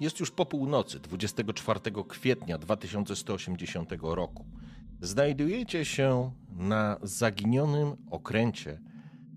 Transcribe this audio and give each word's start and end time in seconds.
Jest 0.00 0.20
już 0.20 0.30
po 0.30 0.46
północy 0.46 1.00
24 1.00 1.80
kwietnia 2.08 2.58
2180 2.58 3.90
roku. 4.02 4.44
Znajdujecie 5.00 5.84
się 5.84 6.32
na 6.48 6.96
zaginionym 7.02 7.96
okręcie 8.10 8.80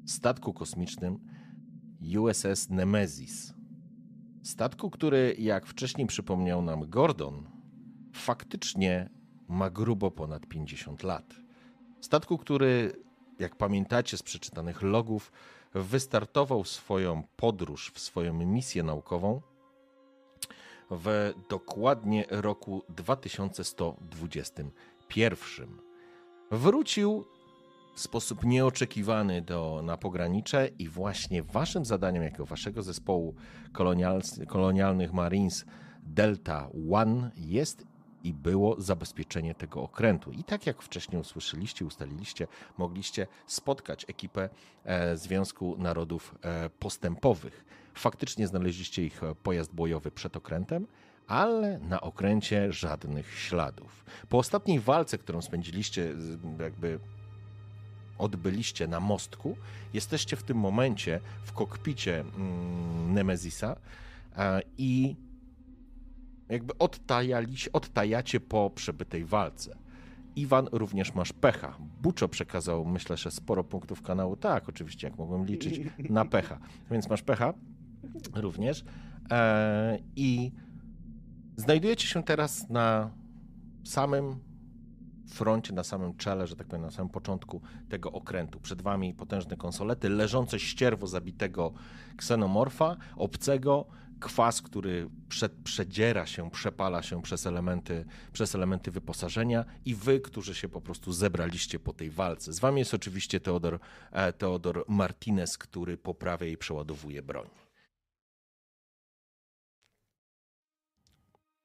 statku 0.06 0.54
kosmicznym 0.54 1.20
USS 2.20 2.70
Nemesis. 2.70 3.54
Statku, 4.44 4.90
który, 4.90 5.36
jak 5.40 5.66
wcześniej 5.66 6.08
przypomniał 6.08 6.62
nam 6.62 6.90
Gordon, 6.90 7.50
faktycznie 8.14 9.10
ma 9.48 9.70
grubo 9.70 10.12
ponad 10.12 10.48
50 10.48 11.04
lat. 11.04 11.36
Statku, 12.02 12.38
który, 12.38 13.04
jak 13.40 13.56
pamiętacie 13.56 14.18
z 14.18 14.24
przeczytanych 14.24 14.82
logów, 14.82 15.32
wystartował 15.74 16.64
swoją 16.64 17.24
podróż, 17.36 17.92
w 17.94 18.00
swoją 18.00 18.34
misję 18.34 18.84
naukową 18.84 19.42
w 20.98 21.34
dokładnie 21.50 22.26
roku 22.30 22.84
2121. 22.90 25.78
Wrócił 26.52 27.26
w 27.96 28.00
sposób 28.00 28.44
nieoczekiwany 28.44 29.42
do, 29.42 29.82
na 29.84 29.98
pogranicze 29.98 30.70
i 30.80 30.90
właśnie 30.90 31.44
waszym 31.44 31.86
zadaniem 31.86 32.24
jako 32.24 32.46
waszego 32.46 32.84
zespołu 32.84 33.36
kolonial, 33.74 34.22
kolonialnych 34.48 35.14
Marines 35.14 35.66
Delta 36.04 36.70
One 36.92 37.32
jest 37.36 37.86
i 38.24 38.34
było 38.34 38.82
zabezpieczenie 38.82 39.56
tego 39.56 39.84
okrętu. 39.84 40.32
I 40.32 40.44
tak 40.44 40.68
jak 40.68 40.82
wcześniej 40.82 41.22
usłyszeliście, 41.22 41.86
ustaliliście, 41.86 42.48
mogliście 42.78 43.28
spotkać 43.48 44.06
ekipę 44.10 44.50
e, 44.86 45.18
Związku 45.18 45.76
Narodów 45.78 46.36
e, 46.42 46.70
Postępowych. 46.70 47.66
Faktycznie 47.94 48.48
znaleźliście 48.48 49.06
ich 49.06 49.24
e, 49.24 49.36
pojazd 49.36 49.74
bojowy 49.74 50.12
przed 50.12 50.38
okrętem, 50.38 50.88
ale 51.28 51.80
na 51.80 52.02
okręcie 52.02 52.74
żadnych 52.74 53.40
śladów. 53.40 54.06
Po 54.30 54.38
ostatniej 54.38 54.80
walce, 54.80 55.18
którą 55.18 55.42
spędziliście, 55.42 56.16
jakby 56.60 57.00
odbyliście 58.18 58.88
na 58.88 59.00
mostku, 59.00 59.58
jesteście 59.94 60.36
w 60.36 60.44
tym 60.44 60.58
momencie 60.58 61.20
w 61.44 61.54
kokpicie 61.54 62.20
mm, 62.20 63.14
Nemezisa 63.14 63.76
i 64.78 65.16
jakby 66.50 66.74
odtajacie 67.74 68.40
po 68.40 68.70
przebytej 68.70 69.26
walce. 69.26 69.78
Iwan, 70.36 70.70
również 70.72 71.16
masz 71.16 71.34
pecha. 71.34 71.78
Buczo 72.02 72.30
przekazał, 72.30 72.86
myślę, 72.86 73.18
że 73.18 73.32
sporo 73.32 73.64
punktów 73.64 74.02
kanału. 74.02 74.36
Tak, 74.36 74.70
oczywiście, 74.70 75.08
jak 75.08 75.18
mogłem 75.18 75.46
liczyć, 75.46 75.82
na 76.10 76.26
pecha. 76.26 76.60
Więc 76.92 77.10
masz 77.10 77.22
pecha 77.22 77.54
również. 78.34 78.84
E, 79.32 80.00
I 80.16 80.52
znajdujecie 81.56 82.08
się 82.08 82.24
teraz 82.24 82.70
na 82.70 83.12
samym 83.84 84.40
froncie, 85.34 85.74
na 85.74 85.84
samym 85.84 86.18
czele, 86.18 86.48
że 86.48 86.56
tak 86.56 86.68
powiem, 86.68 86.82
na 86.82 86.92
samym 86.92 87.10
początku 87.10 87.62
tego 87.90 88.12
okrętu. 88.12 88.60
Przed 88.60 88.82
wami 88.82 89.14
potężne 89.14 89.58
konsolety, 89.58 90.10
leżące 90.10 90.60
ścierwo 90.60 91.08
zabitego 91.08 91.74
ksenomorfa, 92.18 92.98
obcego, 93.18 93.86
kwas, 94.20 94.62
który 94.62 95.10
przed, 95.30 95.54
przedziera 95.64 96.26
się, 96.26 96.52
przepala 96.52 97.04
się 97.04 97.22
przez 97.22 97.46
elementy, 97.46 98.06
przez 98.34 98.56
elementy 98.56 98.92
wyposażenia 98.92 99.66
i 99.86 99.96
wy, 99.96 100.20
którzy 100.20 100.56
się 100.56 100.70
po 100.70 100.82
prostu 100.82 101.12
zebraliście 101.12 101.80
po 101.80 101.94
tej 101.94 102.10
walce. 102.10 102.54
Z 102.54 102.60
wami 102.60 102.80
jest 102.80 102.94
oczywiście 102.94 103.40
Teodor, 103.40 103.80
e, 104.12 104.34
Teodor 104.34 104.86
Martinez, 104.88 105.58
który 105.58 105.98
poprawia 105.98 106.48
i 106.48 106.58
przeładowuje 106.58 107.22
broń. 107.22 107.63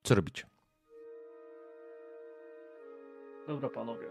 Co 0.02 0.14
robicie? 0.14 0.46
Dobra, 3.46 3.68
panowie. 3.68 4.10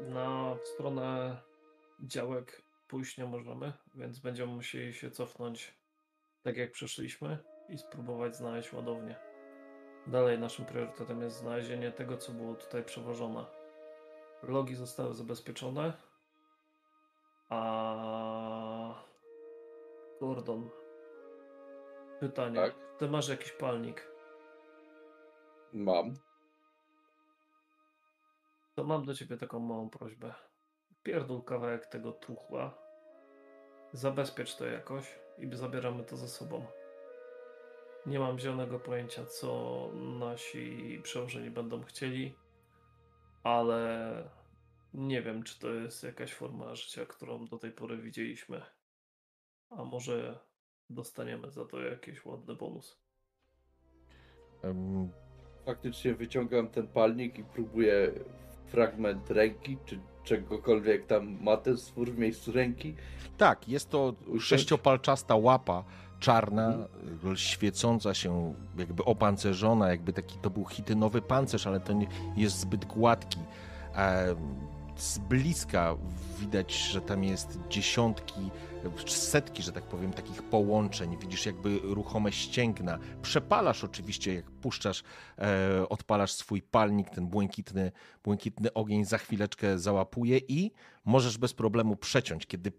Na 0.00 0.56
stronę 0.64 1.40
działek 2.00 2.62
pójść 2.88 3.18
nie 3.18 3.24
możemy, 3.24 3.72
więc 3.94 4.18
będziemy 4.18 4.52
musieli 4.52 4.94
się 4.94 5.10
cofnąć 5.10 5.80
tak 6.42 6.56
jak 6.56 6.72
przeszliśmy 6.72 7.38
i 7.68 7.78
spróbować 7.78 8.36
znaleźć 8.36 8.72
ładownię. 8.72 9.16
Dalej 10.06 10.38
naszym 10.38 10.64
priorytetem 10.64 11.22
jest 11.22 11.36
znalezienie 11.36 11.92
tego, 11.92 12.16
co 12.16 12.32
było 12.32 12.54
tutaj 12.54 12.84
przewożone. 12.84 13.44
Logi 14.42 14.74
zostały 14.74 15.14
zabezpieczone, 15.14 15.92
a 17.48 19.04
Gordon, 20.20 20.70
pytanie. 22.20 22.56
Tak? 22.56 22.74
Ty 22.98 23.08
masz 23.08 23.28
jakiś 23.28 23.52
palnik? 23.52 24.09
Mam. 25.72 26.14
To 28.74 28.84
mam 28.84 29.04
do 29.04 29.14
ciebie 29.14 29.36
taką 29.36 29.58
małą 29.58 29.90
prośbę. 29.90 30.34
Pierdol 31.02 31.42
kawałek 31.42 31.86
tego 31.86 32.12
truchła. 32.12 32.78
Zabezpiecz 33.92 34.56
to 34.56 34.66
jakoś 34.66 35.18
i 35.38 35.56
zabieramy 35.56 36.04
to 36.04 36.16
ze 36.16 36.28
sobą. 36.28 36.66
Nie 38.06 38.18
mam 38.18 38.38
zielonego 38.38 38.78
pojęcia, 38.80 39.26
co 39.26 39.90
nasi 39.94 41.00
przełożeni 41.02 41.50
będą 41.50 41.82
chcieli, 41.82 42.34
ale 43.42 44.30
nie 44.94 45.22
wiem, 45.22 45.42
czy 45.42 45.60
to 45.60 45.70
jest 45.72 46.02
jakaś 46.02 46.34
forma 46.34 46.74
życia, 46.74 47.06
którą 47.06 47.46
do 47.46 47.58
tej 47.58 47.72
pory 47.72 47.96
widzieliśmy. 47.96 48.62
A 49.70 49.84
może 49.84 50.38
dostaniemy 50.90 51.50
za 51.50 51.64
to 51.64 51.80
jakiś 51.80 52.24
ładny 52.24 52.54
bonus. 52.54 53.00
Um, 54.62 55.10
faktycznie 55.64 56.14
wyciągam 56.14 56.68
ten 56.68 56.86
palnik 56.86 57.38
i 57.38 57.44
próbuję 57.44 58.12
fragment 58.66 59.30
ręki, 59.30 59.76
czy 59.86 59.98
czegokolwiek 60.24 61.06
tam 61.06 61.38
ma 61.42 61.56
ten 61.56 61.76
stwór 61.76 62.10
w 62.10 62.18
miejscu 62.18 62.52
ręki. 62.52 62.94
Tak, 63.38 63.68
jest 63.68 63.90
to 63.90 64.14
sześciopalczasta 64.40 65.36
łapa 65.36 65.84
czarna, 66.20 66.74
mhm. 66.74 67.36
świecąca 67.36 68.14
się, 68.14 68.54
jakby 68.78 69.04
opancerzona, 69.04 69.88
jakby 69.88 70.12
taki 70.12 70.38
to 70.38 70.50
był 70.50 70.64
hitynowy 70.64 71.22
pancerz, 71.22 71.66
ale 71.66 71.80
to 71.80 71.92
nie 71.92 72.06
jest 72.36 72.60
zbyt 72.60 72.84
gładki. 72.84 73.38
E, 73.96 74.34
z 75.00 75.18
bliska 75.18 75.96
widać, 76.38 76.74
że 76.74 77.00
tam 77.00 77.24
jest 77.24 77.58
dziesiątki 77.68 78.50
setki, 79.06 79.62
że 79.62 79.72
tak 79.72 79.84
powiem, 79.84 80.12
takich 80.12 80.42
połączeń. 80.42 81.16
Widzisz 81.20 81.46
jakby 81.46 81.80
ruchome 81.82 82.32
ścięgna. 82.32 82.98
Przepalasz 83.22 83.84
oczywiście, 83.84 84.34
jak 84.34 84.50
puszczasz, 84.50 85.02
e, 85.38 85.88
odpalasz 85.88 86.32
swój 86.32 86.62
palnik, 86.62 87.10
ten 87.10 87.26
błękitny, 87.26 87.92
błękitny 88.24 88.72
ogień 88.72 89.04
za 89.04 89.18
chwileczkę 89.18 89.78
załapuje 89.78 90.38
i 90.38 90.70
możesz 91.04 91.38
bez 91.38 91.54
problemu 91.54 91.96
przeciąć. 91.96 92.46
Kiedy 92.46 92.72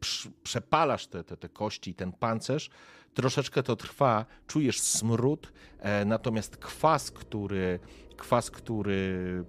przepalasz 0.44 1.08
te, 1.08 1.24
te, 1.24 1.38
te 1.38 1.50
kości, 1.50 1.96
ten 1.96 2.12
pancerz, 2.12 2.70
troszeczkę 3.14 3.64
to 3.64 3.76
trwa, 3.76 4.26
czujesz 4.48 4.82
smród, 4.82 5.54
e, 5.80 6.06
natomiast 6.06 6.58
kwas, 6.58 7.12
który, 7.12 7.80
kwas, 8.18 8.52
który 8.52 9.46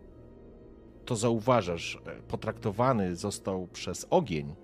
to 1.05 1.17
zauważasz, 1.17 1.99
e, 2.07 2.23
potraktowany 2.23 3.17
został 3.17 3.67
przez 3.67 4.07
ogień, 4.11 4.55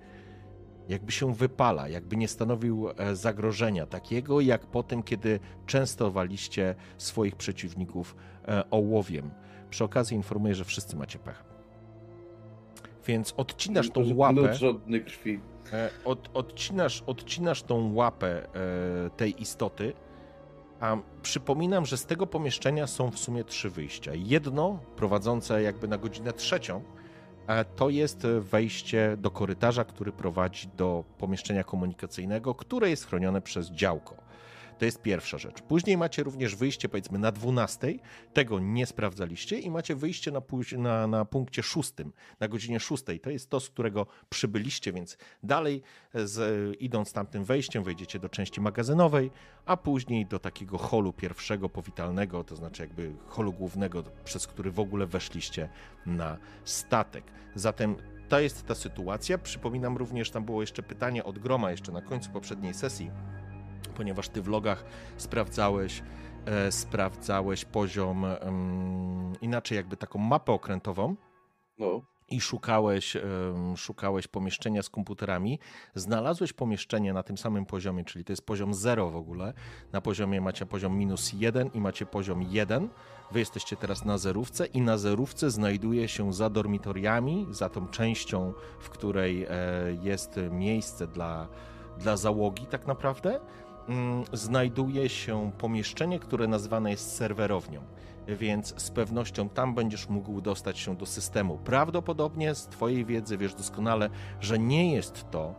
jakby 0.89 1.13
się 1.13 1.35
wypala, 1.35 1.89
jakby 1.89 2.17
nie 2.17 2.29
stanowił 2.29 2.89
e, 2.91 3.17
zagrożenia 3.17 3.87
takiego, 3.87 4.41
jak 4.41 4.67
po 4.67 4.83
tym, 4.83 5.03
kiedy 5.03 5.41
częstowaliście 5.67 6.75
swoich 6.99 7.37
przeciwników 7.37 8.17
e, 8.49 8.71
ołowiem. 8.71 9.31
Przy 9.71 9.85
okazji 9.85 10.17
informuję, 10.17 10.55
że 10.55 10.65
wszyscy 10.65 10.97
macie 10.97 11.19
pech. 11.19 11.45
Więc 13.07 13.35
odcinasz 13.37 13.91
tą 13.91 14.15
łapę. 14.15 14.55
żadnej 14.55 15.05
krwi. 15.05 15.41
Od, 16.05 16.31
odcinasz, 16.35 17.03
odcinasz 17.07 17.63
tą 17.63 17.95
łapę 17.95 18.49
tej 19.17 19.43
istoty. 19.43 19.93
A 20.81 20.97
przypominam, 21.23 21.87
że 21.87 21.97
z 21.97 22.07
tego 22.07 22.27
pomieszczenia 22.27 22.87
są 22.87 23.11
w 23.11 23.19
sumie 23.19 23.45
trzy 23.45 23.71
wyjścia. 23.71 24.13
Jedno 24.15 24.79
prowadzące 24.97 25.63
jakby 25.63 25.89
na 25.89 25.99
godzinę 25.99 26.33
trzecią, 26.33 26.83
to 27.77 27.89
jest 27.89 28.27
wejście 28.27 29.17
do 29.19 29.31
korytarza, 29.31 29.85
który 29.85 30.13
prowadzi 30.13 30.69
do 30.77 31.05
pomieszczenia 31.19 31.65
komunikacyjnego, 31.65 32.55
które 32.55 32.91
jest 32.91 33.07
chronione 33.07 33.43
przez 33.43 33.71
działko. 33.71 34.28
To 34.79 34.85
jest 34.85 35.03
pierwsza 35.03 35.39
rzecz. 35.39 35.63
Później 35.63 35.97
macie 35.97 36.23
również 36.23 36.57
wyjście, 36.57 36.89
powiedzmy, 36.89 37.19
na 37.19 37.33
12. 37.33 37.95
Tego 38.33 38.59
nie 38.61 38.87
sprawdzaliście 38.87 39.59
i 39.59 39.71
macie 39.71 39.95
wyjście 39.95 40.31
na, 40.31 40.43
na, 40.79 41.07
na 41.07 41.25
punkcie 41.25 41.63
6, 41.63 41.93
na 42.41 42.49
godzinie 42.49 42.81
6. 42.81 43.05
To 43.23 43.31
jest 43.31 43.51
to, 43.51 43.61
z 43.61 43.71
którego 43.71 44.07
przybyliście, 44.29 44.93
więc 44.93 45.19
dalej 45.43 45.83
z, 46.15 46.77
idąc 46.81 47.13
tamtym 47.13 47.45
wejściem, 47.45 47.85
wejdziecie 47.85 48.19
do 48.19 48.29
części 48.29 48.61
magazynowej, 48.61 49.31
a 49.67 49.77
później 49.77 50.27
do 50.27 50.39
takiego 50.39 50.79
holu 50.79 51.13
pierwszego, 51.13 51.69
powitalnego, 51.69 52.45
to 52.45 52.57
znaczy 52.57 52.83
jakby 52.83 53.13
holu 53.27 53.53
głównego, 53.53 54.03
przez 54.25 54.47
który 54.47 54.71
w 54.71 54.81
ogóle 54.81 55.07
weszliście 55.07 55.69
na 56.07 56.39
statek. 56.65 57.25
Zatem 57.55 57.97
to 58.29 58.41
jest 58.41 58.67
ta 58.67 58.75
sytuacja. 58.75 59.39
Przypominam 59.39 59.97
również, 59.97 60.31
tam 60.31 60.45
było 60.45 60.61
jeszcze 60.61 60.83
pytanie 60.83 61.25
od 61.25 61.39
Groma 61.39 61.71
jeszcze 61.71 61.93
na 61.93 62.03
końcu 62.03 62.31
poprzedniej 62.31 62.75
sesji, 62.75 63.11
ponieważ 63.99 64.29
ty 64.29 64.43
w 64.43 64.49
logach 64.49 64.85
sprawdzałeś, 65.17 66.03
e, 66.47 66.73
sprawdzałeś 66.73 67.65
poziom 67.65 68.27
inaczej 69.41 69.77
jakby 69.77 69.97
taką 69.97 70.19
mapę 70.19 70.53
okrętową. 70.53 71.17
No 71.79 72.03
i 72.31 72.41
szukałeś, 72.41 73.17
szukałeś 73.77 74.27
pomieszczenia 74.27 74.83
z 74.83 74.91
komputerami, 74.91 75.59
znalazłeś 75.95 76.53
pomieszczenie 76.53 77.13
na 77.13 77.23
tym 77.23 77.39
samym 77.39 77.67
poziomie, 77.67 78.05
czyli 78.05 78.25
to 78.25 78.33
jest 78.33 78.47
poziom 78.47 78.75
0 78.75 79.11
w 79.11 79.17
ogóle. 79.17 79.53
Na 79.93 80.01
poziomie 80.01 80.41
macie 80.41 80.67
poziom 80.67 80.99
minus 80.99 81.33
1 81.33 81.71
i 81.75 81.81
macie 81.81 82.07
poziom 82.07 82.43
1. 82.43 82.89
Wy 83.33 83.39
jesteście 83.39 83.77
teraz 83.77 84.05
na 84.05 84.19
zerówce 84.19 84.67
i 84.67 84.81
na 84.81 84.99
zerówce 84.99 85.51
znajduje 85.51 86.09
się 86.09 86.33
za 86.33 86.51
dormitoriami, 86.51 87.47
za 87.51 87.69
tą 87.69 87.89
częścią, 87.89 88.53
w 88.81 88.91
której 88.91 89.45
e, 89.45 89.49
jest 90.03 90.41
miejsce 90.51 91.07
dla, 91.07 91.49
dla 91.99 92.17
załogi 92.17 92.67
tak 92.67 92.87
naprawdę, 92.87 93.41
znajduje 94.33 95.09
się 95.09 95.51
pomieszczenie, 95.59 96.19
które 96.19 96.49
nazwane 96.49 96.91
jest 96.91 97.17
serwerownią 97.17 97.81
więc 98.37 98.75
z 98.83 98.91
pewnością 98.91 99.49
tam 99.49 99.75
będziesz 99.75 100.09
mógł 100.09 100.41
dostać 100.41 100.79
się 100.79 100.97
do 100.97 101.07
systemu. 101.07 101.59
Prawdopodobnie 101.65 102.55
z 102.55 102.67
Twojej 102.67 103.05
wiedzy 103.05 103.39
wiesz 103.39 103.55
doskonale, 103.55 104.11
że 104.41 104.59
nie 104.59 104.95
jest 104.95 105.31
to 105.31 105.55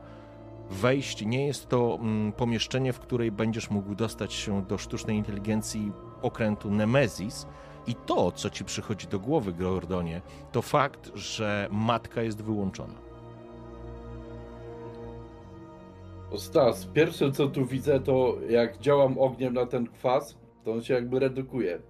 wejście, 0.70 1.26
nie 1.26 1.48
jest 1.48 1.70
to 1.70 1.98
mm, 2.02 2.32
pomieszczenie, 2.32 2.94
w 2.94 3.00
której 3.00 3.32
będziesz 3.32 3.70
mógł 3.70 3.96
dostać 3.96 4.34
się 4.34 4.62
do 4.62 4.78
sztucznej 4.78 5.18
inteligencji 5.18 5.92
okrętu 6.22 6.72
Nemesis. 6.72 7.48
I 7.88 7.96
to, 7.96 8.32
co 8.32 8.50
ci 8.50 8.66
przychodzi 8.66 9.08
do 9.08 9.20
głowy, 9.20 9.54
Gordonie, 9.54 10.22
to 10.52 10.62
fakt, 10.62 11.12
że 11.16 11.68
matka 11.72 12.22
jest 12.22 12.42
wyłączona. 12.42 13.09
Stas, 16.38 16.86
pierwsze 16.86 17.32
co 17.32 17.48
tu 17.48 17.66
widzę, 17.66 18.00
to 18.00 18.38
jak 18.50 18.78
działam 18.78 19.18
ogniem 19.18 19.54
na 19.54 19.66
ten 19.66 19.88
kwas, 19.88 20.38
to 20.64 20.72
on 20.72 20.82
się 20.82 20.94
jakby 20.94 21.20
redukuje. 21.20 21.82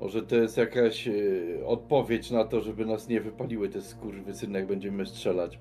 Może 0.00 0.22
to 0.22 0.36
jest 0.36 0.56
jakaś 0.56 1.08
y, 1.08 1.62
odpowiedź 1.66 2.30
na 2.30 2.44
to, 2.44 2.60
żeby 2.60 2.86
nas 2.86 3.08
nie 3.08 3.20
wypaliły 3.20 3.68
te 3.68 3.82
skurwysyny, 3.82 4.58
jak 4.58 4.68
będziemy 4.68 5.06
strzelać. 5.06 5.58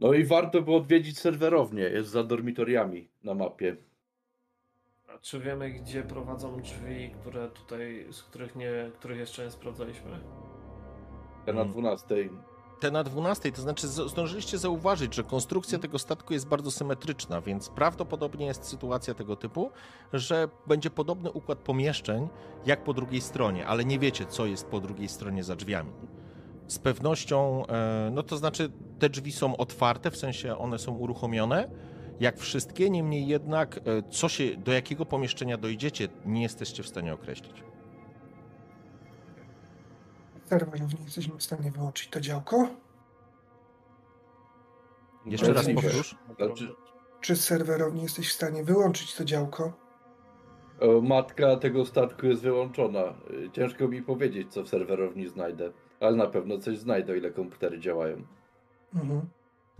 No 0.00 0.12
i 0.12 0.24
warto 0.24 0.62
by 0.62 0.74
odwiedzić 0.74 1.18
serwerownię, 1.18 1.82
jest 1.82 2.10
za 2.10 2.24
dormitoriami 2.24 3.08
na 3.24 3.34
mapie. 3.34 3.76
A 5.08 5.18
czy 5.18 5.40
wiemy, 5.40 5.70
gdzie 5.70 6.02
prowadzą 6.02 6.60
drzwi, 6.60 7.10
które 7.20 7.48
tutaj, 7.48 8.06
z 8.10 8.22
których 8.22 8.56
nie, 8.56 8.90
których 8.98 9.18
jeszcze 9.18 9.44
nie 9.44 9.50
sprawdzaliśmy? 9.50 10.10
Te 11.46 11.52
na 11.52 11.64
12. 11.64 12.28
Te 12.80 12.90
na 12.90 13.04
12, 13.04 13.52
to 13.52 13.62
znaczy 13.62 13.88
zdążyliście 13.88 14.58
zauważyć, 14.58 15.14
że 15.14 15.24
konstrukcja 15.24 15.78
tego 15.78 15.98
statku 15.98 16.32
jest 16.32 16.46
bardzo 16.46 16.70
symetryczna, 16.70 17.40
więc 17.40 17.68
prawdopodobnie 17.68 18.46
jest 18.46 18.64
sytuacja 18.64 19.14
tego 19.14 19.36
typu, 19.36 19.70
że 20.12 20.48
będzie 20.66 20.90
podobny 20.90 21.32
układ 21.32 21.58
pomieszczeń 21.58 22.28
jak 22.66 22.84
po 22.84 22.94
drugiej 22.94 23.20
stronie, 23.20 23.66
ale 23.66 23.84
nie 23.84 23.98
wiecie, 23.98 24.26
co 24.26 24.46
jest 24.46 24.66
po 24.66 24.80
drugiej 24.80 25.08
stronie 25.08 25.44
za 25.44 25.56
drzwiami. 25.56 25.92
Z 26.66 26.78
pewnością, 26.78 27.66
e, 27.66 28.10
no 28.12 28.22
to 28.22 28.36
znaczy 28.36 28.70
te 28.98 29.08
drzwi 29.08 29.32
są 29.32 29.56
otwarte, 29.56 30.10
w 30.10 30.16
sensie 30.16 30.58
one 30.58 30.78
są 30.78 30.92
uruchomione, 30.92 31.70
jak 32.20 32.38
wszystkie, 32.38 32.90
niemniej 32.90 33.26
jednak 33.26 33.76
e, 33.78 33.80
co 34.10 34.28
się, 34.28 34.56
do 34.56 34.72
jakiego 34.72 35.06
pomieszczenia 35.06 35.56
dojdziecie, 35.56 36.08
nie 36.26 36.42
jesteście 36.42 36.82
w 36.82 36.88
stanie 36.88 37.14
określić 37.14 37.62
serwerów 40.50 40.94
nie 40.98 41.04
jesteśmy 41.04 41.38
w 41.38 41.42
stanie 41.42 41.70
wyłączyć 41.70 42.08
to 42.08 42.20
działko. 42.20 42.68
Jeszcze 45.26 45.52
raz 45.52 45.66
powtórz. 45.74 46.16
Znaczy... 46.36 46.74
Czy 47.20 47.36
serwerownie 47.36 48.02
jesteś 48.02 48.28
w 48.28 48.32
stanie 48.32 48.64
wyłączyć 48.64 49.14
to 49.14 49.24
działko? 49.24 49.72
Matka 51.02 51.56
tego 51.56 51.86
statku 51.86 52.26
jest 52.26 52.42
wyłączona. 52.42 53.14
Ciężko 53.52 53.88
mi 53.88 54.02
powiedzieć, 54.02 54.52
co 54.52 54.62
w 54.62 54.68
serwerowni 54.68 55.28
znajdę, 55.28 55.72
ale 56.00 56.16
na 56.16 56.26
pewno 56.26 56.58
coś 56.58 56.78
znajdę, 56.78 57.18
ile 57.18 57.30
komputery 57.30 57.80
działają. 57.80 58.16
Mhm. 58.94 59.20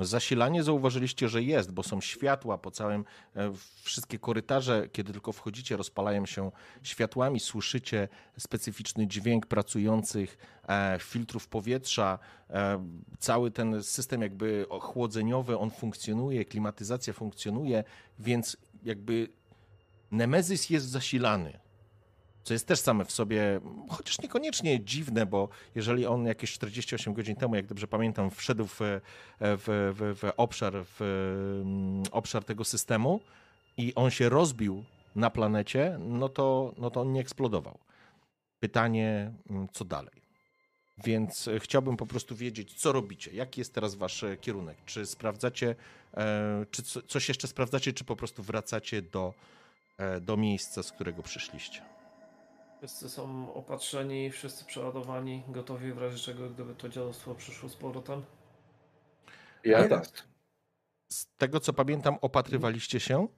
Zasilanie 0.01 0.63
zauważyliście, 0.63 1.29
że 1.29 1.43
jest, 1.43 1.73
bo 1.73 1.83
są 1.83 2.01
światła 2.01 2.59
po 2.59 2.71
całym, 2.71 3.05
e, 3.37 3.53
wszystkie 3.83 4.19
korytarze, 4.19 4.89
kiedy 4.93 5.13
tylko 5.13 5.33
wchodzicie, 5.33 5.77
rozpalają 5.77 6.27
się 6.27 6.51
światłami, 6.83 7.41
słyszycie 7.41 8.09
specyficzny 8.39 9.07
dźwięk 9.07 9.47
pracujących 9.47 10.39
e, 10.69 10.99
filtrów 11.01 11.49
powietrza, 11.49 12.19
e, 12.51 12.87
cały 13.19 13.51
ten 13.51 13.83
system 13.83 14.23
jakby 14.23 14.67
chłodzeniowy, 14.81 15.59
on 15.59 15.71
funkcjonuje, 15.71 16.45
klimatyzacja 16.45 17.13
funkcjonuje, 17.13 17.85
więc 18.19 18.57
jakby 18.83 19.29
Nemezis 20.11 20.71
jest 20.71 20.87
zasilany 20.87 21.61
co 22.45 22.53
jest 22.55 22.67
też 22.67 22.81
same 22.81 23.05
w 23.05 23.13
sobie, 23.13 23.61
chociaż 23.89 24.21
niekoniecznie 24.21 24.85
dziwne, 24.85 25.27
bo 25.27 25.49
jeżeli 25.75 26.07
on 26.07 26.27
jakieś 26.27 26.53
48 26.53 27.15
godzin 27.15 27.37
temu, 27.37 27.57
jak 27.57 27.67
dobrze 27.67 27.89
pamiętam, 27.89 28.31
wszedł 28.31 28.67
w, 28.67 28.79
w, 28.79 29.01
w, 29.41 30.19
w 30.19 30.31
obszar, 30.37 30.75
w 30.85 31.01
mm, 31.01 32.03
obszar 32.11 32.45
tego 32.45 32.65
systemu 32.65 33.21
i 33.77 33.95
on 33.95 34.11
się 34.11 34.29
rozbił 34.29 34.85
na 35.17 35.31
planecie, 35.31 35.99
no 36.01 36.29
to, 36.29 36.75
no 36.79 36.91
to 36.91 37.01
on 37.01 37.13
nie 37.13 37.21
eksplodował. 37.21 37.79
Pytanie, 38.61 39.33
mm, 39.51 39.69
co 39.73 39.85
dalej? 39.85 40.21
Więc 41.05 41.49
chciałbym 41.59 41.97
po 41.97 42.07
prostu 42.07 42.37
wiedzieć, 42.37 42.75
co 42.75 42.93
robicie, 42.93 43.33
jaki 43.33 43.61
jest 43.61 43.75
teraz 43.75 43.95
wasz 43.95 44.25
kierunek. 44.41 44.77
Czy 44.87 45.07
sprawdzacie, 45.07 45.75
e, 46.15 46.67
czy 46.71 46.83
coś 46.83 47.29
jeszcze 47.29 47.49
sprawdzacie, 47.49 47.93
czy 47.93 48.05
po 48.05 48.17
prostu 48.17 48.43
wracacie 48.43 49.03
do, 49.03 49.35
e, 49.99 50.21
do 50.21 50.37
miejsca, 50.37 50.83
z 50.83 50.93
którego 50.93 51.23
przyszliście? 51.23 52.00
Wszyscy 52.81 53.09
są 53.09 53.55
opatrzeni, 53.55 54.31
wszyscy 54.31 54.65
przeładowani, 54.65 55.43
gotowi 55.49 55.93
w 55.93 55.99
razie 55.99 56.19
czego, 56.19 56.51
gdyby 56.51 56.75
to 56.75 56.89
dziadostwo 56.89 57.35
przyszło 57.35 57.69
z 57.69 57.77
powrotem? 57.77 58.23
Ja 59.65 59.89
tak. 59.89 60.07
Z 61.09 61.27
tego 61.37 61.61
co 61.61 61.73
pamiętam, 61.73 62.19
opatrywaliście 62.21 63.01
się? 63.01 63.29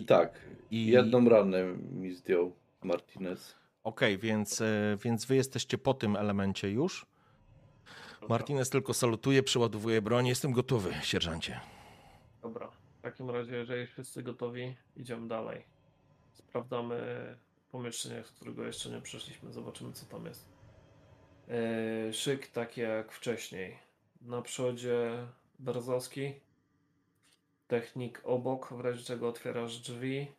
I, 0.00 0.04
tak. 0.04 0.40
I... 0.70 0.86
Jedną 0.86 1.28
ranę 1.28 1.64
mi 1.76 2.14
zdjął 2.14 2.52
Martinez. 2.82 3.54
Okej, 3.84 4.14
okay, 4.14 4.28
więc, 4.28 4.60
e, 4.60 4.96
więc 5.04 5.24
wy 5.24 5.36
jesteście 5.36 5.78
po 5.78 5.94
tym 5.94 6.16
elemencie 6.16 6.70
już. 6.70 7.06
Martinez 8.28 8.70
tylko 8.70 8.94
salutuje, 8.94 9.42
przeładowuje 9.42 10.02
broń. 10.02 10.26
Jestem 10.26 10.52
gotowy, 10.52 10.94
sierżancie. 11.02 11.60
Dobra. 12.42 12.70
W 12.98 13.02
takim 13.02 13.30
razie, 13.30 13.56
jeżeli 13.56 13.86
wszyscy 13.86 14.22
gotowi, 14.22 14.76
idziemy 14.96 15.28
dalej. 15.28 15.64
Sprawdzamy 16.32 16.96
pomieszczeniach, 17.74 18.28
z 18.28 18.30
którego 18.30 18.64
jeszcze 18.64 18.90
nie 18.90 19.00
przeszliśmy. 19.00 19.52
Zobaczymy, 19.52 19.92
co 19.92 20.06
tam 20.06 20.26
jest. 20.26 20.48
Yy, 21.48 22.12
szyk 22.12 22.46
tak 22.46 22.76
jak 22.76 23.12
wcześniej. 23.12 23.78
Na 24.20 24.42
przodzie 24.42 25.26
Berzowski. 25.58 26.40
Technik 27.66 28.20
obok, 28.24 28.72
w 28.72 28.80
razie 28.80 29.04
czego 29.04 29.28
otwierasz 29.28 29.78
drzwi. 29.78 30.32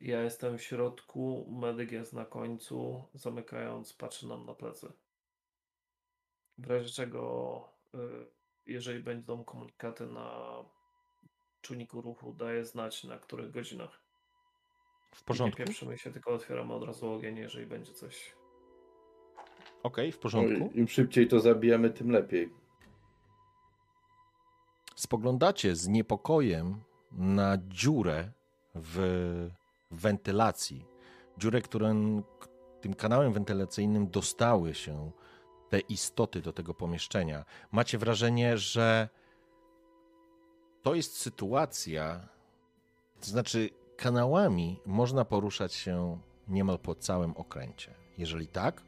Ja 0.00 0.22
jestem 0.22 0.58
w 0.58 0.62
środku, 0.62 1.46
medyk 1.50 1.92
jest 1.92 2.12
na 2.12 2.24
końcu, 2.24 3.04
zamykając, 3.14 3.92
patrzy 3.92 4.28
nam 4.28 4.46
na 4.46 4.54
plecy. 4.54 4.92
W 6.58 6.66
razie 6.66 6.90
czego, 6.90 7.68
yy, 7.94 8.26
jeżeli 8.66 9.02
będą 9.02 9.44
komunikaty 9.44 10.06
na 10.06 10.56
czujniku 11.62 12.00
ruchu, 12.00 12.32
daję 12.32 12.64
znać 12.64 13.04
na 13.04 13.18
których 13.18 13.50
godzinach. 13.50 14.09
W 15.14 15.24
porządku. 15.24 15.62
Nie 15.62 15.66
pieprzymy 15.66 15.98
się, 15.98 16.12
tylko 16.12 16.30
otwieramy 16.30 16.74
od 16.74 16.82
razu 16.82 17.12
ogień, 17.12 17.36
jeżeli 17.36 17.66
będzie 17.66 17.92
coś. 17.92 18.36
Okej, 19.82 20.08
okay, 20.08 20.12
w 20.12 20.18
porządku. 20.18 20.58
No, 20.58 20.80
Im 20.80 20.88
szybciej 20.88 21.28
to 21.28 21.40
zabijemy, 21.40 21.90
tym 21.90 22.10
lepiej. 22.10 22.50
Spoglądacie 24.94 25.76
z 25.76 25.88
niepokojem 25.88 26.80
na 27.12 27.58
dziurę 27.68 28.32
w 28.74 29.48
wentylacji. 29.90 30.86
Dziurę, 31.38 31.62
którą 31.62 32.22
tym 32.80 32.94
kanałem 32.94 33.32
wentylacyjnym 33.32 34.10
dostały 34.10 34.74
się 34.74 35.10
te 35.68 35.78
istoty 35.80 36.40
do 36.40 36.52
tego 36.52 36.74
pomieszczenia. 36.74 37.44
Macie 37.72 37.98
wrażenie, 37.98 38.58
że 38.58 39.08
to 40.82 40.94
jest 40.94 41.16
sytuacja, 41.16 42.28
To 43.20 43.26
znaczy, 43.26 43.70
kanałami 44.00 44.80
można 44.86 45.24
poruszać 45.24 45.74
się 45.74 46.20
niemal 46.48 46.78
po 46.78 46.94
całym 46.94 47.36
okręcie. 47.36 47.94
Jeżeli 48.18 48.46
tak, 48.46 48.82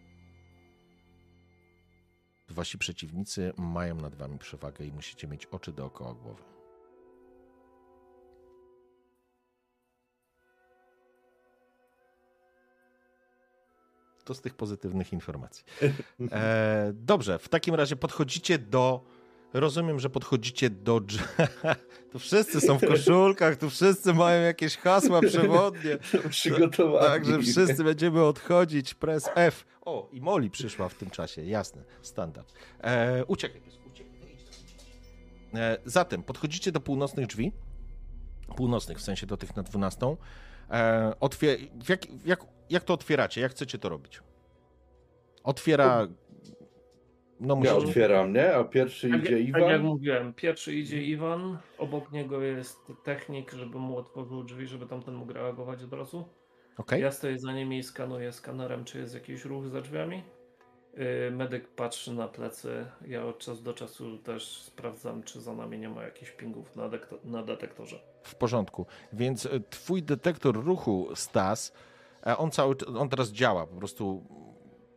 wasi 2.48 2.78
przeciwnicy 2.78 3.52
mają 3.56 3.94
nad 3.94 4.14
wami 4.14 4.38
przewagę 4.38 4.84
i 4.84 4.92
musicie 4.92 5.28
mieć 5.28 5.46
oczy 5.46 5.72
dookoła 5.72 6.14
głowy. 6.14 6.42
To 14.24 14.34
z 14.34 14.40
tych 14.40 14.54
pozytywnych 14.54 15.12
informacji. 15.12 15.64
E, 16.32 16.92
dobrze, 16.94 17.38
w 17.38 17.48
takim 17.48 17.74
razie 17.74 17.96
podchodzicie 17.96 18.58
do. 18.58 19.04
Rozumiem, 19.52 20.00
że 20.00 20.10
podchodzicie 20.10 20.70
do. 20.70 21.00
Tu 22.12 22.18
wszyscy 22.18 22.60
są 22.60 22.78
w 22.78 22.86
koszulkach, 22.86 23.56
tu 23.56 23.70
wszyscy 23.70 24.14
mają 24.14 24.42
jakieś 24.42 24.76
hasła 24.76 25.20
przewodnie. 25.20 25.98
Przygotowani. 26.30 27.06
Także 27.06 27.38
wszyscy 27.38 27.84
będziemy 27.84 28.24
odchodzić. 28.24 28.94
Press 28.94 29.30
F. 29.34 29.64
O, 29.84 30.08
i 30.12 30.20
Moli 30.20 30.50
przyszła 30.50 30.88
w 30.88 30.94
tym 30.94 31.10
czasie, 31.10 31.44
jasne, 31.44 31.84
standard. 32.02 32.52
E, 32.80 33.24
uciekaj, 33.24 33.60
uciekaj. 33.86 34.12
E, 35.54 35.78
zatem 35.84 36.22
podchodzicie 36.22 36.72
do 36.72 36.80
północnych 36.80 37.26
drzwi. 37.26 37.52
Północnych, 38.56 38.98
w 38.98 39.02
sensie 39.02 39.26
do 39.26 39.36
tych 39.36 39.56
na 39.56 39.62
12. 39.62 40.16
E, 40.70 41.12
otwier 41.20 41.58
jak, 41.88 42.00
jak, 42.24 42.40
jak 42.70 42.84
to 42.84 42.94
otwieracie? 42.94 43.40
Jak 43.40 43.50
chcecie 43.50 43.78
to 43.78 43.88
robić? 43.88 44.20
Otwiera. 45.44 46.08
No, 47.42 47.60
Ja 47.64 47.74
musisz... 47.74 47.88
otwieram, 47.88 48.32
nie? 48.32 48.54
A 48.54 48.64
pierwszy 48.64 49.10
Tak, 49.10 49.20
idzie 49.24 49.40
jak- 49.40 49.52
tak 49.52 49.62
jak 49.62 49.70
Iwan. 49.70 49.82
mówiłem, 49.82 50.34
pierwszy 50.34 50.74
idzie 50.74 51.02
Iwan, 51.02 51.58
obok 51.78 52.12
niego 52.12 52.42
jest 52.42 52.78
technik, 53.04 53.52
żeby 53.52 53.78
mu 53.78 53.96
otworzył 53.96 54.44
drzwi, 54.44 54.66
żeby 54.66 54.86
tamten 54.86 55.14
mógł 55.14 55.32
reagować 55.32 55.82
od 55.82 55.92
razu. 55.92 56.24
Okej. 56.78 57.02
Ja 57.02 57.10
stoję 57.12 57.38
za 57.38 57.52
nimi 57.52 57.78
i 57.78 57.82
skanuję 57.82 58.32
skanerem, 58.32 58.84
czy 58.84 58.98
jest 58.98 59.14
jakiś 59.14 59.44
ruch 59.44 59.68
za 59.68 59.80
drzwiami. 59.80 60.22
Yy, 60.96 61.30
Medyk 61.30 61.68
patrzy 61.68 62.12
na 62.14 62.28
plecy. 62.28 62.86
Ja 63.06 63.24
od 63.26 63.38
czasu 63.38 63.62
do 63.62 63.74
czasu 63.74 64.18
też 64.18 64.58
sprawdzam, 64.62 65.22
czy 65.22 65.40
za 65.40 65.54
nami 65.54 65.78
nie 65.78 65.88
ma 65.88 66.02
jakichś 66.02 66.30
pingów 66.30 66.76
na, 66.76 66.90
na 67.24 67.42
detektorze. 67.42 68.00
W 68.22 68.34
porządku. 68.34 68.86
Więc 69.12 69.46
e, 69.46 69.60
twój 69.70 70.02
detektor 70.02 70.64
ruchu, 70.64 71.08
Stas, 71.14 71.72
e, 72.26 72.36
on 72.36 72.50
cały 72.50 72.74
on 72.98 73.08
teraz 73.08 73.30
działa. 73.32 73.66
Po 73.66 73.76
prostu 73.76 74.24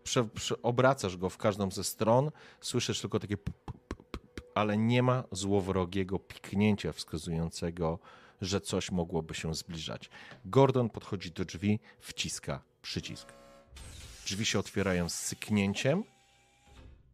prze, 0.06 0.24
prze, 0.24 0.62
obracasz 0.62 1.18
go 1.18 1.30
w 1.30 1.38
każdą 1.38 1.72
ze 1.72 1.84
stron, 1.84 2.32
słyszysz 2.62 3.02
tylko 3.02 3.20
takie 3.20 3.38
p, 3.38 3.52
p, 3.66 3.74
p, 4.12 4.44
ale 4.56 4.78
nie 4.78 5.04
ma 5.04 5.24
złowrogiego 5.32 6.20
piknięcia 6.20 6.92
wskazującego, 6.92 8.00
że 8.42 8.62
coś 8.62 8.92
mogłoby 8.92 9.34
się 9.36 9.56
zbliżać. 9.56 10.10
Gordon 10.46 10.90
podchodzi 10.90 11.32
do 11.32 11.46
drzwi, 11.46 11.80
wciska 12.00 12.62
przycisk. 12.82 13.34
Drzwi 14.26 14.46
się 14.46 14.60
otwierają 14.60 15.10
z 15.10 15.14
syknięciem. 15.14 16.04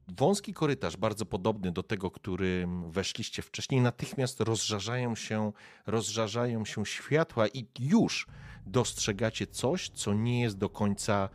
Wąski 0.07 0.53
korytarz, 0.53 0.97
bardzo 0.97 1.25
podobny 1.25 1.71
do 1.71 1.83
tego, 1.83 2.11
którym 2.11 2.91
weszliście 2.91 3.41
wcześniej, 3.41 3.81
natychmiast 3.81 4.41
rozżarzają 4.41 5.15
się, 5.15 5.51
rozżarzają 5.85 6.65
się 6.65 6.85
światła 6.85 7.47
i 7.47 7.65
już 7.79 8.27
dostrzegacie 8.65 9.47
coś, 9.47 9.89
co 9.89 10.13
nie 10.13 10.41
jest 10.41 10.57
do 10.57 10.69
końca 10.69 11.29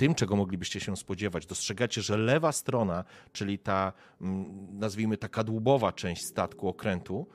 tym, 0.00 0.14
czego 0.14 0.36
moglibyście 0.36 0.80
się 0.80 0.96
spodziewać. 0.96 1.46
Dostrzegacie, 1.46 2.02
że 2.02 2.16
lewa 2.16 2.52
strona, 2.52 3.04
czyli 3.32 3.58
ta, 3.58 3.92
mm, 4.20 4.78
nazwijmy 4.78 5.16
ta 5.16 5.28
kadłubowa 5.28 5.92
część 5.92 6.22
statku, 6.26 6.68
okrętu, 6.68 7.26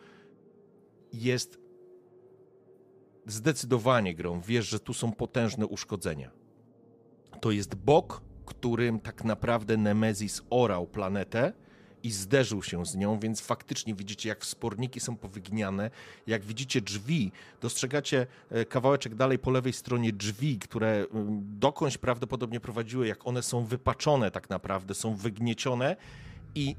jest 1.14 1.60
zdecydowanie 3.26 4.16
grą. 4.16 4.42
Wiesz, 4.42 4.70
że 4.70 4.80
tu 4.80 4.94
są 4.94 5.12
potężne 5.12 5.66
uszkodzenia. 5.66 6.32
To 7.42 7.52
jest 7.52 7.76
bok, 7.76 8.22
którym 8.46 9.00
tak 9.00 9.24
naprawdę 9.24 9.78
Nemezis 9.78 10.42
orał 10.50 10.88
planetę 10.88 11.54
i 12.06 12.12
zderzył 12.12 12.64
się 12.64 12.86
z 12.86 12.96
nią, 12.96 13.20
więc 13.20 13.42
faktycznie 13.42 13.96
widzicie, 13.96 14.30
jak 14.30 14.46
wsporniki 14.46 15.00
są 15.00 15.18
powygniane. 15.18 15.92
Jak 16.28 16.46
widzicie 16.46 16.82
drzwi, 16.82 17.32
dostrzegacie 17.62 18.28
e, 18.50 18.66
kawałeczek 18.66 19.16
dalej 19.16 19.40
po 19.40 19.52
lewej 19.52 19.74
stronie 19.74 20.14
drzwi, 20.14 20.60
które 20.60 21.06
mm, 21.14 21.60
dokądś 21.60 21.98
prawdopodobnie 21.98 22.60
prowadziły, 22.60 23.08
jak 23.08 23.28
one 23.28 23.44
są 23.44 23.66
wypaczone 23.66 24.32
tak 24.32 24.50
naprawdę, 24.50 24.94
są 24.94 25.16
wygniecione 25.16 25.96
i 26.56 26.76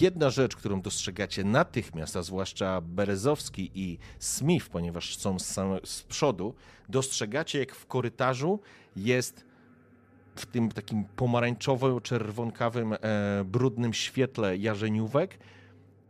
jedna 0.00 0.30
rzecz, 0.30 0.56
którą 0.56 0.80
dostrzegacie 0.80 1.44
natychmiast, 1.44 2.16
a 2.16 2.22
zwłaszcza 2.22 2.80
Berezowski 2.80 3.70
i 3.74 3.98
Smith, 4.18 4.68
ponieważ 4.68 5.16
są 5.16 5.38
z, 5.38 5.46
same, 5.46 5.80
z 5.84 6.02
przodu, 6.02 6.54
dostrzegacie, 6.88 7.58
jak 7.58 7.74
w 7.74 7.86
korytarzu 7.86 8.60
jest 8.96 9.44
w 10.34 10.46
tym 10.46 10.72
takim 10.72 11.04
pomarańczowo-czerwonkawym, 11.16 12.94
e, 12.94 13.44
brudnym 13.44 13.94
świetle 13.94 14.56
jarzeniówek 14.56 15.38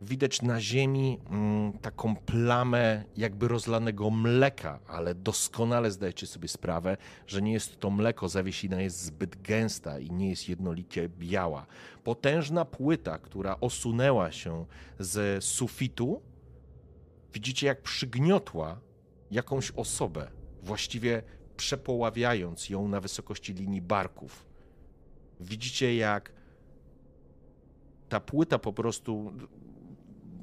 widać 0.03 0.41
na 0.41 0.61
ziemi 0.61 1.19
mm, 1.29 1.73
taką 1.73 2.15
plamę 2.15 3.03
jakby 3.17 3.47
rozlanego 3.47 4.09
mleka, 4.09 4.79
ale 4.87 5.15
doskonale 5.15 5.91
zdajecie 5.91 6.27
sobie 6.27 6.47
sprawę, 6.47 6.97
że 7.27 7.41
nie 7.41 7.53
jest 7.53 7.79
to 7.79 7.89
mleko, 7.89 8.29
zawiesina 8.29 8.81
jest 8.81 9.01
zbyt 9.01 9.41
gęsta 9.41 9.99
i 9.99 10.11
nie 10.11 10.29
jest 10.29 10.49
jednolicie 10.49 11.09
biała. 11.09 11.65
Potężna 12.03 12.65
płyta, 12.65 13.17
która 13.17 13.59
osunęła 13.59 14.31
się 14.31 14.65
z 14.99 15.43
sufitu, 15.43 16.21
widzicie 17.33 17.67
jak 17.67 17.81
przygniotła 17.81 18.79
jakąś 19.31 19.71
osobę, 19.71 20.31
właściwie 20.63 21.23
przepoławiając 21.63 22.69
ją 22.69 22.87
na 22.87 22.99
wysokości 22.99 23.53
linii 23.53 23.81
barków. 23.81 24.45
Widzicie, 25.39 25.95
jak 25.95 26.31
ta 28.09 28.19
płyta 28.19 28.59
po 28.59 28.73
prostu 28.73 29.33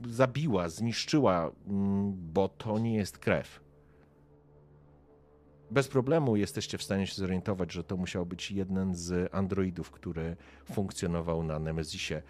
zabiła, 0.08 0.68
zniszczyła, 0.68 1.50
mm, 1.66 2.32
bo 2.32 2.48
to 2.48 2.78
nie 2.78 2.94
jest 2.94 3.18
krew. 3.18 3.60
Bez 5.70 5.88
problemu 5.88 6.36
jesteście 6.36 6.78
w 6.78 6.82
stanie 6.82 7.06
się 7.06 7.14
zorientować, 7.14 7.72
że 7.72 7.84
to 7.84 7.96
musiał 7.96 8.26
być 8.26 8.50
jeden 8.50 8.94
z 8.94 9.34
androidów, 9.34 9.90
który 9.90 10.36
funkcjonował 10.72 11.42
na 11.42 11.58
Nemezisie. 11.58 12.22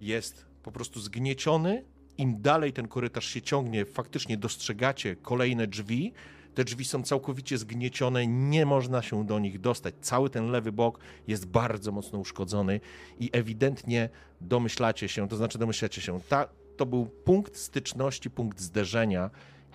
Jest 0.00 0.46
po 0.62 0.72
prostu 0.72 1.00
zgnieciony. 1.00 1.84
Im 2.18 2.42
dalej 2.42 2.72
ten 2.72 2.88
korytarz 2.88 3.26
się 3.26 3.42
ciągnie, 3.42 3.84
faktycznie 3.84 4.36
dostrzegacie 4.36 5.16
kolejne 5.16 5.66
drzwi, 5.66 6.12
te 6.54 6.64
drzwi 6.64 6.84
są 6.84 7.02
całkowicie 7.02 7.58
zgniecione, 7.58 8.26
nie 8.26 8.66
można 8.66 9.02
się 9.02 9.26
do 9.26 9.38
nich 9.38 9.60
dostać. 9.60 9.94
Cały 10.00 10.30
ten 10.30 10.50
lewy 10.50 10.72
bok 10.72 10.98
jest 11.28 11.46
bardzo 11.46 11.92
mocno 11.92 12.18
uszkodzony 12.18 12.80
i 13.20 13.30
ewidentnie 13.32 14.08
domyślacie 14.40 15.08
się, 15.08 15.28
to 15.28 15.36
znaczy 15.36 15.58
domyślacie 15.58 16.00
się, 16.00 16.20
ta, 16.28 16.48
to 16.76 16.86
był 16.86 17.06
punkt 17.06 17.56
styczności, 17.56 18.30
punkt 18.30 18.60
zderzenia 18.60 19.30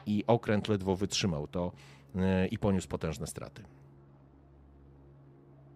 i 0.06 0.24
okręt 0.28 0.68
ledwo 0.68 0.96
wytrzymał 0.96 1.48
to 1.48 1.72
yy, 2.16 2.22
i 2.48 2.58
poniósł 2.58 2.88
potężne 2.88 3.28
straty. 3.28 3.64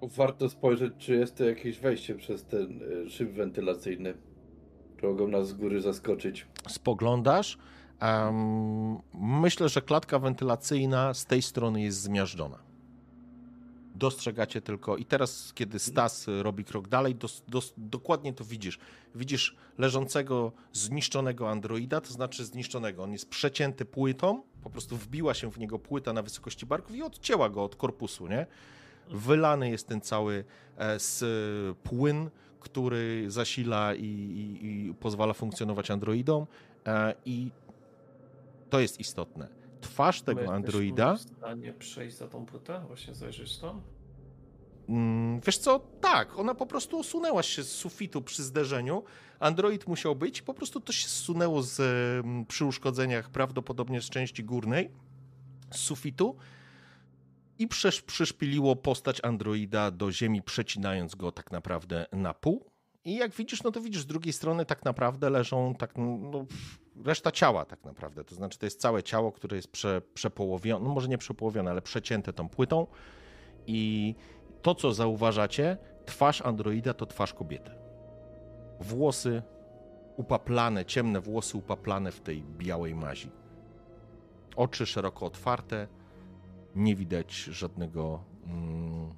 Warto 0.01 0.49
spojrzeć, 0.49 0.93
czy 0.97 1.15
jest 1.15 1.35
to 1.37 1.43
jakieś 1.43 1.79
wejście 1.79 2.15
przez 2.15 2.43
ten 2.43 2.81
y, 2.81 3.09
szyb 3.09 3.31
wentylacyjny. 3.31 4.13
Czy 4.97 5.05
mogą 5.05 5.27
nas 5.27 5.47
z 5.47 5.53
góry 5.53 5.81
zaskoczyć. 5.81 6.47
Spoglądasz, 6.67 7.57
um, 8.01 8.97
myślę, 9.13 9.69
że 9.69 9.81
klatka 9.81 10.19
wentylacyjna 10.19 11.13
z 11.13 11.25
tej 11.25 11.41
strony 11.41 11.81
jest 11.81 12.01
zmiażdżona. 12.01 12.59
Dostrzegacie 13.95 14.61
tylko, 14.61 14.97
i 14.97 15.05
teraz, 15.05 15.51
kiedy 15.55 15.79
Stas 15.79 16.25
robi 16.41 16.63
krok 16.65 16.87
dalej, 16.87 17.15
dos, 17.15 17.43
dos, 17.47 17.73
dokładnie 17.77 18.33
to 18.33 18.43
widzisz. 18.43 18.79
Widzisz 19.15 19.55
leżącego, 19.77 20.51
zniszczonego 20.73 21.49
androida, 21.49 22.01
to 22.01 22.13
znaczy 22.13 22.45
zniszczonego. 22.45 23.03
On 23.03 23.11
jest 23.11 23.29
przecięty 23.29 23.85
płytą, 23.85 24.43
po 24.63 24.69
prostu 24.69 24.97
wbiła 24.97 25.33
się 25.33 25.51
w 25.51 25.59
niego 25.59 25.79
płyta 25.79 26.13
na 26.13 26.21
wysokości 26.21 26.65
barków 26.65 26.95
i 26.95 27.03
odcięła 27.03 27.49
go 27.49 27.63
od 27.63 27.75
korpusu, 27.75 28.27
nie? 28.27 28.45
Wylany 29.11 29.69
jest 29.69 29.87
ten 29.87 30.01
cały 30.01 30.43
e, 30.77 30.99
z 30.99 31.23
płyn, 31.77 32.29
który 32.59 33.25
zasila 33.31 33.95
i, 33.95 34.05
i, 34.05 34.65
i 34.65 34.93
pozwala 34.93 35.33
funkcjonować 35.33 35.91
androidom. 35.91 36.47
E, 36.85 37.15
I 37.25 37.51
to 38.69 38.79
jest 38.79 38.99
istotne. 38.99 39.47
Twarz 39.81 40.19
My 40.19 40.25
tego 40.25 40.39
jesteśmy 40.41 40.55
androida. 40.55 41.15
w 41.15 41.21
stanie 41.21 41.73
przejść 41.73 42.17
za 42.17 42.27
tą 42.27 42.45
płytę? 42.45 42.83
Właśnie 42.87 43.15
zajrzeć 43.15 43.57
tam? 43.57 43.81
Mm, 44.89 45.39
Wiesz 45.45 45.57
co, 45.57 45.79
tak, 46.01 46.39
ona 46.39 46.55
po 46.55 46.65
prostu 46.65 46.99
osunęła 46.99 47.43
się 47.43 47.63
z 47.63 47.71
sufitu 47.71 48.21
przy 48.21 48.43
zderzeniu. 48.43 49.03
Android 49.39 49.87
musiał 49.87 50.15
być, 50.15 50.41
po 50.41 50.53
prostu 50.53 50.79
to 50.81 50.93
się 50.93 51.07
zsunęło 51.07 51.63
z, 51.63 51.79
mm, 52.25 52.45
przy 52.45 52.65
uszkodzeniach, 52.65 53.29
prawdopodobnie 53.29 54.01
z 54.01 54.09
części 54.09 54.43
górnej, 54.43 54.91
z 55.73 55.77
sufitu 55.77 56.35
i 57.59 57.67
przesz, 57.67 58.01
przyszpiliło 58.01 58.75
postać 58.75 59.23
androida 59.23 59.91
do 59.91 60.11
ziemi, 60.11 60.41
przecinając 60.41 61.15
go 61.15 61.31
tak 61.31 61.51
naprawdę 61.51 62.05
na 62.11 62.33
pół. 62.33 62.65
I 63.05 63.15
jak 63.15 63.31
widzisz, 63.33 63.63
no 63.63 63.71
to 63.71 63.81
widzisz, 63.81 64.01
z 64.01 64.05
drugiej 64.05 64.33
strony 64.33 64.65
tak 64.65 64.85
naprawdę 64.85 65.29
leżą 65.29 65.75
tak, 65.75 65.93
no, 65.97 66.45
reszta 67.05 67.31
ciała 67.31 67.65
tak 67.65 67.83
naprawdę. 67.83 68.23
To 68.23 68.35
znaczy 68.35 68.59
to 68.59 68.65
jest 68.65 68.81
całe 68.81 69.03
ciało, 69.03 69.31
które 69.31 69.57
jest 69.57 69.71
prze, 69.71 70.01
przepołowione, 70.13 70.85
no 70.85 70.93
może 70.93 71.07
nie 71.07 71.17
przepołowione, 71.17 71.71
ale 71.71 71.81
przecięte 71.81 72.33
tą 72.33 72.49
płytą 72.49 72.87
i 73.67 74.15
to, 74.61 74.75
co 74.75 74.93
zauważacie, 74.93 75.77
twarz 76.05 76.41
androida 76.41 76.93
to 76.93 77.05
twarz 77.05 77.33
kobiety. 77.33 77.71
Włosy 78.79 79.41
upaplane, 80.17 80.85
ciemne 80.85 81.21
włosy 81.21 81.57
upaplane 81.57 82.11
w 82.11 82.21
tej 82.21 82.43
białej 82.43 82.95
mazi. 82.95 83.31
Oczy 84.55 84.85
szeroko 84.85 85.25
otwarte, 85.25 85.87
nie 86.75 86.95
widać 86.95 87.33
żadnego 87.33 88.23
mm, 88.45 89.13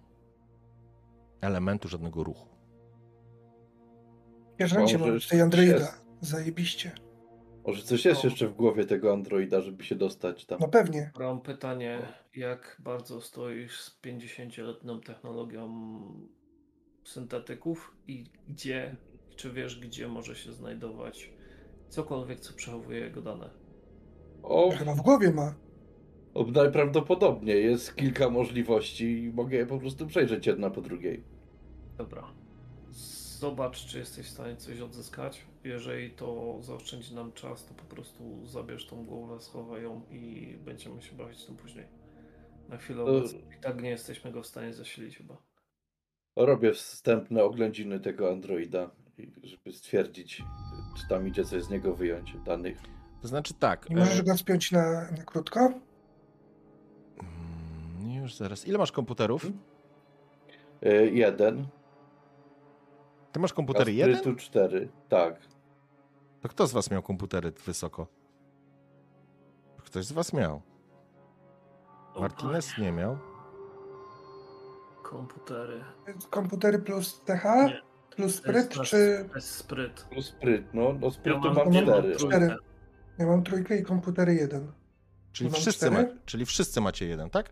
elementu, 1.41 1.87
żadnego 1.87 2.23
ruchu. 2.23 2.47
Sierżancie, 4.59 4.97
Może 4.97 5.11
mam 5.11 5.21
tutaj 5.21 5.41
androida. 5.41 5.93
Zajebiście. 6.21 6.91
Może 7.67 7.83
coś 7.83 8.05
jest 8.05 8.23
O. 8.23 8.27
jeszcze 8.27 8.47
w 8.47 8.53
głowie 8.55 8.85
tego 8.85 9.13
androida, 9.13 9.61
żeby 9.61 9.83
się 9.83 9.95
dostać 9.95 10.45
tam. 10.45 10.57
No 10.61 10.67
pewnie. 10.67 11.11
Mam 11.19 11.41
pytanie, 11.41 11.99
jak 12.35 12.77
bardzo 12.83 13.21
stoisz 13.21 13.79
z 13.81 14.01
50-letnią 14.01 14.99
technologią 15.01 15.67
syntetyków 17.03 17.95
i 18.07 18.25
gdzie, 18.49 18.95
czy 19.35 19.51
wiesz, 19.51 19.79
gdzie 19.79 20.07
może 20.07 20.35
się 20.35 20.51
znajdować 20.53 21.31
cokolwiek, 21.89 22.39
co 22.39 22.53
przechowuje 22.53 22.99
jego 22.99 23.21
dane? 23.21 23.49
O, 24.43 24.71
Chyba 24.71 24.93
w 24.95 25.01
głowie 25.01 25.31
ma. 25.31 25.55
o, 26.33 26.43
najprawdopodobniej 26.43 27.65
jest 27.65 27.95
kilka 27.95 28.29
możliwości 28.29 29.23
i 29.23 29.29
mogę 29.33 29.57
je 29.57 29.65
po 29.65 29.79
prostu 29.79 30.07
przejrzeć 30.07 30.47
jedna 30.47 30.69
po 30.69 30.81
drugiej. 30.81 31.23
Dobra. 31.97 32.23
Zobacz, 33.39 33.85
czy 33.85 33.99
jesteś 33.99 34.25
w 34.25 34.29
stanie 34.29 34.55
coś 34.55 34.79
odzyskać. 34.79 35.45
Jeżeli 35.63 36.11
to 36.11 36.57
zaoszczędzi 36.61 37.15
nam 37.15 37.31
czas, 37.33 37.65
to 37.65 37.73
po 37.73 37.95
prostu 37.95 38.45
zabierz 38.45 38.87
tą 38.87 39.05
głowę, 39.05 39.39
schowaj 39.39 39.83
ją 39.83 40.01
i 40.09 40.53
będziemy 40.65 41.01
się 41.01 41.15
bawić 41.15 41.45
tym 41.45 41.55
później. 41.57 41.85
Na 42.69 42.77
chwilę 42.77 43.05
To- 43.05 43.17
obecną 43.17 43.39
i 43.39 43.61
tak 43.61 43.81
nie 43.81 43.89
jesteśmy 43.89 44.31
go 44.31 44.41
w 44.41 44.47
stanie 44.47 44.73
zasilić 44.73 45.17
chyba. 45.17 45.37
Robię 46.35 46.73
wstępne 46.73 47.43
oględziny 47.43 47.99
tego 47.99 48.31
androida, 48.31 48.91
żeby 49.43 49.71
stwierdzić, 49.73 50.43
czy 50.97 51.07
tam 51.09 51.27
idzie 51.27 51.45
coś 51.45 51.63
z 51.63 51.69
niego 51.69 51.93
wyjąć 51.95 52.33
danych. 52.45 52.77
To 53.21 53.27
znaczy 53.27 53.53
tak. 53.53 53.89
Nie 53.89 53.95
możesz 53.95 54.19
e, 54.19 54.23
go 54.23 54.37
spiąć 54.37 54.71
na, 54.71 55.11
na 55.11 55.23
krótko? 55.25 55.59
mm, 57.99 58.11
już 58.21 58.35
zaraz. 58.35 58.67
Ile 58.67 58.77
masz 58.77 58.91
komputerów? 58.91 59.45
E, 60.81 61.05
jeden. 61.05 61.67
Ty 63.31 63.39
masz 63.39 63.51
A 63.51 63.55
komputery 63.55 63.91
sprytu 63.93 64.09
jeden? 64.29 64.35
cztery. 64.35 64.89
Tak. 65.09 65.39
To 66.41 66.49
kto 66.49 66.67
z 66.67 66.73
was 66.73 66.91
miał 66.91 67.01
komputery 67.03 67.51
wysoko? 67.51 68.07
Ktoś 69.85 70.05
z 70.05 70.11
was 70.11 70.33
miał. 70.33 70.61
Martinez 72.19 72.77
nie 72.77 72.91
miał. 72.91 73.17
Komputery. 75.03 75.83
Komputery 76.29 76.79
plus 76.79 77.21
TH? 77.23 77.43
Nie. 77.67 77.81
Plus 78.15 78.41
To 78.41 78.51
jest 78.51 78.67
spryt? 78.69 78.77
bez- 78.77 78.89
Czy 78.89 79.29
Bez 79.33 79.55
spryt. 79.55 80.07
No 80.15 80.21
spryt, 80.21 80.73
no, 80.73 80.93
no 81.01 81.11
sprytu 81.11 81.47
Ja 81.47 81.53
mam, 81.53 81.73
mam 81.73 81.83
cztery. 81.85 82.15
cztery. 82.15 82.55
ja 83.17 83.25
mam 83.25 83.43
trójkę 83.43 83.77
i 83.77 83.83
komputery 83.83 84.35
jeden? 84.35 84.71
Czyli 85.31 85.49
Mam 85.49 85.61
wszyscy, 85.61 85.91
ma, 85.91 85.99
czyli 86.25 86.45
wszyscy 86.45 86.81
macie 86.81 87.05
jeden, 87.05 87.29
tak? 87.29 87.51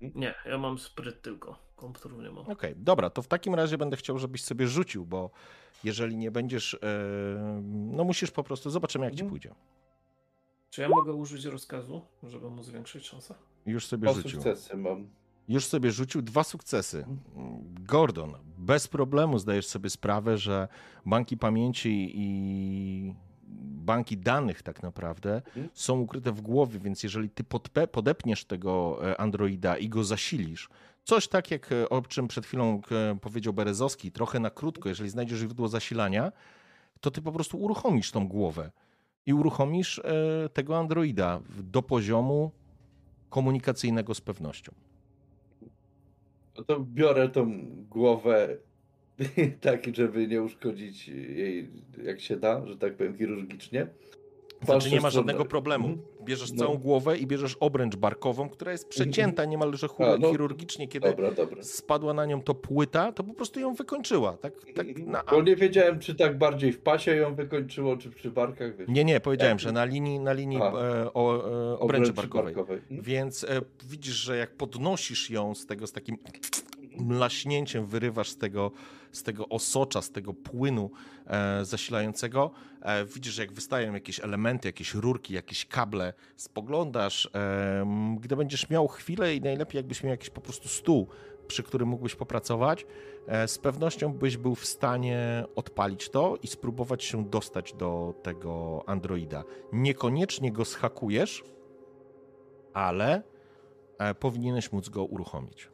Nie, 0.00 0.34
ja 0.46 0.58
mam 0.58 0.78
spryt 0.78 1.22
tylko. 1.22 1.58
Komputerów 1.84 2.22
nie 2.22 2.30
mam. 2.30 2.46
Okej, 2.48 2.74
dobra, 2.76 3.10
to 3.10 3.22
w 3.22 3.26
takim 3.28 3.54
razie 3.54 3.78
będę 3.78 3.96
chciał, 3.96 4.18
żebyś 4.18 4.42
sobie 4.44 4.68
rzucił, 4.68 5.06
bo 5.06 5.30
jeżeli 5.84 6.16
nie 6.16 6.30
będziesz, 6.30 6.74
e, 6.74 6.78
no 7.72 8.04
musisz 8.04 8.30
po 8.30 8.44
prostu, 8.44 8.70
zobaczymy 8.70 9.04
jak 9.04 9.14
ci 9.14 9.20
Mhm. 9.22 9.30
pójdzie. 9.30 9.54
Czy 10.70 10.80
ja 10.82 10.88
mogę 10.88 11.12
użyć 11.12 11.44
rozkazu, 11.44 12.02
żeby 12.22 12.50
mu 12.50 12.62
zwiększyć 12.62 13.06
szansę? 13.06 13.34
Już 13.66 13.86
sobie 13.86 14.02
Dwa 14.08 14.12
rzucił. 14.14 14.30
sukcesy 14.30 14.76
mam. 14.76 15.08
Już 15.48 15.66
sobie 15.66 15.90
rzucił 15.92 16.22
dwa 16.22 16.44
sukcesy. 16.44 17.06
Gordon, 17.80 18.32
bez 18.58 18.88
problemu 18.88 19.38
zdajesz 19.38 19.66
sobie 19.66 19.90
sprawę, 19.90 20.38
że 20.38 20.68
banki 21.06 21.36
pamięci 21.36 22.12
i 22.14 23.14
banki 23.84 24.16
danych 24.18 24.62
tak 24.62 24.82
naprawdę 24.82 25.34
Mhm. 25.36 25.68
są 25.74 26.00
ukryte 26.00 26.32
w 26.32 26.40
głowie, 26.40 26.78
więc 26.78 27.02
jeżeli 27.02 27.30
ty 27.30 27.44
podpe- 27.44 27.86
podepniesz 27.86 28.44
tego 28.44 28.98
e, 29.10 29.20
androida 29.20 29.76
i 29.76 29.88
go 29.88 30.04
zasilisz, 30.04 30.68
coś 31.04 31.28
tak 31.28 31.50
jak 31.50 31.72
e, 31.72 31.88
o 31.88 32.02
czym 32.02 32.28
przed 32.28 32.46
chwilą 32.46 32.80
e, 32.90 33.18
powiedział 33.20 33.52
Berezowski, 33.52 34.12
trochę 34.12 34.40
na 34.40 34.50
krótko, 34.50 34.88
jeżeli 34.88 35.10
znajdziesz 35.10 35.38
źródło 35.38 35.68
zasilania, 35.68 36.32
to 37.00 37.10
ty 37.10 37.22
po 37.22 37.32
prostu 37.32 37.58
uruchomisz 37.58 38.10
tą 38.10 38.28
głowę 38.28 38.70
i 39.26 39.34
uruchomisz 39.34 39.98
e, 39.98 40.48
tego 40.52 40.78
androida 40.78 41.40
do 41.62 41.82
poziomu 41.82 42.50
komunikacyjnego 43.30 44.14
z 44.14 44.20
pewnością. 44.20 44.72
No 46.58 46.64
to 46.64 46.80
biorę 46.80 47.28
tą 47.28 47.66
głowę 47.90 48.56
tak, 49.60 49.96
żeby 49.96 50.26
nie 50.26 50.42
uszkodzić 50.42 51.08
jej 51.08 51.70
jak 52.04 52.20
się 52.20 52.36
da, 52.36 52.66
że 52.66 52.78
tak 52.78 52.96
powiem 52.96 53.16
chirurgicznie. 53.18 53.86
Znaczy 54.64 54.90
nie 54.90 55.00
ma 55.00 55.10
żadnego 55.10 55.44
problemu. 55.44 55.88
Mhm. 55.88 56.06
Bierzesz 56.24 56.52
No. 56.52 56.58
całą 56.58 56.76
głowę 56.78 57.18
i 57.18 57.26
bierzesz 57.26 57.56
obręcz 57.60 57.96
barkową, 57.96 58.48
która 58.48 58.72
jest 58.72 58.88
przecięta 58.88 59.44
niemalże 59.44 59.86
A, 59.98 60.16
no. 60.18 60.30
chirurgicznie, 60.30 60.88
kiedy 60.88 61.08
Dobra, 61.08 61.30
dobra. 61.30 61.62
spadła 61.62 62.14
na 62.14 62.26
nią 62.26 62.42
to 62.42 62.54
płyta, 62.54 63.12
to 63.12 63.24
po 63.24 63.34
prostu 63.34 63.60
ją 63.60 63.74
wykończyła. 63.74 64.32
Tak, 64.36 64.52
tak 64.74 64.88
Mhm. 64.88 65.10
na... 65.10 65.22
Bo 65.30 65.42
nie 65.42 65.56
wiedziałem, 65.56 65.98
czy 65.98 66.14
tak 66.14 66.38
bardziej 66.38 66.72
w 66.72 66.78
pasie 66.80 67.16
ją 67.16 67.34
wykończyło, 67.34 67.96
czy 67.96 68.10
przy 68.10 68.30
barkach. 68.30 68.76
Wiesz. 68.76 68.88
Nie, 68.88 69.04
nie, 69.04 69.20
powiedziałem, 69.20 69.58
że 69.58 69.72
na 69.72 69.84
linii, 69.84 70.20
na 70.20 70.32
linii 70.32 70.58
e, 70.58 70.62
o, 71.14 71.48
e, 71.72 71.78
obręczy 71.78 72.12
barkowej. 72.12 72.54
Mhm. 72.54 72.80
Więc 72.90 73.44
e, 73.44 73.60
widzisz, 73.84 74.14
że 74.14 74.36
jak 74.36 74.50
podnosisz 74.56 75.30
ją 75.30 75.54
z 75.54 75.66
tego, 75.66 75.86
z 75.86 75.92
takim 75.92 76.18
mlaśnięciem, 76.98 77.86
wyrywasz 77.86 78.30
z 78.30 78.36
tego, 78.36 78.70
z 79.12 79.22
tego 79.22 79.48
osocza, 79.48 80.02
z 80.02 80.10
tego 80.10 80.34
płynu 80.34 80.90
e, 81.26 81.64
zasilającego, 81.64 82.50
e, 82.82 83.04
widzisz, 83.04 83.38
jak 83.38 83.52
wystają 83.52 83.94
jakieś 83.94 84.20
elementy, 84.20 84.68
jakieś 84.68 84.94
rurki, 84.94 85.34
jakieś 85.34 85.66
kable, 85.66 86.12
spoglądasz, 86.36 87.30
e, 87.34 88.16
gdy 88.20 88.36
będziesz 88.36 88.70
miał 88.70 88.88
chwilę 88.88 89.34
i 89.34 89.40
najlepiej 89.40 89.78
jakbyś 89.78 90.02
miał 90.02 90.10
jakiś 90.10 90.30
po 90.30 90.40
prostu 90.40 90.68
stół, 90.68 91.08
przy 91.46 91.62
którym 91.62 91.88
mógłbyś 91.88 92.14
popracować, 92.14 92.86
e, 93.26 93.48
z 93.48 93.58
pewnością 93.58 94.12
byś 94.12 94.36
był 94.36 94.54
w 94.54 94.66
stanie 94.66 95.44
odpalić 95.56 96.10
to 96.10 96.36
i 96.42 96.46
spróbować 96.46 97.04
się 97.04 97.24
dostać 97.24 97.72
do 97.72 98.14
tego 98.22 98.84
androida. 98.86 99.44
Niekoniecznie 99.72 100.52
go 100.52 100.64
schakujesz, 100.64 101.44
ale 102.74 103.22
e, 103.98 104.14
powinieneś 104.14 104.72
móc 104.72 104.88
go 104.88 105.04
uruchomić. 105.04 105.73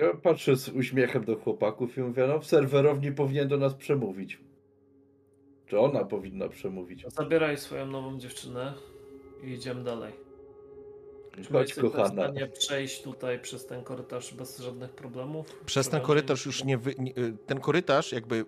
Ja 0.00 0.14
patrzę 0.14 0.56
z 0.56 0.68
uśmiechem 0.68 1.24
do 1.24 1.36
chłopaków 1.36 1.98
i 1.98 2.00
mówię, 2.00 2.26
no 2.26 2.38
w 2.38 2.46
serwerowni 2.46 3.12
powinien 3.12 3.48
do 3.48 3.56
nas 3.56 3.74
przemówić. 3.74 4.38
Czy 5.66 5.78
ona 5.78 6.04
powinna 6.04 6.48
przemówić? 6.48 7.04
Zabieraj 7.08 7.56
swoją 7.56 7.86
nową 7.86 8.18
dziewczynę 8.18 8.74
i 9.42 9.50
idziemy 9.50 9.84
dalej. 9.84 10.12
Czy 11.42 11.52
Chodź 11.52 11.74
kochana. 11.74 12.08
stanie 12.08 12.46
przejść 12.46 13.02
tutaj 13.02 13.40
przez 13.40 13.66
ten 13.66 13.84
korytarz 13.84 14.34
bez 14.34 14.58
żadnych 14.58 14.90
problemów? 14.90 15.60
Przez 15.66 15.88
ten 15.88 16.00
korytarz 16.00 16.46
już 16.46 16.64
nie, 16.64 16.78
wy, 16.78 16.94
nie 16.98 17.12
ten 17.46 17.60
korytarz 17.60 18.12
jakby 18.12 18.44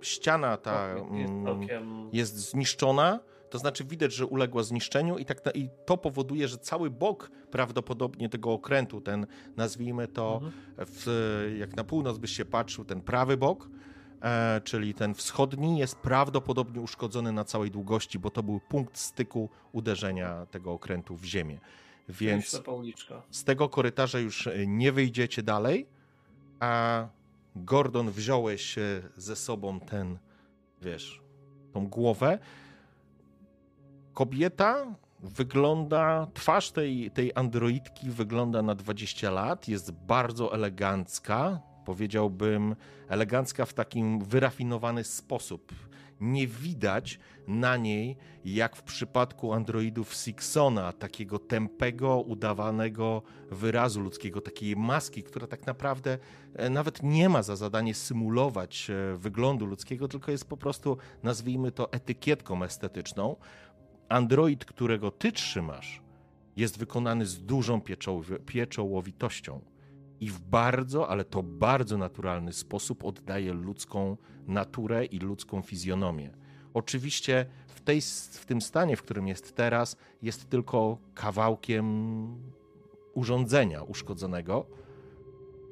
ściana 0.00 0.56
ta 0.56 0.94
Jest 0.94 1.30
mm, 1.30 1.44
całkiem... 1.44 2.10
jest 2.12 2.36
zniszczona, 2.36 3.20
to 3.54 3.58
znaczy 3.58 3.84
widać, 3.84 4.12
że 4.12 4.26
uległa 4.26 4.62
zniszczeniu 4.62 5.18
i, 5.18 5.24
tak 5.24 5.44
na, 5.44 5.50
i 5.50 5.68
to 5.86 5.96
powoduje, 5.96 6.48
że 6.48 6.58
cały 6.58 6.90
bok 6.90 7.30
prawdopodobnie 7.50 8.28
tego 8.28 8.52
okrętu, 8.52 9.00
ten 9.00 9.26
nazwijmy 9.56 10.08
to, 10.08 10.34
Mhm. 10.34 10.52
w, 10.78 11.54
jak 11.58 11.76
na 11.76 11.84
północ 11.84 12.18
byś 12.18 12.36
się 12.36 12.44
patrzył, 12.44 12.84
ten 12.84 13.00
prawy 13.00 13.36
bok, 13.36 13.68
e, 14.22 14.60
czyli 14.64 14.94
ten 14.94 15.14
wschodni, 15.14 15.78
jest 15.78 15.96
prawdopodobnie 15.96 16.80
uszkodzony 16.80 17.32
na 17.32 17.44
całej 17.44 17.70
długości, 17.70 18.18
bo 18.18 18.30
to 18.30 18.42
był 18.42 18.60
punkt 18.60 18.98
styku 18.98 19.48
uderzenia 19.72 20.46
tego 20.46 20.72
okrętu 20.72 21.16
w 21.16 21.24
ziemię. 21.24 21.58
Więc 22.08 22.62
z 23.30 23.44
tego 23.44 23.68
korytarza 23.68 24.18
już 24.18 24.46
e, 24.46 24.66
nie 24.66 24.92
wyjdziecie 24.92 25.42
dalej, 25.42 25.86
a 26.60 27.06
Gordon 27.56 28.10
wziąłeś 28.10 28.78
e, 28.78 29.02
ze 29.16 29.36
sobą 29.36 29.80
ten, 29.80 30.18
wiesz, 30.82 31.20
tą 31.72 31.86
głowę. 31.86 32.38
Kobieta 34.14 34.94
wygląda, 35.20 36.26
twarz 36.34 36.70
tej, 36.70 37.10
tej 37.10 37.32
androidki 37.34 38.10
wygląda 38.10 38.62
na 38.62 38.74
20 38.74 39.30
lat, 39.30 39.68
jest 39.68 39.90
bardzo 39.92 40.54
elegancka, 40.54 41.60
powiedziałbym 41.84 42.76
elegancka 43.08 43.64
w 43.64 43.74
takim 43.74 44.24
wyrafinowany 44.24 45.04
sposób. 45.04 45.72
nie 46.20 46.46
widać 46.46 47.18
na 47.48 47.76
niej, 47.76 48.16
jak 48.44 48.76
w 48.76 48.82
przypadku 48.82 49.52
androidów 49.52 50.14
Sixona, 50.14 50.92
takiego 50.92 51.38
tępego, 51.38 52.20
udawanego 52.20 53.22
wyrazu 53.50 54.00
ludzkiego, 54.00 54.40
takiej 54.40 54.76
maski, 54.76 55.22
która 55.22 55.46
tak 55.46 55.66
naprawdę 55.66 56.18
e, 56.54 56.70
nawet 56.70 57.02
nie 57.02 57.28
ma 57.28 57.42
za 57.42 57.56
zadanie 57.56 57.94
symulować 57.94 58.90
e, 58.90 59.16
wyglądu 59.16 59.66
ludzkiego, 59.66 60.08
tylko 60.08 60.30
jest 60.30 60.48
po 60.48 60.56
prostu, 60.56 60.96
nazwijmy 61.22 61.72
to, 61.72 61.92
etykietką 61.92 62.62
estetyczną. 62.62 63.36
Android, 64.08 64.64
którego 64.64 65.10
ty 65.10 65.32
trzymasz, 65.32 66.02
jest 66.56 66.78
wykonany 66.78 67.26
z 67.26 67.44
dużą 67.44 67.80
pieczołowitością 68.46 69.60
i 70.20 70.30
w 70.30 70.40
bardzo, 70.40 71.08
ale 71.08 71.24
to 71.24 71.42
bardzo 71.42 71.98
naturalny 71.98 72.52
sposób 72.52 73.04
oddaje 73.04 73.52
ludzką 73.52 74.16
naturę 74.46 75.04
i 75.04 75.18
ludzką 75.18 75.62
fizjonomię. 75.62 76.30
Oczywiście 76.74 77.46
w, 77.68 77.80
tej, 77.80 78.00
w 78.30 78.46
tym 78.46 78.60
stanie, 78.60 78.96
w 78.96 79.02
którym 79.02 79.28
jest 79.28 79.56
teraz, 79.56 79.96
jest 80.22 80.50
tylko 80.50 80.98
kawałkiem 81.14 81.86
urządzenia 83.14 83.82
uszkodzonego. 83.82 84.66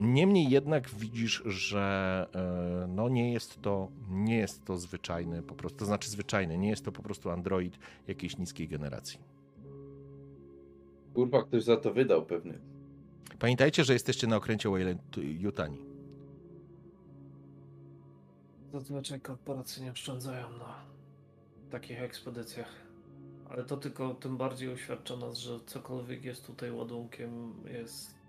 Niemniej 0.01 0.51
jednak 0.51 0.91
widzisz, 0.91 1.43
że 1.47 2.27
e, 2.35 2.87
no 2.89 3.09
nie 3.09 3.33
jest 3.33 3.63
to 3.63 3.89
nie 4.11 4.37
jest 4.37 4.65
to 4.65 4.77
zwyczajny 4.77 5.43
po 5.43 5.55
prostu, 5.55 5.79
to 5.79 5.85
znaczy 5.85 6.11
zwyczajny, 6.11 6.59
nie 6.59 6.69
jest 6.69 6.85
to 6.85 6.93
po 6.93 7.03
prostu 7.03 7.31
Android 7.31 7.79
jakiejś 8.07 8.39
niskiej 8.39 8.69
generacji. 8.69 9.19
Kurwa, 11.15 11.43
ktoś 11.43 11.65
za 11.65 11.77
to 11.77 11.93
wydał 11.93 12.27
pewnie. 12.27 12.59
Pamiętajcie, 13.39 13.85
że 13.85 13.93
jesteście 13.93 14.27
na 14.27 14.37
okręcie 14.37 14.69
Wayland 14.71 15.17
Yutani. 15.17 15.79
Zazwyczaj 18.73 19.21
korporacje 19.21 19.85
nie 19.85 19.93
oszczędzają 19.93 20.51
na 20.59 20.75
takich 21.71 22.03
ekspedycjach. 22.03 22.69
Ale 23.51 23.65
to 23.65 23.77
tylko 23.77 24.15
tym 24.15 24.37
bardziej 24.37 24.75
uświadcza 24.75 25.17
nas, 25.17 25.39
że 25.39 25.61
cokolwiek 25.67 26.25
jest 26.25 26.47
tutaj 26.47 26.73
ładunkiem 26.73 27.55
jest 27.73 28.22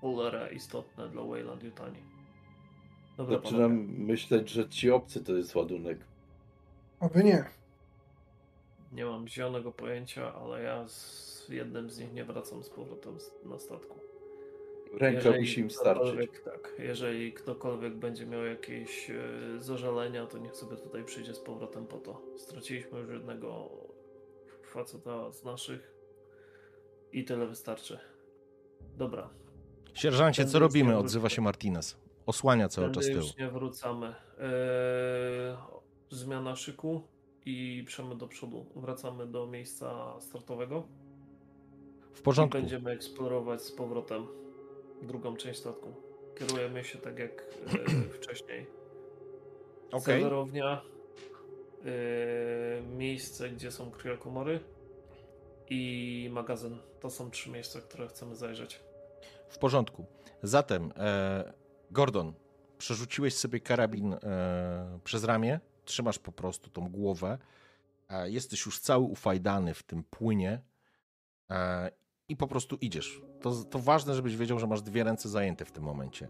cholera 0.00 0.48
istotne 0.48 1.08
dla 1.08 1.22
Wayland 1.22 1.62
Yutani. 1.62 2.02
Dobra, 3.16 3.36
Zaczynam 3.38 3.70
panowie. 3.78 3.98
myśleć, 3.98 4.50
że 4.50 4.68
ci 4.68 4.90
obcy 4.90 5.24
to 5.24 5.32
jest 5.36 5.54
ładunek. 5.54 5.98
Oby 7.00 7.24
nie. 7.24 7.44
Nie 8.92 9.04
mam 9.04 9.28
zielonego 9.28 9.72
pojęcia, 9.72 10.34
ale 10.34 10.62
ja 10.62 10.88
z 10.88 11.48
jednym 11.48 11.90
z 11.90 11.98
nich 11.98 12.12
nie 12.12 12.24
wracam 12.24 12.62
z 12.62 12.70
powrotem 12.70 13.18
na 13.44 13.58
statku. 13.58 14.00
Ręka 14.94 15.30
musi 15.30 15.60
im 15.60 15.70
starczyć. 15.70 16.30
Tak, 16.44 16.72
jeżeli 16.78 17.32
ktokolwiek 17.32 17.94
będzie 17.96 18.26
miał 18.26 18.44
jakieś 18.44 19.10
e, 19.10 19.16
zażalenia, 19.58 20.26
to 20.26 20.38
niech 20.38 20.56
sobie 20.56 20.76
tutaj 20.76 21.04
przyjdzie 21.04 21.34
z 21.34 21.40
powrotem 21.40 21.86
po 21.86 21.96
to. 21.98 22.22
Straciliśmy 22.36 22.98
już 23.00 23.10
jednego 23.10 23.68
faceta 24.62 25.32
z 25.32 25.44
naszych 25.44 25.94
i 27.12 27.24
tyle 27.24 27.46
wystarczy. 27.46 27.98
Dobra. 28.96 29.30
Sierżancie, 29.98 30.46
co 30.46 30.58
robimy? 30.58 30.98
Odzywa 30.98 31.28
się 31.28 31.42
Martinez. 31.42 31.96
Osłania 32.26 32.68
cały 32.68 32.90
czas 32.90 33.06
tył. 33.06 33.16
już 33.16 33.36
nie 33.36 33.48
wracamy. 33.48 34.06
Eee, 34.06 35.56
zmiana 36.10 36.56
szyku 36.56 37.02
i 37.44 37.84
przemy 37.86 38.16
do 38.16 38.28
przodu. 38.28 38.66
Wracamy 38.76 39.26
do 39.26 39.46
miejsca 39.46 40.20
startowego. 40.20 40.86
W 42.12 42.22
porządku. 42.22 42.58
I 42.58 42.60
będziemy 42.60 42.90
eksplorować 42.90 43.62
z 43.62 43.72
powrotem 43.72 44.26
drugą 45.02 45.36
część 45.36 45.60
statku. 45.60 45.94
Kierujemy 46.38 46.84
się 46.84 46.98
tak 46.98 47.18
jak 47.18 47.44
e, 47.66 48.02
wcześniej. 48.20 48.66
Okay. 49.88 50.00
Serwerownia, 50.00 50.82
e, 51.84 52.82
miejsce, 52.82 53.50
gdzie 53.50 53.70
są 53.70 53.90
kryokomory 53.90 54.60
i 55.70 56.30
magazyn. 56.32 56.78
To 57.00 57.10
są 57.10 57.30
trzy 57.30 57.50
miejsca, 57.50 57.80
które 57.80 58.08
chcemy 58.08 58.36
zajrzeć. 58.36 58.87
W 59.48 59.58
porządku. 59.58 60.06
Zatem, 60.42 60.92
e, 60.96 61.52
Gordon, 61.90 62.32
przerzuciłeś 62.78 63.34
sobie 63.34 63.60
karabin 63.60 64.12
e, 64.12 64.98
przez 65.04 65.24
ramię, 65.24 65.60
trzymasz 65.84 66.18
po 66.18 66.32
prostu 66.32 66.70
tą 66.70 66.88
głowę, 66.88 67.38
e, 68.08 68.30
jesteś 68.30 68.66
już 68.66 68.80
cały 68.80 69.04
ufajdany 69.04 69.74
w 69.74 69.82
tym 69.82 70.04
płynie 70.04 70.62
e, 71.50 71.90
i 72.28 72.36
po 72.36 72.46
prostu 72.46 72.76
idziesz. 72.80 73.22
To, 73.40 73.64
to 73.64 73.78
ważne, 73.78 74.14
żebyś 74.14 74.36
wiedział, 74.36 74.58
że 74.58 74.66
masz 74.66 74.82
dwie 74.82 75.04
ręce 75.04 75.28
zajęte 75.28 75.64
w 75.64 75.72
tym 75.72 75.84
momencie. 75.84 76.28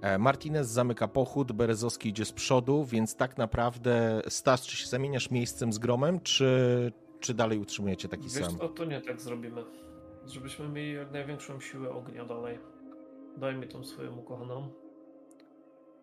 E, 0.00 0.18
Martinez 0.18 0.68
zamyka 0.68 1.08
pochód, 1.08 1.52
Berezowski 1.52 2.08
idzie 2.08 2.24
z 2.24 2.32
przodu, 2.32 2.84
więc 2.84 3.16
tak 3.16 3.38
naprawdę 3.38 4.22
Stas, 4.28 4.62
czy 4.62 4.76
się 4.76 4.86
zamieniasz 4.86 5.30
miejscem 5.30 5.72
z 5.72 5.78
Gromem, 5.78 6.20
czy, 6.20 6.92
czy 7.20 7.34
dalej 7.34 7.58
utrzymujecie 7.58 8.08
taki 8.08 8.22
Wiesz 8.22 8.32
sam? 8.32 8.58
Co, 8.58 8.68
to 8.68 8.84
nie 8.84 9.00
tak 9.00 9.20
zrobimy. 9.20 9.64
Żebyśmy 10.28 10.68
mieli 10.68 10.92
jak 10.92 11.12
największą 11.12 11.60
siłę 11.60 11.90
ognia 11.90 12.24
dalej. 12.24 12.58
Daj 13.36 13.56
mi 13.56 13.68
tą 13.68 13.84
swoją 13.84 14.16
ukochaną. 14.16 14.68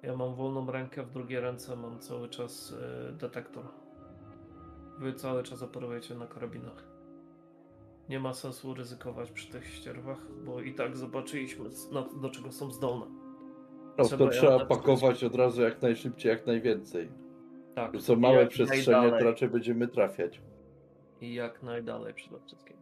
Ja 0.02 0.16
mam 0.16 0.36
wolną 0.36 0.72
rękę, 0.72 1.04
w 1.04 1.12
drugiej 1.12 1.40
ręce 1.40 1.76
mam 1.76 2.00
cały 2.00 2.30
czas 2.30 2.72
y, 3.10 3.14
detektor. 3.14 3.66
Wy 5.00 5.14
cały 5.14 5.44
czas 5.44 5.64
operujecie 5.64 6.16
na 6.16 6.28
karabinach 6.28 6.96
nie 8.10 8.20
ma 8.20 8.34
sensu 8.34 8.74
ryzykować 8.74 9.32
przy 9.32 9.52
tych 9.52 9.68
ścierwach, 9.68 10.18
bo 10.46 10.62
i 10.62 10.74
tak 10.74 10.98
zobaczyliśmy, 10.98 11.70
do 12.22 12.30
czego 12.30 12.52
są 12.52 12.72
zdolne. 12.72 13.06
No, 13.98 14.06
trzeba 14.06 14.26
to 14.26 14.32
trzeba 14.32 14.66
pakować 14.66 15.24
od 15.24 15.36
razu 15.36 15.62
jak 15.62 15.82
najszybciej, 15.82 16.30
jak 16.30 16.48
najwięcej. 16.48 17.10
Tak. 17.76 17.92
To 17.92 18.00
są 18.00 18.16
małe 18.16 18.48
przestrzenie, 18.48 19.10
to 19.10 19.20
raczej 19.20 19.50
będziemy 19.50 19.88
trafiać. 19.88 20.42
I 21.22 21.34
jak 21.34 21.64
najdalej 21.64 22.14
przede 22.14 22.40
wszystkim. 22.40 22.78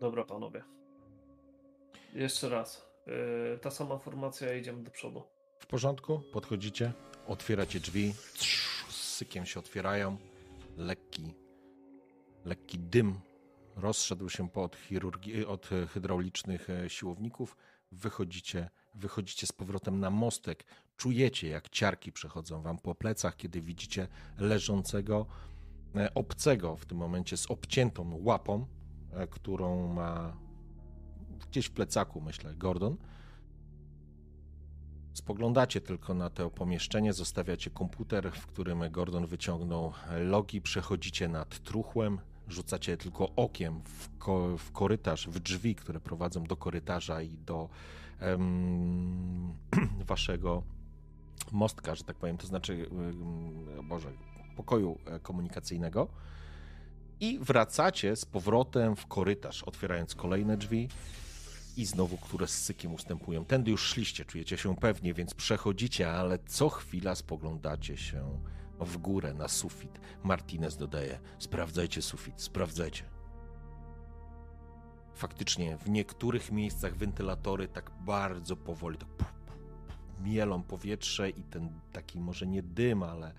Dobra, 0.00 0.24
panowie. 0.24 0.64
Jeszcze 2.14 2.48
raz. 2.48 2.88
Yy, 3.06 3.58
ta 3.58 3.70
sama 3.70 3.98
formacja, 3.98 4.54
idziemy 4.54 4.82
do 4.82 4.90
przodu. 4.90 5.22
W 5.58 5.66
porządku? 5.66 6.20
Podchodzicie, 6.32 6.92
otwieracie 7.26 7.80
drzwi, 7.80 8.14
z 8.88 9.16
sykiem 9.16 9.46
się 9.46 9.60
otwierają, 9.60 10.16
lekki, 10.76 11.34
lekki 12.44 12.78
dym 12.78 13.20
rozszedł 13.76 14.28
się 14.28 14.48
po 14.48 14.62
od, 14.62 14.76
chirurgii, 14.76 15.46
od 15.46 15.68
hydraulicznych 15.92 16.70
e, 16.70 16.90
siłowników, 16.90 17.56
wychodzicie, 17.92 18.70
wychodzicie 18.94 19.46
z 19.46 19.52
powrotem 19.52 20.00
na 20.00 20.10
mostek, 20.10 20.64
czujecie 20.96 21.48
jak 21.48 21.68
ciarki 21.68 22.12
przechodzą 22.12 22.62
wam 22.62 22.78
po 22.78 22.94
plecach, 22.94 23.36
kiedy 23.36 23.60
widzicie 23.60 24.08
leżącego 24.38 25.26
e, 25.96 26.14
obcego 26.14 26.76
w 26.76 26.86
tym 26.86 26.98
momencie 26.98 27.36
z 27.36 27.50
obciętą 27.50 28.20
łapą, 28.22 28.66
którą 29.30 29.92
ma 29.92 30.36
gdzieś 31.50 31.66
w 31.66 31.70
plecaku, 31.70 32.20
myślę, 32.20 32.54
Gordon. 32.54 32.96
Spoglądacie 35.14 35.80
tylko 35.80 36.14
na 36.14 36.30
to 36.30 36.50
pomieszczenie, 36.50 37.12
zostawiacie 37.12 37.70
komputer, 37.70 38.32
w 38.32 38.46
którym 38.46 38.90
Gordon 38.90 39.26
wyciągnął 39.26 39.92
logi, 40.18 40.60
przechodzicie 40.60 41.28
nad 41.28 41.58
truchłem, 41.62 42.20
rzucacie 42.48 42.96
tylko 42.96 43.34
okiem 43.36 43.80
w, 43.84 44.18
ko 44.18 44.58
w 44.58 44.72
korytarz, 44.72 45.28
w 45.28 45.40
drzwi, 45.40 45.74
które 45.74 46.00
prowadzą 46.00 46.44
do 46.44 46.56
korytarza 46.56 47.22
i 47.22 47.38
do 47.38 47.68
waszego 50.08 50.62
mostka, 51.52 51.94
że 51.94 52.04
tak 52.04 52.16
powiem, 52.16 52.36
to 52.36 52.46
znaczy, 52.46 52.88
um, 52.90 53.88
Boże, 53.88 54.12
pokoju 54.56 54.98
e, 55.06 55.20
komunikacyjnego. 55.20 56.08
I 57.20 57.38
wracacie 57.38 58.16
z 58.16 58.24
powrotem 58.24 58.96
w 58.96 59.06
korytarz, 59.06 59.62
otwierając 59.62 60.14
kolejne 60.14 60.56
drzwi 60.56 60.88
i 61.76 61.84
znowu, 61.84 62.16
które 62.16 62.46
z 62.46 62.62
sykiem 62.62 62.94
ustępują. 62.94 63.44
Tędy 63.44 63.70
już 63.70 63.82
szliście, 63.82 64.24
czujecie 64.24 64.56
się 64.56 64.76
pewnie, 64.76 65.14
więc 65.14 65.34
przechodzicie, 65.34 66.12
ale 66.12 66.38
co 66.38 66.68
chwila 66.68 67.14
spoglądacie 67.14 67.96
się 67.96 68.40
w 68.80 68.96
górę, 68.98 69.34
na 69.34 69.48
sufit. 69.48 70.00
Martinez 70.22 70.76
dodaje: 70.76 71.20
Sprawdzajcie 71.38 72.02
sufit, 72.02 72.42
sprawdzajcie. 72.42 73.04
Faktycznie, 75.14 75.76
w 75.76 75.90
niektórych 75.90 76.52
miejscach 76.52 76.96
wentylatory 76.96 77.68
tak 77.68 77.90
bardzo 78.00 78.56
powoli 78.56 78.98
tak 78.98 79.08
mielą 80.20 80.62
powietrze 80.62 81.30
i 81.30 81.42
ten 81.42 81.80
taki 81.92 82.20
może 82.20 82.46
nie 82.46 82.62
dym, 82.62 83.02
ale, 83.02 83.34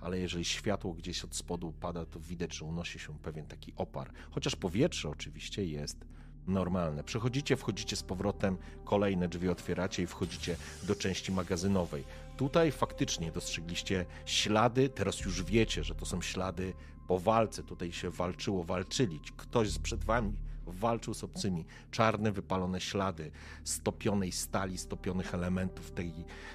ale 0.00 0.18
jeżeli 0.18 0.44
światło 0.44 0.92
gdzieś 0.92 1.24
od 1.24 1.36
spodu 1.36 1.72
pada, 1.80 2.06
to 2.06 2.20
widać, 2.20 2.54
że 2.54 2.64
unosi 2.64 2.98
się 2.98 3.18
pewien 3.18 3.46
taki 3.46 3.72
opar. 3.76 4.12
Chociaż 4.30 4.56
powietrze 4.56 5.08
oczywiście 5.08 5.64
jest 5.64 6.04
normalne. 6.46 7.04
Przechodzicie, 7.04 7.56
wchodzicie 7.56 7.96
z 7.96 8.02
powrotem, 8.02 8.58
kolejne 8.84 9.28
drzwi 9.28 9.48
otwieracie 9.48 10.02
i 10.02 10.06
wchodzicie 10.06 10.56
do 10.82 10.94
części 10.94 11.32
magazynowej. 11.32 12.04
Tutaj 12.36 12.72
faktycznie 12.72 13.32
dostrzegliście 13.32 14.06
ślady, 14.26 14.88
teraz 14.88 15.20
już 15.20 15.42
wiecie, 15.42 15.84
że 15.84 15.94
to 15.94 16.06
są 16.06 16.22
ślady 16.22 16.72
po 17.08 17.18
walce. 17.18 17.62
Tutaj 17.62 17.92
się 17.92 18.10
walczyło, 18.10 18.64
walczyli. 18.64 19.20
Ktoś 19.36 19.78
przed 19.78 20.04
wami 20.04 20.36
walczył 20.66 21.14
z 21.14 21.24
obcymi. 21.24 21.64
Czarne, 21.90 22.32
wypalone 22.32 22.80
ślady 22.80 23.30
stopionej 23.64 24.32
stali, 24.32 24.78
stopionych 24.78 25.34
elementów 25.34 25.90
tej, 25.90 26.12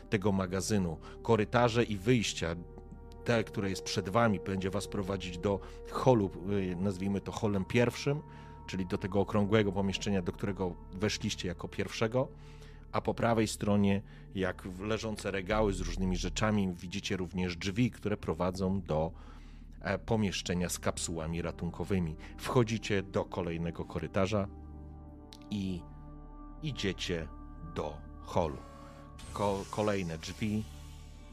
tego 0.10 0.32
magazynu. 0.32 0.98
Korytarze 1.24 1.84
i 1.84 1.98
wyjścia 1.98 2.56
te, 3.26 3.44
które 3.44 3.70
jest 3.70 3.84
przed 3.84 4.10
wami, 4.10 4.40
będzie 4.40 4.70
was 4.70 4.88
prowadzić 4.88 5.38
do 5.38 5.60
holu, 5.92 6.32
y, 6.52 6.76
nazwijmy 6.76 7.22
to 7.22 7.32
holem 7.32 7.66
pierwszym, 7.66 8.22
czyli 8.68 8.86
do 8.86 8.98
tego 8.98 9.20
okrągłego 9.20 9.72
pomieszczenia, 9.72 10.22
do 10.22 10.32
którego 10.32 10.76
weszliście 10.94 11.48
jako 11.48 11.68
pierwszego, 11.68 12.28
a 12.92 13.02
po 13.02 13.14
prawej 13.14 13.48
stronie, 13.48 14.02
jak 14.36 14.68
leżące 14.80 15.32
regały 15.32 15.74
z 15.74 15.80
różnymi 15.80 16.18
rzeczami, 16.18 16.74
widzicie 16.74 17.18
również 17.18 17.58
drzwi, 17.58 17.92
które 17.92 18.18
prowadzą 18.18 18.82
do 18.82 19.12
e, 19.82 20.00
pomieszczenia 20.00 20.70
z 20.70 20.80
kapsułami 20.80 21.42
ratunkowymi. 21.42 22.16
Wchodzicie 22.38 23.04
do 23.04 23.26
kolejnego 23.26 23.86
korytarza 23.86 24.48
i 25.50 25.82
idziecie 26.64 27.28
do 27.76 27.98
holu. 28.26 28.58
Ko 29.34 29.66
kolejne 29.72 30.18
drzwi 30.18 30.64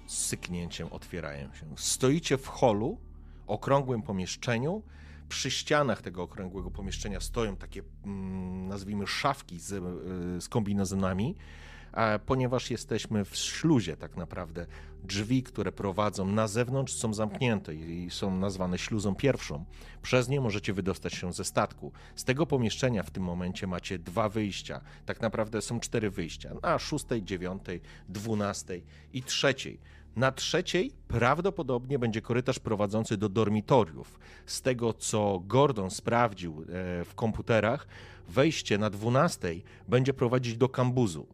syknięciem 0.06 0.88
otwierają 0.90 1.54
się. 1.54 1.66
Stoicie 1.76 2.38
w 2.38 2.46
holu, 2.46 2.98
okrągłym 3.46 4.02
pomieszczeniu. 4.02 4.82
Przy 5.28 5.50
ścianach 5.50 6.02
tego 6.02 6.22
okrągłego 6.22 6.70
pomieszczenia 6.70 7.20
stoją 7.20 7.56
takie, 7.56 7.82
mm, 8.04 8.68
nazwijmy, 8.68 9.06
szafki 9.06 9.58
z, 9.58 9.72
y, 9.72 10.40
z 10.40 10.48
kombinezonami, 10.48 11.36
ponieważ 12.26 12.70
jesteśmy 12.70 13.24
w 13.24 13.36
śluzie 13.36 13.96
tak 13.96 14.16
naprawdę. 14.16 14.66
Drzwi, 15.04 15.42
które 15.42 15.72
prowadzą 15.72 16.26
na 16.26 16.48
zewnątrz 16.48 16.94
są 16.94 17.14
zamknięte 17.14 17.74
i 17.74 18.10
są 18.10 18.36
nazwane 18.36 18.78
śluzą 18.78 19.14
pierwszą. 19.14 19.64
Przez 20.02 20.28
nie 20.28 20.40
możecie 20.40 20.72
wydostać 20.72 21.14
się 21.14 21.32
ze 21.32 21.44
statku. 21.44 21.92
Z 22.16 22.24
tego 22.24 22.46
pomieszczenia 22.46 23.02
w 23.02 23.10
tym 23.10 23.22
momencie 23.22 23.66
macie 23.66 23.98
dwa 23.98 24.28
wyjścia. 24.28 24.80
Tak 25.06 25.20
naprawdę 25.20 25.62
są 25.62 25.80
cztery 25.80 26.10
wyjścia. 26.10 26.54
Na 26.62 26.78
szóstej, 26.78 27.22
dziewiątej, 27.22 27.80
dwunastej 28.08 28.84
i 29.12 29.22
trzeciej. 29.22 29.80
Na 30.16 30.32
trzeciej 30.32 30.92
prawdopodobnie 31.08 31.98
będzie 31.98 32.22
korytarz 32.22 32.58
prowadzący 32.58 33.16
do 33.16 33.28
dormitoriów. 33.28 34.18
Z 34.46 34.62
tego, 34.62 34.92
co 34.92 35.42
Gordon 35.46 35.90
sprawdził 35.90 36.62
e, 36.62 36.64
w 37.04 37.14
komputerach, 37.14 37.86
wejście 38.28 38.78
na 38.78 38.90
dwunastej 38.90 39.64
będzie 39.88 40.14
prowadzić 40.14 40.56
do 40.56 40.68
kambuzu. 40.68 41.26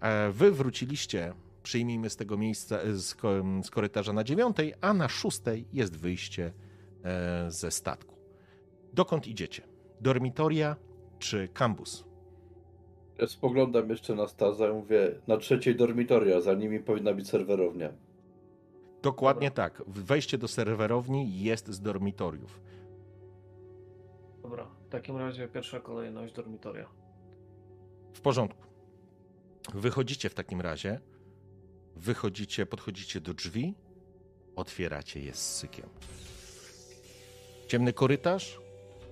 E, 0.00 0.30
wy 0.30 0.52
wróciliście, 0.52 1.32
przyjmijmy 1.62 2.10
z 2.10 2.16
tego 2.16 2.36
miejsca, 2.36 2.78
e, 2.78 2.94
z, 2.94 3.16
z 3.64 3.70
korytarza 3.70 4.12
na 4.12 4.24
dziewiątej, 4.24 4.74
a 4.80 4.92
na 4.94 5.08
szóstej 5.08 5.66
jest 5.72 5.96
wyjście 5.96 6.52
ze 7.48 7.70
statku. 7.70 8.16
Dokąd 8.92 9.26
idziecie? 9.26 9.62
Dormitoria 10.00 10.76
czy 11.18 11.48
kambus? 11.48 12.04
Ja 13.18 13.26
spoglądam 13.26 13.90
jeszcze 13.90 14.14
na 14.14 14.28
Staza 14.28 14.68
i 14.68 14.72
mówię, 14.72 15.14
na 15.26 15.36
trzeciej 15.36 15.76
dormitoria, 15.76 16.40
za 16.40 16.54
nimi 16.54 16.80
powinna 16.80 17.14
być 17.14 17.28
serwerownia. 17.28 17.92
Dokładnie 19.02 19.48
Dobra. 19.48 19.70
tak. 19.70 19.82
Wejście 19.86 20.38
do 20.38 20.48
serwerowni 20.48 21.42
jest 21.42 21.68
z 21.68 21.80
dormitoriów. 21.80 22.60
Dobra, 24.42 24.66
w 24.86 24.88
takim 24.88 25.16
razie 25.16 25.48
pierwsza 25.48 25.80
kolejność 25.80 26.34
dormitoria. 26.34 26.86
W 28.12 28.20
porządku. 28.20 28.69
Wychodzicie 29.74 30.28
w 30.28 30.34
takim 30.34 30.60
razie. 30.60 31.00
Wychodzicie, 31.96 32.66
podchodzicie 32.66 33.20
do 33.20 33.34
drzwi, 33.34 33.74
otwieracie 34.56 35.20
je 35.20 35.34
z 35.34 35.56
sykiem. 35.56 35.88
Ciemny 37.68 37.92
korytarz 37.92 38.60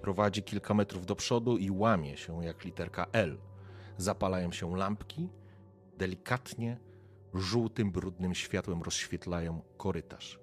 prowadzi 0.02 0.42
kilka 0.42 0.74
metrów 0.74 1.06
do 1.06 1.16
przodu 1.16 1.56
i 1.56 1.70
łamie 1.70 2.16
się 2.16 2.44
jak 2.44 2.64
literka 2.64 3.06
L 3.12 3.38
zapalają 3.96 4.52
się 4.52 4.76
lampki, 4.76 5.28
delikatnie, 5.98 6.80
żółtym, 7.34 7.92
brudnym 7.92 8.34
światłem 8.34 8.82
rozświetlają 8.82 9.62
korytarz. 9.76 10.38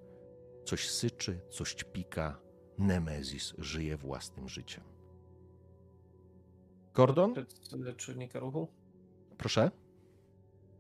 Coś 0.66 0.90
syczy, 0.90 1.40
coś 1.50 1.84
pika. 1.84 2.40
Nemezis 2.78 3.54
żyje 3.58 3.98
własnym 3.98 4.50
życiem. 4.50 4.84
Gordon? 6.94 7.34
Czujnika 7.98 8.40
ruchu? 8.40 8.68
Proszę? 9.38 9.72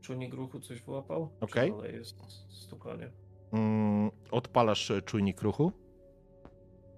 Czujnik 0.05 0.33
ruchu 0.33 0.59
coś 0.59 0.81
wyłapał? 0.81 1.29
Okej. 1.41 1.71
Okay. 1.71 1.91
jest 1.91 2.15
stukanie? 2.49 3.11
Mm, 3.51 4.11
odpalasz 4.31 4.91
czujnik 5.05 5.41
ruchu. 5.41 5.71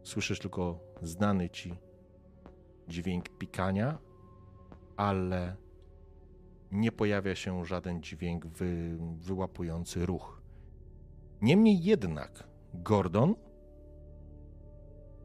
Słyszysz 0.03 0.39
tylko 0.39 0.79
znany 1.01 1.49
ci 1.49 1.75
dźwięk 2.87 3.29
pikania, 3.29 3.97
ale 4.97 5.55
nie 6.71 6.91
pojawia 6.91 7.35
się 7.35 7.65
żaden 7.65 8.03
dźwięk 8.03 8.45
wy, 8.45 8.97
wyłapujący 9.15 10.05
ruch. 10.05 10.41
Niemniej 11.41 11.83
jednak, 11.83 12.47
Gordon, 12.73 13.35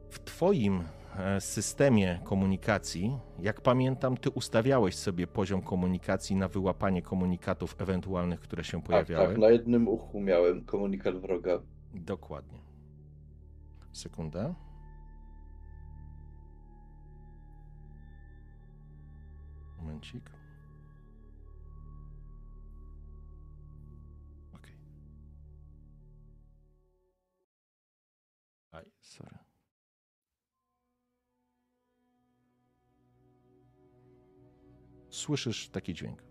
w 0.09 0.19
Twoim 0.19 0.79
e, 0.79 1.02
systemie 1.39 2.19
komunikacji, 2.23 3.17
jak 3.39 3.61
pamiętam, 3.61 4.17
Ty 4.17 4.29
ustawiałeś 4.29 4.95
sobie 4.95 5.27
poziom 5.27 5.61
komunikacji 5.61 6.35
na 6.35 6.47
wyłapanie 6.47 7.01
komunikatów 7.01 7.75
ewentualnych, 7.81 8.39
które 8.39 8.63
się 8.63 8.81
pojawiały. 8.81 9.25
Tak, 9.25 9.29
tak, 9.29 9.41
na 9.41 9.49
jednym 9.49 9.87
uchu 9.87 10.19
miałem 10.21 10.65
komunikat 10.65 11.17
wroga. 11.17 11.59
Dokładnie. 11.93 12.59
Sekunda. 13.91 14.55
Momencik. 19.77 20.42
Słyszysz 35.23 35.69
taki 35.69 35.93
dźwięk. 35.93 36.23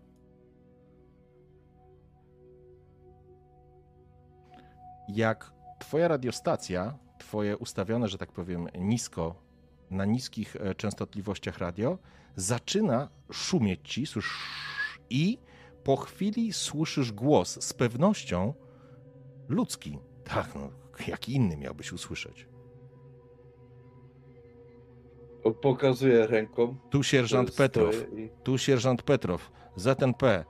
Jak 5.07 5.51
twoja 5.79 6.07
radiostacja, 6.07 6.97
twoje 7.17 7.57
ustawione, 7.57 8.07
że 8.07 8.17
tak 8.17 8.31
powiem, 8.31 8.67
nisko, 8.79 9.35
na 9.89 10.05
niskich 10.05 10.55
e, 10.55 10.75
częstotliwościach 10.75 11.57
radio, 11.57 11.97
zaczyna 12.35 13.09
szumieć 13.31 13.79
ci, 13.83 14.05
słyszysz, 14.05 14.99
i 15.09 15.37
po 15.83 15.95
chwili 15.95 16.53
słyszysz 16.53 17.11
głos 17.11 17.63
z 17.63 17.73
pewnością 17.73 18.53
ludzki. 19.47 19.99
Tak, 20.23 20.55
no, 20.55 20.69
jak 21.07 21.29
inny 21.29 21.57
miałbyś 21.57 21.91
usłyszeć? 21.91 22.52
Pokazuje 25.51 26.27
ręką. 26.27 26.75
Tu 26.89 27.03
sierżant 27.03 27.55
Petrow. 27.55 27.95
I... 28.17 28.29
Tu 28.43 28.57
sierżant 28.57 29.03
Petrow. 29.03 29.51
ZNP. 29.75 30.45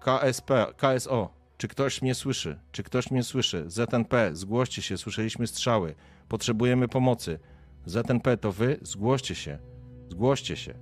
KSP. 0.00 0.50
KSO. 0.76 1.30
Czy 1.56 1.68
ktoś 1.68 2.02
mnie 2.02 2.14
słyszy? 2.14 2.58
Czy 2.72 2.82
ktoś 2.82 3.10
mnie 3.10 3.22
słyszy? 3.22 3.64
ZNP. 3.66 4.30
Zgłoście 4.32 4.82
się. 4.82 4.98
Słyszeliśmy 4.98 5.46
strzały. 5.46 5.94
Potrzebujemy 6.28 6.88
pomocy. 6.88 7.38
ZNP 7.86 8.36
to 8.36 8.52
wy? 8.52 8.78
Zgłoście 8.82 9.34
się. 9.34 9.58
Zgłoście 10.08 10.56
się. 10.56 10.74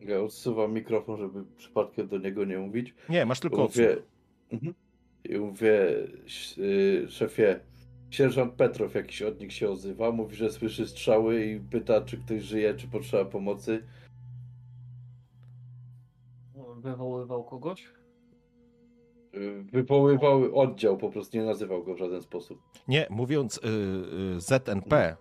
Ja 0.00 0.20
odsuwam 0.20 0.72
mikrofon, 0.72 1.18
żeby 1.18 1.44
przypadkiem 1.56 2.08
do 2.08 2.18
niego 2.18 2.44
nie 2.44 2.58
mówić. 2.58 2.94
Nie, 3.08 3.26
masz 3.26 3.40
tylko 3.40 3.62
Mówię... 3.62 3.96
Mhm. 4.52 4.74
I 5.24 5.38
mówię, 5.38 5.96
y, 6.58 7.06
szefie, 7.08 7.60
sierżant 8.10 8.54
Petrow 8.54 8.94
jakiś 8.94 9.22
od 9.22 9.40
nich 9.40 9.52
się 9.52 9.70
odzywa, 9.70 10.12
mówi, 10.12 10.36
że 10.36 10.50
słyszy 10.50 10.86
strzały 10.86 11.44
i 11.44 11.60
pyta, 11.60 12.00
czy 12.00 12.18
ktoś 12.18 12.42
żyje, 12.42 12.74
czy 12.74 12.88
potrzeba 12.88 13.24
pomocy. 13.24 13.84
Wywoływał 16.76 17.44
kogoś? 17.44 17.88
Y, 19.34 19.64
wywoływał 19.72 20.58
oddział, 20.58 20.96
po 20.96 21.10
prostu 21.10 21.36
nie 21.36 21.44
nazywał 21.44 21.84
go 21.84 21.94
w 21.94 21.98
żaden 21.98 22.22
sposób. 22.22 22.62
Nie, 22.88 23.06
mówiąc 23.10 23.60
yy, 23.64 24.40
ZNP, 24.40 25.16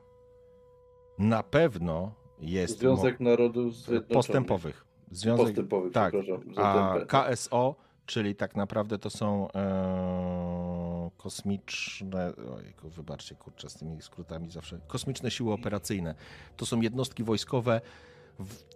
na 1.20 1.44
pewno 1.44 2.12
jest. 2.40 2.80
Związek 2.80 3.20
Narodów 3.20 3.74
Postępowych. 4.14 4.86
Związek, 5.12 5.46
postępowych, 5.46 5.94
tak. 5.94 6.14
A 6.58 6.96
KSO 7.08 7.76
czyli 8.06 8.36
tak 8.36 8.56
naprawdę 8.56 9.00
to 9.00 9.10
są 9.10 9.52
e, 9.52 11.10
kosmiczne, 11.18 12.34
ojku, 12.58 12.90
wybaczcie, 12.90 13.36
kurczę, 13.36 13.70
z 13.70 13.76
tymi 13.76 14.02
skrótami 14.02 14.52
zawsze, 14.52 14.80
kosmiczne 14.88 15.32
siły 15.32 15.54
operacyjne. 15.54 16.16
To 16.58 16.66
są 16.66 16.82
jednostki 16.82 17.24
wojskowe 17.24 17.82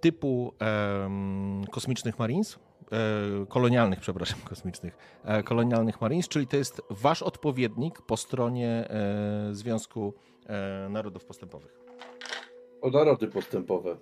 typu 0.01 0.53
e, 0.61 1.09
kosmicznych 1.71 2.19
Marines, 2.19 2.59
e, 2.91 3.45
kolonialnych, 3.45 3.99
przepraszam, 3.99 4.39
kosmicznych, 4.49 4.97
e, 5.23 5.43
kolonialnych 5.43 6.01
Marines, 6.01 6.27
czyli 6.27 6.47
to 6.47 6.57
jest 6.57 6.81
wasz 6.89 7.21
odpowiednik 7.21 8.01
po 8.01 8.17
stronie 8.17 8.89
e, 8.89 9.49
Związku 9.51 10.13
e, 10.45 10.89
Narodów 10.89 11.25
Postępowych. 11.25 11.87
O 12.81 12.89
narody 12.89 13.27
postępowe. 13.27 13.97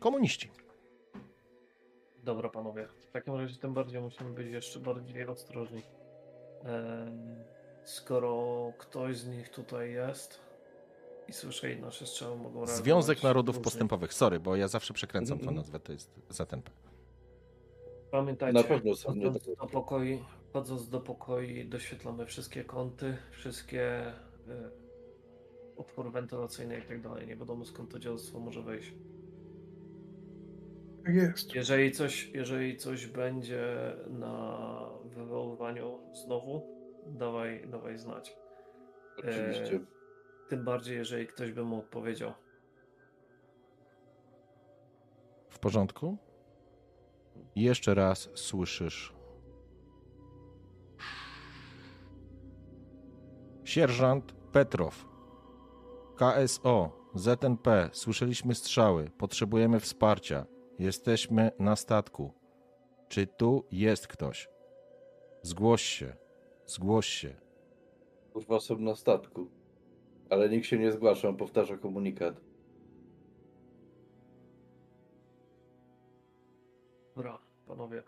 Komuniści. 0.00 0.50
Dobra, 2.22 2.48
panowie. 2.48 2.88
W 3.12 3.14
takim 3.14 3.34
razie 3.34 3.56
tym 3.56 3.74
bardziej 3.74 4.00
musimy 4.00 4.30
być 4.30 4.48
jeszcze 4.48 4.80
bardziej 4.80 5.26
ostrożni. 5.26 5.82
Skoro 7.84 8.72
ktoś 8.78 9.16
z 9.16 9.28
nich 9.28 9.48
tutaj 9.48 9.92
jest 9.92 10.40
i 11.28 11.32
słyszy 11.32 11.76
nasze 11.76 12.06
strzały 12.06 12.36
mogą 12.36 12.48
reagować 12.50 12.76
Związek 12.76 13.22
Narodów 13.22 13.54
różnie. 13.56 13.64
Postępowych. 13.64 14.14
Sorry, 14.14 14.40
bo 14.40 14.56
ja 14.56 14.68
zawsze 14.68 14.94
przekręcam 14.94 15.38
tą 15.38 15.42
Mhm. 15.42 15.56
nazwę, 15.56 15.80
to 15.80 15.92
jest 15.92 16.10
ZNP. 16.28 16.70
Pamiętajcie, 18.10 18.58
Na 18.58 18.64
pewno 18.64 18.94
wchodząc 18.94 19.44
do 19.56 19.66
pokoi, 19.66 20.24
wchodząc 20.50 20.88
do 20.88 21.00
pokoi 21.00 21.64
doświetlamy 21.68 22.26
wszystkie 22.26 22.64
kąty, 22.64 23.16
wszystkie 23.30 24.08
y, 24.08 24.12
otwory 25.76 26.10
wentylacyjne 26.10 26.78
i 26.78 26.82
tak 26.82 27.00
dalej. 27.02 27.26
Nie 27.26 27.36
wiadomo 27.36 27.64
skąd 27.64 27.90
to 27.92 27.98
dzielstwo 27.98 28.38
może 28.38 28.62
wejść. 28.62 28.92
Tak 31.04 31.14
jest. 31.14 31.54
Jeżeli 31.54 31.92
coś, 31.92 32.30
jeżeli 32.34 32.76
coś 32.76 33.06
będzie 33.06 33.96
na 34.08 34.88
wywoływaniu 35.04 35.98
znowu, 36.12 36.62
dawaj, 37.06 37.68
dawaj 37.68 37.98
znać. 37.98 38.36
Oczywiście. 39.18 39.80
Tym 40.48 40.64
bardziej, 40.64 40.96
jeżeli 40.96 41.26
ktoś 41.26 41.52
by 41.52 41.64
mu 41.64 41.78
odpowiedział. 41.78 42.32
W 45.48 45.58
porządku? 45.58 46.16
Jeszcze 47.56 47.94
raz 47.94 48.30
słyszysz. 48.34 49.14
Sierżant 53.64 54.32
Petrow. 54.32 55.08
KSO. 56.16 57.02
ZNP. 57.14 57.90
Słyszeliśmy 57.92 58.54
strzały. 58.54 59.10
Potrzebujemy 59.18 59.80
wsparcia. 59.80 60.46
Jesteśmy 60.82 61.52
na 61.58 61.76
statku. 61.76 62.32
Czy 63.08 63.26
tu 63.26 63.64
jest 63.72 64.06
ktoś? 64.08 64.48
Zgłoś 65.42 65.82
się. 65.82 66.16
Zgłoś 66.66 67.06
się. 67.06 67.34
Kurwa 68.32 68.60
są 68.60 68.78
na 68.78 68.96
statku. 68.96 69.50
Ale 70.30 70.48
nikt 70.48 70.66
się 70.66 70.78
nie 70.78 70.92
zgłasza, 70.92 71.28
on 71.28 71.36
powtarza 71.36 71.76
komunikat. 71.76 72.40
Dobra, 77.16 77.38
panowie. 77.66 78.02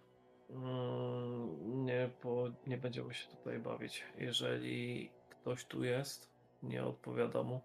Mm, 0.51 1.85
Nie, 1.85 2.11
po, 2.21 2.45
nie 2.67 2.79
będziemy 2.79 3.15
się 3.15 3.29
tutaj 3.29 3.59
bawić. 3.59 4.05
Jeżeli 4.19 5.11
ktoś 5.31 5.65
tu 5.65 5.85
jest, 5.85 6.31
nie 6.63 6.85
odpowiada 6.85 7.43
mu. 7.43 7.61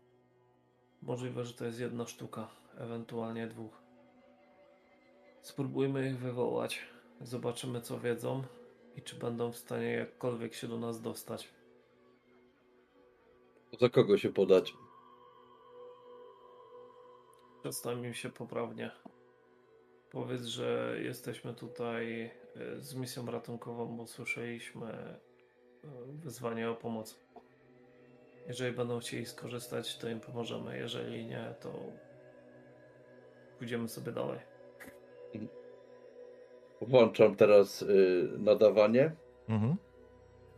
Możliwe, 1.02 1.46
że 1.46 1.54
to 1.54 1.66
jest 1.66 1.80
jedna 1.80 2.06
sztuka, 2.06 2.48
ewentualnie 2.78 3.48
dwóch. 3.48 3.89
Spróbujmy 5.42 6.10
ich 6.10 6.20
wywołać. 6.20 6.82
Zobaczymy, 7.22 7.82
co 7.82 8.00
wiedzą 8.00 8.44
i 8.96 9.02
czy 9.02 9.16
będą 9.16 9.52
w 9.52 9.58
stanie 9.58 9.92
jakkolwiek 9.92 10.54
się 10.54 10.68
do 10.68 10.80
nas 10.80 11.02
dostać. 11.02 11.50
Za 13.80 13.90
kogo 13.90 14.18
się 14.18 14.34
podać? 14.34 14.74
Przedstaw 17.62 17.98
im 17.98 18.14
się 18.14 18.30
poprawnie. 18.30 18.92
Powiedz, 20.12 20.42
że 20.42 20.98
jesteśmy 21.04 21.54
tutaj 21.54 22.24
e, 22.24 22.80
z 22.80 22.96
misją 22.96 23.26
ratunkową, 23.26 23.98
bo 23.98 24.08
słyszeliśmy 24.08 24.88
e, 24.88 25.20
wezwanie 26.24 26.70
o 26.70 26.76
pomoc. 26.76 27.20
Jeżeli 28.48 28.76
będą 28.76 29.00
chcieli 29.00 29.26
skorzystać, 29.26 29.98
to 29.98 30.10
im 30.10 30.20
pomożemy. 30.20 30.78
Jeżeli 30.78 31.26
nie, 31.26 31.54
to 31.60 31.74
pójdziemy 33.58 33.88
sobie 33.90 34.12
dalej. 34.12 34.49
Włączam 36.82 37.36
teraz 37.36 37.82
y, 37.82 38.30
nadawanie. 38.38 39.16
Mhm. 39.50 39.76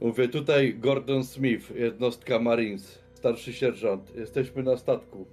Mówię 0.01 0.27
tutaj 0.27 0.75
Gordon 0.79 1.23
Smith, 1.23 1.75
jednostka 1.75 2.39
Marines, 2.39 2.99
starszy 3.13 3.53
sierżant. 3.53 4.15
Jesteśmy 4.15 4.63
na 4.63 4.77
statku. 4.77 5.25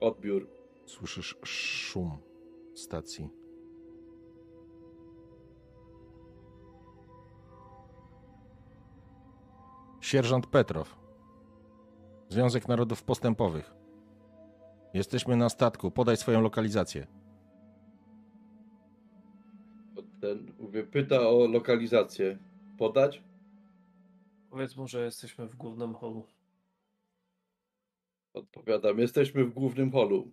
Odbiór. 0.00 0.46
Słyszysz 0.86 1.36
szum 1.44 2.18
stacji. 2.74 3.28
Sierżant 10.00 10.46
Petrow. 10.46 10.96
Związek 12.28 12.68
Narodów 12.68 13.02
Postępowych. 13.02 13.75
Jesteśmy 14.96 15.36
na 15.36 15.48
statku. 15.48 15.90
Podaj 15.90 16.16
swoją 16.16 16.40
lokalizację. 16.40 17.06
Ten, 20.20 20.52
mówię, 20.58 20.84
pyta 20.84 21.20
o 21.20 21.46
lokalizację. 21.46 22.38
Podać? 22.78 23.22
Powiedz 24.50 24.76
mu, 24.76 24.88
że 24.88 25.04
jesteśmy 25.04 25.46
w 25.46 25.56
głównym 25.56 25.94
holu. 25.94 26.26
Odpowiadam. 28.34 28.98
Jesteśmy 28.98 29.44
w 29.44 29.54
głównym 29.54 29.92
holu. 29.92 30.32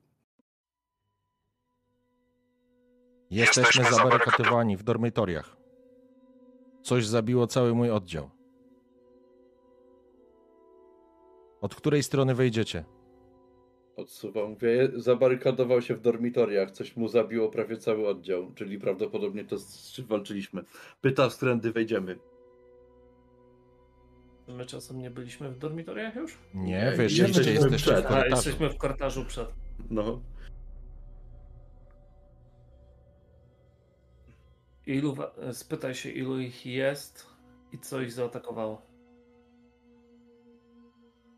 Jesteśmy 3.30 3.64
Jesteśmy 3.64 3.98
zabarykadowani 3.98 4.78
w 4.78 4.84
dormitoriach. 4.84 5.58
Coś 6.82 7.08
zabiło 7.08 7.48
cały 7.48 7.76
mój 7.76 7.90
oddział. 7.92 8.30
Od 11.62 11.76
której 11.76 12.04
strony 12.04 12.36
wejdziecie? 12.36 12.86
Odsuwam. 13.96 14.50
Mówię, 14.50 14.92
zabarykadował 14.96 15.82
się 15.82 15.96
w 15.96 16.02
dormitoriach. 16.02 16.72
Coś 16.72 16.96
mu 16.96 17.08
zabiło 17.08 17.50
prawie 17.50 17.78
cały 17.78 18.08
oddział. 18.08 18.52
Czyli 18.56 18.80
prawdopodobnie 18.80 19.46
to 19.46 19.58
z 19.58 19.92
czym 19.92 20.06
walczyliśmy. 20.06 20.64
Pyta, 21.02 21.30
z 21.30 21.36
którędy 21.38 21.72
wejdziemy. 21.72 22.20
My 24.48 24.66
czasem 24.66 25.00
nie 25.00 25.10
byliśmy 25.12 25.52
w 25.52 25.58
dormitoriach 25.58 26.16
już? 26.16 26.38
Nie, 26.54 26.92
wy 26.92 26.98
Nie, 26.98 27.04
jeszcze 27.04 27.22
jesteśmy 27.28 27.52
jesteście 27.54 27.78
przed. 27.92 28.04
w 28.04 28.06
A, 28.06 28.10
korytarzu. 28.10 28.36
jesteśmy 28.36 28.70
w 28.70 28.78
korytarzu 28.78 29.26
przed. 29.26 29.48
No. 29.90 30.22
Ilu, 34.86 35.16
spytaj 35.52 35.96
się, 35.96 36.10
ilu 36.10 36.40
ich 36.40 36.66
jest 36.66 37.28
i 37.72 37.80
co 37.80 38.02
ich 38.02 38.12
zaatakowało. 38.12 38.82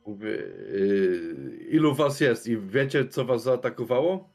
Mówię, 0.06 0.30
yy, 0.30 1.58
ilu 1.70 1.96
was 1.96 2.20
jest 2.20 2.48
i 2.48 2.58
wiecie, 2.58 3.08
co 3.08 3.26
was 3.26 3.44
zaatakowało? 3.44 4.30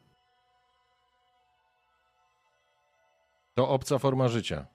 To 3.53 3.69
obca 3.69 3.99
forma 3.99 4.27
życia. 4.27 4.65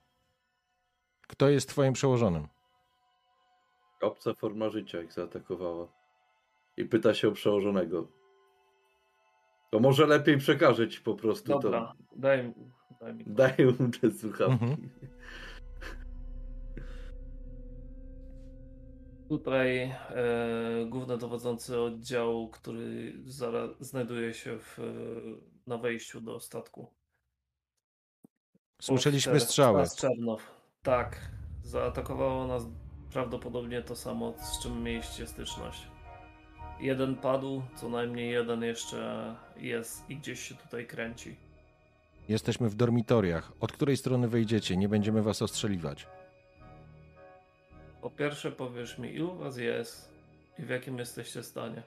Kto 1.29 1.49
jest 1.49 1.69
twoim 1.69 1.93
przełożonym? 1.93 2.49
Obca 4.03 4.35
forma 4.35 4.71
życia 4.71 5.03
ich 5.03 5.13
zaatakowała. 5.13 5.89
I 6.77 6.85
pyta 6.85 7.15
się 7.15 7.29
o 7.29 7.33
przełożonego. 7.33 8.09
To 9.71 9.81
może 9.81 10.07
lepiej 10.07 10.39
przekażę 10.39 10.89
ci 10.89 11.01
po 11.01 11.15
prostu 11.15 11.49
Dobra, 11.49 11.81
to. 11.81 12.17
daj, 12.17 12.55
daj 13.01 13.15
mi. 13.15 13.25
Daję 13.27 13.67
mu 13.67 13.91
te 14.01 14.11
słuchawki. 14.11 14.53
Mhm. 14.65 14.91
Tutaj 19.29 19.79
e, 19.81 19.95
główny 20.89 21.19
dowodzący 21.19 21.81
oddziału, 21.81 22.49
który 22.49 23.13
zara, 23.25 23.69
znajduje 23.81 24.35
się 24.35 24.59
w, 24.59 24.79
na 25.67 25.79
wejściu 25.79 26.21
do 26.21 26.41
statku. 26.41 26.95
Słyszeliśmy 28.83 29.33
Oficer 29.33 29.49
strzały. 29.49 29.85
Czernow. 29.97 30.43
Tak, 30.83 31.31
zaatakowało 31.63 32.47
nas 32.47 32.63
prawdopodobnie 33.13 33.83
to 33.83 33.97
samo, 33.97 34.35
z 34.39 34.63
czym 34.63 34.83
mieliście 34.83 35.27
styczność. 35.27 35.89
Jeden 36.81 37.17
padł, 37.17 37.63
co 37.77 37.89
najmniej 37.89 38.31
jeden 38.31 38.63
jeszcze 38.63 39.35
jest 39.57 40.11
i 40.11 40.17
gdzieś 40.17 40.41
się 40.41 40.55
tutaj 40.55 40.87
kręci. 40.87 41.37
Jesteśmy 42.29 42.69
w 42.69 42.75
dormitoriach. 42.75 43.53
Od 43.61 43.73
której 43.73 43.97
strony 43.97 44.29
wejdziecie? 44.29 44.77
Nie 44.77 44.89
będziemy 44.89 45.23
was 45.23 45.43
ostrzeliwać. 45.43 46.07
Po 48.07 48.11
pierwsze 48.11 48.53
powiesz 48.53 48.99
mi, 48.99 49.15
ilu 49.15 49.35
was 49.35 49.57
jest 49.57 50.13
i 50.59 50.63
w 50.63 50.69
jakim 50.69 50.99
jesteście 50.99 51.43
stanie. 51.43 51.83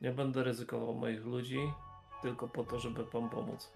Nie 0.00 0.10
będę 0.10 0.42
ryzykował 0.42 0.94
moich 0.94 1.24
ludzi, 1.24 1.58
tylko 2.22 2.48
po 2.48 2.64
to, 2.64 2.78
żeby 2.78 3.04
wam 3.04 3.30
pomóc. 3.30 3.72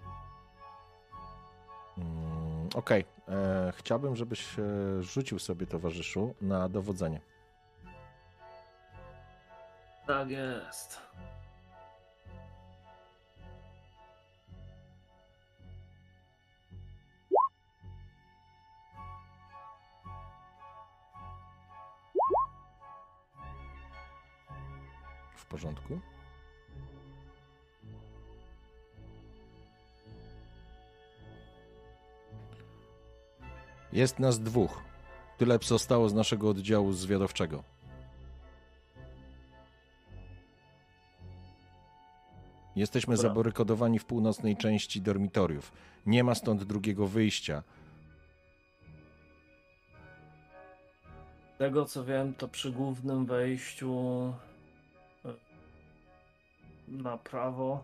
Mm, 1.97 2.69
Okej. 2.75 3.05
E, 3.27 3.73
Chciałbym, 3.75 4.15
żebyś 4.15 4.59
e, 4.59 4.63
rzucił 5.03 5.39
sobie, 5.39 5.67
towarzyszu, 5.67 6.35
na 6.41 6.69
dowodzenie. 6.69 7.21
Tak 10.07 10.29
jest. 10.29 11.01
Porządku. 25.49 25.99
Jest 33.93 34.19
nas 34.19 34.39
dwóch. 34.39 34.81
Tyle 35.37 35.59
zostało 35.63 36.09
z 36.09 36.13
naszego 36.13 36.49
oddziału 36.49 36.93
zwiadowczego. 36.93 37.63
Jesteśmy 42.75 43.15
Dobra. 43.15 43.29
zabarykadowani 43.29 43.99
w 43.99 44.05
północnej 44.05 44.57
części 44.57 45.01
dormitoriów. 45.01 45.71
Nie 46.05 46.23
ma 46.23 46.35
stąd 46.35 46.63
drugiego 46.63 47.07
wyjścia. 47.07 47.63
Z 51.55 51.57
tego 51.57 51.85
co 51.85 52.05
wiem, 52.05 52.33
to 52.33 52.47
przy 52.47 52.71
głównym 52.71 53.25
wejściu 53.25 54.33
na 56.87 57.17
prawo, 57.17 57.83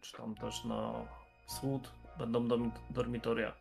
czy 0.00 0.12
tam 0.16 0.34
też 0.34 0.64
na 0.64 0.92
wschód, 1.46 1.92
będą 2.18 2.48
domi- 2.48 2.70
dormitoria. 2.90 3.52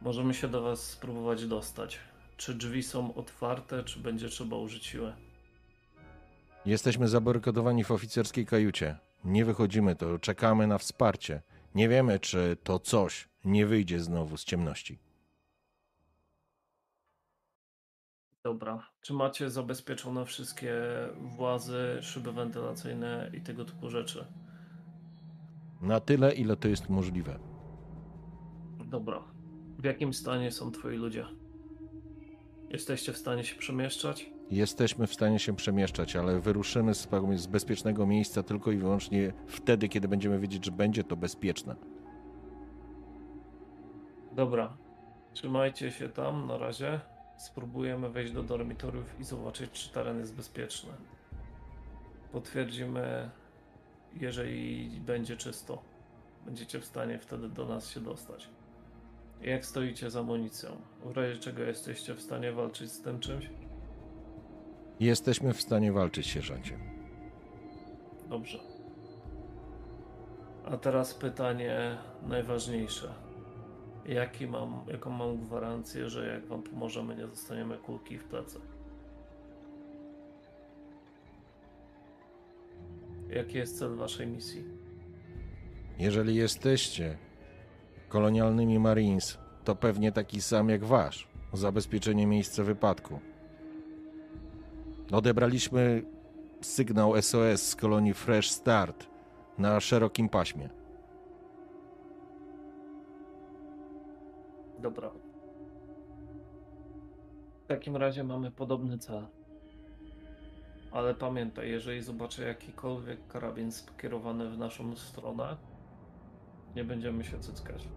Możemy 0.00 0.34
się 0.34 0.48
do 0.48 0.62
Was 0.62 0.80
spróbować 0.82 1.46
dostać. 1.46 1.98
Czy 2.36 2.54
drzwi 2.54 2.82
są 2.82 3.14
otwarte, 3.14 3.84
czy 3.84 4.00
będzie 4.00 4.28
trzeba 4.28 4.56
użyć 4.56 4.86
siły? 4.86 5.12
Jesteśmy 6.66 7.08
zabarykadowani 7.08 7.84
w 7.84 7.90
oficerskiej 7.90 8.46
kajucie. 8.46 8.96
Nie 9.24 9.44
wychodzimy, 9.44 9.96
to 9.96 10.18
czekamy 10.18 10.66
na 10.66 10.78
wsparcie. 10.78 11.42
Nie 11.74 11.88
wiemy, 11.88 12.20
czy 12.20 12.56
to 12.64 12.78
coś 12.78 13.28
nie 13.44 13.66
wyjdzie 13.66 14.00
znowu 14.00 14.36
z 14.36 14.44
ciemności. 14.44 14.98
Dobra. 18.44 18.86
Czy 19.00 19.12
macie 19.12 19.50
zabezpieczone 19.50 20.24
wszystkie 20.24 20.74
włazy, 21.36 21.98
szyby 22.00 22.32
wentylacyjne 22.32 23.30
i 23.34 23.40
tego 23.40 23.64
typu 23.64 23.90
rzeczy? 23.90 24.26
Na 25.80 26.00
tyle, 26.00 26.34
ile 26.34 26.56
to 26.56 26.68
jest 26.68 26.88
możliwe. 26.88 27.38
Dobra. 28.84 29.24
W 29.78 29.84
jakim 29.84 30.14
stanie 30.14 30.50
są 30.50 30.70
Twoi 30.70 30.96
ludzie? 30.96 31.26
Jesteście 32.70 33.12
w 33.12 33.16
stanie 33.18 33.44
się 33.44 33.56
przemieszczać? 33.56 34.30
Jesteśmy 34.50 35.06
w 35.06 35.14
stanie 35.14 35.38
się 35.38 35.56
przemieszczać, 35.56 36.16
ale 36.16 36.40
wyruszymy 36.40 36.94
z, 36.94 37.08
z 37.34 37.46
bezpiecznego 37.46 38.06
miejsca 38.06 38.42
tylko 38.42 38.72
i 38.72 38.76
wyłącznie 38.76 39.32
wtedy, 39.46 39.88
kiedy 39.88 40.08
będziemy 40.08 40.38
wiedzieć, 40.38 40.64
że 40.64 40.72
będzie 40.72 41.04
to 41.04 41.16
bezpieczne. 41.16 41.76
Dobra. 44.32 44.76
Trzymajcie 45.32 45.90
się 45.90 46.08
tam 46.08 46.46
na 46.46 46.58
razie. 46.58 47.00
Spróbujemy 47.38 48.10
wejść 48.10 48.32
do 48.32 48.42
dormitoriów 48.42 49.20
i 49.20 49.24
zobaczyć, 49.24 49.70
czy 49.70 49.92
teren 49.92 50.18
jest 50.18 50.34
bezpieczny. 50.34 50.90
Potwierdzimy, 52.32 53.30
jeżeli 54.14 54.90
będzie 55.00 55.36
czysto. 55.36 55.82
Będziecie 56.46 56.80
w 56.80 56.84
stanie 56.84 57.18
wtedy 57.18 57.48
do 57.48 57.68
nas 57.68 57.90
się 57.90 58.00
dostać. 58.00 58.48
Jak 59.40 59.66
stoicie 59.66 60.10
z 60.10 60.16
amunicją? 60.16 60.70
W 61.04 61.16
razie 61.16 61.38
czego 61.38 61.62
jesteście 61.62 62.14
w 62.14 62.20
stanie 62.20 62.52
walczyć 62.52 62.92
z 62.92 63.02
tym 63.02 63.20
czymś? 63.20 63.50
Jesteśmy 65.00 65.54
w 65.54 65.60
stanie 65.60 65.92
walczyć, 65.92 66.26
sierżancie. 66.26 66.78
Dobrze. 68.28 68.58
A 70.64 70.76
teraz 70.76 71.14
pytanie 71.14 71.98
najważniejsze. 72.22 73.27
Jaki 74.08 74.46
mam, 74.46 74.84
jaką 74.92 75.10
mam 75.10 75.38
gwarancję, 75.38 76.10
że 76.10 76.26
jak 76.26 76.46
wam 76.46 76.62
pomożemy, 76.62 77.16
nie 77.16 77.26
dostaniemy 77.26 77.78
kulki 77.78 78.18
w 78.18 78.24
plecy? 78.24 78.60
Jaki 83.30 83.58
jest 83.58 83.78
cel 83.78 83.96
waszej 83.96 84.26
misji? 84.26 84.64
Jeżeli 85.98 86.34
jesteście 86.34 87.16
kolonialnymi 88.08 88.78
Marines, 88.78 89.38
to 89.64 89.74
pewnie 89.74 90.12
taki 90.12 90.42
sam 90.42 90.68
jak 90.68 90.84
wasz. 90.84 91.28
Zabezpieczenie 91.52 92.26
miejsca 92.26 92.64
wypadku. 92.64 93.20
Odebraliśmy 95.12 96.02
sygnał 96.60 97.22
SOS 97.22 97.62
z 97.62 97.76
kolonii 97.76 98.14
Fresh 98.14 98.50
Start 98.50 99.06
na 99.58 99.80
szerokim 99.80 100.28
paśmie. 100.28 100.77
Dobra. 104.78 105.10
W 107.64 107.66
takim 107.66 107.96
razie 107.96 108.24
mamy 108.24 108.50
podobny 108.50 108.98
cel. 108.98 109.26
Ale 110.92 111.14
pamiętaj, 111.14 111.70
jeżeli 111.70 112.02
zobaczę 112.02 112.48
jakikolwiek 112.48 113.26
karabin 113.26 113.72
skierowany 113.72 114.50
w 114.50 114.58
naszą 114.58 114.96
stronę, 114.96 115.56
nie 116.76 116.84
będziemy 116.84 117.24
się 117.24 117.38
cyckać. 117.38 117.88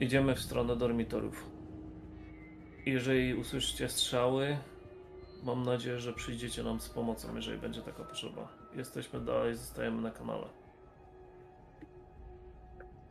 Idziemy 0.00 0.34
w 0.34 0.40
stronę 0.40 0.76
dormitorów. 0.76 1.50
Jeżeli 2.86 3.34
usłyszycie 3.34 3.88
strzały, 3.88 4.56
mam 5.42 5.62
nadzieję, 5.62 5.98
że 5.98 6.12
przyjdziecie 6.12 6.62
nam 6.62 6.80
z 6.80 6.88
pomocą, 6.88 7.36
jeżeli 7.36 7.58
będzie 7.58 7.82
taka 7.82 8.04
potrzeba. 8.04 8.48
Jesteśmy 8.74 9.20
dalej, 9.20 9.54
zostajemy 9.54 10.02
na 10.02 10.10
kanale. 10.10 10.46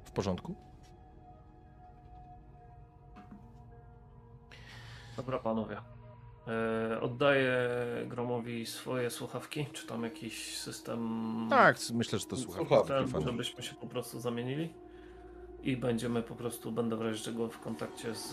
W 0.03 0.11
porządku? 0.11 0.64
Dobra, 5.17 5.39
panowie. 5.39 5.77
E, 6.47 7.01
oddaję 7.01 7.69
Gromowi 8.07 8.65
swoje 8.65 9.09
słuchawki, 9.09 9.65
czy 9.73 9.87
tam 9.87 10.03
jakiś 10.03 10.57
system. 10.57 11.47
Tak, 11.49 11.77
myślę, 11.93 12.19
że 12.19 12.25
to 12.25 12.37
słuchawki. 12.37 12.87
Ten, 12.87 13.21
żebyśmy 13.21 13.63
się 13.63 13.75
po 13.75 13.87
prostu 13.87 14.19
zamienili. 14.19 14.73
I 15.63 15.77
będziemy 15.77 16.23
po 16.23 16.35
prostu, 16.35 16.71
będę 16.71 16.95
w 16.95 17.01
razie 17.01 17.23
czego 17.23 17.49
w 17.49 17.59
kontakcie 17.59 18.15
z, 18.15 18.29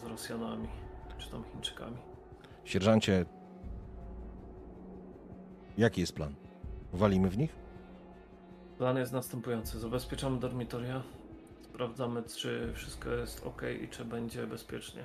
z 0.00 0.04
Rosjanami, 0.04 0.68
czy 1.18 1.30
tam 1.30 1.44
Chińczykami. 1.52 1.96
Sierżancie, 2.64 3.26
jaki 5.78 6.00
jest 6.00 6.12
plan? 6.12 6.34
Walimy 6.92 7.30
w 7.30 7.38
nich? 7.38 7.56
Plan 8.78 8.96
jest 8.96 9.12
następujący. 9.12 9.78
Zabezpieczamy 9.78 10.38
dormitoria. 10.40 11.02
Sprawdzamy, 11.76 12.22
czy 12.22 12.72
wszystko 12.74 13.10
jest 13.10 13.46
ok 13.46 13.62
i 13.82 13.88
czy 13.88 14.04
będzie 14.04 14.46
bezpiecznie. 14.46 15.04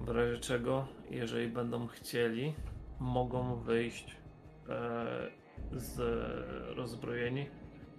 W 0.00 0.08
razie 0.08 0.38
czego, 0.38 0.86
jeżeli 1.10 1.48
będą 1.48 1.86
chcieli, 1.86 2.54
mogą 3.00 3.56
wyjść 3.56 4.16
e, 4.68 5.30
z 5.72 6.00
rozbrojeni 6.76 7.46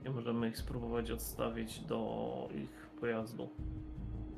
i 0.06 0.10
możemy 0.10 0.50
ich 0.50 0.58
spróbować 0.58 1.12
odstawić 1.12 1.80
do 1.80 2.50
ich 2.56 2.90
pojazdu. 3.00 3.50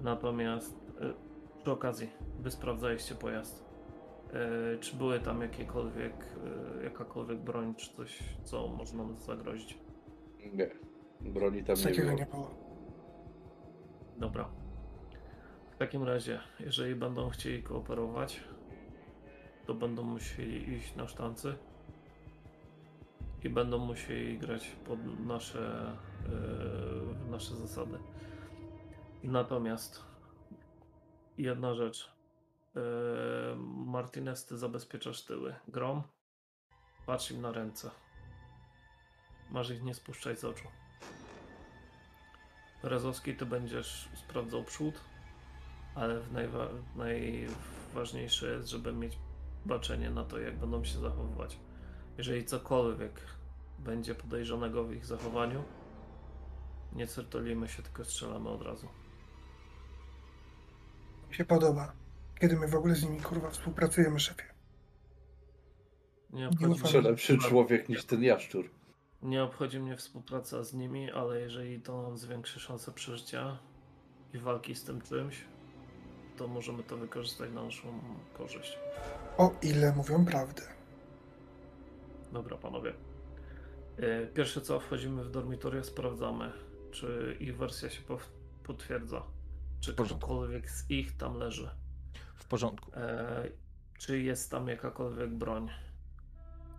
Natomiast 0.01 0.75
e, 1.01 1.13
przy 1.61 1.71
okazji, 1.71 2.09
wy 2.39 2.51
sprawdzaliście 2.51 3.15
pojazd. 3.15 3.65
E, 4.33 4.77
czy 4.77 4.95
były 4.95 5.19
tam 5.19 5.41
jakiekolwiek, 5.41 6.13
e, 6.79 6.83
jakakolwiek 6.83 7.39
broń, 7.39 7.75
czy 7.75 7.93
coś, 7.93 8.19
co 8.43 8.67
może 8.67 8.97
nam 8.97 9.17
zagrozić? 9.17 9.77
Nie. 10.53 10.69
Broni 11.21 11.63
tam 11.63 11.75
nie 11.75 11.83
takiego 11.83 12.07
było. 12.07 12.19
nie 12.19 12.25
było. 12.25 12.62
Dobra. 14.17 14.49
W 15.71 15.77
takim 15.77 16.03
razie, 16.03 16.39
jeżeli 16.59 16.95
będą 16.95 17.29
chcieli 17.29 17.63
kooperować, 17.63 18.43
to 19.65 19.73
będą 19.73 20.03
musieli 20.03 20.73
iść 20.73 20.95
na 20.95 21.07
sztancy 21.07 21.55
i 23.43 23.49
będą 23.49 23.77
musieli 23.77 24.39
grać 24.39 24.67
pod 24.69 25.19
nasze, 25.19 25.97
yy, 26.29 27.31
nasze 27.31 27.55
zasady. 27.55 27.97
Natomiast 29.23 30.03
jedna 31.37 31.73
rzecz. 31.73 32.13
Yy, 32.75 32.81
Martinez, 33.85 34.45
ty 34.45 34.57
zabezpieczasz 34.57 35.25
tyły. 35.25 35.55
Grom, 35.67 36.03
patrz 37.05 37.31
im 37.31 37.41
na 37.41 37.51
ręce. 37.51 37.91
Masz 39.51 39.69
ich 39.69 39.83
nie 39.83 39.93
spuszczać 39.93 40.39
z 40.39 40.45
oczu. 40.45 40.67
Rezowski, 42.83 43.35
ty 43.35 43.45
będziesz 43.45 44.09
sprawdzał 44.15 44.63
przód, 44.63 45.01
ale 45.95 46.19
w 46.19 46.33
najwa- 46.33 46.69
najważniejsze 46.95 48.53
jest, 48.53 48.67
żeby 48.69 48.93
mieć 48.93 49.17
baczenie 49.65 50.09
na 50.09 50.23
to, 50.23 50.39
jak 50.39 50.57
będą 50.57 50.83
się 50.83 50.99
zachowywać. 50.99 51.59
Jeżeli 52.17 52.45
cokolwiek 52.45 53.21
będzie 53.79 54.15
podejrzanego 54.15 54.83
w 54.83 54.93
ich 54.93 55.05
zachowaniu, 55.05 55.63
nie 56.93 57.07
certolimy 57.07 57.67
się, 57.67 57.83
tylko 57.83 58.05
strzelamy 58.05 58.49
od 58.49 58.61
razu. 58.61 58.87
Mi 61.29 61.35
się 61.35 61.45
podoba. 61.45 61.93
Kiedy 62.39 62.55
my 62.55 62.67
w 62.67 62.75
ogóle 62.75 62.95
z 62.95 63.03
nimi 63.03 63.21
kurwa 63.21 63.49
współpracujemy, 63.49 64.19
szefie? 64.19 64.43
Nie 66.29 66.49
Jeszcze 66.69 67.01
lepszy 67.01 67.37
człowiek 67.37 67.89
niż 67.89 68.05
ten 68.05 68.23
jaszczur. 68.23 68.69
Nie 69.23 69.43
obchodzi 69.43 69.79
mnie 69.79 69.97
współpraca 69.97 70.63
z 70.63 70.73
nimi, 70.73 71.11
ale 71.11 71.39
jeżeli 71.39 71.81
to 71.81 72.01
nam 72.01 72.17
zwiększy 72.17 72.59
szanse 72.59 72.91
przeżycia 72.91 73.57
i 74.33 74.37
walki 74.37 74.75
z 74.75 74.83
tym 74.83 75.01
czymś, 75.01 75.45
to 76.37 76.47
możemy 76.47 76.83
to 76.83 76.97
wykorzystać 76.97 77.51
na 77.51 77.63
naszą 77.63 77.99
korzyść. 78.37 78.77
O 79.37 79.51
ile 79.61 79.93
mówią 79.95 80.25
prawdę. 80.25 80.61
Dobra, 82.33 82.57
panowie. 82.57 82.93
E, 83.97 84.27
Pierwsze 84.27 84.61
co, 84.61 84.79
wchodzimy 84.79 85.23
w 85.23 85.31
dormitoria, 85.31 85.83
sprawdzamy, 85.83 86.51
czy 86.91 87.37
ich 87.39 87.57
wersja 87.57 87.89
się 87.89 88.01
potwierdza. 88.63 89.23
Czy 89.79 89.93
ktokolwiek 89.93 90.69
z 90.69 90.89
ich 90.89 91.17
tam 91.17 91.37
leży. 91.37 91.69
W 92.35 92.47
porządku. 92.47 92.91
E, 92.93 93.49
czy 93.99 94.21
jest 94.21 94.51
tam 94.51 94.67
jakakolwiek 94.67 95.29
broń. 95.29 95.69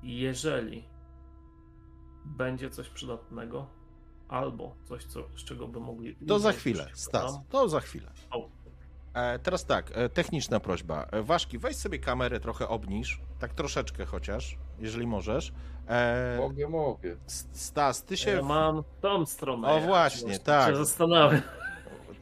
Jeżeli 0.02 0.84
będzie 2.24 2.70
coś 2.70 2.88
przydatnego, 2.88 3.66
albo 4.28 4.74
coś, 4.84 5.04
co, 5.04 5.20
z 5.36 5.44
czego 5.44 5.68
by 5.68 5.80
mogli. 5.80 6.16
To 6.28 6.38
za 6.38 6.52
chwilę, 6.52 6.86
Stas. 6.94 7.38
To 7.48 7.68
za 7.68 7.80
chwilę. 7.80 8.10
O. 8.30 8.48
E, 9.14 9.38
teraz 9.38 9.64
tak, 9.64 9.90
e, 9.94 10.08
techniczna 10.08 10.60
prośba. 10.60 11.06
E, 11.12 11.22
Waszki, 11.22 11.58
weź 11.58 11.76
sobie 11.76 11.98
kamerę 11.98 12.40
trochę 12.40 12.68
obniż, 12.68 13.20
tak 13.38 13.54
troszeczkę 13.54 14.06
chociaż, 14.06 14.58
jeżeli 14.78 15.06
możesz. 15.06 15.52
E, 15.88 16.36
Mogę, 16.40 16.68
mogę. 16.68 17.16
Stas, 17.52 18.04
ty 18.04 18.16
się... 18.16 18.30
Ja 18.30 18.42
mam 18.42 18.82
tą 19.00 19.26
stronę. 19.26 19.68
O, 19.68 19.80
właśnie, 19.80 20.38
tak. 20.38 20.70
Się 20.70 20.76
zastanawiam. 20.76 21.42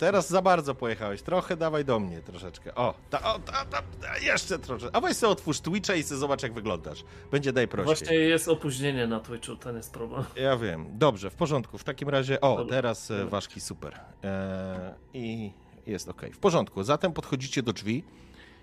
Teraz 0.03 0.29
za 0.29 0.43
bardzo 0.43 0.75
pojechałeś. 0.75 1.23
Trochę 1.23 1.57
dawaj 1.57 1.85
do 1.85 2.01
mnie 2.01 2.21
troszeczkę. 2.21 2.75
O, 2.75 2.95
ta, 3.11 3.35
o 3.35 3.39
ta, 3.39 3.65
ta, 3.65 3.83
ta, 4.01 4.19
jeszcze 4.19 4.59
troszeczkę. 4.59 4.97
A 4.97 5.01
weź 5.01 5.17
sobie 5.17 5.33
otwórz 5.33 5.61
Twitcha 5.61 5.95
i 5.95 6.03
sobie 6.03 6.19
zobacz, 6.19 6.43
jak 6.43 6.53
wyglądasz. 6.53 7.05
Będzie 7.31 7.53
daj 7.53 7.69
prościej. 7.69 7.97
Właśnie 7.97 8.17
jest 8.17 8.49
opóźnienie 8.49 9.07
na 9.07 9.21
Twitchu, 9.21 9.57
ten 9.57 9.77
jest 9.77 9.93
problem. 9.93 10.25
Ja 10.37 10.57
wiem. 10.57 10.87
Dobrze, 10.99 11.31
w 11.31 11.35
porządku. 11.35 11.79
W 11.79 11.85
takim 11.85 12.09
razie, 12.09 12.41
o, 12.41 12.57
Dobra. 12.57 12.77
teraz 12.77 13.11
e, 13.11 13.15
Dobra. 13.15 13.31
ważki 13.31 13.61
super. 13.61 14.01
E, 14.25 14.95
I 15.15 15.53
jest 15.87 16.09
ok. 16.09 16.23
W 16.33 16.39
porządku. 16.39 16.83
Zatem 16.83 17.13
podchodzicie 17.13 17.63
do 17.63 17.73
drzwi, 17.73 18.05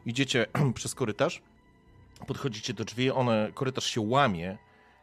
idziecie 0.05 0.45
przez 0.75 0.95
korytarz, 0.95 1.41
podchodzicie 2.27 2.73
do 2.73 2.85
drzwi, 2.85 3.11
one, 3.11 3.51
korytarz 3.53 3.85
się 3.85 4.01
łamie 4.01 4.57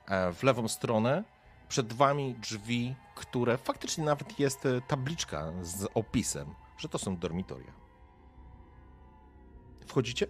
e, 0.08 0.32
w 0.32 0.42
lewą 0.42 0.68
stronę. 0.68 1.24
Przed 1.68 1.92
wami 1.92 2.34
drzwi, 2.34 2.94
które 3.14 3.58
faktycznie 3.58 4.04
nawet 4.04 4.38
jest 4.40 4.66
e, 4.66 4.80
tabliczka 4.80 5.52
z 5.62 5.88
opisem, 5.94 6.54
że 6.78 6.88
to 6.88 6.98
są 6.98 7.16
dormitoria. 7.16 7.72
Wchodzicie? 9.86 10.26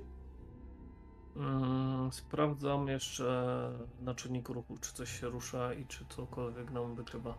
Mm, 1.36 2.12
sprawdzam 2.12 2.88
jeszcze 2.88 3.70
na 4.00 4.14
czynniku 4.14 4.52
ruchu, 4.52 4.78
czy 4.80 4.92
coś 4.92 5.20
się 5.20 5.28
rusza 5.28 5.74
i 5.74 5.86
czy 5.86 6.04
cokolwiek 6.08 6.70
nam 6.70 6.94
wykrywa. 6.94 7.34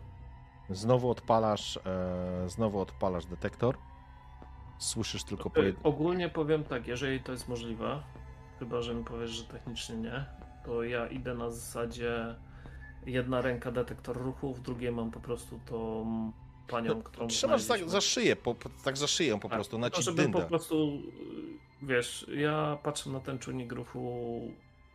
Znowu 0.70 1.10
odpalasz, 1.10 1.76
e, 1.76 2.48
znowu 2.48 2.80
odpalasz 2.80 3.26
detektor. 3.26 3.78
Słyszysz 4.78 5.24
tylko 5.24 5.50
po 5.50 5.60
E, 5.60 5.64
jed... 5.64 5.76
Ogólnie 5.82 6.28
powiem 6.28 6.64
tak, 6.64 6.86
jeżeli 6.86 7.20
to 7.20 7.32
jest 7.32 7.48
możliwe, 7.48 8.02
chyba 8.58 8.82
że 8.82 8.94
mi 8.94 9.04
powiesz, 9.04 9.30
że 9.30 9.44
technicznie 9.44 9.96
nie, 9.96 10.24
to 10.64 10.82
ja 10.82 11.06
idę 11.06 11.34
na 11.34 11.50
zasadzie 11.50 12.34
jedna 13.08 13.40
ręka 13.40 13.70
detektor 13.72 14.16
ruchu, 14.16 14.54
w 14.54 14.60
drugiej 14.60 14.92
mam 14.92 15.10
po 15.10 15.20
prostu 15.20 15.60
tą 15.66 16.32
panią, 16.68 17.02
którą 17.02 17.22
No, 17.24 17.28
Trzymasz 17.30 17.60
za, 17.60 17.66
znaleźliśmy. 17.66 17.92
za 17.92 18.00
szyję, 18.00 18.36
po, 18.36 18.54
tak 18.84 18.96
za 18.96 19.06
szyję 19.06 19.34
po 19.40 19.48
Tak, 19.48 19.50
prostu, 19.58 19.78
na 19.78 19.90
ci 19.90 20.02
żeby 20.02 20.22
dynda. 20.22 20.40
po 20.40 20.46
prostu, 20.48 20.88
wiesz, 21.82 22.26
ja 22.34 22.78
patrzę 22.82 23.10
na 23.10 23.20
ten 23.20 23.38
czujnik 23.38 23.72
ruchu 23.72 24.40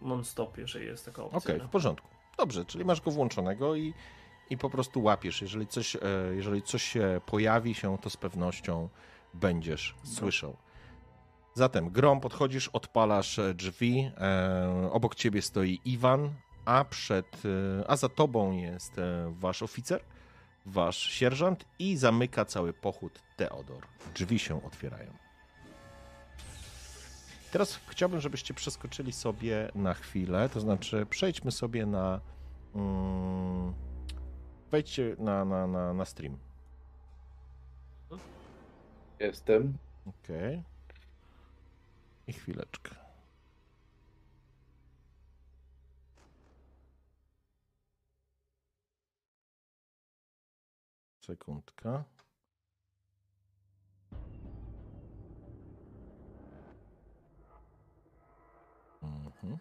non-stop, 0.01 0.57
jeżeli 0.57 0.85
jest 0.85 1.05
taka 1.05 1.23
opcja. 1.23 1.37
Okej, 1.37 1.57
nie? 1.61 1.67
w 1.67 1.69
porządku. 1.69 2.07
Dobrze, 2.37 2.65
czyli 2.65 2.85
masz 2.85 3.01
go 3.01 3.11
włączonego 3.11 3.75
i, 3.75 3.93
i 4.49 4.57
po 4.57 4.69
prostu 4.69 5.03
łapiesz. 5.03 5.41
Jeżeli 5.41 5.67
coś, 5.67 5.95
e, 5.95 5.99
jeżeli 6.35 6.61
coś 6.61 6.83
się 6.83 7.21
pojawi 7.25 7.73
się, 7.73 7.97
to 7.97 8.09
z 8.09 8.17
pewnością 8.17 8.89
będziesz 9.33 9.95
słyszał. 10.03 10.55
Zatem, 11.53 11.89
grom, 11.89 12.19
podchodzisz, 12.21 12.67
odpalasz 12.67 13.39
e, 13.39 13.53
drzwi. 13.53 14.11
E, 14.17 14.89
obok 14.91 15.15
ciebie 15.15 15.41
stoi 15.41 15.79
Iwan, 15.85 16.29
a 16.65 16.85
przed, 16.85 17.43
e, 17.45 17.89
a 17.89 17.95
za 17.95 18.09
tobą 18.09 18.51
jest 18.51 18.99
e, 18.99 19.33
wasz 19.39 19.63
oficer, 19.63 20.01
wasz 20.65 20.97
sierżant 20.97 21.65
i 21.79 21.97
zamyka 21.97 22.45
cały 22.45 22.73
pochód 22.73 23.21
Teodor. 23.37 23.83
Drzwi 24.15 24.39
się 24.39 24.65
otwierają. 24.65 25.13
Teraz 27.51 27.79
chciałbym, 27.87 28.21
żebyście 28.21 28.53
przeskoczyli 28.53 29.11
sobie 29.11 29.71
na 29.75 29.93
chwilę, 29.93 30.49
to 30.49 30.59
znaczy 30.59 31.05
przejdźmy 31.05 31.51
sobie 31.51 31.85
na. 31.85 32.21
Mm, 32.75 33.73
wejdźcie 34.71 35.15
na, 35.19 35.45
na, 35.45 35.67
na, 35.67 35.93
na 35.93 36.05
stream. 36.05 36.37
Jestem. 39.19 39.77
Okej. 40.05 40.63
I 42.27 42.33
chwileczkę. 42.33 43.02
Sekundka. 51.23 52.03
Mhm. 59.01 59.57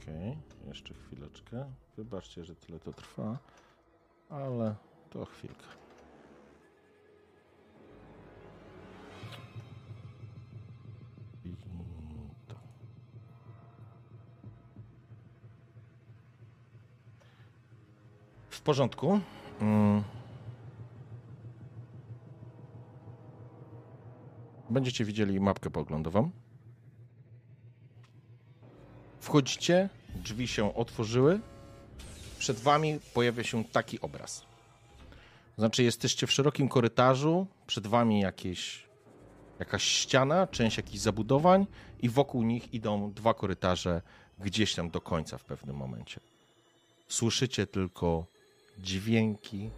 Okej, 0.00 0.38
jeszcze 0.66 0.94
chwileczkę. 0.94 1.72
Wybaczcie, 1.96 2.44
że 2.44 2.56
tyle 2.56 2.80
to 2.80 2.92
trwa, 2.92 3.38
ale 4.28 4.74
to 5.10 5.24
chwilkę. 5.24 5.85
Porządku. 18.66 19.20
Mm. 19.60 20.02
Będziecie 24.70 25.04
widzieli 25.04 25.40
mapkę 25.40 25.70
poglądową. 25.70 26.30
Wchodzicie, 29.20 29.88
drzwi 30.14 30.48
się 30.48 30.74
otworzyły. 30.74 31.40
Przed 32.38 32.60
wami 32.60 33.00
pojawia 33.14 33.44
się 33.44 33.64
taki 33.64 34.00
obraz. 34.00 34.46
Znaczy, 35.58 35.82
jesteście 35.82 36.26
w 36.26 36.32
szerokim 36.32 36.68
korytarzu, 36.68 37.46
przed 37.66 37.86
wami 37.86 38.20
jakieś, 38.20 38.86
jakaś 39.58 39.82
ściana, 39.82 40.46
część 40.46 40.76
jakichś 40.76 40.98
zabudowań, 40.98 41.66
i 42.02 42.08
wokół 42.08 42.42
nich 42.42 42.74
idą 42.74 43.12
dwa 43.12 43.34
korytarze 43.34 44.02
gdzieś 44.38 44.74
tam 44.74 44.90
do 44.90 45.00
końca 45.00 45.38
w 45.38 45.44
pewnym 45.44 45.76
momencie. 45.76 46.20
Słyszycie 47.08 47.66
tylko 47.66 48.35
dźwięki 48.78 49.70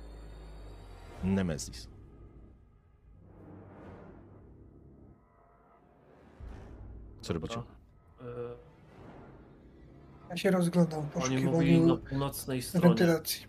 Nemezis. 1.24 1.88
Co 7.20 7.32
robicie? 7.32 7.58
Y, 7.58 8.24
Ja 10.30 10.36
się 10.36 10.50
rozglądam 10.50 11.02
w 11.10 11.16
Oni 11.16 11.36
mówili 11.44 11.80
na 11.80 11.86
poszukiwaniu 11.86 11.98
północnej 12.08 12.62
stronie. 12.62 12.88
wentylacji. 12.88 13.46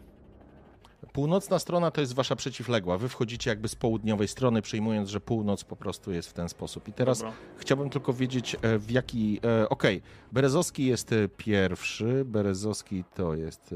Północna 1.13 1.59
strona 1.59 1.91
to 1.91 2.01
jest 2.01 2.13
wasza 2.13 2.35
przeciwległa. 2.35 2.97
Wy 2.97 3.09
wchodzicie 3.09 3.49
jakby 3.49 3.67
z 3.67 3.75
południowej 3.75 4.27
strony, 4.27 4.61
przyjmując, 4.61 5.09
że 5.09 5.19
północ 5.19 5.63
po 5.63 5.75
prostu 5.75 6.11
jest 6.11 6.29
w 6.29 6.33
ten 6.33 6.49
sposób. 6.49 6.87
I 6.87 6.93
teraz 6.93 7.17
Dobra. 7.19 7.33
chciałbym 7.57 7.89
tylko 7.89 8.13
wiedzieć, 8.13 8.55
e, 8.61 8.77
w 8.79 8.91
jaki. 8.91 9.39
e, 9.43 9.69
Okej, 9.69 10.01
Berezowski 10.31 10.85
jest 10.85 11.11
e, 11.11 11.27
pierwszy. 11.27 12.25
Berezowski 12.25 13.03
to 13.15 13.35
jest 13.35 13.73
e, 13.73 13.75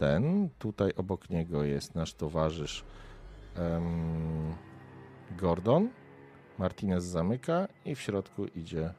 ten. 0.00 0.48
Tutaj 0.58 0.92
obok 0.96 1.30
niego 1.30 1.64
jest 1.64 1.94
nasz 1.94 2.14
towarzysz 2.14 2.84
em, 3.54 4.54
Gordon. 5.38 5.88
Martinez 6.58 7.04
zamyka 7.04 7.68
i 7.84 7.94
w 7.94 8.00
środku 8.00 8.46
idzie 8.46 8.94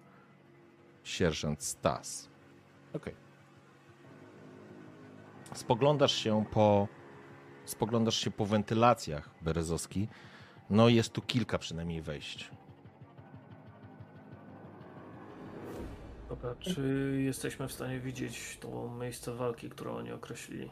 sierżant 1.03 1.63
Stas. 1.63 2.29
Okej. 2.93 3.15
Spoglądasz 5.53 6.15
się 6.15 6.45
po 6.51 6.87
spoglądasz 7.65 8.15
się 8.15 8.31
po 8.31 8.45
wentylacjach 8.45 9.29
Berezowski. 9.41 10.07
No 10.69 10.89
jest 10.89 11.13
tu 11.13 11.21
kilka 11.21 11.57
przynajmniej 11.57 12.01
wejść. 12.01 12.51
Dobra, 16.29 16.55
czy 16.59 16.81
jesteśmy 17.25 17.67
w 17.67 17.71
stanie 17.71 17.99
widzieć 17.99 18.57
to 18.61 18.89
miejsce 18.99 19.35
walki, 19.35 19.69
które 19.69 19.91
oni 19.91 20.11
określili? 20.11 20.69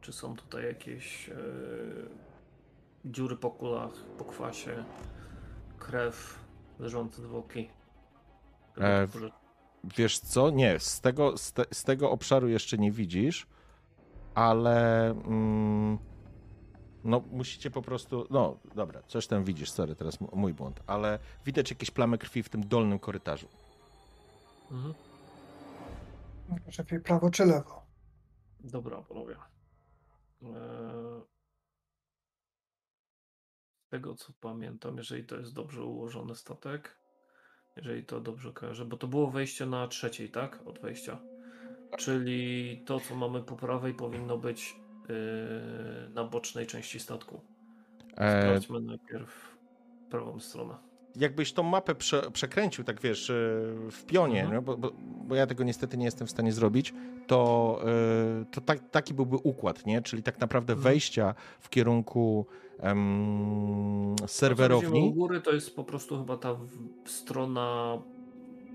Czy 0.00 0.12
są 0.12 0.36
tutaj 0.36 0.64
jakieś 0.64 1.28
e, 1.28 1.34
dziury 3.04 3.36
po 3.36 3.50
kulach, 3.50 3.92
po 4.18 4.24
kwasie, 4.24 4.84
krew, 5.78 6.38
leżące 6.78 7.22
zwłoki? 7.22 7.68
E. 8.78 9.08
Wiesz 9.96 10.18
co? 10.18 10.50
Nie, 10.50 10.78
z 10.78 11.00
tego, 11.00 11.38
z, 11.38 11.52
te, 11.52 11.64
z 11.72 11.84
tego 11.84 12.10
obszaru 12.10 12.48
jeszcze 12.48 12.78
nie 12.78 12.92
widzisz, 12.92 13.46
ale 14.34 15.10
mm, 15.10 15.98
no 17.04 17.22
musicie 17.30 17.70
po 17.70 17.82
prostu, 17.82 18.26
no 18.30 18.56
dobra, 18.74 19.02
coś 19.02 19.26
tam 19.26 19.44
widzisz, 19.44 19.70
sorry, 19.70 19.96
teraz 19.96 20.18
mój 20.20 20.54
błąd, 20.54 20.80
ale 20.86 21.18
widać 21.44 21.70
jakieś 21.70 21.90
plamy 21.90 22.18
krwi 22.18 22.42
w 22.42 22.48
tym 22.48 22.68
dolnym 22.68 22.98
korytarzu. 22.98 23.48
Mhm. 24.70 24.94
Szefie, 26.70 27.00
prawo 27.00 27.30
czy 27.30 27.44
lewo? 27.44 27.82
Dobra, 28.60 29.02
panowie. 29.02 29.36
Eee, 30.42 31.20
Z 33.86 33.90
tego 33.90 34.14
co 34.14 34.32
pamiętam, 34.40 34.96
jeżeli 34.96 35.24
to 35.24 35.36
jest 35.36 35.54
dobrze 35.54 35.84
ułożony 35.84 36.34
statek, 36.34 36.98
jeżeli 37.76 38.04
to 38.04 38.20
dobrze 38.20 38.52
kojarzę, 38.52 38.84
bo 38.84 38.96
to 38.96 39.08
było 39.08 39.30
wejście 39.30 39.66
na 39.66 39.88
trzeciej, 39.88 40.30
tak? 40.30 40.66
Od 40.66 40.78
wejścia. 40.78 41.20
Czyli 41.98 42.82
to, 42.86 43.00
co 43.00 43.14
mamy 43.14 43.42
po 43.42 43.56
prawej, 43.56 43.94
powinno 43.94 44.38
być 44.38 44.76
yy, 45.08 46.10
na 46.14 46.24
bocznej 46.24 46.66
części 46.66 47.00
statku. 47.00 47.40
E, 48.16 48.40
Sprawdźmy 48.40 48.80
najpierw 48.80 49.58
prawą 50.10 50.40
stronę. 50.40 50.89
Jakbyś 51.16 51.52
tą 51.52 51.62
mapę 51.62 51.94
prze, 51.94 52.30
przekręcił, 52.30 52.84
tak 52.84 53.00
wiesz, 53.00 53.30
e, 53.30 53.34
w 53.90 54.04
pionie, 54.06 54.40
Mhm. 54.42 54.54
no, 54.54 54.62
bo, 54.62 54.76
bo, 54.76 54.90
bo 55.26 55.34
ja 55.34 55.46
tego 55.46 55.64
niestety 55.64 55.96
nie 55.96 56.04
jestem 56.04 56.26
w 56.26 56.30
stanie 56.30 56.52
zrobić, 56.52 56.94
to, 57.26 57.80
e, 58.40 58.44
to 58.50 58.60
tak, 58.60 58.90
taki 58.90 59.14
byłby 59.14 59.36
układ, 59.36 59.86
nie? 59.86 60.02
Czyli 60.02 60.22
tak 60.22 60.40
naprawdę 60.40 60.72
Mhm. 60.72 60.82
wejścia 60.92 61.34
w 61.60 61.68
kierunku 61.68 62.46
To, 64.16 64.26
co 64.26 64.28
serwerowni. 64.28 64.88
widzimy 64.90 65.06
u 65.06 65.12
góry 65.12 65.40
to 65.40 65.52
jest 65.52 65.76
po 65.76 65.84
prostu 65.84 66.18
chyba 66.18 66.36
ta 66.36 66.56
strona 67.06 67.98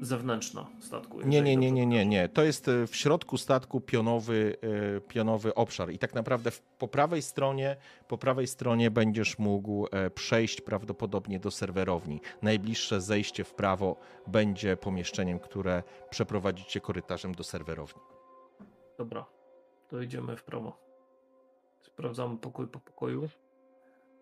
zewnętrzna 0.01 0.67
statku. 0.79 1.21
Nie, 1.21 1.41
nie, 1.41 1.55
nie, 1.55 1.71
nie, 1.71 1.85
nie, 1.85 2.05
nie. 2.05 2.29
To 2.29 2.43
jest 2.43 2.67
e, 2.67 2.87
w 2.87 2.95
środku 2.95 3.37
statku 3.37 3.81
pionowy, 3.81 4.57
e, 4.97 5.01
pionowy 5.01 5.55
obszar 5.55 5.91
i 5.91 5.99
tak 5.99 6.13
naprawdę 6.13 6.51
po 6.79 6.87
prawej 6.87 7.21
stronie, 7.21 7.75
po 8.07 8.17
prawej 8.17 8.47
stronie 8.47 8.91
będziesz 8.91 9.39
mógł 9.39 9.87
e, 9.91 10.09
przejść 10.09 10.61
prawdopodobnie 10.61 11.39
do 11.39 11.51
serwerowni. 11.51 12.21
Najbliższe 12.41 13.01
zejście 13.01 13.43
w 13.43 13.53
prawo 13.53 13.95
będzie 14.27 14.77
pomieszczeniem, 14.77 15.39
które 15.39 15.83
przeprowadzi 16.09 16.65
cię 16.65 16.81
korytarzem 16.81 17.35
do 17.35 17.43
serwerowni. 17.43 18.01
Dobra, 18.97 19.25
to 19.87 20.01
idziemy 20.01 20.37
w 20.37 20.43
prawo. 20.43 20.77
Sprawdzamy 21.81 22.37
pokój 22.37 22.67
po 22.67 22.79
pokoju. 22.79 23.29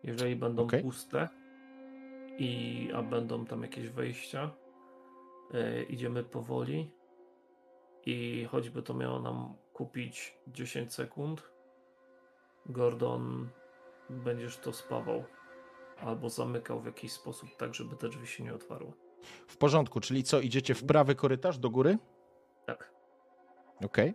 Jeżeli 0.03 0.36
będą 0.36 0.63
Okej. 0.63 0.82
puste, 0.82 1.30
i, 2.38 2.89
a 2.95 3.01
będą 3.01 3.45
tam 3.45 3.61
jakieś 3.61 3.89
wejścia, 3.89 4.51
e, 5.54 5.84
idziemy 5.84 6.24
powoli. 6.24 6.91
I 8.06 8.48
choćby 8.52 8.84
to 8.84 8.94
miało 8.94 9.20
nam 9.20 9.56
kupić 9.74 10.38
10 10.48 10.94
sekund, 10.94 11.52
Gordon, 12.66 13.50
będziesz 14.10 14.58
to 14.58 14.74
spawał. 14.74 15.24
Albo 16.00 16.30
zamykał 16.30 16.80
w 16.80 16.86
jakiś 16.86 17.12
sposób, 17.12 17.50
tak 17.58 17.74
żeby 17.74 17.96
te 17.96 18.10
drzwi 18.10 18.28
się 18.28 18.44
nie 18.44 18.54
otwarły. 18.54 18.91
W 19.48 19.58
porządku, 19.58 20.00
czyli 20.00 20.24
co, 20.24 20.39
idziecie 20.39 20.76
w 20.76 20.86
prawy 20.86 21.16
korytarz 21.16 21.58
do 21.58 21.70
góry? 21.70 21.98
Tak. 22.66 22.91
Okej. 23.86 24.14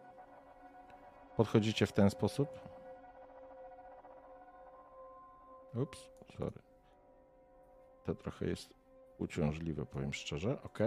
Podchodzicie 1.37 1.87
w 1.87 1.93
ten 1.93 2.11
sposób. 2.11 2.49
Ups, 5.75 6.11
sorry. 6.39 6.59
To 8.05 8.15
trochę 8.15 8.47
jest 8.47 8.78
uciążliwe, 9.19 9.87
powiem 9.87 10.13
szczerze. 10.13 10.63
Ok. 10.63 10.79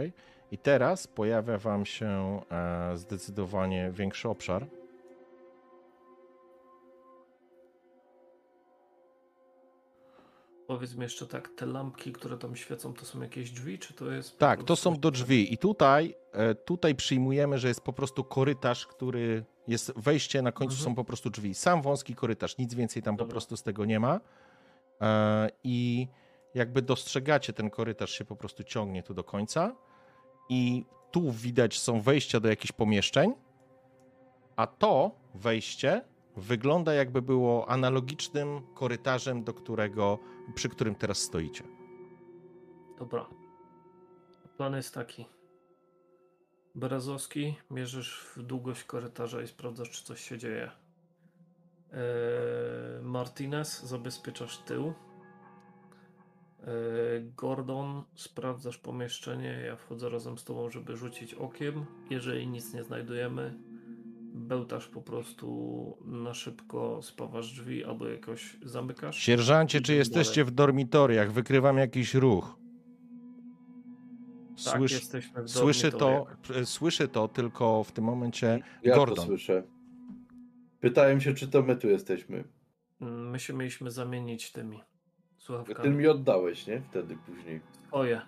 I 0.52 0.58
teraz 0.58 1.08
pojawia 1.08 1.58
Wam 1.58 1.86
się 1.86 2.42
e, 2.52 2.98
zdecydowanie 2.98 3.92
większy 3.94 4.30
obszar. 4.30 4.68
Powiedz 10.68 10.96
mi 10.96 11.02
jeszcze 11.04 11.28
tak, 11.28 11.50
te 11.56 11.66
lampki, 11.66 12.12
które 12.14 12.38
tam 12.38 12.56
świecą, 12.56 12.94
to 12.94 13.06
są 13.06 13.22
jakieś 13.22 13.52
drzwi, 13.52 13.80
czy 13.80 13.94
to 13.94 14.12
jest... 14.12 14.32
po 14.32 14.38
Tak, 14.40 14.64
to 14.64 14.76
są 14.76 14.96
do 14.96 15.12
drzwi. 15.12 15.54
I 15.54 15.58
tutaj, 15.58 16.16
e, 16.34 16.56
tutaj 16.56 16.96
przyjmujemy, 16.96 17.58
że 17.58 17.68
jest 17.68 17.82
po 17.82 17.94
prostu 17.94 18.24
korytarz, 18.24 18.88
który 18.88 19.44
jest 19.68 19.94
wejście, 20.00 20.42
na 20.42 20.52
końcu 20.52 20.74
Mhm. 20.74 20.84
są 20.92 20.96
po 20.96 21.04
prostu 21.04 21.30
drzwi. 21.30 21.54
Sam 21.56 21.82
wąski 21.82 22.16
korytarz, 22.16 22.58
nic 22.58 22.74
więcej 22.74 23.04
tam 23.04 23.16
po 23.16 23.20
Dobra. 23.20 23.32
prostu 23.32 23.58
z 23.58 23.64
tego 23.64 23.86
nie 23.86 24.00
ma. 24.00 24.20
E, 25.02 25.50
I 25.64 26.08
jakby 26.54 26.82
dostrzegacie, 26.82 27.54
ten 27.54 27.70
korytarz 27.70 28.12
się 28.12 28.26
po 28.26 28.36
prostu 28.36 28.64
ciągnie 28.64 29.04
tu 29.04 29.14
do 29.14 29.24
końca. 29.24 29.76
I 30.50 30.86
tu 31.12 31.32
widać 31.32 31.80
są 31.80 32.02
wejścia 32.02 32.40
do 32.40 32.50
jakichś 32.50 32.72
pomieszczeń, 32.72 33.34
a 34.56 34.68
to 34.68 35.12
wejście 35.36 36.02
wygląda 36.38 36.94
jakby 36.94 37.22
było 37.22 37.70
analogicznym 37.70 38.62
korytarzem, 38.74 39.44
do 39.44 39.54
którego, 39.54 40.20
przy 40.56 40.70
którym 40.70 40.96
teraz 40.96 41.18
stoicie. 41.18 41.64
Dobra. 43.00 43.26
Plan 44.58 44.76
jest 44.76 44.94
taki. 44.94 45.26
Berezowski, 46.76 47.56
mierzysz 47.72 48.26
w 48.36 48.44
długość 48.44 48.84
korytarza 48.84 49.42
i 49.42 49.48
sprawdzasz, 49.48 49.92
czy 49.92 50.04
coś 50.04 50.22
się 50.22 50.38
dzieje. 50.38 50.72
Eee, 51.94 52.00
Martinez, 53.02 53.84
zabezpieczasz 53.84 54.58
tył. 54.58 54.94
Eee, 56.68 57.32
Gordon, 57.38 58.04
sprawdzasz 58.16 58.78
pomieszczenie. 58.78 59.64
Ja 59.66 59.76
wchodzę 59.76 60.10
razem 60.10 60.38
z 60.38 60.44
tobą, 60.44 60.70
żeby 60.70 60.98
rzucić 60.98 61.34
okiem. 61.34 61.86
Jeżeli 62.10 62.48
nic 62.48 62.74
nie 62.74 62.84
znajdujemy, 62.84 63.54
bełtasz 64.34 64.88
po 64.88 65.02
prostu 65.02 65.98
na 66.06 66.34
szybko, 66.34 67.00
spawasz 67.02 67.52
drzwi 67.54 67.84
albo 67.86 68.08
jakoś 68.08 68.58
zamykasz. 68.64 69.18
Sierżancie, 69.18 69.82
czy 69.82 69.94
jesteście 69.96 70.46
w 70.46 70.52
dormitoriach? 70.52 71.32
Wykrywam 71.32 71.78
jakiś 71.78 72.14
ruch. 72.14 72.58
Tak, 74.66 74.78
Słysz, 74.78 74.92
jesteśmy 74.92 75.44
w 75.44 75.50
słyszy, 75.50 75.92
to, 75.92 76.26
słyszy 76.64 77.08
to 77.08 77.28
tylko 77.28 77.84
w 77.84 77.92
tym 77.92 78.04
momencie 78.04 78.60
Ja 78.84 78.94
to 78.96 79.00
Gordon. 79.00 79.26
słyszę. 79.26 79.64
Pytałem 80.80 81.22
się, 81.22 81.34
czy 81.34 81.48
to 81.48 81.62
my 81.62 81.76
tu 81.76 81.90
jesteśmy. 81.90 82.44
Mm, 83.02 83.30
My 83.30 83.40
się 83.40 83.54
mieliśmy 83.54 83.92
zamienić 83.92 84.52
tymi 84.52 84.80
Ty 85.42 85.46
słuchawkami. 85.46 85.90
mi 85.98 86.08
oddałeś, 86.08 86.68
nie? 86.68 86.82
Wtedy 86.82 87.18
później. 87.26 87.62
Oje. 87.92 88.22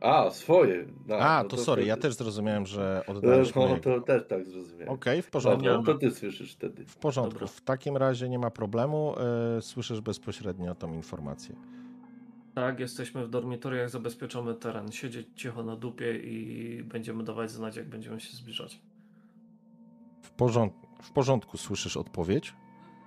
A, 0.00 0.30
swoje. 0.30 0.86
No, 1.06 1.16
A, 1.16 1.42
no 1.42 1.48
to 1.48 1.56
sorry, 1.56 1.84
ja 1.84 1.94
wtedy- 1.94 2.08
też 2.08 2.14
zrozumiałem, 2.16 2.66
że 2.66 3.02
No, 3.08 3.14
oddaliśmy. 3.14 3.60
no, 3.62 3.68
Okej, 3.68 3.80
to 3.80 4.00
też 4.00 4.22
tak 4.28 4.46
zrozumiałem. 4.46 4.96
w 5.22 5.30
porządku. 5.30 5.66
No, 5.66 5.82
to 5.82 5.94
ty 5.94 6.10
słyszysz 6.10 6.52
wtedy. 6.52 6.84
W 6.86 6.96
porządku. 6.96 7.32
Dobra. 7.32 7.46
W 7.46 7.60
takim 7.60 7.96
razie 7.96 8.28
nie 8.28 8.38
ma 8.38 8.50
problemu. 8.50 9.14
e, 9.58 9.62
Słyszysz 9.62 10.00
bezpośrednio 10.00 10.74
tą 10.74 10.94
informację. 10.94 11.54
Tak, 12.54 12.80
jesteśmy 12.80 13.26
w 13.26 13.30
dormitoriach, 13.30 13.90
zabezpieczamy 13.90 14.54
teren. 14.54 14.92
Siedzieć 14.92 15.28
cicho 15.34 15.62
na 15.62 15.76
dupie 15.76 16.18
i 16.18 16.82
będziemy 16.82 17.24
dawać 17.24 17.50
znać, 17.50 17.76
jak 17.76 17.88
będziemy 17.88 18.20
się 18.20 18.36
zbliżać. 18.36 18.80
W 20.22 20.30
porządku, 20.30 20.86
w 21.02 21.12
porządku 21.12 21.56
słyszysz 21.56 21.96
odpowiedź. 21.96 22.54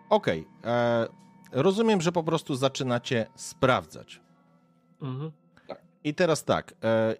Okej. 0.09 0.47
e, 0.65 1.07
Rozumiem, 1.51 2.01
że 2.01 2.11
po 2.11 2.23
prostu 2.23 2.55
zaczynacie 2.55 3.27
sprawdzać. 3.35 4.21
Mhm. 5.01 5.31
I 6.03 6.13
teraz 6.13 6.43
tak. 6.43 6.73
E, 6.83 7.15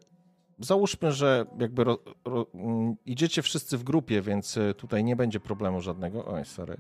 załóżmy, 0.59 1.11
że 1.11 1.45
jakby 1.59 1.83
ro, 1.83 1.97
ro, 2.25 2.45
mm, 2.53 2.95
idziecie 3.05 3.41
wszyscy 3.41 3.77
w 3.77 3.83
grupie, 3.83 4.21
więc 4.21 4.57
e, 4.57 4.73
tutaj 4.73 5.03
nie 5.03 5.15
będzie 5.15 5.39
problemu 5.39 5.81
żadnego. 5.81 6.25
Oj, 6.25 6.45
sorry. 6.45 6.77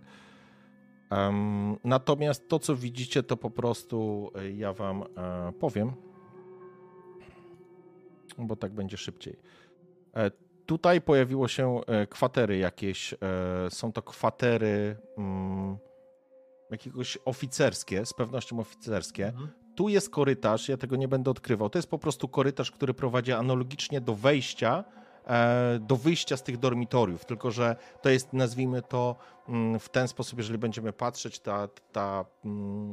Em, 1.09 1.77
natomiast 1.83 2.49
to, 2.49 2.59
co 2.59 2.75
widzicie, 2.75 3.23
to 3.23 3.37
po 3.37 3.49
prostu 3.49 4.31
e, 4.35 4.51
ja 4.51 4.73
wam 4.73 5.03
e, 5.03 5.51
powiem, 5.59 5.93
bo 8.37 8.55
tak 8.55 8.71
będzie 8.71 8.97
szybciej. 8.97 9.39
E, 10.15 10.31
tutaj 10.65 11.01
pojawiło 11.01 11.47
się 11.47 11.81
e, 11.87 12.07
kwatery 12.07 12.57
jakieś. 12.57 13.13
E, 13.13 13.17
są 13.69 13.91
to 13.91 14.01
kwatery 14.01 14.97
mm, 15.17 15.77
jakiegoś 16.71 17.17
oficerskie, 17.25 18.05
z 18.05 18.13
pewnością 18.13 18.59
oficerskie 18.59 19.27
Mhm. 19.27 19.49
tu 19.75 19.89
jest 19.89 20.09
korytarz, 20.09 20.69
ja 20.69 20.77
tego 20.77 20.95
nie 20.95 21.07
będę 21.07 21.31
odkrywał. 21.31 21.69
To 21.69 21.77
jest 21.77 21.89
po 21.89 21.99
prostu 21.99 22.27
korytarz, 22.27 22.71
który 22.71 22.93
prowadzi 22.93 23.31
analogicznie 23.31 24.01
do 24.01 24.15
wejścia, 24.15 24.83
e, 25.27 25.79
do 25.81 25.95
wyjścia 25.95 26.37
z 26.37 26.43
tych 26.43 26.57
dormitoriów, 26.57 27.25
tylko 27.25 27.51
że 27.51 27.75
to 28.01 28.09
jest, 28.09 28.33
nazwijmy 28.33 28.81
to 28.81 29.15
mm, 29.49 29.79
w 29.79 29.89
ten 29.89 30.07
sposób, 30.07 30.37
jeżeli 30.39 30.59
będziemy 30.59 30.93
patrzeć, 30.93 31.39
ta, 31.39 31.67
ta 31.91 32.25
mm, 32.45 32.91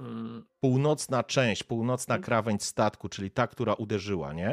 Mm, 0.00 0.44
północna 0.60 1.22
część, 1.24 1.64
północna 1.64 2.14
Mhm. 2.14 2.24
krawędź 2.24 2.64
statku, 2.64 3.08
czyli 3.08 3.30
ta, 3.30 3.46
która 3.46 3.74
uderzyła, 3.74 4.32
nie? 4.32 4.48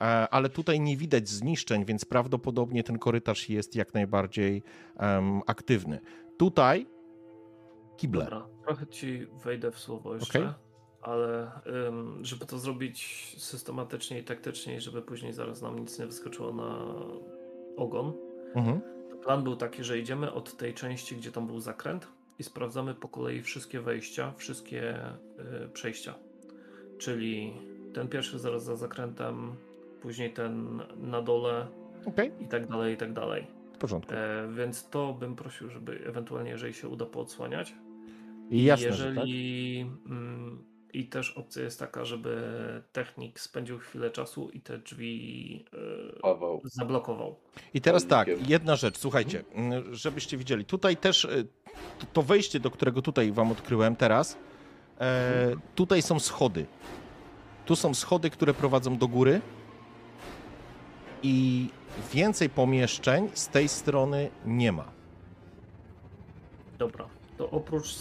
E, 0.00 0.28
Ale 0.30 0.48
tutaj 0.48 0.80
nie 0.80 0.96
widać 0.96 1.28
zniszczeń, 1.28 1.84
więc 1.84 2.04
prawdopodobnie 2.04 2.82
ten 2.84 2.98
korytarz 2.98 3.48
jest 3.48 3.74
jak 3.76 3.94
najbardziej 3.94 4.62
aktywny. 5.46 6.00
Tutaj 6.38 6.86
kible. 7.96 8.24
Dobra, 8.24 8.46
trochę 8.64 8.86
ci 8.86 9.26
wejdę 9.44 9.70
w 9.70 9.78
słowo 9.78 10.14
jeszcze, 10.14 10.38
Okej. 10.38 10.52
ale 11.02 11.50
ym, 11.88 12.24
żeby 12.24 12.46
to 12.46 12.58
zrobić 12.58 13.34
systematycznie 13.38 14.18
i 14.20 14.24
taktycznie, 14.24 14.80
żeby 14.80 15.02
później 15.02 15.32
zaraz 15.32 15.62
nam 15.62 15.78
nic 15.78 15.98
nie 15.98 16.06
wyskoczyło 16.06 16.52
na 16.52 16.84
ogon, 17.76 18.12
Mhm. 18.54 18.80
plan 19.22 19.44
był 19.44 19.56
taki, 19.56 19.84
że 19.84 19.98
idziemy 19.98 20.32
od 20.32 20.56
tej 20.56 20.74
części, 20.74 21.16
gdzie 21.16 21.32
tam 21.32 21.46
był 21.46 21.60
zakręt 21.60 22.08
i 22.38 22.42
sprawdzamy 22.42 22.94
po 22.94 23.08
kolei 23.08 23.42
wszystkie 23.42 23.80
wejścia, 23.80 24.32
wszystkie 24.36 24.98
y, 25.64 25.68
przejścia. 25.68 26.14
Czyli 26.98 27.52
ten 27.94 28.08
pierwszy 28.08 28.38
zaraz 28.38 28.64
za 28.64 28.76
zakrętem, 28.76 29.54
później 30.02 30.32
ten 30.32 30.82
na 30.96 31.22
dole, 31.22 31.66
Okej, 32.06 32.32
i 32.40 32.48
tak 32.48 32.66
dalej, 32.68 32.94
i 32.94 32.96
tak 32.96 33.12
dalej. 33.12 33.46
w 33.74 33.78
porządku. 33.78 34.12
E, 34.14 34.48
więc 34.56 34.88
to 34.90 35.12
bym 35.12 35.36
prosił, 35.36 35.70
żeby 35.70 36.00
ewentualnie, 36.06 36.50
jeżeli 36.50 36.74
się 36.74 36.88
uda, 36.88 37.06
poodsłaniać. 37.06 37.74
I 38.50 38.64
jasne, 38.64 38.92
że 38.92 39.04
tak. 39.04 39.14
jeżeli 39.14 39.80
mm, 40.06 40.64
i 40.92 41.06
też 41.08 41.30
opcja 41.30 41.62
jest 41.62 41.78
taka, 41.78 42.04
żeby 42.04 42.42
technik 42.92 43.40
spędził 43.40 43.78
chwilę 43.78 44.10
czasu 44.10 44.50
i 44.50 44.60
te 44.60 44.78
drzwi 44.78 45.64
e, 46.16 46.20
Paweł. 46.20 46.60
zablokował. 46.64 47.36
I 47.74 47.80
teraz 47.80 48.06
tak, 48.06 48.48
jedna 48.48 48.76
rzecz, 48.76 48.98
słuchajcie, 48.98 49.44
mm, 49.52 49.94
żebyście 49.94 50.36
widzieli, 50.36 50.64
tutaj 50.64 50.96
też 50.96 51.24
y, 51.24 51.46
to- 51.98 52.06
to 52.12 52.22
wejście, 52.22 52.60
do 52.60 52.70
którego 52.70 53.02
tutaj 53.02 53.32
wam 53.32 53.52
odkryłem 53.52 53.96
teraz, 53.96 54.38
e, 55.00 55.56
tutaj 55.74 56.02
są 56.02 56.20
schody. 56.20 56.66
Tu 57.66 57.76
są 57.76 57.94
schody, 57.94 58.30
które 58.30 58.54
prowadzą 58.54 58.98
do 58.98 59.08
góry 59.08 59.40
i 61.22 61.68
więcej 62.12 62.50
pomieszczeń 62.50 63.28
z 63.34 63.48
tej 63.48 63.68
strony 63.68 64.30
nie 64.44 64.72
ma. 64.72 64.92
Dobra, 66.78 67.08
to 67.38 67.50
oprócz 67.50 67.94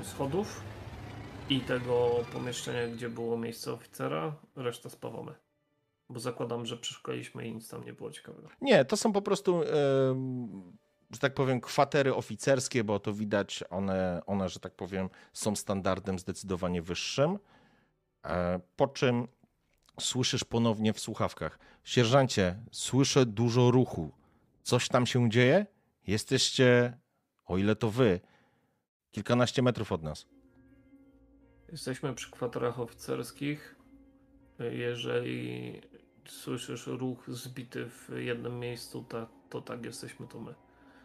e, 0.00 0.04
schodów 0.04 0.60
i 1.50 1.60
tego 1.60 2.10
pomieszczenia, 2.32 2.88
gdzie 2.94 3.08
było 3.08 3.38
miejsce 3.38 3.72
oficera, 3.72 4.36
resztę 4.56 4.90
spawamy. 4.90 5.34
Bo 6.08 6.20
zakładam, 6.20 6.66
że 6.66 6.76
przeszukaliśmy 6.76 7.48
i 7.48 7.54
nic 7.54 7.68
tam 7.68 7.84
nie 7.84 7.92
było 7.92 8.10
ciekawego. 8.10 8.48
Nie, 8.60 8.84
to 8.84 8.96
są 8.96 9.12
po 9.12 9.22
prostu, 9.22 9.62
em, 9.62 10.76
że 11.10 11.18
tak 11.18 11.34
powiem, 11.34 11.60
kwatery 11.60 12.14
oficerskie, 12.14 12.84
bo 12.84 12.98
to 13.00 13.12
widać, 13.12 13.64
one, 13.70 14.22
one, 14.26 14.48
że 14.48 14.60
tak 14.60 14.74
powiem, 14.74 15.08
są 15.32 15.56
standardem 15.56 16.18
zdecydowanie 16.18 16.82
wyższym. 16.82 17.38
E, 18.24 18.60
Po 18.76 18.88
czym 18.88 19.28
słyszysz 20.00 20.44
ponownie 20.44 20.92
w 20.92 21.00
słuchawkach: 21.00 21.58
Sierżancie, 21.84 22.58
słyszę 22.72 23.26
dużo 23.26 23.70
ruchu. 23.70 24.10
Coś 24.62 24.88
tam 24.88 25.06
się 25.06 25.30
dzieje? 25.30 25.66
Jesteście, 26.06 26.98
o 27.46 27.58
ile 27.58 27.76
to 27.76 27.90
wy, 27.90 28.20
kilkanaście 29.10 29.62
metrów 29.62 29.92
od 29.92 30.02
nas. 30.02 30.26
Jesteśmy 31.72 32.14
przy 32.14 32.30
kwaterach 32.30 32.80
oficerskich. 32.80 33.76
Jeżeli 34.70 35.80
słyszysz 36.28 36.86
ruch 36.86 37.24
zbity 37.28 37.90
w 37.90 38.10
jednym 38.16 38.58
miejscu, 38.58 39.04
to, 39.08 39.26
to 39.50 39.60
tak 39.60 39.84
jesteśmy 39.84 40.26
to 40.26 40.40
my. 40.40 40.54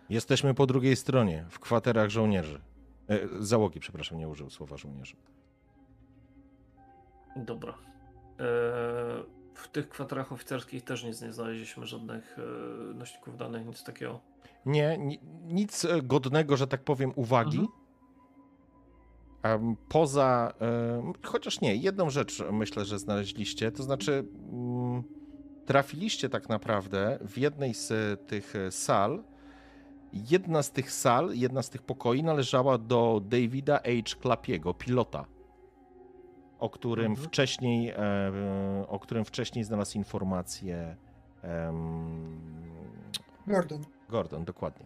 Jesteśmy 0.10 0.54
po 0.54 0.66
drugiej 0.66 0.96
stronie, 0.96 1.46
w 1.50 1.60
kwaterach 1.60 2.10
żołnierzy. 2.10 2.62
E, 3.08 3.20
załogi, 3.40 3.80
przepraszam, 3.80 4.18
nie 4.18 4.28
użył 4.28 4.50
słowa 4.50 4.78
żołnierzy. 4.78 5.16
Dobra. 7.36 7.74
E, 7.74 7.76
w 9.54 9.68
tych 9.72 9.90
kwaterach 9.90 10.32
oficerskich 10.32 10.84
też 10.84 11.04
nic 11.04 11.22
nie 11.22 11.34
znaleźliśmy, 11.34 11.86
żadnych 11.86 12.38
e, 12.40 12.94
nośników 12.94 13.38
danych, 13.38 13.66
nic 13.66 13.84
takiego. 13.84 14.20
Nie, 14.66 14.98
ni- 14.98 15.20
nic 15.48 15.86
e, 15.86 16.02
godnego, 16.02 16.58
że 16.58 16.68
tak 16.68 16.84
powiem, 16.84 17.12
uwagi. 17.16 17.60
Mhm. 19.44 19.76
Poza, 19.90 20.54
chociaż 21.24 21.62
nie, 21.62 21.76
jedną 21.76 22.10
rzecz 22.10 22.44
myślę, 22.52 22.86
że 22.86 23.00
znaleźliście, 23.00 23.72
to 23.72 23.84
znaczy 23.84 24.26
mm, 24.52 25.04
trafiliście 25.66 26.30
tak 26.30 26.50
naprawdę 26.50 27.20
w 27.28 27.38
jednej 27.38 27.74
z 27.74 28.20
tych 28.28 28.54
sal. 28.70 29.24
Jedna 30.14 30.64
z 30.64 30.72
tych 30.72 30.92
sal, 30.92 31.30
jedna 31.34 31.62
z 31.62 31.70
tych 31.70 31.82
pokoi 31.82 32.24
należała 32.24 32.78
do 32.78 33.22
Davida 33.26 33.78
H. 33.78 34.16
Klapiego, 34.22 34.74
pilota, 34.74 35.26
o 36.60 36.70
którym 36.70 37.12
Mhm. 37.12 37.28
wcześniej, 37.28 37.94
o 38.88 39.00
którym 39.00 39.26
wcześniej 39.26 39.64
znalazł 39.64 39.98
informację 39.98 40.96
Gordon. 43.48 43.82
Gordon, 44.12 44.46
dokładnie. 44.46 44.86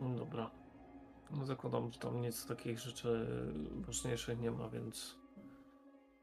Dobra. 0.00 0.50
No 1.30 1.46
zakładam, 1.46 1.92
że 1.92 1.98
tam 1.98 2.20
nic 2.20 2.46
takich 2.46 2.78
rzeczy 2.78 3.26
ważniejszych 3.86 4.40
nie 4.40 4.50
ma, 4.50 4.68
więc 4.68 5.16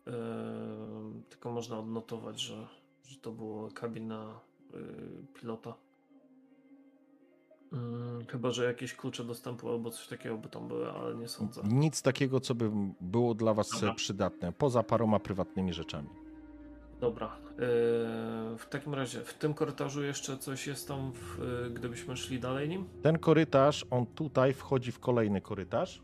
e, 0.08 0.12
tylko 1.30 1.52
można 1.52 1.80
odnotować, 1.80 2.40
że, 2.40 2.68
że 3.04 3.20
to 3.20 3.32
była 3.32 3.72
kabina 3.72 4.40
e, 4.74 4.78
pilota. 5.34 5.74
Mm, 7.74 8.26
chyba, 8.26 8.52
że 8.52 8.66
jakieś 8.66 8.94
klucze 8.94 9.24
dostępu 9.24 9.70
albo 9.70 9.92
coś 9.92 10.08
takiego 10.08 10.38
by 10.38 10.50
tam 10.50 10.68
były, 10.68 10.92
ale 10.92 11.16
nie 11.16 11.28
sądzę. 11.28 11.62
Nic 11.64 12.02
takiego, 12.02 12.40
co 12.40 12.56
by 12.56 12.72
było 13.02 13.34
dla 13.34 13.54
was 13.54 13.70
Dobra. 13.70 13.94
przydatne, 13.94 14.52
poza 14.52 14.84
paroma 14.84 15.20
prywatnymi 15.20 15.74
rzeczami. 15.74 16.25
Dobra. 17.02 17.28
e, 17.28 17.58
w 18.58 18.66
takim 18.70 18.94
razie, 18.94 19.20
w 19.22 19.34
tym 19.34 19.54
korytarzu 19.54 20.04
jeszcze 20.04 20.38
coś 20.38 20.68
jest 20.68 20.88
tam, 20.88 21.12
e, 21.66 21.70
gdybyśmy 21.70 22.18
szli 22.18 22.40
dalej 22.40 22.70
nim? 22.70 22.86
Ten 23.02 23.20
korytarz, 23.20 23.86
on 23.92 24.06
tutaj 24.06 24.54
wchodzi 24.54 24.92
w 24.92 25.00
kolejny 25.00 25.42
korytarz. 25.42 26.02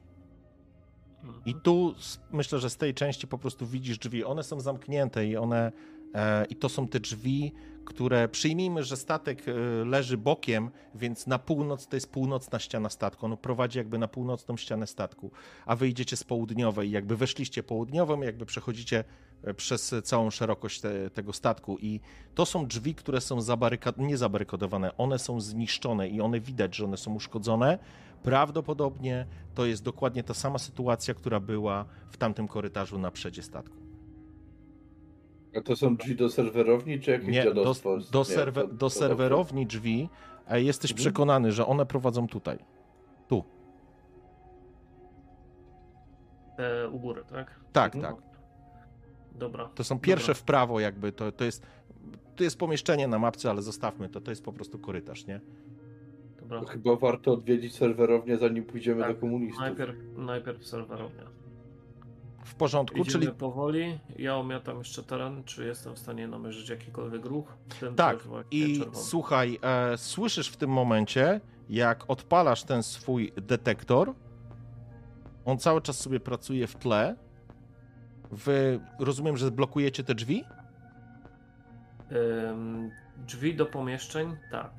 Mhm. 1.23 1.41
I 1.45 1.55
tu 1.55 1.95
s- 1.99 2.19
myślę, 2.31 2.59
że 2.59 2.69
z 2.69 2.77
tej 2.77 2.93
części 2.93 3.27
po 3.27 3.37
prostu 3.37 3.65
widzisz 3.67 3.97
drzwi. 3.97 4.23
One 4.23 4.43
są 4.43 4.59
zamknięte 4.59 5.25
i 5.27 5.37
one. 5.37 5.71
E, 6.15 6.45
I 6.45 6.55
to 6.55 6.69
są 6.69 6.87
te 6.87 6.99
drzwi, 6.99 7.53
które 7.85 8.27
przyjmijmy, 8.29 8.83
że 8.83 8.97
statek 8.97 9.43
leży 9.85 10.17
bokiem, 10.17 10.71
więc 10.95 11.27
na 11.27 11.39
północ 11.39 11.87
to 11.87 11.95
jest 11.95 12.11
północna 12.11 12.59
ściana 12.59 12.89
statku. 12.89 13.25
On 13.25 13.37
prowadzi 13.37 13.77
jakby 13.77 13.97
na 13.97 14.07
północną 14.07 14.57
ścianę 14.57 14.87
statku, 14.87 15.31
a 15.65 15.75
wy 15.75 15.87
idziecie 15.87 16.17
z 16.17 16.23
południowej. 16.23 16.91
Jakby 16.91 17.17
weszliście 17.17 17.63
południową, 17.63 18.21
jakby 18.21 18.45
przechodzicie 18.45 19.03
przez 19.57 19.95
całą 20.03 20.29
szerokość 20.29 20.81
te, 20.81 21.09
tego 21.09 21.33
statku. 21.33 21.77
I 21.79 21.99
to 22.35 22.45
są 22.45 22.65
drzwi, 22.67 22.95
które 22.95 23.21
są 23.21 23.39
zabaryka- 23.39 23.93
nie 23.97 24.17
zabarykadowane, 24.17 24.97
one 24.97 25.19
są 25.19 25.41
zniszczone 25.41 26.07
i 26.09 26.21
one 26.21 26.39
widać, 26.39 26.75
że 26.75 26.85
one 26.85 26.97
są 26.97 27.13
uszkodzone. 27.13 27.79
Prawdopodobnie 28.23 29.25
to 29.55 29.65
jest 29.65 29.83
dokładnie 29.83 30.23
ta 30.23 30.33
sama 30.33 30.59
sytuacja, 30.59 31.13
która 31.13 31.39
była 31.39 31.85
w 32.09 32.17
tamtym 32.17 32.47
korytarzu 32.47 32.99
na 32.99 33.11
przedzie 33.11 33.43
statku. 33.43 33.75
A 35.57 35.61
to 35.61 35.75
są 35.75 35.95
drzwi 35.95 36.15
do 36.15 36.29
serwerowni, 36.29 36.99
czy 36.99 37.11
jakieś 37.11 37.27
Nie, 37.29 37.43
do, 37.43 37.49
dziadostwo? 37.53 37.97
do, 38.11 38.19
Nie, 38.19 38.25
serwe, 38.25 38.61
to- 38.61 38.67
do 38.73 38.89
serwerowni 38.89 39.65
drzwi 39.65 40.09
e, 40.47 40.61
jesteś 40.61 40.91
Mhm. 40.91 41.03
przekonany, 41.03 41.51
że 41.51 41.65
one 41.65 41.85
prowadzą 41.85 42.27
tutaj. 42.27 42.57
Tu. 43.27 43.43
Te 46.57 46.89
u 46.89 46.99
góry, 46.99 47.23
tak? 47.29 47.59
Tak, 47.73 47.95
Mhm. 47.95 48.15
tak. 48.15 48.30
Dobra. 49.41 49.69
To 49.75 49.83
są 49.83 49.99
pierwsze 49.99 50.27
Dobra. 50.27 50.41
w 50.41 50.43
prawo, 50.43 50.79
jakby 50.79 51.11
to, 51.11 51.31
to 51.31 51.43
jest. 51.43 51.65
To 52.35 52.43
jest 52.43 52.57
pomieszczenie 52.57 53.07
na 53.07 53.19
mapce, 53.19 53.49
ale 53.49 53.61
zostawmy 53.61 54.09
to. 54.09 54.21
To 54.21 54.31
jest 54.31 54.43
po 54.43 54.53
prostu 54.53 54.79
korytarz, 54.79 55.25
nie? 55.25 55.41
Dobra. 56.39 56.59
To 56.61 56.65
chyba 56.67 56.95
warto 56.95 57.31
odwiedzić 57.33 57.75
serwerownię, 57.75 58.37
zanim 58.37 58.63
pójdziemy 58.63 59.01
Tak, 59.01 59.13
do 59.15 59.19
komunistów. 59.19 59.61
Najpierw, 59.61 59.95
najpierw 60.17 60.65
serwerownia. 60.67 61.23
W 62.45 62.55
porządku, 62.55 62.97
Idziemy 62.97 63.25
czyli 63.25 63.37
powoli. 63.37 63.99
Ja 64.19 64.37
omiatam 64.37 64.77
jeszcze 64.77 65.03
teren, 65.03 65.43
czy 65.43 65.65
jestem 65.65 65.95
w 65.95 65.99
stanie 65.99 66.27
namierzyć 66.27 66.69
jakikolwiek 66.69 67.25
ruch. 67.25 67.53
Tym 67.79 67.95
Tak, 67.95 68.17
I 68.51 68.79
czerwony. 68.79 69.03
słuchaj, 69.05 69.59
e, 69.61 69.97
słyszysz 69.97 70.49
w 70.49 70.57
tym 70.57 70.69
momencie, 70.69 71.41
jak 71.69 72.03
odpalasz 72.07 72.63
ten 72.63 72.83
swój 72.83 73.31
detektor. 73.35 74.13
On 75.45 75.57
cały 75.57 75.81
czas 75.81 75.99
sobie 75.99 76.19
pracuje 76.19 76.67
w 76.67 76.75
tle. 76.75 77.15
Wy 78.32 78.79
rozumiem, 78.99 79.38
że 79.38 79.51
blokujecie 79.51 80.03
te 80.03 80.15
drzwi? 80.15 80.43
Ym, 82.51 82.91
drzwi 83.27 83.55
do 83.55 83.65
pomieszczeń, 83.65 84.36
tak. 84.51 84.71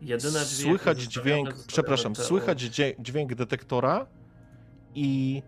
Jedyne 0.00 0.40
drzwi. 0.40 0.62
Słychać 0.62 0.98
dźwięk, 1.02 1.54
przepraszam, 1.66 2.14
te- 2.14 2.22
słychać 2.22 2.60
dźwięk 2.98 3.34
detektora 3.34 4.06
i 4.94 5.42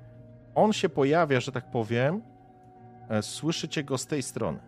on 0.54 0.72
się 0.72 0.88
pojawia, 0.88 1.40
że 1.40 1.52
tak 1.52 1.70
powiem. 1.70 2.22
e, 3.08 3.22
Słyszycie 3.22 3.84
go 3.84 3.98
z 3.98 4.06
tej 4.06 4.22
strony. 4.22 4.58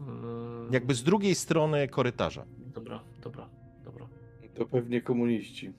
Ym, 0.00 0.68
Jakby 0.72 0.94
z 0.94 1.02
drugiej 1.02 1.34
strony 1.34 1.88
korytarza. 1.88 2.44
Dobra, 2.74 3.00
dobra, 3.22 3.48
dobra, 3.84 4.06
To 4.54 4.66
pewnie 4.66 5.02
komuniści. 5.02 5.72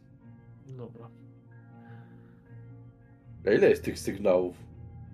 dobra. 0.67 1.07
A 3.47 3.51
ile 3.51 3.69
jest 3.69 3.83
tych 3.83 3.99
sygnałów? 3.99 4.55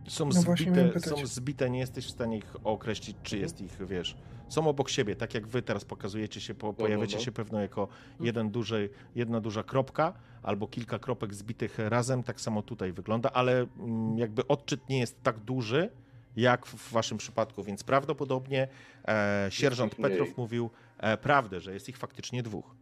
Są 0.07 0.25
No 0.25 0.31
zbite, 0.31 0.99
są 0.99 1.25
zbite, 1.25 1.69
nie 1.69 1.79
jesteś 1.79 2.05
w 2.05 2.09
stanie 2.09 2.37
ich 2.37 2.55
określić, 2.63 3.17
czy 3.23 3.37
jest 3.37 3.61
ich, 3.61 3.87
wiesz. 3.87 4.17
Są 4.49 4.67
obok 4.67 4.89
siebie, 4.89 5.15
tak 5.15 5.33
jak 5.33 5.47
wy 5.47 5.61
teraz 5.61 5.85
pokazujecie 5.85 6.41
się, 6.41 6.53
po, 6.53 6.73
pojawiacie 6.73 7.17
no. 7.17 7.23
się 7.23 7.31
pewno 7.31 7.61
jako 7.61 7.87
jeden 8.19 8.49
duży, 8.49 8.89
jedna 9.15 9.41
duża 9.41 9.63
kropka, 9.63 10.13
albo 10.43 10.67
kilka 10.67 10.99
kropek 10.99 11.33
zbitych 11.33 11.79
razem, 11.79 12.23
tak 12.23 12.41
samo 12.41 12.61
tutaj 12.61 12.93
wygląda, 12.93 13.31
ale 13.31 13.65
mm, 13.79 14.17
jakby 14.17 14.47
odczyt 14.47 14.89
nie 14.89 14.99
jest 14.99 15.23
tak 15.23 15.39
duży, 15.39 15.89
jak 16.35 16.65
w 16.65 16.91
waszym 16.91 17.17
przypadku, 17.17 17.63
więc 17.63 17.83
prawdopodobnie 17.83 18.67
e, 19.07 19.47
sierżant. 19.49 19.95
Petrow 19.95 20.37
mówił 20.37 20.69
e, 20.97 21.17
prawdę, 21.17 21.59
że 21.59 21.73
jest 21.73 21.89
ich 21.89 21.97
faktycznie 21.97 22.43
dwóch. 22.43 22.75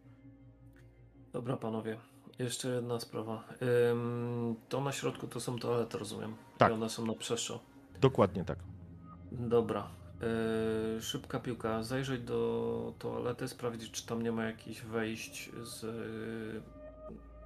Dobra, 1.33 1.57
panowie. 1.57 1.97
Jeszcze 2.39 2.69
jedna 2.69 2.99
sprawa. 2.99 3.43
Ym, 3.91 4.55
to 4.69 4.81
na 4.81 4.91
środku 4.91 5.27
to 5.27 5.39
są 5.39 5.59
toalety, 5.59 5.97
rozumiem. 5.97 6.35
Tak. 6.57 6.71
I 6.71 6.73
one 6.73 6.89
są 6.89 7.05
na 7.05 7.13
przestrzał. 7.13 7.59
Dokładnie 8.01 8.45
tak. 8.45 8.59
Dobra. 9.31 9.87
Yy, 10.95 11.01
szybka 11.01 11.39
piłka. 11.39 11.83
Zajrzeć 11.83 12.21
do 12.21 12.93
toalety, 12.99 13.47
sprawdzić, 13.47 13.91
czy 13.91 14.05
tam 14.05 14.21
nie 14.21 14.31
ma 14.31 14.45
jakichś 14.45 14.81
wejść 14.81 15.51
z 15.63 15.83
yy, 15.83 16.61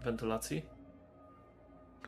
wentylacji. 0.03 0.65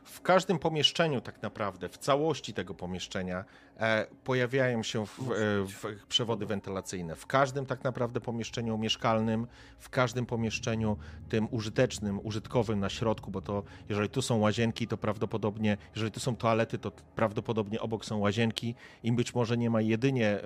W 0.06 0.22
każdym 0.22 0.58
pomieszczeniu, 0.58 1.20
tak 1.20 1.42
naprawdę, 1.42 1.88
w 1.88 1.98
całości 1.98 2.54
tego 2.54 2.74
pomieszczenia, 2.74 3.44
e, 3.76 4.06
pojawiają 4.24 4.82
się 4.82 5.06
w, 5.06 5.18
e, 5.20 5.34
w 5.66 6.06
przewody 6.08 6.46
wentylacyjne. 6.46 7.16
W 7.16 7.26
każdym, 7.26 7.66
tak 7.66 7.84
naprawdę, 7.84 8.20
pomieszczeniu 8.20 8.78
mieszkalnym, 8.78 9.46
w 9.78 9.90
każdym 9.90 10.26
pomieszczeniu 10.26 10.96
tym 11.28 11.48
użytecznym, 11.50 12.20
użytkowym 12.26 12.80
na 12.80 12.88
środku, 12.88 13.30
bo 13.30 13.40
to, 13.40 13.62
jeżeli 13.88 14.08
tu 14.08 14.22
są 14.22 14.38
łazienki, 14.38 14.88
to 14.88 14.96
prawdopodobnie, 14.96 15.76
jeżeli 15.94 16.12
tu 16.12 16.20
są 16.20 16.36
toalety, 16.36 16.78
to 16.78 16.92
prawdopodobnie 17.14 17.80
obok 17.80 18.04
są 18.04 18.18
łazienki 18.18 18.74
i 19.02 19.12
być 19.12 19.34
może 19.34 19.56
nie 19.56 19.70
ma 19.70 19.80
jedynie 19.80 20.28
e, 20.28 20.40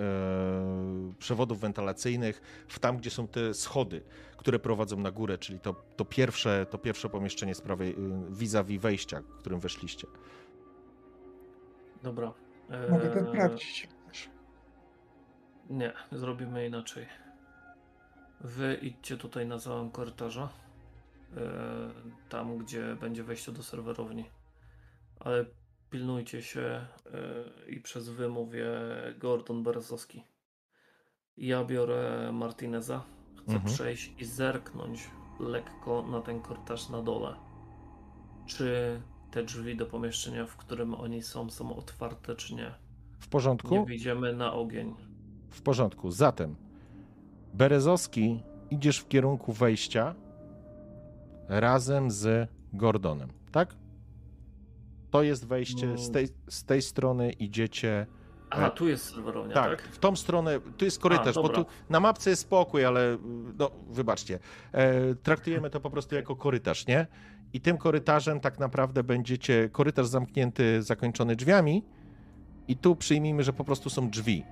przewodów 1.19 1.61
wentylacyjnych 1.61 2.43
w 2.69 2.79
tam, 2.79 2.97
gdzie 2.97 3.11
są 3.11 3.29
te 3.29 3.55
schody 3.55 4.03
które 4.41 4.59
prowadzą 4.59 4.97
na 4.97 5.11
górę, 5.11 5.39
czyli 5.39 5.61
to, 5.61 5.75
to, 5.97 6.05
pierwsze, 6.05 6.67
to 6.71 6.79
pierwsze 6.79 7.09
pomieszczenie 7.09 7.55
z 7.55 7.61
prawej 7.61 7.91
y, 7.91 7.95
vis-a-vis 8.31 8.81
wejścia, 8.81 9.23
którym 9.51 9.61
weszliście. 9.61 10.07
Dobra. 12.03 12.33
Mogę 12.91 13.11
to 13.11 13.31
sprawdzić. 13.31 13.89
Nie, 15.71 15.93
zrobimy 16.13 16.67
inaczej. 16.67 17.07
Wy 18.41 18.75
idźcie 18.75 19.17
tutaj 19.17 19.47
na 19.47 19.59
całym 19.59 19.91
korytarza. 19.91 20.49
E, 21.37 21.91
tam, 22.29 22.59
gdzie 22.59 22.97
będzie 23.01 23.25
wejście 23.25 23.53
do 23.53 23.63
serwerowni. 23.63 24.31
Ale 25.21 25.47
pilnujcie 25.91 26.43
się 26.43 26.61
e, 26.61 26.87
i 27.69 27.81
przez 27.81 28.09
wy 28.09 28.29
mówię 28.29 28.67
Gordon 29.19 29.63
Berezowski. 29.63 30.25
Ja 31.37 31.65
biorę 31.65 32.31
Martineza 32.33 33.05
Chcę 33.43 33.53
mhm. 33.53 33.75
przejść 33.75 34.13
i 34.19 34.25
zerknąć 34.25 35.11
lekko 35.41 36.03
na 36.03 36.21
ten 36.21 36.41
korytarz 36.41 36.89
na 36.89 37.03
dole. 37.03 37.37
Czy 38.47 39.01
te 39.31 39.45
drzwi 39.45 39.77
do 39.77 39.87
pomieszczenia, 39.87 40.47
w 40.47 40.57
którym 40.57 40.95
oni 40.95 41.23
są, 41.23 41.51
są 41.51 41.77
otwarte, 41.77 42.37
czy 42.37 42.55
nie? 42.55 42.75
W 43.19 43.29
porządku? 43.29 43.75
Nie 43.75 43.85
wyjdziemy 43.85 44.33
na 44.33 44.53
ogień. 44.53 44.95
W 45.51 45.63
porządku. 45.63 46.11
Zatem, 46.11 46.57
Berezowski, 47.55 48.43
idziesz 48.71 48.99
w 48.99 49.09
kierunku 49.09 49.53
wejścia 49.53 50.15
razem 51.49 52.11
z 52.11 52.49
Gordonem, 52.73 53.29
tak? 53.53 53.75
To 55.11 55.23
jest 55.23 55.47
wejście, 55.47 55.99
z 55.99 56.11
tej, 56.11 56.29
z 56.49 56.65
tej 56.65 56.83
strony 56.83 57.33
idziecie 57.33 58.07
a, 58.51 58.71
tu 58.71 58.89
jest 58.89 59.15
serwerownia, 59.15 59.55
tak? 59.55 59.83
tak? 59.83 59.93
w 59.93 59.99
tą 59.99 60.17
stronę, 60.17 60.61
tu 60.77 60.85
jest 60.85 60.99
korytarz, 60.99 61.37
A, 61.37 61.43
bo 61.43 61.49
tu 61.49 61.67
na 61.91 62.01
mapce 62.01 62.31
jest 62.31 62.43
spokój, 62.43 62.85
ale 62.85 63.19
no, 63.59 63.71
wybaczcie, 63.91 64.39
e, 64.73 65.15
traktujemy 65.15 65.71
to 65.71 65.81
po 65.81 65.91
prostu 65.91 66.15
jako 66.15 66.37
korytarz, 66.37 66.87
nie? 66.87 67.07
I 67.53 67.61
tym 67.61 67.79
korytarzem 67.79 68.41
tak 68.41 68.59
naprawdę 68.59 69.03
będziecie, 69.03 69.69
korytarz 69.69 70.07
zamknięty, 70.07 70.83
zakończony 70.83 71.37
drzwiami 71.37 71.85
i 72.69 72.77
tu 72.77 72.97
przyjmijmy, 72.97 73.43
że 73.43 73.53
po 73.53 73.65
prostu 73.65 73.91
są 73.91 74.11
drzwi, 74.11 74.45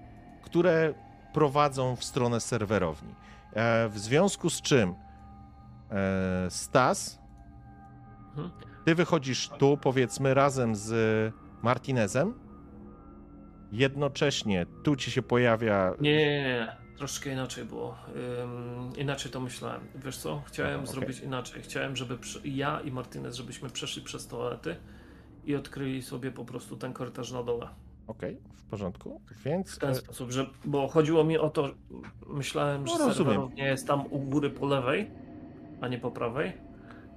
które 0.43 0.95
prowadzą 1.33 1.97
w 1.97 2.05
stronę 2.05 2.41
serwerowni. 2.41 3.15
E, 3.53 3.89
w 3.89 3.99
związku 3.99 4.51
z 4.51 4.63
czym 4.63 4.95
e, 5.91 6.51
Stas, 6.51 7.19
mhm. 8.29 8.51
ty 8.85 8.95
wychodzisz 8.95 9.49
tu, 9.49 9.77
powiedzmy, 9.77 10.35
razem 10.35 10.77
z 10.77 11.35
Martinezem, 11.63 12.35
jednocześnie 13.73 14.67
tu 14.83 14.97
ci 14.97 15.11
się 15.11 15.23
pojawia. 15.23 15.95
Nie, 16.01 16.17
nie, 16.17 16.43
nie. 16.43 16.88
Troszkę 16.99 17.33
inaczej 17.33 17.65
było. 17.65 17.99
Um, 18.39 18.97
inaczej 18.97 19.33
to 19.33 19.41
myślałem. 19.41 19.81
Wiesz 20.05 20.19
co? 20.19 20.43
Chciałem 20.47 20.75
Aha, 20.75 20.83
okay. 20.83 20.95
zrobić 20.95 21.21
inaczej. 21.21 21.63
Chciałem, 21.63 21.97
żeby 21.97 22.19
ja 22.45 22.81
i 22.81 22.91
Martinez, 22.91 23.37
żebyśmy 23.37 23.71
przeszli 23.71 24.03
przez 24.03 24.27
toalety 24.27 24.77
i 25.45 25.57
odkryli 25.57 26.03
sobie 26.03 26.31
po 26.31 26.45
prostu 26.45 26.77
ten 26.77 26.93
korytarz 26.93 27.33
na 27.33 27.43
dole. 27.43 27.69
Okej, 28.07 28.35
okay, 28.35 28.57
w 28.57 28.65
porządku. 28.65 29.21
Więc. 29.45 29.75
W 29.75 29.79
ten 29.79 29.91
e, 29.91 29.95
sposób, 29.95 30.31
że. 30.31 30.47
Bo 30.65 30.89
chodziło 30.89 31.25
mi 31.25 31.39
o 31.39 31.51
to, 31.51 31.71
myślałem, 32.27 32.87
że 32.87 33.25
no, 33.25 33.51
nie 33.55 33.65
jest 33.65 33.87
tam 33.87 34.07
u 34.11 34.19
góry 34.19 34.51
po 34.51 34.67
lewej, 34.67 35.11
a 35.81 35.89
nie 35.89 35.99
po 35.99 36.11
prawej. 36.11 36.53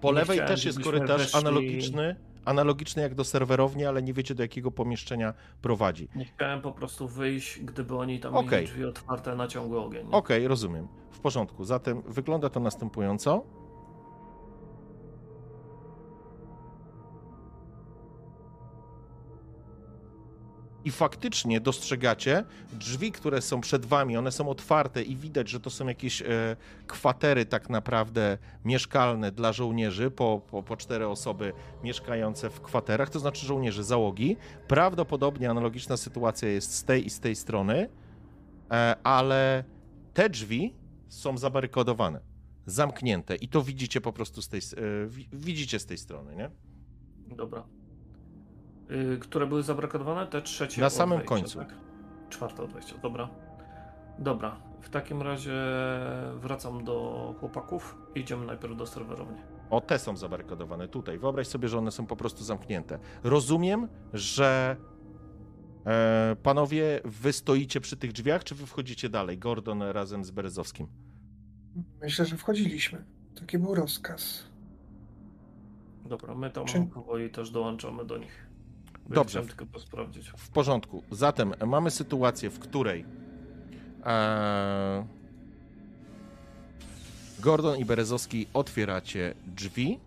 Po 0.01 0.11
lewej 0.11 0.39
też 0.39 0.65
jest 0.65 0.84
korytarz 0.84 1.21
weszli... 1.21 1.39
analogiczny 1.39 2.15
analogiczny 2.46 3.02
jak 3.02 3.16
do 3.16 3.24
serwerowni, 3.24 3.86
ale 3.86 4.02
nie 4.02 4.14
wiecie 4.14 4.36
do 4.36 4.44
jakiego 4.44 4.72
pomieszczenia 4.72 5.34
prowadzi. 5.62 6.08
Nie 6.16 6.26
chciałem 6.26 6.62
po 6.62 6.72
prostu 6.72 7.08
wyjść, 7.08 7.60
gdyby 7.60 7.98
oni 7.98 8.20
tam 8.20 8.36
okay. 8.36 8.52
mieli 8.52 8.68
drzwi 8.68 8.86
otwarte 8.86 9.36
na 9.36 9.48
ciągły 9.48 9.80
ogień. 9.80 10.08
Okej, 10.08 10.38
okay, 10.38 10.48
rozumiem. 10.48 10.88
W 11.12 11.20
porządku. 11.20 11.66
Zatem 11.66 12.02
wygląda 12.02 12.50
to 12.50 12.60
następująco. 12.60 13.44
I 20.86 20.91
faktycznie 20.91 21.61
dostrzegacie 21.61 22.43
drzwi, 22.73 23.11
które 23.11 23.41
są 23.41 23.61
przed 23.61 23.86
wami, 23.86 24.17
one 24.17 24.32
są 24.32 24.49
otwarte 24.49 25.03
i 25.03 25.15
widać, 25.15 25.49
że 25.49 25.59
to 25.59 25.69
są 25.69 25.88
jakieś 25.88 26.21
e, 26.21 26.25
kwatery 26.88 27.45
tak 27.45 27.69
naprawdę 27.69 28.38
mieszkalne 28.65 29.32
dla 29.32 29.53
żołnierzy, 29.53 30.11
po, 30.11 30.41
po, 30.51 30.63
po 30.63 30.77
cztery 30.77 31.07
osoby 31.07 31.53
mieszkające 31.84 32.49
w 32.49 32.61
kwaterach, 32.61 33.09
to 33.09 33.19
znaczy 33.19 33.45
żołnierzy 33.45 33.84
załogi. 33.84 34.38
Prawdopodobnie 34.67 35.49
analogiczna 35.49 35.97
sytuacja 35.97 36.49
jest 36.49 36.75
z 36.75 36.84
tej 36.84 37.05
i 37.05 37.09
z 37.09 37.19
tej 37.19 37.36
strony, 37.36 37.89
e, 38.71 38.95
ale 39.03 39.63
te 40.13 40.29
drzwi 40.29 40.75
są 41.09 41.38
zabarykodowane, 41.38 42.19
zamknięte 42.65 43.36
i 43.36 43.47
to 43.47 43.61
widzicie 43.63 44.01
po 44.01 44.13
prostu 44.13 44.41
z 44.41 44.49
tej, 44.49 44.59
e, 44.59 44.63
widzicie 45.34 45.79
z 45.79 45.86
tej 45.86 45.97
strony, 45.97 46.36
nie? 46.36 46.49
Dobra. 47.36 47.80
Yy, 48.92 49.18
które 49.18 49.48
były 49.48 49.64
zabrakowane? 49.64 50.28
Te 50.28 50.42
trzecie 50.42 50.82
Na 50.82 50.89
samym 50.89 51.18
wejścia, 51.18 51.36
końcu. 51.36 51.60
Tak? 51.60 51.76
Czwarte 52.30 52.64
od 52.64 52.74
wejścia, 52.74 52.98
dobra. 52.98 53.30
Dobra, 54.20 54.56
w 54.82 54.89
takim 54.89 55.22
razie 55.22 55.54
wracam 56.36 56.84
do 56.84 57.36
chłopaków. 57.39 57.98
Idziemy 58.16 58.46
najpierw 58.46 58.78
do 58.78 58.86
serwerowni. 58.86 59.42
O, 59.70 59.82
te 59.82 60.00
są 60.00 60.18
zabarykodowane 60.18 60.88
tutaj. 60.88 61.20
Wyobraź 61.20 61.48
sobie, 61.48 61.68
że 61.68 61.78
one 61.78 61.92
są 61.92 62.06
po 62.06 62.16
prostu 62.16 62.44
zamknięte. 62.44 63.00
Rozumiem, 63.24 63.88
że 64.14 64.76
e, 65.86 66.36
panowie, 66.44 67.02
wy 67.06 67.34
stoicie 67.34 67.82
przy 67.82 67.98
tych 67.98 68.12
drzwiach, 68.12 68.44
czy 68.44 68.56
wy 68.56 68.66
wchodzicie 68.66 69.10
dalej? 69.10 69.38
Gordon 69.38 69.82
razem 69.82 70.24
z 70.24 70.32
Berezowskim. 70.32 70.88
Myślę, 72.02 72.26
że 72.26 72.38
wchodziliśmy. 72.38 73.06
Taki 73.39 73.58
był 73.58 73.76
rozkaz. 73.76 74.44
Dobra, 76.06 76.36
my 76.36 76.50
tam 76.50 76.66
czy... 76.66 76.82
powoli 76.94 77.30
też 77.30 77.52
dołączamy 77.52 78.06
do 78.06 78.18
nich. 78.18 78.51
Dobrze. 79.10 79.45
tylko 79.45 79.66
posprawdzić. 79.66 80.30
W 80.38 80.49
porządku. 80.49 81.04
Zatem 81.12 81.54
mamy 81.68 81.91
sytuację, 81.91 82.49
w 82.49 82.60
której 82.60 83.06
e, 84.06 85.06
Gordon 87.39 87.78
i 87.78 87.86
Berezowski 87.86 88.47
otwieracie 88.54 89.34
drzwi 89.47 89.99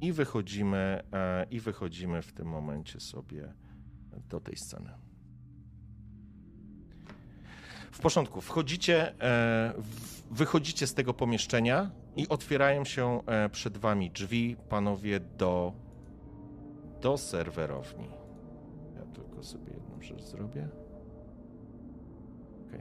i 0.00 0.12
wychodzimy, 0.12 1.02
e, 1.12 1.46
i 1.50 1.60
wychodzimy 1.60 2.22
w 2.22 2.32
tym 2.32 2.46
momencie 2.46 3.00
sobie 3.00 3.54
do 4.28 4.40
tej 4.40 4.56
sceny. 4.56 4.90
W 7.92 7.98
porządku. 7.98 8.40
Wchodzicie, 8.40 9.20
e, 9.20 9.72
wychodzicie 10.30 10.86
z 10.86 10.94
tego 10.94 11.14
pomieszczenia 11.14 11.90
i 12.16 12.28
otwierają 12.28 12.84
się 12.84 13.20
e, 13.26 13.48
przed 13.48 13.78
wami 13.78 14.10
drzwi, 14.10 14.56
panowie, 14.68 15.20
do 15.20 15.72
do 17.02 17.18
serwerowni. 17.18 18.08
Ja 18.96 19.02
tylko 19.14 19.42
sobie 19.42 19.72
jedną 19.72 20.02
rzecz 20.02 20.22
zrobię. 20.22 20.68
Ok. 22.60 22.80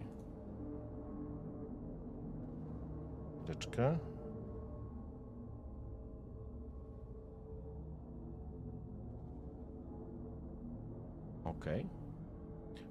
Chwileczkę. 3.43 3.97
Ok. 11.43 11.65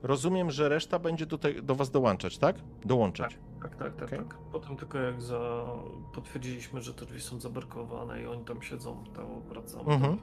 Rozumiem, 0.03 0.51
że 0.51 0.69
reszta 0.69 0.99
będzie 0.99 1.27
do, 1.27 1.39
te, 1.39 1.63
do 1.63 1.75
was 1.75 1.91
dołączać, 1.91 2.39
tak? 2.39 2.57
Dołączać. 2.85 3.39
Tak, 3.63 3.77
tak, 3.77 3.79
tak, 3.79 3.97
tak, 3.97 4.09
okay. 4.09 4.19
tak. 4.19 4.39
Potem 4.53 4.77
tylko 4.77 4.99
jak 4.99 5.23
za... 5.23 5.67
potwierdziliśmy, 6.15 6.81
że 6.83 6.95
te 6.95 7.07
drzwi 7.07 7.21
są 7.21 7.41
zabarkowane 7.41 8.23
i 8.23 8.27
oni 8.27 8.45
tam 8.45 8.63
siedzą, 8.63 9.05
to 9.15 9.41
wracamy. 9.41 9.93
Mhm. 9.93 10.19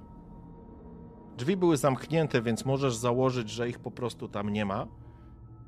Drzwi 1.38 1.58
były 1.58 1.78
zamknięte, 1.78 2.42
więc 2.42 2.66
możesz 2.66 2.96
założyć, 2.96 3.50
że 3.50 3.70
ich 3.70 3.80
po 3.80 3.92
prostu 3.92 4.28
tam 4.28 4.50
nie 4.50 4.66
ma. 4.66 4.88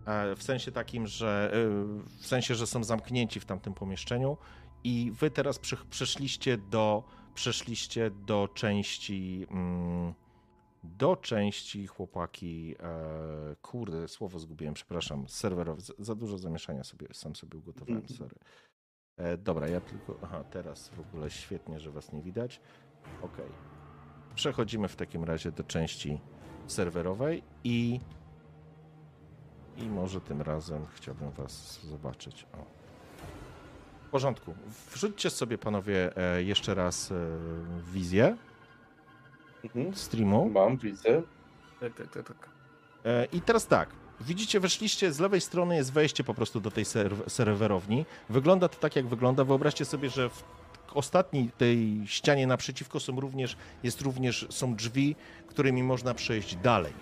E, 0.06 0.36
w 0.36 0.44
sensie 0.44 0.72
takim, 0.72 1.08
że 1.08 1.52
e, 1.54 1.58
w 2.22 2.26
sensie, 2.28 2.56
że 2.56 2.68
są 2.68 2.84
zamknięci 2.84 3.40
w 3.40 3.46
tamtym 3.46 3.74
pomieszczeniu 3.74 4.38
i 4.84 5.12
wy 5.20 5.32
teraz 5.32 5.60
przeszliście 5.90 6.58
do 6.58 7.04
przeszliście 7.34 8.12
do 8.12 8.50
części 8.54 9.48
mm, 9.52 10.14
do 10.84 11.16
części 11.16 11.88
chłopaki. 11.88 12.76
E, 12.80 13.56
kurde, 13.62 14.08
słowo 14.08 14.40
zgubiłem, 14.40 14.74
przepraszam. 14.74 15.28
Serwerowe. 15.28 15.82
Za, 16.00 16.16
dużo 16.16 16.38
zamieszania 16.38 16.84
sobie 16.84 17.08
sam 17.14 17.36
sobie 17.36 17.58
ugotowałem, 17.58 18.08
sorry. 18.18 18.36
Dobra, 19.38 19.68
ja 19.68 19.82
tylko. 19.82 20.20
Aha, 20.24 20.44
teraz 20.44 20.90
w 20.90 21.00
ogóle 21.00 21.30
świetnie, 21.32 21.80
że 21.80 21.92
was 21.92 22.14
nie 22.14 22.22
widać. 22.22 22.62
Okej. 23.22 23.79
Przechodzimy 24.44 24.88
w 24.88 24.96
takim 24.96 25.24
razie 25.24 25.52
do 25.52 25.64
części 25.64 26.20
serwerowej 26.68 27.44
i. 27.64 28.00
I 29.78 29.84
może 29.84 30.22
tym 30.22 30.42
razem 30.42 30.86
chciałbym 30.96 31.32
was 31.32 31.80
zobaczyć. 31.86 32.46
O. 32.54 32.66
W 34.08 34.10
porządku. 34.12 34.54
Wrzućcie 34.94 35.30
sobie 35.30 35.58
panowie 35.58 36.18
e, 36.18 36.44
jeszcze 36.44 36.76
raz 36.76 37.12
e, 37.12 37.16
wizję 37.94 38.38
Mhm. 39.64 39.96
streamu. 39.96 40.50
Mam, 40.50 40.78
widzę. 40.78 41.22
Tak, 41.80 41.94
tak, 41.94 42.08
tak, 42.14 42.28
tak. 42.28 42.50
E, 43.06 43.26
I 43.26 43.42
teraz 43.42 43.68
tak. 43.68 43.90
Widzicie, 44.22 44.60
weszliście, 44.60 45.14
z 45.14 45.20
lewej 45.20 45.42
strony 45.42 45.76
jest 45.76 45.94
wejście 45.94 46.24
po 46.24 46.34
prostu 46.34 46.60
do 46.60 46.72
tej 46.72 46.84
serw- 46.86 47.30
serwerowni. 47.30 48.06
Wygląda 48.30 48.70
to 48.70 48.80
tak, 48.80 48.96
jak 48.96 49.08
wygląda. 49.08 49.44
Wyobraźcie 49.44 49.86
sobie, 49.86 50.10
że 50.10 50.30
w 50.30 50.44
ostatniej 50.98 51.52
tej 51.58 52.02
ścianie 52.06 52.48
naprzeciwko 52.48 53.00
są 53.00 53.20
również, 53.20 53.58
jest 53.84 54.02
również, 54.02 54.48
są 54.50 54.76
drzwi, 54.76 55.16
którymi 55.48 55.84
można 55.84 56.14
przejść 56.14 56.56
dalej. 56.56 56.94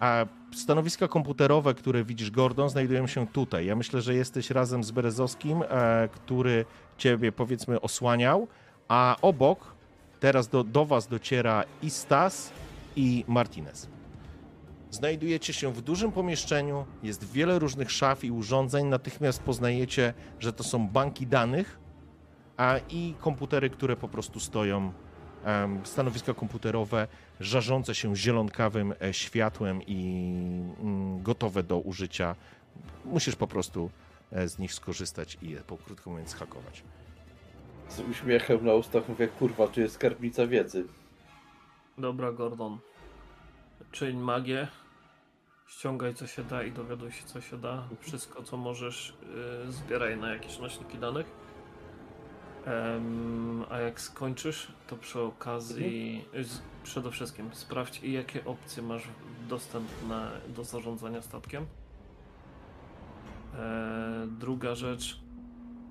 A 0.00 0.26
stanowiska 0.54 1.08
komputerowe, 1.08 1.74
które 1.74 2.04
widzisz, 2.04 2.30
Gordon, 2.30 2.70
znajdują 2.70 3.06
się 3.06 3.26
tutaj. 3.26 3.66
Ja 3.66 3.76
myślę, 3.76 4.00
że 4.00 4.14
jesteś 4.14 4.50
razem 4.50 4.84
z 4.84 4.90
Berezowskim, 4.90 5.62
e, 5.62 6.08
który 6.12 6.64
ciebie, 6.98 7.32
powiedzmy, 7.32 7.80
osłaniał, 7.80 8.48
a 8.88 9.16
obok 9.22 9.74
teraz 10.20 10.48
do, 10.48 10.64
do 10.64 10.86
was 10.86 11.06
dociera 11.06 11.64
i 11.82 11.90
Stas, 11.90 12.52
i 12.98 13.24
Martinez. 13.28 13.88
Znajdujecie 14.90 15.52
się 15.52 15.72
w 15.72 15.82
dużym 15.82 16.12
pomieszczeniu, 16.12 16.84
jest 17.02 17.32
wiele 17.32 17.58
różnych 17.58 17.90
szaf 17.90 18.24
i 18.24 18.30
urządzeń. 18.30 18.86
Natychmiast 18.86 19.42
poznajecie, 19.42 20.14
że 20.40 20.52
to 20.52 20.64
są 20.64 20.88
banki 20.88 21.26
danych, 21.26 21.78
i 22.90 23.14
komputery, 23.20 23.70
które 23.70 23.96
po 23.96 24.08
prostu 24.08 24.40
stoją, 24.40 24.92
stanowiska 25.84 26.34
komputerowe, 26.34 27.08
żarzące 27.40 27.94
się 27.94 28.16
zielonkawym 28.16 28.94
e, 29.02 29.14
światłem 29.14 29.82
i 29.86 30.24
mm, 30.80 31.22
gotowe 31.22 31.62
do 31.62 31.78
użycia. 31.78 32.36
Musisz 33.04 33.36
po 33.36 33.46
prostu 33.46 33.90
e, 34.32 34.48
z 34.48 34.58
nich 34.58 34.74
skorzystać 34.74 35.38
i 35.42 35.50
je, 35.50 35.60
po 35.60 35.76
krótko 35.76 36.10
mówiąc, 36.10 36.34
hakować. 36.34 36.82
Z 37.88 38.00
uśmiechem 38.00 38.66
na 38.66 38.74
ustach 38.74 39.08
mówię, 39.08 39.28
kurwa, 39.28 39.66
tu 39.66 39.80
jest 39.80 39.94
skarbnica 39.94 40.46
wiedzy. 40.46 40.84
Dobra, 41.98 42.32
Gordon. 42.32 42.78
Czyń 43.92 44.16
magię. 44.16 44.68
Ściągaj 45.66 46.14
co 46.14 46.26
się 46.26 46.44
da 46.44 46.62
i 46.62 46.72
dowiaduj 46.72 47.12
się 47.12 47.24
co 47.24 47.40
się 47.40 47.58
da. 47.58 47.88
Wszystko 48.00 48.42
co 48.42 48.56
możesz 48.56 49.14
yy, 49.66 49.72
zbieraj 49.72 50.16
na 50.16 50.32
jakieś 50.32 50.58
nośniki 50.58 50.98
danych. 50.98 51.26
Em, 52.66 53.64
a 53.70 53.78
jak 53.78 54.00
skończysz, 54.00 54.72
to 54.86 54.96
przy 54.96 55.20
okazji 55.20 56.24
z, 56.42 56.60
przede 56.82 57.10
wszystkim 57.10 57.50
sprawdź 57.52 58.02
i 58.02 58.12
jakie 58.12 58.44
opcje 58.44 58.82
masz 58.82 59.02
dostępne 59.48 60.30
do 60.48 60.64
zarządzania 60.64 61.22
statkiem. 61.22 61.66
E, 63.54 64.26
druga 64.40 64.74
rzecz, 64.74 65.20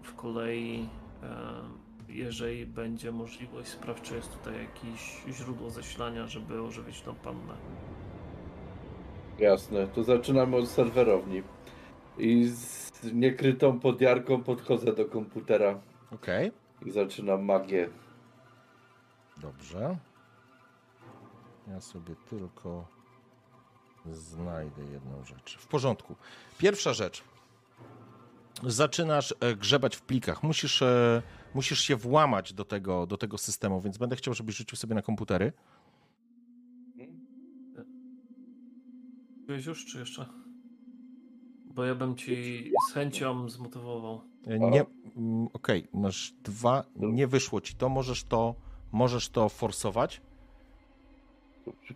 w 0.04 0.16
kolei 0.16 0.90
e, 1.24 1.28
jeżeli 2.10 2.66
będzie 2.66 3.12
możliwość, 3.12 3.70
sprawdź 3.70 4.02
czy 4.02 4.16
jest 4.16 4.38
tutaj 4.38 4.54
jakieś 4.54 5.24
źródło 5.38 5.70
zasilania, 5.70 6.28
żeby 6.28 6.62
ożywić 6.62 7.02
tą 7.02 7.16
pannę. 7.16 7.54
Jasne, 9.40 9.88
to 9.88 10.04
zaczynamy 10.04 10.56
od 10.56 10.68
serwerowni. 10.68 11.44
I 12.18 12.46
z 12.48 12.92
niekrytą 13.14 13.80
podjarką 13.80 14.44
podchodzę 14.44 14.94
do 14.94 15.06
komputera 15.06 15.80
Okej, 16.12 16.52
i 16.86 16.92
zaczynam 16.92 17.44
magię. 17.46 17.90
dobrze. 19.38 19.98
Ja 21.68 21.82
sobie 21.82 22.16
tylko 22.30 22.88
znajdę 24.12 24.84
jedną 24.86 25.24
rzecz. 25.26 25.58
W 25.58 25.68
porządku. 25.68 26.16
Pierwsza 26.58 26.94
rzecz. 26.94 27.24
Zaczynasz 28.64 29.36
e, 29.40 29.56
grzebać 29.56 29.96
w 29.96 30.02
plikach. 30.02 30.44
Musisz, 30.44 30.82
e, 30.82 31.22
musisz 31.54 31.80
się 31.82 31.96
włamać 31.96 32.54
do 32.54 32.66
tego, 32.66 33.06
do 33.06 33.18
tego 33.18 33.38
systemu, 33.38 33.82
więc 33.82 33.98
będę 33.98 34.16
chciał, 34.16 34.34
żebyś 34.34 34.56
rzucił 34.56 34.78
sobie 34.78 34.96
na 34.96 35.02
komputery. 35.02 35.54
Byłeś 39.48 39.66
już, 39.66 39.86
czy 39.86 40.00
jeszcze? 40.00 40.26
Bo 41.78 41.86
ja 41.86 41.96
bym 41.96 42.16
ci 42.16 42.72
z 42.90 42.94
chęcią 42.94 43.50
zmotywował. 43.50 44.22
E, 44.48 44.60
Nie, 44.60 44.86
mm, 45.18 45.48
okej, 45.54 45.88
masz 45.94 46.34
dwa, 46.44 46.84
nie 46.96 47.28
wyszło 47.28 47.62
ci 47.62 47.76
to, 47.76 47.90
możesz 47.90 48.24
to, 48.24 48.56
możesz 48.92 49.30
to 49.30 49.50
forsować. 49.50 50.22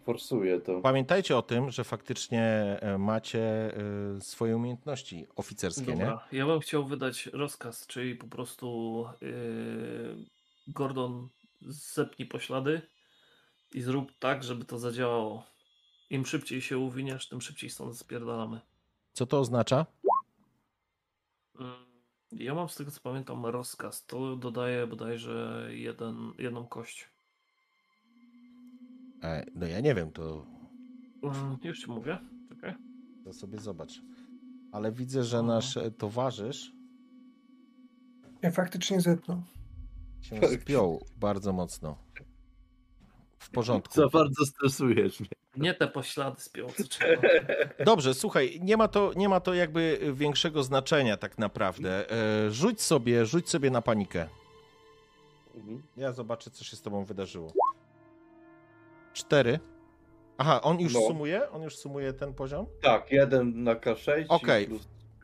Forsuję 0.04 0.60
to. 0.60 0.82
Pamiętajcie 0.82 1.38
o 1.38 1.42
tym, 1.42 1.72
że 1.72 1.84
faktycznie 1.84 2.44
e, 2.82 2.98
macie 2.98 3.78
e, 4.18 4.22
swoje 4.22 4.56
umiejętności 4.56 5.28
oficerskie, 5.36 5.86
nie? 5.92 5.98
Dobra, 5.98 6.28
ja 6.32 6.46
bym 6.46 6.60
chciał 6.60 6.86
wydać 6.86 7.26
rozkaz, 7.26 7.88
czyli 7.88 8.16
po 8.16 8.28
prostu 8.28 9.06
yy, 9.22 10.26
Gordon 10.68 11.30
zepnij 11.62 12.28
poślady 12.28 12.82
i 13.74 13.82
zrób 13.82 14.12
tak, 14.20 14.44
żeby 14.44 14.66
to 14.66 14.80
zadziałało. 14.80 15.44
Im 16.10 16.26
szybciej 16.26 16.62
się 16.62 16.78
uwiniesz, 16.78 17.30
tym 17.30 17.42
szybciej 17.42 17.70
stąd 17.70 17.98
spierdalamy. 17.98 18.62
Co 19.14 19.26
to 19.26 19.39
oznacza? 19.39 19.86
Mm, 21.59 21.72
Ja 22.32 22.53
mam 22.55 22.70
z 22.70 22.76
tego 22.76 22.91
co 22.91 23.01
pamiętam 23.01 23.45
rozkaz. 23.45 24.05
To 24.05 24.36
dodaje 24.36 24.88
bodajże 24.88 25.68
jeden, 25.70 26.32
jedną 26.38 26.68
kość. 26.68 27.09
E, 29.24 29.45
no 29.55 29.68
ja 29.68 29.80
nie 29.80 29.95
wiem, 29.95 30.12
to, 30.12 30.45
Mm, 31.24 31.57
Już 31.64 31.80
ci 31.80 31.91
mówię. 31.91 32.18
Czekaj. 32.49 32.76
to 33.24 33.34
sobie 33.34 33.59
zobacz. 33.59 34.01
Ale 34.72 34.91
widzę, 34.91 35.24
że 35.24 35.38
Mhm. 35.38 35.55
nasz 35.55 35.78
e, 35.78 35.91
towarzysz 35.91 36.72
Ja 38.41 38.51
faktycznie 38.51 39.01
zepnął. 39.01 39.41
się 40.22 40.39
spiął 40.62 41.01
bardzo 41.18 41.53
mocno. 41.53 41.97
W 43.39 43.49
porządku. 43.49 43.93
Za 43.93 44.07
bardzo 44.07 44.45
stresujesz 44.45 45.20
mnie. 45.20 45.30
Nie 45.58 45.74
te 45.74 45.88
poślady 45.88 46.41
z 46.41 46.49
trzeba. 46.89 47.22
Dobrze, 47.86 48.14
słuchaj, 48.14 48.60
nie 48.64 48.78
ma 48.78 48.88
to, 48.88 49.12
nie 49.16 49.30
ma 49.30 49.39
to 49.39 49.54
jakby 49.54 49.99
większego 50.14 50.64
znaczenia 50.64 51.18
tak 51.18 51.38
naprawdę. 51.38 52.12
E, 52.12 52.52
Rzuć 52.52 52.82
sobie, 52.82 53.26
rzuć 53.26 53.49
sobie 53.49 53.72
na 53.72 53.82
panikę. 53.82 54.28
Mhm. 55.56 55.84
Ja 55.97 56.12
zobaczę, 56.12 56.52
co 56.52 56.64
się 56.64 56.76
z 56.76 56.82
tobą 56.82 57.06
wydarzyło. 57.06 57.54
Cztery. 59.14 59.60
Aha, 60.38 60.62
on 60.62 60.80
już 60.80 60.93
No. 60.93 60.99
sumuje? 61.02 61.49
On 61.52 61.62
już 61.62 61.76
sumuje 61.78 62.14
ten 62.14 62.34
poziom? 62.34 62.66
Tak, 62.82 63.12
jeden 63.12 63.64
na 63.64 63.76
K6 63.76 64.26
Okej. 64.30 64.68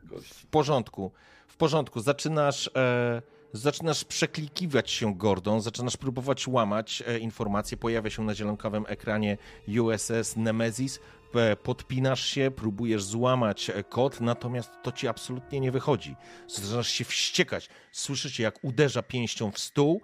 gość. 0.04 0.28
W 0.34 0.46
porządku. 0.46 1.10
W 1.48 1.56
porządku. 1.56 2.00
Zaczynasz, 2.00 2.70
e, 2.76 3.22
zaczynasz 3.52 4.04
przeklikiwać 4.04 4.90
się 4.90 5.14
Gordon, 5.14 5.60
zaczynasz 5.60 5.96
próbować 5.96 6.48
łamać 6.48 7.02
e, 7.06 7.18
informacje. 7.18 7.76
Pojawia 7.76 8.10
się 8.10 8.22
na 8.24 8.34
zielonkowym 8.34 8.84
ekranie 8.88 9.38
USS 9.80 10.36
Nemesis. 10.36 11.00
E, 11.34 11.56
podpinasz 11.56 12.26
się, 12.26 12.50
próbujesz 12.56 13.02
złamać 13.02 13.70
e, 13.70 13.84
kod, 13.84 14.20
natomiast 14.20 14.70
to 14.82 14.92
ci 14.92 15.08
absolutnie 15.08 15.60
nie 15.60 15.72
wychodzi. 15.72 16.16
Zaczynasz 16.48 16.88
się 16.88 17.04
wściekać. 17.04 17.68
Słyszycie, 17.92 18.42
jak 18.42 18.64
uderza 18.64 19.02
pięścią 19.02 19.50
w 19.50 19.58
stół 19.58 20.00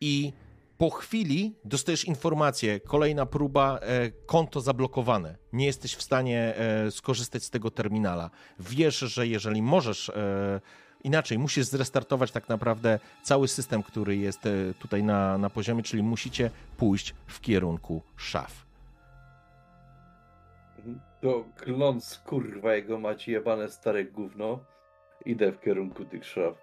i 0.00 0.32
po 0.78 0.90
chwili 0.90 1.54
dostajesz 1.64 2.04
informację, 2.04 2.80
kolejna 2.80 3.26
próba, 3.26 3.80
konto 4.26 4.60
zablokowane. 4.60 5.36
Nie 5.52 5.66
jesteś 5.66 5.94
w 5.94 6.02
stanie 6.02 6.54
skorzystać 6.90 7.44
z 7.44 7.50
tego 7.50 7.70
terminala. 7.70 8.30
Wiesz, 8.58 8.98
że 8.98 9.26
jeżeli 9.26 9.62
możesz, 9.62 10.10
inaczej, 11.04 11.38
musisz 11.38 11.64
zrestartować 11.66 12.30
tak 12.32 12.48
naprawdę 12.48 12.98
cały 13.22 13.48
system, 13.48 13.82
który 13.82 14.16
jest 14.16 14.46
e, 14.46 14.50
tutaj 14.78 15.02
na, 15.02 15.38
na 15.38 15.50
poziomie, 15.50 15.82
czyli 15.82 16.02
musicie 16.02 16.50
pójść 16.76 17.14
w 17.26 17.40
kierunku 17.40 18.02
szaf. 18.16 18.66
To 21.20 21.44
kląc 21.56 22.18
kurwa 22.26 22.74
jego 22.74 22.98
macie 22.98 23.32
jebane 23.32 23.68
stare 23.68 24.04
gówno. 24.04 24.64
Idę 25.24 25.52
w 25.52 25.60
kierunku 25.60 26.04
tych 26.04 26.24
szaf. 26.24 26.54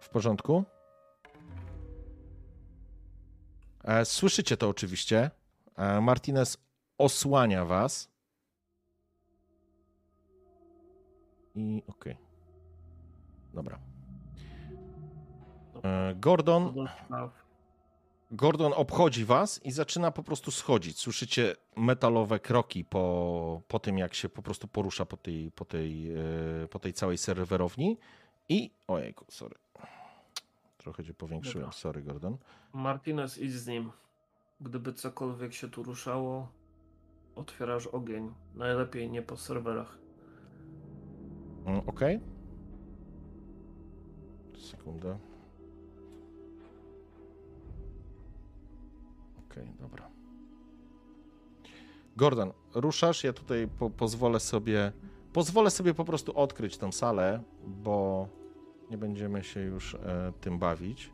W 0.00 0.08
porządku? 0.08 0.64
E, 3.84 4.04
Słyszycie 4.04 4.56
to 4.56 4.68
oczywiście. 4.68 5.30
E, 5.76 6.00
Martinez 6.00 6.58
osłania 6.98 7.64
was. 7.64 8.14
I 11.54 11.82
okej. 11.86 12.16
Dobra. 13.54 13.78
E, 15.84 16.14
Gordon, 16.14 16.74
Gordon 18.30 18.72
obchodzi 18.76 19.24
was 19.24 19.60
i 19.64 19.72
zaczyna 19.72 20.10
po 20.10 20.22
prostu 20.22 20.50
schodzić. 20.50 20.98
Słyszycie 20.98 21.56
metalowe 21.76 22.40
kroki 22.40 22.84
po, 22.84 23.62
po 23.68 23.78
tym, 23.78 23.98
jak 23.98 24.14
się 24.14 24.28
po 24.28 24.42
prostu 24.42 24.68
porusza 24.68 25.06
po 25.06 25.16
tej, 25.16 25.50
po 25.50 25.64
tej, 25.64 26.12
e, 26.12 26.18
po 26.70 26.78
tej 26.78 26.92
całej 26.92 27.18
serwerowni. 27.18 27.98
I. 28.48 28.70
Ojejku, 28.88 29.24
sorry. 29.28 29.54
Trochę 30.78 31.04
cię 31.04 31.14
powiększyłem. 31.14 31.64
Dobra. 31.64 31.78
Sorry, 31.78 32.02
Gordon. 32.02 32.36
Martinez, 32.72 33.38
idź 33.38 33.52
z 33.52 33.66
nim. 33.66 33.90
Gdyby 34.60 34.92
cokolwiek 34.92 35.52
się 35.52 35.70
tu 35.70 35.82
ruszało, 35.82 36.48
otwierasz 37.36 37.86
ogień. 37.86 38.34
Najlepiej 38.54 39.10
nie 39.10 39.22
po 39.22 39.36
serwerach. 39.36 39.98
Mm, 41.66 41.82
Ok. 41.86 42.00
Sekundę. 44.58 45.18
Okej, 49.50 49.72
dobra. 49.80 50.10
Gordon, 52.16 52.52
ruszasz. 52.74 53.24
Ja 53.24 53.32
tutaj 53.32 53.68
po, 53.78 53.90
pozwolę 53.90 54.40
sobie. 54.40 54.92
Pozwolę 55.32 55.70
sobie 55.70 55.94
po 55.94 56.04
prostu 56.04 56.38
odkryć 56.38 56.76
tę 56.78 56.92
salę, 56.92 57.42
bo 57.66 58.28
nie 58.90 58.98
będziemy 58.98 59.44
się 59.44 59.60
już 59.60 59.94
e, 59.94 60.32
tym 60.40 60.58
bawić. 60.58 61.10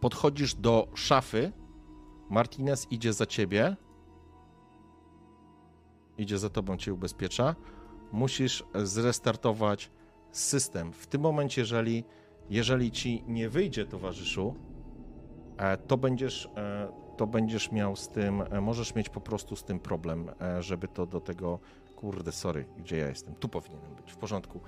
Podchodzisz 0.00 0.54
do 0.54 0.88
szafy. 0.94 1.52
Martinez 2.30 2.92
idzie 2.92 3.12
za 3.12 3.26
ciebie 3.26 3.76
idzie 6.18 6.38
za 6.38 6.50
tobą, 6.50 6.76
cię 6.76 6.94
ubezpiecza, 6.94 7.54
musisz 8.12 8.64
zrestartować 8.74 9.90
system. 10.32 10.92
W 10.92 11.06
tym 11.06 11.20
momencie, 11.20 11.60
jeżeli, 11.60 12.04
jeżeli 12.50 12.90
ci 12.90 13.24
nie 13.28 13.48
wyjdzie, 13.48 13.86
towarzyszu, 13.86 14.54
e, 15.58 15.76
to 15.76 15.96
będziesz, 15.96 16.50
e, 16.56 16.88
to 17.16 17.26
będziesz 17.26 17.72
miał 17.72 17.96
z 17.96 18.08
tym, 18.08 18.42
e, 18.50 18.60
możesz 18.60 18.94
mieć 18.94 19.08
po 19.08 19.20
prostu 19.20 19.56
z 19.56 19.64
tym 19.64 19.80
problem, 19.80 20.30
żeby 20.60 20.88
to 20.88 21.06
do 21.06 21.20
tego, 21.20 21.58
kurde, 21.96 22.32
sorry, 22.32 22.64
gdzie 22.78 22.96
ja 22.96 23.08
jestem? 23.08 23.34
Tu 23.34 23.48
powinienem 23.48 23.94
być, 23.94 24.12
w 24.12 24.16
porządku. 24.16 24.60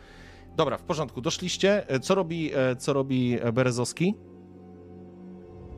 Dobra, 0.57 0.78
w 0.78 0.82
porządku, 0.82 1.20
doszliście. 1.20 1.86
Co 2.03 2.14
robi, 2.14 2.51
co 2.78 2.93
robi 2.93 3.38
Berezowski? 3.53 4.14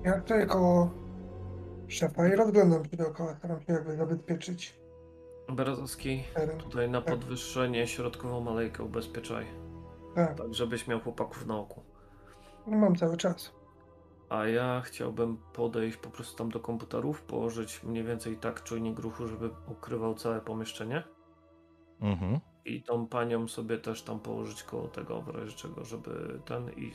Ja 0.04 0.20
tutaj 0.20 0.46
koło 0.46 0.90
szefa 1.88 2.28
i 2.28 2.36
rozglądam 2.36 2.84
się 2.84 2.96
dookoła, 2.96 3.34
staram 3.34 3.60
się 3.60 3.72
jakby 3.72 3.96
zabezpieczyć 3.96 4.81
Berezowski, 5.56 6.24
teren. 6.34 6.58
tutaj 6.58 6.90
na 6.90 7.02
Tak. 7.02 7.14
podwyższenie 7.14 7.86
środkową 7.86 8.40
malejkę 8.40 8.82
ubezpieczaj. 8.84 9.46
Tak, 10.14 10.38
Tak, 10.38 10.54
żebyś 10.54 10.86
miał 10.88 11.00
chłopaków 11.00 11.46
na 11.46 11.58
oku. 11.58 11.82
no 12.66 12.76
mam 12.78 12.96
cały 12.96 13.16
czas. 13.16 13.52
A 14.28 14.46
ja 14.46 14.80
chciałbym 14.84 15.36
podejść 15.52 15.96
po 15.96 16.10
prostu 16.10 16.36
tam 16.38 16.50
do 16.50 16.60
komputerów, 16.60 17.22
położyć 17.22 17.82
mniej 17.82 18.04
więcej 18.04 18.36
tak 18.36 18.62
czujnik 18.62 18.98
ruchu, 18.98 19.26
żeby 19.28 19.50
ukrywał 19.68 20.14
całe 20.14 20.40
pomieszczenie. 20.40 21.02
Mhm. 22.00 22.40
I 22.64 22.82
tą 22.82 23.06
panią 23.06 23.48
sobie 23.48 23.78
też 23.78 24.02
tam 24.02 24.20
położyć 24.20 24.62
koło 24.62 24.88
tego, 24.88 25.22
w 25.22 25.28
razie 25.28 25.52
czego, 25.56 25.84
żeby 25.84 26.40
ten 26.44 26.70
i 26.70 26.92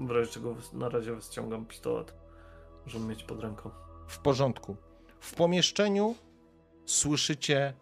w 0.00 0.10
razie 0.10 0.30
czego 0.30 0.54
na 0.72 0.88
razie 0.88 1.16
ściągam 1.20 1.66
pistolet, 1.66 2.14
żeby 2.86 3.04
mieć 3.04 3.22
pod 3.24 3.40
ręką. 3.40 3.70
W 4.06 4.18
porządku. 4.18 4.76
W 5.20 5.34
pomieszczeniu 5.34 6.14
słyszycie 6.84 7.74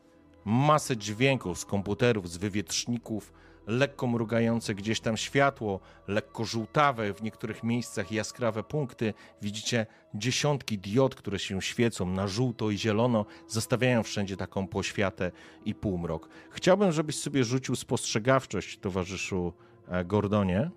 masę 0.44 0.96
dźwięków 0.96 1.58
z 1.58 1.64
komputerów, 1.64 2.30
z 2.30 2.36
wywietrzników, 2.36 3.32
lekko 3.66 4.06
mrugające 4.06 4.74
gdzieś 4.74 5.00
tam 5.00 5.16
światło, 5.16 5.80
lekko 6.08 6.44
żółtawe, 6.44 7.14
w 7.14 7.22
niektórych 7.22 7.62
miejscach 7.62 8.12
jaskrawe 8.12 8.62
punkty. 8.62 9.14
Widzicie 9.42 9.86
dziesiątki 10.14 10.78
diod, 10.78 11.14
które 11.14 11.38
się 11.38 11.62
świecą 11.62 12.06
na 12.06 12.28
żółto 12.28 12.70
i 12.70 12.78
zielono, 12.78 13.26
zostawiają 13.48 14.02
wszędzie 14.02 14.36
taką 14.36 14.66
poświatę 14.66 15.30
i 15.64 15.74
półmrok. 15.74 16.28
Chciałbym, 16.50 16.92
żebyś 16.92 17.18
sobie 17.18 17.44
rzucił 17.44 17.76
spostrzegawczość, 17.76 18.78
towarzyszu 18.78 19.52
e, 19.88 20.04
Gordonie. 20.04 20.70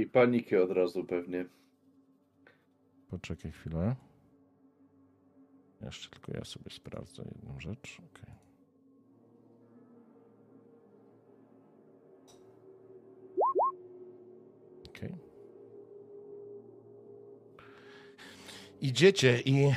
I 0.00 0.06
paniki 0.06 0.56
od 0.56 0.70
razu 0.70 1.04
pewnie. 1.04 1.46
Poczekaj 3.08 3.50
chwilę. 3.52 3.96
Jeszcze 5.80 6.10
tylko 6.10 6.32
ja 6.32 6.44
sobie 6.44 6.70
sprawdzę 6.70 7.22
jedną 7.34 7.60
rzecz. 7.60 7.98
Okay. 8.10 8.34
Okay. 14.88 15.18
Idziecie 18.80 19.40
i 19.44 19.72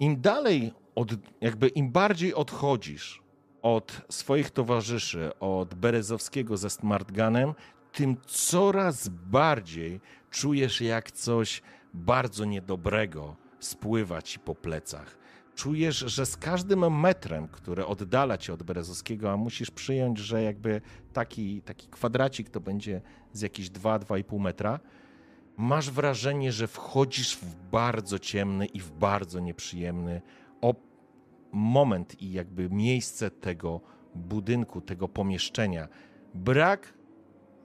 im 0.00 0.20
dalej, 0.20 0.72
od, 0.94 1.10
jakby 1.40 1.68
im 1.68 1.92
bardziej 1.92 2.34
odchodzisz 2.34 3.22
od 3.62 4.02
swoich 4.08 4.50
towarzyszy, 4.50 5.38
od 5.40 5.74
Berezowskiego 5.74 6.56
ze 6.56 6.70
Smartgunem, 6.70 7.54
tym 7.92 8.16
coraz 8.26 9.08
bardziej 9.08 10.00
czujesz, 10.30 10.80
jak 10.80 11.10
coś 11.10 11.62
bardzo 11.94 12.44
niedobrego 12.44 13.36
spływa 13.60 14.22
ci 14.22 14.38
po 14.38 14.54
plecach. 14.54 15.18
Czujesz, 15.54 15.98
że 15.98 16.26
z 16.26 16.36
każdym 16.36 17.00
metrem, 17.00 17.48
który 17.48 17.86
oddala 17.86 18.38
cię 18.38 18.52
od 18.52 18.62
Berezowskiego, 18.62 19.32
a 19.32 19.36
musisz 19.36 19.70
przyjąć, 19.70 20.18
że 20.18 20.42
jakby 20.42 20.80
taki, 21.12 21.62
taki 21.62 21.88
kwadracik 21.88 22.50
to 22.50 22.60
będzie 22.60 23.00
z 23.32 23.40
jakieś 23.40 23.70
2-2,5 23.70 24.40
metra, 24.40 24.80
masz 25.56 25.90
wrażenie, 25.90 26.52
że 26.52 26.66
wchodzisz 26.66 27.36
w 27.36 27.54
bardzo 27.70 28.18
ciemny 28.18 28.66
i 28.66 28.80
w 28.80 28.90
bardzo 28.90 29.40
nieprzyjemny 29.40 30.22
moment 31.52 32.22
i 32.22 32.32
jakby 32.32 32.70
miejsce 32.70 33.30
tego 33.30 33.80
budynku, 34.14 34.80
tego 34.80 35.08
pomieszczenia. 35.08 35.88
Brak 36.34 36.94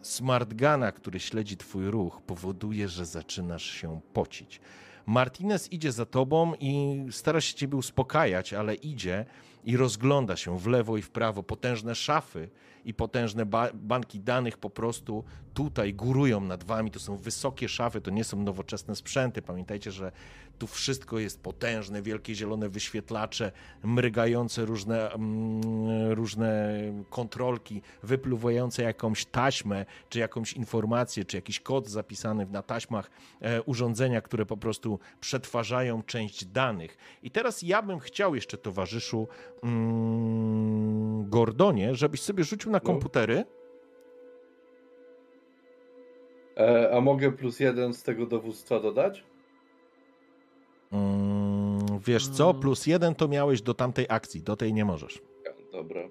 smartgana, 0.03 0.91
który 0.91 1.19
śledzi 1.19 1.57
twój 1.57 1.91
ruch, 1.91 2.21
powoduje, 2.21 2.87
że 2.87 3.05
zaczynasz 3.05 3.63
się 3.63 4.01
pocić. 4.13 4.61
Martinez 5.05 5.71
idzie 5.71 5.91
za 5.91 6.05
tobą 6.05 6.53
i 6.59 7.05
stara 7.11 7.41
się 7.41 7.53
ciebie 7.53 7.77
uspokajać, 7.77 8.53
ale 8.53 8.75
idzie 8.75 9.25
i 9.63 9.77
rozgląda 9.77 10.35
się 10.35 10.59
w 10.59 10.67
lewo 10.67 10.97
i 10.97 11.01
w 11.01 11.09
prawo. 11.09 11.43
Potężne 11.43 11.95
szafy 11.95 12.49
i 12.85 12.93
potężne 12.93 13.45
ba 13.45 13.69
banki 13.73 14.19
danych 14.19 14.57
po 14.57 14.69
prostu 14.69 15.23
tutaj 15.53 15.93
górują 15.93 16.41
nad 16.41 16.63
wami. 16.63 16.91
To 16.91 16.99
są 16.99 17.17
wysokie 17.17 17.69
szafy, 17.69 18.01
to 18.01 18.11
nie 18.11 18.23
są 18.23 18.41
nowoczesne 18.41 18.95
sprzęty. 18.95 19.41
Pamiętajcie, 19.41 19.91
że 19.91 20.11
tu 20.59 20.67
wszystko 20.67 21.19
jest 21.19 21.41
potężne, 21.41 22.01
wielkie 22.01 22.35
zielone 22.35 22.69
wyświetlacze, 22.69 23.51
mrygające 23.83 24.65
różne, 24.65 25.11
mm, 25.11 26.11
różne 26.11 26.79
kontrolki, 27.09 27.81
wypluwające 28.03 28.83
jakąś 28.83 29.25
taśmę, 29.25 29.85
czy 30.09 30.19
jakąś 30.19 30.53
informację, 30.53 31.25
czy 31.25 31.37
jakiś 31.37 31.59
kod 31.59 31.89
zapisany 31.89 32.45
na 32.45 32.61
taśmach, 32.61 33.11
e, 33.41 33.61
urządzenia, 33.61 34.21
które 34.21 34.45
po 34.45 34.57
prostu 34.57 34.99
przetwarzają 35.19 36.03
część 36.03 36.45
danych. 36.45 36.97
I 37.23 37.31
teraz 37.31 37.61
ja 37.61 37.81
bym 37.81 37.99
chciał 37.99 38.35
jeszcze, 38.35 38.57
towarzyszu 38.57 39.27
mm, 39.63 41.29
Gordonie, 41.29 41.95
żebyś 41.95 42.21
sobie 42.21 42.43
rzucił 42.43 42.71
na 42.71 42.79
No. 43.43 43.62
E, 46.57 46.91
a 46.97 47.01
mogę 47.01 47.31
plus 47.31 47.59
jeden 47.59 47.93
z 47.93 48.03
tego 48.03 48.25
dowództwa 48.25 48.79
dodać? 48.79 49.23
Mm, 50.91 51.99
wiesz 52.07 52.27
co, 52.27 52.49
Mm. 52.49 52.61
plus 52.61 52.85
jeden 52.87 53.15
to 53.15 53.27
miałeś 53.27 53.61
do 53.61 53.73
tamtej 53.73 54.05
akcji, 54.09 54.41
do 54.41 54.55
tej 54.55 54.73
nie 54.73 54.85
możesz. 54.85 55.21
Dobra. 55.71 56.01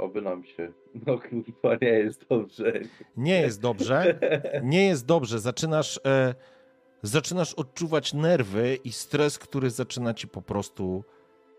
Oby 0.00 0.22
nam 0.22 0.44
się. 0.44 0.72
No 1.06 1.18
kurwa, 1.18 1.76
nie 1.82 1.88
jest 1.88 2.26
dobrze. 2.28 2.72
Nie 3.16 3.40
jest 3.40 3.60
dobrze. 3.60 4.18
nie 4.62 4.86
jest 4.86 5.06
dobrze. 5.06 5.38
Zaczynasz, 5.40 6.00
e, 6.06 6.34
zaczynasz 7.02 7.54
odczuwać 7.54 8.12
nerwy 8.12 8.78
i 8.84 8.92
stres, 8.92 9.38
który 9.38 9.70
zaczyna 9.70 10.14
ci 10.14 10.28
po 10.28 10.42
prostu 10.42 11.04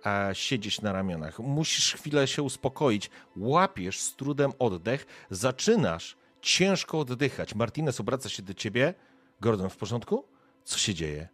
e, 0.05 0.29
siedzieć 0.35 0.81
na 0.81 0.93
ramionach. 0.93 1.39
Musisz 1.39 1.93
chwilę 1.93 2.27
się 2.27 2.43
uspokoić. 2.43 3.09
Łapiesz 3.37 3.99
z 3.99 4.15
trudem 4.15 4.51
oddech, 4.59 5.05
zaczynasz 5.29 6.17
ciężko 6.41 6.99
oddychać. 6.99 7.55
Martinez 7.55 7.99
obraca 7.99 8.29
się 8.29 8.43
do 8.43 8.53
ciebie. 8.53 8.93
Gordon, 9.41 9.69
w 9.69 9.77
porządku? 9.77 10.25
Co 10.63 10.77
się 10.77 10.93
dzieje? 10.93 11.27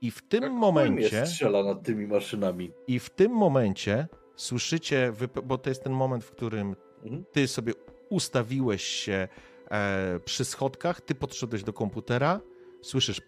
I 0.00 0.10
w 0.10 0.22
tym 0.22 0.42
Jak 0.42 0.52
momencie. 0.52 1.26
strzela 1.26 1.62
nad 1.62 1.82
tymi 1.82 2.06
maszynami. 2.06 2.72
I 2.86 2.98
w 2.98 3.10
tym 3.10 3.32
momencie 3.32 4.08
słyszycie, 4.36 5.12
bo 5.44 5.58
to 5.58 5.70
jest 5.70 5.84
ten 5.84 5.92
moment, 5.92 6.24
w 6.24 6.30
którym 6.30 6.76
Mhm. 7.04 7.24
ty 7.32 7.48
sobie 7.48 7.72
ustawiłeś 8.10 8.82
się 8.82 9.28
e, 9.70 10.20
przy 10.24 10.44
schodkach, 10.44 11.00
ty 11.00 11.14
podszedłeś 11.14 11.62
do 11.62 11.72
komputera, 11.72 12.40
słyszysz 12.82 13.20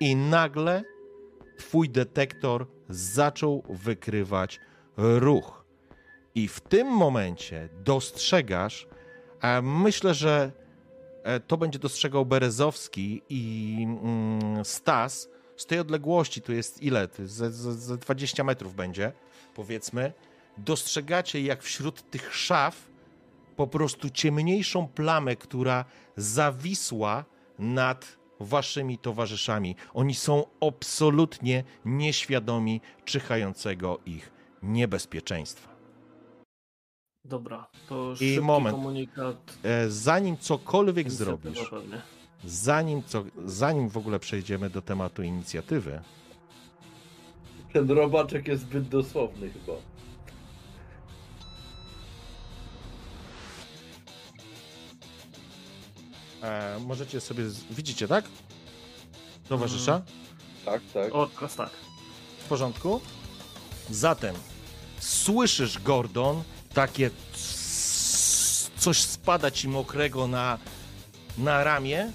i 0.00 0.16
nagle 0.16 0.82
twój 1.58 1.88
detektor 1.88 2.66
zaczął 2.88 3.62
wykrywać 3.70 4.60
ruch. 4.96 5.64
I 6.34 6.48
w 6.48 6.60
tym 6.60 6.86
momencie 6.86 7.68
dostrzegasz, 7.84 8.86
myślę, 9.62 10.14
że 10.14 10.52
e, 11.22 11.40
to 11.40 11.56
będzie 11.56 11.78
dostrzegał 11.78 12.26
Berezowski 12.26 13.22
i 13.28 13.76
mm, 13.82 14.64
Stas 14.64 15.28
z 15.56 15.66
tej 15.66 15.78
odległości, 15.78 16.42
to 16.42 16.52
jest 16.52 16.82
ile? 16.82 17.08
To 17.08 17.26
ze, 17.26 17.52
ze 17.52 17.98
20 17.98 18.44
metrów 18.44 18.74
będzie, 18.74 19.12
powiedzmy. 19.54 20.12
Dostrzegacie, 20.58 21.42
jak 21.42 21.62
wśród 21.62 22.10
tych 22.10 22.34
szaf 22.34 22.76
po 23.56 23.66
prostu 23.66 24.10
ciemniejszą 24.10 24.88
plamę, 24.88 25.36
która 25.36 25.84
zawisła 26.16 27.24
nad 27.58 28.16
waszymi 28.40 28.98
towarzyszami. 28.98 29.76
Oni 29.94 30.14
są 30.14 30.44
absolutnie 30.68 31.64
nieświadomi 31.84 32.80
czyhającego 33.04 33.98
ich 34.06 34.32
niebezpieczeństwa. 34.62 35.71
Dobra, 37.24 37.66
to 37.88 38.12
I 38.12 38.16
szybki 38.16 38.40
moment. 38.40 38.76
komunikat. 38.76 39.58
E, 39.62 39.90
Zanim 39.90 40.36
cokolwiek 40.38 41.06
inicjatywa 41.06 41.12
zrobisz, 41.12 41.68
Pewnie. 41.70 42.02
zanim, 42.44 43.02
co, 43.06 43.24
zanim 43.44 43.88
w 43.88 43.96
ogóle 43.96 44.18
przejdziemy 44.18 44.70
do 44.70 44.82
tematu 44.82 45.22
inicjatywy, 45.22 46.00
Ten 47.72 47.90
robaczek 47.90 48.48
jest 48.48 48.62
zbyt 48.62 48.88
dosłowny 48.88 49.50
chyba. 49.50 49.72
e, 56.42 56.78
możecie 56.86 57.20
sobie. 57.20 57.48
Z... 57.50 57.62
Widzicie, 57.70 58.08
tak? 58.08 58.24
Towarzysza? 59.48 60.02
Tak, 60.64 60.82
tak. 60.94 61.14
O, 61.14 61.26
teraz 61.26 61.56
tak. 61.56 61.70
W 62.38 62.48
porządku? 62.48 63.00
Zatem 63.90 64.34
słyszysz, 65.00 65.78
Gordon, 65.78 66.42
takie 66.74 67.10
coś 68.78 68.98
spada 68.98 69.50
ci 69.50 69.68
mokrego 69.68 70.26
na, 70.26 70.58
na 71.38 71.64
ramię. 71.64 72.12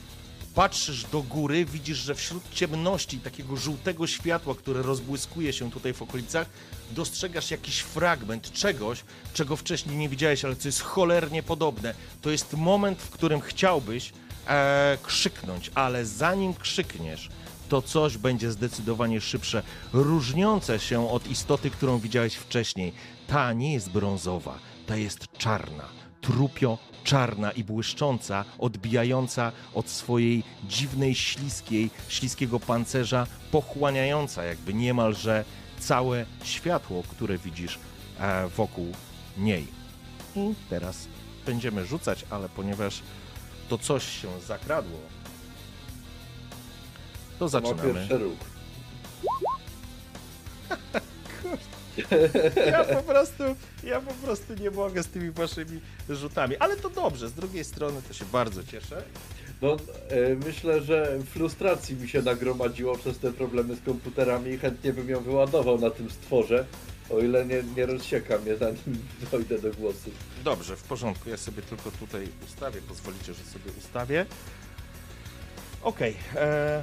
Patrzysz 0.55 1.03
do 1.03 1.21
góry, 1.21 1.65
widzisz, 1.65 1.97
że 1.97 2.15
wśród 2.15 2.53
ciemności 2.53 3.19
takiego 3.19 3.57
żółtego 3.57 4.07
światła, 4.07 4.55
które 4.55 4.81
rozbłyskuje 4.81 5.53
się 5.53 5.71
tutaj 5.71 5.93
w 5.93 6.01
okolicach, 6.01 6.49
dostrzegasz 6.91 7.51
jakiś 7.51 7.79
fragment 7.79 8.51
czegoś, 8.51 9.03
czego 9.33 9.55
wcześniej 9.55 9.97
nie 9.97 10.09
widziałeś, 10.09 10.45
ale 10.45 10.55
co 10.55 10.67
jest 10.67 10.81
cholernie 10.81 11.43
podobne. 11.43 11.93
To 12.21 12.29
jest 12.29 12.53
moment, 12.53 13.01
w 13.01 13.09
którym 13.09 13.41
chciałbyś 13.41 14.11
e, 14.47 14.97
krzyknąć, 15.03 15.71
ale 15.75 16.05
zanim 16.05 16.53
krzykniesz, 16.53 17.29
to 17.69 17.81
coś 17.81 18.17
będzie 18.17 18.51
zdecydowanie 18.51 19.21
szybsze, 19.21 19.63
różniące 19.93 20.79
się 20.79 21.09
od 21.09 21.27
istoty, 21.27 21.69
którą 21.69 21.99
widziałeś 21.99 22.35
wcześniej. 22.35 22.93
Ta 23.27 23.53
nie 23.53 23.73
jest 23.73 23.89
brązowa, 23.89 24.59
ta 24.85 24.95
jest 24.95 25.27
czarna, 25.37 25.83
trupio 26.21 26.77
czarna 27.03 27.51
i 27.51 27.63
błyszcząca, 27.63 28.45
odbijająca 28.59 29.51
od 29.73 29.89
swojej 29.89 30.43
dziwnej, 30.67 31.15
śliskiej, 31.15 31.89
śliskiego 32.07 32.59
pancerza, 32.59 33.27
pochłaniająca 33.51 34.43
jakby 34.43 34.73
niemalże 34.73 35.45
całe 35.79 36.25
światło, 36.43 37.03
które 37.07 37.37
widzisz 37.37 37.79
e, 38.19 38.47
wokół 38.47 38.91
niej. 39.37 39.67
I 40.35 40.53
teraz 40.69 41.07
będziemy 41.45 41.85
rzucać, 41.85 42.25
ale 42.29 42.49
ponieważ 42.49 43.01
to 43.69 43.77
coś 43.77 44.21
się 44.21 44.27
zakradło, 44.47 44.99
to 47.39 47.45
Ma 47.45 47.49
zaczynamy. 47.49 47.93
pierwszy 47.93 48.17
ruch. 48.17 48.37
Ja 52.71 52.83
po 52.83 53.03
prostu, 53.03 53.43
ja 53.83 54.01
po 54.01 54.13
prostu 54.13 54.53
nie 54.53 54.71
mogę 54.71 55.03
z 55.03 55.07
tymi 55.07 55.31
waszymi 55.31 55.79
rzutami, 56.09 56.57
ale 56.57 56.75
to 56.77 56.89
dobrze, 56.89 57.29
z 57.29 57.33
drugiej 57.33 57.63
strony 57.63 58.01
to 58.07 58.13
się 58.13 58.25
bardzo 58.25 58.63
cieszę. 58.63 59.03
No, 59.61 59.71
e, 60.09 60.35
myślę, 60.45 60.81
że 60.81 61.19
frustracji 61.33 61.95
mi 61.95 62.09
się 62.09 62.21
nagromadziło 62.21 62.97
przez 62.97 63.19
te 63.19 63.31
problemy 63.33 63.75
z 63.75 63.81
komputerami 63.81 64.51
i 64.51 64.57
chętnie 64.57 64.93
bym 64.93 65.09
ją 65.09 65.19
wyładował 65.23 65.79
na 65.79 65.89
tym 65.89 66.09
stworze, 66.11 66.65
o 67.09 67.19
ile 67.19 67.45
nie, 67.45 67.63
nie 67.77 67.85
rozsieka 67.85 68.37
mnie 68.37 68.55
zanim 68.57 69.07
dojdę 69.31 69.59
do 69.59 69.73
głosu. 69.73 70.09
Dobrze, 70.43 70.75
w 70.75 70.83
porządku, 70.83 71.29
ja 71.29 71.37
sobie 71.37 71.61
tylko 71.61 71.91
tutaj 71.91 72.27
ustawię, 72.45 72.81
pozwolicie, 72.81 73.33
że 73.33 73.43
sobie 73.43 73.71
ustawię. 73.77 74.25
Okej. 75.83 76.15
e, 76.35 76.81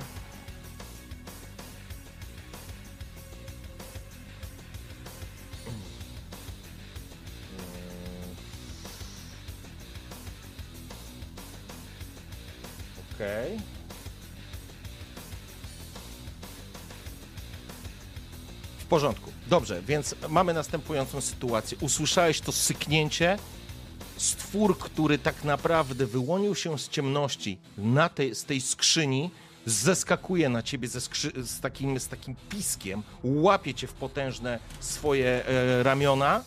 Okej. 13.25 13.61
W 18.79 18.87
porządku. 18.87 19.33
Dobrze, 19.47 19.83
więc 19.83 20.15
mamy 20.29 20.55
następującą 20.55 21.21
sytuację. 21.21 21.79
Usłyszałeś 21.81 22.41
to 22.41 22.53
syknięcie. 22.53 23.39
Stwór, 24.17 24.79
który 24.79 25.19
tak 25.19 25.45
naprawdę 25.45 26.07
wyłonił 26.07 26.55
się 26.55 26.79
z 26.79 26.89
ciemności 26.89 27.59
na 27.79 28.09
tej, 28.09 28.35
z 28.35 28.45
tej 28.45 28.61
skrzyni, 28.61 29.31
zeskakuje 29.67 30.49
na 30.49 30.63
ciebie 30.63 30.89
ze 30.89 31.01
skrzy, 31.01 31.33
z, 31.37 31.61
takim, 31.61 32.01
z 32.01 32.09
takim 32.09 32.37
piskiem, 32.49 33.03
łapie 33.25 33.75
cię 33.75 33.87
w 33.87 33.93
potężne 33.93 34.59
swoje 34.81 35.47
e, 35.47 35.83
ramiona 35.83 36.45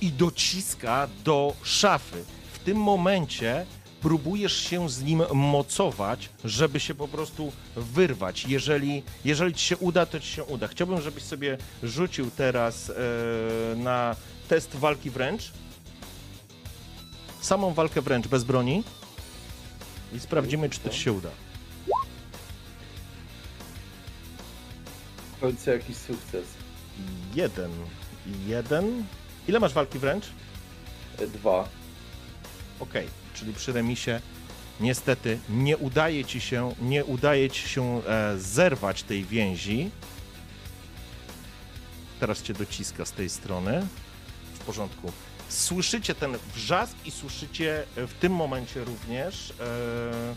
i 0.00 0.12
dociska 0.12 1.08
do 1.24 1.54
szafy. 1.62 2.24
W 2.52 2.58
tym 2.58 2.76
momencie 2.76 3.66
próbujesz 4.00 4.56
się 4.56 4.88
z 4.88 5.02
nim 5.02 5.22
mocować, 5.32 6.28
żeby 6.44 6.80
się 6.80 6.94
po 6.94 7.08
prostu 7.08 7.52
wyrwać. 7.76 8.44
Jeżeli, 8.48 9.02
jeżeli 9.24 9.54
ci 9.54 9.66
się 9.66 9.76
uda, 9.76 10.06
to 10.06 10.20
ci 10.20 10.26
się 10.26 10.44
uda. 10.44 10.68
Chciałbym, 10.68 11.00
żebyś 11.00 11.22
sobie 11.24 11.58
rzucił 11.82 12.30
teraz 12.30 12.90
e, 12.90 13.76
na 13.76 14.16
test 14.48 14.76
walki 14.76 15.10
wręcz. 15.10 15.52
Samą 17.40 17.74
walkę 17.74 18.02
wręcz 18.02 18.28
bez 18.28 18.44
broni. 18.44 18.84
I 20.12 20.20
sprawdzimy, 20.20 20.70
czy 20.70 20.80
to 20.80 20.88
ci 20.88 21.00
się 21.00 21.12
uda. 21.12 21.30
W 25.36 25.40
końcu 25.40 25.70
jakiś 25.70 25.96
sukces. 25.96 26.44
Jeden. 27.34 27.70
Jeden. 28.46 29.04
Ile 29.48 29.60
masz 29.60 29.72
walki 29.72 29.98
wręcz? 29.98 30.24
Dwa. 31.18 31.68
Okej, 32.80 33.08
czyli 33.40 33.54
przy 33.54 33.72
remisie 33.72 34.20
niestety 34.80 35.38
nie 35.48 35.76
udaje 35.76 36.24
ci 36.24 36.40
się, 36.40 36.74
nie 36.80 37.04
udaje 37.04 37.50
ci 37.50 37.68
się 37.68 38.02
e, 38.06 38.38
zerwać 38.38 39.02
tej 39.02 39.24
więzi. 39.24 39.90
Teraz 42.20 42.42
cię 42.42 42.54
dociska 42.54 43.04
z 43.04 43.12
tej 43.12 43.28
strony. 43.28 43.86
W 44.54 44.58
porządku. 44.58 45.12
Słyszycie 45.48 46.14
ten 46.14 46.36
wrzask 46.54 46.96
i 47.04 47.10
słyszycie 47.10 47.84
e, 47.96 48.06
w 48.06 48.14
tym 48.14 48.32
momencie 48.32 48.84
również. 48.84 49.54
E, 49.60 50.34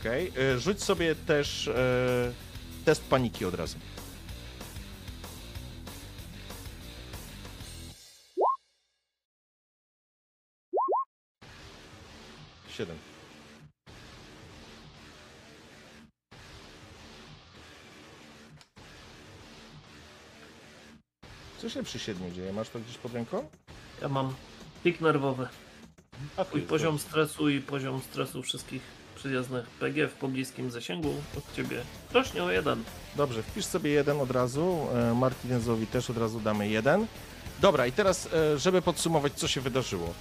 Okej, 0.00 0.32
e, 0.36 0.58
rzuć 0.58 0.82
sobie 0.82 1.14
też 1.14 1.68
e, 1.68 2.32
test 2.84 3.04
paniki 3.04 3.44
od 3.44 3.54
razu. 3.54 3.78
Siedem. 12.76 12.96
Co 21.58 21.68
się 21.68 21.82
przy 21.82 21.98
siedmiu 21.98 22.30
dzieje? 22.30 22.52
Masz 22.52 22.68
to 22.68 22.78
gdzieś 22.80 22.98
pod 22.98 23.14
ręką? 23.14 23.48
Ja 24.02 24.08
mam 24.08 24.34
pik 24.84 25.00
nerwowy. 25.00 25.48
A 26.36 26.44
Twój 26.44 26.62
poziom 26.62 26.98
stresu 26.98 27.48
i 27.48 27.60
poziom 27.60 28.00
stresu 28.00 28.42
wszystkich 28.42 28.82
przyjaznych 29.14 29.66
PG 29.66 30.08
w 30.08 30.12
pobliskim 30.12 30.70
zasięgu 30.70 31.14
od 31.38 31.54
ciebie 31.56 31.82
rośnie 32.12 32.42
o 32.44 32.50
jeden. 32.50 32.84
Dobrze, 33.16 33.42
wpisz 33.42 33.64
sobie 33.64 33.90
jeden 33.90 34.20
od 34.20 34.30
razu. 34.30 34.86
e, 34.94 35.14
Martinezowi 35.14 35.86
też 35.86 36.10
od 36.10 36.16
razu 36.18 36.40
damy 36.40 36.68
jeden. 36.68 37.06
Dobra, 37.60 37.86
i 37.86 37.92
teraz, 37.92 38.28
e, 38.32 38.58
żeby 38.58 38.82
podsumować, 38.82 39.32
co 39.32 39.48
się 39.48 39.60
wydarzyło. 39.60 40.14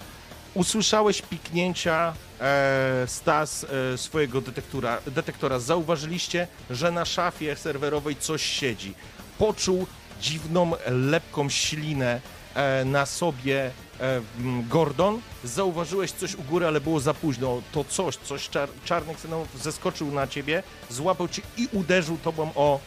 Usłyszałeś 0.56 1.22
piknięcia 1.22 2.14
e, 2.42 3.04
Stas 3.08 3.66
e, 3.94 3.98
swojego 3.98 4.42
detektora, 4.42 5.02
detektora. 5.08 5.60
Zauważyliście, 5.60 6.48
że 6.70 6.92
na 6.92 7.06
szafie 7.06 7.56
serwerowej 7.56 8.16
coś 8.16 8.44
siedzi. 8.44 8.94
Poczuł 9.38 9.88
dziwną, 10.22 10.72
lepką 10.88 11.50
ślinę 11.50 12.22
e, 12.54 12.86
na 12.86 13.06
sobie 13.06 13.72
e, 14.00 14.22
m, 14.40 14.66
Gordon. 14.70 15.22
Zauważyłeś 15.44 16.12
coś 16.12 16.36
u 16.36 16.44
góry, 16.44 16.68
ale 16.68 16.82
było 16.82 17.00
za 17.00 17.14
późno. 17.14 17.62
To 17.72 17.84
coś, 17.84 18.16
coś 18.18 18.50
czar, 18.50 18.70
czarny 18.86 19.16
ksenów 19.16 19.62
zeskoczył 19.62 20.12
na 20.12 20.28
ciebie, 20.28 20.64
złapał 20.90 21.28
cię 21.28 21.42
i 21.58 21.68
uderzył 21.74 22.18
tobą 22.18 22.52
o 22.56 22.80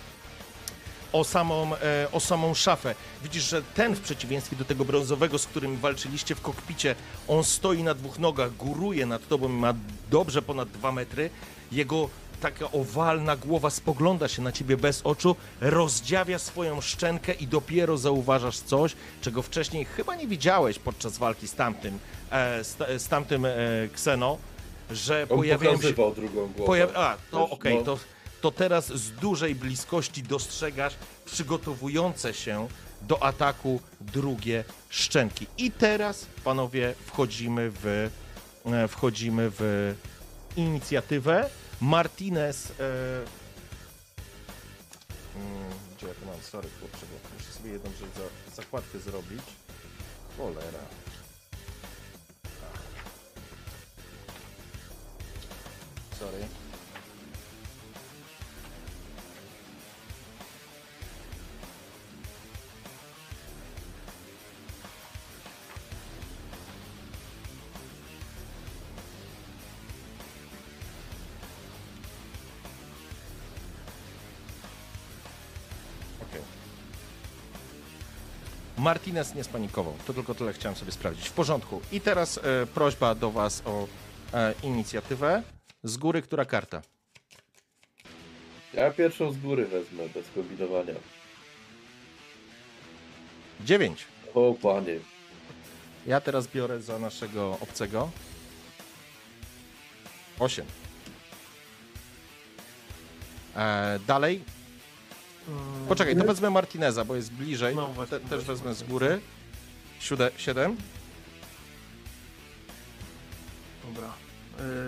o 1.13 1.25
samą, 1.25 1.75
e, 1.75 2.09
o 2.13 2.21
samą 2.21 2.55
szafę. 2.55 2.95
Widzisz, 3.23 3.51
że 3.51 3.63
ten 3.63 3.95
w 3.95 4.01
przeciwieństwie 4.01 4.57
do 4.57 4.65
tego 4.65 4.85
brązowego, 4.85 5.39
z 5.39 5.47
którym 5.47 5.77
walczyliście 5.77 6.35
w 6.35 6.41
kokpicie, 6.41 6.95
on 7.29 7.45
stoi 7.45 7.83
na 7.83 7.95
dwóch 7.95 8.19
nogach, 8.19 8.57
góruje 8.57 9.07
nad 9.07 9.29
tobą, 9.29 9.49
ma 9.49 9.75
dobrze 10.11 10.43
ponad 10.43 10.69
dwa 10.69 10.93
metry. 10.93 11.31
Jego 11.73 12.09
taka 12.41 12.73
owalna 12.73 13.37
głowa 13.37 13.71
spogląda 13.71 14.29
się 14.29 14.43
na 14.43 14.53
ciebie 14.53 14.77
bez 14.77 15.01
oczu, 15.05 15.37
rozdziawia 15.61 16.39
swoją 16.39 16.81
szczękę 16.81 17.33
i 17.33 17.47
dopiero 17.47 17.99
zauważasz 17.99 18.59
coś, 18.59 18.97
czego 19.21 19.43
wcześniej 19.43 19.85
chyba 19.85 20.17
nie 20.17 20.27
widziałeś 20.27 20.79
podczas 20.79 21.19
walki 21.19 21.49
z 21.49 21.55
tamtym, 21.55 21.99
e, 22.31 22.65
z, 22.65 22.77
z 23.03 23.09
tamtym 23.09 23.45
e, 23.45 23.57
Kseno, 23.95 24.39
że 24.91 25.23
On 25.23 25.37
pojawiają 25.37 25.83
się... 25.83 25.93
drugą 25.93 26.13
głowę. 26.31 26.67
Pojaw... 26.67 26.97
A, 26.97 27.17
to 27.31 27.51
okej, 27.51 27.75
no. 27.75 27.83
to, 27.83 27.99
to 28.41 28.51
teraz 28.51 28.87
z 28.87 29.11
dużej 29.11 29.55
bliskości 29.55 30.23
dostrzegasz 30.23 30.95
przygotowujące 31.25 32.35
się 32.35 32.69
do 33.03 33.23
ataku 33.23 33.81
drugie 34.01 34.65
szczęki. 34.89 35.47
I 35.59 35.71
teraz, 35.71 36.27
panowie, 36.45 36.95
wchodzimy 37.07 37.71
w, 37.83 38.11
e, 38.67 38.89
wchodzimy 38.89 39.51
w 39.59 39.95
inicjatywę. 40.57 41.51
Martinez... 41.81 42.71
E... 42.71 42.75
mm, 45.37 45.71
Gdzie 45.97 46.07
ja 46.07 46.15
to 46.15 46.27
mam? 46.27 46.43
Sorry, 46.43 46.69
chłopcze, 46.81 47.07
bo 47.07 47.39
muszę 47.39 47.53
sobie 47.53 47.71
jedną 47.71 47.91
rzecz 47.91 48.15
za, 48.17 48.57
zakładkę 48.63 48.99
zrobić. 48.99 49.43
Cholera. 50.37 50.85
Sorry. 56.19 56.68
Martinez 78.79 79.35
nie 79.35 79.45
spanikował. 79.45 79.95
To 80.07 80.15
tylko 80.15 80.35
tyle 80.35 80.53
chciałem 80.53 80.77
sobie 80.77 80.93
sprawdzić. 80.93 81.29
W 81.29 81.33
porządku. 81.33 81.81
I 81.93 82.01
teraz 82.01 82.39
e, 82.39 82.67
prośba 82.67 83.15
do 83.15 83.31
Was 83.31 83.63
o 83.67 83.89
e, 84.35 84.55
inicjatywę. 84.63 85.43
Z 85.83 85.97
góry, 85.97 86.23
która 86.23 86.45
karta? 86.45 86.83
Ja 88.75 88.91
pierwszą 88.91 89.33
z 89.33 89.39
góry 89.39 89.67
wezmę, 89.67 90.09
bez 90.15 90.31
kombinowania. 90.35 90.95
9. 93.61 94.05
O 94.35 94.55
panie. 94.63 94.99
Ja 96.07 96.21
teraz 96.21 96.47
biorę 96.47 96.83
za 96.83 96.99
naszego 96.99 97.59
obcego. 97.61 98.11
8. 100.39 100.67
E, 103.57 103.99
dalej. 104.07 104.45
Mm, 105.49 105.87
Poczekaj, 105.89 106.17
to 106.17 106.25
wezmę 106.25 106.51
Martineza, 106.51 107.05
bo 107.05 107.17
jest 107.17 107.33
bliżej. 107.33 107.77
No 107.77 107.87
właśnie, 107.89 108.19
Te, 108.19 108.29
też 108.29 108.45
właśnie, 108.45 108.55
wezmę 108.55 108.75
z 108.75 108.83
góry. 108.83 109.21
7. 110.37 110.77
Dobra. 113.85 114.13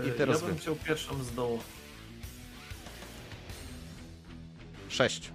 I 0.05 0.07
Yy, 0.09 0.13
teraz 0.13 0.41
ja 0.41 0.47
bym 0.47 0.55
wy. 0.57 0.61
chciał 0.63 0.77
pierwszą 0.77 1.25
z 1.25 1.35
dołu. 1.35 1.61
6. 4.89 5.31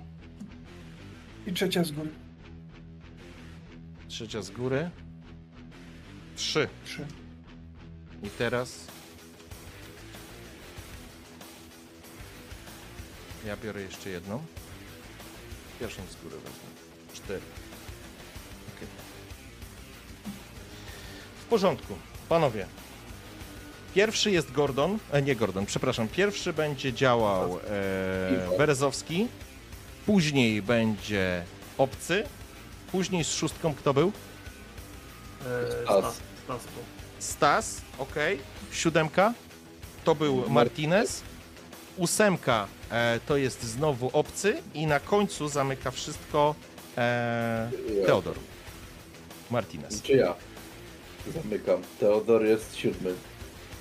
I 1.47 1.53
trzecia 1.53 1.83
z 1.83 1.91
góry. 1.91 2.09
Trzecia 4.07 4.41
z 4.41 4.51
góry. 4.51 4.89
3. 6.35 6.67
Trzy. 6.85 7.05
I 8.23 8.29
teraz. 8.29 8.87
Ja 13.45 13.57
biorę 13.57 13.81
jeszcze 13.81 14.09
jedną. 14.09 14.43
Pierwszą 15.79 16.01
z 16.11 16.23
góry 16.23 16.35
wezmę. 16.35 16.69
Cztery. 17.13 17.41
Okej. 18.75 18.87
W 21.41 21.45
porządku. 21.45 21.95
Panowie. 22.29 22.65
Pierwszy 23.95 24.31
jest 24.31 24.51
Gordon. 24.51 24.99
E, 25.11 25.21
nie 25.21 25.35
Gordon, 25.35 25.65
przepraszam. 25.65 26.07
Pierwszy 26.07 26.53
będzie 26.53 26.93
działał 26.93 27.59
e, 27.59 28.57
Berezowski. 28.57 29.27
Później 30.05 30.61
będzie 30.61 31.43
Obcy. 31.77 32.23
Później 32.91 33.23
z 33.23 33.33
szóstką 33.33 33.73
kto 33.73 33.93
był? 33.93 34.11
Yy, 35.41 35.83
Stas. 35.83 36.15
Stas. 36.43 36.61
Stas 37.19 37.81
ok. 37.97 38.15
Siódemka 38.71 39.33
to 40.03 40.15
był 40.15 40.49
Martinez. 40.49 41.21
Ósemka 41.97 42.67
e, 42.67 42.74
to 43.27 43.37
jest 43.37 43.63
znowu 43.63 44.09
obcy. 44.13 44.61
I 44.73 44.87
na 44.87 44.99
końcu 44.99 45.47
zamyka 45.47 45.91
wszystko 45.91 46.55
e, 46.97 47.71
Teodor. 48.05 48.35
Martinez. 49.51 50.01
Czy 50.01 50.13
ja? 50.13 50.35
Zamykam. 51.43 51.81
Teodor 51.99 52.45
jest 52.45 52.75
siódmy. 52.75 53.13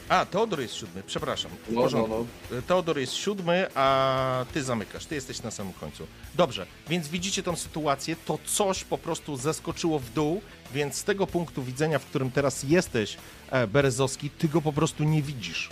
A, 0.08 0.26
Teodor 0.26 0.60
jest 0.60 0.74
siódmy, 0.74 1.02
przepraszam. 1.06 1.50
W 1.68 1.72
No, 1.72 1.88
no, 1.92 2.06
no. 2.06 2.24
Teodor 2.66 2.98
jest 2.98 3.12
siódmy, 3.14 3.66
a 3.74 4.44
ty 4.52 4.62
zamykasz. 4.62 5.06
Ty 5.06 5.14
jesteś 5.14 5.42
na 5.42 5.50
samym 5.50 5.72
końcu. 5.72 6.06
Dobrze, 6.34 6.66
więc 6.88 7.08
widzicie 7.08 7.42
tą 7.42 7.56
sytuację. 7.56 8.16
To 8.26 8.38
coś 8.46 8.84
po 8.84 8.98
prostu 8.98 9.36
zeskoczyło 9.36 9.98
w 9.98 10.10
dół, 10.10 10.42
więc 10.72 10.94
z 10.94 11.04
tego 11.04 11.26
punktu 11.26 11.62
widzenia, 11.62 11.98
w 11.98 12.04
którym 12.04 12.30
teraz 12.30 12.62
jesteś, 12.62 13.16
e, 13.50 13.66
Berezowski, 13.66 14.30
ty 14.30 14.48
go 14.48 14.62
po 14.62 14.72
prostu 14.72 15.04
nie 15.04 15.22
widzisz. 15.22 15.70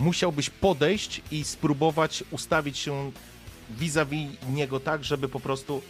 Musiałbyś 0.00 0.50
podejść 0.50 1.20
i 1.30 1.44
spróbować 1.44 2.24
ustawić 2.30 2.78
się 2.78 3.12
vis-a-vis 3.70 4.30
niego 4.50 4.80
tak, 4.80 5.04
żeby 5.04 5.28
po 5.28 5.40
prostu, 5.40 5.82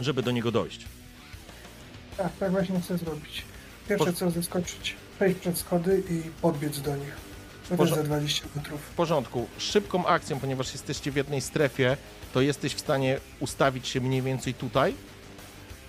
żeby 0.00 0.22
do 0.22 0.30
niego 0.30 0.50
dojść. 0.52 0.84
Tak, 2.16 2.32
tak 2.40 2.50
właśnie 2.50 2.80
chcę 2.80 2.98
zrobić. 2.98 3.42
Pierwsze 3.88 4.06
Po- 4.06 4.12
co 4.12 4.30
zeskoczyć, 4.30 4.96
przejść 5.16 5.40
przed 5.40 5.58
schody 5.58 6.02
i 6.10 6.22
podbiec 6.42 6.80
do 6.80 6.96
nich. 6.96 7.16
To 7.68 7.76
też 7.76 7.90
za 7.90 8.02
20 8.02 8.46
metrów. 8.56 8.80
W 8.80 8.94
porządku. 8.94 9.48
Szybką 9.58 10.06
akcją, 10.06 10.40
ponieważ 10.40 10.72
jesteście 10.72 11.10
w 11.10 11.16
jednej 11.16 11.40
strefie, 11.40 11.96
to 12.34 12.40
jesteś 12.40 12.74
w 12.74 12.80
stanie 12.80 13.20
ustawić 13.40 13.88
się 13.88 14.00
mniej 14.00 14.22
więcej 14.22 14.54
tutaj, 14.54 14.94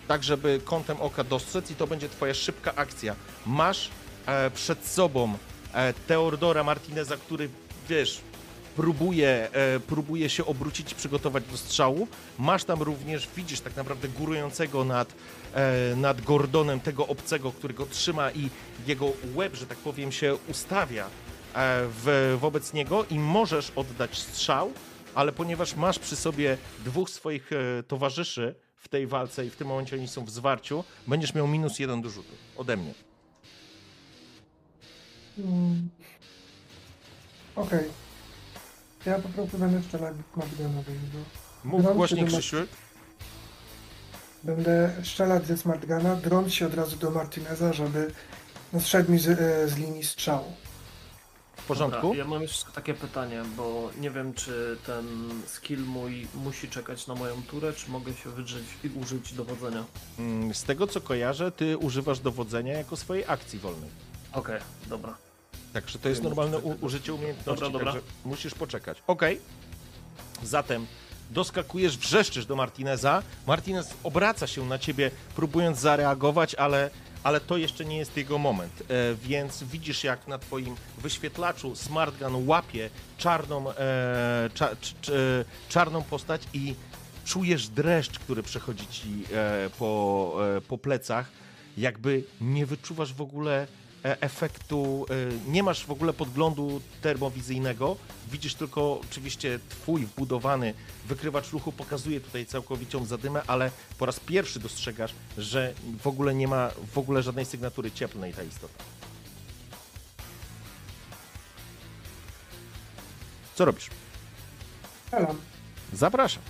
tak 0.08 0.24
żeby 0.24 0.62
kątem 0.66 1.02
oka 1.02 1.24
dostrzec 1.24 1.72
i 1.72 1.76
to 1.76 1.88
będzie 1.88 2.10
twoja 2.10 2.34
szybka 2.34 2.76
akcja. 2.76 3.16
Masz 3.46 3.90
e, 4.26 4.52
przed 4.52 4.88
sobą 4.88 5.38
Teodora 6.08 6.64
Martineza, 6.64 7.18
który, 7.18 7.50
wiesz, 7.90 8.22
próbuje, 8.80 9.48
e, 9.52 9.80
próbuje 9.80 10.30
się 10.30 10.46
obrócić 10.46 10.92
i 10.92 10.96
przygotować 10.96 11.44
do 11.52 11.58
strzału. 11.58 12.08
Masz 12.38 12.64
tam 12.64 12.82
również, 12.82 13.28
widzisz 13.36 13.62
tak 13.62 13.76
naprawdę 13.76 14.08
górującego 14.08 14.84
nad, 14.84 15.14
e, 15.54 15.96
nad 15.96 16.22
Gordonem 16.22 16.80
tego 16.80 17.08
obcego, 17.08 17.52
który 17.52 17.74
go 17.74 17.86
trzyma 17.86 18.32
i 18.32 18.50
jego 18.88 19.12
łeb, 19.36 19.56
że 19.56 19.66
tak 19.66 19.78
powiem, 19.78 20.12
się 20.12 20.38
ustawia 20.50 21.06
e, 21.06 21.10
w, 22.04 22.38
wobec 22.42 22.74
niego 22.74 23.06
i 23.12 23.20
możesz 23.20 23.72
oddać 23.76 24.18
strzał, 24.18 24.74
ale 25.16 25.32
ponieważ 25.32 25.76
masz 25.76 26.00
przy 26.00 26.16
sobie 26.16 26.58
dwóch 26.86 27.10
swoich 27.10 27.52
e, 27.54 27.84
towarzyszy 27.84 28.56
w 28.76 28.88
tej 28.88 29.08
walce 29.08 29.46
i 29.46 29.50
w 29.50 29.56
tym 29.56 29.68
momencie 29.68 29.96
oni 29.96 30.08
są 30.08 30.26
w 30.26 30.30
zwarciu, 30.30 30.84
będziesz 31.08 31.34
miał 31.34 31.48
minus 31.48 31.80
jeden 31.80 32.02
do 32.02 32.10
rzutu 32.10 32.34
ode 32.58 32.78
mnie. 32.78 33.09
Mm. 35.46 35.90
Okej. 37.56 37.84
Ja 39.06 39.20
po 39.20 39.30
prostu 39.30 39.58
będę 39.58 39.84
strzelać 39.84 40.16
Smartgunowej. 40.34 40.96
Mów 41.64 41.84
Mam 41.84 41.94
głośniej, 41.94 42.20
siedem- 42.22 42.40
Krzysiu. 42.40 42.58
Będę 44.44 44.92
strzelać 45.04 45.46
ze 45.48 45.58
Smartguna, 45.58 46.16
drąc 46.16 46.54
się 46.54 46.66
od 46.68 46.74
razu 46.74 46.98
do 46.98 47.12
Martineza, 47.12 47.74
żeby 47.74 48.12
no, 48.74 48.80
zszedł 48.82 49.12
mi 49.12 49.20
z, 49.20 49.28
e, 49.28 49.68
z 49.70 49.78
linii 49.78 50.04
strzału. 50.04 50.54
W 51.58 51.64
porządku? 51.64 52.02
Dobra, 52.02 52.18
ja 52.18 52.26
mam 52.26 52.42
jeszcze 52.42 52.72
takie 52.72 52.94
pytanie, 52.94 53.44
bo 53.58 53.90
nie 54.02 54.12
wiem, 54.12 54.34
czy 54.34 54.78
ten 54.86 55.30
skill 55.48 55.80
mój 55.86 56.28
musi 56.36 56.70
czekać 56.70 57.08
na 57.08 57.16
moją 57.16 57.44
turę, 57.44 57.74
czy 57.74 57.92
mogę 57.92 58.14
się 58.14 58.30
wydrzeć 58.30 58.64
i 58.84 58.90
użyć 58.90 59.34
dowodzenia. 59.34 59.84
Mm, 60.20 60.54
Z 60.54 60.64
tego 60.64 60.88
co 60.88 61.02
kojarzę, 61.02 61.52
ty 61.52 61.78
używasz 61.78 62.20
dowodzenia 62.20 62.74
jako 62.74 62.98
swojej 62.98 63.26
akcji 63.28 63.60
wolnej. 63.60 63.90
Okej, 64.34 64.60
dobra. 64.88 65.18
Także 65.74 66.00
to 66.00 66.10
jest 66.10 66.24
normalne 66.24 66.58
u- 66.58 66.86
użycie 66.86 67.14
umiejętności, 67.14 67.62
Dobra, 67.66 67.80
dobra. 67.86 68.02
musisz 68.26 68.54
poczekać. 68.54 69.04
Okej. 69.08 69.40
Zatem 70.44 70.86
doskakujesz, 71.32 71.98
wrzeszczysz 71.98 72.46
do 72.46 72.56
Martineza. 72.56 73.24
Martinez 73.48 73.94
obraca 74.04 74.48
się 74.48 74.66
na 74.66 74.80
ciebie, 74.80 75.12
próbując 75.36 75.80
zareagować, 75.80 76.56
ale, 76.56 76.90
ale 77.24 77.40
to 77.42 77.58
jeszcze 77.58 77.86
nie 77.86 77.98
jest 77.98 78.18
jego 78.18 78.38
moment. 78.38 78.74
E, 78.82 79.16
więc 79.16 79.64
widzisz, 79.64 80.04
jak 80.04 80.28
na 80.28 80.38
twoim 80.40 80.76
wyświetlaczu 80.98 81.76
Smartgun 81.76 82.48
łapie 82.48 82.90
czarną, 83.18 83.70
e, 83.72 84.50
cza, 84.54 84.70
cz, 84.82 84.94
cz, 85.02 85.12
czarną 85.70 86.02
postać 86.04 86.42
i 86.54 86.76
czujesz 87.26 87.68
dreszcz, 87.68 88.20
który 88.20 88.44
przechodzi 88.44 88.88
ci 88.88 89.24
e, 89.34 89.70
po, 89.80 90.36
e, 90.58 90.62
po 90.62 90.78
plecach, 90.78 91.30
jakby 91.78 92.24
nie 92.42 92.66
wyczuwasz 92.66 93.14
w 93.14 93.22
ogóle 93.22 93.62
e, 93.64 93.68
efektu, 94.04 95.06
e, 95.10 95.52
nie 95.52 95.64
masz 95.64 95.86
w 95.86 95.92
ogóle 95.92 96.14
podglądu 96.14 96.82
termowizyjnego, 97.02 97.96
widzisz 98.32 98.56
tylko 98.56 99.02
oczywiście 99.10 99.60
twój 99.70 100.06
wbudowany 100.06 100.74
wykrywacz 101.08 101.52
ruchu 101.52 101.72
pokazuje 101.72 102.22
tutaj 102.22 102.46
całkowitą 102.46 103.06
zadymę, 103.06 103.42
ale 103.48 103.72
po 103.98 104.06
raz 104.06 104.20
pierwszy 104.20 104.60
dostrzegasz, 104.60 105.14
że 105.38 105.74
w 106.02 106.08
ogóle 106.08 106.36
nie 106.36 106.48
ma 106.48 106.72
w 106.94 106.98
ogóle 106.98 107.24
żadnej 107.24 107.46
sygnatury 107.46 107.92
cieplnej 107.92 108.34
ta 108.34 108.44
istota. 108.44 108.84
Co 113.56 113.66
robisz? 113.66 113.90
Strzelam. 115.08 115.38
Zapraszam. 115.94 116.44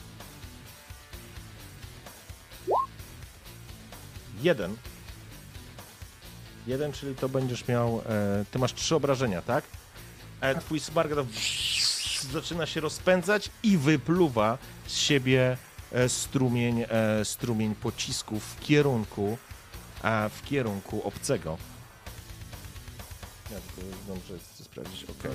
Jeden. 4.42 4.78
Jeden, 6.68 6.92
czyli 6.92 7.16
to 7.16 7.30
będziesz 7.30 7.68
miał. 7.68 8.02
E, 8.10 8.46
ty 8.52 8.60
masz 8.60 8.74
trzy 8.74 8.96
obrażenia, 8.96 9.42
tak? 9.42 9.64
E, 10.42 10.56
twój 10.62 10.80
smargad 10.80 11.26
zaczyna 12.34 12.66
się 12.66 12.80
rozpędzać 12.82 13.50
i 13.64 13.78
wypluwa 13.78 14.58
z 14.88 14.96
siebie 14.98 15.58
e, 15.92 16.10
strumień, 16.10 16.86
e, 16.90 17.26
strumień 17.26 17.76
pocisków 17.76 18.44
w 18.44 18.60
kierunku, 18.60 19.38
a 20.04 20.30
w 20.34 20.44
kierunku 20.44 21.08
obcego. 21.08 21.58
Ja 23.52 23.58
tylko 23.76 23.92
dobrze 24.08 24.34
chcę 24.54 24.64
sprawdzić, 24.64 25.04
okej. 25.04 25.32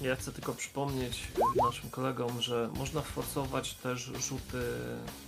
Ja 0.00 0.16
chcę 0.16 0.32
tylko 0.32 0.54
przypomnieć 0.54 1.22
naszym 1.64 1.90
kolegom, 1.90 2.40
że 2.42 2.70
można 2.76 3.00
forsować 3.00 3.74
też 3.74 4.00
rzuty 4.00 4.62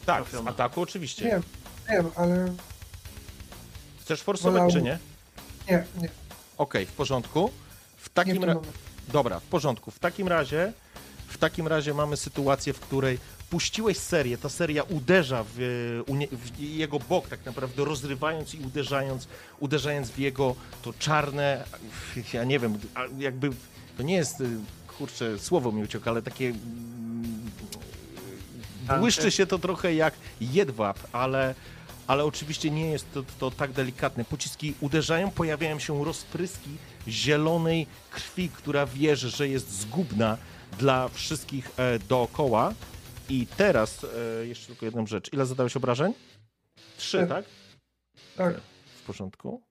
Tak, 0.06 0.24
z 0.26 0.30
trafione. 0.30 0.50
ataku 0.50 0.80
oczywiście. 0.80 1.24
Wiem, 1.24 1.42
wiem, 1.90 2.10
ale 2.16 2.54
Chcesz 4.02 4.22
forsować, 4.22 4.52
Wolałbym- 4.52 4.76
czy 4.76 4.82
nie? 4.82 4.98
nie, 5.70 5.84
nie. 6.02 6.08
Okej, 6.58 6.86
w 6.86 6.92
porządku. 6.92 7.50
W 7.96 8.08
takim 8.08 8.34
tym 8.34 8.44
ra- 8.44 8.54
momencie. 8.54 8.78
Dobra, 9.12 9.40
w 9.40 9.42
porządku. 9.44 9.90
W 9.90 9.98
takim 9.98 10.28
razie 10.28 10.72
w 11.28 11.38
takim 11.38 11.66
razie 11.68 11.94
mamy 11.94 12.16
sytuację, 12.16 12.72
w 12.72 12.80
której 12.80 13.18
puściłeś 13.50 13.98
serię, 13.98 14.38
ta 14.38 14.48
seria 14.48 14.82
uderza 14.82 15.44
w, 15.54 15.58
nie- 16.08 16.28
w 16.28 16.58
jego 16.60 16.98
bok 16.98 17.28
tak 17.28 17.44
naprawdę, 17.46 17.84
rozrywając 17.84 18.54
i 18.54 18.58
uderzając, 18.58 19.28
uderzając 19.60 20.10
w 20.10 20.18
jego 20.18 20.54
to 20.82 20.92
czarne, 20.98 21.64
ja 22.32 22.44
nie 22.44 22.58
wiem, 22.58 22.78
jakby 23.18 23.50
to 23.96 24.02
nie 24.02 24.14
jest, 24.14 24.40
y, 24.40 24.48
kurczę, 24.98 25.38
słowo 25.38 25.72
mi 25.72 25.82
uciekło, 25.82 26.12
ale 26.12 26.22
takie 26.22 26.46
mm, 26.48 27.50
błyszczy 29.00 29.30
się 29.30 29.46
to 29.46 29.58
trochę 29.58 29.94
jak 29.94 30.14
jedwab, 30.40 30.98
ale 31.12 31.54
ale 32.06 32.24
oczywiście 32.24 32.70
nie 32.70 32.90
jest 32.90 33.12
to, 33.12 33.22
to 33.38 33.50
tak 33.50 33.72
delikatne. 33.72 34.24
Pociski 34.24 34.74
uderzają, 34.80 35.30
pojawiają 35.30 35.78
się 35.78 36.04
rozpryski 36.04 36.70
zielonej 37.08 37.86
krwi, 38.10 38.48
która 38.48 38.86
wierzy, 38.86 39.30
że 39.30 39.48
jest 39.48 39.70
zgubna 39.80 40.38
dla 40.78 41.08
wszystkich 41.08 41.70
e, 41.76 41.98
dookoła. 41.98 42.74
I 43.28 43.46
teraz 43.56 44.04
e, 44.40 44.46
jeszcze 44.46 44.66
tylko 44.66 44.84
jedną 44.86 45.06
rzecz. 45.06 45.32
Ile 45.32 45.46
zadałeś 45.46 45.76
obrażeń? 45.76 46.14
Trzy, 46.96 47.18
Tak. 47.18 47.28
tak? 47.28 47.44
Tak, 48.36 48.60
W 49.02 49.06
porządku. 49.06 49.62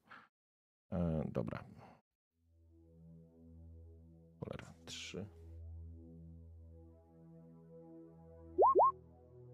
E, 0.94 1.24
dobra. 1.32 1.64
Cholera, 4.40 4.74
trzy. 4.86 5.26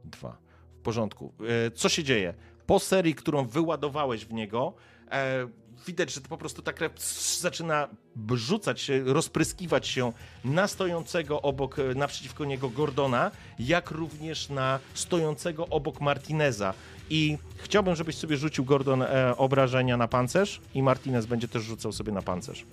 Dwa. 0.05 0.37
W 0.79 0.81
porządku. 0.81 1.33
E, 1.67 1.71
co 1.71 1.89
się 1.89 2.03
dzieje? 2.03 2.33
Po 2.67 2.79
serii, 2.79 3.15
którą 3.15 3.45
wyładowałeś 3.45 4.25
w 4.25 4.33
niego, 4.33 4.73
e, 5.11 5.47
widać, 5.87 6.13
że 6.13 6.21
to 6.21 6.29
po 6.29 6.37
prostu 6.37 6.61
ta 6.61 6.73
krew 6.73 6.99
zaczyna 7.39 7.87
rzucać 8.33 8.81
się, 8.81 9.03
rozpryskiwać 9.03 9.87
się 9.87 10.13
na 10.45 10.67
stojącego 10.67 11.41
obok, 11.41 11.79
e, 11.79 11.95
naprzeciwko 11.95 12.45
niego 12.45 12.69
Gordona, 12.69 13.31
jak 13.59 13.91
również 13.91 14.49
na 14.49 14.79
stojącego 14.93 15.67
obok 15.67 16.01
Martineza. 16.01 16.73
I 17.09 17.37
chciałbym, 17.57 17.95
żebyś 17.95 18.15
sobie 18.15 18.37
rzucił 18.37 18.65
Gordon 18.65 19.01
e, 19.01 19.37
obrażenia 19.37 19.97
na 19.97 20.07
pancerz 20.07 20.61
i 20.73 20.83
Martinez 20.83 21.25
będzie 21.25 21.47
też 21.47 21.63
rzucał 21.63 21.91
sobie 21.91 22.11
na 22.11 22.21
pancerz. 22.21 22.65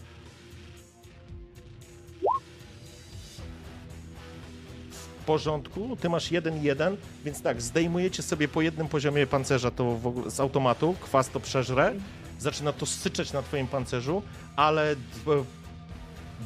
Porządku, 5.26 5.96
ty 6.00 6.08
masz 6.08 6.30
1-1, 6.30 6.96
więc 7.24 7.42
tak, 7.42 7.62
zdejmujecie 7.62 8.22
sobie 8.22 8.48
po 8.48 8.62
jednym 8.62 8.88
poziomie 8.88 9.26
pancerza 9.26 9.70
to 9.70 9.84
w 9.84 10.30
z 10.30 10.40
automatu, 10.40 10.94
kwas 11.00 11.28
to 11.28 11.40
przeżre, 11.40 11.92
zaczyna 12.38 12.72
to 12.72 12.86
syczeć 12.86 13.32
na 13.32 13.42
twoim 13.42 13.66
pancerzu, 13.66 14.22
ale 14.56 14.96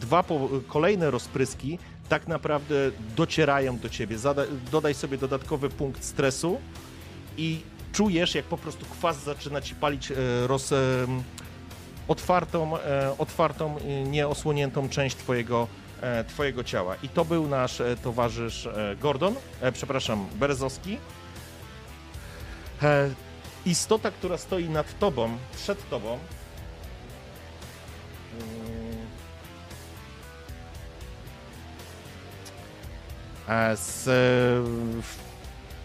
dwa 0.00 0.22
po, 0.22 0.48
kolejne 0.68 1.10
rozpryski 1.10 1.78
tak 2.09 2.28
naprawdę 2.28 2.74
docierają 3.16 3.78
do 3.78 3.88
ciebie. 3.88 4.18
Zada, 4.18 4.42
dodaj 4.72 4.94
sobie 4.94 5.18
dodatkowy 5.18 5.68
punkt 5.68 6.05
stresu 6.05 6.59
i 7.36 7.60
czujesz, 7.92 8.34
jak 8.34 8.44
po 8.44 8.59
prostu 8.59 8.86
kwas 8.86 9.24
zaczyna 9.24 9.60
ci 9.60 9.74
palić 9.74 10.10
e, 10.10 10.14
roz, 10.46 10.72
e, 10.72 10.76
otwartą, 12.09 12.78
e, 12.78 13.14
otwartą, 13.18 13.76
nieosłoniętą 14.06 14.88
część 14.88 15.16
twojego, 15.16 15.68
twojego 16.28 16.64
ciała. 16.64 16.96
I 17.02 17.08
to 17.08 17.24
był 17.24 17.48
nasz 17.48 17.80
e, 17.80 17.96
towarzysz 17.96 18.66
e, 18.66 18.96
Gordon, 19.00 19.34
e, 19.60 19.72
przepraszam, 19.72 20.26
Berezowski. 20.34 20.98
E, 22.82 23.10
istota, 23.66 24.10
która 24.10 24.38
stoi 24.38 24.68
nad 24.68 24.98
tobą, 24.98 25.38
przed 25.56 25.90
tobą. 25.90 26.18
e, 33.48 33.76
z, 33.76 34.08
e, 34.08 34.10
w 35.02 35.16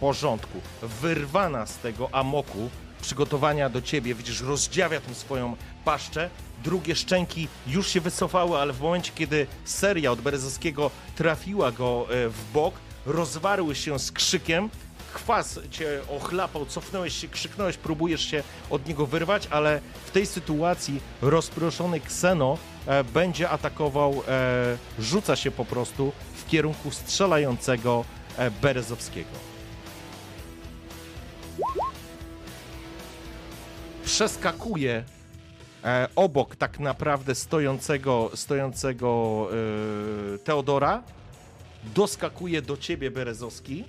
porządku, 0.00 0.60
wyrwana 0.82 1.66
z 1.66 1.78
tego 1.78 2.08
amoku, 2.12 2.70
przygotowania 3.02 3.68
do 3.68 3.82
ciebie, 3.82 4.14
widzisz, 4.14 4.40
rozdziawia 4.40 5.00
tą 5.00 5.14
swoją 5.14 5.56
paszczę, 5.84 6.30
drugie 6.64 6.96
szczęki 6.96 7.48
już 7.66 7.88
się 7.88 8.00
wycofały, 8.00 8.58
ale 8.58 8.72
w 8.72 8.80
momencie, 8.80 9.12
kiedy 9.14 9.46
seria 9.64 10.12
od 10.12 10.20
Berezowskiego 10.20 10.90
trafiła 11.16 11.72
go 11.72 12.06
e, 12.10 12.28
w 12.28 12.52
bok, 12.52 12.74
rozwarły 13.06 13.74
się 13.74 13.98
z 13.98 14.12
krzykiem, 14.12 14.70
kwas 15.14 15.60
cię 15.70 16.00
ochlapał, 16.16 16.66
cofnąłeś 16.66 17.16
się, 17.16 17.28
krzyknąłeś, 17.28 17.76
próbujesz 17.76 18.30
się 18.30 18.42
od 18.70 18.86
niego 18.86 19.06
wyrwać, 19.06 19.48
ale 19.50 19.80
w 20.04 20.10
tej 20.10 20.26
sytuacji 20.26 21.00
rozproszony 21.22 22.00
Kseno 22.00 22.58
e, 22.86 23.04
będzie 23.04 23.50
atakował, 23.50 24.22
e, 24.28 24.76
rzuca 24.98 25.36
się 25.36 25.50
po 25.50 25.64
prostu 25.64 26.12
w 26.34 26.46
kierunku 26.50 26.90
strzelającego 26.90 28.04
e, 28.36 28.50
Berezowskiego. 28.50 29.30
Przeskakuje 34.04 35.04
obok 36.16 36.56
tak 36.56 36.80
naprawdę 36.80 37.34
stojącego, 37.34 38.30
stojącego 38.34 39.48
e, 40.34 40.38
Teodora, 40.38 41.02
doskakuje 41.94 42.62
do 42.62 42.76
ciebie 42.76 43.10
Berezowski, 43.10 43.84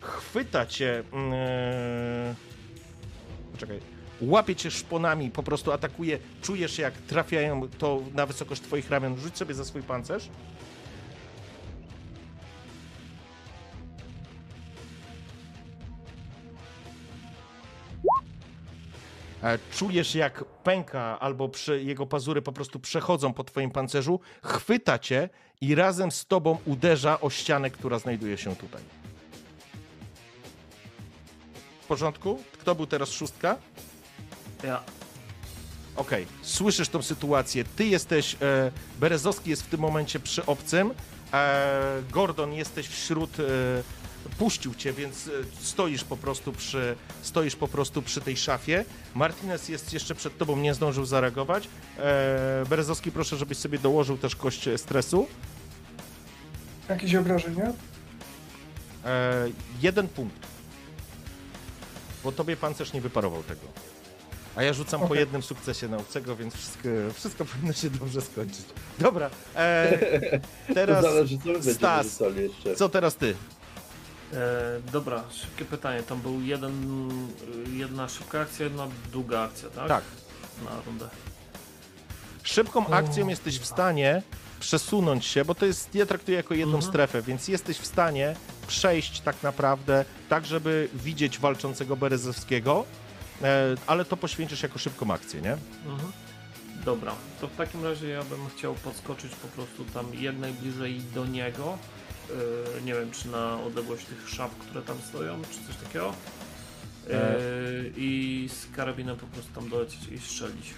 chwyta 0.00 0.66
cię. 0.66 1.02
mm, 1.12 1.32
E... 1.32 2.34
Poczekaj. 3.52 3.80
Łapie 4.20 4.56
cię 4.56 4.70
szponami, 4.70 5.30
po 5.30 5.42
prostu 5.42 5.72
atakuje. 5.72 6.18
Czujesz, 6.42 6.78
jak 6.78 6.94
trafiają 6.94 7.68
to 7.78 8.02
na 8.14 8.26
wysokość 8.26 8.62
twoich 8.62 8.90
ramion. 8.90 9.16
Rzuć 9.20 9.36
sobie 9.36 9.54
za 9.54 9.64
swój 9.64 9.82
pancerz. 9.82 10.28
Czujesz, 19.72 20.14
jak 20.14 20.44
pęka 20.44 21.20
albo 21.20 21.50
jego 21.80 22.06
pazury 22.06 22.42
po 22.42 22.52
prostu 22.52 22.80
przechodzą 22.80 23.32
po 23.32 23.44
twoim 23.44 23.70
pancerzu, 23.70 24.20
chwyta 24.42 24.98
cię 24.98 25.28
i 25.60 25.74
razem 25.74 26.12
z 26.12 26.26
tobą 26.26 26.58
uderza 26.64 27.20
o 27.20 27.30
ścianę, 27.30 27.70
która 27.70 27.98
znajduje 27.98 28.38
się 28.38 28.56
tutaj. 28.56 28.82
W 31.82 31.86
porządku? 31.86 32.42
Kto 32.52 32.74
był 32.74 32.86
teraz 32.86 33.10
szóstka? 33.10 33.56
Ja. 34.64 34.82
Okej, 35.96 36.26
słyszysz 36.42 36.88
tą 36.88 37.02
sytuację. 37.02 37.64
Ty 37.76 37.86
jesteś, 37.86 38.36
e, 38.42 38.72
Berezowski 39.00 39.50
jest 39.50 39.62
w 39.62 39.68
tym 39.68 39.80
momencie 39.80 40.20
przy 40.20 40.46
obcym, 40.46 40.94
e, 41.32 42.02
Gordon 42.10 42.52
jesteś 42.52 42.88
wśród, 42.88 43.40
e, 43.40 43.44
puścił 44.38 44.74
cię, 44.74 44.92
więc 44.92 45.26
e, 45.28 45.30
stoisz 45.60 46.04
po 46.04 46.16
prostu 46.16 46.52
przy, 46.52 46.96
stoisz 47.22 47.56
po 47.56 47.68
prostu 47.68 48.02
przy 48.02 48.20
tej 48.20 48.36
szafie. 48.36 48.84
Martinez 49.14 49.68
jest 49.68 49.92
jeszcze 49.92 50.14
przed 50.14 50.38
tobą, 50.38 50.56
nie 50.56 50.74
zdążył 50.74 51.04
zareagować. 51.04 51.68
E, 51.98 52.64
Berezowski, 52.68 53.12
proszę, 53.12 53.36
żebyś 53.36 53.58
sobie 53.58 53.78
dołożył 53.78 54.18
też 54.18 54.36
kość 54.36 54.68
stresu. 54.76 55.26
Jakieś 56.88 57.14
obrażenia? 57.14 57.72
E, 59.04 59.48
jeden 59.82 60.08
punkt. 60.08 60.36
Bo 62.24 62.32
tobie 62.32 62.56
pancerz 62.56 62.92
nie 62.92 63.00
wyparował 63.00 63.42
tego. 63.42 63.60
A 64.56 64.62
ja 64.62 64.72
rzucam 64.72 65.00
po 65.00 65.06
Okej. 65.06 65.18
jednym 65.18 65.42
sukcesie 65.42 65.88
na 65.88 65.96
obcego, 65.96 66.36
więc 66.36 66.54
wszystko, 66.54 66.88
wszystko 67.14 67.44
powinno 67.44 67.72
się 67.72 67.90
dobrze 67.90 68.20
skończyć. 68.20 68.64
Dobra, 68.98 69.30
e, 69.56 69.98
teraz 70.74 71.04
to 71.04 71.10
zależy, 71.10 71.38
co 71.38 71.46
my 71.46 71.52
będziemy 71.52 71.74
Stas. 71.74 72.22
co 72.76 72.88
teraz 72.88 73.16
ty? 73.16 73.34
E, 74.32 74.90
dobra, 74.92 75.24
szybkie 75.32 75.64
pytanie. 75.64 76.02
Tam 76.02 76.20
był 76.20 76.40
jeden, 76.40 76.72
jedna 77.72 78.08
szybka 78.08 78.40
akcja, 78.40 78.64
jedna 78.64 78.86
długa 79.12 79.40
akcja, 79.40 79.68
tak? 79.70 79.88
Tak. 79.88 80.04
Na 80.64 80.70
rundę. 80.86 81.08
Szybką 82.42 82.86
akcją 82.86 83.28
jesteś 83.28 83.58
w 83.58 83.66
stanie 83.66 84.22
przesunąć 84.60 85.26
się, 85.26 85.44
bo 85.44 85.54
to 85.54 85.66
jest, 85.66 85.94
ja 85.94 86.06
traktuję 86.06 86.36
jako 86.36 86.54
jedną 86.54 86.74
Mhm. 86.76 86.92
strefę, 86.92 87.22
więc 87.22 87.48
jesteś 87.48 87.78
w 87.78 87.86
stanie 87.86 88.34
przejść 88.66 89.20
tak 89.20 89.42
naprawdę 89.42 90.04
tak, 90.28 90.46
żeby 90.46 90.88
widzieć 90.94 91.38
walczącego 91.38 91.96
Berezowskiego, 91.96 92.84
e, 93.42 93.74
ale 93.86 94.04
to 94.04 94.16
poświęcisz 94.16 94.62
jako 94.62 94.78
szybką 94.78 95.10
akcję, 95.12 95.40
nie? 95.40 95.52
Mhm. 95.86 96.12
Dobra, 96.84 97.12
to 97.40 97.48
w 97.48 97.56
takim 97.56 97.84
razie 97.84 98.08
ja 98.08 98.22
bym 98.24 98.48
chciał 98.56 98.74
podskoczyć 98.74 99.34
po 99.34 99.48
prostu 99.48 99.84
tam 99.84 100.14
jak 100.14 100.38
najbliżej 100.38 101.00
do 101.14 101.26
niego. 101.26 101.78
Yy, 102.28 102.82
nie 102.82 102.94
wiem, 102.94 103.10
czy 103.10 103.28
na 103.28 103.62
odległość 103.62 104.04
tych 104.04 104.28
szaf, 104.28 104.54
które 104.54 104.82
tam 104.82 104.96
stoją, 105.08 105.42
czy 105.42 105.66
coś 105.66 105.76
takiego. 105.84 106.14
E. 107.10 107.36
I 107.96 108.48
z 108.52 108.76
karabinem 108.76 109.16
po 109.16 109.26
prostu 109.26 109.52
tam 109.54 109.68
dolecieć 109.68 110.00
i 110.08 110.18
strzelić. 110.18 110.74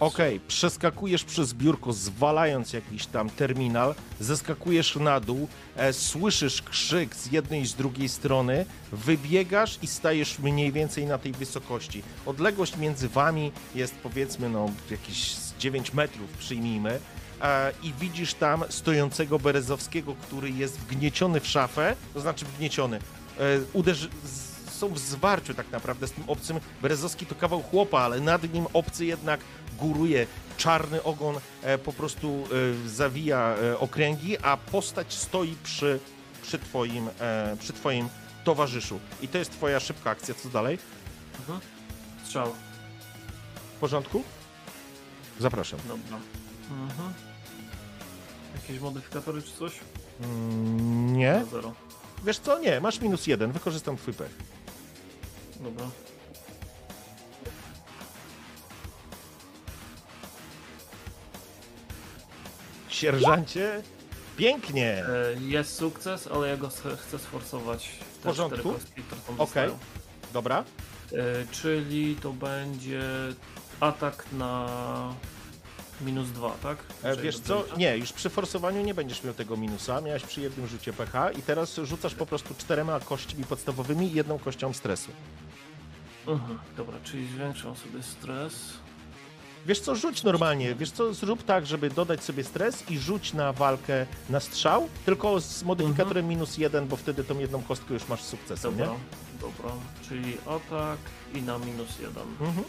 Okej, 0.00 0.40
przeskakujesz 0.48 1.24
przez 1.24 1.54
biurko, 1.54 1.92
zwalając 1.92 2.72
jakiś 2.72 3.06
tam 3.06 3.30
terminal, 3.30 3.94
zeskakujesz 4.20 4.96
na 4.96 5.20
dół, 5.20 5.48
e, 5.76 5.92
słyszysz 5.92 6.62
krzyk 6.62 7.16
z 7.16 7.32
jednej 7.32 7.62
i 7.62 7.66
z 7.66 7.74
drugiej 7.74 8.08
strony, 8.08 8.66
wybiegasz 8.92 9.78
i 9.82 9.86
stajesz 9.86 10.38
mniej 10.38 10.72
więcej 10.72 11.06
na 11.06 11.18
tej 11.18 11.32
wysokości. 11.32 12.02
Odległość 12.26 12.76
między 12.76 13.08
wami 13.08 13.52
jest 13.74 13.94
powiedzmy 13.94 14.48
no 14.48 14.70
jakieś 14.90 15.34
z 15.34 15.56
9 15.58 15.94
metrów, 15.94 16.30
przyjmijmy, 16.38 16.90
e, 16.90 17.00
i 17.82 17.92
widzisz 18.00 18.34
tam 18.34 18.64
stojącego 18.68 19.38
Berezowskiego, 19.38 20.14
który 20.14 20.50
jest 20.50 20.78
wgnieciony 20.78 21.40
w 21.40 21.46
szafę, 21.46 21.96
to 22.14 22.20
znaczy 22.20 22.44
wgnieciony, 22.44 22.96
e, 22.96 23.00
uderzy... 23.72 24.08
z- 24.24 24.56
są 24.76 24.88
w 24.88 24.98
zwarciu 24.98 25.54
tak 25.54 25.70
naprawdę 25.70 26.06
z 26.08 26.12
tym 26.12 26.24
obcym. 26.26 26.60
Berezowski 26.82 27.26
to 27.26 27.34
kawał 27.34 27.62
chłopa, 27.62 28.00
ale 28.00 28.20
nad 28.20 28.52
nim 28.52 28.66
obcy 28.72 29.04
jednak 29.06 29.40
góruje. 29.78 30.26
Czarny 30.56 31.02
ogon 31.02 31.36
e, 31.62 31.78
po 31.78 31.92
prostu 31.92 32.44
e, 32.84 32.88
zawija 32.88 33.54
okręgi, 33.78 34.38
a 34.38 34.56
postać 34.56 35.14
stoi 35.14 35.56
przy, 35.62 36.00
przy, 36.42 36.58
twoim, 36.58 37.08
przy 37.58 37.72
twoim 37.72 38.08
towarzyszu. 38.44 39.00
I 39.22 39.28
to 39.28 39.38
jest 39.38 39.50
twoja 39.50 39.80
szybka 39.80 40.10
akcja. 40.10 40.34
Co 40.34 40.48
dalej? 40.48 40.78
Mhm. 41.38 41.60
Strzał. 42.24 42.54
W 43.76 43.78
porządku? 43.80 44.24
Zapraszam. 45.40 45.78
Dobra. 45.88 46.18
Mhm. 46.70 47.12
Jakieś 48.68 48.80
modyfikatory 48.82 49.42
czy 49.42 49.52
coś? 49.52 49.72
Mm, 50.20 51.16
nie? 51.16 51.44
Zero. 51.50 51.72
Wiesz 52.24 52.38
co? 52.38 52.58
Nie, 52.58 52.80
masz 52.80 53.00
minus 53.00 53.26
jeden. 53.26 53.52
Wykorzystam 53.52 53.96
twój 53.96 54.14
pech. 54.14 54.30
Dobra. 55.60 55.86
Sierżancie, 62.88 63.82
pięknie! 64.36 65.04
E, 65.06 65.34
Jest 65.40 65.74
sukces, 65.74 66.26
ale 66.26 66.48
ja 66.48 66.56
go 66.56 66.68
chcę 67.08 67.18
sforsować 67.18 67.88
w 67.88 68.18
porządku. 68.18 68.68
Okej. 68.68 69.36
zostają. 69.38 69.78
Dobra. 70.32 70.64
E, 71.12 71.14
czyli 71.50 72.16
to 72.22 72.32
będzie 72.32 73.02
atak 73.80 74.24
na 74.32 74.68
minus 76.00 76.28
dwa, 76.30 76.50
tak? 76.62 76.78
E, 77.02 77.16
Wiesz 77.16 77.38
co? 77.40 77.64
Nie, 77.76 77.96
już 77.96 78.12
przy 78.12 78.30
forsowaniu 78.30 78.82
nie 78.82 78.94
będziesz 78.94 79.24
miał 79.24 79.34
tego 79.34 79.56
minusa. 79.56 80.00
Miałeś 80.00 80.22
przy 80.22 80.40
jednym 80.40 80.66
rzucie 80.66 80.92
pH 80.92 81.30
i 81.38 81.42
teraz 81.42 81.76
rzucasz 81.84 82.14
po 82.14 82.26
prostu 82.26 82.54
czterema 82.58 83.00
kośćmi 83.00 83.44
podstawowymi 83.44 84.06
i 84.06 84.12
jedną 84.14 84.38
kością 84.38 84.72
stresu. 84.72 85.10
Mhm, 86.26 86.58
dobra, 86.76 86.98
czyli 87.04 87.26
zwiększam 87.28 87.76
sobie 87.76 88.02
stres. 88.02 88.54
Wiesz 89.66 89.80
co, 89.80 89.94
rzuć 89.96 90.22
normalnie. 90.22 90.74
Wiesz 90.74 90.90
co, 90.90 91.14
zrób 91.14 91.42
tak, 91.44 91.66
żeby 91.66 91.90
dodać 91.90 92.24
sobie 92.24 92.44
stres 92.44 92.90
i 92.90 92.98
rzuć 92.98 93.32
na 93.32 93.52
walkę 93.52 94.06
na 94.30 94.40
strzał, 94.40 94.88
tylko 95.06 95.40
z 95.40 95.62
modyfikatorem 95.62 96.28
minus 96.28 96.58
jeden, 96.58 96.88
bo 96.88 96.96
wtedy 96.96 97.24
tą 97.24 97.38
jedną 97.38 97.62
kostkę 97.62 97.94
już 97.94 98.08
masz 98.08 98.22
z 98.22 98.28
sukcesem, 98.28 98.70
Dobra, 98.76 98.86
nie? 98.92 98.98
dobra, 99.40 99.70
czyli 100.08 100.36
atak 100.46 100.98
i 101.34 101.42
na 101.42 101.58
minus 101.58 101.98
jeden. 101.98 102.22
Mhm. 102.40 102.64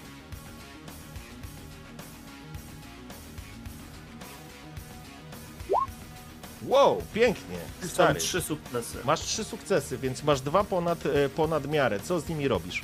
Wow, 6.68 7.02
pięknie. 7.14 7.58
Są 7.82 7.88
Stary. 7.88 8.20
trzy 8.20 8.42
sukcesy. 8.42 8.98
Masz 9.06 9.22
trzy 9.22 9.44
sukcesy, 9.44 9.98
więc 9.98 10.24
masz 10.24 10.42
dwa 10.42 10.64
ponad, 10.64 11.06
e, 11.06 11.30
ponad 11.30 11.68
miarę. 11.68 12.00
Co 12.00 12.20
z 12.20 12.30
nimi 12.30 12.48
robisz? 12.48 12.82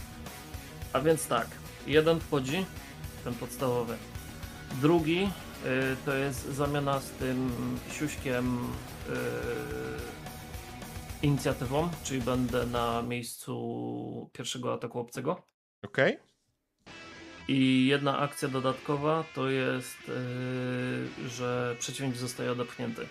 A 0.93 0.99
więc 0.99 1.27
tak, 1.27 1.47
jeden 1.87 2.19
wchodzi, 2.19 2.65
ten 3.23 3.33
podstawowy. 3.33 3.97
Drugi 4.81 5.23
y, 5.23 5.29
to 6.05 6.13
jest 6.13 6.45
zamiana 6.45 6.99
z 6.99 7.09
tym 7.09 7.51
siuśkiem 7.91 8.57
y, 9.09 9.13
inicjatywą, 11.25 11.89
czyli 12.03 12.21
będę 12.21 12.65
na 12.65 13.01
miejscu 13.01 14.29
pierwszego 14.33 14.73
ataku 14.73 14.99
obcego. 14.99 15.41
Okej? 15.85 16.17
I 17.47 17.87
jedna 17.87 18.19
akcja 18.19 18.47
dodatkowa 18.47 19.23
to 19.35 19.49
jest, 19.49 19.97
y, 20.09 21.29
że 21.29 21.75
przeciwnik 21.79 22.15
zostaje 22.15 22.51
odepchnięty. 22.51 23.07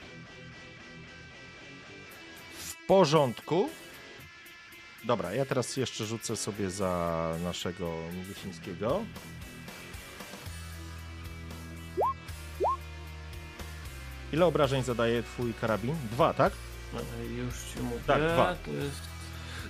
Porządku. 2.86 3.68
Dobra, 5.04 5.32
ja 5.34 5.44
teraz 5.44 5.76
jeszcze 5.76 6.04
rzucę 6.06 6.36
sobie 6.36 6.70
za 6.70 7.34
naszego 7.44 7.98
Niewiesińskiego. 8.14 9.04
Ile 14.32 14.46
obrażeń 14.46 14.82
zadaje 14.82 15.22
twój 15.22 15.54
karabin? 15.54 15.94
Dwa, 16.12 16.34
tak? 16.34 16.52
Y, 17.22 17.24
Już 17.32 17.54
ci 17.74 17.82
mówię. 17.82 18.00
Tak, 18.06 18.22
dwa. 18.22 18.54
To 18.64 18.70
jest 18.70 19.00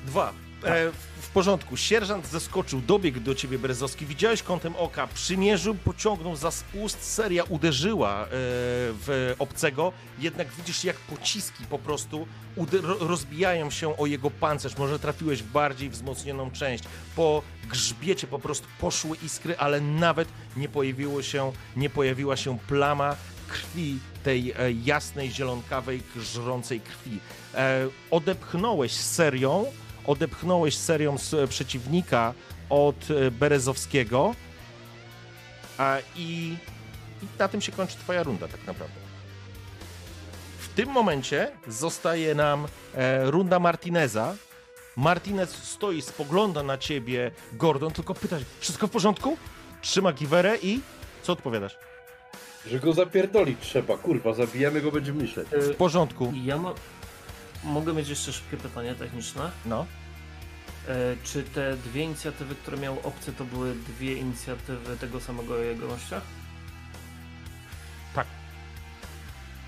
Dwa. 0.06 0.32
E, 0.64 0.92
w 1.20 1.28
porządku. 1.28 1.76
Sierżant 1.76 2.26
zeskoczył, 2.26 2.80
dobiegł 2.80 3.20
do 3.20 3.34
ciebie 3.34 3.58
Berezowski. 3.58 4.06
Widziałeś 4.06 4.42
kątem 4.42 4.76
oka, 4.76 5.06
przymierzył, 5.06 5.74
pociągnął 5.74 6.36
za 6.36 6.50
spust. 6.50 7.02
Seria 7.02 7.44
uderzyła 7.44 8.24
e, 8.24 8.26
w 8.30 9.34
obcego. 9.38 9.92
Jednak 10.18 10.48
widzisz, 10.58 10.84
jak 10.84 10.96
pociski 10.96 11.64
po 11.64 11.78
prostu 11.78 12.26
rozbijają 13.00 13.70
się 13.70 13.96
o 13.96 14.06
jego 14.06 14.30
pancerz. 14.30 14.78
Może 14.78 14.98
trafiłeś 14.98 15.42
w 15.42 15.52
bardziej 15.52 15.90
wzmocnioną 15.90 16.50
część. 16.50 16.84
Po 17.16 17.42
grzbiecie 17.70 18.26
po 18.26 18.38
prostu 18.38 18.66
poszły 18.80 19.16
iskry, 19.16 19.58
ale 19.58 19.80
nawet 19.80 20.28
nie 20.56 20.68
pojawiło 20.68 21.22
się, 21.22 21.52
nie 21.76 21.90
pojawiła 21.90 22.36
się 22.36 22.58
plama 22.58 23.16
krwi, 23.48 23.98
tej 24.22 24.50
e, 24.50 24.72
jasnej, 24.72 25.30
zielonkawej, 25.30 26.02
żrącej 26.16 26.80
krwi. 26.80 27.18
E, 27.54 27.88
odepchnąłeś 28.10 28.92
serią, 28.92 29.64
odepchnąłeś 30.06 30.76
serią 30.76 31.18
z 31.18 31.50
przeciwnika 31.50 32.34
od 32.70 32.96
e, 33.10 33.30
Berezowskiego 33.30 34.34
a, 35.78 35.98
i, 36.16 36.56
i 37.22 37.26
na 37.38 37.48
tym 37.48 37.60
się 37.60 37.72
kończy 37.72 37.96
twoja 37.96 38.22
runda 38.22 38.48
tak 38.48 38.66
naprawdę. 38.66 38.96
W 40.58 40.68
tym 40.68 40.88
momencie 40.88 41.52
zostaje 41.68 42.34
nam 42.34 42.66
e, 42.94 43.30
runda 43.30 43.58
Martineza. 43.58 44.34
Martinez 44.96 45.50
stoi, 45.50 46.02
spogląda 46.02 46.62
na 46.62 46.78
ciebie, 46.78 47.30
Gordon, 47.52 47.92
tylko 47.92 48.14
pyta, 48.14 48.36
wszystko 48.60 48.86
w 48.86 48.90
porządku? 48.90 49.36
Trzyma 49.82 50.12
giwerę 50.12 50.56
i 50.62 50.80
co 51.22 51.32
odpowiadasz? 51.32 51.76
Że 52.66 52.80
go 52.80 52.92
zapierdolić 52.92 53.58
trzeba, 53.60 53.96
kurwa, 53.96 54.34
zabijemy 54.34 54.80
go, 54.80 54.92
będziemy 54.92 55.22
myśleć. 55.22 55.48
W 55.52 55.74
porządku. 55.74 56.32
Ja 56.44 56.58
ma... 56.58 56.74
mogę 57.64 57.92
mieć 57.92 58.08
jeszcze 58.08 58.32
szybkie 58.32 58.56
pytanie 58.56 58.94
techniczne. 58.94 59.50
No. 59.66 59.86
E, 60.88 61.16
czy 61.24 61.42
te 61.42 61.76
dwie 61.76 62.04
inicjatywy, 62.04 62.54
które 62.54 62.76
miał 62.76 62.98
obcy, 63.02 63.32
to 63.32 63.44
były 63.44 63.74
dwie 63.74 64.14
inicjatywy 64.14 64.96
tego 64.96 65.20
samego 65.20 65.58
jego 65.58 65.88
gościa? 65.88 66.20
Tak. 68.14 68.26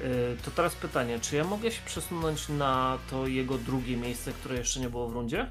E, 0.00 0.02
to 0.44 0.50
teraz 0.50 0.74
pytanie, 0.74 1.20
czy 1.20 1.36
ja 1.36 1.44
mogę 1.44 1.70
się 1.70 1.82
przesunąć 1.86 2.48
na 2.48 2.98
to 3.10 3.26
jego 3.26 3.58
drugie 3.58 3.96
miejsce, 3.96 4.32
które 4.32 4.56
jeszcze 4.56 4.80
nie 4.80 4.90
było 4.90 5.08
w 5.08 5.12
rundzie? 5.12 5.50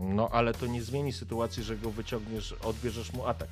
No, 0.00 0.28
ale 0.32 0.54
to 0.54 0.66
nie 0.66 0.82
zmieni 0.82 1.12
sytuacji, 1.12 1.62
że 1.62 1.76
go 1.76 1.90
wyciągniesz, 1.90 2.52
odbierzesz 2.52 3.12
mu 3.12 3.26
atak. 3.26 3.48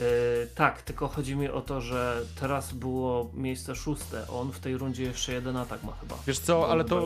Yy, 0.00 0.48
tak, 0.54 0.82
tylko 0.82 1.08
chodzi 1.08 1.36
mi 1.36 1.48
o 1.48 1.60
to, 1.60 1.80
że 1.80 2.22
teraz 2.40 2.72
było 2.72 3.30
miejsce 3.34 3.76
szóste. 3.76 4.28
On 4.28 4.52
w 4.52 4.60
tej 4.60 4.76
rundzie 4.76 5.02
jeszcze 5.02 5.32
jeden 5.32 5.56
atak 5.56 5.82
ma 5.82 5.92
chyba. 6.00 6.18
Wiesz 6.26 6.38
co, 6.38 6.70
ale 6.70 6.84
to... 6.84 7.04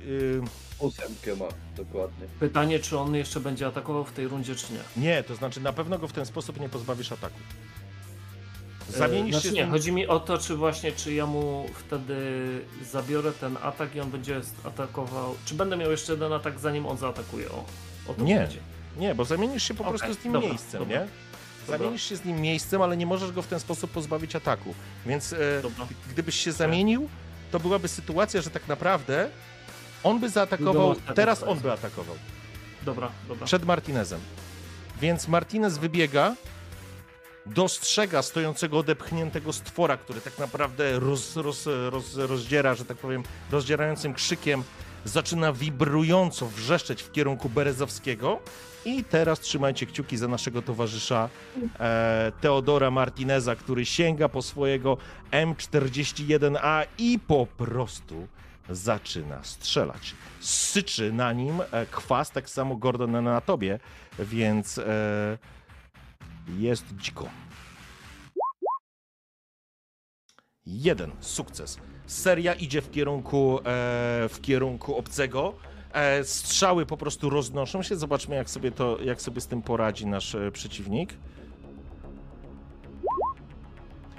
Yy, 0.00 0.42
Ósemkę 0.78 1.36
ma, 1.36 1.44
dokładnie. 1.76 2.26
Pytanie, 2.40 2.78
czy 2.78 2.98
on 2.98 3.14
jeszcze 3.14 3.40
będzie 3.40 3.66
atakował 3.66 4.04
w 4.04 4.12
tej 4.12 4.28
rundzie, 4.28 4.54
czy 4.54 4.66
nie. 4.72 5.02
nie, 5.02 5.22
to 5.22 5.34
znaczy 5.34 5.60
na 5.60 5.72
pewno 5.72 5.98
go 5.98 6.08
w 6.08 6.12
ten 6.12 6.26
sposób 6.26 6.60
nie 6.60 6.68
pozbawisz 6.68 7.12
ataku. 7.12 7.38
Zamienisz 8.88 9.34
Yy, 9.34 9.40
znaczy 9.40 9.48
się 9.48 9.54
nie, 9.64 9.70
chodzi 9.70 9.92
mi 9.92 10.06
o 10.06 10.20
to, 10.20 10.38
czy 10.38 10.56
właśnie, 10.56 10.92
czy 10.92 11.14
ja 11.14 11.26
mu 11.26 11.66
wtedy 11.74 12.16
zabiorę 12.92 13.32
ten 13.32 13.56
atak 13.62 13.94
i 13.94 14.00
on 14.00 14.10
będzie 14.10 14.40
atakował. 14.64 15.34
Czy 15.44 15.54
będę 15.54 15.76
miał 15.76 15.90
jeszcze 15.90 16.12
jeden 16.12 16.32
atak, 16.32 16.58
zanim 16.58 16.86
on 16.86 16.96
zaatakuje? 16.96 17.50
O, 17.50 17.64
o 18.08 18.14
to 18.14 18.22
Nie. 18.22 18.40
chodzi. 18.40 18.58
Nie, 18.96 19.14
bo 19.14 19.24
zamienisz 19.24 19.62
się 19.62 19.74
po 19.74 19.84
Okej, 19.84 19.98
prostu 19.98 20.20
z 20.20 20.24
nim 20.24 20.32
dobra, 20.32 20.48
miejscem, 20.48 20.80
dobra. 20.80 21.00
nie? 21.00 21.08
Dobra. 21.72 21.78
Zamienisz 21.78 22.02
się 22.02 22.16
z 22.16 22.24
nim 22.24 22.40
miejscem, 22.40 22.82
ale 22.82 22.96
nie 22.96 23.06
możesz 23.06 23.32
go 23.32 23.42
w 23.42 23.46
ten 23.46 23.60
sposób 23.60 23.90
pozbawić 23.90 24.36
ataku. 24.36 24.74
Więc 25.06 25.32
e, 25.32 25.36
gdybyś 26.10 26.34
się 26.34 26.52
zamienił, 26.52 27.08
to 27.50 27.60
byłaby 27.60 27.88
sytuacja, 27.88 28.40
że 28.40 28.50
tak 28.50 28.68
naprawdę 28.68 29.30
on 30.02 30.18
by 30.20 30.28
zaatakował, 30.28 30.94
teraz 31.14 31.42
on 31.42 31.58
by 31.58 31.72
atakował. 31.72 32.16
Dobra, 32.82 33.10
dobra. 33.28 33.46
przed 33.46 33.64
Martinezem. 33.64 34.20
Więc 35.00 35.28
Martinez 35.28 35.78
wybiega, 35.78 36.34
dostrzega 37.46 38.22
stojącego 38.22 38.78
odepchniętego 38.78 39.52
stwora, 39.52 39.96
który 39.96 40.20
tak 40.20 40.38
naprawdę 40.38 40.98
roz, 41.00 41.36
roz, 41.36 41.68
roz, 41.90 42.16
rozdziera, 42.16 42.74
że 42.74 42.84
tak 42.84 42.96
powiem, 42.96 43.22
rozdzierającym 43.50 44.14
krzykiem, 44.14 44.62
zaczyna 45.04 45.52
wibrująco 45.52 46.46
wrzeszczeć 46.46 47.02
w 47.02 47.12
kierunku 47.12 47.48
Berezowskiego. 47.48 48.40
I 48.84 49.04
teraz 49.04 49.40
trzymajcie 49.40 49.86
kciuki 49.86 50.16
za 50.16 50.28
naszego 50.28 50.62
towarzysza 50.62 51.28
e, 51.80 52.32
Teodora 52.40 52.90
Martineza, 52.90 53.56
który 53.56 53.86
sięga 53.86 54.28
po 54.28 54.42
swojego 54.42 54.96
M41A 55.32 56.86
i 56.98 57.18
po 57.18 57.46
prostu 57.46 58.26
zaczyna 58.70 59.44
strzelać. 59.44 60.14
Syczy 60.40 61.12
na 61.12 61.32
nim 61.32 61.60
e, 61.60 61.86
kwas, 61.86 62.30
tak 62.30 62.50
samo 62.50 62.76
Gordon 62.76 63.24
na 63.24 63.40
tobie, 63.40 63.78
więc 64.18 64.78
e, 64.78 65.38
jest 66.58 66.84
dziko. 66.96 67.28
Jeden 70.66 71.10
sukces. 71.20 71.78
Seria 72.06 72.54
idzie 72.54 72.82
w 72.82 72.90
kierunku, 72.90 73.58
e, 73.58 73.62
w 74.28 74.38
kierunku 74.42 74.96
obcego. 74.96 75.54
E, 75.92 76.24
strzały 76.24 76.86
po 76.86 76.96
prostu 76.96 77.30
roznoszą 77.30 77.82
się. 77.82 77.96
Zobaczmy, 77.96 78.36
jak 78.36 78.50
sobie, 78.50 78.72
to, 78.72 78.98
jak 79.04 79.22
sobie 79.22 79.40
z 79.40 79.46
tym 79.46 79.62
poradzi 79.62 80.06
nasz 80.06 80.34
e, 80.34 80.50
przeciwnik. 80.52 81.14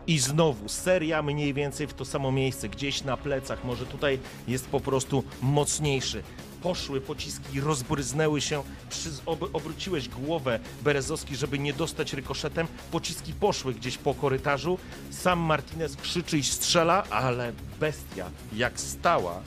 I 0.07 0.19
znowu 0.19 0.69
seria 0.69 1.21
mniej 1.21 1.53
więcej 1.53 1.87
w 1.87 1.93
to 1.93 2.05
samo 2.05 2.31
miejsce, 2.31 2.69
gdzieś 2.69 3.03
na 3.03 3.17
plecach, 3.17 3.63
może 3.63 3.85
tutaj 3.85 4.19
jest 4.47 4.67
po 4.67 4.79
prostu 4.79 5.23
mocniejszy. 5.41 6.23
Poszły 6.61 7.01
pociski, 7.01 7.61
rozbryznęły 7.61 8.41
się, 8.41 8.63
przy, 8.89 9.09
ob, 9.25 9.55
obróciłeś 9.55 10.09
głowę 10.09 10.59
Berezowski, 10.81 11.35
żeby 11.35 11.59
nie 11.59 11.73
dostać 11.73 12.13
rykoszetem. 12.13 12.67
Pociski 12.91 13.33
poszły 13.33 13.73
gdzieś 13.73 13.97
po 13.97 14.13
korytarzu. 14.13 14.77
Sam 15.09 15.39
Martinez 15.39 15.95
krzyczy 15.95 16.37
i 16.37 16.43
strzela, 16.43 17.03
ale 17.09 17.53
bestia 17.79 18.29
jak 18.53 18.79
stała, 18.79 19.41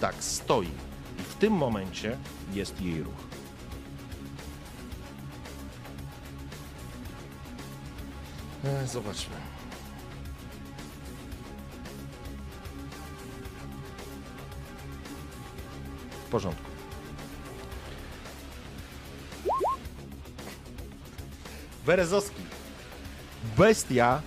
tak 0.00 0.14
stoi. 0.20 0.70
Tym 1.38 1.52
momencie 1.52 2.16
jest 2.52 2.80
jej 2.80 3.02
ruch. 3.02 3.14
E, 8.64 8.86
zobaczmy. 8.86 9.34
W 16.26 16.28
porządku. 16.30 16.70
Berezowski. 21.86 22.42
Bestia, 23.58 24.22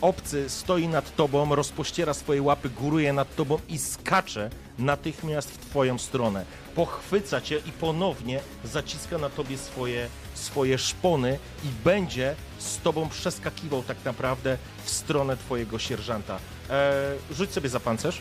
obcy, 0.00 0.50
stoi 0.50 0.88
nad 0.88 1.16
tobą, 1.16 1.54
rozpościera 1.54 2.14
swoje 2.14 2.42
łapy, 2.42 2.70
góruje 2.70 3.12
nad 3.12 3.34
tobą 3.36 3.58
i 3.68 3.78
skacze 3.78 4.50
natychmiast 4.78 5.50
w 5.50 5.58
twoją 5.58 5.98
stronę. 5.98 6.44
Pochwyca 6.74 7.40
cię 7.40 7.58
i 7.66 7.72
ponownie 7.72 8.40
zaciska 8.64 9.18
na 9.18 9.30
tobie 9.30 9.58
swoje, 9.58 10.08
swoje 10.34 10.78
szpony 10.78 11.38
i 11.64 11.68
będzie 11.84 12.34
z 12.58 12.78
tobą 12.78 13.08
przeskakiwał 13.08 13.82
tak 13.82 13.96
naprawdę 14.04 14.58
w 14.84 14.90
stronę 14.90 15.36
twojego 15.36 15.78
sierżanta. 15.78 16.38
Eee, 16.70 17.18
rzuć 17.30 17.52
sobie 17.52 17.68
za 17.68 17.80
pancerz. 17.80 18.20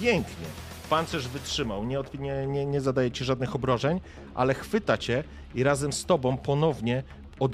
Pięknie. 0.00 0.46
Pancerz 0.90 1.28
wytrzymał, 1.28 1.84
nie, 1.84 1.98
nie, 2.18 2.46
nie, 2.46 2.66
nie 2.66 2.80
zadaje 2.80 3.10
ci 3.10 3.24
żadnych 3.24 3.54
obrażeń, 3.54 4.00
ale 4.34 4.54
chwyta 4.54 4.98
cię 4.98 5.24
i 5.54 5.62
razem 5.62 5.92
z 5.92 6.04
tobą 6.04 6.36
ponownie 6.36 7.02
od, 7.40 7.52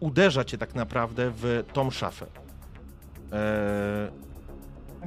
uderza 0.00 0.44
cię 0.44 0.58
tak 0.58 0.74
naprawdę 0.74 1.32
w 1.36 1.64
tą 1.72 1.90
szafę. 1.90 2.26
Eee, 3.32 4.10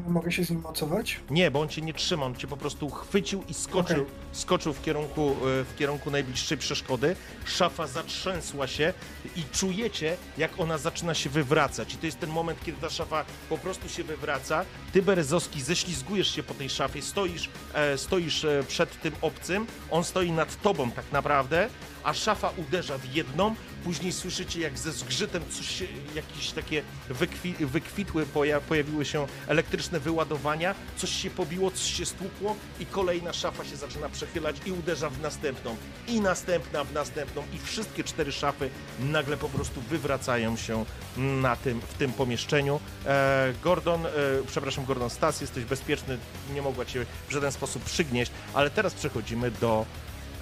Mogę 0.08 0.32
się 0.32 0.46
z 0.46 0.50
nim 0.50 0.62
mocować? 0.62 1.20
nie, 1.30 1.52
bo 1.52 1.62
on 1.62 1.70
cię 1.70 1.82
nie 1.82 1.94
trzyma, 1.94 2.26
on 2.26 2.36
cię 2.36 2.48
po 2.48 2.58
prostu 2.58 2.90
chwycił 2.90 3.44
i 3.50 3.54
skoczył, 3.54 4.02
Okej. 4.02 4.14
skoczył 4.32 4.74
w 4.74 4.82
kierunku, 4.82 5.22
e, 5.32 5.34
w 5.64 5.76
kierunku 5.78 6.12
najbliższej 6.12 6.58
przeszkody. 6.58 7.16
Szafa 7.46 7.88
zatrzęsła 7.88 8.68
się 8.68 8.94
i 9.36 9.44
czujecie, 9.52 10.18
jak 10.38 10.60
ona 10.60 10.78
zaczyna 10.78 11.14
się 11.14 11.30
wywracać. 11.30 11.94
I 11.94 11.98
to 11.98 12.06
jest 12.06 12.20
ten 12.20 12.30
moment, 12.30 12.60
kiedy 12.66 12.82
ta 12.82 12.90
szafa 12.90 13.26
po 13.50 13.58
prostu 13.58 13.90
się 13.90 14.04
wywraca. 14.04 14.66
Ty, 14.94 15.02
Berezowski, 15.02 15.62
ześlizgujesz 15.62 16.36
się 16.36 16.44
po 16.44 16.54
tej 16.54 16.70
szafie, 16.70 17.02
stoisz, 17.02 17.50
e, 17.74 17.98
stoisz 17.98 18.46
e, 18.46 18.64
przed 18.68 19.02
tym 19.02 19.14
obcym, 19.22 19.66
on 19.92 20.04
stoi 20.04 20.32
nad 20.32 20.62
tobą 20.62 20.92
tak 20.92 21.06
naprawdę, 21.12 21.70
a 22.04 22.14
szafa 22.14 22.50
uderza 22.58 22.98
w 22.98 23.06
jedną, 23.16 23.56
później 23.84 24.12
słyszycie, 24.12 24.60
jak 24.60 24.78
ze 24.78 24.92
zgrzytem 24.92 25.44
coś 25.50 25.84
jakieś 26.16 26.52
takie 26.52 26.84
wykwi, 27.10 27.54
wykwitły, 27.60 28.26
poja, 28.26 28.62
pojawiły 28.62 29.06
się 29.06 29.28
elektryczne 29.48 30.00
wyładowania, 30.00 30.76
coś 30.98 31.10
się 31.10 31.30
pobiło, 31.30 31.72
coś 31.72 31.94
się 31.94 32.06
stłukło 32.06 32.56
i 32.80 32.86
kolejna 32.86 33.34
szafa 33.34 33.66
się 33.66 33.76
zaczyna 33.76 34.10
przechylać 34.10 34.56
i 34.66 34.72
uderza 34.72 35.10
w 35.10 35.22
następną, 35.22 35.76
i 36.08 36.22
następna 36.22 36.84
w 36.84 36.94
następną 36.94 37.44
i 37.54 37.60
wszystkie 37.60 38.04
cztery 38.04 38.32
szafy 38.32 38.70
nagle 39.00 39.38
po 39.38 39.50
prostu 39.50 39.82
wywracają 39.82 40.58
się 40.58 40.86
na 41.18 41.56
tym, 41.56 41.82
w 41.82 41.94
tym 41.94 42.14
pomieszczeniu. 42.14 42.80
E, 43.06 43.54
Gordon, 43.64 44.06
e, 44.06 44.10
przepraszam, 44.48 44.86
Gordon 44.86 45.10
Stas, 45.10 45.42
jesteś 45.42 45.66
bezpieczny, 45.66 46.18
nie 46.54 46.62
mogła 46.62 46.86
cię 46.86 47.06
w 47.30 47.32
żaden 47.32 47.52
sposób 47.52 47.84
przygnieść, 47.84 48.32
ale 48.54 48.70
teraz 48.70 48.94
przechodzimy 48.94 49.52
do, 49.52 49.86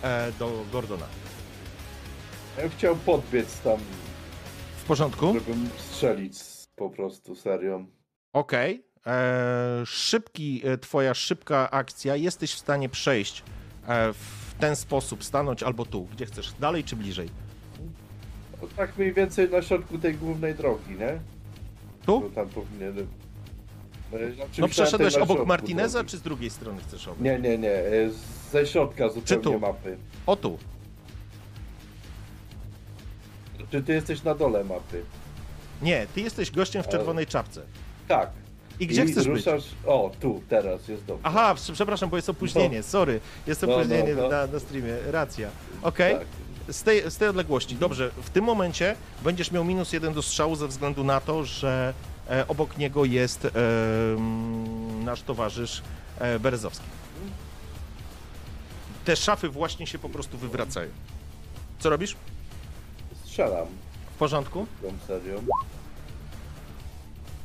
e, 0.01 0.31
do 0.39 0.65
Gordona. 0.71 1.05
Ja 2.57 2.61
bym 2.63 2.71
chciał 2.71 2.95
podbiec 2.95 3.59
tam, 3.61 3.77
W 4.77 4.83
porządku? 4.83 5.33
żeby 5.33 5.53
strzelić 5.77 6.33
po 6.75 6.89
prostu 6.89 7.35
serią. 7.35 7.85
Okej. 8.33 8.83
E, 9.05 9.83
Szybki, 9.85 10.61
e, 10.67 10.77
twoja 10.77 11.13
szybka 11.13 11.71
akcja. 11.71 12.15
Jesteś 12.15 12.53
w 12.53 12.59
stanie 12.59 12.89
przejść 12.89 13.43
e, 13.87 14.13
w 14.13 14.53
ten 14.59 14.75
sposób, 14.75 15.23
stanąć 15.23 15.63
albo 15.63 15.85
tu, 15.85 16.05
gdzie 16.05 16.25
chcesz, 16.25 16.53
dalej 16.59 16.83
czy 16.83 16.95
bliżej? 16.95 17.29
No, 18.61 18.67
tak 18.77 18.97
mniej 18.97 19.13
więcej 19.13 19.49
na 19.49 19.61
środku 19.61 19.97
tej 19.97 20.15
głównej 20.15 20.55
drogi, 20.55 20.91
nie? 20.99 21.19
Tu? 22.05 22.21
To 22.21 22.29
tam 22.29 22.49
powinienem. 22.49 23.07
No, 24.11 24.17
ja 24.17 24.27
No 24.27 24.45
myślałem 24.45 24.69
przeszedłeś 24.69 25.13
tej 25.13 25.19
na 25.19 25.23
obok 25.23 25.35
środku 25.37 25.47
Martineza, 25.47 25.99
drogi. 25.99 26.11
czy 26.11 26.17
z 26.17 26.21
drugiej 26.21 26.49
strony 26.49 26.81
chcesz 26.81 27.07
obok? 27.07 27.21
Nie, 27.21 27.39
nie, 27.39 27.57
nie. 27.57 27.71
e, 27.71 28.09
Ze 28.51 28.65
środka 28.67 29.09
zupełnie 29.09 29.43
tu? 29.43 29.59
mapy. 29.59 29.97
O 30.25 30.35
tu. 30.35 30.57
Czy 33.71 33.83
ty 33.83 33.93
jesteś 33.93 34.23
na 34.23 34.35
dole 34.35 34.63
mapy? 34.63 35.01
Nie, 35.81 36.07
ty 36.15 36.21
jesteś 36.21 36.51
gościem 36.51 36.83
w 36.83 36.87
czerwonej 36.87 37.27
czapce. 37.27 37.61
Tak. 38.07 38.29
I 38.79 38.87
gdzie 38.87 39.03
I 39.03 39.11
chcesz 39.11 39.27
być? 39.27 39.45
ruszasz... 39.45 39.63
O, 39.85 40.11
tu, 40.19 40.41
teraz 40.49 40.87
jest 40.87 41.05
dobrze. 41.05 41.21
Aha, 41.25 41.55
prze- 41.55 41.73
przepraszam, 41.73 42.09
bo 42.09 42.15
jest 42.15 42.29
opóźnienie, 42.29 42.83
sorry. 42.83 43.19
Jest 43.47 43.61
No, 43.61 43.67
no, 43.67 43.75
opóźnienie 43.75 44.15
no. 44.15 44.27
Na, 44.29 44.47
na 44.47 44.59
streamie, 44.59 44.93
racja. 45.11 45.49
Okej, 45.81 46.15
Tak. 46.17 46.75
z, 46.75 46.83
tej, 46.83 47.11
z 47.11 47.17
tej 47.17 47.27
odległości. 47.27 47.75
Dobrze, 47.75 48.11
w 48.23 48.29
tym 48.29 48.45
momencie 48.45 48.95
będziesz 49.23 49.51
miał 49.51 49.63
minus 49.63 49.93
jeden 49.93 50.13
do 50.13 50.21
strzału 50.21 50.55
ze 50.55 50.67
względu 50.67 51.03
na 51.03 51.21
to, 51.21 51.43
że 51.43 51.93
e, 52.29 52.47
obok 52.47 52.77
niego 52.77 53.05
jest 53.05 53.45
e, 53.45 53.49
nasz 55.03 55.21
towarzysz 55.21 55.81
e, 56.19 56.39
Berezowski. 56.39 56.85
Te 59.05 59.15
szafy 59.15 59.49
właśnie 59.49 59.87
się 59.87 59.99
po 59.99 60.09
prostu 60.09 60.37
wywracają. 60.37 60.89
Co 61.79 61.89
robisz? 61.89 62.15
Strzelam 63.31 63.67
W 64.15 64.17
porządku? 64.19 64.65
tą 64.81 64.93
serią. 65.07 65.41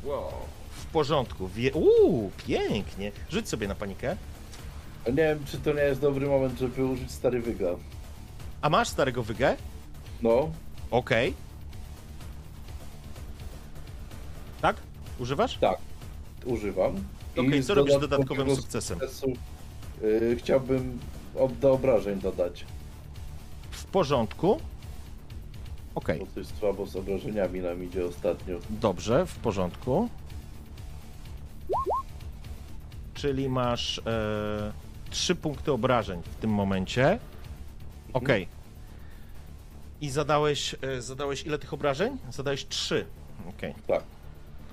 Wow. 0.04 0.30
W 0.70 0.86
porządku. 0.86 1.48
Wie... 1.48 1.72
Uuu, 1.72 2.30
pięknie. 2.46 3.12
Rzuć 3.30 3.48
sobie 3.48 3.68
na 3.68 3.74
panikę. 3.74 4.16
A 5.06 5.10
nie 5.10 5.16
wiem, 5.16 5.44
czy 5.46 5.58
to 5.58 5.72
nie 5.72 5.80
jest 5.82 6.00
dobry 6.00 6.26
moment, 6.28 6.58
żeby 6.58 6.84
użyć 6.84 7.10
stary 7.12 7.40
wyga. 7.42 7.66
A 8.62 8.68
masz 8.70 8.88
starego 8.88 9.22
wygę? 9.22 9.56
No, 10.22 10.50
Okej. 10.90 11.34
Tak? 14.62 14.76
Używasz? 15.18 15.58
tak. 15.58 15.78
Używam. 16.44 17.04
Okej, 17.36 17.58
I 17.58 17.62
co 17.64 17.74
z 17.74 17.76
robisz 17.76 17.94
dodatkowego 17.94 18.26
dodatkowym 18.34 18.56
sukcesem? 18.56 18.98
sukcesu, 19.00 19.32
y, 20.02 20.36
chciałbym 20.38 20.98
do 21.60 21.72
obrażeń 21.72 22.20
dodać. 22.20 22.64
W 23.70 23.84
porządku. 23.84 24.60
Okej, 25.97 26.18
Bo 26.18 26.27
coś 26.27 26.47
słabo 26.47 26.86
z 26.86 26.97
obrażeniami 26.97 27.60
nam 27.60 27.85
idzie 27.85 28.06
ostatnio. 28.06 28.59
dobrze, 28.70 29.27
w 29.27 29.36
porządku. 29.39 30.09
Czyli 33.14 33.48
masz 33.48 33.98
e, 33.98 34.73
trzy 35.10 35.35
punkty 35.36 35.73
obrażeń 35.73 36.23
w 36.23 36.35
tym 36.36 36.51
momencie. 36.51 37.18
Okej. 38.12 38.48
I 40.01 40.10
zadałeś, 40.10 40.77
e, 40.82 41.02
zadałeś 41.02 41.47
ile 41.47 41.59
tych 41.59 41.73
obrażeń? 41.74 42.18
Zadałeś 42.31 42.66
trzy. 42.66 43.06
Okej. 43.48 43.74
Tak. 43.86 44.02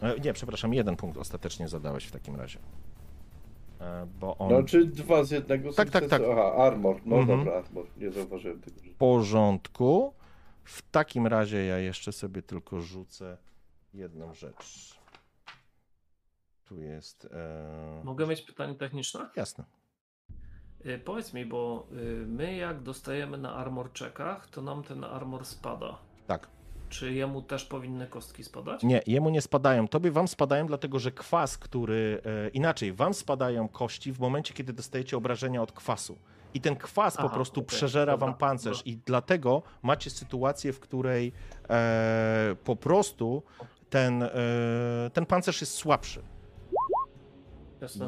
E, 0.01 0.19
Nie, 0.19 0.33
przepraszam, 0.33 0.73
jeden 0.73 0.95
punkt 0.95 1.17
ostatecznie 1.17 1.67
zadałeś 1.67 2.05
w 2.05 2.11
takim 2.11 2.35
razie. 2.35 2.59
E, 3.81 4.07
Bo 4.19 4.37
on. 4.37 4.51
No, 4.51 4.63
czy 4.63 4.85
dwa 4.85 5.23
z 5.23 5.31
jednego 5.31 5.73
Tak, 5.73 5.89
tak, 5.89 6.03
sukcesu? 6.03 6.23
tak. 6.23 6.31
Aha, 6.37 6.53
armor. 6.63 6.95
No 7.05 7.15
Mhm. 7.17 7.39
dobra, 7.39 7.53
armor. 7.59 7.85
Nie 7.97 8.11
zauważyłem 8.11 8.61
tego. 8.61 8.77
W 8.81 8.89
porządku. 8.97 10.13
W 10.63 10.81
takim 10.91 11.27
razie 11.27 11.65
ja 11.65 11.77
jeszcze 11.77 12.11
sobie 12.11 12.41
tylko 12.41 12.81
rzucę 12.81 13.37
jedną 13.93 14.33
rzecz. 14.33 14.99
Tu 16.65 16.79
jest. 16.81 17.25
E... 17.25 18.01
Mogę 18.03 18.27
mieć 18.27 18.41
pytanie 18.41 18.75
techniczne? 18.75 19.29
Jasne. 19.35 19.63
Y, 20.85 20.99
Powiedz 20.99 21.33
mi, 21.33 21.45
bo 21.45 21.87
y, 21.91 22.25
my 22.27 22.55
jak 22.55 22.81
dostajemy 22.83 23.37
na 23.37 23.53
armor 23.55 23.93
checkach, 23.93 24.47
to 24.47 24.61
nam 24.61 24.83
ten 24.83 25.03
armor 25.03 25.45
spada. 25.45 25.97
Tak. 26.27 26.47
Czy 26.89 27.13
jemu 27.13 27.41
też 27.41 27.65
powinny 27.65 28.07
kostki 28.07 28.43
spadać? 28.43 28.83
Nie, 28.83 29.01
jemu 29.07 29.29
nie 29.29 29.41
spadają. 29.41 29.87
Tobie 29.87 30.11
wam 30.11 30.27
spadają, 30.27 30.67
dlatego 30.67 30.99
że 30.99 31.11
kwas, 31.11 31.57
który. 31.57 32.21
E, 32.25 32.49
inaczej, 32.49 32.93
wam 32.93 33.13
spadają 33.13 33.67
kości 33.67 34.13
w 34.13 34.19
momencie, 34.19 34.53
kiedy 34.53 34.73
dostajecie 34.73 35.17
obrażenia 35.17 35.61
od 35.61 35.71
kwasu. 35.71 36.17
I 36.53 36.61
ten 36.61 36.75
kwas 36.75 37.17
po 37.17 37.23
Aha, 37.23 37.33
prostu 37.33 37.59
okej, 37.61 37.67
przeżera 37.77 38.11
dobra, 38.13 38.27
wam 38.27 38.37
pancerz. 38.37 38.77
dobra. 38.77 38.91
I 38.91 38.97
dlatego 39.05 39.63
macie 39.81 40.09
sytuację, 40.09 40.73
w 40.73 40.79
której 40.79 41.33
e, 41.69 42.55
po 42.63 42.75
prostu 42.75 43.43
ten, 43.89 44.23
e, 44.23 44.29
ten 45.13 45.25
pancerz 45.25 45.61
jest 45.61 45.73
słabszy. 45.73 46.21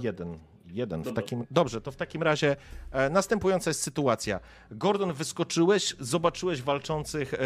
Jeden. 0.01 0.39
Jeden. 0.67 1.03
W 1.03 1.13
takim, 1.13 1.45
dobrze, 1.51 1.81
to 1.81 1.91
w 1.91 1.95
takim 1.95 2.23
razie 2.23 2.55
e, 2.91 3.09
następująca 3.09 3.69
jest 3.69 3.81
sytuacja. 3.81 4.39
Gordon, 4.71 5.13
wyskoczyłeś, 5.13 5.95
zobaczyłeś 5.99 6.61
walczących, 6.61 7.33
e, 7.33 7.37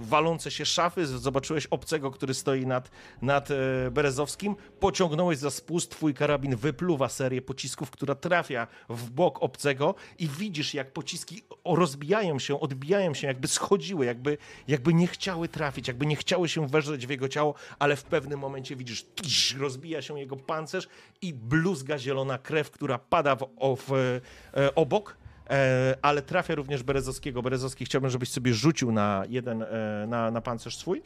walące 0.00 0.50
się 0.50 0.66
szafy, 0.66 1.06
zobaczyłeś 1.06 1.66
obcego, 1.66 2.10
który 2.10 2.34
stoi 2.34 2.66
nad, 2.66 2.90
nad 3.22 3.50
e, 3.50 3.54
Berezowskim, 3.90 4.56
pociągnąłeś 4.80 5.38
za 5.38 5.50
spust, 5.50 5.90
twój 5.90 6.14
karabin 6.14 6.56
wypluwa 6.56 7.08
serię 7.08 7.42
pocisków, 7.42 7.90
która 7.90 8.14
trafia 8.14 8.66
w 8.88 9.10
bok 9.10 9.42
obcego 9.42 9.94
i 10.18 10.28
widzisz, 10.28 10.74
jak 10.74 10.92
pociski 10.92 11.42
rozbijają 11.64 12.38
się, 12.38 12.60
odbijają 12.60 13.14
się, 13.14 13.26
jakby 13.26 13.48
schodziły, 13.48 14.06
jakby, 14.06 14.38
jakby 14.68 14.94
nie 14.94 15.06
chciały 15.06 15.48
trafić, 15.48 15.88
jakby 15.88 16.06
nie 16.06 16.16
chciały 16.16 16.48
się 16.48 16.66
wejrzeć 16.68 17.06
w 17.06 17.10
jego 17.10 17.28
ciało, 17.28 17.54
ale 17.78 17.96
w 17.96 18.04
pewnym 18.04 18.40
momencie 18.40 18.76
widzisz, 18.76 19.04
tsz, 19.14 19.54
rozbija 19.54 20.02
się 20.02 20.20
jego 20.20 20.36
pancerz 20.36 20.88
i 21.22 21.34
bluzga 21.34 21.98
zielona 21.98 22.38
krew, 22.38 22.61
która 22.70 22.98
pada 22.98 23.36
w, 23.36 23.46
w, 23.76 23.92
e, 23.92 24.74
obok, 24.74 25.16
e, 25.50 25.96
ale 26.02 26.22
trafia 26.22 26.54
również 26.54 26.82
Berezowskiego. 26.82 27.42
Berezowski, 27.42 27.84
chciałbym, 27.84 28.10
żebyś 28.10 28.28
sobie 28.28 28.54
rzucił 28.54 28.92
na 28.92 29.24
jeden, 29.28 29.62
e, 29.62 29.66
na, 30.08 30.30
na 30.30 30.40
pancerz 30.40 30.76
swój. 30.76 31.02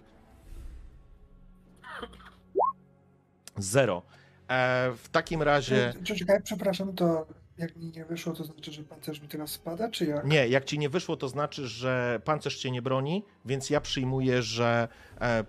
Zero. 3.57 4.03
W 4.97 5.09
takim 5.13 5.43
razie... 5.43 5.93
Czekaj, 6.05 6.43
przepraszam, 6.43 6.95
to 6.95 7.27
jak 7.59 7.77
mi 7.77 7.93
nie 7.97 8.05
wyszło, 8.05 8.33
to 8.33 8.45
znaczy, 8.45 8.73
że 8.73 8.83
pancerz 8.83 9.21
mi 9.21 9.29
teraz 9.29 9.51
spada, 9.51 9.91
czy 9.91 10.07
jak? 10.07 10.27
Nie, 10.27 10.49
jak 10.49 10.65
ci 10.65 10.79
nie 10.79 10.89
wyszło, 10.89 11.17
to 11.17 11.29
znaczy, 11.29 11.67
że 11.67 12.21
pancerz 12.25 12.59
cię 12.59 12.71
nie 12.71 12.83
broni, 12.83 13.25
więc 13.45 13.71
ja 13.71 13.81
przyjmuję, 13.81 14.43
że 14.43 14.89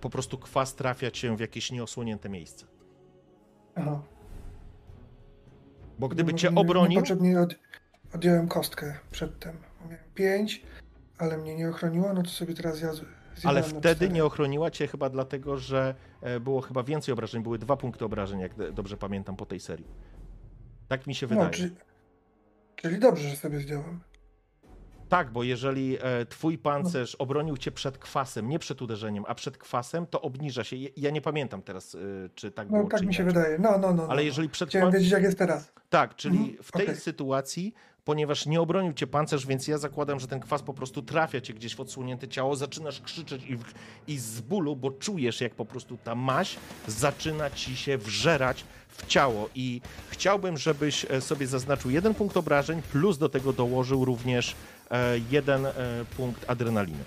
po 0.01 0.09
prostu 0.09 0.37
kwas 0.37 0.75
trafia 0.75 1.11
cię 1.11 1.35
w 1.35 1.39
jakieś 1.39 1.71
nieosłonięte 1.71 2.29
miejsce. 2.29 2.65
Aha. 3.75 4.01
Bo 5.99 6.07
gdyby 6.07 6.31
No, 6.31 6.37
cię 6.37 6.55
obronił, 6.55 6.89
Niepotrzebnie 6.89 7.39
od, 7.39 7.55
odjąłem 8.15 8.47
kostkę 8.47 8.97
przedtem. 9.11 9.57
Miałem 9.89 10.05
pięć, 10.15 10.61
ale 11.17 11.37
mnie 11.37 11.55
nie 11.55 11.69
ochroniło, 11.69 12.13
no 12.13 12.23
to 12.23 12.29
sobie 12.29 12.53
teraz 12.53 12.81
ja 12.81 12.91
ale 13.43 13.63
wtedy 13.63 14.09
nie 14.09 14.25
ochroniła 14.25 14.71
cię 14.71 14.87
chyba 14.87 15.09
dlatego, 15.09 15.57
że 15.57 15.95
e, 16.21 16.39
było 16.39 16.61
chyba 16.61 16.83
więcej 16.83 17.13
obrażeń, 17.13 17.43
były 17.43 17.59
dwa 17.59 17.77
punkty 17.77 18.05
obrażeń, 18.05 18.39
jak 18.39 18.71
dobrze 18.73 18.97
pamiętam 18.97 19.35
po 19.35 19.45
tej 19.45 19.59
serii. 19.59 19.87
Tak 20.87 21.07
mi 21.07 21.15
się 21.15 21.27
wydaje. 21.27 21.47
No, 21.47 21.53
czyli, 21.53 21.75
czyli 22.75 22.99
dobrze, 22.99 23.29
że 23.29 23.35
sobie 23.35 23.59
zdjąłem. 23.59 23.99
Tak, 25.09 25.31
bo 25.31 25.43
jeżeli 25.43 25.97
e, 26.01 26.25
twój 26.25 26.57
pancerz 26.57 27.15
obronił 27.15 27.57
cię 27.57 27.71
przed 27.71 27.97
kwasem, 27.97 28.49
nie 28.49 28.59
przed 28.59 28.81
uderzeniem, 28.81 29.23
a 29.27 29.35
przed 29.35 29.57
kwasem, 29.57 30.07
to 30.07 30.21
obniża 30.21 30.63
się. 30.63 30.75
Ja- 30.97 31.09
nie 31.11 31.21
pamiętam 31.21 31.61
teraz, 31.61 31.95
e, 31.95 31.99
czy 32.35 32.51
tak 32.51 32.67
było, 32.67 32.83
No 32.83 32.89
tak 32.89 32.99
czy 32.99 33.05
mi 33.05 33.13
się 33.13 33.23
wydaje. 33.23 33.59
No, 33.59 33.77
no, 33.77 33.93
no. 33.93 34.03
Ale 34.03 34.15
no. 34.15 34.21
jeżeli 34.21 34.49
przed 34.49 34.69
Chciałem 34.69 34.91
wiedzieć, 34.91 35.11
jak 35.11 35.23
jest 35.23 35.37
teraz. 35.37 35.71
Tak, 35.89 36.15
czyli 36.15 36.37
Mhm, 36.37 36.57
w 36.63 36.71
tej 36.71 36.83
okej. 36.85 36.95
sytuacji, 36.95 37.73
ponieważ 38.05 38.45
nie 38.45 38.61
obronił 38.61 38.93
cię 38.93 39.07
pancerz, 39.07 39.45
więc 39.47 39.67
ja 39.67 39.77
zakładam, 39.77 40.19
że 40.19 40.27
ten 40.27 40.39
kwas 40.39 40.61
po 40.63 40.73
prostu 40.73 41.01
trafia 41.01 41.41
cię 41.41 41.53
gdzieś 41.53 41.75
w 41.75 41.79
odsłonięte 41.79 42.27
ciało, 42.27 42.55
zaczynasz 42.55 43.01
krzyczeć 43.01 43.43
i, 43.43 43.57
i 44.11 44.17
z 44.19 44.41
bólu, 44.41 44.75
bo 44.75 44.91
czujesz, 44.91 45.41
jak 45.41 45.55
po 45.55 45.65
prostu 45.65 45.97
ta 46.03 46.15
maść 46.15 46.57
zaczyna 46.87 47.49
ci 47.49 47.77
się 47.77 47.97
wżerać 47.97 48.65
w 48.97 49.07
ciało. 49.07 49.49
I 49.55 49.81
chciałbym, 50.09 50.57
żebyś 50.57 51.05
e, 51.09 51.21
sobie 51.21 51.47
zaznaczył 51.47 51.91
jeden 51.91 52.13
punkt 52.13 52.37
obrażeń, 52.37 52.81
plus 52.81 53.17
do 53.17 53.29
tego 53.29 53.53
dołożył 53.53 54.05
również 54.05 54.55
e, 54.91 55.13
jeden 55.31 55.65
e, 55.65 55.73
punkt 56.17 56.49
adrenaliny. 56.49 57.03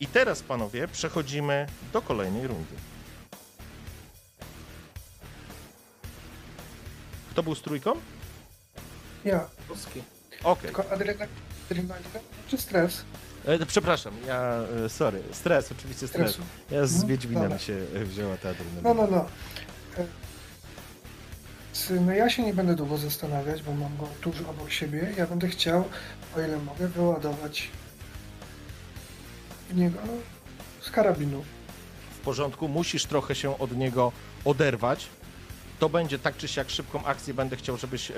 I 0.00 0.06
teraz, 0.06 0.42
panowie, 0.42 0.88
przechodzimy 0.88 1.66
do 1.92 2.02
kolejnej 2.02 2.46
rundy. 2.46 2.74
Kto 7.30 7.42
był 7.42 7.54
z 7.54 7.62
trójką? 7.62 7.92
Ja. 9.24 9.48
Kostki. 9.68 10.02
Okej. 10.44 10.62
Tylko 10.66 10.90
adrenalina, 10.90 11.26
czy 12.48 12.58
stres? 12.58 13.04
E, 13.44 13.66
Przepraszam, 13.66 14.14
ja, 14.26 14.52
sorry, 14.88 15.22
stres, 15.32 15.72
oczywiście 15.72 16.08
stres. 16.08 16.30
Stresu. 16.30 16.48
Ja 16.70 16.86
z 16.86 16.92
Mhm, 16.92 17.08
Wiedźminem 17.08 17.58
się 17.58 17.76
wzięła 18.04 18.36
ta 18.36 18.48
adrenalina. 18.48 18.82
No, 18.82 18.94
no, 18.94 19.06
no. 19.10 19.26
S- 21.76 21.92
No 22.00 22.12
ja 22.12 22.30
się 22.30 22.42
nie 22.42 22.54
będę 22.54 22.74
długo 22.74 22.98
zastanawiać, 22.98 23.62
bo 23.62 23.72
mam 23.74 23.96
go 23.96 24.08
tuż 24.20 24.40
obok 24.40 24.70
siebie. 24.70 25.12
Ja 25.16 25.26
będę 25.26 25.48
chciał, 25.48 25.84
o 26.36 26.40
ile 26.40 26.58
mogę, 26.58 26.88
wyładować 26.88 27.68
w 29.70 29.76
niego 29.76 29.98
z 30.80 30.90
karabinu. 30.90 31.44
W 32.16 32.18
porządku, 32.20 32.68
musisz 32.68 33.06
trochę 33.06 33.34
się 33.34 33.58
od 33.58 33.76
niego 33.76 34.12
oderwać. 34.44 35.06
To 35.78 35.88
będzie 35.88 36.18
tak 36.18 36.36
czy 36.36 36.48
siak 36.48 36.70
szybką 36.70 37.04
akcję, 37.04 37.34
będę 37.34 37.56
chciał, 37.56 37.76
żebyś, 37.76 38.10
e, 38.10 38.14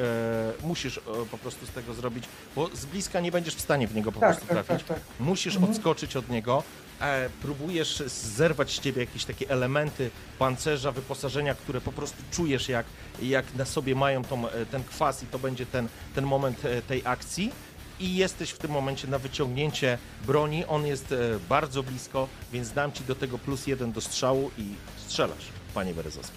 musisz 0.63 0.99
e, 0.99 1.01
po 1.31 1.39
prostu 1.39 1.67
z 1.67 1.71
tego 1.71 1.95
zrobić, 1.95 2.25
bo 2.57 2.69
z 2.77 2.87
bliska 2.87 3.21
nie 3.21 3.33
będziesz 3.33 3.55
w 3.55 3.61
stanie 3.61 3.89
w 3.89 3.95
niego 3.95 4.13
po 4.13 4.21
Tak, 4.21 4.31
prostu 4.31 4.55
tak, 4.55 4.67
trafić. 4.67 4.87
tak, 4.89 4.97
tak. 4.99 5.07
Musisz 5.21 5.55
Mhm. 5.55 5.73
odskoczyć 5.73 6.17
od 6.17 6.29
niego. 6.29 6.63
E, 7.01 7.31
próbujesz 7.43 8.03
zerwać 8.07 8.71
z 8.71 8.81
ciebie 8.81 9.01
jakieś 9.01 9.25
takie 9.25 9.51
elementy 9.51 10.11
pancerza, 10.39 10.93
wyposażenia, 10.93 11.55
które 11.55 11.81
po 11.81 11.93
prostu 11.93 12.23
czujesz, 12.31 12.69
jak, 12.69 12.87
jak 13.23 13.55
na 13.55 13.65
sobie 13.65 13.95
mają 13.95 14.25
tą, 14.25 14.49
e, 14.49 14.67
ten 14.67 14.85
kwas, 14.85 15.23
i 15.23 15.27
to 15.27 15.39
będzie 15.39 15.67
ten, 15.67 15.89
ten 16.15 16.25
moment 16.25 16.65
e, 16.65 16.83
tej 16.83 17.03
akcji. 17.05 17.53
I 18.01 18.17
jesteś 18.17 18.51
w 18.51 18.59
tym 18.59 18.71
momencie 18.71 19.09
na 19.09 19.19
wyciągnięcie 19.19 19.99
broni. 20.27 20.65
On 20.65 20.87
jest 20.87 21.15
bardzo 21.49 21.83
blisko, 21.83 22.29
więc 22.53 22.73
dam 22.73 22.93
ci 22.93 23.05
do 23.05 23.15
tego 23.15 23.39
plus 23.39 23.67
jeden 23.67 23.93
do 23.93 24.01
strzału 24.01 24.51
i 24.59 24.65
strzelasz, 24.97 25.45
panie 25.75 25.95
Berezowski. 25.95 26.37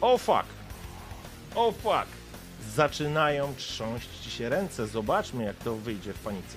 O 0.00 0.18
fuck! 0.18 0.46
O 1.54 1.72
fuck! 1.72 2.15
Zaczynają 2.74 3.54
trząść 3.56 4.08
ci 4.22 4.30
się 4.30 4.48
ręce. 4.48 4.86
Zobaczmy, 4.86 5.44
jak 5.44 5.56
to 5.56 5.74
wyjdzie 5.76 6.12
w 6.12 6.18
panice. 6.18 6.56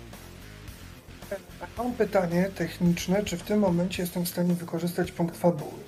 Mam 1.77 1.93
pytanie 1.93 2.49
techniczne, 2.55 3.23
czy 3.23 3.37
w 3.37 3.43
tym 3.43 3.59
momencie 3.59 4.03
jestem 4.03 4.25
w 4.25 4.29
stanie 4.29 4.53
wykorzystać 4.53 5.11
punkt 5.11 5.37
fabuły, 5.37 5.79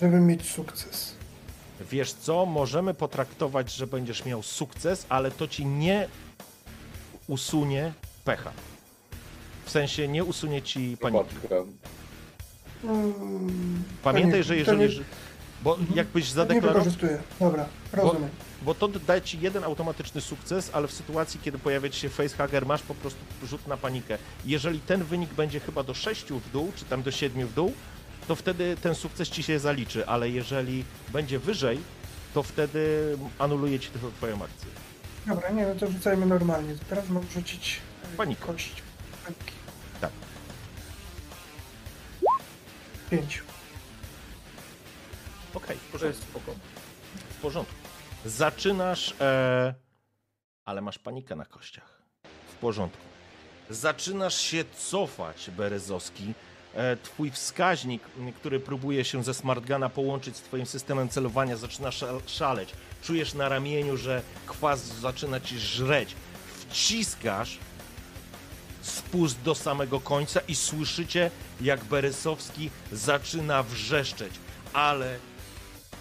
żeby 0.00 0.20
mieć 0.20 0.50
sukces? 0.50 1.12
Wiesz 1.90 2.12
co, 2.12 2.46
możemy 2.46 2.94
potraktować, 2.94 3.72
że 3.74 3.86
będziesz 3.86 4.24
miał 4.24 4.42
sukces, 4.42 5.06
ale 5.08 5.30
to 5.30 5.48
ci 5.48 5.66
nie 5.66 6.08
usunie 7.28 7.92
pecha. 8.24 8.52
W 9.64 9.70
sensie 9.70 10.08
nie 10.08 10.24
usunie 10.24 10.62
ci 10.62 10.96
paniki. 11.00 11.34
Mm, 12.84 13.82
Pamiętaj, 14.02 14.38
nie- 14.40 14.44
że 14.44 14.56
jeżeli, 14.56 14.78
nie- 14.80 14.88
że 14.88 15.02
Bo 15.62 15.78
jakbyś 15.94 16.28
Nie 16.28 16.34
zadeklarował, 16.34 16.74
wykorzystuję. 16.84 17.18
Dobra, 17.40 17.66
rozumiem. 17.92 18.22
bo 18.22 18.45
to 18.78 18.88
daje 18.88 19.22
ci 19.22 19.40
jeden 19.40 19.64
automatyczny 19.64 20.20
sukces, 20.20 20.70
ale 20.72 20.88
w 20.88 20.92
sytuacji, 20.92 21.40
kiedy 21.44 21.58
pojawia 21.58 21.88
ci 21.88 22.00
się 22.00 22.08
facehugger, 22.08 22.66
masz 22.66 22.82
po 22.82 22.94
prostu 22.94 23.18
rzut 23.42 23.66
na 23.66 23.76
panikę. 23.76 24.18
Jeżeli 24.44 24.80
ten 24.80 25.04
wynik 25.04 25.34
będzie 25.34 25.60
chyba 25.60 25.82
do 25.82 25.94
6 25.94 26.24
w 26.26 26.50
dół, 26.50 26.72
czy 26.76 26.84
tam 26.84 27.02
do 27.02 27.10
7 27.10 27.46
w 27.46 27.54
dół, 27.54 27.72
to 28.28 28.36
wtedy 28.36 28.76
ten 28.82 28.94
sukces 28.94 29.28
ci 29.28 29.42
się 29.42 29.58
zaliczy, 29.58 30.06
ale 30.06 30.30
jeżeli 30.30 30.84
będzie 31.12 31.38
wyżej, 31.38 31.78
to 32.34 32.42
wtedy 32.42 33.16
anuluje 33.38 33.80
ci 33.80 33.90
tylko 33.90 34.10
twoją 34.10 34.34
akcję. 34.44 34.68
Dobra, 35.26 35.50
nie, 35.50 35.66
no 35.66 35.74
to 35.74 35.86
rzucajmy 35.92 36.26
normalnie. 36.26 36.74
Teraz 36.88 37.08
mam 37.08 37.22
rzucić 37.34 37.80
e, 38.14 38.16
Panikę. 38.16 38.46
kość 38.46 38.72
paniki. 39.24 39.52
Tak. 40.00 40.10
Pięć. 43.10 43.42
Okej, 45.54 45.76
w 45.76 45.80
To 45.86 45.92
porządku. 45.92 46.06
jest 46.06 46.30
spoko. 46.30 46.52
W 47.30 47.34
porządku. 47.42 47.74
Zaczynasz, 48.26 49.14
e... 49.20 49.74
ale 50.64 50.80
masz 50.80 50.98
panikę 50.98 51.36
na 51.36 51.44
kościach. 51.44 52.02
W 52.48 52.54
porządku. 52.54 53.02
Zaczynasz 53.70 54.40
się 54.40 54.64
cofać, 54.78 55.50
Berezowski. 55.50 56.34
E, 56.74 56.96
Twój 56.96 57.30
wskaźnik, 57.30 58.02
który 58.36 58.60
próbuje 58.60 59.04
się 59.04 59.24
ze 59.24 59.34
smartgana 59.34 59.88
połączyć 59.88 60.36
z 60.36 60.40
twoim 60.40 60.66
systemem 60.66 61.08
celowania, 61.08 61.56
zaczyna 61.56 61.90
szal- 61.90 62.20
szaleć. 62.26 62.72
Czujesz 63.02 63.34
na 63.34 63.48
ramieniu, 63.48 63.96
że 63.96 64.22
kwas 64.46 64.84
zaczyna 64.84 65.40
ci 65.40 65.58
żreć. 65.58 66.14
Wciskasz 66.68 67.58
spust 68.82 69.40
do 69.42 69.54
samego 69.54 70.00
końca 70.00 70.40
i 70.40 70.54
słyszycie, 70.54 71.30
jak 71.60 71.84
Berezowski 71.84 72.70
zaczyna 72.92 73.62
wrzeszczeć. 73.62 74.34
Ale 74.72 75.18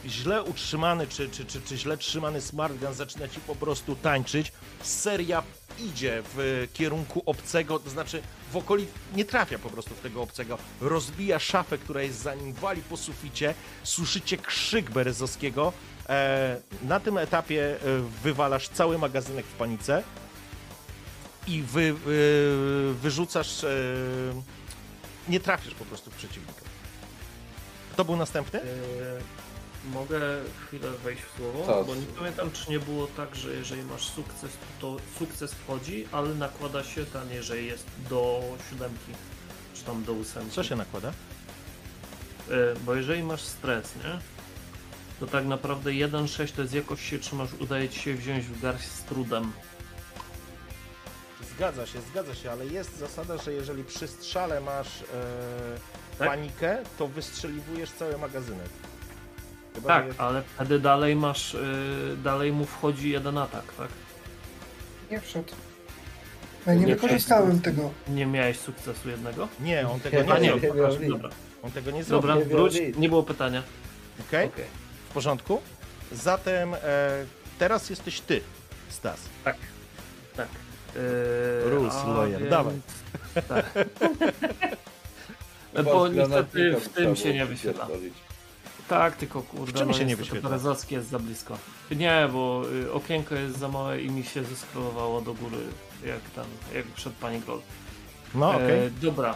źle 0.08 0.44
utrzymany 0.44 1.08
czy, 1.08 1.30
czy, 1.30 1.46
czy, 1.46 1.62
czy 1.62 1.78
źle 1.78 1.98
trzymany 1.98 2.42
smartgun 2.42 2.94
zaczyna 2.94 3.28
ci 3.28 3.40
po 3.40 3.56
prostu 3.56 3.96
tańczyć. 3.96 4.52
Seria 4.82 5.44
idzie 5.80 6.24
w 6.36 6.68
kierunku 6.74 7.24
obcego, 7.26 7.80
to 7.80 7.90
znaczy 7.90 8.22
w 8.52 8.58
okolic 8.58 8.90
nie 9.16 9.26
trafia 9.26 9.60
po 9.60 9.70
prostu 9.70 9.96
w 9.96 10.00
tego 10.00 10.22
obcego. 10.22 10.58
Rozbija 10.82 11.40
szafę, 11.40 11.78
która 11.78 12.02
jest 12.02 12.22
za 12.22 12.36
nim, 12.36 12.54
wali 12.54 12.82
po 12.82 12.98
suficie. 12.98 13.54
Słyszycie 13.84 14.38
krzyk 14.38 14.92
Berezowskiego. 14.92 15.74
E, 16.10 16.62
na 16.84 17.00
tym 17.00 17.18
etapie 17.18 17.76
e, 17.76 17.78
wywalasz 18.24 18.70
cały 18.70 18.98
magazynek 18.98 19.46
w 19.46 19.54
panice 19.54 20.04
i 21.48 21.62
wy, 21.62 21.82
e, 21.82 22.94
wyrzucasz. 22.94 23.66
Nie 25.28 25.40
trafisz 25.40 25.74
po 25.74 25.86
prostu 25.86 26.12
w 26.12 26.16
przeciwnika. 26.16 26.62
Kto 27.94 28.06
był 28.06 28.16
następny? 28.16 28.62
Mogę 29.94 30.20
chwilę 30.68 30.92
wejść 31.04 31.22
w 31.24 31.38
słowo, 31.38 31.74
Tak. 31.74 31.86
bo 31.86 31.96
nie 31.96 32.06
pamiętam, 32.06 32.52
czy 32.52 32.70
nie 32.72 32.80
było 32.80 33.08
tak, 33.08 33.36
że 33.36 33.54
jeżeli 33.54 33.84
masz 33.84 34.06
sukces, 34.08 34.52
to 34.82 34.98
sukces 35.20 35.54
wchodzi, 35.54 36.08
ale 36.12 36.30
nakłada 36.36 36.84
się 36.84 37.06
ten, 37.06 37.30
jeżeli 37.32 37.68
jest 37.68 37.86
do 38.10 38.42
siódemki, 38.70 39.12
czy 39.74 39.84
tam 39.84 40.04
do 40.04 40.14
ósemki. 40.14 40.52
Co 40.52 40.64
się 40.64 40.76
nakłada? 40.76 41.08
Eee, 42.52 42.56
bo 42.86 42.96
jeżeli 42.96 43.24
masz 43.24 43.42
stres, 43.42 43.96
nie? 43.96 44.20
To 45.20 45.26
tak 45.28 45.46
naprawdę 45.46 45.92
1-6 45.92 46.52
to 46.52 46.62
jest 46.62 46.74
jakoś 46.74 47.10
się 47.10 47.20
trzymasz, 47.20 47.50
udaje 47.60 47.90
ci 47.90 48.00
się 48.00 48.14
wziąć 48.14 48.46
w 48.46 48.62
garść 48.62 48.88
z 48.88 49.04
trudem. 49.04 49.52
Zgadza 51.56 51.86
się, 51.86 52.02
zgadza 52.02 52.36
się, 52.36 52.52
ale 52.52 52.66
jest 52.66 52.98
zasada, 52.98 53.38
że 53.38 53.54
jeżeli 53.54 53.84
przy 53.84 54.08
strzale 54.08 54.62
masz 54.62 55.02
e, 55.02 55.06
Tak? 56.20 56.28
panikę, 56.28 56.78
to 56.98 57.08
wystrzeliwujesz 57.08 57.92
cały 57.92 58.18
magazynek. 58.18 58.70
Chyba, 59.76 59.88
Tak, 59.88 60.06
jest... 60.08 60.20
ale 60.22 60.42
wtedy 60.56 60.80
dalej 60.80 61.16
masz, 61.16 61.54
yy, 61.54 62.18
dalej 62.24 62.52
mu 62.52 62.66
wchodzi 62.66 63.10
jeden 63.10 63.38
atak, 63.38 63.64
tak? 63.78 63.88
Nie 65.12 65.20
wszedł. 65.22 65.54
Ja 66.68 66.74
nie, 66.74 66.86
Nie 66.86 66.96
wykorzystałem 66.96 67.62
tego. 67.62 67.92
Nie 68.08 68.26
miałeś 68.26 68.60
sukcesu 68.60 69.10
jednego? 69.10 69.48
Nie, 69.60 69.88
on 69.90 70.00
tego 70.00 70.18
Nie, 70.18 70.24
nie 70.24 70.34
A 70.34 70.40
nie, 70.40 70.60
zrobił. 70.60 71.10
dobra. 71.14 71.30
On 71.64 71.72
tego 71.72 71.92
nie 71.92 72.04
zrobił. 72.04 72.30
Dobra, 72.30 72.36
Nie 72.46 72.56
wróć, 72.56 72.74
nie 72.98 73.10
było 73.10 73.24
pytania. 73.24 73.64
Okej, 74.28 74.48
Okej. 74.48 74.66
w 75.10 75.14
porządku. 75.14 75.62
Zatem 76.12 76.74
e, 76.74 76.78
teraz 77.60 77.90
jesteś 77.90 78.22
ty, 78.22 78.42
Stas. 78.90 79.20
Tak. 79.44 79.56
Tak. 80.38 80.48
Yy, 80.96 81.70
Rules 81.70 81.94
lawyer, 82.08 82.40
więc- 82.40 82.50
dawaj. 82.52 82.76
Tak. 83.48 83.66
Bo 85.86 86.08
niestety 86.08 86.76
w 86.76 86.90
tym 86.90 87.16
się 87.16 87.34
nie 87.34 87.46
wyświetla. 87.46 87.88
Tak, 88.90 89.16
tylko 89.16 89.42
kurde, 89.42 89.80
czym 89.80 89.88
no 89.88 89.94
się 89.94 90.06
nie 90.06 90.16
wyświetla? 90.16 90.50
Berezowski 90.50 90.96
jest 90.96 91.10
za 91.10 91.20
blisko. 91.20 91.58
Nie, 91.92 92.30
bo 92.34 92.62
y, 92.74 92.94
okienko 92.94 93.36
jest 93.36 93.58
za 93.58 93.68
małe 93.68 94.02
i 94.02 94.12
mi 94.12 94.24
się 94.24 94.44
zeskrolowało 94.44 95.22
do 95.22 95.34
góry, 95.34 95.58
jak 96.06 96.22
tam, 96.36 96.46
jak 96.74 96.86
przed 96.86 97.14
pani 97.14 97.40
Gold. 97.40 97.64
No, 98.36 98.50
okej. 98.50 98.86
E, 98.86 98.90
dobra. 98.90 99.36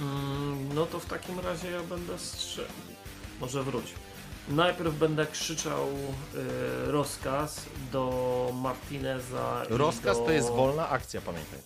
Mm, 0.00 0.74
no 0.74 0.86
to 0.86 1.00
w 1.00 1.06
takim 1.06 1.40
razie 1.40 1.70
ja 1.70 1.82
będę 1.82 2.18
strzel... 2.18 2.64
Może 3.40 3.62
wróć. 3.62 3.84
Najpierw 4.48 4.94
będę 4.94 5.26
krzyczał 5.26 5.88
e, 5.88 6.90
rozkaz 6.90 7.66
do 7.92 8.50
Martineza. 8.54 9.62
Rozkaz 9.68 10.18
do... 10.18 10.24
to 10.24 10.32
jest 10.32 10.50
wolna 10.50 10.88
akcja, 10.88 11.20
pamiętaj. 11.20 11.58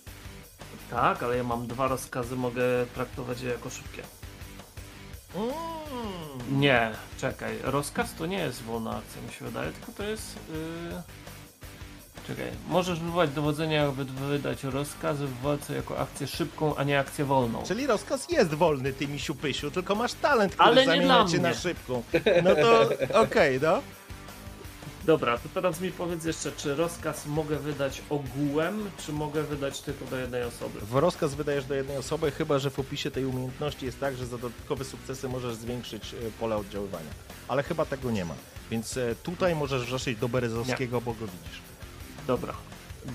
Tak, 0.90 1.22
ale 1.22 1.36
ja 1.36 1.44
mam 1.44 1.66
dwa 1.66 1.88
rozkazy, 1.88 2.36
mogę 2.36 2.62
traktować 2.94 3.40
je 3.40 3.48
jako 3.50 3.70
szybkie. 3.70 4.02
Mm. 5.36 6.60
Nie, 6.60 6.90
czekaj. 7.18 7.58
Rozkaz 7.62 8.14
to 8.14 8.26
nie 8.26 8.38
jest 8.38 8.62
wolna 8.62 8.90
akcja, 8.90 9.22
mi 9.22 9.32
się 9.32 9.44
wydaje, 9.44 9.72
tylko 9.72 9.92
to 9.92 10.02
jest. 10.02 10.36
Yy... 10.50 11.02
Czekaj. 12.26 12.46
Możesz 12.68 13.00
wywołać 13.00 13.30
dowodzenie, 13.30 13.82
aby 13.82 14.04
wydać 14.04 14.64
rozkazy 14.64 15.26
w 15.26 15.40
walce 15.40 15.74
jako 15.74 15.98
akcję 15.98 16.26
szybką, 16.26 16.76
a 16.76 16.84
nie 16.84 16.98
akcję 16.98 17.24
wolną. 17.24 17.62
Czyli 17.66 17.86
rozkaz 17.86 18.30
jest 18.30 18.54
wolny, 18.54 18.92
ty 18.92 19.08
misiu 19.08 19.34
pysiu, 19.34 19.70
tylko 19.70 19.94
masz 19.94 20.14
talent, 20.14 20.52
który 20.52 20.68
Ale 20.68 20.80
nie 20.80 20.86
zamienia 20.86 21.24
cię 21.24 21.38
na 21.38 21.54
szybką. 21.54 22.02
No 22.44 22.54
to 22.54 22.88
okej, 23.24 23.60
no. 23.62 23.82
Dobra, 25.06 25.38
to 25.38 25.48
teraz 25.54 25.80
mi 25.80 25.90
powiedz 25.90 26.24
jeszcze, 26.24 26.52
czy 26.52 26.74
rozkaz 26.74 27.26
mogę 27.26 27.58
wydać 27.58 28.02
ogółem, 28.10 28.90
czy 28.98 29.12
mogę 29.12 29.42
wydać 29.42 29.80
tylko 29.80 30.04
do 30.04 30.16
jednej 30.16 30.42
osoby? 30.42 30.80
W 30.80 30.94
rozkaz 30.94 31.34
wydajesz 31.34 31.64
do 31.64 31.74
jednej 31.74 31.96
osoby, 31.96 32.30
chyba 32.30 32.58
że 32.58 32.70
w 32.70 32.78
opisie 32.78 33.10
tej 33.10 33.24
umiejętności 33.24 33.86
jest 33.86 34.00
tak, 34.00 34.16
że 34.16 34.26
za 34.26 34.38
dodatkowe 34.38 34.84
sukcesy 34.84 35.28
możesz 35.28 35.54
zwiększyć 35.54 36.14
e, 36.14 36.30
pole 36.40 36.56
oddziaływania. 36.56 37.10
Ale 37.48 37.62
chyba 37.62 37.84
tego 37.84 38.10
nie 38.10 38.24
ma. 38.24 38.34
Więc 38.70 38.96
e, 38.96 39.14
tutaj 39.22 39.54
możesz 39.54 39.84
wrzeszyć 39.84 40.18
do 40.18 40.28
Berezowskiego, 40.28 41.00
bo 41.00 41.12
go 41.12 41.26
widzisz. 41.26 41.60
Dobra. 42.26 42.54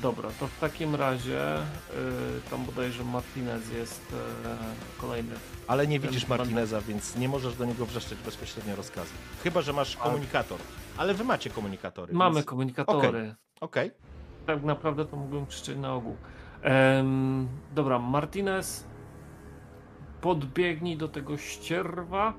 Dobra, 0.02 0.30
to 0.40 0.48
w 0.48 0.60
takim 0.60 0.96
razie 0.96 1.58
yy, 1.90 2.42
tam 2.50 2.66
bodajże 2.66 3.04
Martinez 3.04 3.70
jest 3.70 4.02
yy, 4.12 4.50
kolejny. 4.98 5.36
Ale 5.68 5.88
nie 5.88 6.00
widzisz 6.00 6.28
Martineza, 6.28 6.82
więc 6.82 7.16
nie 7.16 7.30
możesz 7.30 7.56
do 7.56 7.66
niego 7.66 7.86
wrzeszczeć 7.86 8.20
bezpośrednio 8.26 8.76
rozkazu. 8.76 9.12
Chyba, 9.44 9.62
że 9.62 9.74
masz 9.74 9.98
komunikator. 9.98 10.60
Ale 10.98 11.14
wy 11.14 11.24
macie 11.24 11.50
komunikatory. 11.50 12.14
Mamy 12.14 12.36
więc... 12.36 12.46
komunikatory. 12.46 13.36
Okej. 13.62 13.92
Tak 14.46 14.64
naprawdę 14.64 15.06
to 15.06 15.18
mógłbym 15.18 15.46
krzyczeć 15.46 15.78
na 15.78 15.94
ogół. 15.94 16.16
Em, 16.62 17.48
dobra, 17.76 18.00
Martinez 18.00 18.86
podbiegnij 20.22 20.98
do 20.98 21.08
tego 21.08 21.38
ścierwa 21.38 22.34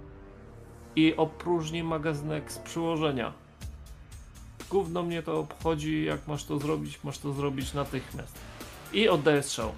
i 0.96 1.16
opróżnij 1.16 1.84
magazynek 1.84 2.52
z 2.52 2.58
przyłożenia. 2.58 3.32
Gówno 4.70 5.02
mnie 5.02 5.22
to 5.22 5.38
obchodzi, 5.38 6.04
jak 6.04 6.28
masz 6.28 6.44
to 6.44 6.58
zrobić, 6.58 7.04
masz 7.04 7.18
to 7.18 7.32
zrobić 7.32 7.74
natychmiast. 7.74 8.38
I 8.92 9.08
oddaję 9.08 9.42
strzał. 9.42 9.72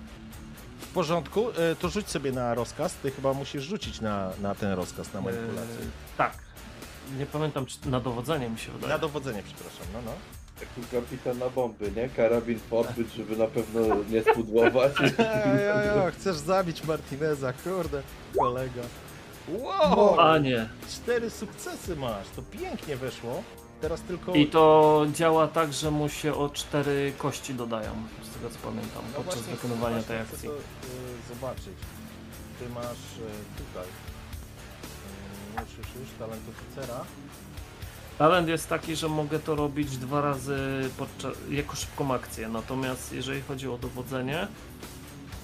W 0.80 0.92
porządku, 0.92 1.50
e, 1.50 1.76
to 1.76 1.88
rzuć 1.88 2.08
sobie 2.08 2.32
na 2.32 2.54
rozkaz. 2.54 2.94
Ty 2.94 3.10
chyba 3.10 3.32
musisz 3.32 3.64
rzucić 3.64 4.00
na, 4.00 4.30
na 4.42 4.54
ten 4.54 4.72
rozkaz, 4.72 5.12
na 5.12 5.20
manipulację. 5.20 5.76
Eee, 5.80 5.90
tak. 6.18 6.43
Nie 7.18 7.26
pamiętam, 7.26 7.66
czy 7.66 7.88
na 7.88 8.00
dowodzenie 8.00 8.48
mi 8.48 8.58
się 8.58 8.72
wydaje. 8.72 8.92
Na 8.92 8.98
dowodzenie, 8.98 9.42
przepraszam, 9.44 9.86
no 9.92 9.98
no. 10.04 10.12
Jak 10.60 10.68
u 10.78 10.92
kapitana 10.92 11.50
bomby, 11.50 11.92
nie? 11.96 12.08
Karabin 12.08 12.60
podbyt, 12.70 13.12
żeby 13.12 13.36
na 13.36 13.46
pewno 13.46 13.80
nie 14.10 14.22
spudłować. 14.22 14.92
Eee, 15.18 16.12
chcesz 16.12 16.36
zabić 16.36 16.84
Martineza, 16.84 17.52
kurde, 17.52 18.02
kolega. 18.38 18.82
Wow! 19.48 20.20
A 20.20 20.38
nie. 20.38 20.68
Cztery 20.88 21.30
sukcesy 21.30 21.96
masz, 21.96 22.28
to 22.36 22.42
pięknie 22.42 22.96
weszło. 22.96 23.42
Teraz 23.80 24.00
tylko... 24.00 24.34
I 24.34 24.46
to 24.46 25.06
działa 25.14 25.48
tak, 25.48 25.72
że 25.72 25.90
mu 25.90 26.08
się 26.08 26.34
o 26.34 26.48
cztery 26.48 27.12
kości 27.18 27.54
dodają, 27.54 27.90
z 28.22 28.34
tego 28.34 28.50
co 28.50 28.58
pamiętam, 28.58 29.02
No 29.12 29.16
podczas 29.16 29.34
właśnie, 29.34 29.54
wykonywania 29.54 30.02
tej 30.02 30.18
akcji. 30.18 30.48
To, 30.48 30.54
y, 30.54 31.34
zobaczyć. 31.34 31.76
Ty 32.58 32.68
masz 32.68 32.84
y, 32.86 33.62
tutaj. 33.62 33.88
Y, 35.62 36.00
już, 36.00 36.08
talent 36.18 36.42
oficera. 36.48 37.04
Talent 38.18 38.48
jest 38.48 38.68
taki, 38.68 38.96
że 38.96 39.08
mogę 39.08 39.38
to 39.38 39.54
robić 39.54 39.96
dwa 39.96 40.20
razy 40.20 40.58
jako 41.50 41.76
szybką 41.76 42.14
akcję, 42.14 42.48
natomiast 42.48 43.12
jeżeli 43.12 43.42
chodzi 43.42 43.68
o 43.68 43.78
dowodzenie, 43.78 44.48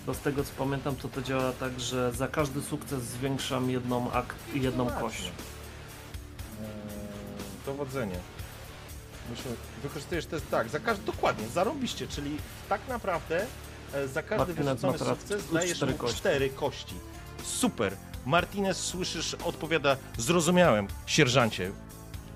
to 0.07 0.15
z 0.15 0.19
tego 0.19 0.45
co 0.45 0.51
pamiętam, 0.59 0.97
to 0.97 1.09
to 1.09 1.23
działa 1.23 1.53
tak, 1.53 1.81
że 1.81 2.12
za 2.12 2.28
każdy 2.28 2.62
sukces 2.62 3.03
zwiększam 3.03 3.70
jedną, 3.70 4.12
ak- 4.12 4.35
jedną 4.55 4.85
Właśnie. 4.85 5.01
kość. 5.09 5.32
dowodzenie. 7.66 8.16
Musimy, 9.31 9.55
wykorzystujesz 9.82 10.27
test, 10.27 10.51
tak, 10.51 10.69
za 10.69 10.81
każdy, 10.81 11.05
dokładnie, 11.05 11.49
zarąbiście, 11.49 12.09
czyli 12.09 12.37
tak 12.69 12.81
naprawdę 12.89 13.47
e, 13.95 14.09
za 14.09 14.23
każdy 14.23 14.55
wyrzucony 14.55 14.99
sukces 14.99 15.53
dajesz 15.53 15.77
cztery 15.77 15.93
mu 15.93 15.99
kości. 15.99 16.16
cztery 16.19 16.51
kości. 16.51 16.95
Super. 17.45 17.97
Martinez, 18.26 18.78
słyszysz, 18.84 19.34
odpowiada, 19.34 19.97
zrozumiałem, 20.18 20.88
sierżancie. 21.06 21.70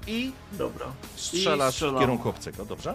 I 0.06 0.32
Dobra. 0.52 0.86
strzelasz 1.16 1.72
w 1.72 1.76
strzelam. 1.76 1.98
kierunku 2.00 2.28
obcego, 2.28 2.64
dobrze? 2.64 2.94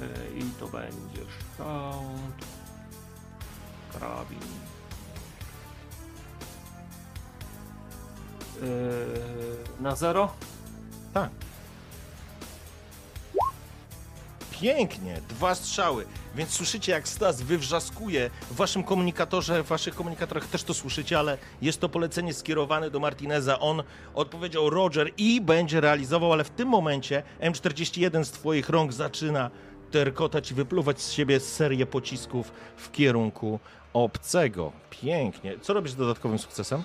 Yy, 0.00 0.38
I 0.38 0.42
to 0.60 0.68
będzie 0.68 1.22
szcząt. 1.54 2.46
Karabin. 3.92 4.38
Yy, 8.62 8.68
na 9.80 9.96
zero? 9.96 10.32
Tak. 11.14 11.30
Pięknie, 14.50 15.20
dwa 15.28 15.54
strzały. 15.54 16.06
Więc 16.34 16.50
słyszycie, 16.50 16.92
jak 16.92 17.08
Stas 17.08 17.42
wywrzaskuje 17.42 18.30
w 18.50 18.54
waszym 18.54 18.84
komunikatorze, 18.84 19.62
w 19.62 19.66
waszych 19.66 19.94
komunikatorach 19.94 20.46
też 20.46 20.62
to 20.62 20.74
słyszycie, 20.74 21.18
ale 21.18 21.38
jest 21.62 21.80
to 21.80 21.88
polecenie 21.88 22.34
skierowane 22.34 22.90
do 22.90 23.00
Martineza. 23.00 23.58
On 23.60 23.82
odpowiedział 24.14 24.70
Roger 24.70 25.10
i 25.16 25.40
będzie 25.40 25.80
realizował, 25.80 26.32
ale 26.32 26.44
w 26.44 26.50
tym 26.50 26.68
momencie 26.68 27.22
M41 27.40 28.24
z 28.24 28.30
twoich 28.30 28.68
rąk 28.68 28.92
zaczyna 28.92 29.50
terkotać 29.90 30.50
i 30.50 30.54
wypluwać 30.54 31.00
z 31.00 31.12
siebie 31.12 31.40
serię 31.40 31.86
pocisków 31.86 32.52
w 32.76 32.90
kierunku 32.90 33.60
obcego. 33.92 34.72
Pięknie. 34.90 35.58
Co 35.60 35.72
robisz 35.72 35.92
z 35.92 35.96
dodatkowym 35.96 36.38
sukcesem? 36.38 36.82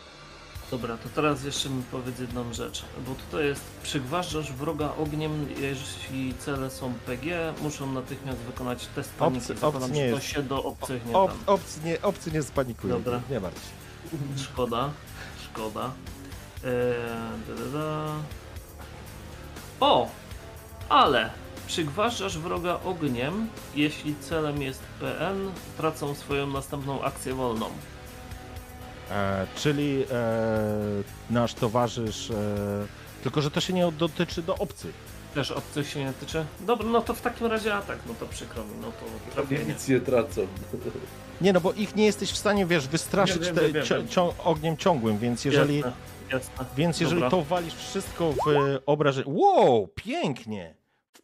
Dobra, 0.71 0.97
to 0.97 1.09
teraz 1.15 1.43
jeszcze 1.43 1.69
mi 1.69 1.83
powiedz 1.91 2.19
jedną 2.19 2.53
rzecz, 2.53 2.85
bo 3.07 3.15
tutaj 3.15 3.45
jest 3.45 3.61
przygważdżasz 3.83 4.51
wroga 4.53 4.93
ogniem, 4.97 5.47
jeśli 5.59 6.33
cele 6.39 6.69
są 6.69 6.93
PG, 7.05 7.53
muszą 7.61 7.91
natychmiast 7.93 8.37
wykonać 8.39 8.87
test 8.95 9.13
paniki. 9.13 9.45
Obcy- 9.53 9.65
obcy 9.65 9.91
nie 9.91 10.09
to 10.09 10.15
jest. 10.15 10.27
się 10.27 10.43
do 10.43 10.63
obcych 10.63 11.05
nie 11.05 11.17
Ob, 11.17 11.31
obcy, 11.45 11.79
nie, 11.85 12.01
obcy 12.01 12.31
nie 12.31 12.43
spanikuje. 12.43 12.93
Dobra. 12.93 13.21
Nie 13.29 13.39
martw 13.39 13.61
się. 13.63 13.69
Szkoda, 14.43 14.89
szkoda. 15.45 15.91
Eee, 16.63 16.71
da, 17.47 17.63
da, 17.63 17.71
da. 17.79 18.05
O! 19.79 20.09
Ale 20.89 21.29
przygważdżasz 21.67 22.37
wroga 22.37 22.79
ogniem, 22.85 23.47
jeśli 23.75 24.15
celem 24.15 24.61
jest 24.61 24.81
PN, 24.99 25.51
tracą 25.77 26.15
swoją 26.15 26.47
następną 26.47 27.03
akcję 27.03 27.33
wolną. 27.33 27.69
E, 29.11 29.47
czyli 29.55 30.05
e, 30.11 30.35
nasz 31.29 31.53
towarzysz, 31.53 32.31
e, 32.31 32.33
tylko 33.23 33.41
że 33.41 33.51
to 33.51 33.61
się 33.61 33.73
nie 33.73 33.91
dotyczy 33.91 34.41
do 34.41 34.55
obcych. 34.55 34.95
Też 35.33 35.51
obcych 35.51 35.89
się 35.89 35.99
nie 35.99 36.13
tyczy? 36.13 36.45
Dobra, 36.59 36.87
no 36.87 37.01
to 37.01 37.13
w 37.13 37.21
takim 37.21 37.47
razie 37.47 37.75
atak, 37.75 37.97
no 38.07 38.13
to 38.19 38.25
przykro 38.25 38.63
mi, 38.63 38.71
no 38.81 38.87
to 38.87 39.31
trafienie. 39.35 39.65
Nic 39.65 39.87
nie 39.87 39.99
tracą. 39.99 40.47
Nie, 41.41 41.53
no 41.53 41.61
bo 41.61 41.73
ich 41.73 41.95
nie 41.95 42.05
jesteś 42.05 42.31
w 42.31 42.37
stanie, 42.37 42.65
wiesz, 42.65 42.87
wystraszyć 42.87 43.45
Wiem, 43.45 43.55
te, 43.55 43.71
wiem, 43.71 43.85
cią- 44.07 44.33
ogniem 44.43 44.77
ciągłym, 44.77 45.17
więc 45.17 45.45
jeżeli, 45.45 45.77
Jasne, 45.77 45.91
jasne. 46.31 46.65
więc 46.77 46.99
jeżeli 46.99 47.21
Dobra. 47.21 47.29
to 47.29 47.41
walisz 47.43 47.73
wszystko 47.73 48.31
w 48.31 48.79
obrażenie... 48.85 49.31
Wow, 49.35 49.87
pięknie! 49.95 50.75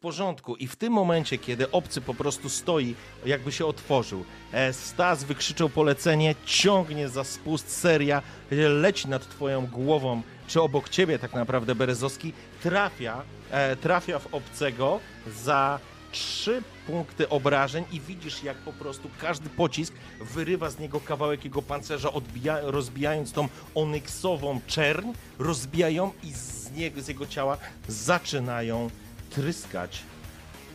Porządku. 0.04 0.56
I 0.56 0.66
w 0.66 0.76
tym 0.76 0.92
momencie, 0.92 1.38
kiedy 1.38 1.70
obcy 1.70 2.00
po 2.00 2.14
prostu 2.14 2.48
stoi, 2.48 2.94
jakby 3.26 3.52
się 3.52 3.66
otworzył, 3.66 4.24
e, 4.52 4.72
Stas 4.72 5.24
wykrzyczał 5.24 5.68
polecenie, 5.68 6.34
ciągnie 6.44 7.08
za 7.08 7.24
spust 7.24 7.70
seria, 7.70 8.22
leci 8.50 9.08
nad 9.08 9.28
twoją 9.28 9.66
głową, 9.66 10.22
czy 10.46 10.62
obok 10.62 10.88
ciebie 10.88 11.18
tak 11.18 11.34
naprawdę 11.34 11.74
Berezowski, 11.74 12.32
trafia, 12.62 13.22
e, 13.50 13.76
trafia 13.76 14.18
w 14.18 14.34
obcego 14.34 15.00
za 15.44 15.78
trzy 16.12 16.62
punkty 16.86 17.28
obrażeń 17.28 17.84
i 17.92 18.00
widzisz, 18.00 18.42
jak 18.42 18.56
po 18.56 18.72
prostu 18.72 19.10
każdy 19.20 19.48
pocisk 19.48 19.94
wyrywa 20.20 20.70
z 20.70 20.78
niego 20.78 21.00
kawałek 21.00 21.44
jego 21.44 21.62
pancerza, 21.62 22.12
odbija, 22.12 22.60
rozbijając 22.62 23.32
tą 23.32 23.48
onyksową 23.74 24.60
czerń, 24.66 25.08
rozbijają 25.38 26.12
i 26.22 26.32
z, 26.32 26.70
niego, 26.72 27.02
z 27.02 27.08
jego 27.08 27.26
ciała 27.26 27.58
zaczynają 27.88 28.90
tryskać 29.34 30.02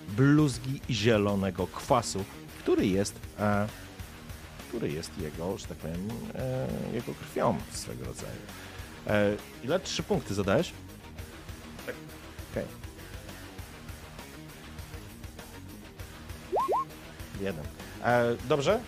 bluzgi 0.08 0.82
zielonego 0.90 1.68
kwasu, 1.68 2.24
który 2.60 2.88
jest, 2.88 3.16
e, 3.40 3.68
który 4.68 4.92
jest 4.92 5.18
jego, 5.18 5.58
że 5.58 5.68
tak 5.68 5.78
powiem, 5.78 6.08
e, 6.36 6.68
jego 6.94 7.14
krwią 7.14 7.58
swego 7.72 8.06
rodzaju. 8.06 8.40
E, 9.08 9.36
ile? 9.64 9.80
Trzy 9.80 10.04
punkty 10.04 10.34
zadałeś? 10.34 10.72
Tak. 11.86 11.96
Okej. 12.52 12.66
Jeden. 17.42 17.64
E, 18.04 18.36
dobrze? 18.50 18.80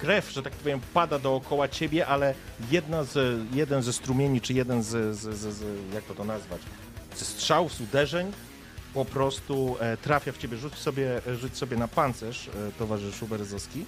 Krew, 0.00 0.30
że 0.30 0.42
tak 0.42 0.52
powiem, 0.52 0.80
pada 0.94 1.18
dookoła 1.18 1.68
ciebie, 1.68 2.06
ale 2.06 2.34
jedna 2.70 3.04
z, 3.04 3.40
jeden 3.52 3.82
ze 3.82 3.92
strumieni, 3.92 4.40
czy 4.40 4.52
jeden 4.52 4.82
z, 4.82 5.16
z, 5.16 5.38
z, 5.38 5.54
z 5.54 5.64
jak 5.94 6.04
to 6.04 6.14
to 6.14 6.24
nazwać, 6.24 6.60
ze 7.22 7.28
strzałów, 7.28 7.74
z 7.74 7.80
uderzeń 7.80 8.32
po 8.94 9.04
prostu 9.04 9.76
e, 9.80 9.96
trafia 9.96 10.32
w 10.32 10.38
ciebie. 10.38 10.56
Rzuć 10.56 10.74
sobie, 10.74 11.20
rzuć 11.36 11.56
sobie 11.56 11.76
na 11.76 11.88
pancerz, 11.88 12.48
e, 12.48 12.72
towarzyszu 12.78 13.26
Berezowski. 13.26 13.84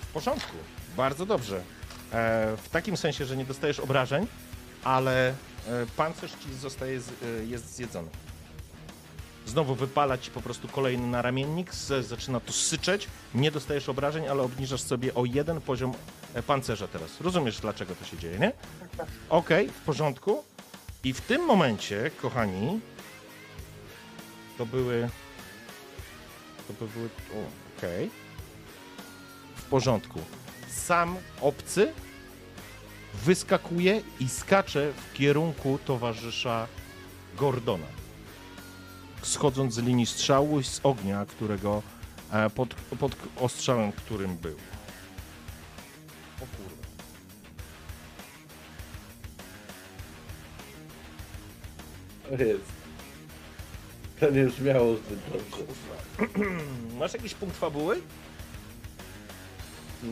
W 0.00 0.12
porządku, 0.12 0.56
bardzo 0.96 1.26
dobrze. 1.26 1.56
E, 2.12 2.56
w 2.56 2.68
takim 2.68 2.96
sensie, 2.96 3.24
że 3.24 3.36
nie 3.36 3.44
dostajesz 3.44 3.80
obrażeń, 3.80 4.26
ale 4.84 5.28
e, 5.28 5.34
pancerz 5.96 6.32
ci 6.32 6.54
zostaje, 6.54 7.00
e, 7.40 7.44
jest 7.44 7.76
zjedzony. 7.76 8.08
Znowu 9.48 9.74
wypala 9.74 10.18
ci 10.18 10.30
po 10.30 10.40
prostu 10.40 10.68
kolejny 10.68 11.06
naramiennik, 11.06 11.74
z, 11.74 12.06
zaczyna 12.06 12.40
to 12.40 12.52
syczeć, 12.52 13.08
nie 13.34 13.50
dostajesz 13.50 13.88
obrażeń, 13.88 14.28
ale 14.28 14.42
obniżasz 14.42 14.80
sobie 14.80 15.14
o 15.14 15.24
jeden 15.24 15.60
poziom 15.60 15.94
e, 16.34 16.42
pancerza 16.42 16.88
teraz. 16.88 17.20
Rozumiesz, 17.20 17.60
dlaczego 17.60 17.94
to 17.94 18.04
się 18.04 18.16
dzieje, 18.16 18.38
nie? 18.38 18.52
Okej, 19.30 19.68
w 19.68 19.80
porządku. 19.80 20.44
I 21.04 21.12
w 21.12 21.20
tym 21.20 21.44
momencie, 21.44 22.10
kochani, 22.22 22.80
to 24.58 24.66
były. 24.66 25.08
To 26.68 26.72
by 26.72 26.92
były. 26.92 27.08
Okej. 27.78 28.10
W 29.56 29.62
porządku. 29.62 30.20
Sam 30.68 31.16
obcy 31.40 31.92
wyskakuje 33.14 34.02
i 34.20 34.28
skacze 34.28 34.92
w 34.92 35.12
kierunku 35.12 35.78
towarzysza 35.84 36.66
Gordona. 37.36 37.86
Schodząc 39.22 39.74
z 39.74 39.78
linii 39.78 40.06
strzału 40.06 40.60
i 40.60 40.64
z 40.64 40.80
ognia, 40.82 41.26
którego 41.26 41.82
e, 42.32 42.50
pod, 42.50 42.74
pod 42.74 43.16
ostrzałem, 43.36 43.92
którym 43.92 44.36
był. 44.36 44.56
O 46.36 46.46
kurwa. 46.56 46.78
To 52.36 52.44
jest. 52.44 52.78
To 54.20 54.30
nie 54.30 54.44
brzmiało 54.44 54.94
zbyt 54.96 55.18
dobrze. 55.32 55.64
Masz 56.98 57.12
jakiś 57.12 57.34
punkt 57.34 57.56
fabuły? 57.56 58.00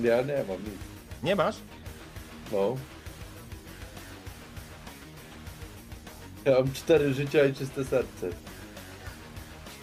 Ja 0.03 0.23
nie 0.23 0.45
mam 0.49 0.65
nic. 0.65 0.81
Nie 1.23 1.37
masz? 1.37 1.57
No. 2.53 2.77
Ja 6.45 6.53
mam 6.53 6.73
cztery 6.73 7.15
życia 7.15 7.45
i 7.45 7.55
czyste 7.55 7.85
serce. 7.85 8.31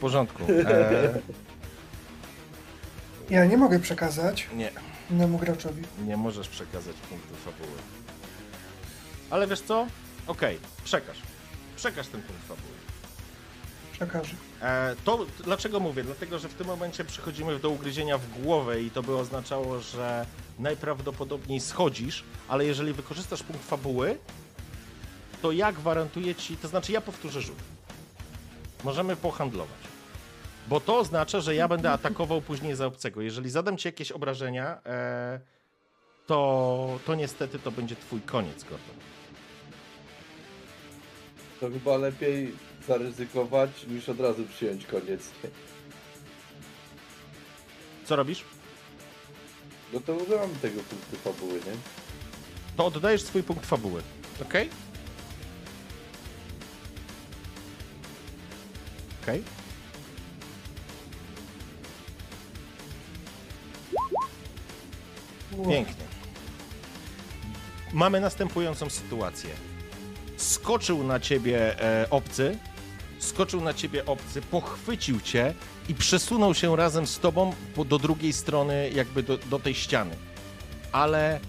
W 0.03 0.05
porządku. 0.05 0.43
E, 0.67 1.19
Ja 3.29 3.45
nie 3.45 3.57
mogę 3.57 3.79
przekazać 3.79 4.47
nie, 4.55 4.71
innemu 5.11 5.37
graczowi. 5.37 5.83
nie 6.07 6.17
możesz 6.17 6.47
przekazać 6.47 6.95
punktu 6.95 7.35
fabuły. 7.35 7.77
Ale 9.29 9.47
wiesz 9.47 9.61
co? 9.61 9.87
Okej, 10.27 10.59
przekaż. 10.83 11.17
Przekaż 11.75 12.07
ten 12.07 12.21
punkt 12.21 12.41
fabuły. 12.47 12.73
Przekażę. 13.93 14.33
E, 14.61 14.95
to 15.05 15.25
dlaczego 15.43 15.79
mówię? 15.79 16.03
Dlatego, 16.03 16.39
że 16.39 16.49
w 16.49 16.53
tym 16.53 16.67
momencie 16.67 17.05
przechodzimy 17.05 17.59
do 17.59 17.69
ugryzienia 17.69 18.17
w 18.17 18.41
głowę 18.41 18.81
i 18.81 18.91
to 18.91 19.03
by 19.03 19.17
oznaczało, 19.17 19.79
że 19.79 20.25
najprawdopodobniej 20.59 21.59
schodzisz, 21.59 22.23
ale 22.47 22.65
jeżeli 22.65 22.93
wykorzystasz 22.93 23.43
punkt 23.43 23.65
fabuły, 23.65 24.17
to 25.41 25.51
ja 25.51 25.71
gwarantuję 25.71 26.35
ci, 26.35 26.57
to 26.57 26.67
znaczy 26.67 26.91
ja 26.91 27.01
powtórzę 27.01 27.41
rzut. 27.41 27.57
Możemy 28.83 29.15
pohandlować. 29.15 29.92
Bo 30.67 30.79
to 30.79 30.97
oznacza, 30.97 31.41
że 31.41 31.55
ja 31.55 31.67
będę 31.67 31.91
atakował 31.91 32.41
później 32.41 32.75
za 32.75 32.85
obcego. 32.85 33.21
Jeżeli 33.21 33.49
zadam 33.49 33.77
ci 33.77 33.87
jakieś 33.87 34.11
obrażenia, 34.11 34.81
e, 34.85 35.39
to, 36.27 36.99
to 37.05 37.15
niestety 37.15 37.59
to 37.59 37.71
będzie 37.71 37.95
twój 37.95 38.21
koniec, 38.21 38.63
Gordon. 38.63 38.95
To 41.59 41.69
chyba 41.69 41.97
lepiej 41.97 42.53
zaryzykować 42.87 43.87
niż 43.87 44.09
od 44.09 44.19
razu 44.19 44.43
przyjąć 44.45 44.85
koniec. 44.85 45.29
Co 48.05 48.15
robisz? 48.15 48.43
No 49.93 49.99
to 49.99 50.13
używamy 50.13 50.55
tego 50.61 50.81
punktu 50.81 51.15
fabuły, 51.15 51.53
nie? 51.53 51.77
To 52.77 52.85
oddajesz 52.85 53.21
swój 53.21 53.43
punkt 53.43 53.65
fabuły. 53.65 54.01
Ok? 54.41 54.53
Ok? 59.21 59.33
Pięknie. 65.69 66.05
Mamy 67.93 68.19
następującą 68.21 68.89
sytuację. 68.89 69.49
Skoczył 70.37 71.03
na 71.03 71.19
ciebie 71.19 71.81
e, 71.81 72.09
obcy, 72.09 72.57
skoczył 73.19 73.61
na 73.61 73.73
ciebie 73.73 74.05
obcy, 74.05 74.41
pochwycił 74.41 75.21
cię 75.21 75.53
i 75.89 75.95
przesunął 75.95 76.53
się 76.53 76.75
razem 76.75 77.07
z 77.07 77.19
tobą 77.19 77.53
do 77.85 77.99
drugiej 77.99 78.33
strony, 78.33 78.89
jakby 78.93 79.23
do, 79.23 79.37
do 79.37 79.59
tej 79.59 79.75
ściany. 79.75 80.15
Ale 80.91 81.39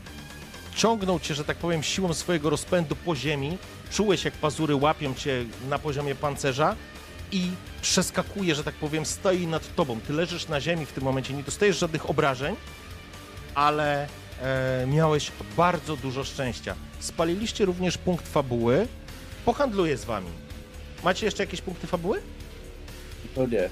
ciągnął 0.76 1.20
cię, 1.20 1.34
że 1.34 1.44
tak 1.44 1.56
powiem, 1.56 1.82
siłą 1.82 2.14
swojego 2.14 2.50
rozpędu 2.50 2.96
po 2.96 3.16
ziemi. 3.16 3.58
Czułeś, 3.90 4.24
jak 4.24 4.34
pazury 4.34 4.76
łapią 4.76 5.14
cię 5.14 5.44
na 5.68 5.78
poziomie 5.78 6.14
pancerza 6.14 6.76
i 7.32 7.50
przeskakuje, 7.82 8.54
że 8.54 8.64
tak 8.64 8.74
powiem, 8.74 9.06
stoi 9.06 9.46
nad 9.46 9.74
tobą. 9.74 10.00
Ty 10.00 10.12
leżysz 10.12 10.48
na 10.48 10.60
ziemi 10.60 10.86
w 10.86 10.92
tym 10.92 11.04
momencie, 11.04 11.34
nie 11.34 11.42
dostajesz 11.42 11.78
żadnych 11.78 12.10
obrażeń, 12.10 12.56
ale 13.54 14.06
e, 14.42 14.86
miałeś 14.86 15.32
bardzo 15.56 15.96
dużo 15.96 16.24
szczęścia. 16.24 16.74
Spaliliście 17.00 17.64
również 17.64 17.98
punkt 17.98 18.28
fabuły. 18.28 18.86
Pohandluję 19.44 19.96
z 19.96 20.04
wami. 20.04 20.30
Macie 21.04 21.26
jeszcze 21.26 21.42
jakieś 21.42 21.60
punkty 21.60 21.86
fabuły? 21.86 22.20
No 23.36 23.46
nie. 23.46 23.68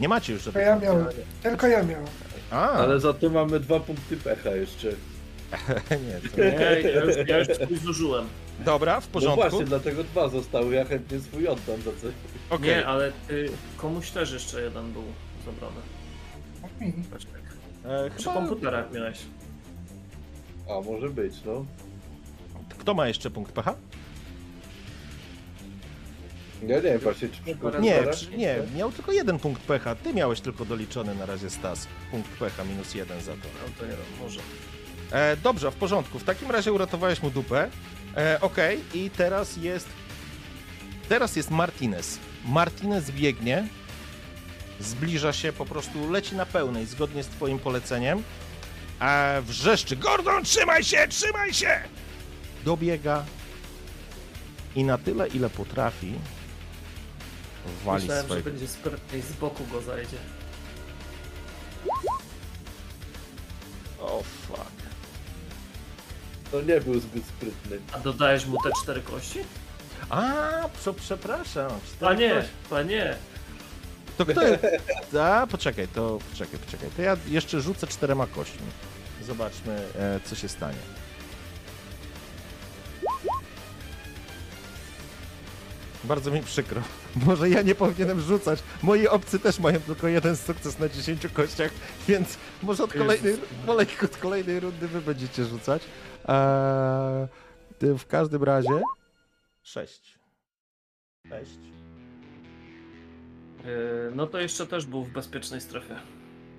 Nie 0.00 0.08
macie 0.08 0.32
już 0.32 0.42
To 0.42 0.44
żadnych. 0.52 0.66
ja 0.66 0.78
miałem. 0.78 1.06
Tylko 1.42 1.66
ja 1.66 1.82
miałem. 1.82 2.06
A, 2.50 2.70
Ale 2.70 3.00
za 3.00 3.12
to 3.14 3.30
mamy 3.30 3.60
dwa 3.60 3.80
punkty 3.80 4.16
pecha 4.16 4.50
jeszcze. 4.50 4.88
nie, 6.06 6.30
to... 6.30 6.36
Nie, 6.40 6.44
ja 6.44 7.04
już, 7.04 7.16
ja 7.28 7.38
już 7.38 7.48
twój 7.48 7.76
zużyłem. 7.78 8.26
Dobra, 8.64 9.00
w 9.00 9.04
No 9.06 9.12
porządku. 9.12 9.40
właśnie, 9.40 9.64
dlatego 9.64 10.04
dwa 10.04 10.28
zostały, 10.28 10.74
ja 10.74 10.84
chętnie 10.84 11.20
swój 11.20 11.48
oddam 11.48 11.82
za 11.82 11.90
coś. 11.90 12.12
Okej. 12.50 12.68
Nie, 12.68 12.86
ale 12.86 13.12
ty, 13.28 13.50
komuś 13.76 14.10
też 14.10 14.32
jeszcze 14.32 14.62
jeden 14.62 14.92
był 14.92 15.04
zabrany. 15.46 15.76
Mi. 16.80 16.92
Poczekaj. 17.04 17.41
E, 17.84 18.10
Przy 18.10 18.24
chyba... 18.24 18.34
komputerach 18.34 18.92
miałeś. 18.92 19.18
A 20.70 20.80
może 20.80 21.08
być, 21.08 21.34
no. 21.46 21.64
Kto 22.78 22.94
ma 22.94 23.08
jeszcze 23.08 23.30
punkt 23.30 23.52
pecha? 23.52 23.74
Ja 26.66 26.76
nie 26.76 26.82
wiem 26.82 26.98
właśnie, 26.98 27.28
czy 27.28 27.34
przy 27.42 27.48
Nie, 27.50 27.54
komputerach? 27.56 28.14
przy, 28.14 28.36
nie, 28.36 28.56
miał 28.76 28.92
tylko 28.92 29.12
jeden 29.12 29.38
punkt 29.38 29.62
pecha. 29.62 29.94
Ty 29.94 30.14
miałeś 30.14 30.40
tylko 30.40 30.64
doliczony 30.64 31.14
na 31.14 31.26
razie 31.26 31.50
Stas. 31.50 31.86
Punkt 32.10 32.30
pecha 32.30 32.64
minus 32.64 32.94
jeden 32.94 33.20
za 33.20 33.32
to. 33.32 33.38
No 33.66 33.72
to 33.78 33.84
nie 33.84 33.90
wiem, 33.90 33.98
może. 34.22 34.40
E, 35.12 35.36
dobrze, 35.36 35.70
w 35.70 35.74
porządku. 35.74 36.18
W 36.18 36.24
takim 36.24 36.50
razie 36.50 36.72
uratowałeś 36.72 37.22
mu 37.22 37.30
dupę. 37.30 37.68
E, 38.16 38.38
Okej, 38.40 38.80
i 38.94 39.10
teraz 39.10 39.56
jest. 39.56 39.88
Teraz 41.08 41.36
jest 41.36 41.50
Martinez. 41.50 42.18
Martinez 42.48 43.10
biegnie, 43.10 43.68
zbliża 44.82 45.32
się, 45.32 45.52
po 45.52 45.64
prostu 45.66 46.10
leci 46.10 46.34
na 46.36 46.46
pełnej, 46.46 46.86
zgodnie 46.86 47.22
z 47.22 47.26
Twoim 47.28 47.58
poleceniem. 47.58 48.22
A 49.00 49.32
wrzeszczy: 49.42 49.96
Gordon, 49.96 50.44
trzymaj 50.44 50.84
się, 50.84 51.08
trzymaj 51.08 51.54
się! 51.54 51.80
Dobiega 52.64 53.24
i 54.76 54.84
na 54.84 54.98
tyle, 54.98 55.28
ile 55.28 55.50
potrafi, 55.50 56.12
wali 57.84 58.00
Myślałem, 58.02 58.22
że 58.22 58.28
swojego. 58.28 58.50
będzie 58.50 58.68
sprytnie 58.68 59.18
i 59.18 59.22
z 59.22 59.32
boku 59.32 59.64
go 59.72 59.82
zajdzie. 59.82 60.16
O 64.00 64.22
fuck. 64.22 64.62
To 66.50 66.62
nie 66.62 66.80
był 66.80 67.00
zbyt 67.00 67.24
sprytny. 67.26 67.78
A 67.92 67.98
dodajesz 67.98 68.46
mu 68.46 68.56
te 68.62 68.70
cztery 68.82 69.00
kości? 69.02 69.38
A, 70.10 70.50
przepraszam. 70.96 71.70
cztery 71.86 72.00
Panie, 72.14 72.30
kości. 72.30 72.50
panie. 72.70 73.16
To 74.24 74.32
kto 74.32 74.42
jest? 74.42 74.64
A, 75.20 75.46
poczekaj, 75.46 75.88
to 75.88 76.18
poczekaj, 76.30 76.58
poczekaj. 76.58 76.88
To 76.96 77.02
ja 77.02 77.16
jeszcze 77.28 77.60
rzucę 77.60 77.86
czterema 77.86 78.26
kośćmi. 78.26 78.66
Zobaczmy, 79.22 79.72
e, 79.98 80.20
co 80.24 80.34
się 80.34 80.48
stanie. 80.48 80.78
Bardzo 86.04 86.30
mi 86.30 86.42
przykro. 86.42 86.82
Może 87.26 87.50
ja 87.50 87.62
nie 87.62 87.74
powinienem 87.74 88.20
rzucać. 88.20 88.62
Moi 88.82 89.08
obcy 89.08 89.38
też 89.38 89.58
mają 89.58 89.80
tylko 89.80 90.08
jeden 90.08 90.36
sukces 90.36 90.78
na 90.78 90.88
10 90.88 91.26
kościach, 91.32 91.70
więc 92.08 92.36
może 92.62 92.84
od 92.84 92.92
kolejnej, 92.92 93.36
kolejnej, 93.66 93.96
od 94.04 94.16
kolejnej 94.16 94.60
rundy 94.60 94.88
wy 94.88 95.00
będziecie 95.00 95.44
rzucać. 95.44 95.82
Eee, 96.28 97.26
w 97.98 98.06
każdym 98.06 98.42
razie. 98.42 98.80
6. 99.62 100.18
6 101.28 101.50
no 104.14 104.26
to 104.26 104.40
jeszcze 104.40 104.66
też 104.66 104.86
był 104.86 105.04
w 105.04 105.10
bezpiecznej 105.10 105.60
strefie. 105.60 105.96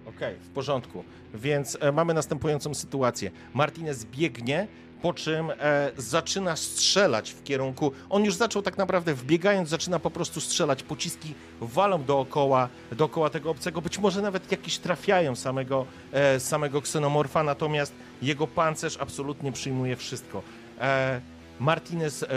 Okej, 0.05 0.35
w 0.35 0.49
porządku. 0.49 1.03
Więc 1.33 1.77
e, 1.81 1.91
mamy 1.91 2.13
następującą 2.13 2.73
sytuację. 2.73 3.31
Martinez 3.53 4.05
biegnie, 4.05 4.67
po 5.01 5.13
czym 5.13 5.51
e, 5.51 5.91
zaczyna 5.97 6.55
strzelać 6.55 7.31
w 7.31 7.43
kierunku. 7.43 7.91
On 8.09 8.25
już 8.25 8.35
zaczął 8.35 8.61
tak 8.61 8.77
naprawdę 8.77 9.13
wbiegając, 9.13 9.69
zaczyna 9.69 9.99
po 9.99 10.11
prostu 10.11 10.41
strzelać. 10.41 10.83
Pociski 10.83 11.33
walą 11.61 12.03
dookoła, 12.03 12.69
dookoła 12.91 13.29
tego 13.29 13.49
obcego. 13.51 13.81
Być 13.81 13.99
może 13.99 14.21
nawet 14.21 14.51
jakieś 14.51 14.77
trafiają 14.77 15.35
samego, 15.35 15.85
e, 16.11 16.39
samego 16.39 16.81
ksenomorfa, 16.81 17.43
natomiast 17.43 17.93
jego 18.21 18.47
pancerz 18.47 18.97
absolutnie 18.97 19.51
przyjmuje 19.51 19.95
wszystko. 19.95 20.43
E, 20.79 21.21
Martinez 21.59 22.23
e, 22.23 22.27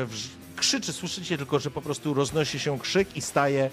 krzyczy, 0.56 0.92
słyszycie 0.92 1.36
tylko, 1.36 1.58
że 1.58 1.70
po 1.70 1.82
prostu 1.82 2.14
roznosi 2.14 2.58
się 2.58 2.78
krzyk 2.78 3.16
i 3.16 3.20
staje 3.20 3.70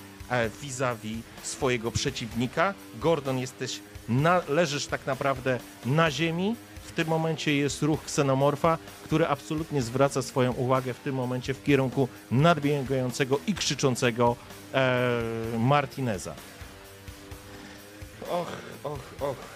vis-a-vis 0.62 1.18
swojego 1.44 1.91
przeciwnika. 1.91 2.74
Gordon, 3.00 3.40
jesteś 3.40 3.80
na, 4.10 4.41
leżysz 4.50 4.86
tak 4.86 5.06
naprawdę 5.06 5.60
na 5.86 6.12
ziemi. 6.12 6.56
W 6.84 6.91
tym 6.91 7.08
momencie 7.08 7.56
jest 7.56 7.82
ruch 7.82 8.04
ksenomorfa, 8.04 8.78
który 9.04 9.28
absolutnie 9.28 9.82
zwraca 9.82 10.22
swoją 10.22 10.52
uwagę 10.52 10.94
w 10.94 11.00
tym 11.00 11.16
momencie 11.16 11.54
w 11.54 11.64
kierunku 11.64 12.08
nadbiegającego 12.32 13.40
i 13.48 13.54
krzyczącego 13.54 14.36
e, 14.74 15.22
Martineza. 15.60 16.36
Och, 18.30 18.48
och, 18.84 19.00
och, 19.20 19.52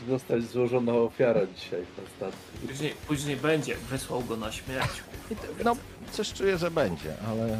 Musi 0.00 0.10
zostać 0.10 0.42
złożona 0.44 0.92
ofiara 0.92 1.40
dzisiaj 1.56 1.80
ostatnio. 2.06 2.68
Później, 2.68 2.94
później 3.08 3.36
będzie, 3.36 3.76
wysłał 3.76 4.22
go 4.22 4.36
na 4.36 4.52
śmierć. 4.52 4.90
I 5.30 5.64
No, 5.64 5.76
coś 6.12 6.32
czuję, 6.32 6.58
że 6.58 6.70
będzie, 6.70 7.14
ale 7.28 7.52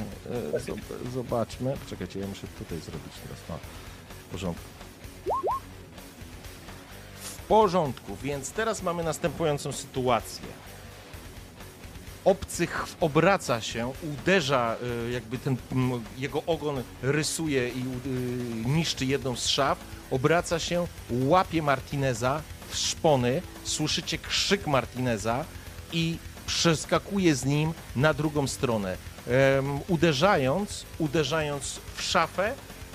e, 0.55 0.61
zob- 0.61 1.11
zobaczmy. 1.15 1.77
Poczekajcie, 1.85 2.21
ja 2.21 2.27
muszę 2.27 2.47
tutaj 2.59 2.79
zrobić 2.79 3.13
teraz. 3.23 3.39
No, 3.49 3.59
w 4.29 4.33
porządku. 4.33 4.63
W 7.23 7.37
porządku, 7.49 8.17
więc 8.23 8.53
teraz 8.53 8.83
mamy 8.83 9.05
następującą 9.05 9.73
sytuację. 9.73 10.47
Obcy 12.31 12.67
ch- 12.67 12.97
obraca 13.01 13.61
się, 13.61 13.93
uderza, 14.13 14.77
e, 15.07 15.11
jakby 15.11 15.39
ten 15.39 15.57
jego 16.19 16.43
ogon 16.47 16.83
rysuje 17.03 17.69
i 17.69 17.81
y, 17.81 18.69
niszczy 18.69 19.07
jedną 19.07 19.37
z 19.37 19.47
szaf, 19.47 19.79
obraca 20.11 20.59
się, 20.59 20.87
łapie 21.11 21.63
Martineza 21.63 22.43
w 22.69 22.77
szpony, 22.77 23.43
słyszycie 23.65 24.19
krzyk 24.19 24.67
Martineza 24.67 25.45
i 25.93 26.17
przeskakuje 26.47 27.35
z 27.35 27.45
nim 27.45 27.73
na 27.97 28.15
drugą 28.15 28.47
stronę, 28.47 28.97
uderzając, 29.89 30.85
uderzając 30.99 31.81
w 31.97 32.03
szafę 32.03 32.55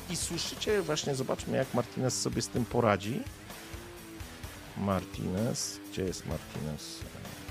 i 0.09 0.15
słyszycie, 0.15 0.81
właśnie 0.81 1.15
zobaczmy 1.15 1.57
jak 1.57 1.73
Martinez 1.73 2.21
sobie 2.21 2.41
z 2.41 2.47
tym 2.47 2.65
poradzi. 2.65 3.19
Martinez, 4.77 5.79
gdzie 5.91 6.03
jest 6.03 6.25
Martinez? 6.25 6.99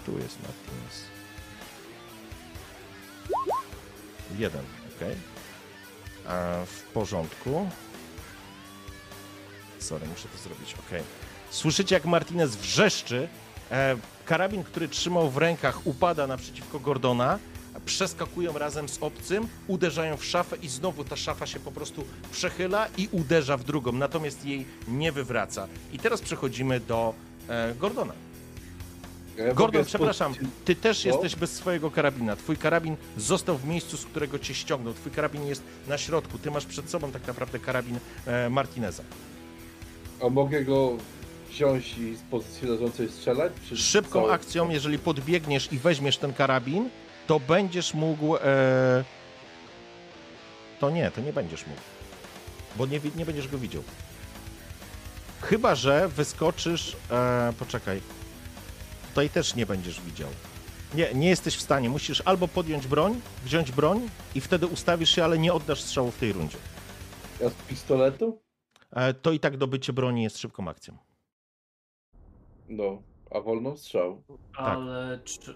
Tu 0.07 0.13
jest 0.19 0.37
Martinez. 0.43 1.14
Jeden, 4.39 4.61
ok. 4.61 5.09
W 6.67 6.83
porządku. 6.93 7.69
Sorry, 9.79 10.07
muszę 10.07 10.29
to 10.29 10.39
zrobić, 10.39 10.75
ok. 10.75 11.05
Słyszycie 11.51 11.95
jak 11.95 12.05
Martinez 12.05 12.57
wrzeszczy, 12.57 13.29
E, 13.71 13.97
karabin, 14.25 14.65
który 14.65 14.89
trzymał 14.89 15.31
w 15.31 15.37
rękach, 15.37 15.87
upada 15.87 16.27
naprzeciwko 16.27 16.81
Gordona. 16.81 17.39
Przeskakują 17.87 18.59
razem 18.59 18.89
z 18.89 18.99
obcym, 19.01 19.49
uderzają 19.67 20.17
w 20.17 20.25
szafę 20.25 20.57
i 20.57 20.69
znowu 20.69 21.05
ta 21.05 21.17
szafa 21.17 21.47
się 21.47 21.61
po 21.61 21.73
prostu 21.73 22.05
przechyla 22.33 22.87
i 22.97 23.09
uderza 23.13 23.57
w 23.57 23.65
drugą, 23.65 23.93
natomiast 23.93 24.45
jej 24.45 24.67
nie 24.89 25.13
wywraca. 25.13 25.69
I 25.93 25.99
teraz 25.99 26.21
przechodzimy 26.21 26.81
do 26.81 27.15
e, 27.49 27.75
Gordona. 27.75 28.13
Ja 29.39 29.55
Gordon, 29.55 29.85
przepraszam, 29.85 30.35
ty 30.65 30.75
też 30.77 31.05
No? 31.05 31.11
jesteś 31.11 31.37
bez 31.37 31.53
swojego 31.53 31.91
karabina. 31.91 32.37
Twój 32.37 32.57
karabin 32.57 32.97
został 33.17 33.59
w 33.59 33.65
miejscu, 33.65 33.97
z 33.97 34.05
którego 34.05 34.39
cię 34.39 34.55
ściągnął. 34.55 34.95
Twój 34.95 35.13
karabin 35.13 35.47
jest 35.47 35.63
na 35.89 35.99
środku. 35.99 36.39
Ty 36.39 36.51
masz 36.51 36.67
przed 36.67 36.91
sobą 36.91 37.13
tak 37.13 37.27
naprawdę 37.27 37.59
karabin 37.59 37.99
e, 38.27 38.51
Martineza. 38.51 39.03
A 40.23 40.29
mogę 40.29 40.65
go 40.65 40.97
wziąć 41.51 41.99
i 41.99 42.17
z 42.17 42.21
pozycji 42.23 42.69
leżącej 42.69 43.09
strzelać? 43.09 43.53
Czy 43.69 43.77
Szybką 43.77 44.21
całe- 44.21 44.33
akcją, 44.33 44.71
jeżeli 44.71 44.99
podbiegniesz 44.99 45.73
i 45.73 45.79
weźmiesz 45.79 46.17
ten 46.17 46.33
karabin, 46.33 46.89
to 47.27 47.41
będziesz 47.41 47.95
mógł. 47.95 48.37
E... 48.37 49.05
To 50.81 50.91
nie, 50.91 51.11
to 51.11 51.21
nie 51.21 51.33
będziesz 51.33 51.67
mógł. 51.67 51.81
Bo 52.77 52.87
nie, 52.87 53.01
nie 53.17 53.27
będziesz 53.27 53.49
go 53.49 53.59
widział. 53.59 53.83
Chyba, 55.43 55.75
że 55.75 56.09
wyskoczysz. 56.09 56.97
E... 57.11 57.53
Poczekaj. 57.59 58.01
Tutaj 59.15 59.31
też 59.31 59.55
nie 59.55 59.67
będziesz 59.67 60.01
widział. 60.01 60.29
Nie, 60.95 61.15
nie 61.15 61.29
jesteś 61.29 61.57
w 61.57 61.61
stanie. 61.63 61.89
Musisz 61.89 62.23
albo 62.25 62.49
podjąć 62.49 62.87
broń, 62.87 63.21
wziąć 63.45 63.73
broń 63.73 64.09
i 64.35 64.41
wtedy 64.41 64.67
ustawisz 64.67 65.11
się, 65.11 65.25
ale 65.25 65.39
nie 65.39 65.53
oddasz 65.53 65.81
strzału 65.81 66.11
w 66.11 66.19
tej 66.19 66.33
rundzie. 66.33 66.57
Ja 67.41 67.51
z 67.51 67.53
pistoletu? 67.55 68.43
E... 68.93 69.15
To 69.15 69.33
i 69.33 69.41
tak 69.41 69.57
dobycie 69.57 69.93
broni 69.93 70.23
jest 70.23 70.39
szybką 70.39 70.69
akcją. 70.69 70.97
No, 72.69 73.03
a 73.31 73.41
wolno 73.41 73.77
strzał. 73.77 74.23
Ale 74.57 75.19
czy, 75.25 75.55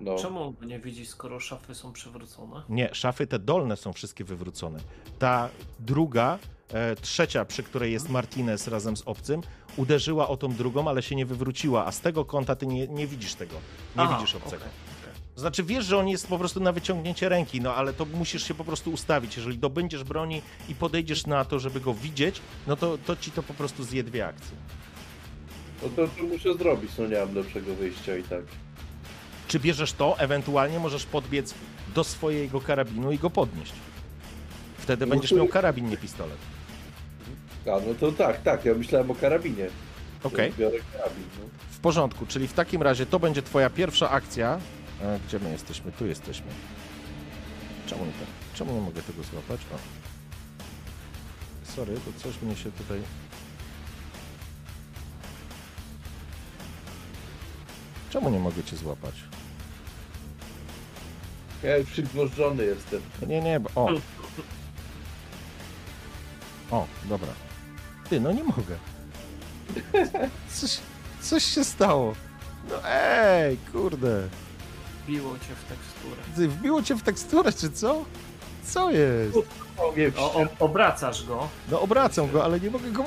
No. 0.00 0.16
czemu 0.18 0.42
on 0.42 0.54
nie 0.68 0.78
widzi, 0.80 1.06
skoro 1.06 1.40
szafy 1.40 1.74
są 1.74 1.92
przewrócone? 1.92 2.62
Nie, 2.68 2.94
szafy 2.94 3.26
te 3.26 3.38
dolne 3.38 3.76
są 3.76 3.92
wszystkie 3.92 4.24
wywrócone. 4.24 4.78
Ta 5.18 5.48
druga, 5.80 6.38
trzecia, 7.00 7.44
przy 7.44 7.62
której 7.62 7.92
jest 7.92 8.08
Martinez 8.08 8.68
razem 8.68 8.96
z 8.96 9.02
obcym, 9.06 9.40
uderzyła 9.76 10.28
o 10.28 10.36
tą 10.36 10.52
drugą, 10.52 10.88
ale 10.88 11.02
się 11.02 11.16
nie 11.16 11.26
wywróciła, 11.26 11.86
a 11.86 11.92
z 11.92 12.00
tego 12.00 12.24
kąta 12.24 12.56
ty 12.56 12.66
nie, 12.66 12.88
nie 12.88 13.06
widzisz 13.06 13.34
tego. 13.34 13.54
Nie 13.96 14.02
Aha, 14.02 14.18
widzisz 14.18 14.34
obcego. 14.34 14.56
okej. 14.56 14.86
Znaczy 15.36 15.64
wiesz, 15.64 15.84
że 15.84 15.98
on 15.98 16.08
jest 16.08 16.28
po 16.28 16.38
prostu 16.38 16.60
na 16.60 16.72
wyciągnięcie 16.72 17.28
ręki, 17.28 17.60
no 17.60 17.74
ale 17.74 17.92
to 17.92 18.04
musisz 18.04 18.48
się 18.48 18.54
po 18.54 18.64
prostu 18.64 18.90
ustawić. 18.90 19.36
Jeżeli 19.36 19.58
dobędziesz 19.58 20.04
broni 20.04 20.42
i 20.68 20.74
podejdziesz 20.74 21.26
na 21.26 21.44
to, 21.44 21.58
żeby 21.58 21.80
go 21.80 21.94
widzieć, 21.94 22.40
no 22.66 22.76
to, 22.76 22.98
to 22.98 23.16
ci 23.16 23.30
to 23.30 23.42
po 23.42 23.54
prostu 23.54 23.84
zje 23.84 24.04
dwie 24.04 24.26
akcje. 24.26 24.56
No 25.82 25.88
to, 25.96 26.08
to 26.08 26.22
muszę 26.22 26.54
zrobić, 26.54 26.90
no 26.98 27.06
nie 27.06 27.18
mam 27.18 27.34
lepszego 27.34 27.74
wyjścia 27.74 28.16
i 28.16 28.22
tak. 28.22 28.42
Czy 29.48 29.60
bierzesz 29.60 29.92
to, 29.92 30.18
ewentualnie 30.18 30.78
możesz 30.78 31.06
podbiec 31.06 31.54
do 31.94 32.04
swojego 32.04 32.60
karabinu 32.60 33.12
i 33.12 33.18
go 33.18 33.30
podnieść. 33.30 33.72
Wtedy 34.78 35.06
będziesz 35.06 35.32
miał 35.32 35.48
karabin, 35.48 35.88
nie 35.88 35.96
pistolet. 35.96 36.38
A, 37.68 37.80
no 37.86 37.94
to 38.00 38.12
tak, 38.12 38.42
tak, 38.42 38.64
ja 38.64 38.74
myślałem 38.74 39.10
o 39.10 39.14
karabinie. 39.14 39.66
Okej. 40.22 40.52
To 40.52 40.58
Biorę 40.58 40.78
karabin, 40.92 41.24
no. 41.40 41.44
W 41.70 41.78
porządku, 41.78 42.26
czyli 42.26 42.48
w 42.48 42.52
takim 42.52 42.82
razie 42.82 43.06
to 43.06 43.18
będzie 43.18 43.42
twoja 43.42 43.70
pierwsza 43.70 44.10
akcja. 44.10 44.60
E, 45.02 45.20
gdzie 45.28 45.38
my 45.38 45.50
jesteśmy? 45.50 45.92
Tu 45.92 46.06
jesteśmy. 46.06 46.46
Czemu 47.86 48.04
nie 48.04 48.12
tak? 48.12 48.28
Czemu 48.54 48.72
nie 48.72 48.80
mogę 48.80 49.02
tego 49.02 49.22
złapać? 49.22 49.60
O. 49.74 49.78
Sorry, 51.72 51.94
to 51.94 52.20
coś 52.22 52.42
mnie 52.42 52.56
się 52.56 52.72
tutaj... 52.72 53.00
Czemu 58.10 58.30
nie 58.30 58.38
mogę 58.38 58.64
cię 58.64 58.76
złapać? 58.76 59.14
Ja 61.62 61.76
już 61.76 61.90
przygwożdżony 61.90 62.64
jestem. 62.64 63.00
Nie, 63.26 63.40
nie, 63.40 63.60
bo... 63.60 63.70
O! 63.74 63.88
O, 66.70 66.86
dobra. 67.04 67.45
Ty, 68.10 68.20
no 68.20 68.32
nie 68.32 68.44
mogę. 68.44 68.76
Coś, 70.52 70.78
coś 71.20 71.44
się 71.44 71.64
stało. 71.64 72.14
No 72.70 72.74
ej, 72.88 73.56
kurde. 73.72 74.28
Biło 75.08 75.32
cię 75.38 75.54
w 75.54 75.64
teksturę. 75.68 76.22
Ty, 76.36 76.48
wbiło 76.48 76.82
cię 76.82 76.94
w 76.96 77.02
teksturę, 77.02 77.52
czy 77.52 77.70
co? 77.70 78.04
Co 78.64 78.90
jest? 78.90 79.36
O, 79.36 79.42
O, 80.34 80.46
obracasz 80.58 81.24
go. 81.26 81.48
No 81.70 81.80
obracam 81.80 82.30
go, 82.30 82.44
ale 82.44 82.60
nie 82.60 82.70
mogę 82.70 82.90
go... 82.90 83.04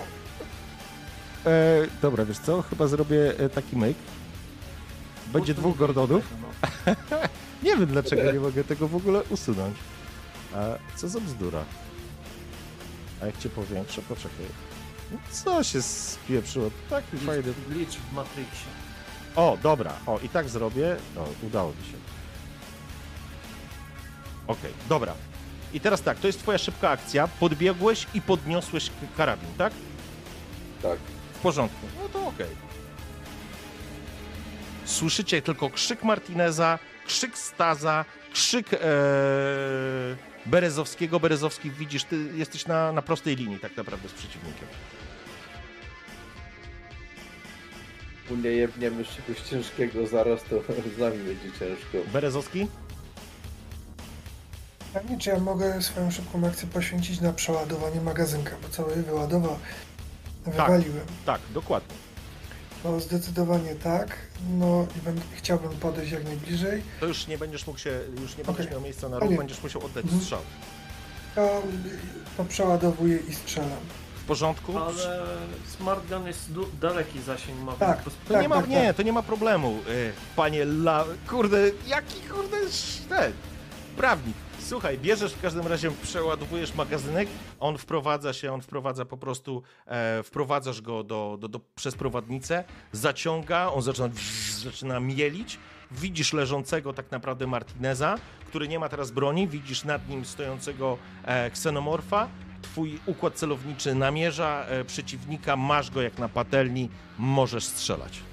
E, 1.45 1.51
dobra, 2.01 2.25
wiesz 2.25 2.37
co? 2.39 2.61
Chyba 2.61 2.87
zrobię 2.87 3.39
e, 3.39 3.49
taki 3.49 3.77
myk. 3.77 3.97
Będzie 5.27 5.53
dwóch 5.53 5.77
Gordonów. 5.77 6.23
no. 6.41 6.47
Nie 7.63 7.77
wiem, 7.77 7.85
dlaczego 7.85 8.31
nie 8.31 8.39
mogę 8.39 8.63
tego 8.63 8.87
w 8.87 8.95
ogóle 8.95 9.21
usunąć. 9.29 9.77
A 10.55 10.57
co 10.97 11.09
za 11.09 11.19
bzdura? 11.19 11.63
A 13.21 13.25
jak 13.25 13.37
cię 13.37 13.49
powiększę? 13.49 14.01
Poczekaj. 14.01 14.45
No 15.11 15.17
co 15.31 15.63
się 15.63 15.81
spieprzyło? 15.81 16.71
Taki 16.89 17.17
fajny... 17.17 17.53
Glitch 17.69 17.97
w 17.97 18.13
Matrixie. 18.13 18.67
O, 19.35 19.57
dobra. 19.63 19.93
O, 20.05 20.19
i 20.19 20.29
tak 20.29 20.49
zrobię. 20.49 20.95
O, 21.17 21.45
udało 21.47 21.69
mi 21.69 21.91
się. 21.91 21.97
Okej, 24.47 24.73
dobra. 24.89 25.13
I 25.73 25.79
teraz 25.79 26.01
tak, 26.01 26.19
to 26.19 26.27
jest 26.27 26.39
twoja 26.39 26.57
szybka 26.57 26.89
akcja. 26.89 27.27
Podbiegłeś 27.27 28.07
i 28.13 28.21
podniosłeś 28.21 28.89
karabin, 29.17 29.49
tak? 29.57 29.73
Tak. 30.81 30.99
W 31.33 31.39
porządku. 31.39 31.87
No 32.03 32.09
to 32.09 32.27
okej. 32.27 32.69
Słyszycie 34.85 35.41
tylko 35.41 35.69
krzyk 35.69 36.03
Martineza, 36.03 36.79
krzyk 37.07 37.37
Staza, 37.37 38.05
krzyk 38.33 38.73
ee, 38.73 38.79
Berezowskiego. 40.49 41.19
Berezowski 41.19 41.71
widzisz, 41.71 42.03
ty 42.03 42.29
jesteś 42.35 42.65
na, 42.65 42.91
na 42.91 43.01
prostej 43.01 43.35
linii 43.35 43.59
tak 43.59 43.77
naprawdę 43.77 44.09
z 44.09 44.13
przeciwnikiem. 44.13 44.67
U 48.31 48.35
nie 48.35 48.49
jebniemy 48.49 49.03
czegoś 49.05 49.41
ciężkiego 49.41 50.07
zaraz, 50.07 50.43
to 50.43 50.55
z 50.95 50.99
nami 50.99 51.17
będzie 51.17 51.59
ciężko. 51.59 52.11
Berezowski? 52.13 52.67
Pytanie, 54.93 55.17
czy 55.19 55.29
ja 55.29 55.39
mogę 55.39 55.81
swoją 55.81 56.11
szybką 56.11 56.47
akcję 56.47 56.67
poświęcić 56.67 57.21
na 57.21 57.33
przeładowanie 57.33 58.01
magazynka, 58.01 58.55
bo 58.61 58.69
cały 58.69 58.95
wyładował, 58.95 59.59
wywaliłem. 60.45 61.05
Tak, 61.25 61.41
dokładnie. 61.53 62.08
No 62.83 62.99
zdecydowanie 62.99 63.75
tak. 63.75 64.17
No 64.57 64.87
i 64.97 65.01
będę, 65.01 65.21
chciałbym 65.35 65.71
podejść 65.71 66.11
jak 66.11 66.23
najbliżej. 66.23 66.83
To 66.99 67.05
już 67.05 67.27
nie 67.27 67.37
będziesz 67.37 67.67
mógł 67.67 67.79
się, 67.79 67.99
już 68.21 68.37
nie 68.37 68.43
będziesz 68.43 68.65
Okej. 68.65 68.71
miał 68.71 68.81
miejsca 68.81 69.09
na 69.09 69.19
ruch, 69.19 69.37
będziesz 69.37 69.63
musiał 69.63 69.85
oddać 69.85 70.03
Mhm. 70.03 70.21
strzał. 70.21 70.39
To, 71.35 71.61
to 72.37 72.45
przeładowuję 72.45 73.17
i 73.17 73.35
strzelam. 73.35 73.79
W 74.15 74.23
porządku? 74.23 74.77
Ale 74.77 75.19
Smart 75.77 76.07
Gun 76.09 76.27
jest 76.27 76.51
du- 76.51 76.65
daleki 76.81 77.21
zasięg 77.21 77.59
ma. 77.61 77.71
Tak. 77.73 77.97
więc 77.97 78.05
To 78.27 78.33
Tak, 78.33 78.41
nie 78.41 78.49
ma, 78.49 78.55
tak, 78.55 78.67
nie, 78.69 78.87
tak. 78.87 78.95
to 78.95 79.03
nie 79.03 79.13
ma 79.13 79.23
problemu, 79.23 79.77
y, 79.89 80.11
panie 80.35 80.61
La... 80.63 81.05
Kurde, 81.29 81.71
jaki 81.87 82.21
kurde 82.21 82.57
sz- 82.57 83.07
ten 83.09 83.31
prawnik. 83.97 84.35
Słuchaj, 84.69 84.97
bierzesz 84.97 85.33
w 85.33 85.41
każdym 85.41 85.67
razie, 85.67 85.91
przeładowujesz 86.03 86.75
magazynek, 86.75 87.29
on 87.59 87.77
wprowadza 87.77 88.33
się, 88.33 88.53
on 88.53 88.61
wprowadza 88.61 89.05
po 89.05 89.17
prostu, 89.17 89.63
e, 89.85 90.23
wprowadzasz 90.23 90.81
go 90.81 91.03
do, 91.03 91.37
do, 91.39 91.47
do, 91.47 91.59
przez 91.75 91.95
prowadnicę, 91.95 92.63
zaciąga, 92.91 93.71
on 93.71 93.81
zaczyna, 93.81 94.09
zaczyna 94.63 94.99
mielić, 94.99 95.59
widzisz 95.91 96.33
leżącego 96.33 96.93
tak 96.93 97.11
naprawdę 97.11 97.47
Martineza, 97.47 98.15
który 98.47 98.67
nie 98.67 98.79
ma 98.79 98.89
teraz 98.89 99.11
broni, 99.11 99.47
widzisz 99.47 99.83
nad 99.83 100.09
nim 100.09 100.25
stojącego 100.25 100.97
e, 101.23 101.51
ksenomorfa, 101.51 102.27
twój 102.61 102.99
układ 103.05 103.33
celowniczy 103.33 103.95
namierza 103.95 104.65
e, 104.67 104.85
przeciwnika, 104.85 105.55
masz 105.55 105.91
go 105.91 106.01
jak 106.01 106.19
na 106.19 106.29
patelni, 106.29 106.89
możesz 107.17 107.63
strzelać. 107.65 108.28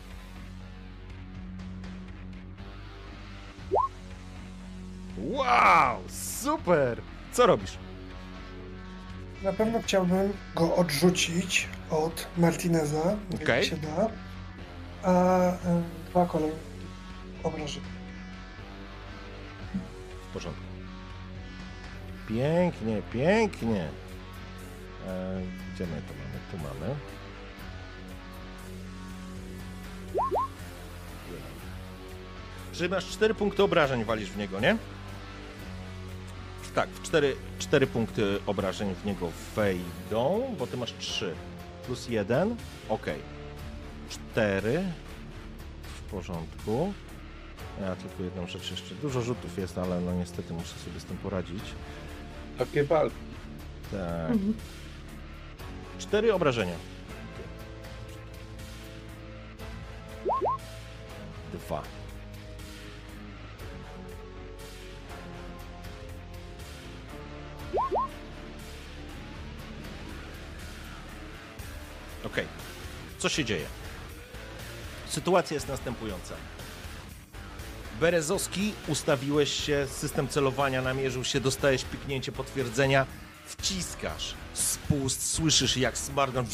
Wow, 5.19 6.03
super! 6.09 7.01
Co 7.33 7.47
robisz? 7.47 7.79
Na 9.43 9.53
pewno 9.53 9.83
chciałbym 9.83 10.33
go 10.55 10.77
odrzucić 10.77 11.69
od 11.91 12.27
Martineza, 12.39 13.17
jak 13.49 13.65
się 13.65 13.77
da. 13.77 14.09
A 15.03 15.41
dwa 16.11 16.27
kolejne 16.27 16.57
obrażenia. 17.43 17.87
W 20.31 20.33
porządku. 20.33 20.63
Pięknie, 22.29 23.03
pięknie. 23.13 23.89
E, 25.09 25.41
gdzie 25.75 25.87
my 25.87 26.03
to 26.03 26.15
mamy? 26.15 26.39
Tu 26.51 26.57
mamy. 26.59 26.95
Czyli 32.73 32.89
masz 32.89 33.07
4 33.11 33.35
punkty 33.35 33.63
obrażeń 33.63 34.05
walisz 34.05 34.31
w 34.31 34.37
niego, 34.37 34.61
nie? 34.61 34.77
Tak, 36.77 36.91
w 36.91 37.03
4, 37.03 37.37
4 37.59 37.87
punkty 37.87 38.39
obrażeń 38.47 38.95
w 38.95 39.05
niego 39.05 39.29
wejdą, 39.57 40.55
bo 40.59 40.67
ty 40.67 40.77
masz 40.77 40.95
3 40.99 41.35
plus 41.87 42.09
1. 42.09 42.57
Ok. 42.89 43.07
4 44.09 44.83
w 45.83 46.11
porządku. 46.11 46.93
Ja 47.81 47.97
tylko 47.97 48.23
jedną 48.23 48.47
rzecz 48.47 48.71
jeszcze. 48.71 48.95
Dużo 48.95 49.23
rzutów 49.23 49.59
jest, 49.59 49.79
ale 49.79 50.01
no 50.01 50.13
niestety 50.13 50.53
muszę 50.53 50.79
sobie 50.85 51.01
z 51.01 51.05
tym 51.05 51.17
poradzić. 51.17 51.65
Takie 52.59 52.85
walki. 52.85 53.17
Tak. 53.91 54.33
Cztery 55.99 56.35
obrażenia. 56.35 56.77
dwa. 61.53 61.96
Okej. 72.27 72.47
Co 73.19 73.29
się 73.29 73.45
dzieje? 73.45 73.67
Sytuacja 75.09 75.55
jest 75.55 75.69
następująca. 75.69 76.35
Berezowski, 78.01 78.73
ustawiłeś 78.89 79.65
się, 79.65 79.87
system 79.91 80.29
celowania 80.29 80.83
namierzył 80.83 81.25
się, 81.25 81.41
dostajesz 81.41 81.85
piknięcie 81.85 82.33
potwierdzenia, 82.33 83.07
wciskasz 83.47 84.35
spust, 84.55 85.33
słyszysz 85.33 85.77
jak 85.77 85.99
Smargon 85.99 86.47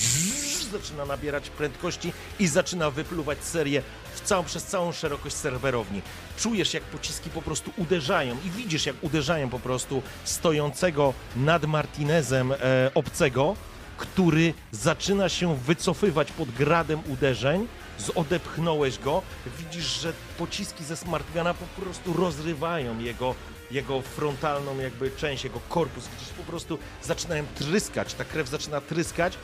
zaczyna 0.72 1.06
nabierać 1.06 1.50
prędkości 1.50 2.12
i 2.38 2.46
zaczyna 2.46 2.90
wypluwać 2.90 3.44
serię 3.44 3.82
w 4.14 4.20
całą, 4.20 4.44
przez 4.44 4.64
całą 4.64 4.92
szerokość 4.92 5.36
serwerowni. 5.36 6.02
Czujesz 6.38 6.74
jak 6.74 6.82
pociski 6.82 7.30
po 7.30 7.42
prostu 7.42 7.70
uderzają 7.76 8.36
i 8.46 8.50
widzisz 8.50 8.86
jak 8.86 8.96
uderzają 9.02 9.50
po 9.50 9.58
prostu 9.58 10.02
stojącego 10.24 11.14
nad 11.36 11.64
Martinezem 11.64 12.52
e, 12.52 12.56
obcego, 12.94 13.56
który 14.02 14.54
zaczyna 14.72 15.28
się 15.28 15.56
wycofywać 15.56 16.32
pod 16.32 16.50
gradem 16.50 17.02
uderzeń, 17.08 17.68
odepchnąłeś 18.14 18.98
go, 18.98 19.22
widzisz, 19.58 20.00
że 20.00 20.12
pociski 20.38 20.84
ze 20.84 20.96
Smartgana 20.96 21.54
po 21.54 21.82
prostu 21.82 22.12
rozrywają 22.12 22.98
jego, 22.98 23.34
jego 23.70 24.02
frontalną 24.02 24.78
jakby 24.78 25.10
część, 25.10 25.44
jego 25.44 25.60
korpus, 25.68 26.08
widzisz, 26.08 26.28
po 26.28 26.42
prostu 26.42 26.78
zaczynają 27.02 27.44
tryskać, 27.54 28.14
ta 28.14 28.24
krew 28.24 28.48
zaczyna 28.48 28.80
tryskać, 28.80 29.38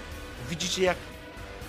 widzicie 0.50 0.82
jak 0.82 0.96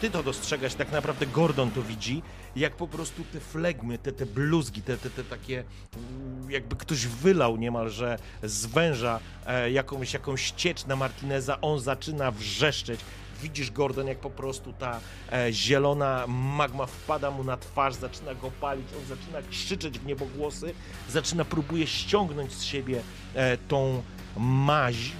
ty 0.02 0.10
to 0.10 0.24
dostrzegasz, 0.24 0.74
tak 0.74 0.92
naprawdę 0.92 1.26
Gordon 1.26 1.72
to 1.72 1.82
widzi, 1.82 2.22
jak 2.56 2.76
po 2.76 2.88
prostu 2.88 3.24
te 3.24 3.40
flegmy, 3.40 3.98
te, 3.98 4.12
te 4.12 4.26
bluzgi, 4.26 4.82
te, 4.82 4.98
te, 4.98 5.10
te 5.10 5.24
takie, 5.24 5.64
mm, 5.98 6.52
jakby 6.52 6.76
ktoś 6.76 7.08
wylał 7.08 7.58
niemalże 7.58 8.18
z 8.44 8.66
węża 8.66 9.20
e, 9.46 9.72
jakąś, 9.72 10.14
jakąś 10.14 10.52
ciecz 10.52 10.86
na 10.86 10.96
Martineza, 10.96 11.62
on 11.62 11.80
zaczyna 11.80 12.32
wrzeszczeć. 12.32 13.00
Widzisz, 13.42 13.72
Gordon, 13.72 14.08
jak 14.08 14.20
po 14.20 14.30
prostu 14.30 14.74
ta 14.74 15.00
e, 15.32 15.54
zielona 15.54 16.28
magma 16.28 16.86
wpada 16.86 17.32
mu 17.32 17.44
na 17.44 17.58
twarz, 17.58 17.96
zaczyna 17.96 18.36
go 18.36 18.52
palić, 18.52 18.88
on 18.98 19.18
zaczyna 19.18 19.42
krzyczeć 19.50 20.00
w 20.00 20.06
niebogłosy, 20.06 20.74
zaczyna, 21.10 21.46
próbuje 21.46 21.88
ściągnąć 21.88 22.54
z 22.54 22.64
siebie 22.64 23.02
e, 23.34 23.58
tą 23.58 24.04
maź, 24.38 25.12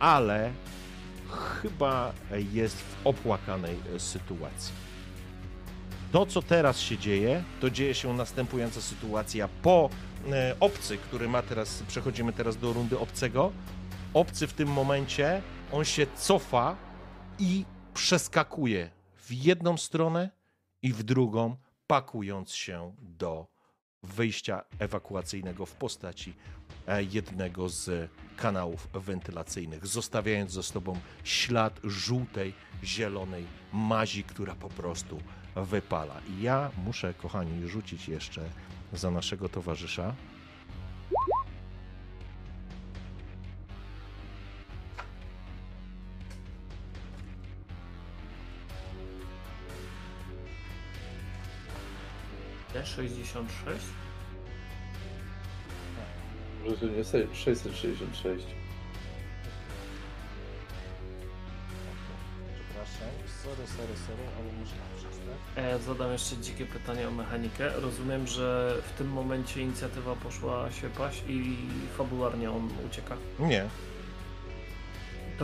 ale 0.00 0.52
chyba 1.32 2.12
jest 2.52 2.76
w 2.76 3.06
opłakanej 3.06 3.76
e, 3.96 4.00
sytuacji. 4.00 4.72
To, 6.12 6.26
co 6.26 6.42
teraz 6.42 6.80
się 6.80 6.98
dzieje, 6.98 7.44
to 7.60 7.70
dzieje 7.70 7.94
się 7.94 8.14
następująca 8.14 8.80
sytuacja 8.80 9.48
po 9.62 9.90
e, 10.30 10.56
obcy, 10.60 10.98
który 10.98 11.28
ma 11.28 11.42
teraz, 11.42 11.82
przechodzimy 11.88 12.32
teraz 12.32 12.56
do 12.56 12.72
rundy 12.72 12.98
obcego. 12.98 13.52
Obcy 14.14 14.46
w 14.46 14.52
tym 14.52 14.68
momencie, 14.68 15.42
on 15.72 15.84
się 15.84 16.06
cofa 16.16 16.76
i 17.38 17.64
przeskakuje 17.94 18.90
w 19.16 19.32
jedną 19.32 19.76
stronę 19.76 20.30
i 20.82 20.92
w 20.92 21.02
drugą, 21.02 21.56
pakując 21.86 22.54
się 22.54 22.94
do 22.98 23.51
wyjścia 24.02 24.62
ewakuacyjnego 24.78 25.66
w 25.66 25.72
postaci 25.72 26.34
e, 26.86 27.02
jednego 27.02 27.68
z 27.68 28.10
kanałów 28.36 28.88
wentylacyjnych, 28.94 29.86
zostawiając 29.86 30.52
za 30.52 30.62
sobą 30.62 31.00
ślad 31.24 31.80
żółtej, 31.84 32.54
zielonej 32.84 33.44
mazi, 33.72 34.24
która 34.24 34.54
po 34.54 34.68
prostu 34.68 35.20
wypala. 35.56 36.20
I 36.28 36.42
ja 36.42 36.70
muszę, 36.84 37.14
kochani, 37.14 37.68
rzucić 37.68 38.08
jeszcze 38.08 38.50
za 38.92 39.10
naszego 39.10 39.48
towarzysza. 39.48 40.14
D66? 52.74 53.78
Może 56.64 56.76
to 56.76 56.86
nie 56.86 57.04
se- 57.04 57.34
666. 57.34 58.46
Przepraszam, 62.54 63.08
sorry, 63.42 63.66
sorry, 63.66 63.96
sorry, 64.06 64.22
ale 64.38 64.52
muszę 64.60 64.74
przestać. 64.96 65.36
E, 65.56 65.78
zadam 65.78 66.12
jeszcze 66.12 66.36
dzikie 66.36 66.66
pytanie 66.66 67.08
o 67.08 67.10
mechanikę. 67.10 67.70
Rozumiem, 67.80 68.26
że 68.26 68.74
w 68.94 68.98
tym 68.98 69.08
momencie 69.08 69.62
inicjatywa 69.62 70.14
poszła 70.16 70.70
się 70.70 70.88
paść 70.90 71.22
i 71.28 71.56
fabularnie 71.98 72.50
on 72.50 72.68
ucieka. 72.90 73.16
Nie. 73.38 73.64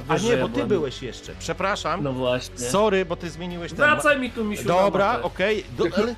To 0.06 0.12
A 0.12 0.14
wiesz, 0.14 0.22
że 0.22 0.28
nie, 0.28 0.34
ja 0.34 0.42
bo 0.42 0.48
ty 0.48 0.52
byłem- 0.54 0.68
byłeś 0.68 1.02
jeszcze. 1.02 1.32
Przepraszam. 1.38 2.02
No 2.02 2.12
właśnie. 2.12 2.58
Sorry, 2.58 3.04
bo 3.04 3.16
ty 3.16 3.30
zmieniłeś 3.30 3.72
ten... 3.72 3.76
Wracaj 3.78 4.20
mi 4.20 4.30
tu, 4.30 4.44
misiu. 4.44 4.68
na 4.68 4.74
Dobra, 4.74 5.12
mapę. 5.12 5.22
okej. 5.22 5.64
Do- 5.78 5.84
Ale, 5.96 6.14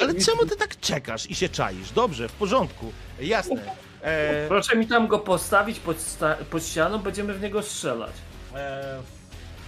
ale 0.00 0.14
czemu 0.14 0.46
ty 0.46 0.56
tak 0.56 0.80
czekasz 0.80 1.30
i 1.30 1.34
się 1.34 1.48
czaisz? 1.48 1.90
Dobrze, 1.90 2.28
w 2.28 2.32
porządku. 2.32 2.92
Jasne. 3.20 3.62
E, 4.02 4.48
Proszę 4.48 4.76
mi 4.76 4.86
tam 4.86 5.06
go 5.08 5.18
postawić 5.18 5.80
pod, 5.80 5.98
sta- 6.00 6.36
pod 6.50 6.66
ścianą, 6.66 6.98
będziemy 6.98 7.34
w 7.34 7.42
niego 7.42 7.62
strzelać. 7.62 8.12
e, 8.54 8.98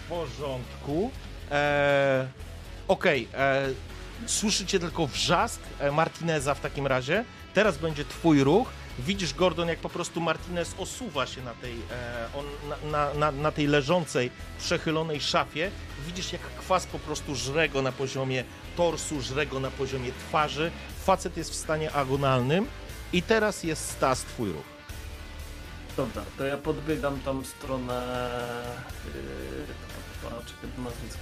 w 0.04 0.08
porządku. 0.08 1.10
E, 1.50 2.26
okej. 2.88 3.28
e, 3.34 3.68
Słyszycie 4.26 4.78
tylko 4.80 5.06
wrzask 5.06 5.60
e, 5.80 5.90
Martineza 5.90 6.54
w 6.54 6.60
takim 6.60 6.86
razie. 6.86 7.24
Teraz 7.54 7.78
będzie 7.78 8.04
twój 8.04 8.44
ruch. 8.44 8.68
Widzisz, 8.98 9.34
Gordon, 9.34 9.68
jak 9.68 9.78
po 9.78 9.88
prostu 9.88 10.20
Martinez 10.20 10.74
osuwa 10.78 11.26
się 11.26 11.42
na 11.42 11.54
tej, 11.54 11.72
e, 11.72 12.28
on, 12.34 12.44
na, 12.90 13.14
na, 13.14 13.32
na, 13.32 13.52
tej 13.52 13.66
leżącej, 13.66 14.30
przechylonej 14.58 15.20
szafie. 15.20 15.70
Widzisz, 16.06 16.32
jak 16.32 16.42
kwas 16.42 16.86
po 16.86 16.98
prostu 16.98 17.34
żre 17.34 17.68
go 17.68 17.82
na 17.82 17.92
poziomie 17.92 18.44
torsu, 18.76 19.22
żre 19.22 19.46
go 19.46 19.60
na 19.60 19.70
poziomie 19.70 20.12
twarzy. 20.12 20.70
Facet 21.04 21.36
jest 21.36 21.50
w 21.50 21.54
stanie 21.54 21.92
agonalnym. 21.92 22.66
I 23.12 23.22
teraz 23.22 23.64
jest 23.64 23.90
Stas, 23.90 24.22
twój 24.22 24.52
ruch. 24.52 24.72
Dobra, 25.96 26.22
to 26.38 26.44
ja 26.44 26.56
podbiegam 26.56 27.20
tam 27.20 27.42
w 27.42 27.46
stronę 27.46 28.30
yy, 29.04 30.84
nazwisko 30.84 31.18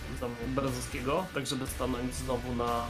Brazowskiego, 0.47 1.27
tak 1.35 1.47
żeby 1.47 1.67
stanąć 1.67 2.15
znowu 2.15 2.55
na, 2.55 2.87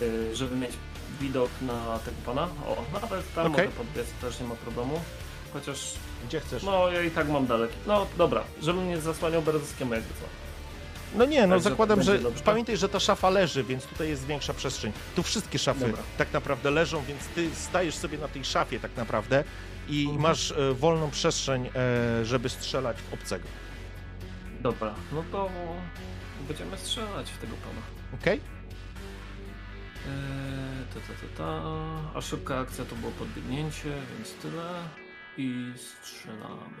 yy, 0.00 0.36
żeby 0.36 0.56
mieć 0.56 0.72
widok 1.20 1.50
na 1.62 1.98
tego 1.98 2.16
pana. 2.26 2.42
O, 2.42 2.84
nawet 3.00 3.34
tam 3.34 3.52
Okej. 3.52 3.66
mogę 3.66 3.76
podbiec, 3.78 4.06
też 4.20 4.40
nie 4.40 4.46
ma 4.46 4.54
problemu. 4.54 5.00
Chociaż, 5.52 5.92
Gdzie 6.28 6.40
chcesz? 6.40 6.62
no 6.62 6.88
ja 6.90 7.02
i 7.02 7.10
tak 7.10 7.28
mam 7.28 7.46
daleki. 7.46 7.74
No 7.86 8.06
dobra, 8.18 8.44
żebym 8.62 8.88
nie 8.88 8.98
zasłaniał 9.00 9.42
Brazowskiemu 9.42 9.94
jakby 9.94 10.08
co. 10.08 10.20
No 11.18 11.24
nie, 11.24 11.46
no 11.46 11.54
Także 11.54 11.70
zakładam, 11.70 12.02
że 12.02 12.18
dobrze. 12.18 12.44
pamiętaj, 12.44 12.76
że 12.76 12.88
ta 12.88 13.00
szafa 13.00 13.30
leży, 13.30 13.64
więc 13.64 13.84
tutaj 13.84 14.08
jest 14.08 14.26
większa 14.26 14.54
przestrzeń. 14.54 14.92
Tu 15.16 15.22
wszystkie 15.22 15.58
szafy 15.58 15.80
Dobra. 15.80 16.02
tak 16.18 16.32
naprawdę 16.32 16.70
leżą, 16.70 17.02
więc 17.04 17.26
ty 17.26 17.50
stajesz 17.54 17.94
sobie 17.94 18.18
na 18.18 18.28
tej 18.28 18.44
szafie 18.44 18.80
tak 18.80 18.96
naprawdę 18.96 19.44
i 19.88 20.02
Mhm. 20.02 20.20
masz 20.22 20.50
e, 20.50 20.74
wolną 20.74 21.10
przestrzeń, 21.10 21.66
e, 21.66 22.24
żeby 22.24 22.48
strzelać 22.48 22.96
w 23.10 23.14
obcego. 23.14 23.44
Dobra, 24.60 24.94
no 25.12 25.24
to 25.32 25.50
będziemy 26.48 26.78
strzelać 26.78 27.30
w 27.30 27.38
tego 27.38 27.52
pana. 27.56 27.80
Okej? 28.22 28.40
Eee, 30.06 30.77
ta, 30.94 31.00
ta, 31.00 31.12
ta, 31.20 31.36
ta. 31.36 31.62
A 32.14 32.20
szybka 32.20 32.58
akcja 32.58 32.84
to 32.84 32.94
było 32.94 33.12
podbiegnięcie, 33.12 33.92
więc 34.16 34.34
tyle. 34.34 34.82
I 35.36 35.72
strzelamy. 35.76 36.74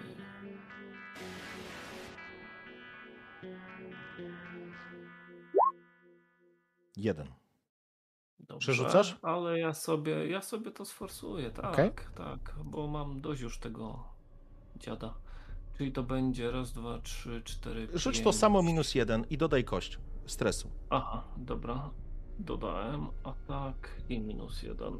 Jeden. 6.96 7.26
Dobrze, 8.40 8.72
Przerzucasz? 8.72 9.18
Ale 9.22 9.58
ja 9.58 9.74
sobie, 9.74 10.28
ja 10.28 10.40
sobie 10.42 10.70
to 10.70 10.84
sforsuję, 10.84 11.50
tak, 11.50 11.64
Okej. 11.72 11.90
tak, 12.14 12.54
bo 12.64 12.86
mam 12.86 13.20
dość 13.20 13.40
już 13.40 13.58
tego 13.58 14.04
dziada. 14.76 15.14
Czyli 15.78 15.92
to 15.92 16.02
będzie 16.02 16.50
raz, 16.50 16.72
dwa, 16.72 16.98
trzy, 16.98 17.42
cztery, 17.44 17.88
Rzuć 17.94 18.18
to 18.18 18.24
pięć. 18.24 18.36
samo 18.36 18.62
minus 18.62 18.94
jeden 18.94 19.24
i 19.30 19.38
dodaj 19.38 19.64
kość 19.64 19.98
stresu. 20.26 20.70
Aha, 20.90 21.24
dobra. 21.36 21.90
Dodałem 22.38 23.06
atak 23.24 23.90
i 24.08 24.20
minus 24.20 24.62
jeden. 24.62 24.98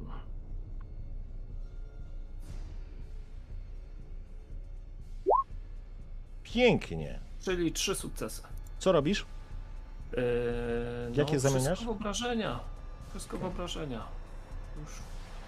Pięknie. 6.43 7.21
Czyli 7.41 7.73
trzy 7.73 7.95
sukcesy. 7.95 8.43
Co 8.79 8.93
robisz? 8.93 9.27
Eee, 10.13 10.23
Jakie 11.17 11.33
no, 11.35 11.41
zamieniasz? 11.41 11.79
Wszystko 11.79 11.93
wyobrażenia. 11.95 12.61
Wszystko 13.11 13.39
wyobrażenia. 13.39 14.03
Już 14.81 14.91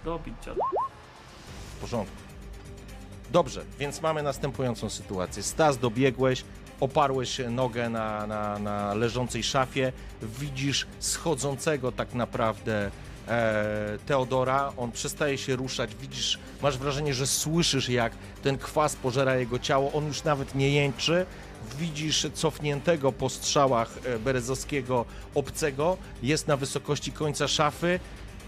dobić 0.04 0.34
dziada. 0.44 0.60
W 1.76 1.80
porządku. 1.80 2.16
Dobrze, 3.32 3.64
więc 3.78 4.02
mamy 4.02 4.22
następującą 4.22 4.90
sytuację. 4.90 5.42
Stas, 5.42 5.78
dobiegłeś, 5.78 6.44
oparłeś 6.80 7.40
nogę 7.50 7.88
na, 7.88 8.26
na, 8.26 8.58
na 8.58 8.94
leżącej 8.94 9.42
szafie, 9.42 9.92
widzisz 10.22 10.86
schodzącego 10.98 11.92
tak 11.92 12.14
naprawdę 12.14 12.90
e, 13.28 13.98
Teodora. 14.06 14.72
On 14.76 14.92
przestaje 14.92 15.38
się 15.38 15.56
ruszać. 15.56 15.94
Widzisz, 15.94 16.38
masz 16.62 16.78
wrażenie, 16.78 17.14
że 17.14 17.26
słyszysz, 17.26 17.88
jak 17.88 18.12
ten 18.42 18.58
kwas 18.58 18.96
pożera 18.96 19.36
jego 19.36 19.58
ciało. 19.58 19.92
On 19.92 20.06
już 20.06 20.24
nawet 20.24 20.54
nie 20.54 20.70
jęczy. 20.70 21.26
Widzisz 21.78 22.26
cofniętego 22.34 23.12
po 23.12 23.28
strzałach 23.28 23.98
e, 24.04 24.18
Berezowskiego 24.18 25.04
obcego. 25.34 25.96
Jest 26.22 26.48
na 26.48 26.56
wysokości 26.56 27.12
końca 27.12 27.48
szafy. 27.48 28.00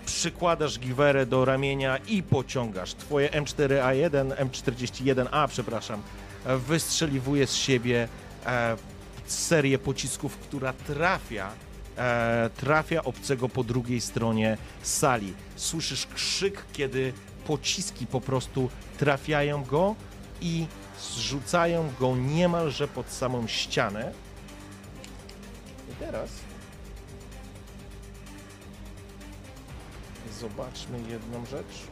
Przykładasz 0.06 0.78
giwerę 0.78 1.26
do 1.26 1.44
ramienia 1.44 1.96
i 1.96 2.22
pociągasz. 2.22 2.94
Twoje 2.94 3.28
M4A1, 3.28 4.34
M41A, 4.36 5.48
przepraszam, 5.48 6.02
wystrzeliwuje 6.44 7.46
z 7.46 7.54
siebie 7.54 8.08
e, 8.46 8.76
serię 9.26 9.78
pocisków, 9.78 10.36
która 10.36 10.72
trafia 10.72 11.52
e, 11.96 12.50
trafia 12.56 13.04
obcego 13.04 13.48
po 13.48 13.64
drugiej 13.64 14.00
stronie 14.00 14.58
sali. 14.82 15.34
Słyszysz 15.56 16.06
krzyk, 16.06 16.64
kiedy 16.72 17.12
pociski 17.46 18.06
po 18.06 18.20
prostu 18.20 18.70
trafiają 18.98 19.64
go 19.64 19.94
i 20.40 20.66
zrzucają 21.00 21.92
go 22.00 22.16
niemalże 22.16 22.88
pod 22.88 23.10
samą 23.10 23.46
ścianę. 23.46 24.12
I 25.92 25.94
teraz 25.94 26.30
zobaczmy 30.40 30.98
jedną 30.98 31.46
rzecz. 31.46 31.91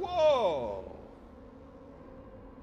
Wow! 0.00 0.84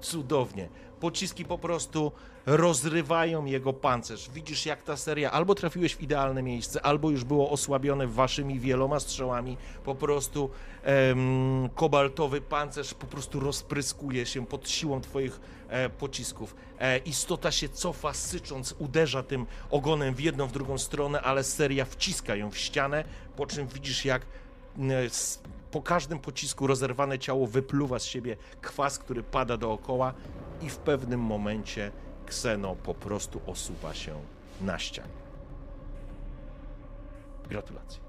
Cudownie. 0.00 0.68
Pociski 1.00 1.44
po 1.44 1.58
prostu 1.58 2.12
rozrywają 2.46 3.44
jego 3.44 3.72
pancerz. 3.72 4.30
Widzisz, 4.30 4.66
jak 4.66 4.82
ta 4.82 4.96
seria 4.96 5.30
albo 5.30 5.54
trafiłeś 5.54 5.96
w 5.96 6.00
idealne 6.02 6.42
miejsce, 6.42 6.82
albo 6.82 7.10
już 7.10 7.24
było 7.24 7.50
osłabione 7.50 8.06
waszymi 8.06 8.60
wieloma 8.60 9.00
strzałami. 9.00 9.56
Po 9.84 9.94
prostu 9.94 10.50
em, 10.82 11.68
kobaltowy 11.74 12.40
pancerz 12.40 12.94
po 12.94 13.06
prostu 13.06 13.40
rozpryskuje 13.40 14.26
się 14.26 14.46
pod 14.46 14.68
siłą 14.68 15.00
twoich 15.00 15.40
e, 15.68 15.90
pocisków. 15.90 16.54
E, 16.78 16.98
istota 16.98 17.50
się 17.52 17.68
cofa, 17.68 18.12
sycząc, 18.14 18.74
uderza 18.78 19.22
tym 19.22 19.46
ogonem 19.70 20.14
w 20.14 20.20
jedną, 20.20 20.46
w 20.46 20.52
drugą 20.52 20.78
stronę, 20.78 21.20
ale 21.20 21.44
seria 21.44 21.84
wciska 21.84 22.36
ją 22.36 22.50
w 22.50 22.58
ścianę, 22.58 23.04
po 23.36 23.46
czym 23.46 23.66
widzisz, 23.66 24.04
jak 24.04 24.22
po 25.70 25.82
każdym 25.82 26.18
pocisku 26.18 26.66
rozerwane 26.66 27.18
ciało 27.18 27.46
wypluwa 27.46 27.98
z 27.98 28.04
siebie 28.04 28.36
kwas, 28.60 28.98
który 28.98 29.22
pada 29.22 29.56
dookoła 29.56 30.14
i 30.62 30.70
w 30.70 30.76
pewnym 30.76 31.20
momencie 31.20 31.92
Kseno 32.26 32.76
po 32.76 32.94
prostu 32.94 33.40
osuwa 33.46 33.94
się 33.94 34.14
na 34.60 34.78
ścianie. 34.78 35.08
Gratulacje. 37.48 38.00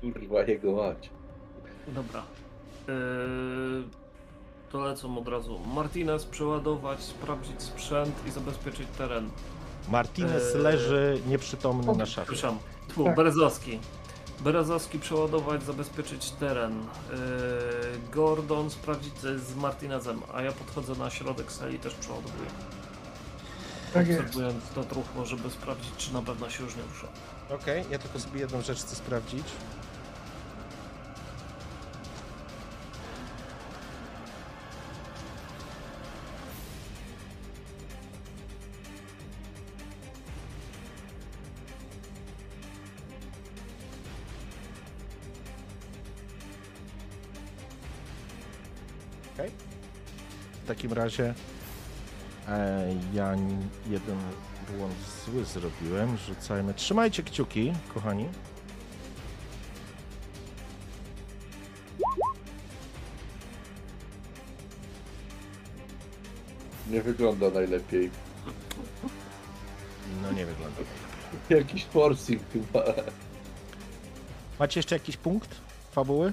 Kurwa 0.00 0.42
jego 0.42 0.72
mać. 0.72 1.10
Dobra. 1.88 2.22
Yy, 2.88 2.94
to 4.72 4.80
lecą 4.80 5.18
od 5.18 5.28
razu. 5.28 5.58
Martinez 5.74 6.24
przeładować, 6.24 7.00
sprawdzić 7.02 7.62
sprzęt 7.62 8.26
i 8.26 8.30
zabezpieczyć 8.30 8.88
teren. 8.98 9.30
Martinez 9.88 10.54
Eee, 10.54 10.62
leży 10.62 11.20
nieprzytomny 11.26 11.94
na 11.96 12.06
szafie. 12.06 12.32
Przepraszam. 12.32 12.58
Tu, 12.94 13.04
Tak. 13.04 13.16
Berezowski. 13.16 13.78
Berezowski 14.40 14.98
przeładować, 14.98 15.62
zabezpieczyć 15.62 16.30
teren. 16.30 16.78
Yy, 16.80 17.18
Gordon 18.12 18.70
sprawdzić 18.70 19.14
co 19.14 19.28
jest 19.28 19.46
z 19.48 19.56
Martinezem, 19.56 20.22
a 20.34 20.42
ja 20.42 20.52
podchodzę 20.52 20.94
na 20.94 21.10
środek 21.10 21.52
sali 21.52 21.76
i 21.76 21.78
też 21.78 21.94
przeładowuję. 21.94 22.50
Tak 23.94 24.08
jest. 24.08 24.20
Obserwując 24.20 24.64
to 24.74 24.84
truchło, 24.84 25.24
żeby 25.24 25.50
sprawdzić, 25.50 25.90
czy 25.96 26.12
na 26.12 26.22
pewno 26.22 26.50
się 26.50 26.64
już 26.64 26.76
nie 26.76 26.82
rusza. 26.82 27.08
Okej, 27.50 27.84
ja 27.90 27.98
tylko 27.98 28.20
sobie 28.20 28.40
jedną 28.40 28.62
rzecz 28.62 28.78
chcę 28.78 28.96
sprawdzić. 28.96 29.44
Takim 50.90 51.02
razie 51.02 51.34
e, 52.48 52.94
ja 53.14 53.36
jeden 53.86 54.18
błąd 54.76 54.94
zły 55.24 55.44
zrobiłem. 55.44 56.16
Rzucajmy. 56.16 56.74
Trzymajcie 56.74 57.22
kciuki, 57.22 57.72
kochani. 57.94 58.28
Nie 66.90 67.02
wygląda 67.02 67.50
najlepiej. 67.50 68.10
No 70.22 70.32
nie 70.32 70.46
wygląda. 70.46 70.80
Jakiś 71.50 71.84
forcing 71.84 72.42
chyba. 72.52 72.84
Macie 74.58 74.78
jeszcze 74.78 74.94
jakiś 74.94 75.16
punkt 75.16 75.50
fabuły? 75.92 76.32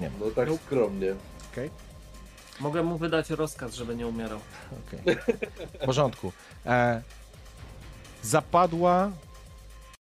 No 0.00 0.30
tak 0.34 0.48
skromnie. 0.66 1.14
Okej. 1.52 1.85
Mogę 2.60 2.82
mu 2.82 2.98
wydać 2.98 3.30
rozkaz, 3.30 3.74
żeby 3.74 3.96
nie 3.96 4.06
umierał. 4.06 4.40
Okej. 4.86 5.16
W 5.74 5.84
porządku. 5.84 6.32
E, 6.66 7.02
zapadła, 8.22 9.12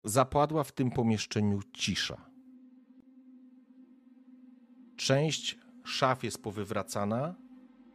zapadła 0.04 0.64
w 0.64 0.72
tym 0.72 0.90
pomieszczeniu 0.90 1.60
cisza. 1.72 2.16
Część 4.96 5.58
szaf 5.84 6.24
jest 6.24 6.42
powywracana. 6.42 7.34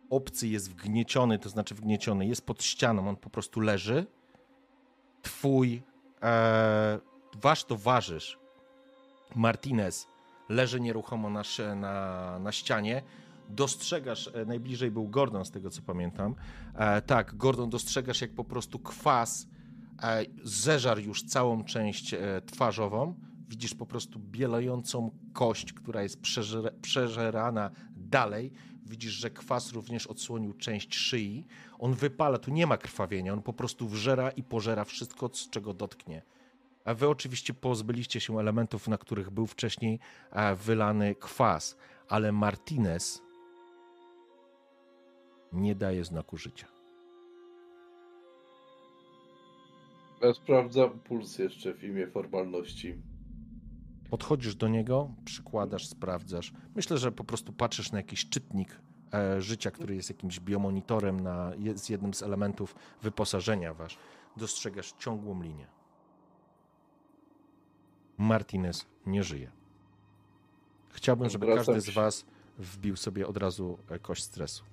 Obcy 0.09 0.47
jest 0.47 0.71
wgnieciony, 0.71 1.39
to 1.39 1.49
znaczy 1.49 1.75
wgnieciony, 1.75 2.25
jest 2.25 2.45
pod 2.45 2.63
ścianą, 2.63 3.09
on 3.09 3.15
po 3.15 3.29
prostu 3.29 3.59
leży. 3.59 4.05
Twój, 5.21 5.81
e, 6.23 6.99
wasz 7.35 7.63
towarzysz, 7.63 8.39
Martinez, 9.35 10.07
leży 10.49 10.79
nieruchomo 10.79 11.29
na, 11.29 11.43
na, 11.75 12.39
na 12.39 12.51
ścianie 12.51 13.03
dostrzegasz, 13.49 14.29
e, 14.33 14.45
najbliżej 14.45 14.91
był 14.91 15.09
Gordon 15.09 15.45
z 15.45 15.51
tego 15.51 15.69
co 15.69 15.81
pamiętam, 15.81 16.35
e, 16.75 17.01
tak, 17.01 17.35
Gordon 17.35 17.69
dostrzegasz 17.69 18.21
jak 18.21 18.33
po 18.33 18.43
prostu 18.43 18.79
kwas 18.79 19.47
e, 20.03 20.25
zeżarł 20.43 21.01
już 21.01 21.23
całą 21.23 21.63
część 21.63 22.15
twarzową, 22.45 23.15
widzisz 23.49 23.75
po 23.75 23.85
prostu 23.85 24.19
bielejącą 24.19 25.11
kość, 25.33 25.73
która 25.73 26.03
jest 26.03 26.21
przeżer 26.21 26.75
przeżerana 26.81 27.71
dalej, 27.95 28.51
widzisz, 28.85 29.11
że 29.11 29.29
kwas 29.29 29.73
również 29.73 30.07
odsłonił 30.07 30.53
część 30.53 30.95
szyi, 30.95 31.45
on 31.79 31.93
wypala, 31.93 32.37
tu 32.37 32.51
nie 32.51 32.67
ma 32.67 32.77
krwawienia, 32.77 33.33
on 33.33 33.41
po 33.41 33.53
prostu 33.53 33.89
wżera 33.89 34.29
i 34.29 34.43
pożera 34.43 34.83
wszystko, 34.83 35.29
z 35.33 35.49
czego 35.49 35.73
dotknie. 35.73 36.21
A 36.85 36.93
wy 36.93 37.07
oczywiście 37.07 37.53
pozbyliście 37.53 38.19
się 38.19 38.39
elementów, 38.39 38.87
na 38.87 38.97
których 38.97 39.29
był 39.29 39.47
wcześniej 39.47 39.99
wylany 40.65 41.15
kwas, 41.15 41.77
ale 42.07 42.31
Martinez 42.31 43.26
nie 45.57 45.75
daje 45.75 46.05
znaku 46.05 46.37
życia. 46.37 46.67
Ja 50.21 50.33
sprawdzam 50.33 50.99
puls 50.99 51.37
jeszcze 51.37 51.73
w 51.73 51.83
imię 51.83 52.07
formalności. 52.07 53.01
Podchodzisz 54.09 54.55
do 54.55 54.67
niego, 54.67 55.11
przykładasz, 55.25 55.87
sprawdzasz. 55.87 56.53
Myślę, 56.75 56.97
że 56.97 57.11
po 57.11 57.23
prostu 57.23 57.53
patrzysz 57.53 57.91
na 57.91 57.97
jakiś 57.97 58.29
czytnik 58.29 58.81
e, 59.13 59.41
życia, 59.41 59.71
który 59.71 59.95
jest 59.95 60.09
jakimś 60.09 60.39
biomonitorem, 60.39 61.19
na, 61.19 61.51
jest 61.57 61.89
jednym 61.89 62.13
z 62.13 62.23
elementów 62.23 62.75
wyposażenia 63.01 63.73
wasz. 63.73 63.97
Dostrzegasz 64.37 64.91
ciągłą 64.91 65.41
linię. 65.41 65.67
Martinez 68.17 68.85
nie 69.05 69.23
żyje. 69.23 69.51
Chciałbym, 70.89 71.29
żeby 71.29 71.45
Odwracam 71.45 71.65
każdy 71.75 71.91
z 71.91 71.95
was 71.95 72.25
wbił 72.57 72.95
sobie 72.95 73.27
od 73.27 73.37
razu 73.37 73.77
kość 74.01 74.23
stresu. 74.23 74.63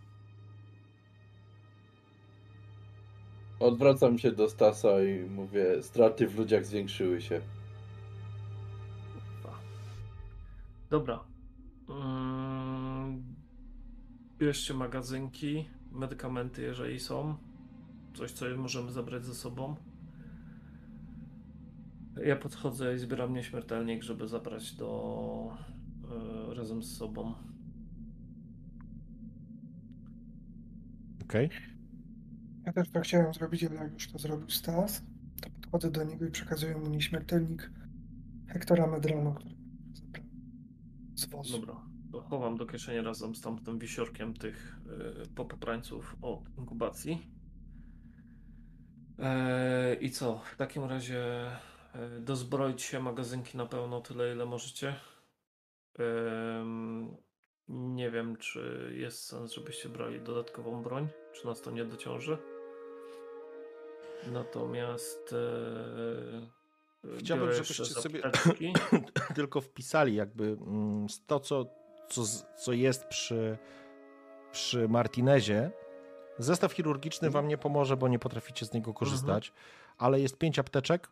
Odwracam 3.64 4.18
się 4.18 4.32
do 4.32 4.48
Stasa 4.48 5.02
i 5.02 5.30
mówię, 5.30 5.82
straty 5.82 6.28
w 6.28 6.38
ludziach 6.38 6.66
zwiększyły 6.66 7.20
się. 7.20 7.40
Dobra. 10.90 11.24
Mm, 11.88 13.22
Bierzcie 14.38 14.74
magazynki, 14.74 15.68
medykamenty, 15.92 16.62
jeżeli 16.62 17.00
są. 17.00 17.36
Coś, 18.14 18.32
co 18.32 18.44
możemy 18.56 18.92
zabrać 18.92 19.24
ze 19.24 19.34
sobą. 19.34 19.76
Ja 22.24 22.36
podchodzę 22.36 22.94
i 22.94 22.98
zbieram 22.98 23.34
nieśmiertelnik, 23.34 24.02
żeby 24.02 24.28
zabrać 24.28 24.72
do 24.72 25.56
e, 26.50 26.54
razem 26.54 26.82
z 26.82 26.96
sobą. 26.96 27.34
Okej? 31.22 31.50
Ja 32.66 32.72
też 32.72 32.90
to 32.90 33.00
chciałem 33.00 33.34
zrobić, 33.34 33.64
ale 33.64 33.74
jak 33.76 33.92
już 33.92 34.08
to 34.12 34.18
zrobił 34.18 34.50
Stas, 34.50 35.02
to 35.42 35.50
podchodzę 35.50 35.90
do 35.90 36.04
niego 36.04 36.26
i 36.26 36.30
przekazuję 36.30 36.76
mu 36.76 36.88
nieśmiertelnik 36.88 37.70
Hektora 38.48 38.86
Medrano, 38.86 39.34
który 39.34 39.54
zabrał 39.94 40.24
z 41.14 41.26
wozu. 41.26 41.58
Dobra, 41.60 41.74
to 42.12 42.20
chowam 42.22 42.56
do 42.56 42.66
kieszeni 42.66 43.00
razem 43.04 43.34
z 43.34 43.40
tamtym 43.40 43.78
wisiorkiem 43.78 44.34
tych 44.34 44.76
yy, 44.86 45.26
popoprańców 45.34 46.16
od 46.22 46.50
inkubacji. 46.58 47.30
E, 49.18 49.94
I 49.94 50.10
co? 50.10 50.38
W 50.38 50.56
takim 50.56 50.84
razie 50.84 51.22
e, 51.94 52.20
dozbroić 52.20 52.82
się 52.82 53.00
magazynki 53.00 53.56
na 53.58 53.66
pełno 53.66 54.00
tyle, 54.00 54.32
ile 54.34 54.46
możecie. 54.46 54.94
Em, 55.98 57.16
Nie 57.68 58.10
wiem, 58.10 58.36
czy 58.36 58.90
jest 58.98 59.24
sens, 59.26 59.52
żebyście 59.52 59.88
brali 59.88 60.20
dodatkową 60.20 60.82
broń, 60.82 61.08
czy 61.32 61.46
nas 61.46 61.62
to 61.62 61.70
nie 61.70 61.84
dociąży. 61.84 62.38
Natomiast 64.32 65.34
e, 67.04 67.18
Chciałbym, 67.18 67.46
biorę 67.46 67.58
jeszcze 67.58 67.74
żebyście 67.74 68.00
sobie- 68.00 68.22
tylko 69.34 69.60
wpisali 69.60 70.14
jakby 70.14 70.44
mm, 70.44 71.06
to, 71.26 71.40
co, 71.40 71.66
co, 72.08 72.22
co 72.58 72.72
jest 72.72 73.04
przy, 73.04 73.58
przy 74.52 74.88
Martinezie. 74.88 75.70
Zestaw 76.38 76.72
chirurgiczny 76.72 77.30
wam 77.30 77.48
nie 77.48 77.58
pomoże, 77.58 77.96
bo 77.96 78.08
nie 78.08 78.18
potraficie 78.18 78.66
z 78.66 78.72
niego 78.72 78.94
korzystać, 78.94 79.52
ale 79.98 80.20
jest 80.20 80.38
pięć 80.38 80.58
apteczek, 80.58 81.08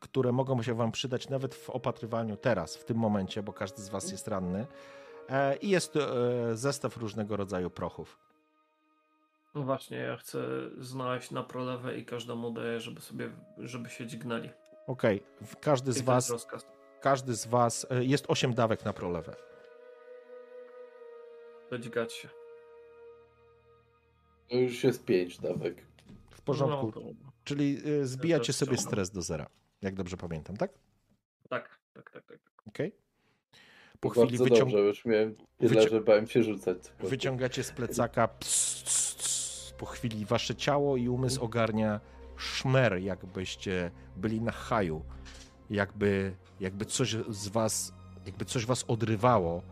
które 0.00 0.32
mogą 0.32 0.62
się 0.62 0.74
wam 0.74 0.92
przydać 0.92 1.28
nawet 1.28 1.54
w 1.54 1.70
opatrywaniu 1.70 2.36
teraz, 2.36 2.76
w 2.76 2.84
tym 2.84 2.96
momencie, 2.96 3.42
bo 3.42 3.52
każdy 3.52 3.82
z 3.82 3.88
was 3.88 4.12
jest 4.12 4.28
ranny. 4.28 4.66
E, 5.28 5.56
I 5.56 5.68
jest 5.68 5.96
e, 5.96 6.00
zestaw 6.56 6.96
różnego 6.96 7.36
rodzaju 7.36 7.70
prochów. 7.70 8.18
No 9.54 9.62
właśnie, 9.62 9.96
ja 9.96 10.16
chcę 10.16 10.44
znaleźć 10.78 11.30
na 11.30 11.42
prolewę 11.42 11.98
i 11.98 12.04
każdemu 12.04 12.50
daję, 12.50 12.80
żeby 12.80 13.00
sobie, 13.00 13.30
żeby 13.58 13.88
się 13.90 14.06
dźgnęli. 14.06 14.50
Okej, 14.86 15.22
w- 15.42 15.56
każdy 15.56 15.90
I 15.90 15.94
z 15.94 16.00
was, 16.02 16.30
rozkaz. 16.30 16.66
każdy 17.00 17.34
z 17.34 17.46
was, 17.46 17.86
e, 17.90 18.04
jest 18.04 18.24
osiem 18.28 18.54
dawek 18.54 18.84
na 18.84 18.92
prolewę. 18.92 19.34
To 21.70 21.78
dźgać 21.78 22.12
się. 22.12 22.28
To 24.50 24.56
już 24.56 24.84
jest 24.84 25.04
pięć 25.04 25.38
dawek. 25.38 25.82
W 26.30 26.40
porządku. 26.42 26.86
No, 26.86 26.92
to, 26.92 27.00
Czyli 27.44 27.82
y, 27.86 28.06
zbijacie 28.06 28.52
sobie 28.52 28.78
stres 28.78 29.10
do 29.10 29.22
zera, 29.22 29.46
jak 29.82 29.94
dobrze 29.94 30.16
pamiętam, 30.16 30.56
tak? 30.56 30.70
tak, 31.48 31.78
tak, 31.94 32.10
tak, 32.10 32.26
tak. 32.26 32.38
Okej. 32.68 32.92
Po 34.00 34.08
Bardzo 34.08 34.26
chwili 34.26 34.58
dobrze, 34.60 34.78
już 34.78 35.04
miałem 35.04 35.34
tyle, 35.58 35.70
wycią- 35.82 35.90
że 35.90 36.00
bałem 36.00 36.26
się 36.26 36.42
rzucać. 36.42 36.78
wyciągacie 37.00 37.64
z 37.64 37.72
plecaka. 37.72 38.28
Ps, 38.28 38.82
ps, 38.82 38.84
ps, 38.84 39.11
po 39.82 39.86
chwili 39.86 40.24
wasze 40.24 40.54
ciało 40.54 40.96
i 40.96 41.08
umysł 41.08 41.44
ogarnia 41.44 42.00
szmer, 42.36 42.98
jakbyście 43.02 43.90
byli 44.16 44.40
na 44.40 44.52
haju. 44.52 45.02
Jakby, 45.70 46.34
jakby 46.60 46.84
coś 46.84 47.16
z 47.28 47.48
was, 47.48 47.92
jakby 48.26 48.44
coś 48.44 48.66
was 48.66 48.84
odrywało 48.88 49.62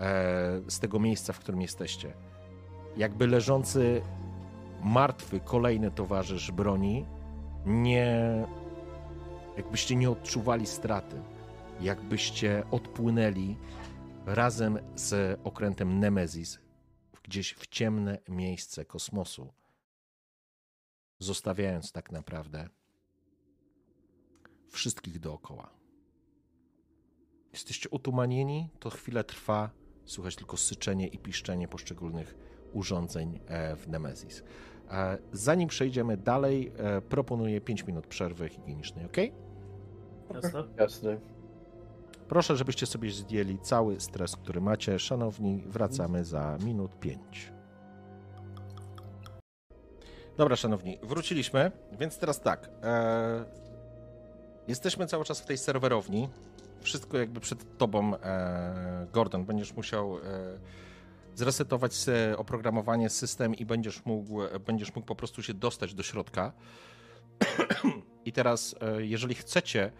e, 0.00 0.60
z 0.68 0.78
tego 0.80 1.00
miejsca, 1.00 1.32
w 1.32 1.38
którym 1.38 1.60
jesteście. 1.60 2.12
Jakby 2.96 3.26
leżący 3.26 4.02
martwy 4.82 5.40
kolejny 5.40 5.90
towarzysz 5.90 6.50
broni 6.50 7.06
nie 7.66 8.44
jakbyście 9.56 9.96
nie 9.96 10.10
odczuwali 10.10 10.66
straty, 10.66 11.16
jakbyście 11.80 12.62
odpłynęli 12.70 13.56
razem 14.26 14.78
z 14.94 15.40
okrętem 15.44 16.00
Nemesis 16.00 16.69
gdzieś 17.30 17.54
w 17.54 17.66
ciemne 17.66 18.18
miejsce 18.28 18.84
kosmosu, 18.84 19.52
zostawiając 21.18 21.92
tak 21.92 22.12
naprawdę 22.12 22.68
wszystkich 24.68 25.20
dookoła. 25.20 25.70
Jesteście 27.52 27.88
utumanieni, 27.88 28.68
to 28.80 28.90
chwilę 28.90 29.24
trwa, 29.24 29.70
słychać 30.04 30.36
tylko 30.36 30.56
syczenie 30.56 31.06
i 31.06 31.18
piszczenie 31.18 31.68
poszczególnych 31.68 32.34
urządzeń 32.72 33.40
e, 33.46 33.76
w 33.76 33.88
Nemesis. 33.88 34.42
E, 34.90 35.18
Zanim 35.32 35.68
przejdziemy 35.68 36.16
dalej, 36.16 36.72
e, 36.76 37.02
proponuję 37.02 37.60
5 37.60 37.86
minut 37.86 38.06
przerwy 38.06 38.48
higienicznej, 38.48 39.04
ok? 39.06 39.16
Jasne? 40.34 40.64
Jasne. 40.78 41.39
Proszę, 42.30 42.56
żebyście 42.56 42.86
sobie 42.86 43.10
zdjęli 43.10 43.58
cały 43.58 44.00
stres, 44.00 44.36
który 44.36 44.60
macie. 44.60 44.98
Szanowni, 44.98 45.62
wracamy 45.66 46.24
za 46.24 46.58
minut 46.64 47.00
5. 47.00 47.52
Dobra, 50.36 50.56
szanowni, 50.56 50.98
wróciliśmy, 51.02 51.72
więc 51.92 52.18
teraz 52.18 52.40
tak. 52.40 52.70
E, 52.82 53.44
jesteśmy 54.68 55.06
cały 55.06 55.24
czas 55.24 55.40
w 55.40 55.46
tej 55.46 55.58
serwerowni. 55.58 56.28
Wszystko 56.80 57.18
jakby 57.18 57.40
przed 57.40 57.78
tobą, 57.78 58.16
e, 58.16 59.06
Gordon. 59.12 59.44
Będziesz 59.44 59.72
musiał 59.72 60.18
e, 60.18 60.20
zresetować 61.34 61.94
se 61.94 62.34
oprogramowanie, 62.38 63.10
system 63.10 63.54
i 63.54 63.66
będziesz 63.66 64.04
mógł, 64.04 64.40
będziesz 64.66 64.94
mógł 64.94 65.06
po 65.06 65.14
prostu 65.14 65.42
się 65.42 65.54
dostać 65.54 65.94
do 65.94 66.02
środka. 66.02 66.52
I 68.24 68.32
teraz, 68.32 68.74
e, 68.80 69.06
jeżeli 69.06 69.34
chcecie 69.34 69.92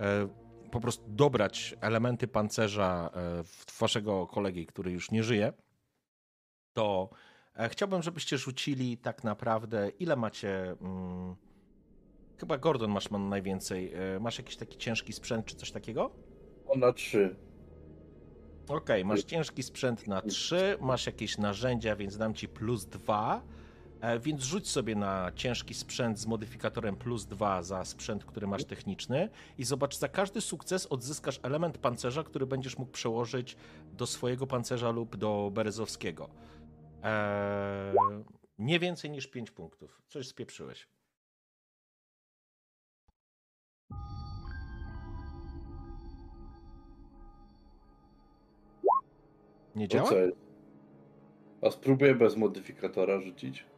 e, 0.00 0.41
po 0.72 0.80
prostu 0.80 1.04
dobrać 1.08 1.74
elementy 1.80 2.28
pancerza 2.28 3.10
e, 3.14 3.42
waszego 3.80 4.26
kolegi, 4.26 4.66
który 4.66 4.92
już 4.92 5.10
nie 5.10 5.22
żyje, 5.22 5.52
to 6.72 7.10
e, 7.56 7.68
chciałbym, 7.68 8.02
żebyście 8.02 8.38
rzucili 8.38 8.98
tak 8.98 9.24
naprawdę, 9.24 9.88
ile 9.88 10.16
macie. 10.16 10.76
Mm, 10.80 11.36
chyba 12.38 12.58
Gordon 12.58 12.90
masz 12.90 13.10
ma 13.10 13.18
najwięcej. 13.18 13.92
E, 13.94 14.20
Masz 14.20 14.38
jakiś 14.38 14.56
taki 14.56 14.78
ciężki 14.78 15.12
sprzęt 15.12 15.46
czy 15.46 15.56
coś 15.56 15.70
takiego? 15.70 16.10
Ona 16.66 16.92
trzy. 16.92 17.36
Okej, 18.68 19.04
masz 19.04 19.24
ciężki 19.24 19.62
sprzęt 19.62 20.06
na 20.06 20.22
3, 20.22 20.76
masz 20.80 21.06
jakieś 21.06 21.38
narzędzia, 21.38 21.96
więc 21.96 22.16
dam 22.16 22.34
ci 22.34 22.48
plus 22.48 22.86
2. 22.86 23.42
Więc 24.20 24.42
rzuć 24.42 24.68
sobie 24.70 24.96
na 24.96 25.32
ciężki 25.34 25.74
sprzęt 25.74 26.18
z 26.18 26.26
modyfikatorem 26.26 26.96
plus 26.96 27.26
2 27.26 27.62
za 27.62 27.84
sprzęt, 27.84 28.24
który 28.24 28.46
masz 28.46 28.64
techniczny 28.64 29.28
i 29.58 29.64
zobacz, 29.64 29.96
za 29.96 30.08
każdy 30.08 30.40
sukces 30.40 30.86
odzyskasz 30.86 31.40
element 31.42 31.78
pancerza, 31.78 32.22
który 32.22 32.46
będziesz 32.46 32.78
mógł 32.78 32.92
przełożyć 32.92 33.56
do 33.92 34.06
swojego 34.06 34.46
pancerza 34.46 34.90
lub 34.90 35.16
do 35.16 35.50
berezowskiego. 35.54 36.28
Eee, 37.02 37.96
nie 38.58 38.78
więcej 38.78 39.10
niż 39.10 39.26
5 39.26 39.50
punktów. 39.50 40.02
Coś 40.08 40.28
spieprzyłeś. 40.28 40.88
Nie 49.76 49.88
To 49.88 49.94
działa? 49.94 50.10
A 51.62 51.70
spróbuję 51.70 52.14
bez 52.14 52.36
modyfikatora 52.36 53.20
rzucić. 53.20 53.71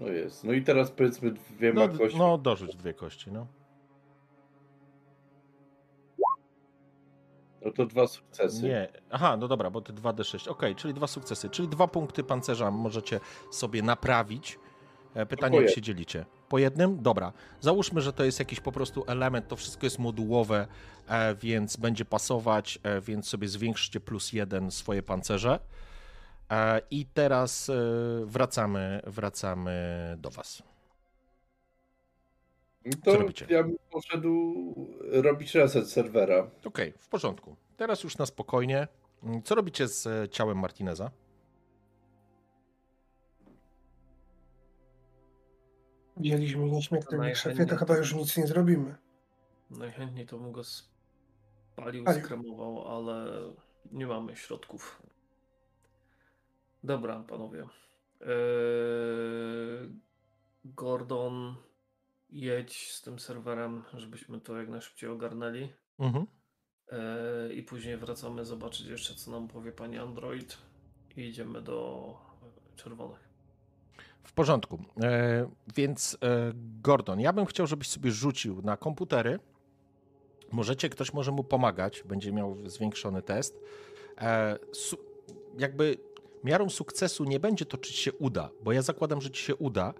No 0.00 0.08
jest. 0.08 0.44
No 0.44 0.52
i 0.52 0.62
teraz 0.62 0.90
powiedzmy 0.90 1.30
dwiema 1.30 1.86
No, 1.86 1.98
kośćmi. 1.98 2.18
no, 2.18 2.38
dorzuć 2.38 2.76
dwie 2.76 2.94
kości, 2.94 3.32
no. 3.32 3.46
No 7.64 7.70
to 7.72 7.86
dwa 7.86 8.06
sukcesy. 8.06 8.62
Nie. 8.62 8.88
Aha, 9.10 9.36
no 9.36 9.48
dobra, 9.48 9.70
bo 9.70 9.80
te 9.80 9.92
2d6. 9.92 10.48
Okej, 10.48 10.74
czyli 10.74 10.94
dwa 10.94 11.06
sukcesy. 11.06 11.50
Czyli 11.50 11.68
dwa 11.68 11.88
punkty 11.88 12.24
pancerza 12.24 12.70
możecie 12.70 13.20
sobie 13.50 13.82
naprawić. 13.82 14.58
E, 15.14 15.26
Pytanie, 15.26 15.60
jak 15.60 15.70
się 15.70 15.82
dzielicie? 15.82 16.26
Po 16.48 16.58
jednym? 16.58 17.02
Dobra. 17.02 17.32
Załóżmy, 17.60 18.00
że 18.00 18.12
to 18.12 18.24
jest 18.24 18.38
jakiś 18.38 18.60
po 18.60 18.72
prostu 18.72 19.04
element, 19.06 19.48
to 19.48 19.56
wszystko 19.56 19.86
jest 19.86 19.98
modułowe, 19.98 20.66
e, 21.08 21.34
więc 21.34 21.76
będzie 21.76 22.04
pasować, 22.04 22.78
e, 22.82 23.00
więc 23.00 23.28
sobie 23.28 23.48
zwiększcie 23.48 24.00
plus 24.00 24.32
jeden 24.32 24.70
swoje 24.70 25.02
pancerze. 25.02 25.58
I 26.90 27.06
teraz 27.06 27.68
e, 27.70 27.74
wracamy, 28.24 29.00
wracamy 29.06 29.74
do 30.18 30.30
was. 30.30 30.62
No 32.84 32.92
Co 33.04 33.12
to 33.12 33.18
robicie? 33.18 33.46
ja 33.50 33.62
bym 33.62 33.76
poszedł 33.90 34.54
robić 35.12 35.54
reset 35.54 35.90
serwera. 35.90 36.50
Okej, 36.64 36.92
w 36.98 37.08
porządku. 37.08 37.56
Teraz 37.76 38.04
już 38.04 38.18
na 38.18 38.26
spokojnie. 38.26 38.88
Mm, 39.22 39.42
Co 39.42 39.54
robicie 39.54 39.88
z 39.88 40.06
e, 40.06 40.28
ciałem 40.28 40.58
Martineza? 40.58 41.10
Widzieliśmy 46.16 46.64
nieśmiertelnik 46.64 47.20
Najchętniej 47.26 47.56
szefie, 47.56 47.70
to 47.70 47.76
chyba 47.76 47.96
już 47.96 48.14
nic 48.14 48.36
nie 48.36 48.46
zrobimy. 48.46 48.96
Najchętniej 49.70 50.26
to 50.26 50.38
bym 50.38 50.52
go 50.52 50.64
spalił, 50.64 52.02
Spalił. 52.04 52.24
skremował, 52.24 52.88
ale 52.96 53.40
nie 53.92 54.06
mamy 54.06 54.36
środków. 54.36 55.02
Dobra, 56.84 57.24
panowie. 57.28 57.66
Eee, 58.20 58.28
Gordon, 60.64 61.54
jedź 62.30 62.92
z 62.92 63.02
tym 63.02 63.18
serwerem, 63.18 63.82
żebyśmy 63.94 64.40
to 64.40 64.56
jak 64.56 64.68
najszybciej 64.68 65.10
ogarnęli. 65.10 65.72
Mhm. 65.98 66.26
Eee, 66.92 67.58
I 67.58 67.62
później 67.62 67.96
wracamy 67.96 68.44
zobaczyć 68.44 68.86
jeszcze, 68.86 69.14
co 69.14 69.30
nam 69.30 69.48
powie 69.48 69.72
pani 69.72 69.98
Android. 69.98 70.58
I 71.16 71.20
idziemy 71.20 71.62
do 71.62 72.14
czerwonych. 72.76 73.28
W 74.22 74.32
porządku. 74.32 74.84
E, 75.02 75.50
więc 75.76 76.18
e, 76.22 76.52
Gordon, 76.82 77.20
ja 77.20 77.32
bym 77.32 77.46
chciał, 77.46 77.66
żebyś 77.66 77.88
sobie 77.88 78.10
rzucił 78.10 78.62
na 78.62 78.76
komputery. 78.76 79.38
Możecie, 80.52 80.88
ktoś 80.88 81.12
może 81.12 81.32
mu 81.32 81.44
pomagać, 81.44 82.02
będzie 82.02 82.32
miał 82.32 82.56
zwiększony 82.68 83.22
test. 83.22 83.60
E, 84.18 84.58
jakby 85.58 85.96
miarą 86.44 86.70
sukcesu 86.70 87.24
nie 87.24 87.40
będzie 87.40 87.64
to, 87.66 87.78
czy 87.78 87.92
ci 87.92 88.02
się 88.02 88.12
uda, 88.12 88.50
bo 88.62 88.72
ja 88.72 88.82
zakładam, 88.82 89.20
że 89.20 89.30
ci 89.30 89.42
się 89.42 89.56
uda, 89.56 89.94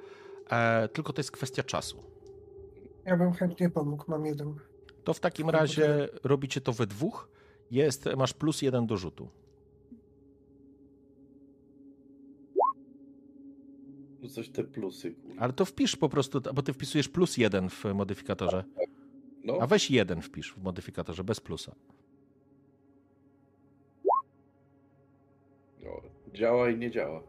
e, 0.50 0.88
tylko 0.88 1.12
to 1.12 1.20
jest 1.20 1.30
kwestia 1.30 1.62
czasu. 1.62 2.02
Ja 3.04 3.16
bym 3.16 3.32
chętnie 3.32 3.70
pomógł, 3.70 4.04
mam 4.08 4.26
jeden. 4.26 4.54
To 5.04 5.14
w 5.14 5.20
takim 5.20 5.50
razie 5.50 6.08
robicie 6.24 6.60
to 6.60 6.72
we 6.72 6.86
dwóch. 6.86 7.28
Jest, 7.70 8.08
masz 8.16 8.32
plus 8.34 8.62
jeden 8.62 8.86
do 8.86 8.96
rzutu. 8.96 9.28
No 14.22 14.28
coś 14.28 14.48
te 14.48 14.64
plusy. 14.64 15.14
Ale 15.38 15.52
to 15.52 15.64
wpisz 15.64 15.96
po 15.96 16.08
prostu, 16.08 16.40
bo 16.54 16.62
ty 16.62 16.72
wpisujesz 16.72 17.08
plus 17.08 17.36
jeden 17.36 17.68
w 17.70 17.84
modyfikatorze. 17.94 18.64
No, 19.44 19.58
A 19.60 19.66
weź 19.66 19.90
jeden 19.90 20.22
wpisz 20.22 20.52
w 20.52 20.62
modyfikatorze, 20.62 21.24
bez 21.24 21.40
plusa. 21.40 21.74
Działa 26.32 26.70
i 26.70 26.78
nie 26.78 26.90
działa. 26.90 27.22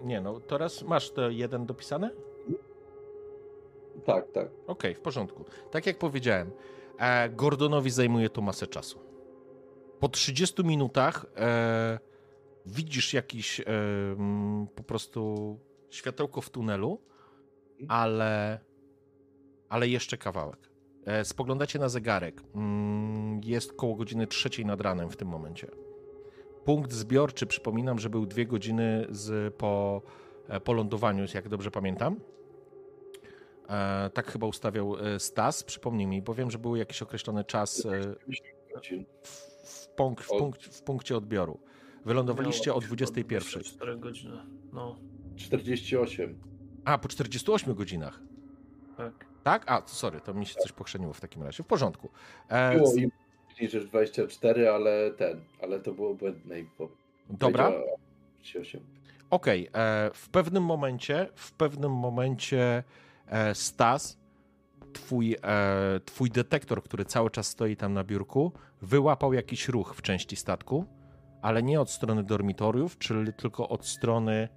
Nie 0.00 0.20
no, 0.20 0.40
teraz 0.40 0.82
masz 0.82 1.10
to 1.10 1.30
jeden 1.30 1.66
dopisane? 1.66 2.10
Tak, 4.04 4.32
tak. 4.32 4.48
Okej, 4.66 4.94
w 4.94 5.00
porządku. 5.00 5.44
Tak 5.70 5.86
jak 5.86 5.98
powiedziałem, 5.98 6.50
e, 6.98 7.28
Gordonowi 7.28 7.90
zajmuje 7.90 8.30
to 8.30 8.40
masę 8.40 8.66
czasu. 8.66 9.00
Po 10.00 10.08
30 10.08 10.64
minutach 10.64 11.26
e, 11.36 11.98
widzisz 12.66 13.14
jakiś 13.14 13.60
e, 13.60 13.64
po 14.74 14.82
prostu 14.82 15.58
światełko 15.90 16.40
w 16.40 16.50
tunelu, 16.50 17.00
ale, 17.88 18.60
ale 19.68 19.88
jeszcze 19.88 20.18
kawałek. 20.18 20.70
E, 21.06 21.24
spoglądacie 21.24 21.78
na 21.78 21.88
zegarek. 21.88 22.42
Mm, 22.54 23.40
jest 23.44 23.72
koło 23.72 23.94
godziny 23.94 24.26
trzeciej 24.26 24.66
nad 24.66 24.80
ranem 24.80 25.10
w 25.10 25.16
tym 25.16 25.28
momencie. 25.28 25.70
Punkt 26.64 26.92
zbiorczy, 26.92 27.46
przypominam, 27.46 27.98
że 27.98 28.10
był 28.10 28.26
dwie 28.26 28.46
godziny 28.46 29.06
z, 29.10 29.54
po, 29.54 30.02
e, 30.48 30.60
po 30.60 30.72
lądowaniu, 30.72 31.24
jak 31.34 31.48
dobrze 31.48 31.70
pamiętam. 31.70 32.16
E, 33.68 34.10
tak 34.14 34.26
chyba 34.32 34.46
ustawiał 34.46 34.96
e, 34.98 35.20
Stas, 35.20 35.62
przypomnij 35.64 36.06
mi, 36.06 36.22
bo 36.22 36.34
wiem, 36.34 36.50
że 36.50 36.58
był 36.58 36.76
jakiś 36.76 37.02
określony 37.02 37.44
czas 37.44 37.86
e, 37.86 38.14
Godzin. 38.74 39.04
w, 39.22 39.28
w, 39.64 39.88
punk, 39.88 40.20
w, 40.20 40.28
punkt, 40.28 40.64
w 40.64 40.82
punkcie 40.82 41.16
odbioru. 41.16 41.58
Wylądowaliście 42.04 42.70
o 42.70 42.74
Miało 42.74 42.80
być 42.80 42.86
21. 42.88 43.48
24 43.50 43.96
godziny. 43.96 44.36
No, 44.72 44.96
48. 45.36 46.38
A, 46.84 46.98
po 46.98 47.08
48 47.08 47.74
godzinach. 47.74 48.20
tak. 48.96 49.30
Tak? 49.42 49.70
A, 49.70 49.82
sorry, 49.86 50.20
to 50.20 50.34
mi 50.34 50.46
się 50.46 50.54
coś 50.54 50.72
pochrzeniło 50.72 51.12
w 51.12 51.20
takim 51.20 51.42
razie. 51.42 51.62
W 51.62 51.66
porządku. 51.66 52.10
E, 52.48 52.76
Było 52.76 52.94
im 52.94 53.10
rzecz 53.68 53.84
24, 53.84 54.68
ale 54.70 55.10
ten, 55.10 55.40
ale 55.62 55.80
to 55.80 55.92
było 55.92 56.14
błędne 56.14 56.60
info. 56.60 56.88
dobra, 57.30 57.64
Powiedziała 57.64 57.96
38. 58.42 58.80
okej. 59.30 59.68
e, 59.74 60.10
W 60.14 60.28
pewnym 60.28 60.62
momencie, 60.64 61.28
w 61.34 61.52
pewnym 61.52 61.92
momencie 61.92 62.84
e, 63.26 63.54
Stas, 63.54 64.18
twój, 64.92 65.36
e, 65.42 66.00
twój 66.04 66.30
detektor, 66.30 66.82
który 66.82 67.04
cały 67.04 67.30
czas 67.30 67.46
stoi 67.46 67.76
tam 67.76 67.92
na 67.94 68.04
biurku, 68.04 68.52
wyłapał 68.82 69.32
jakiś 69.32 69.68
ruch 69.68 69.94
w 69.96 70.02
części 70.02 70.36
statku, 70.36 70.84
ale 71.42 71.62
nie 71.62 71.80
od 71.80 71.90
strony 71.90 72.24
dormitoriów, 72.24 72.98
czyli 72.98 73.32
tylko 73.32 73.68
od 73.68 73.86
strony 73.86 74.48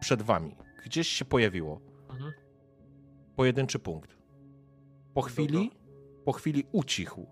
przed 0.00 0.22
wami. 0.22 0.56
Gdzieś 0.84 1.08
się 1.08 1.24
pojawiło. 1.24 1.80
Mhm. 2.10 2.32
Pojedynczy 3.36 3.78
punkt. 3.78 4.16
Po 5.14 5.22
chwili, 5.22 5.70
po 6.24 6.32
chwili 6.32 6.64
ucichł. 6.72 7.26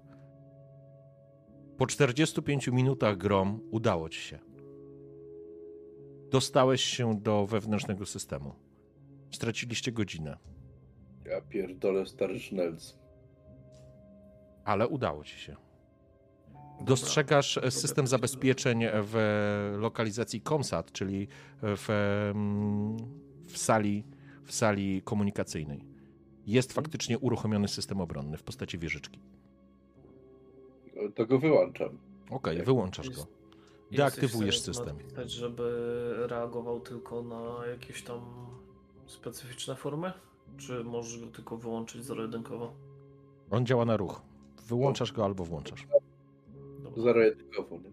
Po 1.83 1.87
45 1.87 2.69
minutach 2.69 3.17
grom 3.17 3.61
udało 3.71 4.09
ci 4.09 4.21
się. 4.21 4.39
Dostałeś 6.31 6.85
się 6.85 7.21
do 7.21 7.47
wewnętrznego 7.47 8.07
systemu. 8.07 8.55
Straciliście 9.31 9.93
godzinę, 9.93 10.39
Ja 11.25 11.41
pierdolę 11.41 12.07
stary 12.07 12.41
sznelc. 12.41 12.99
ale 14.65 14.89
udało 14.89 15.25
ci 15.25 15.39
się. 15.39 15.57
Dostrzegasz 16.81 17.59
system 17.71 18.07
zabezpieczeń 18.07 18.85
w 18.93 19.17
lokalizacji 19.79 20.41
ComSat, 20.41 20.93
czyli 20.93 21.29
w, 21.63 21.87
w, 23.49 23.59
sali, 23.59 24.05
w 24.45 24.53
sali 24.53 25.03
komunikacyjnej. 25.03 25.85
Jest 26.47 26.73
faktycznie 26.73 27.19
uruchomiony 27.19 27.69
system 27.69 28.01
obronny 28.01 28.37
w 28.37 28.43
postaci 28.43 28.79
wieżyczki. 28.79 29.21
To 31.15 31.27
go 31.27 31.39
wyłączam. 31.39 31.99
Okej, 32.31 32.57
Jak 32.57 32.67
wyłączasz 32.67 33.07
jest- 33.07 33.19
go. 33.21 33.27
Deaktywujesz 33.93 34.61
system. 34.61 34.97
napisać, 34.99 35.31
żeby 35.31 35.73
reagował 36.29 36.81
tylko 36.81 37.23
na 37.23 37.67
jakieś 37.67 38.03
tam 38.03 38.21
specyficzne 39.07 39.77
formy? 39.77 40.13
Czy 40.59 40.85
możesz 40.85 41.21
go 41.21 41.27
tylko 41.27 41.57
wyłączyć 41.57 42.05
zero-jedynkowo? 42.05 42.73
On 43.51 43.67
działa 43.67 43.85
na 43.85 43.97
ruch. 43.97 44.23
Wyłączasz 44.69 45.13
go 45.13 45.25
albo 45.25 45.45
włączasz. 45.45 45.87
Zero-jedynkowo, 46.97 47.77
nie? 47.79 47.93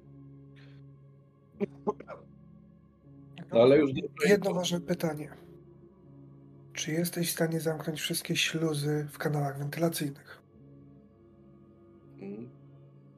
No, 3.54 3.62
ale 3.62 3.78
już 3.78 3.94
dobra 3.94 4.30
Jedno 4.30 4.54
ważne 4.54 4.82
pytanie. 4.82 5.30
Czy 6.74 6.92
jesteś 6.92 7.30
w 7.30 7.32
stanie 7.32 7.60
zamknąć 7.60 8.00
wszystkie 8.02 8.36
śluzy 8.36 9.08
w 9.12 9.18
kanałach 9.18 9.60
wentylacyjnych? 9.60 10.42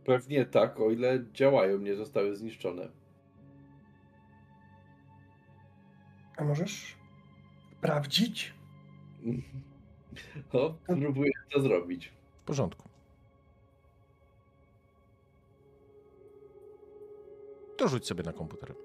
Pewnie 0.06 0.46
tak, 0.46 0.80
o 0.80 0.92
ile 0.92 1.26
działają, 1.34 1.78
nie 1.78 1.96
zostały 1.96 2.36
zniszczone. 2.36 2.90
A 6.38 6.44
możesz 6.44 6.98
sprawdzić? 7.78 8.54
No, 10.54 10.78
próbuję 10.88 11.32
to 11.52 11.62
zrobić. 11.62 12.14
W 12.42 12.44
porządku. 12.46 12.90
To 17.78 17.88
rzuć 17.88 18.08
sobie 18.08 18.24
na 18.24 18.34
komputer. 18.34 18.76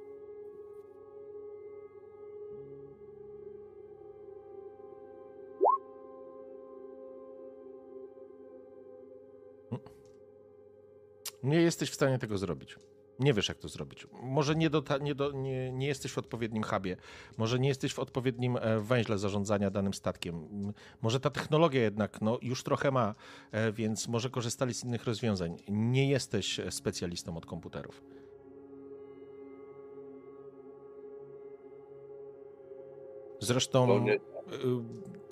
Nie 11.43 11.61
jesteś 11.61 11.91
w 11.91 11.95
stanie 11.95 12.19
tego 12.19 12.39
zrobić. 12.39 12.77
Nie 13.19 13.35
wiesz, 13.35 13.49
jak 13.49 13.59
to 13.59 13.69
zrobić. 13.69 14.07
Może 14.23 14.55
nie, 14.55 14.71
dota- 14.71 15.03
nie, 15.03 15.15
do, 15.15 15.33
nie, 15.33 15.73
nie 15.73 15.87
jesteś 15.87 16.13
w 16.13 16.19
odpowiednim 16.19 16.63
hubie, 16.63 16.97
może 17.37 17.59
nie 17.59 17.69
jesteś 17.69 17.95
w 17.95 17.99
odpowiednim 17.99 18.57
e, 18.57 18.81
węźle 18.81 19.19
zarządzania 19.19 19.71
danym 19.71 19.95
statkiem. 19.95 20.49
Może 21.03 21.21
ta 21.21 21.31
technologia 21.31 21.83
jednak 21.83 22.21
no, 22.21 22.39
już 22.43 22.63
trochę 22.63 22.91
ma, 22.91 23.15
e, 23.53 23.73
więc 23.73 24.09
może 24.09 24.31
korzystali 24.31 24.75
z 24.75 24.85
innych 24.85 25.05
rozwiązań. 25.05 25.57
Nie 25.69 26.11
jesteś 26.11 26.61
e, 26.61 26.71
specjalistą 26.71 27.37
od 27.37 27.47
komputerów. 27.47 28.03
Zresztą 33.47 34.07
y, 34.09 34.19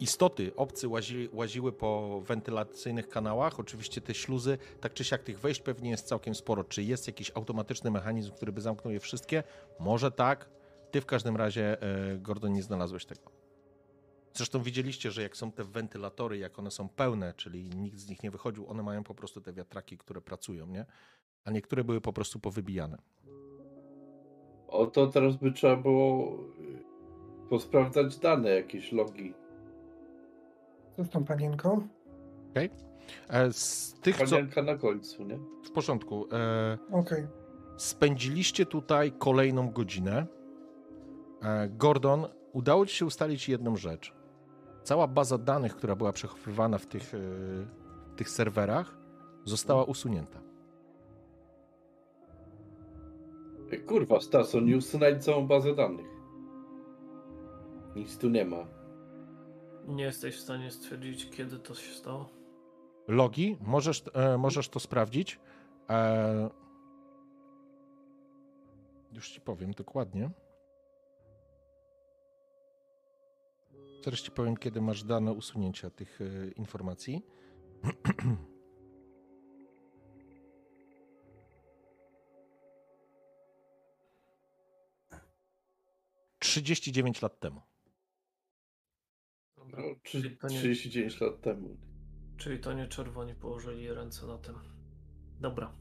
istoty, 0.00 0.56
obcy 0.56 0.88
łazi, 0.88 1.28
łaziły 1.32 1.72
po 1.72 2.20
wentylacyjnych 2.20 3.08
kanałach. 3.08 3.60
Oczywiście 3.60 4.00
te 4.00 4.14
śluzy, 4.14 4.58
tak 4.80 4.94
czy 4.94 5.04
siak 5.04 5.22
tych 5.22 5.40
wejść 5.40 5.60
pewnie 5.60 5.90
jest 5.90 6.06
całkiem 6.06 6.34
sporo. 6.34 6.64
Czy 6.64 6.82
jest 6.82 7.06
jakiś 7.06 7.32
automatyczny 7.34 7.90
mechanizm, 7.90 8.32
który 8.32 8.52
by 8.52 8.60
zamknął 8.60 8.92
je 8.94 9.00
wszystkie? 9.00 9.42
Może 9.80 10.10
tak. 10.10 10.50
Ty 10.90 11.00
w 11.00 11.06
każdym 11.06 11.36
razie, 11.36 11.82
e, 11.82 12.18
Gordon, 12.18 12.52
nie 12.52 12.62
znalazłeś 12.62 13.04
tego. 13.04 13.30
Zresztą 14.32 14.62
widzieliście, 14.62 15.10
że 15.10 15.22
jak 15.22 15.36
są 15.36 15.52
te 15.52 15.64
wentylatory, 15.64 16.38
jak 16.38 16.58
one 16.58 16.70
są 16.70 16.88
pełne, 16.88 17.34
czyli 17.36 17.68
nikt 17.68 17.98
z 17.98 18.08
nich 18.08 18.22
nie 18.22 18.30
wychodził, 18.30 18.68
one 18.68 18.82
mają 18.82 19.04
po 19.04 19.14
prostu 19.14 19.40
te 19.40 19.52
wiatraki, 19.52 19.98
które 19.98 20.20
pracują, 20.20 20.66
nie? 20.66 20.86
A 21.44 21.50
niektóre 21.50 21.84
były 21.84 22.00
po 22.00 22.12
prostu 22.12 22.40
powybijane. 22.40 22.98
O 24.68 24.86
to 24.86 25.06
teraz 25.06 25.36
by 25.36 25.52
trzeba 25.52 25.76
było 25.76 26.38
posprawdzać 27.50 28.16
dane, 28.18 28.50
jakieś 28.50 28.92
logi. 28.92 29.34
Co 30.96 31.04
z 31.04 31.08
tą 31.08 31.24
panienką? 31.24 31.88
E, 33.28 33.52
Z 33.52 33.94
tych, 34.00 34.16
co... 34.16 34.24
Panienka 34.36 34.62
na 34.62 34.76
końcu, 34.78 35.24
nie? 35.24 35.38
W 35.64 35.70
porządku. 35.70 36.26
E, 36.32 36.78
Okej. 36.92 37.26
Spędziliście 37.76 38.66
tutaj 38.66 39.12
kolejną 39.18 39.70
godzinę. 39.70 40.26
E, 41.42 41.68
Gordon, 41.68 42.26
udało 42.52 42.86
ci 42.86 42.96
się 42.96 43.06
ustalić 43.06 43.48
jedną 43.48 43.76
rzecz. 43.76 44.12
Cała 44.82 45.06
baza 45.08 45.38
danych, 45.38 45.76
która 45.76 45.96
była 45.96 46.12
przechowywana 46.12 46.78
w 46.78 46.86
tych, 46.86 47.14
e, 47.14 47.18
w 48.12 48.14
tych 48.16 48.30
serwerach, 48.30 48.98
została 49.44 49.84
usunięta. 49.84 50.38
Kurwa, 53.86 54.20
Stas, 54.20 54.54
oni 54.54 54.74
usunęli 54.74 55.20
całą 55.20 55.46
bazę 55.46 55.74
danych. 55.74 56.06
Nic 57.96 58.18
tu 58.18 58.28
nie 58.28 58.44
ma. 58.44 58.66
Nie 59.86 60.04
jesteś 60.04 60.36
w 60.36 60.40
stanie 60.40 60.70
stwierdzić, 60.70 61.30
kiedy 61.30 61.58
to 61.58 61.74
się 61.74 61.94
stało? 61.94 62.28
Logi, 63.08 63.56
możesz, 63.60 64.02
e, 64.14 64.38
możesz 64.38 64.68
to 64.68 64.80
sprawdzić. 64.80 65.40
E, 65.90 66.50
już 69.12 69.30
ci 69.30 69.40
powiem 69.40 69.72
dokładnie. 69.72 70.30
Teraz 74.02 74.20
ci 74.20 74.30
powiem, 74.30 74.56
kiedy 74.56 74.80
masz 74.80 75.04
dane 75.04 75.32
usunięcia 75.32 75.90
tych 75.90 76.20
e, 76.20 76.48
informacji. 76.50 77.22
39 86.38 87.22
lat 87.22 87.40
temu. 87.40 87.73
No, 89.76 89.82
39 90.02 91.20
lat 91.20 91.40
temu. 91.40 91.76
Czyli 92.36 92.58
to 92.58 92.72
nie 92.72 92.86
czerwoni 92.86 93.34
położyli 93.34 93.88
ręce 93.88 94.26
na 94.26 94.38
tym. 94.38 94.54
Dobra. 95.40 95.72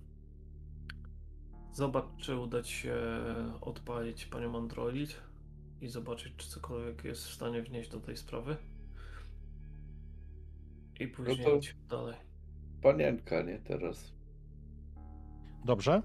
Zobacz, 1.71 2.05
czy 2.17 2.37
uda 2.37 2.63
ci 2.63 2.73
się 2.73 2.95
odpalić 3.61 4.25
panią 4.25 4.57
Android 4.57 5.21
i 5.81 5.87
zobaczyć, 5.87 6.33
czy 6.37 6.49
cokolwiek 6.49 7.03
jest 7.03 7.25
w 7.25 7.33
stanie 7.33 7.61
wnieść 7.61 7.89
do 7.89 7.99
tej 7.99 8.17
sprawy. 8.17 8.57
I 10.99 11.07
później 11.07 11.37
no 11.37 11.43
to 11.43 11.97
dalej. 11.97 12.15
Panienka, 12.81 13.41
nie 13.41 13.59
teraz. 13.59 14.13
Dobrze. 15.65 16.01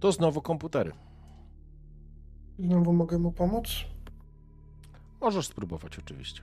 To 0.00 0.12
znowu 0.12 0.42
komputery. 0.42 0.92
Znowu 2.58 2.92
mogę 2.92 3.18
mu 3.18 3.32
pomóc? 3.32 3.84
Możesz 5.20 5.46
spróbować, 5.46 5.98
oczywiście. 5.98 6.42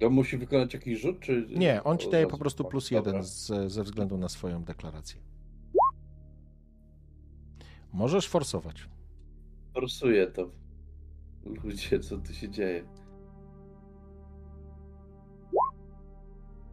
To 0.00 0.10
musi 0.10 0.38
wykonać 0.38 0.74
jakiś 0.74 1.00
rzut, 1.00 1.20
czy... 1.20 1.46
Nie, 1.50 1.84
on 1.84 1.98
ci 1.98 2.10
daje 2.10 2.26
po 2.26 2.38
prostu 2.38 2.64
plus 2.64 2.90
jeden 2.90 3.22
z, 3.22 3.72
ze 3.72 3.82
względu 3.82 4.18
na 4.18 4.28
swoją 4.28 4.64
deklarację. 4.64 5.20
Możesz 7.92 8.28
forsować. 8.28 8.88
Forsuję 9.74 10.26
to. 10.26 10.50
Ludzie, 11.44 12.00
co 12.00 12.18
tu 12.18 12.32
się 12.34 12.48
dzieje? 12.48 12.84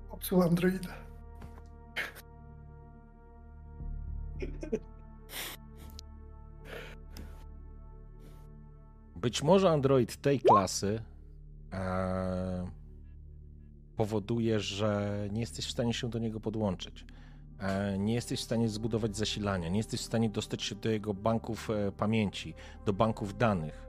Popsuł 0.10 0.42
Androida. 0.42 0.94
Być 9.22 9.44
może 9.44 9.70
Android 9.70 10.18
tej 10.22 10.40
klasy 10.40 11.02
e, 11.74 12.72
powoduje, 13.96 14.60
że 14.60 15.18
nie 15.32 15.40
jesteś 15.40 15.66
w 15.66 15.72
stanie 15.72 15.94
się 15.94 16.10
do 16.10 16.20
niego 16.20 16.40
podłączyć. 16.40 17.06
E, 17.60 17.98
nie 17.98 18.14
jesteś 18.14 18.40
w 18.40 18.44
stanie 18.44 18.70
zbudować 18.70 19.18
zasilania, 19.18 19.70
nie 19.70 19.78
jesteś 19.78 20.00
w 20.00 20.04
stanie 20.04 20.30
dostać 20.30 20.64
się 20.64 20.76
do 20.76 20.90
jego 20.90 21.14
banków 21.14 21.70
e, 21.70 21.92
pamięci, 21.92 22.54
do 22.86 22.94
banków 22.94 23.38
danych. 23.38 23.88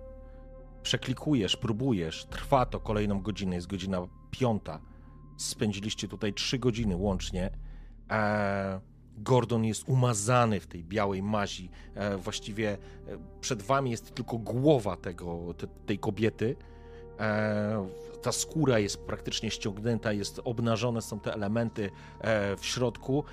Przeklikujesz, 0.83 1.57
próbujesz, 1.57 2.25
trwa 2.25 2.67
to 2.67 2.81
kolejną 2.81 3.23
godzinę, 3.23 3.55
jest 3.55 3.67
godzina 3.67 3.99
piąta. 4.31 4.81
Spędziliście 5.37 6.09
tutaj 6.09 6.35
trzy 6.35 6.59
godziny 6.59 6.97
łącznie. 6.97 7.51
E, 8.11 8.81
Gordon 9.19 9.65
jest 9.65 9.89
umazany 9.89 10.61
w 10.61 10.67
tej 10.67 10.85
białej 10.85 11.23
mazi. 11.23 11.71
E, 11.95 12.17
właściwie 12.17 12.73
e, 12.73 12.79
przed 13.41 13.63
wami 13.63 13.91
jest 13.91 14.15
tylko 14.15 14.39
głowa 14.39 14.97
tego, 14.97 15.55
tej 15.87 15.99
kobiety. 15.99 16.57
E, 17.21 17.87
ta 18.23 18.33
skóra 18.33 18.79
jest 18.79 18.99
praktycznie 18.99 19.51
ściągnięta, 19.51 20.13
jest 20.13 20.41
obnażone 20.45 21.03
są 21.03 21.21
te 21.21 21.35
elementy 21.35 21.91
w 22.59 22.67
środku. 22.67 23.25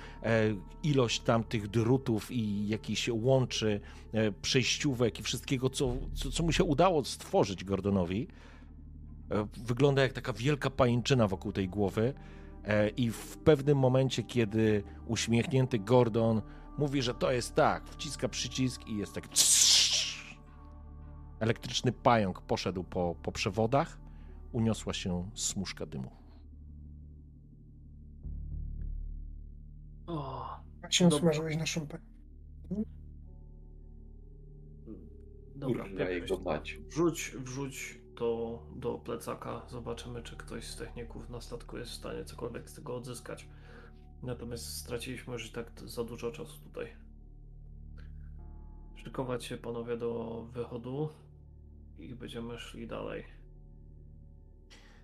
Ilość 0.82 1.20
tam 1.20 1.44
tych 1.44 1.68
drutów 1.68 2.30
i 2.30 2.68
jakichś 2.68 3.08
łączy, 3.08 3.80
przejściówek 4.42 5.20
i 5.20 5.22
wszystkiego, 5.22 5.70
co, 5.70 5.96
co, 6.14 6.30
co 6.30 6.42
mu 6.42 6.52
się 6.52 6.64
udało 6.64 7.04
stworzyć 7.04 7.64
Gordonowi, 7.64 8.28
wygląda 9.56 10.02
jak 10.02 10.12
taka 10.12 10.32
wielka 10.32 10.70
pajęczyna 10.70 11.28
wokół 11.28 11.52
tej 11.52 11.68
głowy. 11.68 12.14
E, 12.68 12.88
I 12.88 13.10
w 13.10 13.38
pewnym 13.38 13.78
momencie, 13.78 14.22
kiedy 14.22 14.82
uśmiechnięty 15.06 15.78
Gordon 15.78 16.42
mówi, 16.78 17.02
że 17.02 17.14
to 17.14 17.32
jest 17.32 17.54
tak, 17.54 17.88
wciska 17.88 18.28
przycisk 18.28 18.86
i 18.86 18.96
jest 18.96 19.12
tak. 19.12 19.28
Elektryczny 21.40 21.92
pająk 21.92 22.40
poszedł 22.42 22.84
po, 22.84 23.14
po 23.22 23.32
przewodach, 23.32 24.00
uniosła 24.52 24.92
się 24.92 25.30
smuszka 25.34 25.86
dymu. 25.86 26.10
O, 30.06 30.48
Jak 30.82 30.92
się 30.92 31.10
smażyłeś 31.10 31.56
na 31.56 31.66
szumpę? 31.66 31.98
Dobra, 35.56 35.84
Kurwa, 35.84 36.04
jego 36.04 36.38
mać. 36.38 36.78
Wrzuć, 36.88 37.36
wrzuć 37.38 38.00
to 38.18 38.58
do 38.76 38.98
plecaka. 38.98 39.62
Zobaczymy, 39.68 40.22
czy 40.22 40.36
ktoś 40.36 40.64
z 40.64 40.76
techników 40.76 41.30
na 41.30 41.40
statku 41.40 41.78
jest 41.78 41.90
w 41.90 41.94
stanie 41.94 42.24
cokolwiek 42.24 42.70
z 42.70 42.74
tego 42.74 42.96
odzyskać. 42.96 43.48
Natomiast 44.22 44.76
straciliśmy 44.76 45.32
już 45.32 45.50
tak 45.50 45.72
za 45.84 46.04
dużo 46.04 46.32
czasu 46.32 46.58
tutaj. 46.60 46.86
Szykować 48.96 49.44
się 49.44 49.56
panowie 49.56 49.96
do 49.96 50.42
wychodu 50.52 51.08
i 51.98 52.14
będziemy 52.14 52.58
szli 52.58 52.86
dalej. 52.86 53.24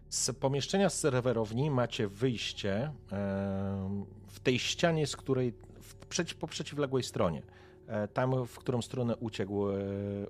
Z 0.09 0.33
pomieszczenia 0.33 0.91
z 0.91 1.01
serwerowni 1.01 1.70
macie 1.70 2.09
wyjście 2.09 2.93
w 4.26 4.41
tej 4.43 4.59
ścianie, 4.59 5.07
z 5.07 5.17
której 5.17 5.52
w, 5.81 6.34
po 6.34 6.47
przeciwległej 6.47 7.02
stronie. 7.02 7.43
E, 7.86 8.09
tam, 8.09 8.47
w 8.47 8.59
którą 8.59 8.83
stronę 8.83 9.17
uciekł, 9.17 9.68
e, 9.68 9.76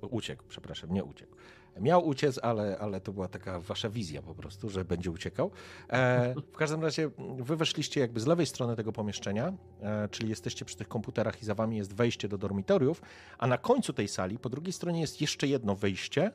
uciekł, 0.00 0.44
przepraszam, 0.48 0.92
nie 0.92 1.04
uciekł. 1.04 1.36
Miał 1.80 2.06
uciec, 2.06 2.38
ale, 2.42 2.78
ale 2.78 3.00
to 3.00 3.12
była 3.12 3.28
taka 3.28 3.60
wasza 3.60 3.88
wizja 3.88 4.22
po 4.22 4.34
prostu, 4.34 4.70
że 4.70 4.84
będzie 4.84 5.10
uciekał. 5.10 5.50
E, 5.90 6.34
w 6.52 6.56
każdym 6.56 6.82
razie 6.82 7.10
wy 7.38 7.56
weszliście 7.56 8.00
jakby 8.00 8.20
z 8.20 8.26
lewej 8.26 8.46
strony 8.46 8.76
tego 8.76 8.92
pomieszczenia, 8.92 9.52
e, 9.80 10.08
czyli 10.08 10.28
jesteście 10.28 10.64
przy 10.64 10.76
tych 10.76 10.88
komputerach 10.88 11.42
i 11.42 11.44
za 11.44 11.54
wami 11.54 11.76
jest 11.76 11.94
wejście 11.94 12.28
do 12.28 12.38
dormitoriów, 12.38 13.02
a 13.38 13.46
na 13.46 13.58
końcu 13.58 13.92
tej 13.92 14.08
sali, 14.08 14.38
po 14.38 14.48
drugiej 14.48 14.72
stronie 14.72 15.00
jest 15.00 15.20
jeszcze 15.20 15.46
jedno 15.46 15.74
wejście, 15.74 16.32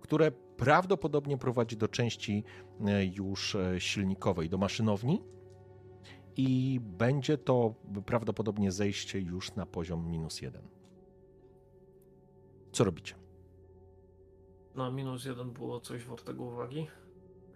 które 0.00 0.30
prawdopodobnie 0.56 1.38
prowadzi 1.38 1.76
do 1.76 1.88
części 1.88 2.44
e, 2.86 3.04
już 3.04 3.54
e, 3.54 3.80
silnikowej, 3.80 4.48
do 4.48 4.58
maszynowni. 4.58 5.22
I 6.36 6.80
będzie 6.82 7.38
to 7.38 7.74
prawdopodobnie 8.06 8.72
zejście 8.72 9.20
już 9.20 9.54
na 9.54 9.66
poziom 9.66 10.10
minus 10.10 10.40
jeden. 10.40 10.62
Co 12.72 12.84
robicie? 12.84 13.25
Na 14.76 14.90
minus 14.90 15.24
jeden 15.24 15.50
było 15.50 15.80
coś 15.80 16.04
wartego 16.04 16.44
uwagi? 16.44 16.86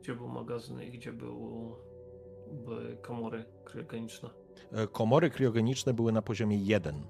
Gdzie 0.03 0.15
był 0.15 0.29
magazyn 0.29 0.83
i 0.83 0.91
gdzie 0.91 1.13
były 1.13 2.97
komory 3.03 3.45
kryogeniczne? 3.65 4.31
E, 4.73 4.87
komory 4.87 5.31
kryogeniczne 5.31 5.95
były 5.95 6.13
na 6.13 6.23
poziomie 6.23 6.57
1. 6.57 7.03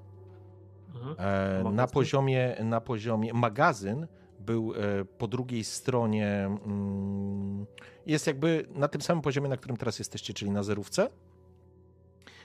Mhm. 0.95 1.17
E, 1.19 1.71
na, 1.73 1.87
poziomie, 1.87 2.57
na 2.65 2.81
poziomie 2.81 3.35
magazyn 3.35 4.07
był 4.41 4.73
e, 4.75 5.05
po 5.05 5.29
drugiej 5.29 5.65
stronie. 5.65 6.51
Mm, 6.67 7.67
jest 8.07 8.27
jakby 8.27 8.67
na 8.75 8.89
tym 8.89 9.01
samym 9.01 9.23
poziomie, 9.23 9.49
na 9.49 9.57
którym 9.57 9.77
teraz 9.77 9.99
jesteście, 9.99 10.35
czyli 10.35 10.51
na 10.51 10.63
zerówce. 10.63 11.11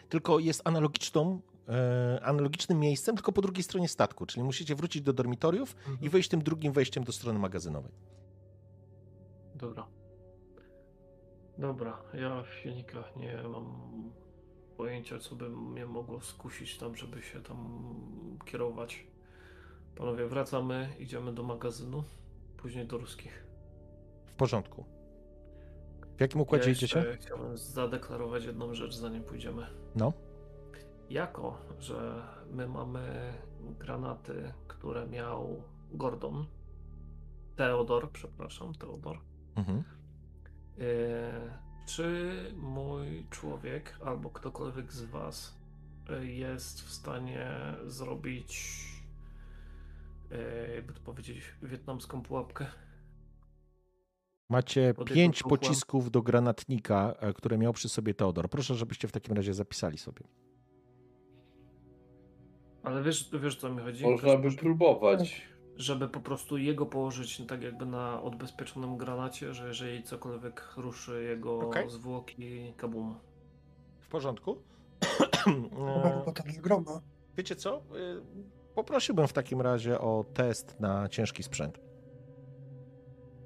Tylko 0.10 0.40
jest 0.40 0.61
analogiczną 0.64 1.40
analogicznym 2.22 2.80
miejscem, 2.80 3.16
tylko 3.16 3.32
po 3.32 3.42
drugiej 3.42 3.64
stronie 3.64 3.88
statku, 3.88 4.26
czyli 4.26 4.44
musicie 4.44 4.76
wrócić 4.76 5.02
do 5.02 5.14
dormitoriów 5.14 5.76
mhm. 5.77 5.98
i 6.02 6.10
wejść 6.10 6.30
tym 6.30 6.42
drugim 6.42 6.74
wejściem 6.74 7.03
do 7.03 7.11
strony 7.11 7.40
magazynowej. 7.40 7.92
Dobra. 9.56 9.88
Dobra, 11.58 12.02
ja 12.14 12.44
w 12.44 12.53
silnikach 12.53 13.16
nie 13.16 13.44
mam 13.44 13.66
pojęcia, 14.77 15.19
co 15.19 15.35
by 15.35 15.50
mnie 15.50 15.85
mogło 15.85 16.22
skusić 16.22 16.77
tam, 16.77 16.95
żeby 16.95 17.22
się 17.22 17.42
tam 17.42 17.84
kierować. 18.45 19.08
Panowie, 19.95 20.27
wracamy, 20.27 20.90
idziemy 21.00 21.34
do 21.34 21.44
magazynu, 21.44 22.03
później 22.58 22.85
do 22.88 22.98
ruskich. 22.98 23.45
W 24.26 24.34
porządku. 24.34 24.85
W 26.18 26.22
jakim 26.22 26.42
układzie 26.42 26.66
ja 26.66 26.72
idziecie? 26.72 27.18
Chciałbym 27.22 27.58
zadeklarować 27.58 28.45
jedną 28.45 28.74
rzecz, 28.74 28.95
zanim 28.95 29.24
pójdziemy. 29.24 29.68
No. 29.95 30.14
Jako, 31.09 31.58
że 31.80 32.24
my 32.51 32.67
mamy 32.67 33.34
granaty, 33.80 34.53
które 34.67 35.08
miał 35.08 35.64
Gordon, 35.92 36.45
Teodor, 37.56 38.11
przepraszam, 38.11 38.74
Teodor. 38.74 39.19
Mhm. 39.56 39.84
Y, 40.80 40.85
czy 41.85 42.35
mój 42.58 43.25
człowiek 43.30 43.98
albo 44.06 44.30
ktokolwiek 44.30 44.93
z 44.93 45.03
Was 45.03 45.56
jest 46.22 46.82
w 46.82 46.92
stanie 46.93 47.51
zrobić 47.85 48.82
e, 50.32 50.75
jakby 50.75 50.93
to 50.93 51.01
powiedzieć, 51.01 51.43
wietnamską 51.61 52.22
pułapkę. 52.22 52.66
Macie 54.50 54.93
Pod 54.93 55.09
pięć 55.09 55.43
pocisków 55.43 56.11
do 56.11 56.22
granatnika, 56.22 57.16
e, 57.19 57.34
które 57.34 57.58
miał 57.58 57.74
przy 57.74 57.90
sobie 57.90 58.14
Teodor. 58.14 58.50
Proszę, 58.50 58.75
żebyście 58.75 59.08
w 59.08 59.11
takim 59.11 59.35
razie 59.35 59.53
zapisali 59.53 59.98
sobie. 59.98 60.44
Ale 62.86 63.04
wiesz, 63.04 63.30
wiesz 63.42 63.56
co 63.56 63.70
mi 63.70 63.82
chodzi? 63.82 64.04
Można 64.04 64.38
by 64.38 64.52
próbować. 64.52 65.42
Żeby 65.78 66.08
po 66.10 66.20
prostu 66.20 66.58
jego 66.58 66.86
położyć 66.86 67.42
tak 67.48 67.62
jakby 67.62 67.86
na 67.86 68.22
odbezpieczonym 68.22 68.98
granacie, 68.98 69.54
że 69.54 69.68
jeżeli 69.68 70.04
cokolwiek 70.04 70.74
ruszy 70.78 71.24
jego 71.24 71.60
Okej. 71.60 71.90
zwłoki, 71.90 72.74
kabum. 72.78 73.20
W 74.00 74.08
porządku. 74.08 74.62
E, 75.48 76.04
robota 76.04 76.44
dla 76.44 76.62
groma. 76.62 77.02
Wiecie 77.38 77.56
co? 77.56 77.78
E, 77.78 77.82
Poprosiłbym 78.76 79.28
w 79.28 79.34
takim 79.34 79.62
razie 79.62 80.00
o 80.00 80.26
test 80.34 80.80
na 80.80 81.10
ciężki 81.10 81.44
sprzęt. 81.44 81.80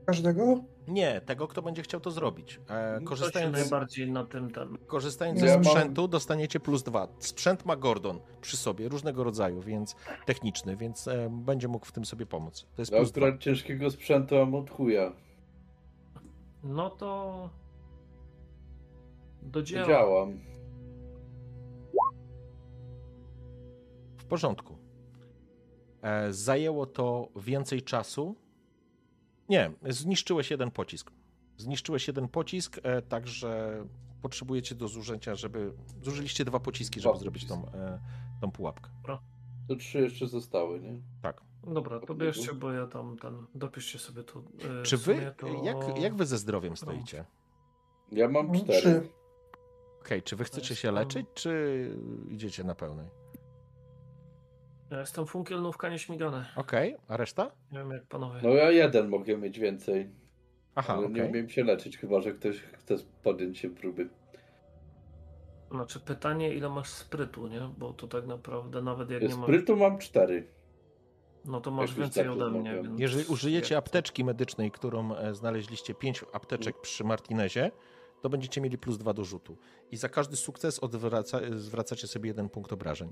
Każdego? 0.06 0.64
Nie, 0.90 1.22
tego, 1.22 1.48
kto 1.48 1.62
będzie 1.62 1.82
chciał 1.84 2.00
to 2.00 2.12
zrobić. 2.12 2.60
E, 2.70 3.00
To 3.00 3.06
Korzystając, 3.06 3.58
najbardziej 3.58 4.12
na 4.12 4.26
tym 4.26 4.52
ten. 4.52 4.78
korzystając 4.88 5.42
Ja 5.42 5.48
ze 5.48 5.54
mam- 5.56 5.64
sprzętu, 5.66 6.08
dostaniecie 6.08 6.60
plus 6.60 6.84
dwa. 6.84 7.08
Sprzęt 7.20 7.66
ma 7.66 7.76
Gordon 7.76 8.20
przy 8.42 8.58
sobie, 8.58 8.90
różnego 8.90 9.24
rodzaju, 9.24 9.62
więc 9.62 9.96
techniczny, 10.26 10.76
więc 10.76 11.08
e, 11.08 11.30
będzie 11.32 11.68
mógł 11.68 11.86
w 11.86 11.92
tym 11.92 12.06
sobie 12.06 12.26
pomóc. 12.26 12.66
To 12.76 12.82
jest 12.82 12.92
Ja 12.92 12.98
plus 12.98 13.12
dwa. 13.12 13.38
ciężkiego 13.38 13.92
sprzętu 13.92 14.36
mam 14.36 14.56
od 14.56 14.70
chuja. 14.70 15.14
No 16.64 16.90
to. 16.90 17.50
Do 19.42 19.64
dzieła. 19.64 19.88
Działam. 19.88 20.40
W 24.18 24.26
porządku. 24.26 24.78
E, 26.02 26.34
zajęło 26.34 26.86
to 26.86 27.28
więcej 27.36 27.82
czasu. 27.82 28.36
Nie, 29.50 29.72
zniszczyłeś 29.90 30.52
jeden 30.52 30.72
pocisk. 30.72 31.12
Zniszczyłeś 31.58 32.08
jeden 32.08 32.28
pocisk, 32.28 32.80
e, 32.84 33.02
także 33.02 33.84
potrzebujecie 34.22 34.76
do 34.76 34.88
zużycia, 34.88 35.36
żeby. 35.36 35.74
Zużyliście 36.02 36.46
dwa 36.46 36.60
pociski, 36.60 37.00
żeby 37.02 37.14
Dwa 37.14 37.20
zrobić 37.22 37.46
tą, 37.46 37.66
e, 37.68 38.00
tą 38.42 38.52
pułapkę. 38.52 38.90
To 39.68 39.76
trzy 39.76 40.02
jeszcze 40.02 40.28
zostały, 40.28 40.80
nie? 40.82 41.02
Tak. 41.22 41.42
Dobra, 41.74 42.00
to 42.00 42.16
bierzcie, 42.16 42.54
bo 42.54 42.72
ja 42.72 42.88
tam 42.88 43.18
ten. 43.18 43.46
Dopiszcie 43.56 44.00
sobie 44.00 44.24
to. 44.24 44.44
e, 44.80 44.84
Czy 44.84 44.98
wy. 44.98 45.34
To... 45.38 45.48
Jak, 45.64 45.78
jak 46.02 46.16
wy 46.16 46.26
ze 46.26 46.38
zdrowiem 46.38 46.78
stoicie? 46.78 47.26
Ja 48.12 48.30
mam 48.30 48.48
Mam 48.48 48.56
cztery. 48.56 48.80
trzy. 48.80 49.10
Okej, 50.02 50.24
czy 50.24 50.36
wy 50.36 50.44
chcecie 50.44 50.76
się 50.76 50.92
leczyć, 50.92 51.28
czy 51.34 51.92
idziecie 52.30 52.64
na 52.64 52.76
pełnej? 52.76 53.08
Ja 54.92 55.00
jestem 55.00 55.26
funkielnówka 55.26 55.90
nieśmigane. 55.90 56.46
Okej, 56.56 56.96
a 57.08 57.18
reszta? 57.18 57.52
Nie 57.72 57.80
wiem 57.80 57.92
jak 57.92 58.04
panowie. 58.06 58.40
No 58.44 58.50
ja 58.50 58.72
jeden 58.72 59.10
mogę 59.10 59.38
mieć 59.38 59.60
więcej. 59.60 60.10
Aha, 60.76 60.94
ale 60.94 61.10
nie 61.10 61.24
umiem 61.24 61.50
się 61.50 61.64
leczyć, 61.64 61.98
chyba 61.98 62.22
że 62.22 62.32
ktoś 62.32 62.60
chce 62.62 62.96
podjąć 63.24 63.58
się 63.58 63.70
próby. 63.70 64.10
Znaczy 65.72 66.00
pytanie, 66.00 66.54
ile 66.54 66.70
masz 66.70 66.90
sprytu, 66.90 67.48
nie? 67.48 67.70
Bo 67.78 67.94
to 67.94 68.08
tak 68.08 68.28
naprawdę 68.28 68.82
nawet 68.82 69.10
jak 69.10 69.22
nie 69.22 69.28
masz. 69.28 69.38
Sprytu 69.38 69.76
mam 69.76 69.98
cztery. 69.98 70.48
No 71.46 71.62
to 71.62 71.72
masz 71.72 71.96
więcej 71.96 72.24
tak 72.26 72.34
ode 72.34 72.50
mnie. 72.52 72.74
Więc 72.74 73.00
Jeżeli 73.00 73.26
użyjecie 73.26 73.78
apteczki 73.78 74.24
medycznej, 74.24 74.72
którą 74.72 75.16
e, 75.16 75.36
znaleźliście, 75.36 75.94
pięć 75.94 76.26
apteczek 76.34 76.82
przy 76.82 77.04
Martinezie, 77.04 77.72
to 78.22 78.30
będziecie 78.30 78.62
mieli 78.62 78.78
plus 78.78 78.98
dwa 78.98 79.14
do 79.14 79.24
rzutu. 79.24 79.58
I 79.92 79.98
za 79.98 80.10
każdy 80.10 80.36
sukces 80.36 80.80
odwraca, 80.80 81.40
zwracacie 81.52 82.08
sobie 82.08 82.28
jeden 82.28 82.50
punkt 82.50 82.74
obrażeń. 82.74 83.12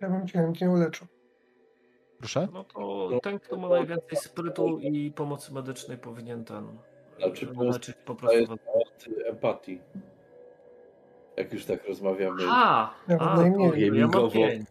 Ja 0.00 0.08
bym 0.08 0.26
cię 0.26 0.38
chętnie 0.38 0.70
uleczył. 0.70 1.06
Proszę? 2.18 2.48
No 2.52 2.64
to 2.64 3.10
ten, 3.22 3.38
kto 3.38 3.56
ma 3.56 3.68
najwięcej 3.68 4.18
sprytu 4.18 4.78
i 4.78 5.10
pomocy 5.10 5.52
medycznej 5.52 5.98
powinien 5.98 6.44
ten. 6.44 6.78
Znaczy, 7.18 7.46
e, 7.46 7.48
po 7.48 7.54
prostu 7.54 7.72
leczyć 7.72 7.96
po 8.04 8.14
To 8.14 8.32
jest 8.32 8.52
empatii. 9.26 9.80
Jak 11.36 11.52
już 11.52 11.64
tak 11.64 11.88
rozmawiamy. 11.88 12.42
A! 12.48 12.94
Ja 13.08 13.18
a 13.18 13.36
to 13.36 13.42
ja 13.42 14.08
mam 14.08 14.30
pięć. 14.30 14.66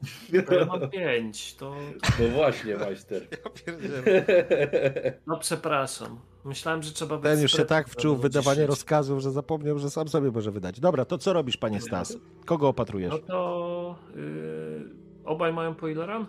To 0.47 0.53
ja 0.55 0.65
mam 0.65 0.89
pięć. 0.89 1.55
To. 1.55 1.75
No 2.19 2.27
właśnie, 2.27 2.75
majster. 2.77 3.27
Ja. 3.31 3.37
No 5.27 5.37
przepraszam. 5.37 6.19
Myślałem, 6.45 6.83
że 6.83 6.91
trzeba 6.91 7.17
być 7.17 7.23
Ten 7.23 7.41
już 7.41 7.51
się 7.51 7.65
tak 7.65 7.89
wczuł 7.89 8.15
w 8.15 8.21
wydawanie 8.21 8.65
rozkazów, 8.65 9.19
że 9.19 9.31
zapomniał, 9.31 9.79
że 9.79 9.89
sam 9.89 10.07
sobie 10.07 10.31
może 10.31 10.51
wydać. 10.51 10.79
Dobra, 10.79 11.05
to 11.05 11.17
co 11.17 11.33
robisz, 11.33 11.57
panie 11.57 11.81
Stas? 11.81 12.17
Kogo 12.45 12.67
opatrujesz? 12.67 13.11
No 13.11 13.17
to. 13.19 13.95
Yy, 14.15 15.08
obaj 15.25 15.53
mają 15.53 15.75
po 15.75 15.87
ile 15.87 16.05
ran? 16.05 16.25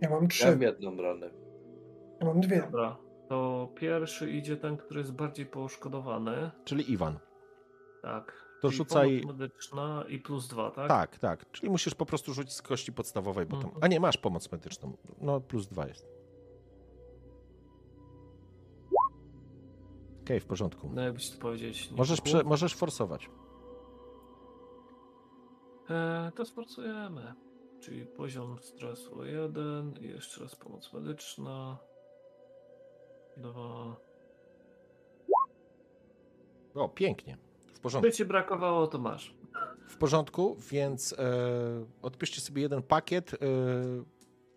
Ja 0.00 0.10
mam 0.10 0.22
Ja 0.22 0.28
trzy. 0.28 0.50
mam 0.50 0.62
jedną 0.62 0.96
ranę. 1.02 1.30
Ja 2.20 2.26
mam 2.26 2.40
dwie. 2.40 2.60
Dobra. 2.60 2.96
To 3.28 3.68
pierwszy 3.74 4.30
idzie 4.30 4.56
ten, 4.56 4.76
który 4.76 5.00
jest 5.00 5.12
bardziej 5.12 5.46
poszkodowany. 5.46 6.50
Czyli 6.64 6.92
Iwan. 6.92 7.18
Tak. 8.02 8.50
To 8.62 8.68
Czyli 8.68 8.78
rzucaj- 8.82 9.20
Pomoc 9.20 9.38
medyczna 9.38 10.04
i 10.08 10.18
plus 10.18 10.48
dwa, 10.48 10.70
tak? 10.70 10.88
Tak, 10.88 11.18
tak. 11.18 11.50
Czyli 11.50 11.70
musisz 11.70 11.94
po 11.94 12.06
prostu 12.06 12.34
rzucić 12.34 12.52
z 12.52 12.62
kości 12.62 12.92
podstawowej, 12.92 13.46
bo 13.46 13.56
tam... 13.56 13.64
Mhm. 13.66 13.84
A 13.84 13.86
nie, 13.88 14.00
masz 14.00 14.16
pomoc 14.16 14.52
medyczną. 14.52 14.92
No, 15.20 15.40
plus 15.40 15.66
dwa 15.68 15.86
jest. 15.86 16.06
Okej, 20.24 20.40
w 20.40 20.46
porządku. 20.46 20.90
No 20.94 21.02
jakbyś 21.02 21.30
to 21.30 21.38
powiedzieć. 21.40 21.90
nie 21.90 21.96
Możesz, 21.96 22.20
prze, 22.20 22.42
możesz 22.44 22.74
forsować. 22.74 23.30
E, 25.90 26.32
to 26.36 26.44
sforcujemy. 26.44 27.34
Czyli 27.80 28.06
poziom 28.06 28.58
stresu 28.58 29.24
1 29.24 29.94
i 30.00 30.08
jeszcze 30.08 30.42
raz 30.42 30.56
pomoc 30.56 30.92
medyczna. 30.92 31.78
2. 33.36 33.96
O, 36.74 36.88
pięknie. 36.88 37.38
W 37.72 37.80
porządku. 37.80 38.08
By 38.08 38.12
ci 38.12 38.24
brakowało, 38.24 38.86
to 38.86 38.98
masz. 38.98 39.34
W 39.88 39.96
porządku, 39.96 40.56
więc 40.70 41.12
e, 41.12 41.16
odpiszcie 42.02 42.40
sobie 42.40 42.62
jeden 42.62 42.82
pakiet. 42.82 43.34
E, 43.34 43.36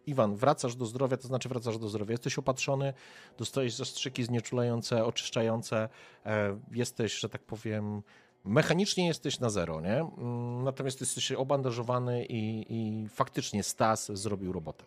Iwan, 0.06 0.36
wracasz 0.36 0.76
do 0.76 0.86
zdrowia, 0.86 1.18
to 1.18 1.28
znaczy 1.28 1.50
wracasz 1.50 1.78
do 1.78 1.90
zdrowia. 1.90 2.12
Jesteś 2.12 2.38
opatrzony, 2.38 2.94
dostajesz 3.38 3.74
zastrzyki 3.74 4.24
znieczulające, 4.24 5.06
oczyszczające. 5.06 5.90
E, 6.26 6.60
jesteś, 6.72 7.20
że 7.20 7.30
tak 7.30 7.44
powiem, 7.44 8.02
mechanicznie 8.46 9.08
jesteś 9.08 9.40
na 9.40 9.50
zero, 9.50 9.82
nie? 9.82 10.00
Mm, 10.00 10.64
Natomiast 10.64 11.02
jesteś 11.02 11.32
obandażowany 11.32 12.26
i, 12.26 12.66
i 12.70 13.10
faktycznie 13.10 13.64
Stas 13.64 14.12
zrobił 14.12 14.54
robotę. 14.54 14.86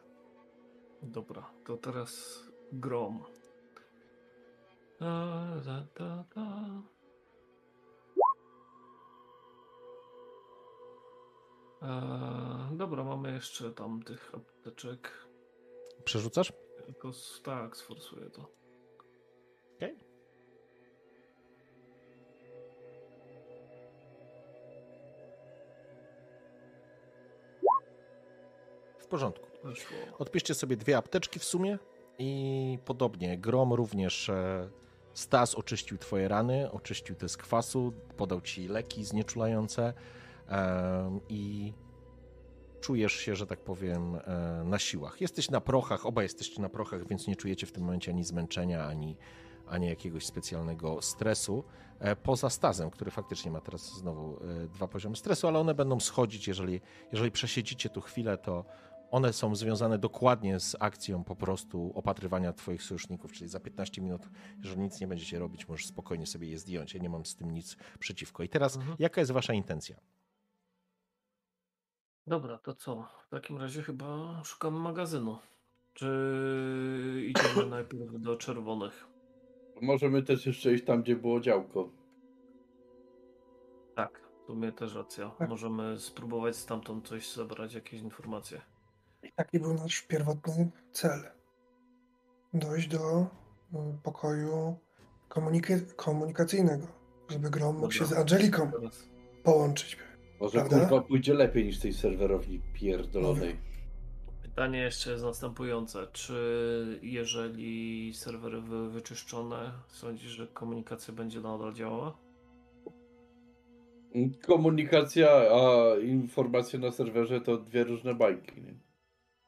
Dobra, 1.03 1.51
to 1.65 1.77
teraz 1.77 2.41
grom. 2.73 3.25
Da, 5.01 5.47
da, 5.65 5.87
da, 5.99 6.25
da. 6.35 6.83
E, 11.83 12.77
dobra, 12.77 13.05
mamy 13.05 13.33
jeszcze 13.33 13.73
tam 13.73 14.03
tych 14.03 14.35
apteczek. 14.35 15.27
Przerzucasz? 16.05 16.53
Tylko 16.87 17.09
s- 17.09 17.41
tak, 17.45 17.77
sforsuję 17.77 18.31
to. 18.31 18.49
Okej. 19.77 19.99
W 29.07 29.09
porządku. 29.09 29.47
Odpiszcie 30.19 30.55
sobie 30.55 30.77
dwie 30.77 30.97
apteczki 30.97 31.39
w 31.39 31.45
sumie 31.45 31.79
i 32.19 32.79
podobnie. 32.85 33.39
Grom 33.39 33.73
również 33.73 34.29
e, 34.29 34.69
Stas 35.15 35.55
oczyścił 35.55 35.99
twoje 35.99 36.29
rany, 36.29 36.71
oczyścił 36.73 37.17
te 37.17 37.29
z 37.29 37.37
kwasu, 37.37 37.93
podał 38.17 38.41
ci 38.41 38.69
leki 38.69 39.05
znieczulające 39.05 39.93
em, 40.49 41.21
i 41.29 41.73
czujesz 42.81 43.13
się, 43.13 43.37
że 43.37 43.47
tak 43.47 43.61
powiem, 43.61 44.15
e, 44.17 44.63
na 44.65 44.79
siłach. 44.79 45.21
Jesteś 45.21 45.51
na 45.51 45.61
prochach, 45.61 46.07
oba 46.07 46.23
jesteście 46.23 46.63
na 46.63 46.69
prochach, 46.69 47.09
więc 47.09 47.27
nie 47.27 47.37
czujecie 47.37 47.67
w 47.67 47.73
tym 47.73 47.85
momencie 47.85 48.13
ani 48.13 48.25
zmęczenia, 48.25 48.87
ani, 48.87 49.17
ani 49.67 49.89
jakiegoś 49.89 50.27
specjalnego 50.27 51.03
stresu. 51.03 51.65
E, 51.99 52.17
Poza 52.17 52.51
stazem, 52.51 52.91
który 52.91 53.11
faktycznie 53.11 53.51
ma 53.51 53.61
teraz 53.61 53.95
znowu 53.99 54.37
e, 54.37 54.69
dwa 54.69 54.89
poziomy 54.89 55.17
stresu, 55.17 55.49
ale 55.49 55.59
one 55.59 55.75
będą 55.75 56.01
schodzić, 56.01 56.49
jeżeli, 56.49 56.81
jeżeli 57.13 57.31
przesiedzicie 57.31 57.91
tu 57.91 58.01
chwilę, 58.01 58.39
to 58.39 58.65
one 59.11 59.33
są 59.33 59.55
związane 59.57 59.99
dokładnie 59.99 60.61
z 60.61 60.77
akcją 60.81 61.25
po 61.25 61.37
prostu 61.37 61.93
opatrywania 61.95 62.53
twoich 62.53 62.83
sojuszników, 62.83 63.33
czyli 63.33 63.49
za 63.51 63.61
15 63.61 64.03
minut, 64.03 64.23
jeżeli 64.59 64.81
nic 64.83 65.01
nie 65.01 65.07
będziecie 65.07 65.39
robić, 65.39 65.69
możesz 65.69 65.87
spokojnie 65.87 66.27
sobie 66.27 66.49
je 66.49 66.59
zdjąć. 66.59 66.95
Ja 66.95 67.01
nie 67.03 67.09
mam 67.09 67.27
z 67.27 67.37
tym 67.37 67.51
nic 67.51 67.77
przeciwko. 67.99 68.43
I 68.43 68.49
teraz, 68.49 68.77
Mhm. 68.77 68.97
jaka 68.99 69.21
jest 69.21 69.33
wasza 69.33 69.53
intencja? 69.53 69.97
Dobra, 72.27 72.59
to 72.59 72.75
co? 72.75 73.09
W 73.27 73.29
takim 73.29 73.59
razie 73.59 73.83
chyba 73.83 74.41
szukamy 74.45 74.79
magazynu. 74.79 75.39
Czy 75.95 77.27
idziemy 77.29 77.67
najpierw 77.77 78.21
do 78.21 78.37
czerwonych? 78.37 79.07
Możemy 79.83 80.23
też 80.23 80.47
jeszcze 80.47 80.73
iść 80.73 80.85
tam, 80.85 81.03
gdzie 81.03 81.17
było 81.17 81.41
działko. 81.41 81.91
Tak, 83.95 84.21
w 84.43 84.47
sumie 84.47 84.73
też 84.73 84.95
racja. 84.95 85.31
Tak. 85.31 85.49
Możemy 85.49 85.99
spróbować 86.01 86.57
stamtąd 86.57 87.09
coś 87.09 87.33
zebrać, 87.33 87.75
jakieś 87.75 88.01
informacje. 88.01 88.61
Jaki 89.39 89.61
był 89.61 89.75
nasz 89.75 90.03
pierwotny 90.03 90.71
cel? 90.93 91.21
Dojść 92.55 92.89
do 92.89 93.23
y, 93.23 93.77
pokoju 94.03 94.77
komunika- 95.29 95.95
komunikacyjnego, 95.97 96.87
żeby 97.31 97.51
Grom 97.51 97.77
mógł 97.77 97.93
się 97.93 98.05
z 98.05 98.09
Dobra. 98.09 98.23
Angeliką 98.23 98.71
Teraz. 98.73 99.09
połączyć. 99.43 99.97
Może 100.41 100.59
Prawda? 100.59 100.81
kurwa 100.81 101.01
pójdzie 101.03 101.35
lepiej 101.35 101.65
niż 101.65 101.79
tej 101.81 101.93
serwerowni 101.93 102.61
pierdolonej. 102.75 103.57
Pytanie 104.43 104.79
jeszcze 104.79 105.11
jest 105.11 105.25
następujące. 105.25 106.07
Czy 106.13 106.99
jeżeli 107.03 108.15
serwery 108.15 108.63
były 108.63 108.91
wyczyszczone, 108.91 109.73
sądzisz, 109.89 110.31
że 110.31 110.47
komunikacja 110.47 111.15
będzie 111.15 111.41
nadal 111.41 111.75
działała? 111.75 112.17
Komunikacja, 114.47 115.29
a 115.31 115.97
informacje 116.01 116.79
na 116.79 116.91
serwerze 116.93 117.41
to 117.41 117.57
dwie 117.57 117.85
różne 117.85 118.15
bajki. 118.15 118.63
Nie? 118.63 118.75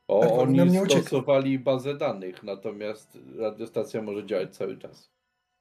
O, 0.08 0.20
Tak, 0.20 0.32
oni 0.32 0.56
nam 0.56 0.68
nie 0.68 0.86
stosowali 0.86 1.58
bazę 1.58 1.94
danych, 1.94 2.42
natomiast 2.42 3.18
radiostacja 3.38 4.02
może 4.02 4.26
działać 4.26 4.56
cały 4.56 4.78
czas. 4.78 5.10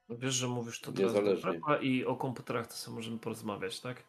Wiesz, 0.09 0.33
że 0.33 0.47
mówisz 0.47 0.81
to 0.81 0.91
teraz 0.91 1.13
do 1.13 1.77
i 1.81 2.05
o 2.05 2.15
komputerach 2.15 2.67
to 2.67 2.73
sobie 2.73 2.95
możemy 2.95 3.19
porozmawiać, 3.19 3.79
tak? 3.79 4.03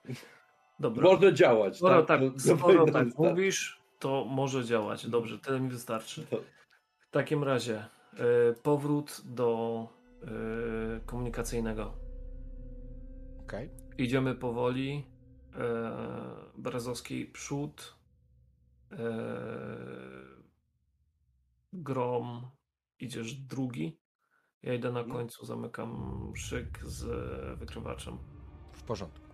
Dobra. 0.80 1.02
Może 1.04 1.34
działać, 1.34 1.76
Skoro 1.76 2.02
tak? 2.02 2.20
tak, 2.20 2.40
skoro 2.40 2.86
tak 2.86 3.04
być 3.04 3.14
mówisz, 3.18 3.80
to 3.98 4.24
może 4.24 4.64
działać. 4.64 5.06
Dobrze, 5.06 5.38
tyle 5.38 5.60
mi 5.60 5.68
wystarczy. 5.68 6.26
W 6.98 7.10
takim 7.10 7.44
razie 7.44 7.78
e, 7.78 8.52
powrót 8.62 9.22
do 9.24 9.86
e, 10.22 10.26
komunikacyjnego. 11.06 11.92
Okej. 13.40 13.70
Idziemy 13.98 14.34
powoli. 14.34 15.06
E, 15.58 15.92
Berezowski 16.58 17.26
przód. 17.26 17.97
E, 18.92 18.96
grom. 21.72 22.50
Idziesz 23.00 23.34
drugi. 23.34 23.98
Ja 24.62 24.74
idę 24.74 24.92
na 24.92 25.00
Mhm. 25.00 25.16
końcu, 25.16 25.46
zamykam 25.46 26.32
szyk 26.36 26.80
z 26.84 27.04
wykrywaczem. 27.58 28.18
W 28.72 28.82
porządku. 28.82 29.28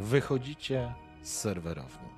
Wychodzicie 0.00 0.94
z 1.22 1.28
serwerowni, 1.32 2.08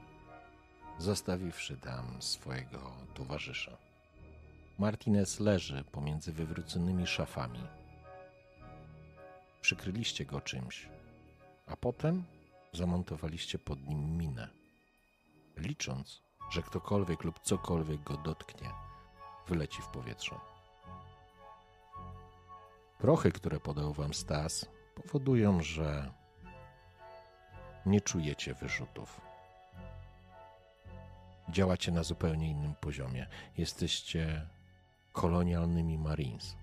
zostawiwszy 0.98 1.76
tam 1.76 2.22
swojego 2.22 2.92
towarzysza. 3.14 3.76
Martinez 4.78 5.40
leży 5.40 5.84
pomiędzy 5.92 6.32
wywróconymi 6.32 7.06
szafami. 7.06 7.60
Przykryliście 9.60 10.24
go 10.24 10.40
czymś, 10.40 10.88
a 11.66 11.76
potem 11.76 12.24
zamontowaliście 12.72 13.58
pod 13.58 13.86
nim 13.86 14.16
minę, 14.18 14.48
licząc, 15.56 16.22
że 16.50 16.62
ktokolwiek 16.62 17.24
lub 17.24 17.40
cokolwiek 17.40 18.02
go 18.02 18.16
dotknie, 18.16 18.70
wyleci 19.48 19.82
w 19.82 19.86
powietrze. 19.86 20.36
Prochy, 22.98 23.32
które 23.32 23.60
podał 23.60 23.92
wam 23.92 24.14
Stas, 24.14 24.66
powodują, 24.94 25.62
że 25.62 26.12
nie 27.86 28.00
czujecie 28.00 28.54
wyrzutów. 28.54 29.20
Działacie 31.48 31.92
na 31.92 32.02
zupełnie 32.02 32.50
innym 32.50 32.74
poziomie. 32.74 33.26
Jesteście 33.58 34.48
kolonialnymi 35.12 35.98
Marines. 35.98 36.56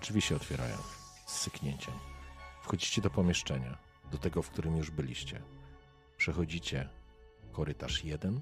Drzwi 0.00 0.20
się 0.22 0.36
otwierają 0.36 0.76
z 1.26 1.32
syknięciem. 1.32 1.94
Wchodzicie 2.62 3.02
do 3.02 3.10
pomieszczenia, 3.10 3.78
do 4.12 4.18
tego, 4.18 4.42
w 4.42 4.50
którym 4.50 4.76
już 4.76 4.90
byliście. 4.90 5.42
Przechodzicie 6.16 6.88
korytarz 7.52 8.04
jeden, 8.04 8.40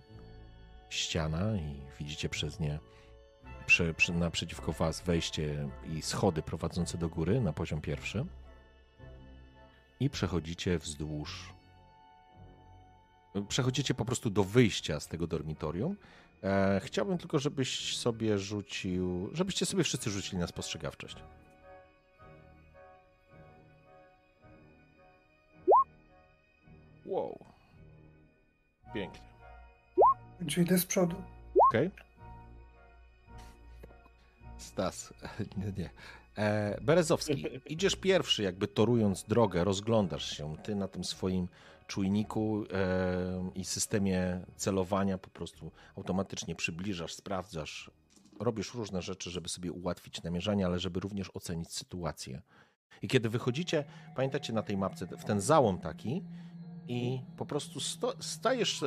ściana 0.89 1.57
i 1.57 1.81
widzicie 1.99 2.29
przez 2.29 2.61
nie 2.61 2.79
przy, 3.71 3.95
przy, 3.95 4.13
naprzeciwko 4.13 4.73
was 4.73 5.01
wejście 5.01 5.69
i 5.93 6.03
schody 6.03 6.43
prowadzące 6.43 6.99
do 6.99 7.09
góry 7.09 7.41
na 7.41 7.53
poziom 7.53 7.81
pierwszy. 7.81 8.27
I 10.01 10.11
przechodzicie 10.11 10.79
wzdłuż. 10.79 11.55
Przechodzicie 13.49 13.95
po 13.95 14.05
prostu 14.05 14.31
do 14.31 14.45
wyjścia 14.45 15.01
z 15.01 15.07
tego 15.07 15.27
dormitorium. 15.27 15.97
E, 16.43 16.81
chciałbym 16.85 17.19
tylko, 17.19 17.39
żebyś 17.39 17.97
sobie 17.97 18.39
rzucił. 18.39 19.31
Żebyście 19.33 19.67
sobie 19.67 19.85
wszyscy 19.85 20.11
rzucili 20.11 20.39
na 20.39 20.47
spostrzegawczość. 20.47 21.17
Wow. 27.11 27.39
Pięknie. 28.95 29.21
Czyli 30.49 30.67
idę 30.67 30.79
z 30.79 30.87
przodu. 30.87 31.17
Okej. 31.69 31.91
Stas, 34.59 35.15
nie, 35.59 35.73
nie. 35.79 35.91
E, 36.39 36.81
Berezowski, 36.81 37.47
idziesz 37.75 37.97
pierwszy, 37.97 38.43
jakby 38.43 38.69
torując 38.69 39.25
drogę, 39.25 39.65
rozglądasz 39.65 40.37
się. 40.37 40.57
Ty 40.63 40.75
na 40.75 40.89
tym 40.89 41.05
swoim 41.05 41.49
czujniku 41.87 42.65
e, 42.73 43.51
i 43.55 43.65
systemie 43.65 44.41
celowania 44.57 45.19
po 45.19 45.31
prostu 45.31 45.71
automatycznie 45.97 46.55
przybliżasz, 46.55 47.15
sprawdzasz, 47.15 47.91
robisz 48.41 48.75
różne 48.75 49.03
rzeczy, 49.03 49.31
żeby 49.31 49.49
sobie 49.49 49.73
ułatwić 49.73 50.23
namierzanie, 50.23 50.67
ale 50.67 50.79
żeby 50.79 51.01
również 51.01 51.31
ocenić 51.35 51.73
sytuację. 51.73 52.43
I 53.03 53.09
kiedy 53.09 53.29
wychodzicie, 53.29 53.85
pamiętacie 54.17 54.53
na 54.53 54.63
tej 54.63 54.77
mapce, 54.77 55.07
w 55.07 55.25
ten 55.25 55.41
załom 55.41 55.79
taki 55.79 56.25
i 56.91 57.23
po 57.37 57.47
prostu 57.47 57.81
sto, 57.81 58.15
stajesz, 58.21 58.83
e, 58.83 58.87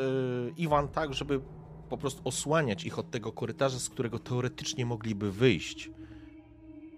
Iwan, 0.58 0.88
tak, 0.88 1.14
żeby 1.14 1.42
po 1.90 1.98
prostu 1.98 2.22
osłaniać 2.24 2.86
ich 2.86 3.00
od 3.00 3.12
tego 3.12 3.32
korytarza, 3.32 3.80
z 3.80 3.90
którego 3.90 4.20
teoretycznie 4.20 4.86
mogliby 4.86 5.32
wyjść 5.32 5.92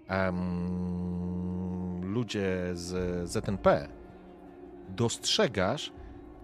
em, 0.08 2.12
ludzie 2.12 2.70
z 2.74 3.30
ZNP, 3.30 3.88
dostrzegasz 4.88 5.92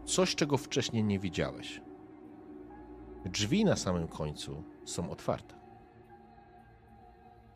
coś, 0.05 0.35
czego 0.35 0.57
wcześniej 0.57 1.05
nie 1.05 1.19
widziałeś. 1.19 1.81
Drzwi 3.25 3.65
na 3.65 3.77
samym 3.77 4.09
końcu 4.09 4.63
są 4.85 5.11
otwarte. 5.11 5.55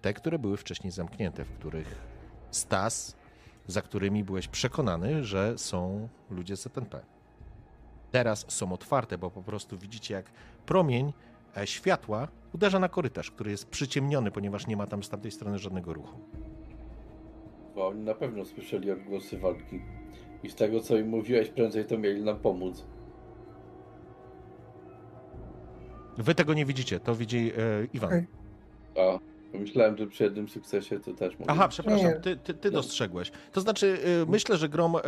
Te, 0.03 0.15
które 0.15 0.39
były 0.39 0.57
wcześniej 0.57 0.91
zamknięte, 0.91 1.45
w 1.45 1.53
których 1.53 2.17
Stas, 2.51 3.17
za 3.67 3.83
którymi 3.83 4.25
byłeś 4.25 4.49
przekonany, 4.49 5.25
że 5.25 5.59
są 5.59 6.09
ludzie 6.31 6.57
z 6.57 6.63
ZNP. 6.63 7.01
Teraz 8.11 8.45
są 8.49 8.73
otwarte, 8.73 9.19
bo 9.19 9.31
po 9.31 9.43
prostu 9.43 9.79
widzicie, 9.79 10.15
jak 10.15 10.31
promień 10.67 11.13
e, 11.57 11.67
światła 11.67 12.29
uderza 12.53 12.79
na 12.79 12.89
korytarz, 12.89 13.31
który 13.31 13.51
jest 13.51 13.67
przyciemniony, 13.69 14.31
ponieważ 14.31 14.67
nie 14.67 14.77
ma 14.77 14.87
tam 14.87 15.03
z 15.03 15.09
tamtej 15.09 15.31
strony 15.31 15.59
żadnego 15.59 15.95
ruchu. 15.95 16.21
Bo 17.75 17.89
oni 17.89 18.05
na 18.05 18.15
pewno 18.15 18.45
słyszeli 18.45 18.91
odgłosy 18.91 19.39
walki. 19.39 19.81
I 20.43 20.51
z 20.51 20.55
tego 20.55 20.81
co 20.81 20.97
im 20.97 21.09
mówiłeś, 21.09 21.49
prędzej 21.49 21.85
to 21.85 21.99
mieli 21.99 22.23
nam 22.23 22.39
pomóc. 22.39 22.85
Wy 26.19 26.35
tego 26.35 26.55
nie 26.55 26.65
widzicie, 26.65 27.01
to 27.01 27.15
widzi 27.15 27.53
e, 27.59 27.87
Iwan. 27.93 28.27
A, 28.97 29.19
pomyślałem, 29.57 29.97
że 29.97 30.07
przy 30.07 30.25
jednym 30.25 30.49
sukcesie 30.49 31.01
to 31.01 31.15
też 31.15 31.39
mogę. 31.39 31.51
Aha, 31.53 31.69
przepraszam, 31.69 32.07
Nie. 32.07 32.15
ty, 32.15 32.37
ty, 32.37 32.55
ty 32.55 32.71
No. 32.71 32.77
dostrzegłeś. 32.77 33.33
To 33.53 33.61
znaczy, 33.61 33.99
e, 34.23 34.31
myślę, 34.31 34.57
że 34.57 34.69
Grom, 34.69 34.97
e, 34.97 35.01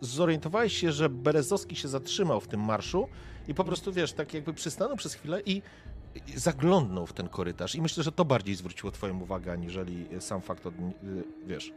zorientowałeś 0.00 0.72
się, 0.72 0.92
że 0.92 1.08
Berezowski 1.08 1.76
się 1.76 1.88
zatrzymał 1.88 2.40
w 2.40 2.48
tym 2.48 2.60
marszu 2.64 3.08
i 3.48 3.54
po 3.54 3.64
prostu, 3.64 3.92
wiesz, 3.92 4.12
tak 4.12 4.34
jakby 4.34 4.54
przystanął 4.54 4.96
przez 4.96 5.14
chwilę 5.14 5.40
i, 5.46 5.62
zaglądnął 6.34 7.06
w 7.06 7.12
ten 7.12 7.28
korytarz. 7.28 7.74
I 7.74 7.82
myślę, 7.82 8.02
że 8.02 8.12
to 8.12 8.24
bardziej 8.24 8.54
zwróciło 8.54 8.92
twoją 8.92 9.20
uwagę, 9.20 9.52
aniżeli 9.52 10.06
sam 10.20 10.40
fakt, 10.40 10.66
od, 10.66 10.74
e, 10.74 10.78
wiesz. 11.46 11.72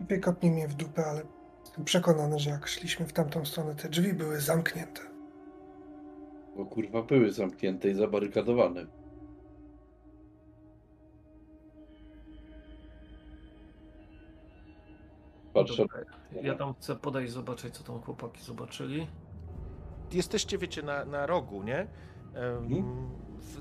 Wykopnij 0.00 0.52
mnie 0.52 0.68
w 0.68 0.74
dupę, 0.74 1.06
ale 1.06 1.22
jestem 1.64 1.84
przekonany, 1.84 2.38
że 2.38 2.50
jak 2.50 2.66
szliśmy 2.68 3.06
w 3.06 3.12
tamtą 3.12 3.44
stronę, 3.44 3.74
te 3.74 3.88
drzwi 3.88 4.12
były 4.12 4.40
zamknięte. 4.40 5.00
Bo 6.56 6.64
kurwa 6.66 7.02
były 7.02 7.32
zamknięte 7.32 7.90
i 7.90 7.94
zabarykadowane. 7.94 8.86
Patrzę. 15.54 15.76
Dobra, 15.82 16.00
Ja 16.42 16.54
tam 16.54 16.74
chcę 16.74 16.96
podejść, 16.96 17.32
zobaczyć, 17.32 17.74
co 17.76 17.84
tam 17.84 18.00
chłopaki 18.02 18.42
zobaczyli. 18.42 19.06
jesteście, 20.12 20.58
wiecie, 20.58 20.82
na, 20.82 21.04
na 21.04 21.26
rogu, 21.26 21.62
nie? 21.62 21.78
Em, 22.34 22.56
Mhm. 22.56 23.08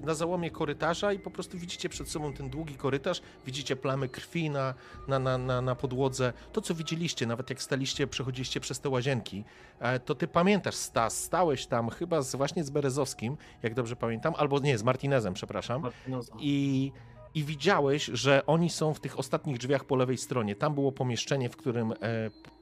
Na 0.01 0.13
załomie 0.13 0.51
korytarza 0.51 1.13
i 1.13 1.19
po 1.19 1.31
prostu 1.31 1.57
widzicie 1.57 1.89
przed 1.89 2.09
sobą 2.09 2.33
ten 2.33 2.49
długi 2.49 2.75
korytarz, 2.75 3.21
widzicie 3.45 3.75
plamy 3.75 4.09
krwi 4.09 4.49
na, 4.49 4.73
na, 5.07 5.19
na, 5.19 5.37
na, 5.37 5.61
na 5.61 5.75
podłodze. 5.75 6.33
To, 6.51 6.61
co 6.61 6.75
widzieliście, 6.75 7.25
nawet 7.25 7.49
jak 7.49 7.61
staliście, 7.61 8.07
przechodziliście 8.07 8.59
przez 8.59 8.79
te 8.79 8.89
łazienki, 8.89 9.43
e, 9.79 9.99
to 9.99 10.15
ty 10.15 10.27
pamiętasz, 10.27 10.75
Stas, 10.75 11.23
stałeś 11.23 11.65
tam 11.65 11.89
chyba 11.89 12.21
z, 12.21 12.35
właśnie 12.35 12.63
z 12.63 12.69
Berezowskim, 12.69 13.37
jak 13.63 13.73
dobrze 13.73 13.95
pamiętam, 13.95 14.33
albo 14.37 14.59
nie, 14.59 14.77
z 14.77 14.83
Martinezem, 14.83 15.33
przepraszam. 15.33 15.81
Martinoza. 15.81 16.33
I 16.39 16.91
i 17.35 17.43
widziałeś, 17.43 18.05
że 18.05 18.45
oni 18.45 18.69
są 18.69 18.93
w 18.93 18.99
tych 18.99 19.19
ostatnich 19.19 19.57
drzwiach 19.57 19.85
po 19.85 19.95
lewej 19.95 20.17
stronie. 20.17 20.55
Tam 20.55 20.73
było 20.73 20.91
pomieszczenie, 20.91 21.49
w 21.49 21.57
którym 21.57 21.91
e, 21.91 21.95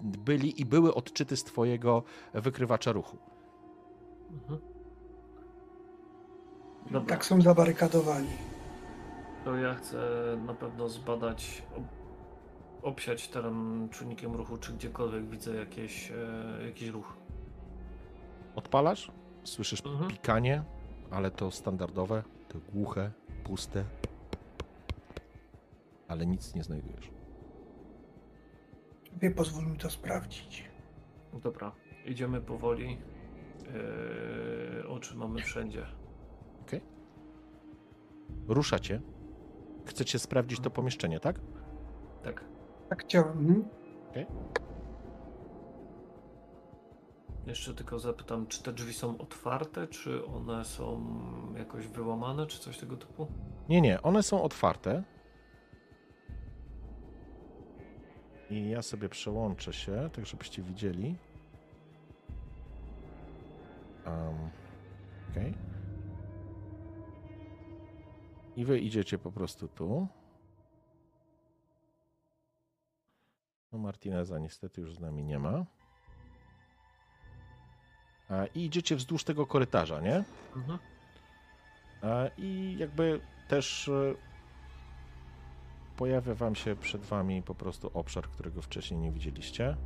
byli 0.02 0.62
i 0.62 0.66
były 0.66 0.94
odczyty 0.94 1.38
z 1.38 1.44
twojego 1.44 2.04
wykrywacza 2.34 2.92
ruchu. 2.92 3.18
Mhm. 4.32 4.71
Dobra. 6.86 7.16
Tak 7.16 7.26
są 7.26 7.42
zabarykadowani. 7.42 8.30
To 9.46 9.56
ja 9.56 9.74
chcę 9.74 9.98
na 10.46 10.54
pewno 10.54 10.90
zbadać, 10.90 11.64
obsiać 12.82 13.28
teren 13.28 13.90
czujnikiem 13.92 14.36
ruchu, 14.36 14.58
czy 14.58 14.74
gdziekolwiek 14.74 15.30
widzę 15.30 15.56
jakieś, 15.56 16.12
e, 16.12 16.66
jakiś 16.66 16.90
ruch. 16.90 17.18
Odpalasz? 18.56 19.12
Słyszysz 19.44 19.86
mhm. 19.86 20.12
pikanie, 20.12 20.64
ale 21.12 21.32
to 21.32 21.52
standardowe, 21.52 22.24
to 22.48 22.60
głuche, 22.74 23.12
puste. 23.44 23.84
Ale 26.08 26.26
nic 26.26 26.56
nie 26.56 26.64
znajdujesz. 26.64 27.12
Nie 29.22 29.32
pozwól 29.32 29.66
mi 29.66 29.78
to 29.78 29.90
sprawdzić. 29.90 30.70
Dobra, 31.34 31.72
idziemy 32.06 32.42
powoli. 32.42 32.98
Yy, 34.78 34.88
oczy 34.88 35.16
mamy 35.18 35.42
wszędzie. 35.42 35.86
Okay. 38.44 38.56
Ruszacie. 38.56 39.02
Chcecie 39.86 40.20
sprawdzić 40.20 40.60
to 40.60 40.70
pomieszczenie, 40.70 41.20
tak? 41.20 41.40
Tak. 42.24 42.46
Tak 42.90 43.04
chciałem. 43.04 43.38
Mhm. 43.38 43.66
Okay. 44.12 44.26
Jeszcze 47.48 47.74
tylko 47.74 48.00
zapytam, 48.00 48.48
czy 48.48 48.64
te 48.64 48.74
drzwi 48.74 48.94
są 48.94 49.18
otwarte, 49.18 49.88
czy 49.88 50.26
one 50.26 50.66
są 50.66 51.06
jakoś 51.58 51.88
wyłamane, 51.88 52.48
czy 52.48 52.60
coś 52.60 52.78
tego 52.78 52.98
typu? 52.98 53.28
Nie, 53.70 53.82
nie, 53.82 54.02
one 54.02 54.24
są 54.24 54.44
otwarte. 54.44 55.04
I 58.50 58.70
ja 58.70 58.82
sobie 58.82 59.10
przełączę 59.10 59.74
się, 59.74 60.10
tak 60.14 60.26
żebyście 60.26 60.64
widzieli. 60.64 61.16
Um, 64.06 64.50
ok. 65.30 65.71
I 68.56 68.66
wy 68.66 68.80
idziecie 68.80 69.18
po 69.18 69.32
prostu 69.32 69.68
tu. 69.68 70.08
No 73.72 73.80
Martineza 73.80 74.40
niestety 74.40 74.82
już 74.82 74.96
z 74.96 75.00
nami 75.00 75.24
nie 75.24 75.40
ma. 75.40 75.66
I 78.56 78.66
idziecie 78.66 78.96
wzdłuż 78.96 79.24
tego 79.24 79.46
korytarza, 79.46 80.02
nie? 80.02 80.24
Mhm. 80.56 80.80
I 82.38 82.76
jakby 82.80 83.22
też 83.48 83.88
e, 83.88 84.16
pojawia 85.98 86.36
wam 86.36 86.56
się 86.56 86.76
przed 86.76 87.02
wami 87.02 87.44
po 87.44 87.56
prostu 87.56 87.92
obszar, 87.94 88.30
którego 88.30 88.62
wcześniej 88.62 89.00
nie 89.00 89.12
widzieliście. 89.12 89.78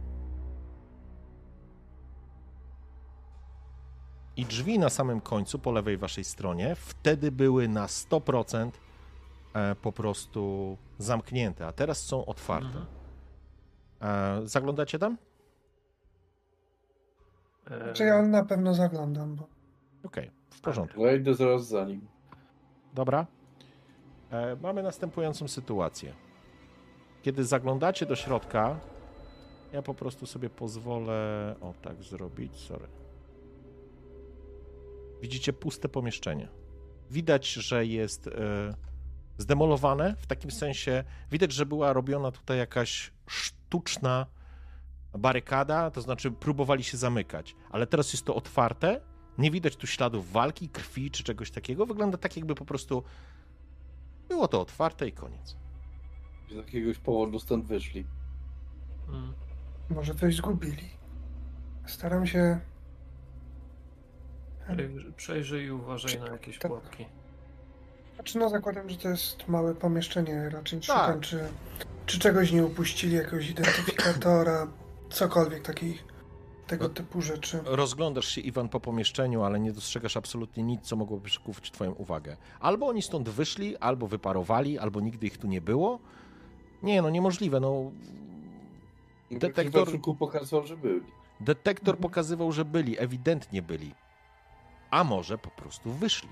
I 4.37 4.45
drzwi 4.45 4.79
na 4.79 4.89
samym 4.89 5.21
końcu, 5.21 5.59
po 5.59 5.71
lewej 5.71 5.97
waszej 5.97 6.23
stronie, 6.23 6.75
wtedy 6.75 7.31
były 7.31 7.67
na 7.67 7.85
100% 7.85 8.71
e, 9.53 9.75
po 9.75 9.91
prostu 9.91 10.77
zamknięte, 10.97 11.67
a 11.67 11.71
teraz 11.71 11.99
są 11.99 12.25
otwarte. 12.25 12.67
Mhm. 12.67 12.85
E, 14.43 14.47
zaglądacie 14.47 14.99
tam? 14.99 15.17
Czy 17.93 18.03
ja 18.03 18.21
na 18.21 18.45
pewno 18.45 18.73
zaglądam, 18.73 19.35
bo... 19.35 19.43
Okej, 20.03 20.27
okay, 20.27 20.31
w 20.49 20.61
porządku. 20.61 21.05
Ja 21.05 21.13
idę 21.13 21.33
zaraz 21.33 21.67
za 21.67 21.85
nim. 21.85 22.07
Dobra. 22.93 23.25
E, 24.31 24.55
mamy 24.55 24.83
następującą 24.83 25.47
sytuację. 25.47 26.13
Kiedy 27.21 27.43
zaglądacie 27.43 28.05
do 28.05 28.15
środka, 28.15 28.79
ja 29.73 29.81
po 29.81 29.93
prostu 29.93 30.25
sobie 30.25 30.49
pozwolę 30.49 31.55
o 31.61 31.73
tak 31.81 32.03
zrobić, 32.03 32.55
sorry. 32.59 32.87
Widzicie 35.21 35.53
puste 35.53 35.89
pomieszczenie. 35.89 36.47
Widać, 37.11 37.53
że 37.53 37.85
jest 37.85 38.27
e, 38.27 38.31
zdemolowane, 39.37 40.15
w 40.19 40.27
takim 40.27 40.51
sensie 40.51 41.03
widać, 41.31 41.51
że 41.51 41.65
była 41.65 41.93
robiona 41.93 42.31
tutaj 42.31 42.57
jakaś 42.57 43.13
sztuczna 43.27 44.25
barykada, 45.17 45.91
to 45.91 46.01
znaczy 46.01 46.31
próbowali 46.31 46.83
się 46.83 46.97
zamykać, 46.97 47.55
ale 47.69 47.87
teraz 47.87 48.13
jest 48.13 48.25
to 48.25 48.35
otwarte, 48.35 49.01
nie 49.37 49.51
widać 49.51 49.75
tu 49.75 49.87
śladów 49.87 50.31
walki, 50.31 50.69
krwi 50.69 51.11
czy 51.11 51.23
czegoś 51.23 51.51
takiego. 51.51 51.85
Wygląda 51.85 52.17
tak, 52.17 52.37
jakby 52.37 52.55
po 52.55 52.65
prostu 52.65 53.03
było 54.29 54.47
to 54.47 54.61
otwarte 54.61 55.07
i 55.07 55.11
koniec. 55.11 55.57
Z 56.51 56.55
jakiegoś 56.55 56.97
powodu 56.99 57.39
stąd 57.39 57.65
wyszli. 57.65 58.05
Hmm. 59.07 59.33
Może 59.89 60.15
coś 60.15 60.35
zgubili. 60.35 60.89
Staram 61.85 62.27
się. 62.27 62.59
Przejrzyj 65.17 65.65
i 65.65 65.71
uważaj 65.71 66.19
na 66.19 66.27
jakieś 66.27 66.59
tak. 66.59 66.71
pułapki. 66.71 67.05
Znaczy, 68.15 68.37
no 68.37 68.49
zakładam, 68.49 68.89
że 68.89 68.97
to 68.97 69.09
jest 69.09 69.47
małe 69.47 69.75
pomieszczenie. 69.75 70.49
Raczej 70.49 70.79
tak. 70.79 70.87
szukam, 70.87 71.21
czy, 71.21 71.39
czy 72.05 72.19
czegoś 72.19 72.51
nie 72.51 72.65
upuścili, 72.65 73.15
jakiegoś 73.15 73.49
identyfikatora, 73.49 74.67
cokolwiek 75.09 75.63
takich 75.63 76.03
tego 76.67 76.89
typu 76.89 77.21
rzeczy. 77.21 77.59
Rozglądasz 77.65 78.27
się, 78.27 78.41
Iwan, 78.41 78.69
po 78.69 78.79
pomieszczeniu, 78.79 79.43
ale 79.43 79.59
nie 79.59 79.71
dostrzegasz 79.71 80.17
absolutnie 80.17 80.63
nic, 80.63 80.81
co 80.81 80.95
mogłoby 80.95 81.25
przykuć 81.25 81.71
Twoją 81.71 81.91
uwagę. 81.91 82.37
Albo 82.59 82.87
oni 82.87 83.01
stąd 83.01 83.29
wyszli, 83.29 83.77
albo 83.77 84.07
wyparowali, 84.07 84.79
albo 84.79 85.01
nigdy 85.01 85.27
ich 85.27 85.37
tu 85.37 85.47
nie 85.47 85.61
było. 85.61 85.99
Nie, 86.83 87.01
no 87.01 87.09
niemożliwe, 87.09 87.59
no. 87.59 87.91
Detektor 89.31 89.87
pokazywał, 90.19 90.67
że 90.67 90.77
byli. 90.77 91.01
Detektor 91.39 91.97
pokazywał, 91.97 92.51
że 92.51 92.65
byli, 92.65 92.99
ewidentnie 92.99 93.61
byli. 93.61 93.93
A 94.91 95.03
może 95.03 95.37
po 95.37 95.49
prostu 95.49 95.93
wyszli. 95.93 96.29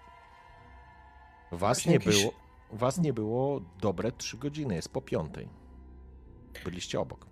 Was 1.51 1.85
nie 1.85 1.93
jakiś... 1.93 2.21
było. 2.21 2.33
Was 2.71 2.97
nie 2.97 3.13
było 3.13 3.61
dobre 3.81 4.11
trzy 4.11 4.37
godziny, 4.37 4.75
jest 4.75 4.89
po 4.89 5.01
piątej. 5.01 5.49
Byliście 6.63 6.99
obok. 6.99 7.27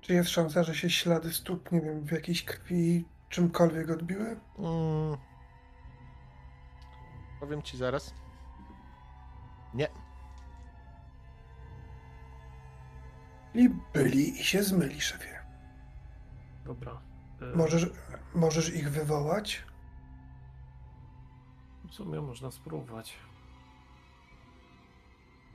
Czy 0.00 0.14
jest 0.14 0.30
szansa, 0.30 0.62
że 0.62 0.74
się 0.74 0.90
ślady 0.90 1.32
stóp, 1.32 1.72
nie 1.72 1.80
wiem, 1.80 2.04
w 2.04 2.12
jakiejś 2.12 2.44
krwi 2.44 3.04
czymkolwiek 3.28 3.90
odbiły? 3.90 4.40
Mm. 4.58 5.16
Powiem 7.40 7.62
ci 7.62 7.76
zaraz. 7.76 8.14
Nie. 9.74 9.88
I 13.54 13.70
byli 13.92 14.40
i 14.40 14.44
się 14.44 14.62
zmyli, 14.62 15.00
szefie. 15.00 15.38
Dobra. 16.64 17.00
Y... 17.42 17.56
Możesz, 17.56 17.90
możesz 18.34 18.74
ich 18.74 18.90
wywołać? 18.90 19.64
W 21.94 21.96
sumie 21.96 22.20
można 22.20 22.50
spróbować. 22.50 23.16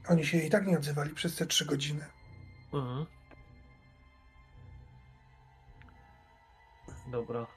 Oni 0.10 0.26
się 0.26 0.38
i 0.38 0.50
tak 0.50 0.68
nie 0.68 0.78
odzywali 0.78 1.14
przez 1.14 1.36
te 1.36 1.46
trzy 1.46 1.66
godziny. 1.66 2.06
Mhm. 2.74 3.06
Dobra. 7.08 7.48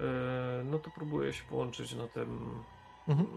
E, 0.00 0.64
no 0.64 0.78
to 0.78 0.90
próbuję 0.94 1.32
się 1.32 1.44
połączyć 1.44 1.94
na 1.94 2.08
tym, 2.08 2.62
mhm. 3.08 3.28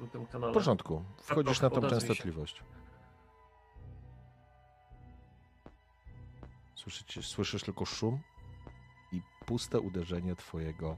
na 0.00 0.06
tym 0.06 0.26
kanale. 0.26 0.52
W 0.52 0.54
porządku. 0.54 1.04
Wchodzisz 1.22 1.60
na 1.60 1.70
tą 1.70 1.80
częstotliwość. 1.80 2.62
Słyszycie, 6.74 7.22
słyszysz 7.22 7.62
tylko 7.62 7.84
szum 7.84 8.20
i 9.12 9.22
puste 9.46 9.80
uderzenie 9.80 10.36
twojego 10.36 10.96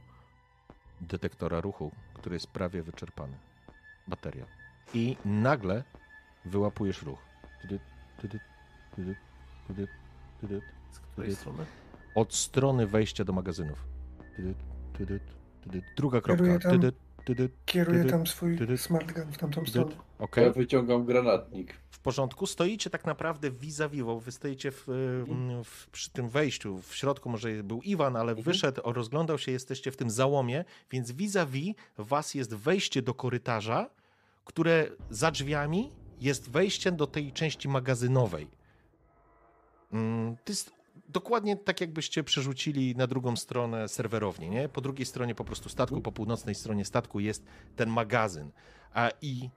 detektora 1.00 1.60
ruchu, 1.60 1.92
który 2.20 2.36
jest 2.36 2.46
prawie 2.46 2.82
wyczerpany. 2.82 3.36
Bateria. 4.08 4.46
I 4.94 5.16
nagle 5.24 5.84
wyłapujesz 6.44 7.02
ruch. 7.02 7.18
Z 10.90 10.98
której 10.98 11.36
strony? 11.36 11.64
od 12.14 12.34
strony 12.34 12.86
wejścia 12.86 13.24
do 13.24 13.32
magazynów. 13.32 13.84
Druga 15.96 16.20
kropka. 16.20 16.44
Kieruję 16.44 16.58
tam, 16.58 16.92
kieruję 17.66 18.04
tam 18.04 18.26
swój 18.26 18.58
smart 18.76 19.12
gun 19.12 19.32
w 19.32 19.38
tamtą 19.38 19.66
stronę. 19.66 19.96
Okay. 20.18 20.44
Ja 20.44 20.50
wyciągam 20.50 21.04
granatnik. 21.04 21.74
W 22.00 22.02
porządku. 22.02 22.46
Stoicie 22.46 22.90
tak 22.90 23.04
naprawdę 23.04 23.50
vis-a-vis, 23.50 24.02
bo 24.02 24.20
wy 24.20 24.32
stoicie 24.32 24.70
w, 24.70 24.84
w, 25.64 25.90
przy 25.92 26.10
tym 26.10 26.28
wejściu. 26.28 26.78
W 26.78 26.94
środku 26.94 27.30
może 27.30 27.62
był 27.62 27.82
Iwan, 27.82 28.16
ale 28.16 28.32
mhm. 28.32 28.44
wyszedł, 28.44 28.80
rozglądał 28.84 29.38
się, 29.38 29.52
jesteście 29.52 29.90
w 29.90 29.96
tym 29.96 30.10
załomie, 30.10 30.64
więc 30.90 31.12
vis-a-vis 31.12 31.74
was 31.98 32.34
jest 32.34 32.54
wejście 32.54 33.02
do 33.02 33.14
korytarza, 33.14 33.90
które 34.44 34.90
za 35.10 35.30
drzwiami 35.30 35.90
jest 36.20 36.50
wejście 36.50 36.92
do 36.92 37.06
tej 37.06 37.32
części 37.32 37.68
magazynowej. 37.68 38.48
To 40.44 40.52
jest 40.52 40.72
dokładnie 41.08 41.56
tak, 41.56 41.80
jakbyście 41.80 42.24
przerzucili 42.24 42.96
na 42.96 43.06
drugą 43.06 43.36
stronę 43.36 43.88
serwerownię, 43.88 44.48
nie? 44.48 44.68
Po 44.68 44.80
drugiej 44.80 45.06
stronie 45.06 45.34
po 45.34 45.44
prostu 45.44 45.68
statku, 45.68 46.00
po 46.00 46.12
północnej 46.12 46.54
stronie 46.54 46.84
statku 46.84 47.20
jest 47.20 47.44
ten 47.76 47.88
magazyn. 47.88 48.50
A 48.94 49.10
i 49.22 49.50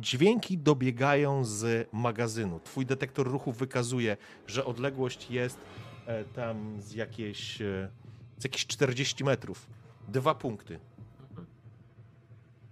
Dźwięki 0.00 0.58
dobiegają 0.58 1.44
z 1.44 1.88
magazynu. 1.92 2.60
Twój 2.60 2.86
detektor 2.86 3.26
ruchu 3.26 3.52
wykazuje, 3.52 4.16
że 4.46 4.64
odległość 4.64 5.30
jest 5.30 5.58
e, 6.06 6.24
tam 6.24 6.80
z 6.80 6.92
jakieś, 6.92 7.62
e, 7.62 7.90
z 8.38 8.44
jakieś 8.44 8.66
40 8.66 9.24
metrów. 9.24 9.66
Dwa 10.08 10.34
punkty. 10.34 10.80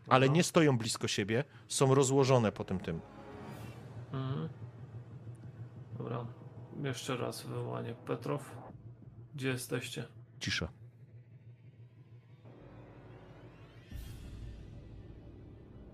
Ale 0.09 0.27
Dobra. 0.27 0.37
nie 0.37 0.43
stoją 0.43 0.79
blisko 0.79 1.09
siebie, 1.09 1.45
są 1.69 1.95
rozłożone 1.95 2.53
po 2.53 2.65
tym 2.65 2.81
tym. 2.81 3.01
Mhm. 4.13 4.49
Dobra. 5.99 6.27
Jeszcze 6.85 7.17
raz 7.17 7.43
wywołanie. 7.43 7.95
Petrow, 7.95 8.55
gdzie 9.35 9.49
jesteście? 9.49 10.05
Cisza. 10.41 10.69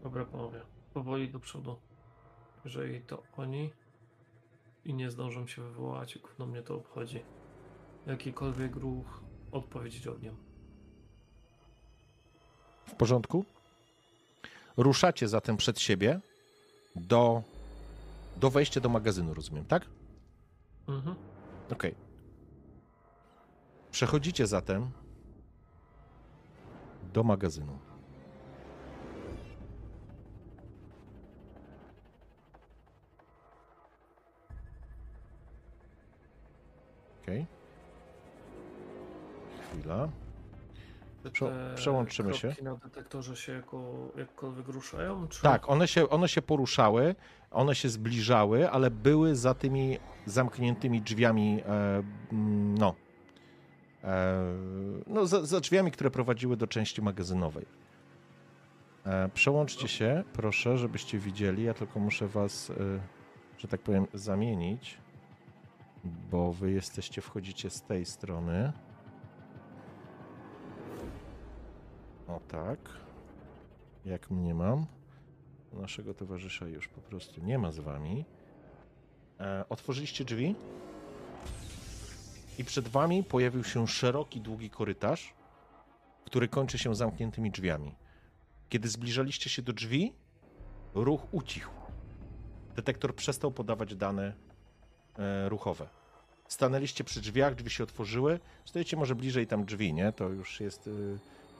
Dobra, 0.02 0.24
panowie. 0.24 0.73
Powoli 0.94 1.28
do 1.28 1.40
przodu. 1.40 1.76
Jeżeli 2.64 3.00
to 3.00 3.22
oni 3.36 3.70
i 4.84 4.94
nie 4.94 5.10
zdążą 5.10 5.46
się 5.46 5.62
wywołać, 5.62 6.18
no 6.38 6.46
mnie 6.46 6.62
to 6.62 6.74
obchodzi. 6.74 7.22
Jakikolwiek 8.06 8.76
ruch, 8.76 9.20
odpowiedzieć 9.52 10.06
ogniem. 10.06 10.36
W 12.86 12.94
porządku? 12.94 13.44
Ruszacie 14.76 15.28
zatem 15.28 15.56
przed 15.56 15.80
siebie 15.80 16.20
do, 16.96 17.42
do 18.36 18.50
wejścia 18.50 18.80
do 18.80 18.88
magazynu, 18.88 19.34
rozumiem, 19.34 19.64
tak? 19.64 19.86
Mhm. 20.88 21.16
Okej. 21.72 21.94
Przechodzicie 23.90 24.46
zatem 24.46 24.90
do 27.12 27.22
magazynu. 27.22 27.78
Okej. 37.24 37.46
Chwila. 39.72 40.08
Prze- 41.32 41.74
przełączymy 41.74 42.34
się. 42.34 42.54
na 42.62 42.74
detektorze 42.76 43.36
się 43.36 43.52
jako, 43.52 44.08
jakkolwiek 44.16 44.68
ruszają? 44.68 45.28
Czy... 45.28 45.42
Tak, 45.42 45.68
one 45.68 45.88
się, 45.88 46.08
one 46.08 46.28
się 46.28 46.42
poruszały, 46.42 47.14
one 47.50 47.74
się 47.74 47.88
zbliżały, 47.88 48.70
ale 48.70 48.90
były 48.90 49.36
za 49.36 49.54
tymi 49.54 49.98
zamkniętymi 50.26 51.02
drzwiami, 51.02 51.62
e, 51.66 52.02
mm, 52.32 52.78
no, 52.78 52.94
e, 54.04 54.44
no 55.06 55.26
za, 55.26 55.44
za 55.44 55.60
drzwiami, 55.60 55.90
które 55.90 56.10
prowadziły 56.10 56.56
do 56.56 56.66
części 56.66 57.02
magazynowej. 57.02 57.66
E, 59.06 59.28
przełączcie 59.28 59.88
się, 59.88 60.24
proszę, 60.32 60.78
żebyście 60.78 61.18
widzieli. 61.18 61.62
Ja 61.62 61.74
tylko 61.74 62.00
muszę 62.00 62.28
was, 62.28 62.70
e, 62.70 62.74
że 63.58 63.68
tak 63.68 63.80
powiem, 63.80 64.06
zamienić, 64.14 64.98
bo 66.04 66.52
wy 66.52 66.72
jesteście, 66.72 67.20
wchodzicie 67.20 67.70
z 67.70 67.82
tej 67.82 68.04
strony. 68.04 68.72
O 72.28 72.40
tak. 72.48 72.78
Jak 74.04 74.30
mnie 74.30 74.54
mam. 74.54 74.86
Naszego 75.72 76.14
towarzysza 76.14 76.66
już 76.66 76.88
po 76.88 77.00
prostu 77.00 77.40
nie 77.40 77.58
ma 77.58 77.72
z 77.72 77.78
wami. 77.78 78.24
E, 79.40 79.64
otworzyliście 79.68 80.24
drzwi 80.24 80.54
i 82.58 82.64
przed 82.64 82.88
wami 82.88 83.24
pojawił 83.24 83.64
się 83.64 83.88
szeroki, 83.88 84.40
długi 84.40 84.70
korytarz, 84.70 85.34
który 86.24 86.48
kończy 86.48 86.78
się 86.78 86.94
zamkniętymi 86.94 87.50
drzwiami. 87.50 87.94
Kiedy 88.68 88.88
zbliżaliście 88.88 89.50
się 89.50 89.62
do 89.62 89.72
drzwi, 89.72 90.12
ruch 90.94 91.34
ucichł. 91.34 91.70
Detektor 92.76 93.14
przestał 93.14 93.52
podawać 93.52 93.94
dane 93.94 94.43
ruchowe. 95.48 95.88
Stanęliście 96.48 97.04
przy 97.04 97.20
drzwiach, 97.20 97.54
drzwi 97.54 97.70
się 97.70 97.84
otworzyły. 97.84 98.40
Stoicie 98.64 98.96
może 98.96 99.14
bliżej 99.14 99.46
tam 99.46 99.64
drzwi, 99.64 99.94
nie? 99.94 100.12
To 100.12 100.28
już 100.28 100.60
jest 100.60 100.86
y, 100.86 101.18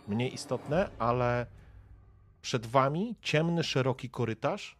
mniej 0.08 0.34
istotne, 0.34 0.89
ale 0.99 1.47
przed 2.42 2.66
wami 2.66 3.16
ciemny, 3.23 3.65
szeroki 3.65 4.10
korytarz, 4.10 4.76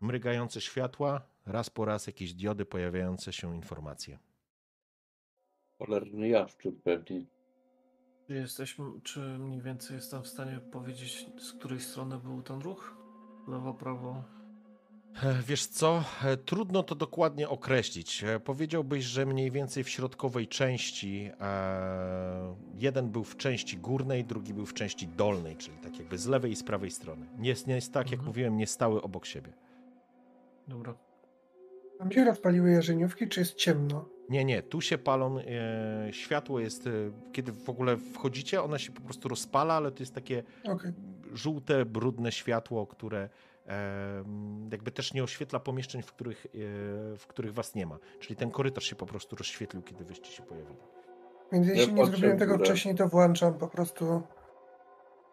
mrygające 0.00 0.60
światła, 0.60 1.20
raz 1.46 1.70
po 1.70 1.84
raz 1.84 2.06
jakieś 2.06 2.34
diody, 2.34 2.64
pojawiające 2.64 3.32
się 3.32 3.56
informacje. 3.56 4.18
Cholerny 5.78 6.28
jaszczur 6.28 6.72
pewnie. 6.84 7.24
Czy 8.26 8.34
jesteśmy, 8.34 8.84
czy 9.02 9.20
mniej 9.20 9.62
więcej 9.62 9.96
jestem 9.96 10.22
w 10.22 10.28
stanie 10.28 10.60
powiedzieć, 10.72 11.26
z 11.38 11.52
której 11.52 11.80
strony 11.80 12.18
był 12.18 12.42
ten 12.42 12.60
ruch? 12.60 12.94
Lewo, 13.48 13.74
prawo? 13.74 14.24
E, 15.16 15.42
Wiesz 15.46 15.66
co, 15.66 16.04
e, 16.24 16.36
trudno 16.36 16.82
to 16.82 16.94
dokładnie 16.94 17.48
określić. 17.48 18.24
E, 18.24 18.40
Powiedziałbyś, 18.40 19.04
że 19.04 19.26
mniej 19.26 19.50
więcej 19.50 19.84
w 19.84 19.88
środkowej 19.88 20.48
części, 20.48 21.30
jeden 22.74 23.10
był 23.10 23.24
w 23.24 23.36
części 23.36 23.76
górnej, 23.78 24.24
drugi 24.24 24.54
był 24.54 24.66
w 24.66 24.74
części 24.74 25.08
dolnej, 25.08 25.56
czyli 25.56 25.76
tak 25.76 25.98
jakby 25.98 26.18
z 26.18 26.26
lewej 26.26 26.52
i 26.52 26.56
z 26.56 26.64
prawej 26.64 26.90
strony. 26.90 27.26
Nie 27.38 27.48
jest, 27.48 27.66
nie 27.66 27.74
jest 27.74 27.92
tak, 27.92 28.06
jak 28.06 28.12
Mhm. 28.20 28.26
mówiłem, 28.28 28.56
nie 28.56 28.66
stały 28.66 29.02
obok 29.02 29.26
siebie. 29.26 29.52
Dobra. 30.68 30.94
Tam 31.98 32.12
się 32.12 32.24
rozpaliły 32.24 32.70
jarzeniówki, 32.70 33.28
czy 33.28 33.40
jest 33.40 33.54
ciemno? 33.54 34.08
Nie, 34.28 34.44
nie, 34.44 34.62
tu 34.62 34.80
się 34.80 34.98
palą, 34.98 35.38
e, 35.38 35.44
światło 36.12 36.60
jest, 36.60 36.86
e, 36.86 36.90
kiedy 37.32 37.52
w 37.52 37.70
ogóle 37.70 37.96
wchodzicie, 37.96 38.62
ona 38.62 38.78
się 38.78 38.92
po 38.92 39.00
prostu 39.00 39.28
rozpala, 39.28 39.74
ale 39.74 39.90
to 39.90 40.02
jest 40.02 40.14
takie 40.14 40.42
Okej. 40.64 40.92
żółte, 41.32 41.84
brudne 41.84 42.32
światło, 42.32 42.86
które 42.86 43.28
jakby 44.72 44.90
też 44.90 45.14
nie 45.14 45.24
oświetla 45.24 45.60
pomieszczeń, 45.60 46.02
w 46.02 46.12
których, 46.12 46.46
e, 46.46 46.48
w 47.16 47.24
których 47.28 47.54
was 47.54 47.74
nie 47.74 47.86
ma. 47.86 47.98
Czyli 48.18 48.36
ten 48.36 48.50
korytarz 48.50 48.84
się 48.84 48.96
po 48.96 49.06
prostu 49.06 49.36
rozświetlił, 49.36 49.82
kiedy 49.82 50.04
wyście 50.04 50.32
się 50.32 50.42
pojawili. 50.42 50.80
Więc 51.52 51.66
jeśli 51.66 51.92
nie 51.92 52.02
patrzę 52.02 52.10
zrobiłem 52.10 52.38
tego 52.38 52.52
górę. 52.52 52.64
wcześniej, 52.64 52.94
to 52.94 53.08
włączam 53.08 53.54
po 53.54 53.68
prostu 53.68 54.22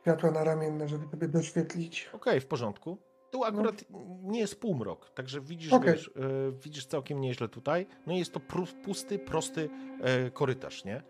światła 0.02 0.32
naramienne, 0.32 0.88
żeby 0.88 1.08
sobie 1.08 1.28
doświetlić. 1.28 2.10
Okej, 2.14 2.42
w 2.42 2.46
porządku. 2.46 2.98
Tu 3.32 3.44
akurat 3.44 3.84
nie 4.24 4.40
jest 4.40 4.62
półmrok, 4.62 5.10
także 5.10 5.42
widzisz, 5.42 5.74
Okej. 5.74 5.94
wiesz, 5.94 6.12
e, 6.16 6.52
widzisz 6.52 6.86
całkiem 6.86 7.22
nieźle 7.22 7.48
tutaj. 7.50 7.88
No 8.06 8.14
i 8.14 8.18
jest 8.20 8.34
to 8.34 8.40
pusty, 8.86 9.20
prosty 9.20 9.70
e, 10.02 10.32
korytarz, 10.32 10.86
nie? 10.86 11.04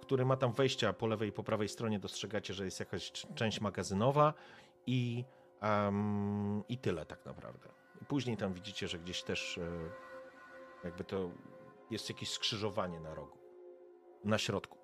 Który 0.00 0.24
ma 0.24 0.36
tam 0.36 0.52
wejścia 0.52 0.92
po 0.92 1.06
lewej 1.06 1.28
i 1.28 1.32
po 1.32 1.42
prawej 1.42 1.68
stronie. 1.68 1.98
Dostrzegacie, 1.98 2.54
że 2.54 2.64
jest 2.64 2.80
jakaś 2.80 3.12
część 3.12 3.60
magazynowa 3.60 4.34
i, 4.86 5.24
em, 5.66 6.64
i 6.68 6.78
tyle 6.78 7.06
tak 7.06 7.24
naprawdę. 7.26 7.68
Później 8.08 8.36
tam 8.36 8.52
widzicie, 8.52 8.88
że 8.88 8.98
gdzieś 8.98 9.22
też 9.22 9.58
e, 9.58 9.70
jakby 10.84 11.04
to 11.04 11.30
jest 11.90 12.08
jakieś 12.08 12.30
skrzyżowanie 12.30 13.00
na 13.00 13.14
rogu, 13.14 13.38
na 14.24 14.38
środku. 14.38 14.78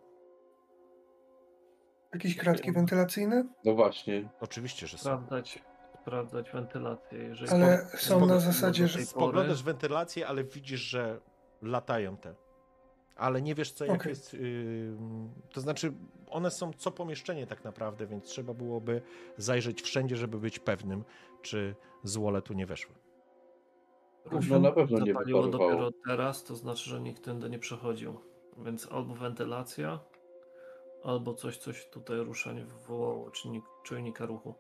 Jakieś 2.14 2.36
kratki 2.36 2.72
wentylacyjne? 2.72 3.44
No 3.64 3.74
właśnie. 3.74 4.28
Oczywiście, 4.40 4.86
że 4.86 4.98
są. 4.98 5.02
Sprawdzać, 5.02 5.62
sprawdzać 6.02 6.50
wentylację. 6.50 7.18
Jeżeli 7.18 7.50
Ale 7.52 7.86
po- 7.92 7.98
są 7.98 8.26
na 8.26 8.38
zasadzie, 8.38 8.88
że- 8.88 9.06
Spoglądasz 9.06 9.62
wentylację, 9.62 10.28
ale 10.28 10.44
widzisz, 10.44 10.80
że 10.80 11.20
latają 11.62 12.16
te. 12.16 12.34
Ale 13.22 13.42
nie 13.42 13.54
wiesz, 13.54 13.72
co 13.72 13.84
jak 13.84 14.00
Okej. 14.00 14.10
jest. 14.10 14.34
Yy, 14.34 14.96
to 15.52 15.60
znaczy, 15.60 15.92
one 16.30 16.50
są 16.50 16.72
co 16.72 16.90
pomieszczenie 16.90 17.46
tak 17.46 17.64
naprawdę, 17.64 18.06
więc 18.06 18.24
trzeba 18.24 18.54
byłoby 18.54 19.02
zajrzeć 19.36 19.82
wszędzie, 19.82 20.16
żeby 20.16 20.38
być 20.38 20.58
pewnym, 20.58 21.04
czy 21.42 21.74
złole 22.04 22.42
tu 22.42 22.52
nie 22.54 22.66
weszły. 22.66 22.94
No 24.50 24.58
na 24.58 24.72
pewno 24.72 24.98
nie 24.98 25.14
wyparowało. 25.14 25.48
dopiero 25.48 25.90
teraz, 26.06 26.44
to 26.44 26.56
znaczy, 26.56 26.90
że 26.90 27.00
nikt 27.00 27.24
tędy 27.24 27.50
nie 27.50 27.58
przechodził. 27.58 28.20
Więc 28.58 28.92
albo 28.92 29.14
wentylacja, 29.14 29.98
albo 31.04 31.34
coś, 31.34 31.56
coś 31.56 31.86
tutaj 31.86 32.18
ruszanie 32.18 32.64
wywołało 32.64 33.30
czynnik, 33.30 33.64
czujnika 33.82 34.26
ruchu 34.26 34.54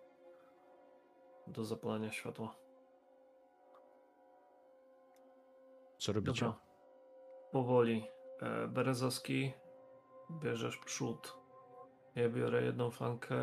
do 1.46 1.64
zapalania 1.64 2.12
światła. 2.12 2.56
Co 5.98 6.12
robicie? 6.12 6.44
Dobra. 6.44 6.60
Powoli. 7.52 8.11
E, 8.42 8.68
Berezowski, 8.68 9.52
bierzesz 10.30 10.78
przód. 10.78 11.38
Ja 12.14 12.28
biorę 12.28 12.62
jedną 12.62 12.90
flankę, 12.90 13.36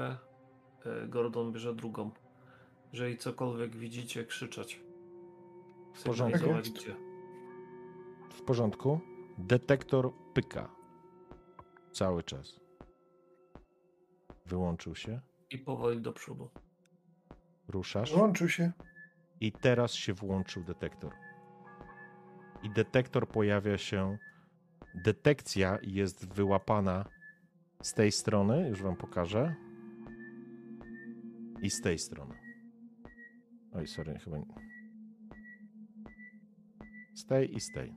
e, 0.86 1.08
Gordon 1.08 1.52
bierze 1.52 1.76
drugą. 1.76 2.12
Jeżeli 2.94 3.18
cokolwiek 3.18 3.76
widzicie, 3.76 4.26
krzyczeć. 4.26 4.82
W 5.94 6.04
porządku. 6.04 6.50
W 8.30 8.42
porządku. 8.42 9.00
Detektor 9.38 10.14
pyka. 10.34 10.70
Cały 11.92 12.24
czas. 12.24 12.60
Wyłączył 14.46 14.96
się. 14.96 15.22
I 15.52 15.58
powoli 15.58 16.02
do 16.02 16.14
przodu. 16.14 16.50
Ruszasz. 17.68 18.14
Włączył 18.14 18.50
się. 18.50 18.72
I 19.42 19.52
teraz 19.52 19.94
się 19.94 20.14
włączył 20.14 20.64
detektor. 20.64 21.14
I 22.64 22.70
detektor 22.70 23.28
pojawia 23.28 23.78
się. 23.78 24.18
Detekcja 24.96 25.78
jest 25.82 26.34
wyłapana 26.34 27.06
z 27.82 27.94
tej 27.94 28.12
strony, 28.12 28.70
już 28.70 28.82
wam 28.82 28.96
pokażę. 28.96 29.56
I 31.62 31.70
z 31.70 31.82
tej 31.82 32.00
strony. 32.00 32.36
Oj, 33.74 33.88
sorry, 33.88 34.20
chyba. 34.20 34.38
nie. 34.38 34.46
Stay 37.16 37.46
i 37.46 37.60
stay. 37.60 37.96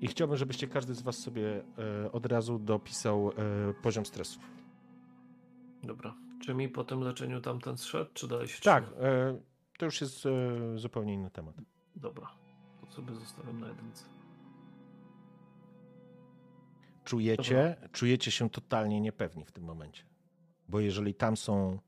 I 0.00 0.08
chciałbym, 0.08 0.36
żebyście 0.36 0.68
każdy 0.68 0.94
z 0.94 1.02
Was 1.02 1.16
sobie 1.18 1.64
e, 2.04 2.12
od 2.12 2.26
razu 2.26 2.58
dopisał 2.58 3.30
e, 3.30 3.32
poziom 3.82 4.06
stresu. 4.06 4.40
Dobra. 5.82 6.14
Czy 6.44 6.54
mi 6.54 6.68
po 6.68 6.84
tym 6.84 7.00
leczeniu 7.00 7.40
tamten 7.40 7.76
zszedł, 7.76 8.10
czy 8.14 8.28
dalej 8.28 8.48
się 8.48 8.62
Tak, 8.62 8.84
e, 8.84 9.38
to 9.78 9.84
już 9.84 10.00
jest 10.00 10.26
e, 10.26 10.30
zupełnie 10.78 11.14
inny 11.14 11.30
temat. 11.30 11.54
Dobra. 11.96 12.41
Sobie 12.96 13.14
zostawiam 13.14 13.60
na 13.60 13.68
jedynce. 13.68 14.04
Czujecie, 17.04 17.76
czujecie 17.92 18.30
się 18.30 18.50
totalnie 18.50 19.00
niepewni 19.00 19.44
w 19.44 19.52
tym 19.52 19.64
momencie. 19.64 20.04
Bo 20.68 20.80
jeżeli 20.80 21.14
tam 21.14 21.36
są 21.36 21.78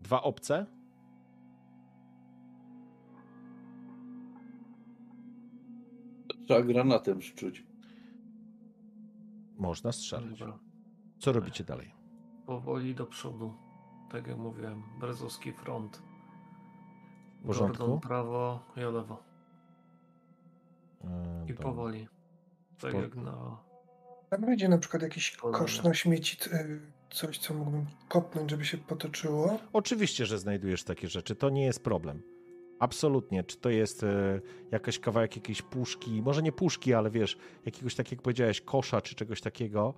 dwa 0.00 0.22
obce, 0.22 0.66
Trzeba 6.46 6.62
granatem 6.62 7.22
szczuć. 7.22 7.64
można 9.58 9.92
strzelać. 9.92 10.38
Dobra. 10.38 10.58
Co 11.18 11.32
robicie 11.32 11.64
dalej? 11.64 11.94
Powoli 12.46 12.94
do 12.94 13.06
przodu. 13.06 13.54
Tak 14.10 14.26
jak 14.26 14.38
mówiłem. 14.38 14.82
Brezowski 15.00 15.52
front. 15.52 16.02
W 17.42 17.46
porządku. 17.46 17.78
Gordon 17.78 18.00
prawo, 18.00 18.60
ja 18.76 18.90
lewo. 18.90 19.22
E, 21.06 21.44
I 21.44 21.48
dobra. 21.48 21.62
powoli. 21.64 22.08
Tak 22.80 22.92
po- 22.92 23.00
jak 23.00 23.14
na... 23.16 23.60
Tam 24.30 24.40
będzie 24.40 24.68
na 24.68 24.78
przykład 24.78 25.02
jakiś 25.02 25.36
kosz 25.36 25.82
na 25.82 25.94
śmieci, 25.94 26.36
y, 26.54 26.80
coś 27.10 27.38
co 27.38 27.54
mógłbym 27.54 27.86
kopnąć, 28.08 28.50
żeby 28.50 28.64
się 28.64 28.78
potoczyło. 28.78 29.58
Oczywiście, 29.72 30.26
że 30.26 30.38
znajdujesz 30.38 30.84
takie 30.84 31.08
rzeczy. 31.08 31.36
To 31.36 31.50
nie 31.50 31.64
jest 31.64 31.84
problem. 31.84 32.22
Absolutnie. 32.80 33.44
Czy 33.44 33.56
to 33.56 33.70
jest 33.70 34.02
e, 34.02 34.40
jakaś 34.70 34.98
kawałek 34.98 35.36
jakiejś 35.36 35.62
puszki, 35.62 36.22
może 36.22 36.42
nie 36.42 36.52
puszki, 36.52 36.94
ale 36.94 37.10
wiesz, 37.10 37.38
jakiegoś, 37.64 37.94
tak 37.94 38.12
jak 38.12 38.22
powiedziałeś, 38.22 38.60
kosza 38.60 39.00
czy 39.00 39.14
czegoś 39.14 39.40
takiego, 39.40 39.94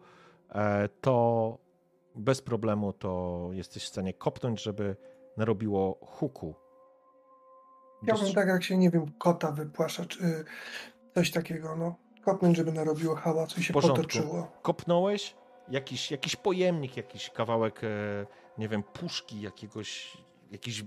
e, 0.51 0.89
to 1.01 1.59
bez 2.15 2.43
problemu 2.43 2.93
to 2.93 3.49
jesteś 3.53 3.85
w 3.85 3.89
stanie 3.89 4.15
kopnąć, 4.15 4.63
żeby 4.63 4.97
narobiło 5.37 5.99
huku. 6.03 6.55
Chciałbym 8.03 8.27
Dostrz- 8.27 8.35
tak 8.35 8.49
jak 8.49 8.63
się, 8.65 8.77
nie 8.77 8.91
wiem, 8.91 9.13
kota 9.19 9.53
wypłasza, 9.53 10.05
czy 10.05 10.25
y, 10.25 10.45
coś 11.19 11.31
takiego, 11.31 11.77
no. 11.77 11.95
Kopnąć, 12.25 12.57
żeby 12.57 12.73
narobiło 12.73 13.15
hałasu 13.15 13.61
i 13.61 13.63
się 13.63 13.73
porządku. 13.73 13.97
potoczyło. 13.97 14.53
kopnąłeś, 14.63 15.35
jakiś, 15.69 16.11
jakiś 16.11 16.37
pojemnik, 16.37 16.97
jakiś 16.97 17.31
kawałek, 17.31 17.85
e, 17.85 18.27
nie 18.59 18.69
wiem, 18.69 18.83
puszki, 18.83 19.41
jakiegoś, 19.41 20.17
jakiejś 20.51 20.85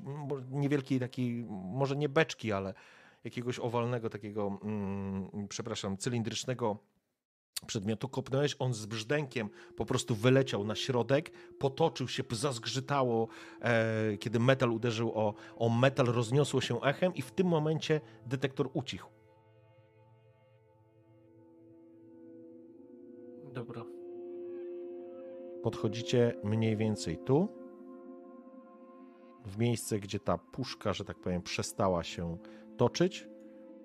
niewielkiej 0.51 0.99
takiej, 0.99 1.45
może 1.49 1.95
nie 1.95 2.09
beczki, 2.09 2.51
ale 2.51 2.73
jakiegoś 3.23 3.59
owalnego 3.59 4.09
takiego, 4.09 4.59
mm, 4.63 5.47
przepraszam, 5.49 5.97
cylindrycznego 5.97 6.77
przedmiotu 7.67 8.09
kopnąłeś, 8.09 8.55
on 8.59 8.73
z 8.73 8.85
brzdękiem 8.85 9.49
po 9.75 9.85
prostu 9.85 10.15
wyleciał 10.15 10.63
na 10.63 10.75
środek, 10.75 11.31
potoczył 11.59 12.07
się, 12.07 12.23
zazgrzytało, 12.31 13.27
e, 13.61 14.17
kiedy 14.17 14.39
metal 14.39 14.71
uderzył 14.71 15.11
o, 15.15 15.33
o 15.55 15.69
metal, 15.69 16.05
rozniosło 16.05 16.61
się 16.61 16.81
echem 16.81 17.15
i 17.15 17.21
w 17.21 17.31
tym 17.31 17.47
momencie 17.47 18.01
detektor 18.25 18.69
ucichł. 18.73 19.20
Dobra. 23.53 23.85
podchodzicie 25.63 26.33
mniej 26.43 26.77
więcej 26.77 27.17
tu, 27.17 27.47
w 29.45 29.57
miejsce, 29.57 29.99
gdzie 29.99 30.19
ta 30.19 30.37
puszka, 30.37 30.93
że 30.93 31.05
tak 31.05 31.19
powiem, 31.19 31.41
przestała 31.41 32.03
się 32.03 32.37
toczyć 32.77 33.27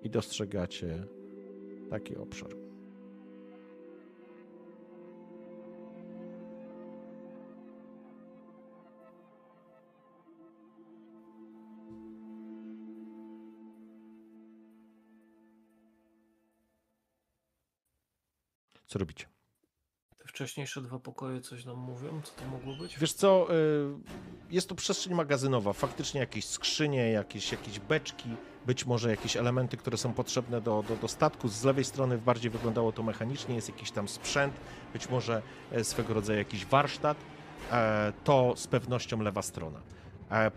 i 0.03 0.09
dostrzegacie 0.09 1.07
taki 1.89 2.15
obszar. 2.15 2.49
Co 18.87 18.99
robicie? 18.99 19.36
Wcześniejsze 20.37 20.81
dwa 20.81 20.99
pokoje 20.99 21.41
coś 21.41 21.65
nam 21.65 21.77
mówią? 21.77 22.21
Co 22.23 22.31
to 22.31 22.45
mogło 22.45 22.75
być? 22.75 22.99
Wiesz 22.99 23.13
co, 23.13 23.47
y, 23.55 23.55
jest 24.49 24.69
to 24.69 24.75
przestrzeń 24.75 25.13
magazynowa, 25.13 25.73
faktycznie 25.73 26.19
jakieś 26.19 26.45
skrzynie, 26.45 27.11
jakieś, 27.11 27.51
jakieś 27.51 27.79
beczki, 27.79 28.29
być 28.65 28.85
może 28.85 29.09
jakieś 29.09 29.37
elementy, 29.37 29.77
które 29.77 29.97
są 29.97 30.13
potrzebne 30.13 30.61
do, 30.61 30.83
do, 30.87 30.95
do 30.95 31.07
statku. 31.07 31.47
Z 31.47 31.63
lewej 31.63 31.83
strony 31.85 32.17
bardziej 32.17 32.51
wyglądało 32.51 32.91
to 32.91 33.03
mechanicznie, 33.03 33.55
jest 33.55 33.69
jakiś 33.69 33.91
tam 33.91 34.07
sprzęt, 34.07 34.53
być 34.93 35.09
może 35.09 35.41
e, 35.71 35.83
swego 35.83 36.13
rodzaju 36.13 36.39
jakiś 36.39 36.65
warsztat. 36.65 37.17
E, 37.71 38.13
To 38.23 38.53
z 38.55 38.67
pewnością 38.67 39.21
lewa 39.21 39.41
strona. 39.41 39.79
E, 40.29 40.51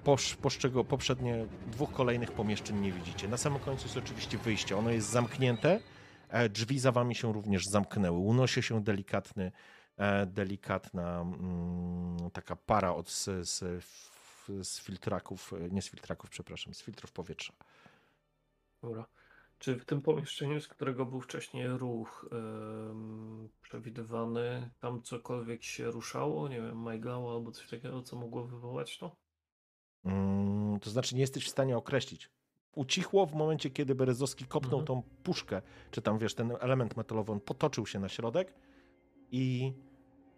poprzednie 0.89 1.47
dwóch 1.67 1.93
kolejnych 1.93 2.33
pomieszczeń 2.33 2.81
nie 2.81 2.93
widzicie. 2.93 3.29
Na 3.29 3.37
samym 3.37 3.59
końcu 3.59 3.85
jest 3.85 3.97
oczywiście 3.97 4.39
wyjście. 4.39 4.77
Ono 4.77 4.91
jest 4.91 5.09
zamknięte. 5.09 5.81
E, 6.31 6.49
Drzwi 6.49 6.79
za 6.79 6.93
wami 6.93 7.15
się 7.15 7.33
również 7.33 7.67
zamknęły. 7.67 8.19
Unosi 8.19 8.63
się 8.63 8.83
delikatny, 8.83 9.53
e, 9.97 10.27
delikatna 10.27 11.21
mm, 11.21 12.31
taka 12.31 12.57
para 12.57 12.95
od, 12.95 13.11
z, 13.11 13.49
z, 13.49 13.85
z 14.63 14.81
filtraków, 14.81 15.53
e, 15.53 15.69
nie 15.71 15.83
z 15.83 15.89
filtraków, 15.91 16.31
przepraszam, 16.31 16.75
z 16.75 16.83
filtrów 16.83 17.13
powietrza. 17.13 17.53
Dobra. 18.83 19.07
Czy 19.59 19.77
w 19.77 19.85
tym 19.85 20.03
pomieszczeniu, 20.03 20.61
z 20.61 20.69
którego 20.69 21.07
był 21.07 21.21
wcześniej 21.21 21.69
ruch 21.69 22.29
em, 22.33 23.49
przewidywany, 23.63 24.71
tam 24.81 25.03
cokolwiek 25.03 25.65
się 25.65 25.91
ruszało? 25.91 26.49
Nie 26.49 26.63
wiem, 26.63 26.83
majgało 26.83 27.35
albo 27.35 27.51
coś 27.51 27.69
takiego, 27.69 28.03
co 28.03 28.17
mogło 28.17 28.45
wywołać 28.45 28.99
to? 28.99 29.17
Mm, 30.05 30.81
to 30.81 30.91
znaczy 30.91 31.15
nie 31.15 31.21
jesteś 31.21 31.45
w 31.45 31.51
stanie 31.51 31.77
określić. 31.77 32.31
Ucichło 32.75 33.27
w 33.27 33.35
momencie, 33.35 33.71
kiedy 33.71 33.95
Berezowski 33.95 34.45
kopnął 34.45 34.81
Mhm. 34.81 34.87
tą 34.87 35.03
puszkę, 35.23 35.63
czy 35.91 36.03
tam 36.03 36.19
wiesz, 36.19 36.35
ten 36.35 36.53
element 36.61 36.97
metalowy, 36.97 37.33
on 37.33 37.41
potoczył 37.41 37.87
się 37.87 37.99
na 37.99 38.09
środek 38.09 38.55
i, 39.31 39.73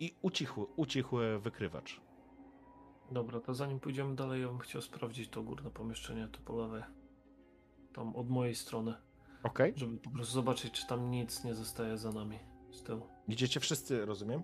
i 0.00 0.14
ucichł, 0.22 0.66
ucichł 0.76 1.16
wykrywacz. 1.40 2.00
Dobra, 3.10 3.40
to 3.40 3.54
zanim 3.54 3.80
pójdziemy 3.80 4.14
dalej, 4.14 4.42
ja 4.42 4.48
bym 4.48 4.58
chciał 4.58 4.82
sprawdzić 4.82 5.28
to 5.28 5.42
górne 5.42 5.70
pomieszczenie, 5.70 6.28
to 6.32 6.40
po 6.44 6.56
lewej. 6.56 6.82
Tam 7.94 8.16
od 8.16 8.30
mojej 8.30 8.54
strony, 8.54 8.94
Okej? 9.42 9.72
żeby 9.76 9.96
po 9.98 10.10
prostu 10.10 10.34
zobaczyć, 10.34 10.72
czy 10.72 10.86
tam 10.86 11.10
nic 11.10 11.44
nie 11.44 11.54
zostaje 11.54 11.98
za 11.98 12.12
nami 12.12 12.38
z 12.70 12.82
tyłu. 12.82 13.02
Idziecie 13.28 13.60
wszyscy, 13.60 14.06
rozumiem? 14.06 14.42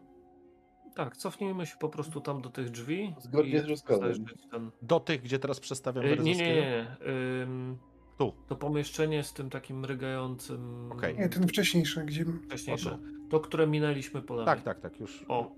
Tak, 0.95 1.17
cofnijmy 1.17 1.67
się 1.67 1.77
po 1.81 1.89
prostu 1.89 2.21
tam 2.21 2.43
do 2.43 2.51
tych 2.51 2.71
drzwi. 2.71 3.15
Zgodnie 3.19 3.61
z 3.63 3.65
rozkazem. 3.69 4.03
zajrzeć 4.03 4.47
Ten... 4.51 4.71
Do 4.83 5.01
tych, 5.01 5.23
gdzie 5.23 5.39
teraz 5.39 5.61
przestawiam 5.61 6.05
E, 6.05 6.17
Nie, 6.17 6.35
nie, 6.35 6.55
nie. 6.55 6.97
Ym, 7.43 7.79
Tu. 8.19 8.33
to 8.49 8.57
pomieszczenie 8.57 9.23
z 9.23 9.33
tym 9.33 9.51
takim 9.51 9.79
mrygającym. 9.81 10.93
Okej. 10.93 11.19
Nie, 11.19 11.29
ten 11.29 11.49
wcześniejszy, 11.49 12.05
gdzie... 12.05 12.25
Wcześniejsze. 12.25 12.93
O, 12.95 12.99
To, 13.31 13.41
które 13.41 13.67
minęliśmy 13.67 14.23
po 14.23 14.35
lewej. 14.35 14.47
Tak, 14.55 14.63
tak, 14.65 14.81
tak, 14.81 15.01
już. 15.01 15.25
O. 15.29 15.51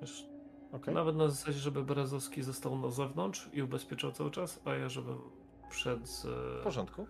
Wiesz, 0.00 0.26
Okej. 0.72 0.94
Nawet 0.94 1.16
na 1.16 1.28
zasadzie, 1.28 1.58
żeby 1.58 1.84
Berezowski 1.84 2.42
został 2.42 2.78
na 2.78 2.90
zewnątrz 2.90 3.50
i 3.52 3.62
ubezpieczał 3.62 4.12
cały 4.12 4.30
czas, 4.30 4.60
a 4.64 4.74
ja 4.74 4.88
żebym 4.88 5.18
przed 5.70 6.08
z, 6.08 6.22
W 6.60 6.62
porządku. 6.64 7.06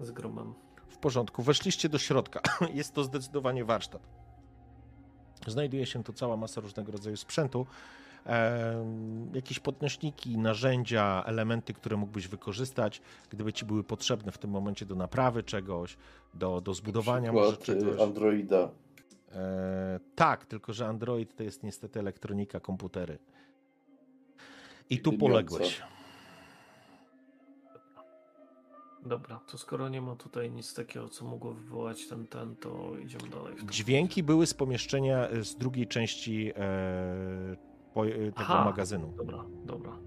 z 0.00 0.10
gromem. 0.10 0.54
W 0.88 0.96
porządku. 0.98 1.42
Weszliście 1.42 1.88
do 1.88 1.98
środka. 1.98 2.40
Jest 2.74 2.94
to 2.94 3.04
zdecydowanie 3.04 3.64
warsztat. 3.64 4.21
Znajduje 5.46 5.86
się 5.86 6.04
tu 6.04 6.12
cała 6.12 6.36
masa 6.36 6.60
różnego 6.60 6.92
rodzaju 6.92 7.16
sprzętu. 7.16 7.66
Jakieś 9.34 9.58
podnośniki, 9.58 10.38
narzędzia, 10.38 11.22
elementy, 11.26 11.74
które 11.74 11.96
mógłbyś 11.96 12.28
wykorzystać, 12.28 13.02
gdyby 13.30 13.52
ci 13.52 13.64
były 13.64 13.84
potrzebne 13.84 14.32
w 14.32 14.38
tym 14.38 14.50
momencie 14.50 14.86
do 14.86 14.94
naprawy 14.94 15.42
czegoś, 15.42 15.96
do, 16.34 16.60
do 16.60 16.74
zbudowania 16.74 17.32
może 17.32 17.56
Przykład 17.56 17.78
czegoś. 17.78 17.98
y, 17.98 18.02
Androida. 18.02 18.70
E, 19.32 20.00
tak, 20.14 20.44
tylko 20.46 20.72
że 20.72 20.86
Android 20.86 21.36
to 21.36 21.42
jest 21.42 21.62
niestety 21.62 22.00
elektronika, 22.00 22.60
komputery. 22.60 23.18
I 24.90 24.98
tu 25.00 25.12
poległeś. 25.12 25.82
Dobra, 29.06 29.40
to 29.46 29.58
skoro 29.58 29.88
nie 29.88 30.00
ma 30.00 30.16
tutaj 30.16 30.50
nic 30.50 30.74
takiego, 30.74 31.08
co 31.08 31.24
mogło 31.24 31.52
wywołać 31.54 32.08
ten, 32.08 32.26
ten, 32.26 32.56
to 32.56 32.98
idziemy 32.98 33.28
dalej. 33.30 33.54
Dźwięki 33.70 34.22
były 34.22 34.46
z 34.46 34.54
pomieszczenia 34.54 35.28
e, 35.28 35.44
z 35.44 35.56
drugiej 35.56 35.86
części 35.86 36.52
e, 36.56 37.56
po, 37.94 38.06
e, 38.06 38.10
tego 38.10 38.32
Aha. 38.36 38.64
magazynu. 38.64 39.14
Dobra, 39.16 39.44
dobra. 39.64 39.98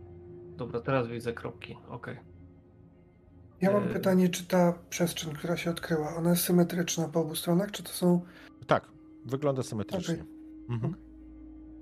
Dobra, 0.57 0.82
teraz 0.82 1.07
widzę 1.07 1.33
kropki, 1.33 1.77
okej. 1.90 2.17
Ja 3.61 3.72
mam 3.72 3.83
E, 3.83 3.88
pytanie, 3.88 4.30
czy 4.30 4.45
ta 4.48 4.74
przestrzeń, 4.90 5.33
która 5.33 5.57
się 5.57 5.69
odkryła, 5.69 6.15
ona 6.15 6.30
jest 6.30 6.43
symetryczna 6.43 7.07
po 7.07 7.19
obu 7.19 7.35
stronach, 7.35 7.72
czy 7.72 7.83
to 7.83 7.90
są... 7.90 8.22
Tak, 8.67 8.88
wygląda 9.25 9.64
symetrycznie. 9.64 10.25
Mhm. 10.69 10.95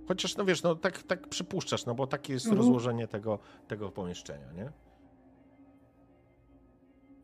Chociaż, 0.07 0.37
no 0.37 0.45
wiesz, 0.45 0.63
no 0.63 0.75
tak, 0.75 1.03
tak 1.03 1.27
przypuszczasz, 1.27 1.85
no 1.85 1.95
bo 1.95 2.07
takie 2.07 2.33
jest 2.33 2.45
Mhm. 2.45 2.57
rozłożenie 2.61 3.07
tego, 3.07 3.39
tego 3.67 3.91
pomieszczenia, 3.91 4.51
nie? 4.51 4.71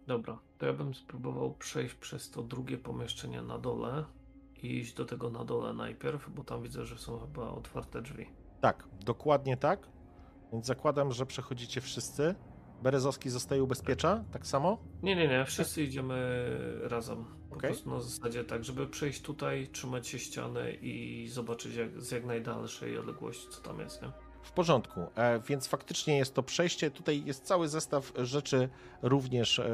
Dobra, 0.10 0.40
to 0.58 0.66
ja 0.66 0.74
bym 0.74 0.94
spróbował 0.94 1.54
przejść 1.54 1.96
przez 1.96 2.32
to 2.32 2.44
drugie 2.44 2.78
pomieszczenie 2.78 3.42
na 3.42 3.58
dole 3.58 4.06
i 4.64 4.78
iść 4.78 4.94
do 4.94 5.06
tego 5.06 5.30
na 5.30 5.46
dole 5.46 5.74
najpierw, 5.74 6.30
bo 6.30 6.44
tam 6.44 6.64
widzę, 6.64 6.86
że 6.86 6.98
są 6.98 7.20
chyba 7.20 7.50
otwarte 7.50 8.02
drzwi. 8.02 8.26
Tak, 8.62 8.88
dokładnie 9.06 9.58
tak. 9.58 9.88
Więc 10.52 10.66
zakładam, 10.66 11.12
że 11.12 11.26
przechodzicie 11.26 11.82
wszyscy. 11.82 12.36
Berezowski 12.84 13.30
zostaje 13.30 13.64
ubezpiecza, 13.64 14.24
tak 14.32 14.48
samo? 14.48 14.78
Nie, 15.04 15.16
nie, 15.16 15.28
nie, 15.28 15.46
wszyscy 15.46 15.84
idziemy 15.84 16.58
razem. 16.82 17.26
Po 17.50 17.56
Okej. 17.56 17.70
prostu 17.70 17.90
na 17.90 18.02
zasadzie 18.02 18.44
tak, 18.44 18.64
żeby 18.64 18.88
przejść 18.88 19.22
tutaj, 19.22 19.68
trzymać 19.68 20.08
się 20.08 20.20
ściany 20.20 20.74
i 20.74 21.28
zobaczyć 21.28 21.76
jak, 21.76 22.02
z 22.02 22.12
jak 22.12 22.26
najdalszej 22.26 22.98
odległości, 22.98 23.48
co 23.50 23.62
tam 23.62 23.80
jest, 23.80 24.02
nie? 24.02 24.12
W 24.50 24.52
porządku, 24.52 25.00
e, 25.16 25.40
więc 25.40 25.68
faktycznie 25.68 26.18
jest 26.18 26.36
to 26.36 26.44
przejście. 26.44 26.92
Tutaj 26.92 27.26
jest 27.26 27.44
cały 27.44 27.68
zestaw 27.68 28.14
rzeczy, 28.18 28.70
również 29.02 29.60
e, 29.60 29.72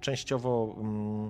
częściowo 0.00 0.74
mm, 0.80 1.28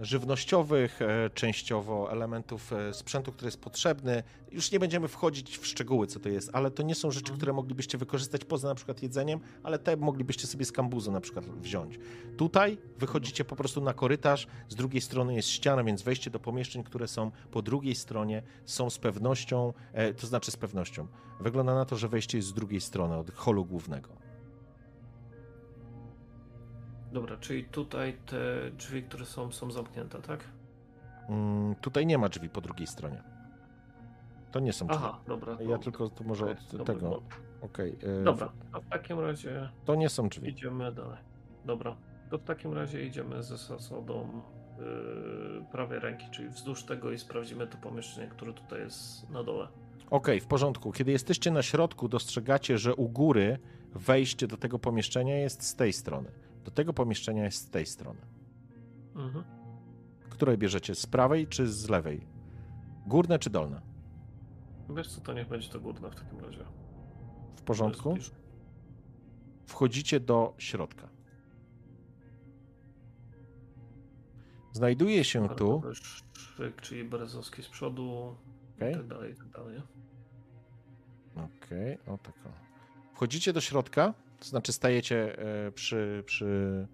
żywnościowych, 0.00 1.02
e, 1.02 1.30
częściowo 1.30 2.12
elementów 2.12 2.72
e, 2.72 2.94
sprzętu, 2.94 3.32
który 3.32 3.46
jest 3.46 3.60
potrzebny. 3.60 4.22
Już 4.52 4.72
nie 4.72 4.78
będziemy 4.78 5.08
wchodzić 5.08 5.58
w 5.58 5.66
szczegóły, 5.66 6.06
co 6.06 6.20
to 6.20 6.28
jest, 6.28 6.50
ale 6.52 6.70
to 6.70 6.82
nie 6.82 6.94
są 6.94 7.10
rzeczy, 7.10 7.32
które 7.32 7.52
moglibyście 7.52 7.98
wykorzystać 7.98 8.44
poza 8.44 8.68
na 8.68 8.74
przykład 8.74 9.02
jedzeniem, 9.02 9.40
ale 9.62 9.78
te 9.78 9.96
moglibyście 9.96 10.46
sobie 10.46 10.64
z 10.64 10.72
kambuzu 10.72 11.12
na 11.12 11.20
przykład 11.20 11.44
wziąć. 11.44 11.98
Tutaj 12.36 12.78
wychodzicie 12.98 13.44
po 13.44 13.56
prostu 13.56 13.80
na 13.80 13.94
korytarz, 13.94 14.46
z 14.68 14.74
drugiej 14.74 15.00
strony 15.00 15.34
jest 15.34 15.48
ściana, 15.48 15.84
więc 15.84 16.02
wejście 16.02 16.30
do 16.30 16.40
pomieszczeń, 16.40 16.84
które 16.84 17.08
są 17.08 17.30
po 17.50 17.62
drugiej 17.62 17.94
stronie, 17.94 18.42
są 18.64 18.90
z 18.90 18.98
pewnością, 18.98 19.72
e, 19.92 20.14
to 20.14 20.26
znaczy 20.26 20.50
z 20.50 20.56
pewnością. 20.56 21.06
Wygląda 21.40 21.74
na 21.74 21.84
to, 21.84 21.96
że 21.96 22.08
wejście 22.08 22.38
jest 22.38 22.48
z 22.48 22.52
drugiej 22.52 22.80
strony, 22.80 23.16
od 23.16 23.30
holu 23.30 23.64
głównego. 23.64 24.29
Dobra, 27.12 27.36
czyli 27.36 27.64
tutaj 27.64 28.16
te 28.26 28.70
drzwi, 28.70 29.02
które 29.02 29.24
są, 29.24 29.52
są 29.52 29.70
zamknięte, 29.70 30.22
tak? 30.22 30.40
Mm, 31.28 31.74
tutaj 31.74 32.06
nie 32.06 32.18
ma 32.18 32.28
drzwi 32.28 32.48
po 32.48 32.60
drugiej 32.60 32.86
stronie. 32.86 33.22
To 34.52 34.60
nie 34.60 34.72
są 34.72 34.86
drzwi. 34.86 34.98
Aha, 35.04 35.18
dobra. 35.28 35.56
Ja 35.68 35.78
tylko 35.78 36.08
to 36.08 36.24
może 36.24 36.50
od 36.50 36.58
dobra, 36.72 36.84
tego. 36.94 37.10
dobra. 37.10 37.36
Okej. 37.60 37.98
e, 38.20 38.24
Dobra, 38.24 38.52
a 38.72 38.80
w 38.80 38.88
takim 38.88 39.20
razie 39.20 39.68
To 39.84 39.94
nie 39.94 40.08
są 40.08 40.28
drzwi. 40.28 40.48
idziemy 40.48 40.92
dalej. 40.92 41.18
Dobra, 41.64 41.96
to 42.30 42.38
w 42.38 42.42
takim 42.44 42.72
razie 42.72 43.04
idziemy 43.06 43.42
ze 43.42 43.56
zasadą 43.56 44.42
yy, 44.78 44.84
prawej 45.72 45.98
ręki, 46.00 46.26
czyli 46.30 46.48
wzdłuż 46.48 46.84
tego 46.84 47.12
i 47.12 47.18
sprawdzimy 47.18 47.66
to 47.66 47.78
pomieszczenie, 47.78 48.28
które 48.28 48.52
tutaj 48.52 48.80
jest 48.80 49.30
na 49.30 49.42
dole. 49.44 49.68
Okej, 50.10 50.40
w 50.40 50.46
porządku. 50.46 50.92
Kiedy 50.92 51.12
jesteście 51.12 51.50
na 51.50 51.62
środku, 51.62 52.08
dostrzegacie, 52.08 52.78
że 52.78 52.94
u 52.94 53.08
góry 53.08 53.58
wejście 53.94 54.46
do 54.46 54.56
tego 54.56 54.78
pomieszczenia 54.78 55.36
jest 55.38 55.62
z 55.62 55.74
tej 55.76 55.92
strony. 55.92 56.30
Do 56.64 56.70
tego 56.70 56.92
pomieszczenia 56.92 57.44
jest 57.44 57.66
z 57.66 57.70
tej 57.70 57.86
strony. 57.86 58.20
Mhm. 59.16 59.44
Które 60.30 60.58
bierzecie? 60.58 60.94
Z 60.94 61.06
prawej 61.06 61.46
czy 61.46 61.68
z 61.68 61.88
lewej? 61.88 62.26
Górne 63.06 63.38
czy 63.38 63.50
dolne? 63.50 63.80
Wiesz 64.96 65.08
co, 65.08 65.20
to 65.20 65.32
niech 65.32 65.48
będzie 65.48 65.68
to 65.68 65.80
górne 65.80 66.10
w 66.10 66.14
takim 66.14 66.40
razie. 66.40 66.64
W 67.56 67.62
porządku? 67.62 68.14
Wchodzicie 69.66 70.20
do 70.20 70.54
środka. 70.58 71.08
Znajduje 74.72 75.24
się 75.24 75.48
tu. 75.48 75.80
Kartowy 75.80 75.94
Szyk, 76.34 76.80
czyli 76.80 77.04
Berezowski 77.04 77.62
z 77.62 77.68
przodu 77.68 78.36
Okej. 78.76 78.92
i 78.92 78.96
tak 78.96 79.06
dalej, 79.06 79.32
i 79.32 79.36
tak 79.36 79.48
dalej. 79.48 79.82
Okej, 81.36 81.98
o 82.06 82.18
tak. 82.18 82.34
Wchodzicie 83.14 83.52
do 83.52 83.60
środka, 83.60 84.14
to 84.40 84.48
znaczy 84.48 84.72
stajecie 84.72 85.38
e, 85.38 85.72
przy, 85.72 86.22
przy, 86.26 86.86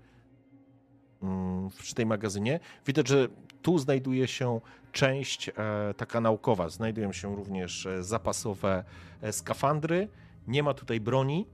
mm, 1.23 1.70
przy 1.78 1.94
tej 1.94 2.07
magazynie. 2.07 2.60
Widać, 2.86 3.08
że 3.08 3.28
tu 3.62 3.78
znajduje 3.78 4.28
się 4.28 4.60
część 4.92 5.49
e, 5.49 5.52
taka 5.97 6.20
naukowa. 6.20 6.68
Znajdują 6.68 7.12
się 7.12 7.36
również 7.36 7.86
e, 7.86 8.02
zapasowe 8.02 8.84
skafandry. 9.31 10.08
Nie 10.47 10.62
ma 10.62 10.75
tutaj 10.75 11.00
broni, 11.00 11.47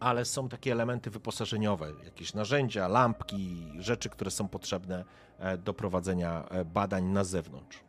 ale 0.00 0.24
są 0.24 0.48
takie 0.48 0.72
elementy 0.72 1.10
wyposażeniowe, 1.10 1.92
jakieś 2.04 2.34
narzędzia, 2.34 2.88
lampki, 2.88 3.72
rzeczy, 3.78 4.08
które 4.08 4.30
są 4.30 4.48
potrzebne 4.48 5.04
do 5.64 5.74
prowadzenia 5.74 6.48
badań 6.64 7.04
na 7.04 7.24
zewnątrz. 7.24 7.80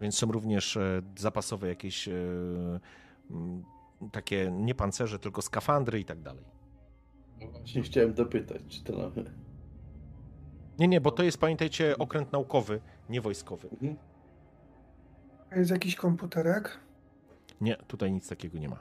Więc 0.00 0.18
są 0.18 0.32
również 0.32 0.78
zapasowe 1.16 1.68
jakieś 1.68 2.08
takie 4.12 4.50
nie 4.50 4.74
pancerze, 4.74 5.18
tylko 5.18 5.42
skafandry 5.42 6.00
i 6.00 6.04
tak 6.04 6.20
dalej. 6.20 6.44
No 7.40 7.46
Właśnie 7.46 7.82
chciałem 7.82 8.14
dopytać, 8.14 8.62
czy 8.68 8.84
to 8.84 8.98
na... 8.98 9.10
Nie, 10.78 10.88
nie, 10.88 11.00
bo 11.00 11.10
to 11.10 11.22
jest, 11.22 11.38
pamiętajcie, 11.38 11.98
okręt 11.98 12.32
naukowy, 12.32 12.80
nie 13.08 13.20
wojskowy. 13.20 13.68
Mhm. 13.72 13.96
A 15.50 15.56
Jest 15.56 15.70
jakiś 15.70 15.96
komputerek? 15.96 16.78
Nie, 17.60 17.76
tutaj 17.76 18.12
nic 18.12 18.28
takiego 18.28 18.58
nie 18.58 18.68
ma. 18.68 18.78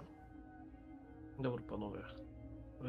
Dobra, 1.39 1.63
panowie. 1.69 1.99
Yy, 2.83 2.87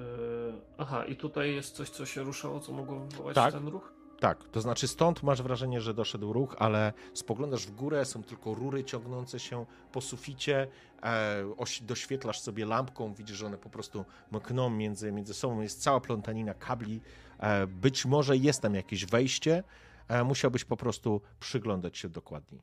aha, 0.79 1.05
i 1.05 1.17
tutaj 1.17 1.55
jest 1.55 1.77
coś, 1.77 1.91
co 1.91 2.07
się 2.07 2.23
ruszało, 2.23 2.61
co 2.61 2.73
mogło 2.73 2.99
wywołać 3.01 3.35
Tak. 3.35 3.55
ten 3.55 3.69
ruch? 3.69 3.93
Tak, 4.21 4.49
to 4.49 4.61
znaczy 4.61 4.89
stąd 4.89 5.23
masz 5.23 5.43
wrażenie, 5.43 5.81
że 5.81 5.95
doszedł 5.95 6.33
ruch, 6.33 6.57
ale 6.59 6.93
spoglądasz 7.15 7.67
w 7.67 7.75
górę, 7.75 8.05
są 8.05 8.23
tylko 8.23 8.55
rury 8.55 8.85
ciągnące 8.85 9.41
się 9.41 9.67
po 9.93 10.01
suficie, 10.01 10.69
e, 11.03 11.55
oś, 11.57 11.83
doświetlasz 11.83 12.41
sobie 12.41 12.67
lampką, 12.67 13.15
widzisz, 13.15 13.37
że 13.37 13.47
one 13.47 13.59
po 13.59 13.71
prostu 13.71 14.05
mkną 14.31 14.71
między, 14.71 15.13
między 15.13 15.35
sobą, 15.35 15.61
jest 15.61 15.83
cała 15.83 16.01
plątanina 16.01 16.55
kabli, 16.55 17.01
e, 17.39 17.67
być 17.67 18.07
może 18.07 18.37
jest 18.37 18.63
tam 18.63 18.75
jakieś 18.75 19.07
wejście, 19.07 19.65
e, 20.09 20.25
musiałbyś 20.25 20.65
po 20.65 20.77
prostu 20.77 21.21
przyglądać 21.41 21.99
się 21.99 22.09
dokładniej. 22.09 22.63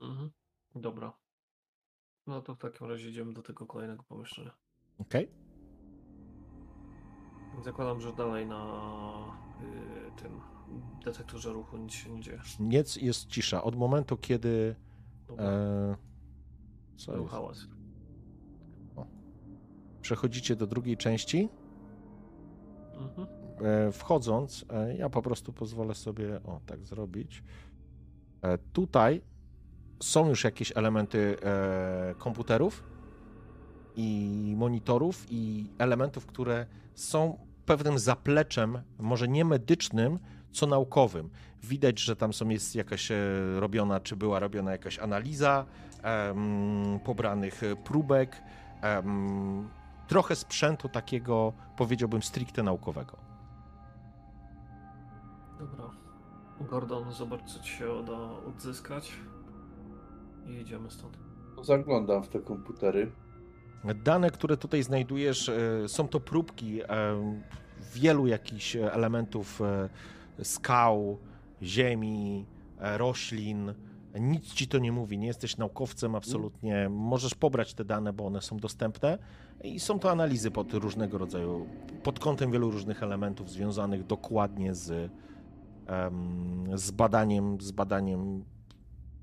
Mhm. 0.00 0.30
Dobra. 0.74 1.12
No 2.26 2.42
to 2.42 2.54
w 2.54 2.58
takim 2.58 2.86
razie 2.86 3.08
idziemy 3.08 3.32
do 3.32 3.42
tego 3.42 3.66
kolejnego 3.66 4.02
pomieszczenia. 4.02 4.50
Okej? 4.98 5.28
Zakładam, 7.64 8.00
że 8.00 8.12
dalej 8.12 8.46
na 8.46 8.64
yy, 9.60 10.22
tym 10.22 10.40
detektorze 11.04 11.52
ruchu 11.52 11.76
nic 11.76 11.92
się 11.92 12.10
nie 12.10 12.20
dzieje. 12.20 12.40
Nic, 12.60 12.96
jest 12.96 13.26
cisza. 13.26 13.62
Od 13.62 13.76
momentu, 13.76 14.16
kiedy... 14.16 14.76
E, 15.38 15.96
co 16.96 17.12
był 17.12 17.22
jest? 17.22 17.34
hałas. 17.34 17.66
Przechodzicie 20.00 20.56
do 20.56 20.66
drugiej 20.66 20.96
części. 20.96 21.48
Mhm. 22.94 23.28
E, 23.88 23.92
wchodząc, 23.92 24.64
e, 24.70 24.96
ja 24.96 25.10
po 25.10 25.22
prostu 25.22 25.52
pozwolę 25.52 25.94
sobie 25.94 26.42
o 26.44 26.60
tak 26.66 26.84
zrobić. 26.84 27.42
E, 28.42 28.58
tutaj 28.58 29.22
są 30.02 30.28
już 30.28 30.44
jakieś 30.44 30.76
elementy 30.76 31.36
e, 31.42 32.14
komputerów 32.18 32.84
i 33.96 34.54
monitorów 34.56 35.26
i 35.30 35.70
elementów, 35.78 36.26
które 36.26 36.66
są 36.94 37.38
pewnym 37.66 37.98
zapleczem, 37.98 38.78
może 38.98 39.28
nie 39.28 39.44
medycznym, 39.44 40.18
co 40.52 40.66
naukowym. 40.66 41.30
Widać, 41.62 42.00
że 42.00 42.16
tam 42.16 42.32
są 42.32 42.48
jest 42.48 42.74
jakaś 42.74 43.10
e, 43.10 43.16
robiona, 43.60 44.00
czy 44.00 44.16
była 44.16 44.38
robiona 44.38 44.72
jakaś 44.72 44.98
analiza 44.98 45.66
em, 46.02 47.00
pobranych 47.04 47.60
próbek, 47.84 48.42
em, 48.82 49.68
trochę 50.08 50.36
sprzętu 50.36 50.88
takiego, 50.88 51.52
powiedziałbym, 51.76 52.22
stricte 52.22 52.62
naukowego. 52.62 53.16
Dobra. 55.58 55.90
Gordon, 56.60 57.12
zobacz, 57.12 57.44
co 57.44 57.62
ci 57.62 57.72
się 57.72 57.92
uda 57.92 58.18
odzyskać. 58.48 59.12
I 60.46 60.52
idziemy 60.52 60.90
stąd. 60.90 61.18
Zaglądam 61.62 62.22
w 62.22 62.28
te 62.28 62.40
komputery. 62.40 63.12
Dane, 63.94 64.30
które 64.30 64.56
tutaj 64.56 64.82
znajdujesz, 64.82 65.48
e, 65.48 65.88
są 65.88 66.08
to 66.08 66.20
próbki 66.20 66.82
e, 66.82 66.86
wielu 67.94 68.26
jakichś 68.26 68.76
elementów 68.76 69.60
skał, 70.42 71.18
ziemi, 71.62 72.46
e, 72.78 72.98
roślin. 72.98 73.74
Nic 74.20 74.54
ci 74.54 74.68
to 74.68 74.78
nie 74.78 74.92
mówi, 74.92 75.18
nie 75.18 75.26
jesteś 75.26 75.56
naukowcem 75.56 76.14
absolutnie. 76.14 76.88
Możesz 76.88 77.34
pobrać 77.34 77.74
te 77.74 77.84
dane, 77.84 78.12
bo 78.12 78.26
one 78.26 78.42
są 78.42 78.56
dostępne 78.56 79.18
i 79.64 79.80
są 79.80 79.98
to 79.98 80.10
analizy 80.10 80.50
pod 80.50 80.72
różnego 80.72 81.18
rodzaju, 81.18 81.66
pod 82.02 82.18
kątem 82.18 82.50
wielu 82.50 82.70
różnych 82.70 83.02
elementów 83.02 83.50
związanych 83.50 84.06
dokładnie 84.06 84.74
z, 84.74 85.10
em, 85.86 86.70
z 86.74 86.90
badaniem, 86.90 87.60
z 87.60 87.70
badaniem 87.72 88.44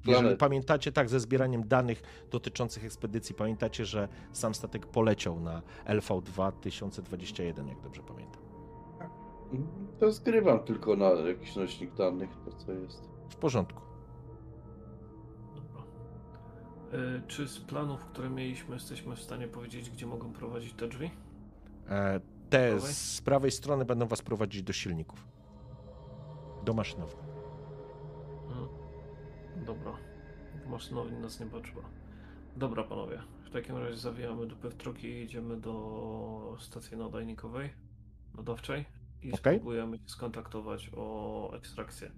jeżeli 0.05 0.37
pamiętacie, 0.37 0.91
tak, 0.91 1.09
ze 1.09 1.19
zbieraniem 1.19 1.67
danych 1.67 2.01
dotyczących 2.31 2.85
ekspedycji, 2.85 3.35
pamiętacie, 3.35 3.85
że 3.85 4.07
sam 4.31 4.55
statek 4.55 4.85
poleciał 4.85 5.39
na 5.39 5.61
LV2 5.85 6.51
1021, 6.51 7.67
jak 7.67 7.81
dobrze 7.81 8.01
pamiętam. 8.03 8.38
To 9.99 10.11
zgrywam 10.11 10.59
tylko 10.59 10.95
na 10.95 11.09
jakiś 11.09 11.55
nośnik 11.55 11.95
danych, 11.95 12.29
to 12.45 12.51
co 12.51 12.71
jest. 12.71 13.09
W 13.29 13.35
porządku. 13.35 13.81
Dobra. 15.55 15.83
Y, 17.17 17.21
czy 17.27 17.47
z 17.47 17.59
planów, 17.59 18.05
które 18.05 18.29
mieliśmy, 18.29 18.73
jesteśmy 18.75 19.15
w 19.15 19.21
stanie 19.21 19.47
powiedzieć, 19.47 19.89
gdzie 19.89 20.05
mogą 20.05 20.33
prowadzić 20.33 20.73
te 20.73 20.87
drzwi? 20.87 21.11
E, 21.89 22.19
te 22.49 22.79
z 22.79 23.21
prawej 23.21 23.51
strony 23.51 23.85
będą 23.85 24.05
was 24.05 24.21
prowadzić 24.21 24.63
do 24.63 24.73
silników. 24.73 25.27
Do 26.65 26.73
maszynowni. 26.73 27.21
Hmm. 28.47 28.69
Dobra. 29.65 29.97
W 30.65 30.69
maszynowni 30.69 31.17
nas 31.17 31.39
nie 31.39 31.45
patrzyła. 31.45 31.83
Dobra, 32.55 32.83
panowie. 32.83 33.21
W 33.43 33.49
takim 33.49 33.77
razie 33.77 33.97
zawijamy 33.97 34.47
dupę 34.47 34.69
w 34.69 34.75
troki 34.75 35.07
i 35.07 35.23
idziemy 35.23 35.57
do 35.57 36.55
stacji 36.59 36.97
nadajnikowej, 36.97 37.69
nadawczej 38.37 38.98
i 39.23 39.33
okay. 39.33 39.53
spróbujemy 39.55 39.97
się 39.97 40.03
skontaktować 40.07 40.91
o 40.97 41.51
ekstrakcję. 41.53 42.11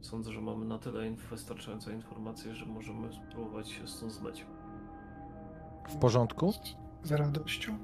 Sądzę, 0.00 0.32
że 0.32 0.40
mamy 0.40 0.64
na 0.64 0.78
tyle 0.78 1.10
wystarczające 1.10 1.92
informacje, 1.92 2.54
że 2.54 2.66
możemy 2.66 3.08
spróbować 3.12 3.68
się 3.68 3.88
stąd 3.88 4.12
zmyć. 4.12 4.46
W 5.88 5.96
porządku? 5.96 6.52
Z 7.02 7.12
radością. 7.12 7.78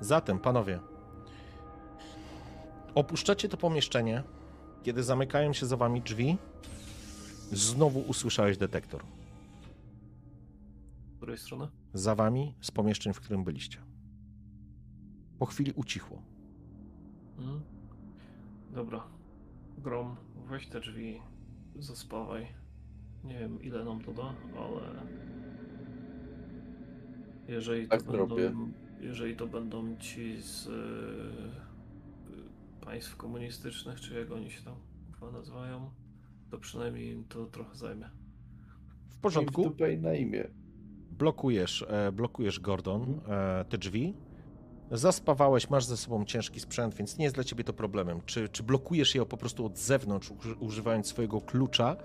Zatem, 0.00 0.38
panowie, 0.38 0.80
opuszczacie 2.94 3.48
to 3.48 3.56
pomieszczenie. 3.56 4.22
Kiedy 4.82 5.02
zamykają 5.02 5.52
się 5.52 5.66
za 5.66 5.76
wami 5.76 6.02
drzwi, 6.02 6.38
znowu 7.52 8.00
usłyszałeś 8.00 8.58
detektor. 8.58 9.02
Z 11.12 11.16
której 11.16 11.38
strony? 11.38 11.68
Za 11.94 12.14
wami, 12.14 12.54
z 12.60 12.70
pomieszczeń, 12.70 13.12
w 13.12 13.20
którym 13.20 13.44
byliście. 13.44 13.78
Po 15.38 15.46
chwili 15.46 15.72
ucichło. 15.72 16.22
Hmm. 17.44 17.60
Dobra. 18.74 19.02
Grom, 19.78 20.16
weź 20.48 20.66
te 20.66 20.80
drzwi, 20.80 21.20
zaspawaj. 21.78 22.46
Nie 23.24 23.38
wiem 23.38 23.62
ile 23.62 23.84
nam 23.84 24.00
to 24.00 24.12
da, 24.12 24.34
ale 24.58 25.06
jeżeli 27.48 27.88
to, 27.88 27.96
tak 27.96 28.06
będą, 28.06 28.36
jeżeli 29.00 29.36
to 29.36 29.46
będą 29.46 29.96
ci 29.96 30.42
z 30.42 30.66
y, 30.66 30.70
państw 32.84 33.16
komunistycznych, 33.16 34.00
czy 34.00 34.14
jak 34.14 34.30
oni 34.30 34.50
się 34.50 34.62
tam 34.62 34.74
nazywają, 35.32 35.90
to 36.50 36.58
przynajmniej 36.58 37.12
im 37.12 37.24
to 37.24 37.46
trochę 37.46 37.74
zajmie. 37.76 38.10
W 39.08 39.18
porządku. 39.18 39.64
Tutaj 39.64 39.98
na 39.98 40.14
imię. 40.14 40.48
Blokujesz, 41.10 41.84
e, 41.88 42.12
blokujesz 42.12 42.60
Gordon 42.60 43.02
mhm. 43.02 43.60
e, 43.60 43.64
te 43.64 43.78
drzwi. 43.78 44.14
Zaspawałeś, 44.92 45.70
masz 45.70 45.84
ze 45.84 45.96
sobą 45.96 46.24
ciężki 46.24 46.60
sprzęt, 46.60 46.94
więc 46.94 47.18
nie 47.18 47.24
jest 47.24 47.34
dla 47.34 47.44
ciebie 47.44 47.64
to 47.64 47.72
problemem. 47.72 48.20
Czy, 48.26 48.48
czy 48.48 48.62
blokujesz 48.62 49.14
je 49.14 49.26
po 49.26 49.36
prostu 49.36 49.66
od 49.66 49.78
zewnątrz, 49.78 50.32
używając 50.60 51.06
swojego 51.06 51.40
klucza? 51.40 51.96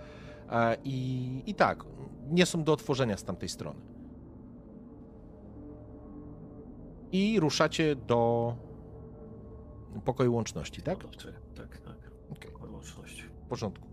E, 0.52 0.78
I, 0.84 1.44
I 1.46 1.56
tak, 1.56 1.84
nie 2.30 2.46
są 2.46 2.64
do 2.64 2.74
otworzenia 2.74 3.18
z 3.18 3.24
tamtej 3.24 3.50
strony. 3.50 3.80
I 7.12 7.40
ruszacie 7.40 7.96
do 7.96 8.56
pokoju 10.06 10.34
łączności, 10.34 10.82
tak? 10.82 11.04
Tak, 11.56 11.82
tak. 11.82 12.12
Okay. 12.32 12.52
Pokoj 12.52 12.70
łączności. 12.70 13.24
W 13.46 13.50
porządku. 13.50 13.88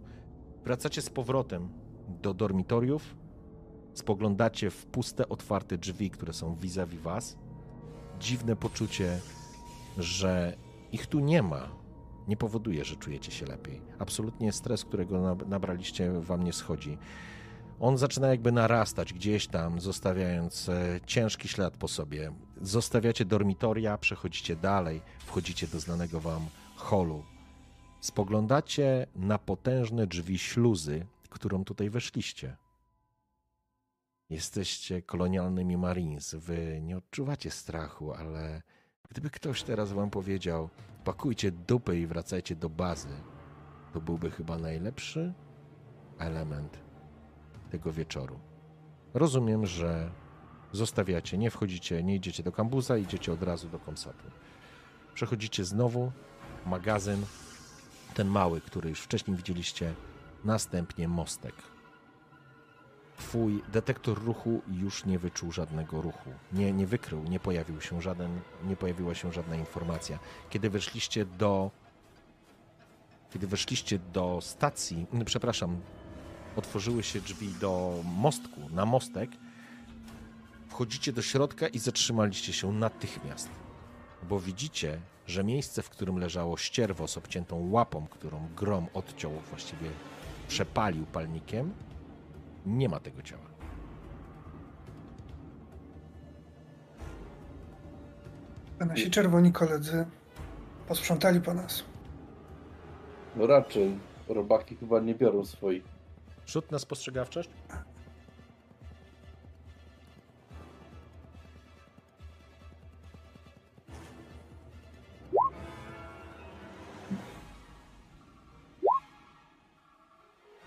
Wracacie 0.64 1.02
z 1.02 1.10
powrotem 1.10 1.68
do 2.23 2.34
dormitoriów. 2.34 3.16
Spoglądacie 3.94 4.70
w 4.70 4.86
puste, 4.86 5.28
otwarte 5.28 5.78
drzwi, 5.78 6.10
które 6.10 6.32
są 6.32 6.56
vis-a-vis 6.56 7.00
was 7.00 7.36
dziwne 8.24 8.56
poczucie, 8.56 9.20
że 9.98 10.56
ich 10.92 11.06
tu 11.06 11.20
nie 11.20 11.42
ma, 11.42 11.68
nie 12.28 12.36
powoduje, 12.36 12.84
że 12.84 12.96
czujecie 12.96 13.32
się 13.32 13.46
lepiej. 13.46 13.80
Absolutnie 13.98 14.52
stres, 14.52 14.84
którego 14.84 15.36
nabraliście, 15.46 16.12
wam 16.20 16.44
nie 16.44 16.52
schodzi. 16.52 16.98
On 17.80 17.98
zaczyna 17.98 18.28
jakby 18.28 18.52
narastać 18.52 19.12
gdzieś 19.12 19.46
tam, 19.46 19.80
zostawiając 19.80 20.68
e, 20.68 21.00
ciężki 21.06 21.48
ślad 21.48 21.76
po 21.76 21.88
sobie. 21.88 22.32
Zostawiacie 22.62 23.24
dormitoria, 23.24 23.98
przechodzicie 23.98 24.56
dalej, 24.56 25.00
wchodzicie 25.18 25.66
do 25.66 25.80
znanego 25.80 26.20
wam 26.20 26.46
holu. 26.76 27.24
Spoglądacie 28.00 29.06
na 29.16 29.38
potężne 29.38 30.06
drzwi 30.06 30.38
śluzy, 30.38 31.06
którą 31.30 31.64
tutaj 31.64 31.90
weszliście. 31.90 32.56
Jesteście 34.30 35.02
kolonialnymi 35.02 35.76
Marines. 35.76 36.34
Wy 36.34 36.80
nie 36.82 36.96
odczuwacie 36.96 37.50
strachu, 37.50 38.12
ale 38.12 38.62
gdyby 39.10 39.30
ktoś 39.30 39.62
teraz 39.62 39.92
wam 39.92 40.10
powiedział, 40.10 40.70
pakujcie 41.04 41.50
dupy 41.52 41.98
i 41.98 42.06
wracajcie 42.06 42.56
do 42.56 42.68
bazy, 42.68 43.08
to 43.92 44.00
byłby 44.00 44.30
chyba 44.30 44.58
najlepszy 44.58 45.34
element 46.18 46.78
tego 47.70 47.92
wieczoru. 47.92 48.40
Rozumiem, 49.14 49.66
że 49.66 50.10
zostawiacie, 50.72 51.38
nie 51.38 51.50
wchodzicie, 51.50 52.02
nie 52.02 52.16
idziecie 52.16 52.42
do 52.42 52.52
kambuza, 52.52 52.96
idziecie 52.96 53.32
od 53.32 53.42
razu 53.42 53.68
do 53.68 53.78
komsatu. 53.78 54.30
Przechodzicie 55.14 55.64
znowu 55.64 56.12
magazyn, 56.66 57.26
ten 58.14 58.28
mały, 58.28 58.60
który 58.60 58.88
już 58.88 59.00
wcześniej 59.00 59.36
widzieliście, 59.36 59.94
następnie 60.44 61.08
mostek 61.08 61.73
Twój 63.16 63.62
detektor 63.72 64.24
ruchu 64.24 64.62
już 64.68 65.04
nie 65.04 65.18
wyczuł 65.18 65.52
żadnego 65.52 66.02
ruchu. 66.02 66.30
Nie, 66.52 66.72
nie 66.72 66.86
wykrył, 66.86 67.24
nie 67.24 67.40
pojawił 67.40 67.80
się 67.80 68.02
żaden, 68.02 68.40
nie 68.64 68.76
pojawiła 68.76 69.14
się 69.14 69.32
żadna 69.32 69.56
informacja. 69.56 70.18
Kiedy 70.50 70.70
weszliście 70.70 71.24
do 71.24 71.70
kiedy 73.34 73.46
weszliście 73.46 73.98
do 73.98 74.38
stacji, 74.40 75.06
przepraszam, 75.24 75.80
otworzyły 76.56 77.02
się 77.02 77.20
drzwi 77.20 77.48
do 77.60 78.00
mostku, 78.04 78.60
na 78.70 78.86
mostek, 78.86 79.30
wchodzicie 80.68 81.12
do 81.12 81.22
środka 81.22 81.68
i 81.68 81.78
zatrzymaliście 81.78 82.52
się 82.52 82.72
natychmiast, 82.72 83.48
bo 84.22 84.40
widzicie, 84.40 85.00
że 85.26 85.44
miejsce, 85.44 85.82
w 85.82 85.90
którym 85.90 86.18
leżało 86.18 86.56
ścierwo 86.56 87.08
z 87.08 87.16
obciętą 87.16 87.70
łapą, 87.70 88.06
którą 88.10 88.48
grom 88.56 88.86
odciął, 88.94 89.32
właściwie 89.50 89.90
przepalił 90.48 91.06
palnikiem, 91.06 91.72
nie 92.66 92.88
ma 92.88 93.00
tego 93.00 93.22
ciała. 93.22 93.54
A 98.80 98.84
nasi 98.84 99.10
czerwoni 99.10 99.52
koledzy 99.52 100.06
posprzątali 100.88 101.40
po 101.40 101.54
nas. 101.54 101.84
No 103.36 103.46
raczej. 103.46 103.98
Robaki 104.28 104.76
chyba 104.76 105.00
nie 105.00 105.14
biorą 105.14 105.44
swoich. 105.44 105.84
Rzut 106.46 106.70
na 106.70 106.78
spostrzegawczość? 106.78 107.50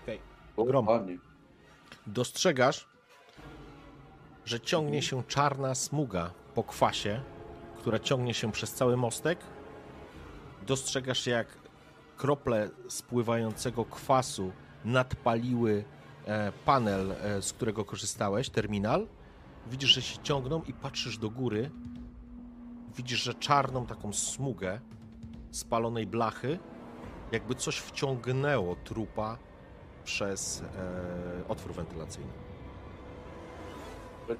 Okej. 0.02 0.20
Okay. 0.56 0.66
Grom 0.66 0.86
dostrzegasz, 2.08 2.88
że 4.44 4.60
ciągnie 4.60 5.02
się 5.02 5.22
czarna 5.24 5.74
smuga 5.74 6.30
po 6.54 6.64
kwasie, 6.64 7.20
która 7.78 7.98
ciągnie 7.98 8.34
się 8.34 8.52
przez 8.52 8.74
cały 8.74 8.96
mostek. 8.96 9.38
Dostrzegasz, 10.66 11.26
jak 11.26 11.46
krople 12.16 12.70
spływającego 12.88 13.84
kwasu 13.84 14.52
nadpaliły 14.84 15.84
e, 16.26 16.52
panel, 16.64 17.12
e, 17.12 17.42
z 17.42 17.52
którego 17.52 17.84
korzystałeś, 17.84 18.50
terminal. 18.50 19.06
Widzisz, 19.66 19.90
że 19.90 20.02
się 20.02 20.18
ciągną 20.22 20.62
i 20.62 20.72
patrzysz 20.72 21.18
do 21.18 21.30
góry. 21.30 21.70
Widzisz, 22.96 23.22
że 23.22 23.34
czarną 23.34 23.86
taką 23.86 24.12
smugę 24.12 24.80
spalonej 25.50 26.06
blachy, 26.06 26.58
jakby 27.32 27.54
coś 27.54 27.78
wciągnęło 27.78 28.76
trupa 28.76 29.38
przez 30.08 30.62
e, 30.62 31.48
otwór 31.48 31.72
wentylacyjny. 31.72 32.32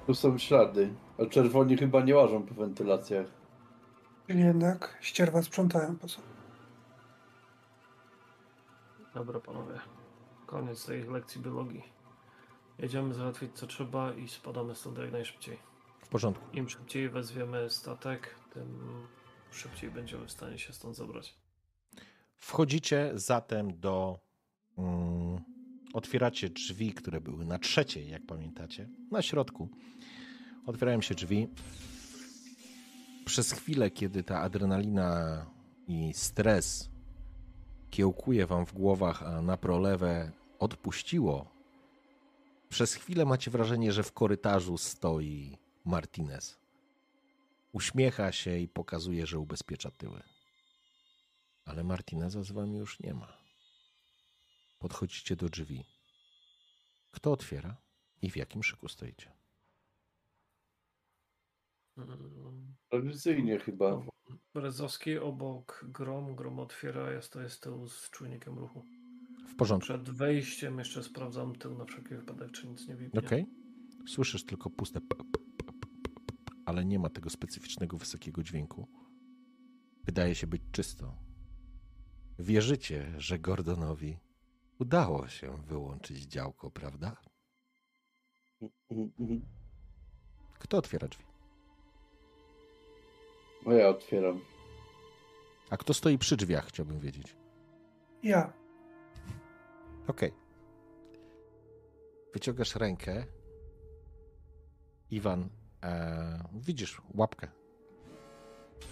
Tu 0.07 0.15
są 0.15 0.37
ślady, 0.37 0.93
ale 1.17 1.29
czerwoni 1.29 1.77
chyba 1.77 2.01
nie 2.01 2.15
łażą 2.15 2.43
po 2.43 2.53
wentylacjach. 2.53 3.27
Czyli 4.27 4.39
jednak 4.39 4.97
ścierwa 5.01 5.41
sprzątają 5.41 5.97
po 5.97 6.07
sobie. 6.07 6.27
Dobra 9.13 9.39
panowie, 9.39 9.79
koniec 10.45 10.85
tej 10.85 11.03
lekcji 11.03 11.41
biologii. 11.41 11.83
Jedziemy 12.79 13.13
załatwić 13.13 13.51
co 13.53 13.67
trzeba 13.67 14.13
i 14.13 14.27
spadamy 14.27 14.75
stąd 14.75 14.97
jak 14.97 15.11
najszybciej. 15.11 15.57
W 15.99 16.07
porządku. 16.07 16.45
Im 16.53 16.69
szybciej 16.69 17.09
wezwiemy 17.09 17.69
statek, 17.69 18.35
tym 18.53 18.79
szybciej 19.51 19.91
będziemy 19.91 20.25
w 20.25 20.31
stanie 20.31 20.59
się 20.59 20.73
stąd 20.73 20.95
zabrać. 20.95 21.35
Wchodzicie 22.37 23.11
zatem 23.13 23.79
do 23.79 24.19
mm, 24.77 25.48
Otwieracie 25.93 26.49
drzwi, 26.49 26.93
które 26.93 27.21
były 27.21 27.45
na 27.45 27.59
trzeciej, 27.59 28.09
jak 28.09 28.25
pamiętacie, 28.25 28.89
na 29.11 29.21
środku. 29.21 29.69
Otwierają 30.65 31.01
się 31.01 31.15
drzwi. 31.15 31.47
Przez 33.25 33.51
chwilę, 33.51 33.91
kiedy 33.91 34.23
ta 34.23 34.41
adrenalina 34.41 35.45
i 35.87 36.13
stres 36.13 36.89
kiełkuje 37.89 38.47
wam 38.47 38.65
w 38.65 38.73
głowach, 38.73 39.23
a 39.23 39.41
na 39.41 39.57
prolewę 39.57 40.31
odpuściło, 40.59 41.59
Przez 42.69 42.93
chwilę 42.93 43.25
macie 43.25 43.51
wrażenie, 43.51 43.91
że 43.91 44.03
w 44.03 44.11
korytarzu 44.11 44.77
stoi 44.77 45.57
Martinez. 45.85 46.57
Uśmiecha 47.71 48.31
się 48.31 48.57
i 48.57 48.67
pokazuje, 48.67 49.25
że 49.25 49.39
ubezpiecza 49.39 49.91
tyły. 49.91 50.21
Ale 51.65 51.83
Martineza 51.83 52.43
z 52.43 52.51
wami 52.51 52.77
już 52.77 52.99
nie 52.99 53.13
ma. 53.13 53.38
Podchodzicie 54.79 55.35
do 55.35 55.49
drzwi. 55.49 55.85
Kto 57.11 57.31
otwiera 57.31 57.77
i 58.21 58.31
w 58.31 58.37
jakim 58.37 58.63
szyku 58.63 58.87
stoicie? 58.87 59.31
Tradycyjnie 62.89 63.59
chyba. 63.59 64.05
Brezowski 64.53 65.17
obok 65.17 65.85
Grom. 65.87 66.35
Grom 66.35 66.59
otwiera, 66.59 67.11
ja 67.11 67.21
stoję 67.21 67.49
z 67.49 67.59
tyłu 67.59 67.87
z 67.87 68.09
czujnikiem 68.09 68.59
ruchu. 68.59 68.85
W 69.47 69.55
porządku. 69.55 69.85
Przed 69.85 70.09
wejściem 70.09 70.79
jeszcze 70.79 71.03
sprawdzam 71.03 71.55
tył 71.55 71.77
na 71.77 71.85
wszelki 71.85 72.15
wypadek, 72.15 72.51
czy 72.51 72.67
nic 72.67 72.87
nie 72.87 72.95
widać. 72.95 73.25
Okej. 73.25 73.45
Słyszysz 74.07 74.45
tylko 74.45 74.69
puste 74.69 75.01
p, 75.01 75.07
p, 75.15 75.23
p, 75.23 75.39
p, 75.57 75.63
p, 75.63 76.09
p, 76.45 76.51
ale 76.65 76.85
nie 76.85 76.99
ma 76.99 77.09
tego 77.09 77.29
specyficznego 77.29 77.97
wysokiego 77.97 78.43
dźwięku. 78.43 78.87
Wydaje 80.03 80.35
się 80.35 80.47
być 80.47 80.61
czysto. 80.71 81.17
Wierzycie, 82.39 83.13
że 83.17 83.39
Gordonowi 83.39 84.17
udało 84.79 85.27
się 85.27 85.57
wyłączyć 85.57 86.23
działko, 86.23 86.71
prawda? 86.71 87.17
Mhm. 88.91 89.41
Kto 90.59 90.77
otwiera 90.77 91.07
drzwi? 91.07 91.23
No 93.65 93.73
ja 93.73 93.87
otwieram. 93.87 94.41
A 95.69 95.77
kto 95.77 95.93
stoi 95.93 96.17
przy 96.17 96.37
drzwiach, 96.37 96.67
chciałbym 96.67 96.99
wiedzieć. 96.99 97.35
Ja. 98.23 98.53
Okej. 100.07 100.33
Wyciągasz 102.33 102.75
rękę. 102.75 103.25
Iwan, 105.11 105.49
e, 105.83 106.49
widzisz 106.53 107.01
łapkę. 107.15 107.47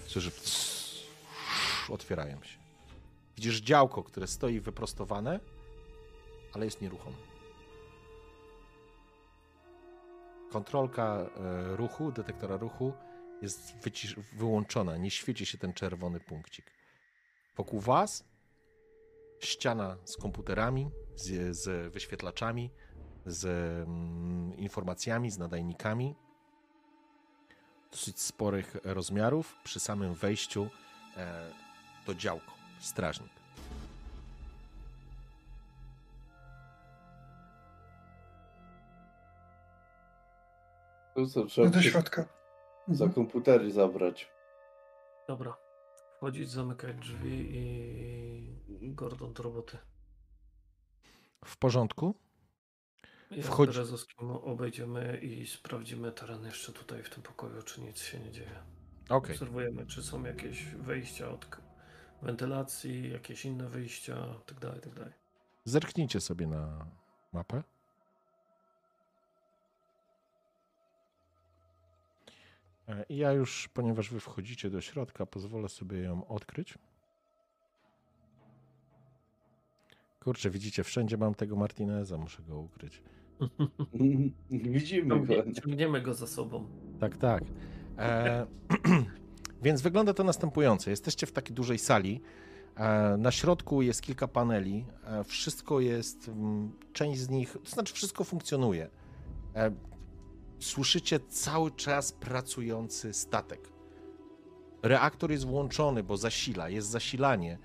Słyszysz, 0.06 1.08
otwierają 1.90 2.44
się. 2.44 2.60
Widzisz 3.36 3.62
działko, 3.62 4.04
które 4.04 4.28
stoi 4.28 4.60
wyprostowane, 4.60 5.40
ale 6.58 6.66
jest 6.66 6.82
nieruchome. 6.82 7.16
Kontrolka 10.52 11.04
e, 11.06 11.76
ruchu, 11.76 12.12
detektora 12.12 12.58
ruchu 12.58 12.94
jest 13.42 13.76
wyłączona. 14.34 14.98
Nie 14.98 15.12
świeci 15.12 15.46
się 15.46 15.58
ten 15.58 15.74
czerwony 15.74 16.20
punkcik. 16.20 16.66
Wokół 17.58 17.80
was 17.80 18.24
ściana 19.40 19.98
z 20.04 20.18
komputerami, 20.18 20.90
z, 21.16 21.58
z 21.58 21.94
wyświetlaczami, 21.94 22.72
z 23.26 23.46
mm, 23.46 24.58
informacjami, 24.58 25.32
z 25.32 25.38
nadajnikami. 25.38 26.16
Dosyć 27.92 28.22
sporych 28.22 28.78
rozmiarów 28.84 29.56
przy 29.64 29.80
samym 29.80 30.14
wejściu 30.14 30.70
e, 31.18 31.52
to 32.06 32.16
działko, 32.16 32.52
strażnik. 32.80 33.37
To 41.18 41.26
co, 41.26 41.46
trzeba 41.46 41.70
do 41.70 41.82
środka. 41.82 42.26
za 42.88 43.06
Mhm. 43.06 43.14
komputery 43.14 43.72
zabrać. 43.72 44.32
Dobra. 45.28 45.58
Wchodzić, 46.18 46.50
zamykać 46.50 46.96
drzwi 46.96 47.50
i 48.86 48.92
Gordon 48.94 49.34
do 49.34 49.44
roboty. 49.44 49.78
W 51.46 51.58
porządku? 51.58 52.16
Ja 53.32 53.44
Wchodzi- 53.44 53.72
z 53.74 53.76
Berezowskim 53.76 54.32
obejdziemy 54.32 55.18
i 55.18 55.48
sprawdzimy 55.48 56.12
teren 56.12 56.46
jeszcze 56.46 56.74
tutaj 56.74 57.04
w 57.04 57.10
tym 57.10 57.24
pokoju, 57.24 57.62
czy 57.64 57.82
nic 57.82 58.00
się 58.00 58.20
nie 58.20 58.32
dzieje. 58.32 58.64
Okej. 59.10 59.32
Obserwujemy, 59.36 59.86
czy 59.86 60.04
są 60.04 60.24
jakieś 60.24 60.66
wyjścia 60.66 61.30
od 61.30 61.48
wentylacji, 62.22 63.12
jakieś 63.12 63.46
inne 63.46 63.70
wyjścia, 63.70 64.16
tak 64.46 64.60
dalej, 64.60 64.82
tak 64.82 64.94
dalej. 64.94 65.14
Zerknijcie 65.66 66.22
sobie 66.22 66.48
na 66.48 66.86
mapę. 67.34 67.64
I 73.10 73.18
ja 73.18 73.32
już, 73.32 73.70
ponieważ 73.74 74.10
wy 74.10 74.20
wchodzicie 74.20 74.70
do 74.70 74.82
środka, 74.82 75.26
pozwolę 75.26 75.70
sobie 75.70 76.00
ją 76.00 76.28
odkryć. 76.28 76.78
Kurczę, 80.20 80.50
widzicie, 80.50 80.84
wszędzie 80.84 81.18
mam 81.18 81.36
tego 81.36 81.56
Martineza, 81.56 82.18
muszę 82.18 82.44
go 82.44 82.60
ukryć. 82.60 83.02
Widzimy 84.52 85.20
go. 85.20 85.36
Ciągnie, 85.36 85.54
ciągniemy 85.54 86.02
go 86.02 86.14
za 86.14 86.28
sobą. 86.28 86.68
Tak, 87.00 87.18
tak. 87.18 87.44
E, 87.98 88.46
więc 89.64 89.82
wygląda 89.82 90.14
to 90.14 90.24
następująco. 90.24 90.90
Jesteście 90.90 91.28
w 91.28 91.32
takiej 91.32 91.56
dużej 91.56 91.80
sali. 91.80 92.22
E, 92.76 93.18
na 93.18 93.32
środku 93.32 93.82
jest 93.82 94.02
kilka 94.02 94.28
paneli. 94.28 94.86
E, 95.04 95.24
wszystko 95.24 95.80
jest, 95.80 96.28
mm, 96.28 96.72
część 96.94 97.20
z 97.20 97.30
nich, 97.30 97.58
to 97.64 97.70
znaczy 97.70 97.94
wszystko 97.94 98.24
funkcjonuje. 98.24 98.90
Słyszycie 100.60 101.20
cały 101.20 101.72
czas 101.72 102.12
pracujący 102.12 103.14
statek. 103.14 103.70
Reaktor 104.84 105.32
jest 105.32 105.46
włączony, 105.46 106.04
bo 106.04 106.18
zasila, 106.18 106.70
jest 106.70 106.88
zasilanie. 106.88 107.58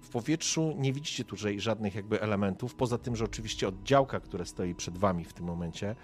W 0.00 0.08
powietrzu 0.08 0.74
nie 0.78 0.92
widzicie 0.92 1.24
tutaj 1.24 1.60
żadnych 1.60 1.94
jakby 1.94 2.20
elementów, 2.20 2.74
poza 2.74 2.98
tym, 2.98 3.16
że 3.16 3.24
oczywiście 3.24 3.68
od 3.68 3.82
działka, 3.82 4.20
które 4.20 4.46
stoi 4.46 4.74
przed 4.74 4.98
wami 4.98 5.24
w 5.24 5.32
tym 5.32 5.46
momencie, 5.46 5.96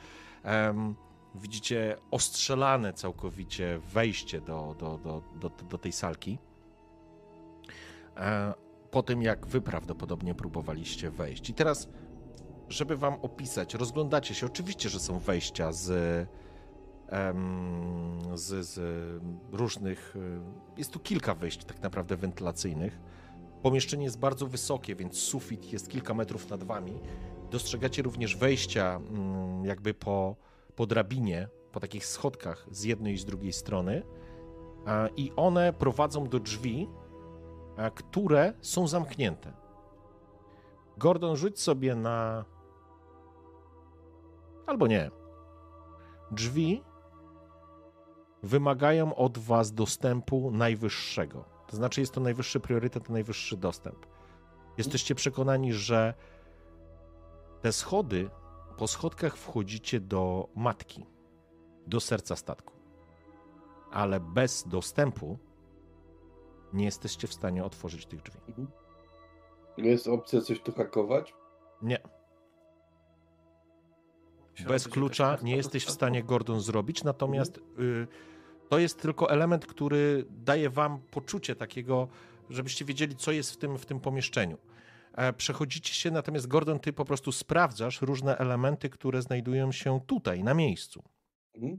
widzicie 1.34 1.96
ostrzelane 2.10 2.92
całkowicie 2.92 3.78
wejście 3.78 4.40
do, 4.40 4.76
do, 4.78 4.98
do, 4.98 5.22
do, 5.40 5.50
do 5.50 5.78
tej 5.78 5.92
salki. 5.92 6.38
E, 8.16 8.54
po 8.90 9.02
tym, 9.02 9.22
jak 9.22 9.46
wy 9.46 9.60
prawdopodobnie 9.60 10.34
próbowaliście 10.34 11.10
wejść. 11.10 11.50
I 11.50 11.54
teraz, 11.54 11.88
żeby 12.68 12.96
wam 12.96 13.14
opisać, 13.22 13.74
rozglądacie 13.74 14.34
się. 14.34 14.46
Oczywiście, 14.46 14.88
że 14.88 15.00
są 15.00 15.18
wejścia 15.18 15.72
z, 15.72 15.90
em, 17.08 18.20
z, 18.34 18.66
z 18.66 18.80
różnych. 19.52 20.14
e, 20.16 20.78
Jest 20.78 20.90
tu 20.92 21.00
kilka 21.00 21.34
wejść, 21.34 21.64
tak 21.64 21.82
naprawdę, 21.82 22.16
wentylacyjnych. 22.16 23.00
Pomieszczenie 23.62 24.04
jest 24.04 24.18
bardzo 24.18 24.46
wysokie, 24.46 24.94
więc 24.96 25.16
sufit 25.18 25.72
jest 25.72 25.88
kilka 25.88 26.14
metrów 26.14 26.50
nad 26.50 26.64
wami. 26.64 27.00
Dostrzegacie 27.50 28.02
również 28.02 28.36
wejścia, 28.36 29.00
mm, 29.10 29.64
jakby 29.64 29.94
po, 29.94 30.36
po 30.76 30.86
drabinie, 30.86 31.48
po 31.72 31.80
takich 31.80 32.06
schodkach 32.06 32.66
z 32.70 32.84
jednej 32.84 33.14
i 33.14 33.18
z 33.18 33.24
drugiej 33.24 33.52
strony. 33.52 34.02
A, 34.86 35.08
I 35.16 35.32
one 35.36 35.72
prowadzą 35.72 36.28
do 36.28 36.40
drzwi, 36.40 36.88
a, 37.76 37.90
które 37.90 38.52
są 38.60 38.88
zamknięte. 38.88 39.52
Gordon, 40.98 41.36
rzuć 41.36 41.60
sobie 41.60 41.94
na. 41.94 42.44
Albo 44.66 44.86
nie. 44.86 45.10
Drzwi 46.30 46.82
wymagają 48.42 49.14
od 49.14 49.38
Was 49.38 49.72
dostępu 49.72 50.50
najwyższego. 50.50 51.44
To 51.66 51.76
znaczy, 51.76 52.00
jest 52.00 52.12
to 52.12 52.20
najwyższy 52.20 52.60
priorytet, 52.60 53.08
najwyższy 53.08 53.56
dostęp. 53.56 54.06
Jesteście 54.78 55.14
przekonani, 55.14 55.72
że 55.72 56.14
te 57.60 57.72
schody, 57.72 58.30
po 58.76 58.86
schodkach 58.86 59.36
wchodzicie 59.36 60.00
do 60.00 60.48
matki, 60.54 61.06
do 61.86 62.00
serca 62.00 62.36
statku. 62.36 62.72
Ale 63.90 64.20
bez 64.20 64.68
dostępu 64.68 65.38
nie 66.72 66.84
jesteście 66.84 67.28
w 67.28 67.34
stanie 67.34 67.64
otworzyć 67.64 68.06
tych 68.06 68.22
drzwi. 68.22 68.66
Jest 69.76 70.08
opcja 70.08 70.40
coś 70.40 70.60
tu 70.60 70.72
hakować? 70.72 71.34
Nie. 71.82 71.98
Bez 74.68 74.88
klucza 74.88 75.38
nie 75.42 75.56
jesteś 75.56 75.84
w 75.84 75.90
stanie 75.90 76.22
Gordon 76.22 76.60
zrobić, 76.60 77.04
natomiast 77.04 77.58
y, 77.58 78.06
to 78.68 78.78
jest 78.78 79.02
tylko 79.02 79.30
element, 79.30 79.66
który 79.66 80.24
daje 80.30 80.70
wam 80.70 81.00
poczucie 81.10 81.56
takiego, 81.56 82.08
żebyście 82.50 82.84
wiedzieli, 82.84 83.16
co 83.16 83.32
jest 83.32 83.52
w 83.52 83.56
tym, 83.56 83.78
w 83.78 83.86
tym 83.86 84.00
pomieszczeniu. 84.00 84.58
E, 85.14 85.32
Przechodzicie 85.32 85.94
się, 85.94 86.10
natomiast 86.10 86.46
Gordon, 86.46 86.80
ty 86.80 86.92
po 86.92 87.04
prostu 87.04 87.32
sprawdzasz 87.32 88.02
różne 88.02 88.38
elementy, 88.38 88.90
które 88.90 89.22
znajdują 89.22 89.72
się 89.72 90.00
tutaj, 90.06 90.44
na 90.44 90.54
miejscu. 90.54 91.02
Mhm. 91.54 91.78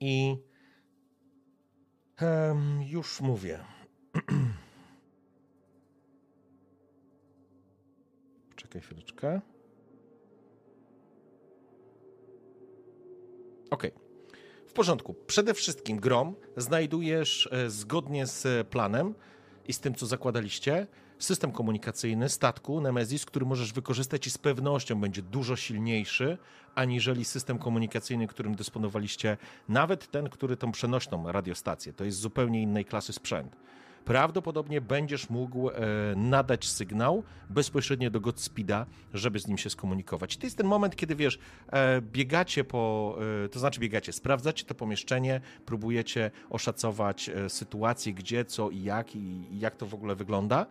I 0.00 0.36
już 2.86 3.20
mówię. 3.20 3.58
Czekaj 8.56 8.82
chwileczkę. 8.82 9.40
Okej. 13.70 13.92
W 14.66 14.72
porządku. 14.72 15.14
Przede 15.26 15.54
wszystkim 15.54 16.00
grom 16.00 16.34
znajdujesz 16.56 17.48
e, 17.52 17.70
zgodnie 17.70 18.26
z 18.26 18.68
planem 18.68 19.14
i 19.68 19.72
z 19.72 19.80
tym, 19.80 19.94
co 19.94 20.06
zakładaliście, 20.06 20.86
system 21.18 21.52
komunikacyjny 21.52 22.28
statku 22.28 22.80
Nemesis, 22.80 23.24
który 23.24 23.46
możesz 23.46 23.72
wykorzystać 23.72 24.26
i 24.26 24.30
z 24.30 24.38
pewnością 24.38 25.00
będzie 25.00 25.22
dużo 25.22 25.56
silniejszy, 25.56 26.38
aniżeli 26.74 27.24
system 27.24 27.58
komunikacyjny, 27.58 28.26
którym 28.26 28.54
dysponowaliście, 28.54 29.36
nawet 29.68 30.10
ten, 30.10 30.28
który 30.28 30.56
tą 30.56 30.72
przenośną 30.72 31.32
radiostację. 31.32 31.92
To 31.92 32.04
jest 32.04 32.18
zupełnie 32.18 32.62
innej 32.62 32.84
klasy 32.84 33.12
sprzęt 33.12 33.56
prawdopodobnie 34.04 34.80
będziesz 34.80 35.30
mógł 35.30 35.70
e, 35.70 35.74
nadać 36.16 36.68
sygnał 36.68 37.22
bezpośrednio 37.50 38.10
do 38.10 38.20
Godspeeda, 38.20 38.86
żeby 39.14 39.38
z 39.38 39.46
nim 39.46 39.58
się 39.58 39.70
skomunikować. 39.70 40.36
To 40.36 40.46
jest 40.46 40.56
ten 40.56 40.66
moment, 40.66 40.96
kiedy 40.96 41.16
wiesz, 41.16 41.38
e, 41.72 42.02
biegacie 42.02 42.64
po, 42.64 43.18
e, 43.44 43.48
to 43.48 43.58
znaczy 43.58 43.80
biegacie, 43.80 44.12
sprawdzacie 44.12 44.64
to 44.64 44.74
pomieszczenie, 44.74 45.40
próbujecie 45.66 46.30
oszacować 46.50 47.30
sytuację, 47.48 48.12
gdzie, 48.12 48.44
co 48.44 48.70
i 48.70 48.82
jak, 48.82 49.16
i 49.16 49.58
jak 49.58 49.76
to 49.76 49.86
w 49.86 49.94
ogóle 49.94 50.14
wygląda, 50.14 50.66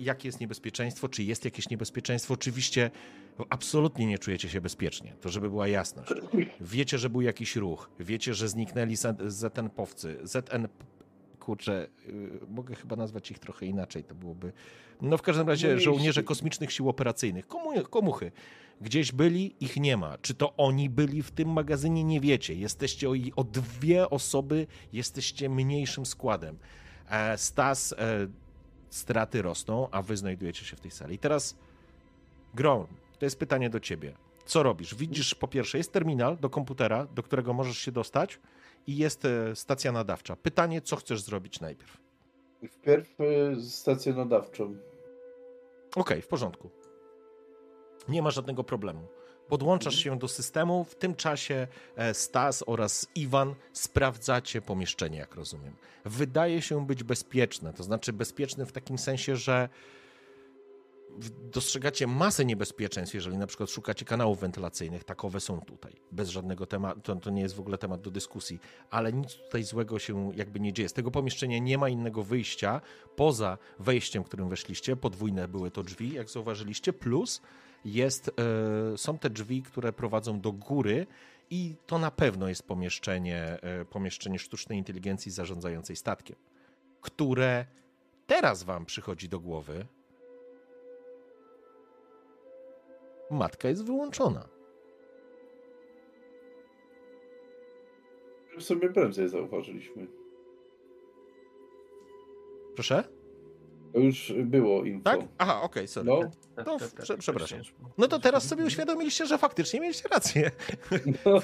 jakie 0.00 0.28
jest 0.28 0.40
niebezpieczeństwo, 0.40 1.08
czy 1.08 1.22
jest 1.22 1.44
jakieś 1.44 1.70
niebezpieczeństwo. 1.70 2.34
Oczywiście 2.34 2.90
absolutnie 3.48 4.06
nie 4.06 4.18
czujecie 4.18 4.48
się 4.48 4.60
bezpiecznie, 4.60 5.14
to 5.20 5.28
żeby 5.28 5.48
była 5.48 5.68
jasność. 5.68 6.12
Wiecie, 6.60 6.98
że 6.98 7.10
był 7.10 7.20
jakiś 7.20 7.56
ruch, 7.56 7.90
wiecie, 8.00 8.34
że 8.34 8.48
zniknęli 8.48 8.96
ZN-powcy, 9.26 10.18
ZN 10.22 10.68
kurczę, 11.42 11.88
y, 12.08 12.40
mogę 12.48 12.74
chyba 12.74 12.96
nazwać 12.96 13.30
ich 13.30 13.38
trochę 13.38 13.66
inaczej, 13.66 14.04
to 14.04 14.14
byłoby... 14.14 14.52
No 15.00 15.18
w 15.18 15.22
każdym 15.22 15.48
razie 15.48 15.80
żołnierze 15.80 16.22
kosmicznych 16.22 16.72
sił 16.72 16.88
operacyjnych, 16.88 17.46
komu, 17.46 17.82
komuchy, 17.82 18.32
gdzieś 18.80 19.12
byli, 19.12 19.54
ich 19.60 19.76
nie 19.76 19.96
ma. 19.96 20.18
Czy 20.18 20.34
to 20.34 20.56
oni 20.56 20.90
byli 20.90 21.22
w 21.22 21.30
tym 21.30 21.52
magazynie, 21.52 22.04
nie 22.04 22.20
wiecie. 22.20 22.54
Jesteście 22.54 23.10
o, 23.10 23.12
o 23.36 23.44
dwie 23.44 24.10
osoby, 24.10 24.66
jesteście 24.92 25.48
mniejszym 25.48 26.06
składem. 26.06 26.58
E, 27.10 27.38
Stas, 27.38 27.92
e, 27.92 27.96
straty 28.90 29.42
rosną, 29.42 29.88
a 29.90 30.02
wy 30.02 30.16
znajdujecie 30.16 30.64
się 30.64 30.76
w 30.76 30.80
tej 30.80 30.90
sali. 30.90 31.14
I 31.14 31.18
teraz, 31.18 31.56
Grom, 32.54 32.86
to 33.18 33.26
jest 33.26 33.38
pytanie 33.38 33.70
do 33.70 33.80
ciebie. 33.80 34.14
Co 34.44 34.62
robisz? 34.62 34.94
Widzisz, 34.94 35.34
po 35.34 35.48
pierwsze, 35.48 35.78
jest 35.78 35.92
terminal 35.92 36.36
do 36.36 36.50
komputera, 36.50 37.06
do 37.06 37.22
którego 37.22 37.52
możesz 37.52 37.78
się 37.78 37.92
dostać 37.92 38.38
i 38.86 38.96
jest 38.96 39.24
e, 39.24 39.56
stacja 39.56 39.92
nadawcza. 39.92 40.36
Pytanie, 40.36 40.80
co 40.80 40.96
chcesz 40.96 41.22
zrobić 41.22 41.60
najpierw? 41.60 41.96
Wpierw 42.70 43.08
e, 43.20 43.60
stację 43.60 44.12
nadawczą. 44.12 44.64
Okej, 44.64 44.80
okay, 45.96 46.22
w 46.22 46.28
porządku. 46.28 46.70
Nie 48.08 48.22
ma 48.22 48.30
żadnego 48.30 48.64
problemu. 48.64 49.08
Podłączasz 49.48 49.94
mhm. 49.94 50.04
się 50.04 50.18
do 50.18 50.28
systemu, 50.28 50.84
w 50.84 50.94
tym 50.94 51.14
czasie 51.14 51.66
e, 51.96 52.14
Stas 52.14 52.64
oraz 52.66 53.06
Iwan 53.14 53.54
sprawdzacie 53.72 54.62
pomieszczenie, 54.62 55.18
jak 55.18 55.34
rozumiem. 55.34 55.76
Wydaje 56.04 56.62
się 56.62 56.86
być 56.86 57.04
bezpieczne, 57.04 57.72
to 57.72 57.82
znaczy 57.82 58.12
bezpieczne 58.12 58.66
w 58.66 58.72
takim 58.72 58.98
sensie, 58.98 59.36
że 59.36 59.68
dostrzegacie 61.52 62.06
masę 62.06 62.44
niebezpieczeństw, 62.44 63.14
jeżeli 63.14 63.38
na 63.38 63.46
przykład 63.46 63.70
szukacie 63.70 64.04
kanałów 64.04 64.40
wentylacyjnych, 64.40 65.04
takowe 65.04 65.40
są 65.40 65.60
tutaj, 65.60 65.92
bez 66.12 66.28
żadnego 66.28 66.66
tematu, 66.66 67.00
to, 67.00 67.16
to, 67.16 67.30
nie 67.30 67.42
jest 67.42 67.54
w 67.54 67.60
ogóle 67.60 67.78
temat 67.78 68.00
do 68.00 68.10
dyskusji, 68.10 68.60
ale 68.90 69.12
nic 69.12 69.34
tutaj 69.34 69.64
złego 69.64 69.98
się 69.98 70.32
jakby 70.34 70.60
nie 70.60 70.72
dzieje. 70.72 70.88
Z 70.88 70.92
tego 70.92 71.10
pomieszczenia 71.10 71.58
nie 71.58 71.78
ma 71.78 71.88
innego 71.88 72.22
wyjścia, 72.22 72.80
poza 73.16 73.58
wejściem, 73.78 74.24
którym 74.24 74.48
weszliście, 74.48 74.96
podwójne 74.96 75.48
były 75.48 75.70
to 75.70 75.82
drzwi, 75.82 76.12
jak 76.12 76.30
zauważyliście, 76.30 76.92
plus 76.92 77.42
jest, 77.84 78.30
e, 78.94 78.98
są 78.98 79.18
te 79.18 79.30
drzwi, 79.30 79.62
które 79.62 79.92
prowadzą 79.92 80.40
do 80.40 80.52
góry 80.52 81.06
i 81.50 81.74
to 81.86 81.98
na 81.98 82.10
pewno 82.10 82.48
jest 82.48 82.62
pomieszczenie, 82.62 83.58
e, 83.62 83.84
pomieszczenie 83.84 84.38
sztucznej 84.38 84.78
inteligencji 84.78 85.32
zarządzającej 85.32 85.96
statkiem, 85.96 86.36
które 87.00 87.66
teraz 88.26 88.62
wam 88.62 88.86
przychodzi 88.86 89.28
do 89.28 89.40
głowy, 89.40 89.86
matka 93.32 93.68
jest 93.68 93.84
wyłączona. 93.86 94.48
W 98.58 98.62
sumie 98.62 98.88
prędzej 98.88 99.28
zauważyliśmy. 99.28 100.06
Proszę? 102.74 103.04
To 103.92 103.98
już 103.98 104.32
było 104.36 104.84
info. 104.84 105.04
Tak? 105.04 105.20
Aha, 105.38 105.62
okej, 105.62 105.66
okay, 105.66 105.88
sorry. 105.88 106.06
No. 106.06 106.64
To, 106.64 106.76
prze, 107.02 107.18
przepraszam. 107.18 107.58
No 107.98 108.08
to 108.08 108.18
teraz 108.18 108.48
sobie 108.48 108.64
uświadomiliście, 108.64 109.26
że 109.26 109.38
faktycznie 109.38 109.80
mieliście 109.80 110.08
rację. 110.08 110.50
No, 111.24 111.40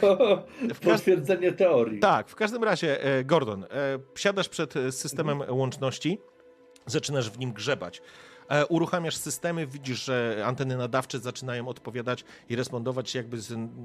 potwierdzenie 0.93 1.53
teorii. 1.53 2.01
Tak, 2.01 2.29
w 2.29 2.35
każdym 2.35 2.65
razie, 2.65 3.05
e, 3.05 3.25
Gordon, 3.25 3.65
e, 3.65 3.69
siadasz 4.15 4.49
przed 4.49 4.75
systemem 4.91 5.43
łączności, 5.49 6.19
zaczynasz 6.87 7.31
w 7.31 7.39
nim 7.39 7.53
grzebać. 7.53 8.03
E, 8.49 8.67
uruchamiasz 8.67 9.17
systemy, 9.17 9.67
widzisz, 9.67 10.05
że 10.05 10.43
anteny 10.47 10.77
nadawcze 10.77 11.19
zaczynają 11.19 11.69
odpowiadać 11.69 12.25
i 12.49 12.57
respondować, 12.57 13.15
jakby 13.15 13.37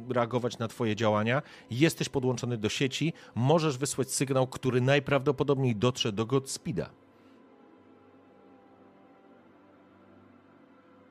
reagować 0.10 0.58
na 0.58 0.68
Twoje 0.68 0.96
działania. 0.96 1.42
Jesteś 1.72 2.10
podłączony 2.10 2.58
do 2.58 2.70
sieci, 2.70 3.14
możesz 3.36 3.78
wysłać 3.78 4.12
sygnał, 4.12 4.48
który 4.48 4.82
najprawdopodobniej 4.82 5.76
dotrze 5.76 6.12
do 6.12 6.26
Godspeeda. 6.26 6.90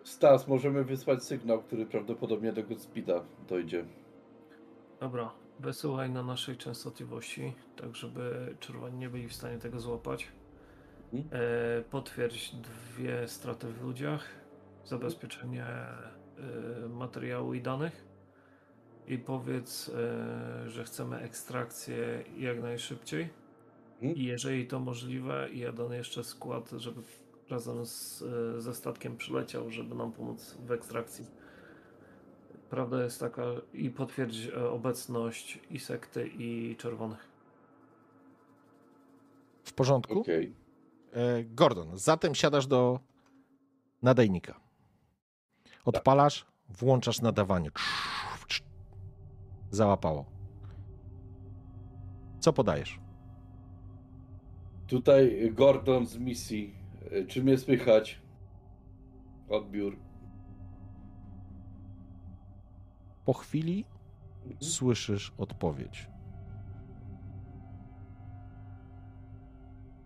Stas, 0.04 0.48
możemy 0.48 0.84
wysłać 0.84 1.24
sygnał, 1.24 1.62
który 1.62 1.86
prawdopodobnie 1.86 2.52
do 2.52 2.62
Godspeeda 2.62 3.24
dojdzie. 3.48 3.84
Dobra, 5.00 5.30
wysyłaj 5.60 6.10
na 6.10 6.22
naszej 6.22 6.56
częstotliwości, 6.56 7.52
tak 7.76 7.96
żeby 7.96 8.56
czerwoni 8.60 8.98
nie 8.98 9.08
byli 9.08 9.28
w 9.28 9.32
stanie 9.32 9.58
tego 9.58 9.80
złapać. 9.80 10.28
Mhm. 11.12 11.28
E, 11.32 11.82
potwierdź 11.82 12.54
dwie 12.54 13.28
straty 13.28 13.66
w 13.66 13.82
ludziach, 13.82 14.24
zabezpieczenie 14.84 15.64
e, 15.64 16.88
materiału 16.88 17.54
i 17.54 17.62
danych 17.62 18.04
i 19.06 19.18
powiedz, 19.18 19.88
e, 19.88 20.70
że 20.70 20.84
chcemy 20.84 21.18
ekstrakcję 21.18 22.24
jak 22.38 22.62
najszybciej. 22.62 23.28
Mhm. 23.94 24.16
I 24.16 24.24
jeżeli 24.24 24.66
to 24.66 24.80
możliwe, 24.80 25.48
jeden 25.52 25.92
jeszcze 25.92 26.24
skład, 26.24 26.70
żeby 26.70 27.02
razem 27.50 27.86
z, 27.86 28.24
ze 28.58 28.74
statkiem 28.74 29.16
przyleciał, 29.16 29.70
żeby 29.70 29.94
nam 29.94 30.12
pomóc 30.12 30.58
w 30.66 30.72
ekstrakcji. 30.72 31.26
Prawda 32.70 33.04
jest 33.04 33.20
taka 33.20 33.44
i 33.74 33.90
potwierdź 33.90 34.48
obecność 34.70 35.60
i 35.70 35.78
sekty, 35.78 36.30
i 36.38 36.76
czerwonych. 36.76 37.28
W 39.64 39.72
porządku? 39.72 40.20
Okay. 40.20 40.61
E, 41.12 41.44
Gordon, 41.44 41.98
zatem 41.98 42.34
siadasz 42.34 42.66
do 42.66 43.00
nadajnika. 44.02 44.60
Odpalasz, 45.84 46.46
włączasz 46.68 47.20
nadawanie. 47.20 47.70
Załapało. 49.70 50.26
Co 52.40 52.52
podajesz? 52.52 53.00
Tutaj 54.86 55.50
Gordon 55.52 56.06
z 56.06 56.18
misji. 56.18 56.74
E, 57.10 57.26
czy 57.26 57.44
mnie 57.44 57.58
słychać? 57.58 58.22
Odbiór. 59.48 59.96
Po 63.24 63.32
chwili 63.32 63.84
mhm. 64.44 64.62
słyszysz 64.62 65.32
odpowiedź. 65.38 66.11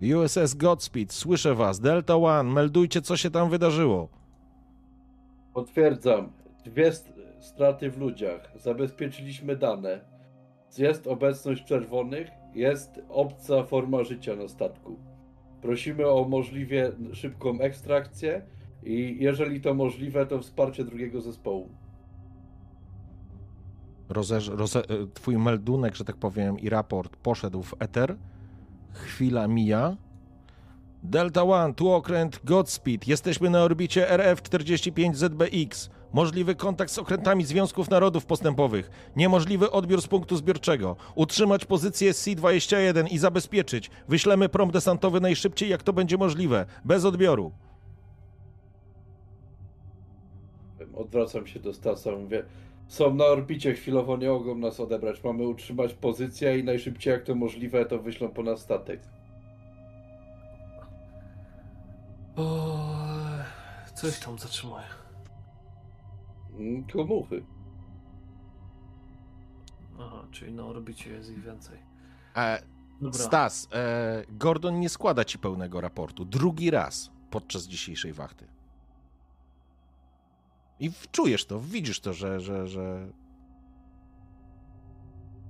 USS 0.02 0.54
Godspeed, 0.54 1.12
słyszę 1.12 1.54
was. 1.54 1.80
Delta 1.80 2.16
One, 2.16 2.52
meldujcie, 2.52 3.02
co 3.02 3.16
się 3.16 3.30
tam 3.30 3.50
wydarzyło. 3.50 4.08
Potwierdzam. 5.54 6.32
Dwie 6.64 6.92
straty 7.40 7.90
w 7.90 7.98
ludziach. 7.98 8.52
Zabezpieczyliśmy 8.56 9.56
dane. 9.56 10.00
Jest 10.78 11.06
obecność 11.06 11.64
czerwonych, 11.64 12.28
jest 12.54 13.00
obca 13.08 13.62
forma 13.62 14.04
życia 14.04 14.36
na 14.36 14.48
statku. 14.48 14.96
Prosimy 15.62 16.08
o 16.08 16.28
możliwie 16.28 16.92
szybką 17.12 17.60
ekstrakcję 17.60 18.42
i 18.82 19.16
jeżeli 19.20 19.60
to 19.60 19.74
możliwe, 19.74 20.26
to 20.26 20.40
wsparcie 20.40 20.84
drugiego 20.84 21.20
zespołu. 21.20 21.68
Roze, 24.08 24.38
roze, 24.50 24.82
twój 25.14 25.38
meldunek, 25.38 25.94
że 25.96 26.04
tak 26.04 26.16
powiem, 26.16 26.58
i 26.58 26.68
raport 26.68 27.16
poszedł 27.16 27.62
w 27.62 27.74
eter 27.78 28.16
Chwila 29.04 29.48
mija. 29.48 29.96
Delta 31.02 31.42
One, 31.42 31.74
tu 31.74 31.90
okręt 31.90 32.40
Godspeed. 32.44 33.08
Jesteśmy 33.08 33.50
na 33.50 33.62
orbicie 33.62 34.06
RF-45ZBX. 34.10 35.90
Możliwy 36.12 36.54
kontakt 36.54 36.92
z 36.92 36.98
okrętami 36.98 37.44
Związków 37.44 37.90
Narodów 37.90 38.26
Postępowych. 38.26 38.90
Niemożliwy 39.16 39.70
odbiór 39.70 40.02
z 40.02 40.06
punktu 40.06 40.36
zbiorczego. 40.36 40.96
Utrzymać 41.14 41.64
pozycję 41.64 42.14
C-21 42.14 43.12
i 43.12 43.18
zabezpieczyć. 43.18 43.90
Wyślemy 44.08 44.48
prom 44.48 44.70
desantowy 44.70 45.20
najszybciej, 45.20 45.68
jak 45.68 45.82
to 45.82 45.92
będzie 45.92 46.16
możliwe. 46.16 46.66
Bez 46.84 47.04
odbioru. 47.04 47.52
Odwracam 50.94 51.46
się 51.46 51.60
do 51.60 51.72
Stasa, 51.72 52.10
mówię 52.10 52.42
są 52.88 53.14
na 53.14 53.24
orbicie, 53.24 53.74
chwilowo 53.74 54.16
nie 54.16 54.28
mogą 54.28 54.54
nas 54.54 54.80
odebrać. 54.80 55.24
Mamy 55.24 55.48
utrzymać 55.48 55.94
pozycję 55.94 56.58
i 56.58 56.64
najszybciej 56.64 57.12
jak 57.12 57.22
to 57.22 57.34
możliwe, 57.34 57.86
to 57.86 57.98
wyślą 57.98 58.28
po 58.28 58.42
nas 58.42 58.60
statek. 58.60 59.00
O, 62.36 62.86
Co 63.94 64.08
ich 64.08 64.18
tam 64.18 64.38
zatrzymuje? 64.38 64.84
Mm, 66.58 66.84
Komuchy. 66.84 67.44
Aha, 70.00 70.26
czyli 70.30 70.52
na 70.52 70.64
orbicie 70.66 71.10
jest 71.10 71.30
ich 71.30 71.42
więcej. 71.42 71.78
E, 72.36 72.62
Dobra. 73.00 73.18
Stas, 73.18 73.68
e, 73.72 74.24
Gordon 74.28 74.80
nie 74.80 74.88
składa 74.88 75.24
ci 75.24 75.38
pełnego 75.38 75.80
raportu. 75.80 76.24
Drugi 76.24 76.70
raz 76.70 77.10
podczas 77.30 77.66
dzisiejszej 77.66 78.12
wachty. 78.12 78.46
I 80.80 80.90
w- 80.90 81.10
czujesz 81.10 81.46
to, 81.46 81.60
widzisz 81.60 82.00
to, 82.00 82.12
że, 82.12 82.40
że, 82.40 82.68
że. 82.68 83.08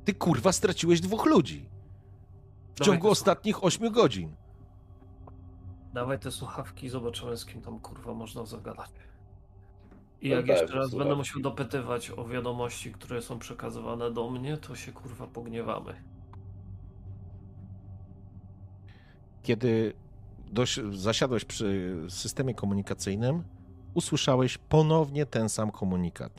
Ty 0.05 0.15
kurwa 0.15 0.53
straciłeś 0.53 1.01
dwóch 1.01 1.27
ludzi. 1.27 1.69
W 2.75 2.79
Dawaj 2.79 2.87
ciągu 2.95 3.09
ostatnich 3.11 3.65
ośmiu 3.65 3.91
godzin. 3.91 4.37
Dawaj 5.95 6.19
te 6.19 6.31
słuchawki 6.31 6.87
i 6.87 6.89
zobaczymy, 6.89 7.37
z 7.37 7.47
kim 7.47 7.61
tam 7.63 7.81
kurwa 7.81 8.15
można 8.15 8.45
zagadać. 8.47 8.91
I 10.21 10.29
No 10.31 10.37
jak 10.37 10.47
daj, 10.47 10.57
jeszcze 10.57 10.75
raz 10.75 10.91
będę 10.91 10.97
słuchawki. 11.05 11.19
musiał 11.19 11.41
dopytywać 11.43 12.11
o 12.11 12.25
wiadomości, 12.25 12.93
które 12.93 13.23
są 13.23 13.39
przekazywane 13.39 14.11
do 14.11 14.31
mnie, 14.31 14.57
to 14.57 14.77
się 14.77 14.93
kurwa 14.93 15.27
pogniewamy. 15.27 15.95
Kiedy 19.43 19.93
doś, 20.53 20.81
zasiadłeś 20.93 21.45
przy 21.45 21.97
systemie 22.09 22.55
komunikacyjnym, 22.55 23.43
usłyszałeś 23.97 24.59
ponownie 24.59 25.27
ten 25.27 25.49
sam 25.49 25.71
komunikat. 25.71 26.33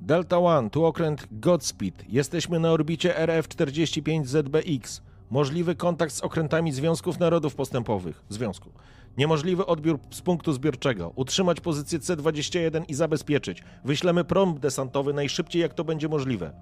Delta 0.00 0.38
One, 0.38 0.70
tu 0.70 0.84
okręt 0.84 1.26
Godspeed. 1.32 2.04
Jesteśmy 2.08 2.60
na 2.60 2.72
orbicie 2.72 3.14
RF-45ZBX. 3.14 5.00
Możliwy 5.30 5.74
kontakt 5.74 6.14
z 6.14 6.20
okrętami 6.20 6.72
Związków 6.72 7.18
Narodów 7.18 7.54
Postępowych. 7.54 8.22
Związku. 8.28 8.70
Niemożliwy 9.16 9.66
odbiór 9.66 9.98
z 10.10 10.20
punktu 10.20 10.52
zbiorczego. 10.52 11.12
Utrzymać 11.16 11.60
pozycję 11.60 11.98
C-21 11.98 12.84
i 12.88 12.94
zabezpieczyć. 12.94 13.62
Wyślemy 13.84 14.24
prompt 14.24 14.60
desantowy 14.60 15.12
najszybciej 15.12 15.62
jak 15.62 15.74
to 15.74 15.84
będzie 15.84 16.08
możliwe. 16.08 16.52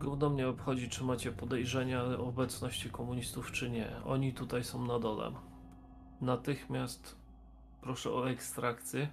Gówno 0.00 0.30
mnie 0.30 0.48
obchodzi, 0.48 0.88
czy 0.88 1.04
macie 1.04 1.32
podejrzenia 1.32 2.02
o 2.04 2.26
obecności 2.26 2.90
komunistów, 2.90 3.52
czy 3.52 3.70
nie. 3.70 3.88
Oni 4.06 4.32
tutaj 4.32 4.64
są 4.64 4.86
na 4.86 4.98
dole. 4.98 5.32
Natychmiast 6.20 7.16
proszę 7.82 8.10
o 8.10 8.30
ekstrakcję. 8.30 9.08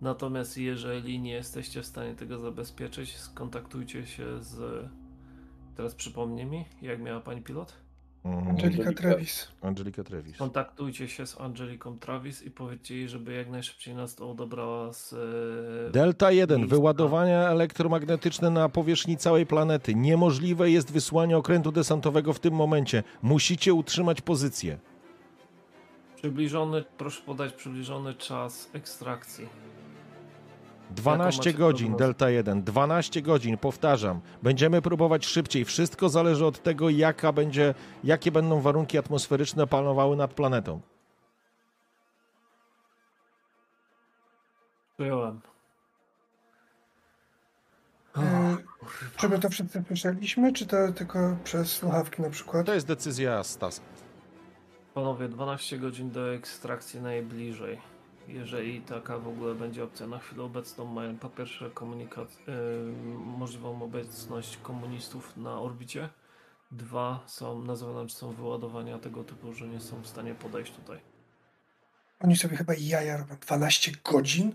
Natomiast 0.00 0.58
jeżeli 0.58 1.20
nie 1.20 1.32
jesteście 1.32 1.82
w 1.82 1.86
stanie 1.86 2.14
tego 2.14 2.38
zabezpieczyć, 2.38 3.16
skontaktujcie 3.16 4.06
się 4.06 4.42
z. 4.42 4.88
Teraz 5.76 5.94
przypomnij 5.94 6.46
mi, 6.46 6.64
jak 6.82 7.00
miała 7.00 7.20
pani 7.20 7.42
pilot? 7.42 7.72
Mhm. 8.24 8.48
Angelika. 8.50 8.92
Travis. 8.92 9.48
Angelika 9.62 10.04
Trevis. 10.04 10.36
Kontaktujcie 10.36 11.08
się 11.08 11.26
z 11.26 11.40
Angeliką 11.40 11.98
Travis 11.98 12.42
i 12.42 12.50
powiedzcie 12.50 12.96
jej, 12.96 13.08
żeby 13.08 13.32
jak 13.32 13.50
najszybciej 13.50 13.94
nas 13.94 14.14
to 14.14 14.30
odebrała 14.30 14.92
z. 14.92 15.12
e, 15.88 15.90
Delta 15.92 16.30
1. 16.30 16.58
miejsca. 16.58 16.76
Wyładowania 16.76 17.48
elektromagnetyczne 17.48 18.50
na 18.50 18.68
powierzchni 18.68 19.16
całej 19.16 19.46
planety. 19.46 19.94
Niemożliwe 19.94 20.70
jest 20.70 20.92
wysłanie 20.92 21.36
okrętu 21.36 21.72
desantowego 21.72 22.32
w 22.32 22.40
tym 22.40 22.54
momencie. 22.54 23.02
Musicie 23.22 23.74
utrzymać 23.74 24.20
pozycję. 24.20 24.78
Przybliżony, 26.16 26.84
proszę 26.98 27.22
podać 27.22 27.52
przybliżony 27.52 28.14
czas 28.14 28.68
ekstrakcji. 28.72 29.48
12 30.90 31.38
macie 31.40 31.52
godzin, 31.58 31.86
prognozę? 31.86 32.04
Delta 32.04 32.30
1. 32.30 32.62
12 32.62 33.22
godzin, 33.22 33.58
powtarzam. 33.58 34.20
Będziemy 34.42 34.82
próbować 34.82 35.26
szybciej. 35.26 35.64
Wszystko 35.64 36.08
zależy 36.08 36.46
od 36.46 36.62
tego, 36.62 36.90
jaka 36.90 37.32
będzie, 37.32 37.74
jakie 38.04 38.32
będą 38.32 38.60
warunki 38.60 38.98
atmosferyczne 38.98 39.66
panowały 39.66 40.16
nad 40.16 40.34
planetą. 40.34 40.80
Przyjąłem. 44.98 45.40
E, 48.16 48.56
Czy 49.16 49.28
my 49.28 49.38
to 49.38 49.48
wszyscy 49.50 49.84
słyszeliśmy, 49.86 50.52
czy 50.52 50.66
to 50.66 50.92
tylko 50.92 51.36
przez 51.44 51.72
słuchawki 51.72 52.22
na 52.22 52.30
przykład? 52.30 52.66
To 52.66 52.74
jest 52.74 52.86
decyzja 52.86 53.44
Stasa. 53.44 53.82
Panowie, 54.96 55.28
12 55.28 55.78
godzin 55.78 56.10
do 56.10 56.34
ekstrakcji 56.34 57.00
najbliżej. 57.00 57.80
Jeżeli 58.28 58.80
taka 58.80 59.18
w 59.18 59.28
ogóle 59.28 59.54
będzie 59.54 59.84
opcja 59.84 60.06
na 60.06 60.18
chwilę 60.18 60.44
obecną, 60.44 60.84
mają 60.84 61.18
po 61.18 61.28
pierwsze 61.28 61.70
komunikat, 61.70 62.38
yy, 62.46 63.18
możliwą 63.18 63.82
obecność 63.82 64.56
komunistów 64.56 65.36
na 65.36 65.60
orbicie. 65.60 66.08
Dwa, 66.70 67.20
są 67.26 67.62
na 67.62 67.76
zewnątrz 67.76 68.14
są 68.14 68.32
wyładowania 68.32 68.98
tego 68.98 69.24
typu, 69.24 69.52
że 69.52 69.68
nie 69.68 69.80
są 69.80 70.02
w 70.02 70.06
stanie 70.06 70.34
podejść 70.34 70.72
tutaj. 70.72 71.00
Oni 72.20 72.36
sobie 72.36 72.56
chyba 72.56 72.72
jaja 72.78 73.16
robią. 73.16 73.36
12 73.36 73.92
godzin? 74.04 74.52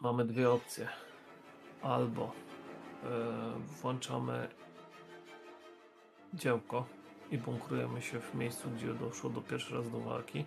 Mamy 0.00 0.24
dwie 0.24 0.50
opcje. 0.50 0.88
Albo 1.82 2.32
e, 3.04 3.08
włączamy 3.80 4.48
działko 6.34 6.99
i 7.30 7.38
bunkrujemy 7.38 8.02
się 8.02 8.20
w 8.20 8.34
miejscu, 8.34 8.70
gdzie 8.70 8.94
doszło 8.94 9.30
do 9.30 9.40
pierwszy 9.40 9.74
raz 9.74 9.90
do 9.90 10.00
walki. 10.00 10.44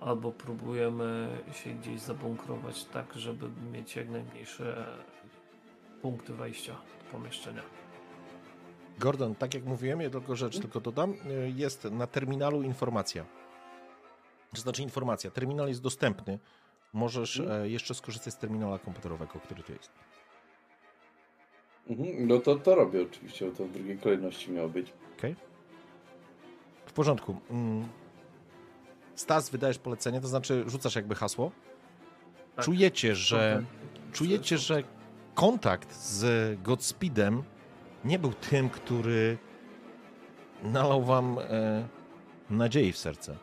Albo 0.00 0.32
próbujemy 0.32 1.38
się 1.52 1.70
gdzieś 1.70 2.00
zabunkrować 2.00 2.84
tak, 2.84 3.14
żeby 3.14 3.50
mieć 3.72 3.96
jak 3.96 4.08
najmniejsze 4.08 4.86
punkty 6.02 6.34
wejścia 6.34 6.72
do 6.72 7.12
pomieszczenia. 7.12 7.62
Gordon, 8.98 9.34
tak 9.34 9.54
jak 9.54 9.64
mówiłem, 9.64 10.00
ja 10.00 10.10
tylko 10.10 10.36
rzecz 10.36 10.60
tylko 10.60 10.80
dodam, 10.80 11.12
y, 11.12 11.52
jest 11.56 11.84
na 11.84 12.06
terminalu 12.06 12.62
informacja. 12.62 13.24
To 14.54 14.60
znaczy 14.60 14.82
informacja, 14.82 15.30
terminal 15.30 15.68
jest 15.68 15.82
dostępny. 15.82 16.38
Możesz 16.92 17.40
e, 17.40 17.68
jeszcze 17.68 17.94
skorzystać 17.94 18.34
z 18.34 18.38
terminala 18.38 18.78
komputerowego, 18.78 19.40
który 19.40 19.62
tu 19.62 19.72
jest. 19.72 19.90
Mhm, 21.90 22.28
no 22.28 22.38
to 22.38 22.56
to 22.56 22.74
robię 22.74 23.02
oczywiście, 23.02 23.50
bo 23.50 23.56
to 23.56 23.64
w 23.64 23.72
drugiej 23.72 23.98
kolejności 23.98 24.52
miało 24.52 24.68
być. 24.68 24.92
Okej? 25.18 25.36
W 26.86 26.92
porządku. 26.92 27.36
Mm. 27.50 27.88
Stas, 29.14 29.50
wydajesz 29.50 29.78
polecenie, 29.78 30.20
to 30.20 30.28
znaczy 30.28 30.64
rzucasz 30.66 30.96
jakby 30.96 31.14
hasło. 31.14 31.50
Tak. 32.56 32.64
Czujecie, 32.64 33.14
że 33.14 33.64
czujecie, 34.12 34.58
że 34.58 34.82
kontakt 35.34 35.94
z 35.96 36.62
Godspeedem 36.62 37.42
nie 38.04 38.18
był 38.18 38.32
tym, 38.32 38.70
który 38.70 39.38
nalał 40.62 41.04
wam 41.04 41.38
e, 41.38 41.88
nadziei 42.50 42.92
w 42.92 42.98
serce. 42.98 43.36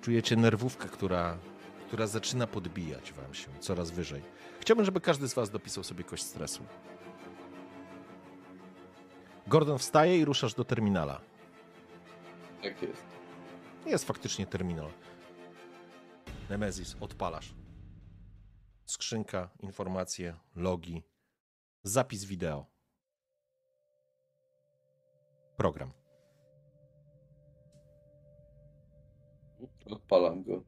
Czujecie 0.00 0.36
nerwówkę, 0.36 0.88
która, 0.88 1.38
która 1.88 2.06
zaczyna 2.06 2.46
podbijać 2.46 3.12
wam 3.12 3.34
się 3.34 3.48
coraz 3.60 3.90
wyżej. 3.90 4.22
Chciałbym, 4.60 4.84
żeby 4.84 5.00
każdy 5.00 5.28
z 5.28 5.34
was 5.34 5.50
dopisał 5.50 5.84
sobie 5.84 6.04
kość 6.04 6.22
stresu. 6.22 6.62
Gordon 9.46 9.78
wstaje 9.78 10.18
i 10.18 10.24
ruszasz 10.24 10.54
do 10.54 10.64
terminala. 10.64 11.20
Tak 12.62 12.82
jest. 12.82 13.04
Jest 13.86 14.04
faktycznie 14.04 14.46
terminal. 14.46 14.90
Nemezis, 16.50 16.96
odpalasz. 17.00 17.54
Skrzynka, 18.84 19.50
informacje, 19.60 20.36
logi, 20.56 21.02
zapis 21.82 22.24
wideo. 22.24 22.66
Program. 25.56 25.92
Odpalam 29.86 30.42
go. 30.42 30.62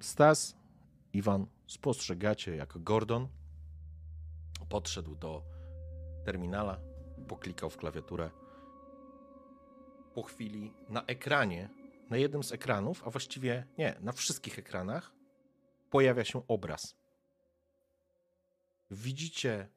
Stas, 0.00 0.56
Iwan, 1.12 1.46
spostrzegacie, 1.66 2.56
jak 2.56 2.78
Gordon 2.78 3.28
podszedł 4.68 5.14
do 5.14 5.42
terminala, 6.24 6.80
poklikał 7.28 7.70
w 7.70 7.76
klawiaturę. 7.76 8.30
Po 10.14 10.22
chwili 10.22 10.72
na 10.88 11.04
ekranie, 11.06 11.68
na 12.10 12.16
jednym 12.16 12.42
z 12.42 12.52
ekranów, 12.52 13.06
a 13.06 13.10
właściwie 13.10 13.66
nie, 13.78 13.94
na 14.00 14.12
wszystkich 14.12 14.58
ekranach, 14.58 15.12
pojawia 15.90 16.24
się 16.24 16.46
obraz. 16.48 16.96
Widzicie 18.90 19.68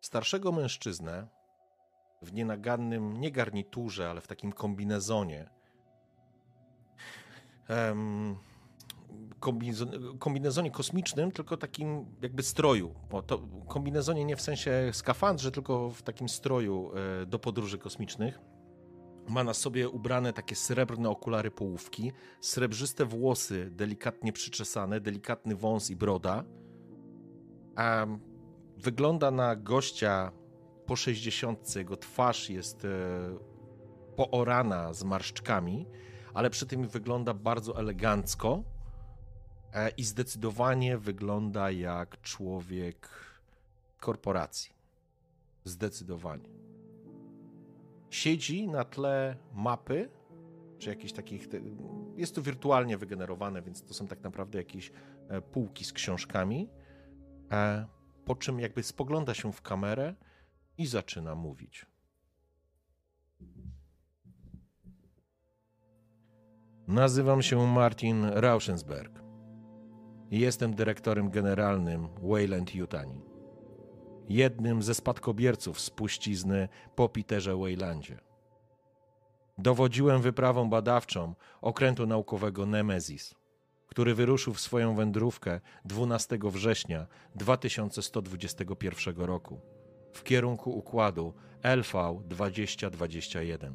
starszego 0.00 0.52
mężczyznę 0.52 1.28
w 2.22 2.32
nienagannym, 2.32 3.20
nie 3.20 3.32
garniturze, 3.32 4.10
ale 4.10 4.20
w 4.20 4.26
takim 4.26 4.52
kombinezonie. 4.52 5.50
Kombinezo- 9.40 10.18
kombinezonie 10.18 10.70
kosmicznym, 10.70 11.32
tylko 11.32 11.56
takim 11.56 12.16
jakby 12.22 12.42
stroju. 12.42 12.94
O, 13.12 13.22
to 13.22 13.38
kombinezonie 13.68 14.24
nie 14.24 14.36
w 14.36 14.42
sensie 14.42 14.90
skafandrze, 14.92 15.50
tylko 15.50 15.90
w 15.90 16.02
takim 16.02 16.28
stroju 16.28 16.90
e, 17.22 17.26
do 17.26 17.38
podróży 17.38 17.78
kosmicznych. 17.78 18.40
Ma 19.28 19.44
na 19.44 19.54
sobie 19.54 19.88
ubrane 19.88 20.32
takie 20.32 20.56
srebrne 20.56 21.10
okulary 21.10 21.50
połówki, 21.50 22.12
srebrzyste 22.40 23.04
włosy 23.04 23.70
delikatnie 23.70 24.32
przyczesane, 24.32 25.00
delikatny 25.00 25.56
wąs 25.56 25.90
i 25.90 25.96
broda. 25.96 26.44
A 27.76 28.06
wygląda 28.76 29.30
na 29.30 29.56
gościa 29.56 30.32
po 30.86 30.96
60. 30.96 31.76
Jego 31.76 31.96
twarz 31.96 32.50
jest 32.50 32.84
e, 32.84 32.88
poorana 34.16 34.92
zmarszczkami, 34.92 35.86
ale 36.34 36.50
przy 36.50 36.66
tym 36.66 36.88
wygląda 36.88 37.34
bardzo 37.34 37.78
elegancko 37.78 38.62
e, 39.72 39.90
i 39.90 40.04
zdecydowanie 40.04 40.98
wygląda 40.98 41.70
jak 41.70 42.20
człowiek 42.20 43.08
korporacji. 44.00 44.74
Zdecydowanie. 45.64 46.53
Siedzi 48.14 48.68
na 48.68 48.84
tle 48.84 49.36
mapy, 49.52 50.08
czy 50.78 50.88
jakichś 50.90 51.12
takich. 51.12 51.48
Jest 52.16 52.34
to 52.34 52.42
wirtualnie 52.42 52.98
wygenerowane, 52.98 53.62
więc 53.62 53.82
to 53.82 53.94
są 53.94 54.06
tak 54.06 54.22
naprawdę 54.22 54.58
jakieś 54.58 54.92
e, 55.28 55.40
półki 55.40 55.84
z 55.84 55.92
książkami. 55.92 56.70
E, 57.52 57.86
po 58.24 58.34
czym 58.34 58.60
jakby 58.60 58.82
spogląda 58.82 59.34
się 59.34 59.52
w 59.52 59.62
kamerę 59.62 60.14
i 60.78 60.86
zaczyna 60.86 61.34
mówić. 61.34 61.86
Nazywam 66.88 67.42
się 67.42 67.66
Martin 67.66 68.24
Rauschensberg. 68.24 69.22
Jestem 70.30 70.74
dyrektorem 70.74 71.30
generalnym 71.30 72.08
Wayland 72.22 72.74
Yutani. 72.74 73.33
Jednym 74.28 74.82
ze 74.82 74.94
spadkobierców 74.94 75.80
spuścizny 75.80 76.68
po 76.94 77.08
Peterze 77.08 77.56
Waylandzie. 77.56 78.20
Dowodziłem 79.58 80.22
wyprawą 80.22 80.70
badawczą 80.70 81.34
okrętu 81.60 82.06
naukowego 82.06 82.66
Nemesis, 82.66 83.34
który 83.86 84.14
wyruszył 84.14 84.54
w 84.54 84.60
swoją 84.60 84.94
wędrówkę 84.94 85.60
12 85.84 86.38
września 86.42 87.06
2121 87.34 89.16
roku 89.16 89.60
w 90.12 90.22
kierunku 90.22 90.78
układu 90.78 91.34
LV 91.62 92.20
2021. 92.26 93.74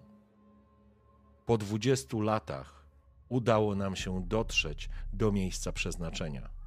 Po 1.45 1.57
20 1.57 2.17
latach 2.17 2.85
udało 3.29 3.75
nam 3.75 3.95
się 3.95 4.23
dotrzeć 4.27 4.89
do 5.13 5.31
miejsca 5.31 5.71
przeznaczenia. 5.71 6.58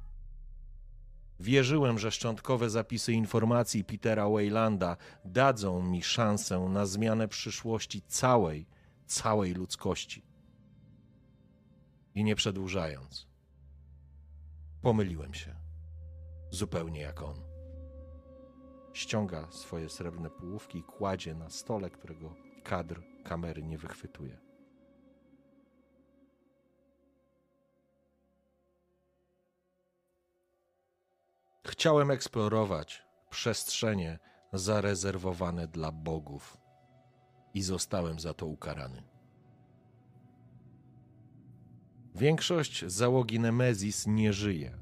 Wierzyłem, 1.43 1.99
że 1.99 2.11
szczątkowe 2.11 2.69
zapisy 2.69 3.13
informacji 3.13 3.83
Petera 3.83 4.29
Waylanda 4.29 4.97
dadzą 5.25 5.81
mi 5.81 6.03
szansę 6.03 6.59
na 6.59 6.85
zmianę 6.85 7.27
przyszłości 7.27 8.01
całej, 8.01 8.67
całej 9.05 9.53
ludzkości. 9.53 10.25
I 12.15 12.23
nie 12.23 12.35
przedłużając, 12.35 13.27
pomyliłem 14.81 15.33
się. 15.33 15.55
Zupełnie 16.49 17.01
jak 17.01 17.21
on. 17.21 17.35
Ściąga 18.93 19.51
swoje 19.51 19.89
srebrne 19.89 20.29
połówki 20.29 20.77
i 20.77 20.83
kładzie 20.83 21.35
na 21.35 21.49
stole, 21.49 21.89
którego 21.89 22.35
kadr 22.63 23.01
kamery 23.23 23.63
nie 23.63 23.77
wychwytuje. 23.77 24.39
Chciałem 31.67 32.11
eksplorować 32.11 33.03
przestrzenie 33.29 34.19
zarezerwowane 34.53 35.67
dla 35.67 35.91
bogów 35.91 36.57
i 37.53 37.61
zostałem 37.61 38.19
za 38.19 38.33
to 38.33 38.45
ukarany. 38.45 39.03
Większość 42.15 42.85
załogi 42.85 43.39
Nemezis 43.39 44.07
nie 44.07 44.33
żyje. 44.33 44.77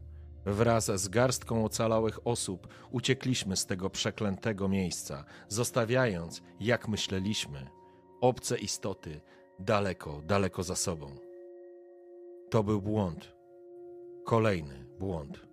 Wraz 0.46 0.86
z 0.86 1.08
garstką 1.08 1.66
ocalałych 1.66 2.28
osób 2.28 2.68
uciekliśmy 2.92 3.58
z 3.58 3.66
tego 3.66 3.90
przeklętego 3.90 4.68
miejsca, 4.68 5.26
zostawiając, 5.48 6.42
jak 6.60 6.88
myśleliśmy, 6.88 7.68
obce 8.22 8.58
istoty 8.58 9.22
daleko, 9.60 10.22
daleko 10.22 10.64
za 10.64 10.76
sobą. 10.76 11.16
To 12.50 12.64
był 12.64 12.82
błąd. 12.82 13.36
Kolejny 14.26 14.86
błąd. 15.00 15.51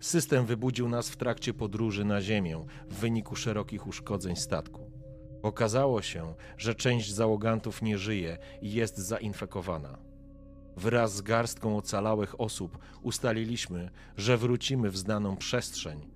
System 0.00 0.46
wybudził 0.46 0.88
nas 0.88 1.10
w 1.10 1.16
trakcie 1.16 1.54
podróży 1.54 2.04
na 2.04 2.22
Ziemię 2.22 2.64
w 2.88 2.94
wyniku 2.94 3.36
szerokich 3.36 3.86
uszkodzeń 3.86 4.36
statku. 4.36 4.90
Okazało 5.42 6.02
się, 6.02 6.34
że 6.56 6.74
część 6.74 7.12
załogantów 7.12 7.82
nie 7.82 7.98
żyje 7.98 8.38
i 8.62 8.72
jest 8.72 8.98
zainfekowana. 8.98 9.98
Wraz 10.76 11.14
z 11.14 11.22
garstką 11.22 11.76
ocalałych 11.76 12.40
osób 12.40 12.78
ustaliliśmy, 13.02 13.90
że 14.16 14.36
wrócimy 14.36 14.90
w 14.90 14.98
znaną 14.98 15.36
przestrzeń, 15.36 16.10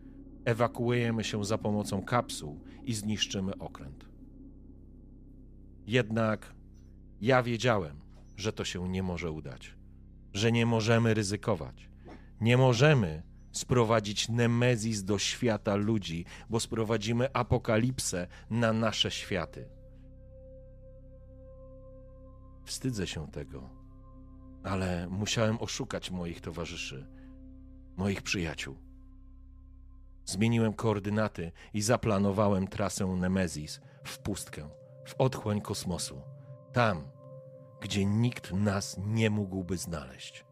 ewakuujemy 0.44 1.24
się 1.24 1.44
za 1.44 1.58
pomocą 1.58 2.02
kapsuł 2.02 2.60
i 2.84 2.94
zniszczymy 2.94 3.58
okręt. 3.58 4.04
Jednak 5.86 6.54
ja 7.20 7.42
wiedziałem, 7.42 8.00
że 8.36 8.52
to 8.52 8.64
się 8.64 8.88
nie 8.88 9.02
może 9.02 9.30
udać, 9.30 9.74
że 10.34 10.52
nie 10.52 10.66
możemy 10.66 11.14
ryzykować. 11.14 11.90
Nie 12.40 12.56
możemy 12.56 13.22
sprowadzić 13.52 14.28
Nemezis 14.28 15.04
do 15.04 15.18
świata 15.18 15.74
ludzi, 15.74 16.24
bo 16.50 16.60
sprowadzimy 16.60 17.32
apokalipsę 17.32 18.26
na 18.50 18.72
nasze 18.72 19.10
światy. 19.10 19.68
Wstydzę 22.64 23.06
się 23.06 23.28
tego, 23.28 23.70
ale 24.62 25.08
musiałem 25.08 25.58
oszukać 25.60 26.10
moich 26.10 26.40
towarzyszy, 26.40 27.06
moich 27.96 28.22
przyjaciół. 28.22 28.76
Zmieniłem 30.24 30.72
koordynaty 30.72 31.52
i 31.74 31.82
zaplanowałem 31.82 32.68
trasę 32.68 33.06
Nemezis 33.06 33.80
w 34.04 34.18
pustkę, 34.18 34.68
w 35.06 35.14
otchłań 35.18 35.60
kosmosu, 35.60 36.22
tam, 36.72 37.04
gdzie 37.80 38.06
nikt 38.06 38.52
nas 38.52 38.96
nie 39.06 39.30
mógłby 39.30 39.76
znaleźć. 39.76 40.44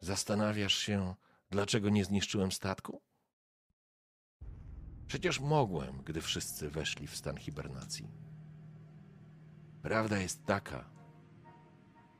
Zastanawiasz 0.00 0.78
się, 0.78 1.14
dlaczego 1.50 1.88
nie 1.88 2.04
zniszczyłem 2.04 2.52
statku? 2.52 3.02
Przecież 5.06 5.40
mogłem, 5.40 6.02
gdy 6.02 6.20
wszyscy 6.20 6.70
weszli 6.70 7.06
w 7.06 7.16
stan 7.16 7.36
hibernacji. 7.36 8.08
Prawda 9.82 10.18
jest 10.18 10.44
taka. 10.46 10.90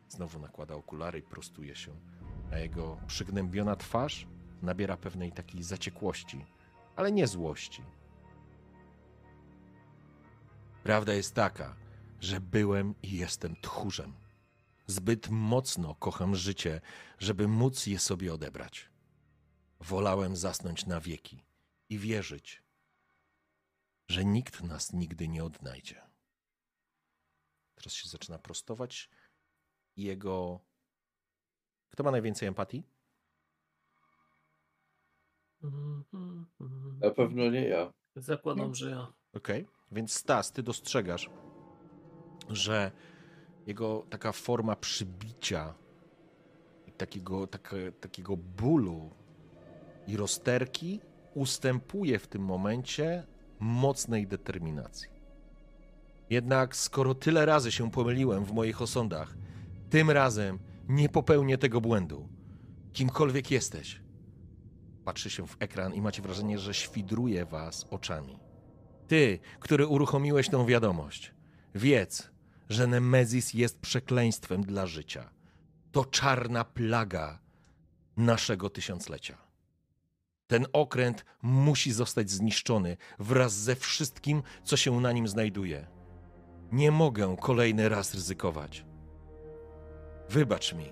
Znowu 0.09 0.39
nakłada 0.39 0.75
okulary 0.75 1.19
i 1.19 1.23
prostuje 1.23 1.77
się, 1.77 2.01
a 2.53 2.59
jego 2.59 3.01
przygnębiona 3.07 3.77
twarz 3.77 4.27
nabiera 4.63 4.97
pewnej 4.97 5.33
takiej 5.33 5.63
zaciekłości, 5.63 6.45
ale 6.97 7.13
nie 7.13 7.27
złości. 7.27 7.83
Prawda 10.83 11.15
jest 11.15 11.35
taka, 11.35 11.77
że 12.21 12.41
byłem 12.41 12.95
i 13.03 13.17
jestem 13.17 13.57
tchórzem. 13.57 14.28
Zbyt 14.91 15.29
mocno 15.31 15.95
kocham 15.95 16.35
życie, 16.35 16.81
żeby 17.19 17.49
móc 17.49 17.87
je 17.87 17.99
sobie 17.99 18.35
odebrać. 18.35 18.91
Wolałem 19.81 20.37
zasnąć 20.37 20.87
na 20.87 21.01
wieki 21.01 21.45
i 21.89 21.99
wierzyć, 21.99 22.63
że 24.09 24.25
nikt 24.25 24.63
nas 24.63 24.93
nigdy 24.93 25.29
nie 25.29 25.45
odnajdzie. 25.45 26.03
Teraz 27.75 27.93
się 27.93 28.09
zaczyna 28.09 28.39
prostować 28.39 29.11
jego. 29.97 30.61
Kto 31.91 32.03
ma 32.03 32.11
najwięcej 32.11 32.49
empatii? 32.49 32.83
Na 37.01 37.11
pewno 37.11 37.51
nie 37.51 37.69
ja. 37.69 37.93
Zakładam, 38.17 38.75
że 38.75 38.91
ja. 38.91 39.13
Okej, 39.33 39.63
okay. 39.63 39.75
więc 39.93 40.13
Stas, 40.13 40.53
ty 40.53 40.63
dostrzegasz, 40.63 41.31
że 42.49 42.93
jego 43.69 44.07
taka 44.11 44.33
forma 44.33 44.77
przybicia, 44.77 45.75
takiego, 46.97 47.47
takie, 47.47 47.93
takiego 47.93 48.37
bólu 48.37 49.11
i 50.07 50.17
rozterki 50.17 51.01
ustępuje 51.35 52.19
w 52.19 52.27
tym 52.27 52.43
momencie 52.43 53.27
mocnej 53.61 54.27
determinacji. 54.27 55.09
Jednak 56.31 56.77
skoro 56.77 57.15
tyle 57.15 57.47
razy 57.47 57.73
się 57.73 57.91
pomyliłem 57.91 58.45
w 58.45 58.53
moich 58.53 58.83
osądach, 58.83 59.37
tym 59.91 60.11
razem 60.11 60.59
nie 60.89 61.09
popełnię 61.09 61.59
tego 61.59 61.81
błędu. 61.81 62.29
Kimkolwiek 62.93 63.51
jesteś. 63.51 64.01
Patrzy 65.05 65.31
się 65.31 65.47
w 65.47 65.57
ekran 65.61 65.95
i 65.95 66.01
macie 66.01 66.23
wrażenie, 66.23 66.59
że 66.59 66.75
świdruje 66.75 67.45
was 67.45 67.87
oczami. 67.91 68.39
Ty, 69.09 69.39
który 69.61 69.87
uruchomiłeś 69.87 70.49
tą 70.49 70.67
wiadomość, 70.67 71.35
wiedz, 71.75 72.31
że 72.69 72.87
Nemezis 72.87 73.55
jest 73.55 73.81
przekleństwem 73.81 74.63
dla 74.63 74.87
życia. 74.87 75.31
To 75.93 76.05
czarna 76.05 76.65
plaga 76.65 77.39
naszego 78.17 78.71
tysiąclecia. 78.71 79.39
Ten 80.47 80.67
okręt 80.73 81.25
musi 81.43 81.93
zostać 81.93 82.31
zniszczony 82.31 82.97
wraz 83.19 83.53
ze 83.53 83.77
wszystkim, 83.77 84.43
co 84.65 84.77
się 84.77 85.01
na 85.01 85.13
nim 85.13 85.29
znajduje. 85.29 85.87
Nie 86.73 86.91
mogę 86.91 87.37
kolejny 87.41 87.89
raz 87.89 88.15
ryzykować. 88.15 88.85
Wybacz 90.29 90.75
mi. 90.75 90.91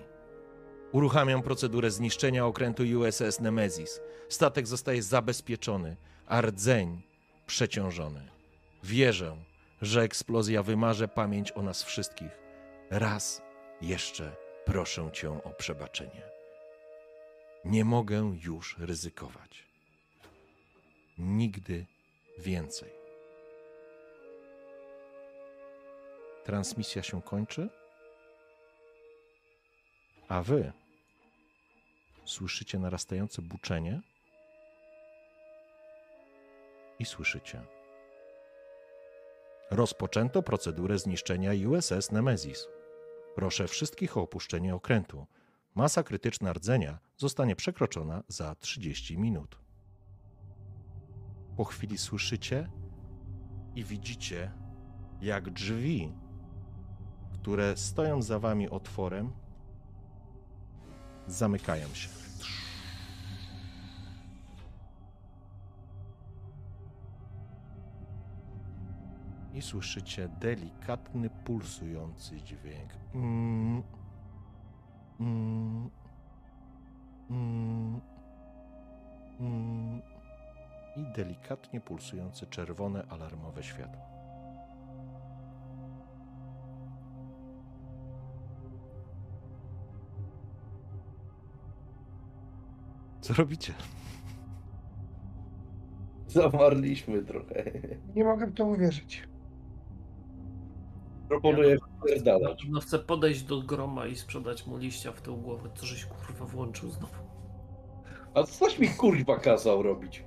Uruchamiam 0.91 1.41
procedurę 1.41 1.91
zniszczenia 1.91 2.45
okrętu 2.45 2.83
USS 2.83 3.39
Nemesis. 3.39 3.99
Statek 4.29 4.67
zostaje 4.67 5.03
zabezpieczony, 5.03 5.97
a 6.25 6.41
rdzeń 6.41 7.01
przeciążony. 7.45 8.27
Wierzę, 8.83 9.37
że 9.81 10.01
eksplozja 10.01 10.63
wymarze 10.63 11.07
pamięć 11.07 11.51
o 11.51 11.61
nas 11.61 11.83
wszystkich. 11.83 12.31
Raz 12.89 13.41
jeszcze 13.81 14.35
proszę 14.65 15.09
cię 15.13 15.43
o 15.43 15.49
przebaczenie. 15.49 16.21
Nie 17.65 17.85
mogę 17.85 18.37
już 18.41 18.77
ryzykować. 18.77 19.67
Nigdy 21.17 21.85
więcej. 22.37 22.89
Transmisja 26.43 27.03
się 27.03 27.21
kończy, 27.21 27.69
a 30.27 30.41
wy 30.41 30.71
słyszycie 32.25 32.79
narastające 32.79 33.41
buczenie 33.41 34.01
i 36.99 37.05
słyszycie. 37.05 37.76
Rozpoczęto 39.71 40.43
procedurę 40.43 40.99
zniszczenia 40.99 41.51
USS 41.69 42.11
Nemesis. 42.11 42.67
Proszę 43.35 43.67
wszystkich 43.67 44.17
o 44.17 44.21
opuszczenie 44.21 44.75
okrętu. 44.75 45.27
Masa 45.75 46.03
krytyczna 46.03 46.53
rdzenia 46.53 46.99
zostanie 47.17 47.55
przekroczona 47.55 48.23
za 48.27 48.55
30 48.55 49.17
minut. 49.17 49.59
Po 51.57 51.63
chwili 51.63 51.97
słyszycie 51.97 52.69
i 53.75 53.83
widzicie, 53.83 54.51
jak 55.21 55.49
drzwi, 55.49 56.13
które 57.33 57.77
stoją 57.77 58.21
za 58.21 58.39
wami 58.39 58.69
otworem, 58.69 59.31
zamykają 61.27 61.87
się. 61.93 62.09
I 69.57 69.61
słyszycie 69.61 70.29
delikatny, 70.39 71.29
pulsujący 71.29 72.41
dźwięk. 72.41 72.89
Mm. 73.15 73.83
Mm. 75.19 75.89
Mm. 77.29 78.01
Mm. 79.39 80.01
I 80.97 81.13
delikatnie 81.15 81.81
pulsujące 81.81 82.47
czerwone 82.47 83.03
alarmowe 83.09 83.63
światło. 83.63 84.01
Co 93.21 93.33
robicie? 93.33 93.73
Zamarliśmy 96.27 97.23
trochę. 97.23 97.63
Nie 98.15 98.23
mogę 98.23 98.47
w 98.47 98.53
to 98.53 98.65
uwierzyć. 98.65 99.27
Proponuję 101.27 101.77
wpierdalać. 102.03 102.61
pewno 102.61 102.79
chcę 102.79 102.99
podejść 102.99 103.43
do 103.43 103.61
groma 103.61 104.05
i 104.07 104.15
sprzedać 104.15 104.65
mu 104.67 104.77
liścia 104.77 105.11
w 105.11 105.21
tył 105.21 105.37
głowy. 105.37 105.69
Co 105.75 105.85
żeś 105.85 106.05
kurwa 106.05 106.45
włączył 106.45 106.89
znowu? 106.89 107.13
A 108.33 108.43
coś 108.43 108.79
mi 108.79 108.89
kurwa 108.89 109.39
kazał 109.39 109.83
robić? 109.83 110.23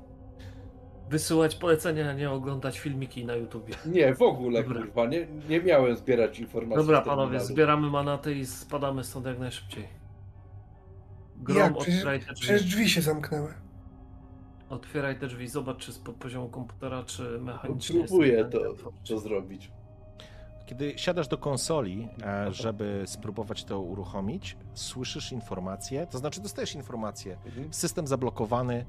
Wysyłać 1.10 1.56
polecenia, 1.56 2.10
a 2.10 2.12
nie 2.12 2.30
oglądać 2.30 2.78
filmiki 2.78 3.24
na 3.24 3.34
YouTubie. 3.34 3.74
Nie, 3.86 4.14
w 4.14 4.22
ogóle 4.22 4.62
Dobra. 4.62 4.80
kurwa, 4.82 5.06
nie, 5.06 5.26
nie 5.48 5.60
miałem 5.60 5.96
zbierać 5.96 6.38
informacji. 6.38 6.76
Dobra 6.86 7.00
panowie, 7.02 7.40
zbieramy 7.40 7.90
manaty 7.90 8.34
i 8.34 8.46
spadamy 8.46 9.04
stąd 9.04 9.26
jak 9.26 9.38
najszybciej. 9.38 9.88
Grom, 11.36 11.58
Jak? 11.58 11.72
Przecież, 11.76 11.94
otwieraj 11.96 12.20
te 12.20 12.32
przecież 12.34 12.62
drzwi. 12.62 12.70
drzwi 12.70 12.88
się 12.90 13.02
zamknęły. 13.02 13.54
Otwieraj 14.68 15.18
te 15.18 15.26
drzwi, 15.26 15.48
zobacz 15.48 15.76
czy 15.78 15.92
z 15.92 15.98
poziomu 15.98 16.48
komputera, 16.48 17.02
czy 17.04 17.38
mechanicznie 17.40 18.04
Próbuję 18.04 18.44
to, 18.44 18.58
to 19.08 19.18
zrobić. 19.18 19.70
Kiedy 20.70 20.98
siadasz 20.98 21.28
do 21.28 21.38
konsoli, 21.38 22.08
e, 22.22 22.52
żeby 22.52 23.02
spróbować 23.06 23.64
to 23.64 23.80
uruchomić, 23.80 24.56
słyszysz 24.74 25.32
informację, 25.32 26.06
to 26.06 26.18
znaczy 26.18 26.40
dostajesz 26.40 26.74
informację, 26.74 27.36
Mhm. 27.46 27.72
system 27.72 28.06
zablokowany, 28.06 28.86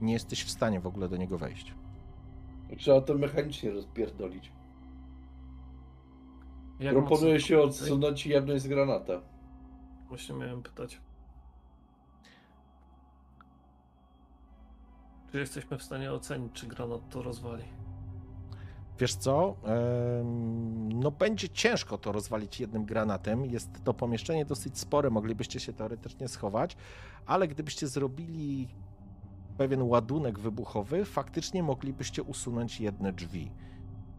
nie 0.00 0.12
jesteś 0.12 0.44
w 0.44 0.50
stanie 0.50 0.80
w 0.80 0.86
ogóle 0.86 1.08
do 1.08 1.16
niego 1.16 1.38
wejść. 1.38 1.74
Trzeba 2.78 3.00
to 3.00 3.14
mechanicznie 3.14 3.70
rozpierdolić. 3.70 4.52
Jak 6.80 6.94
Proponuję 6.94 7.34
mocno- 7.34 7.46
się 7.46 7.60
odsunąć 7.60 8.26
i 8.26 8.28
jebnąć 8.30 8.62
z 8.62 8.66
granata. 8.68 9.20
Właśnie 10.08 10.34
miałem 10.34 10.62
pytać. 10.62 11.00
Czy 15.30 15.38
jesteśmy 15.38 15.78
w 15.78 15.82
stanie 15.82 16.12
ocenić, 16.12 16.52
czy 16.52 16.66
granat 16.66 17.00
to 17.10 17.22
rozwali? 17.22 17.64
Wiesz 18.98 19.14
co? 19.14 19.56
No 20.94 21.10
będzie 21.10 21.48
ciężko 21.48 21.98
to 21.98 22.12
rozwalić 22.12 22.60
jednym 22.60 22.84
granatem. 22.84 23.44
Jest 23.44 23.70
to 23.84 23.94
pomieszczenie 23.94 24.44
dosyć 24.44 24.78
spore, 24.78 25.10
moglibyście 25.10 25.60
się 25.60 25.72
teoretycznie 25.72 26.28
schować, 26.28 26.76
ale 27.26 27.48
gdybyście 27.48 27.88
zrobili 27.88 28.68
pewien 29.58 29.82
ładunek 29.82 30.38
wybuchowy, 30.38 31.04
faktycznie 31.04 31.62
moglibyście 31.62 32.22
usunąć 32.22 32.80
jedne 32.80 33.12
drzwi. 33.12 33.50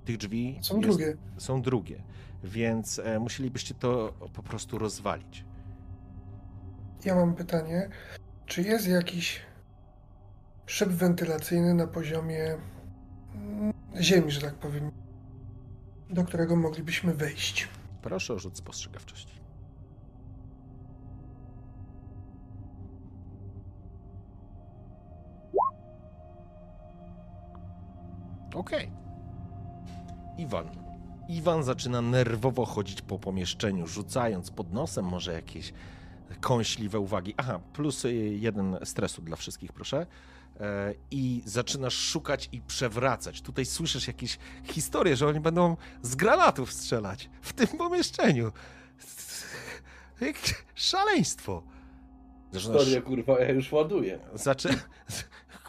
Tych 0.05 0.17
drzwi 0.17 0.59
Są 0.61 0.75
jest- 0.77 0.87
drugie. 0.89 1.17
są 1.37 1.61
drugie, 1.61 2.03
więc 2.43 2.99
e, 2.99 3.19
musielibyście 3.19 3.73
to 3.75 4.13
po 4.33 4.43
prostu 4.43 4.77
rozwalić. 4.77 5.45
Ja 7.05 7.15
mam 7.15 7.35
pytanie. 7.35 7.89
Czy 8.45 8.61
jest 8.61 8.87
jakiś 8.87 9.41
szyb 10.65 10.89
wentylacyjny 10.89 11.73
na 11.73 11.87
poziomie 11.87 12.57
ziemi, 14.01 14.31
że 14.31 14.41
tak 14.41 14.55
powiem, 14.55 14.91
do 16.09 16.23
którego 16.23 16.55
moglibyśmy 16.55 17.13
wejść? 17.13 17.67
Proszę 18.01 18.33
o 18.33 18.39
rzut 18.39 18.57
spostrzegawczości. 18.57 19.33
Okej. 28.55 28.91
Iwan. 30.37 30.69
Iwan 31.29 31.63
zaczyna 31.63 32.01
nerwowo 32.01 32.65
chodzić 32.65 33.01
po 33.01 33.19
pomieszczeniu, 33.19 33.87
rzucając 33.87 34.51
pod 34.51 34.73
nosem 34.73 35.05
może 35.05 35.33
jakieś 35.33 35.73
kąśliwe 36.41 36.99
uwagi. 36.99 37.33
Aha, 37.37 37.59
plus 37.73 38.05
y, 38.05 38.13
jeden 38.13 38.77
stresu 38.83 39.21
dla 39.21 39.35
wszystkich, 39.35 39.73
proszę. 39.73 40.05
E, 40.59 40.93
I 41.11 41.41
zaczynasz 41.45 41.93
szukać 41.93 42.49
i 42.51 42.61
przewracać. 42.61 43.41
Tutaj 43.41 43.65
słyszysz 43.65 44.07
jakieś 44.07 44.37
historie, 44.63 45.15
że 45.15 45.27
oni 45.27 45.39
będą 45.39 45.77
z 46.01 46.15
granatów 46.15 46.73
strzelać 46.73 47.29
w 47.41 47.53
tym 47.53 47.67
pomieszczeniu. 47.67 48.51
Szaleństwo. 50.75 51.63
Zaczynasz, 52.51 52.79
Historia 52.79 53.01
kurwa, 53.01 53.39
ja 53.39 53.51
już 53.51 53.71
ładuję. 53.71 54.19
zaczy... 54.33 54.69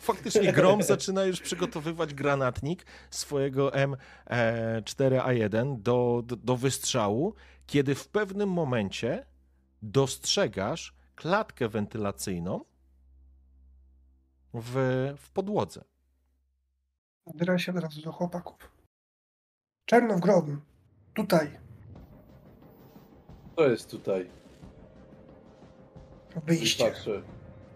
Faktycznie 0.00 0.52
Grom 0.52 0.82
zaczyna 0.82 1.24
już 1.24 1.40
przygotowywać 1.40 2.14
granatnik 2.14 2.86
swojego 3.10 3.72
M4A1 4.26 5.78
do, 5.82 6.22
do, 6.26 6.36
do 6.36 6.56
wystrzału, 6.56 7.34
kiedy 7.66 7.94
w 7.94 8.08
pewnym 8.08 8.48
momencie 8.48 9.26
dostrzegasz 9.90 10.94
klatkę 11.14 11.68
wentylacyjną 11.68 12.64
w, 14.54 14.74
w 15.18 15.30
podłodze. 15.30 15.84
Odbieram 17.24 17.58
się 17.58 17.72
od 17.72 17.78
razu 17.78 18.02
do 18.02 18.12
chłopaków. 18.12 18.70
Czerno 19.84 20.16
w 20.16 20.20
grob. 20.20 20.46
Tutaj. 21.14 21.58
To 23.56 23.68
jest 23.68 23.90
tutaj. 23.90 24.30
I 26.36 26.40
Wyjście. 26.40 26.84
patrzę. 26.84 27.22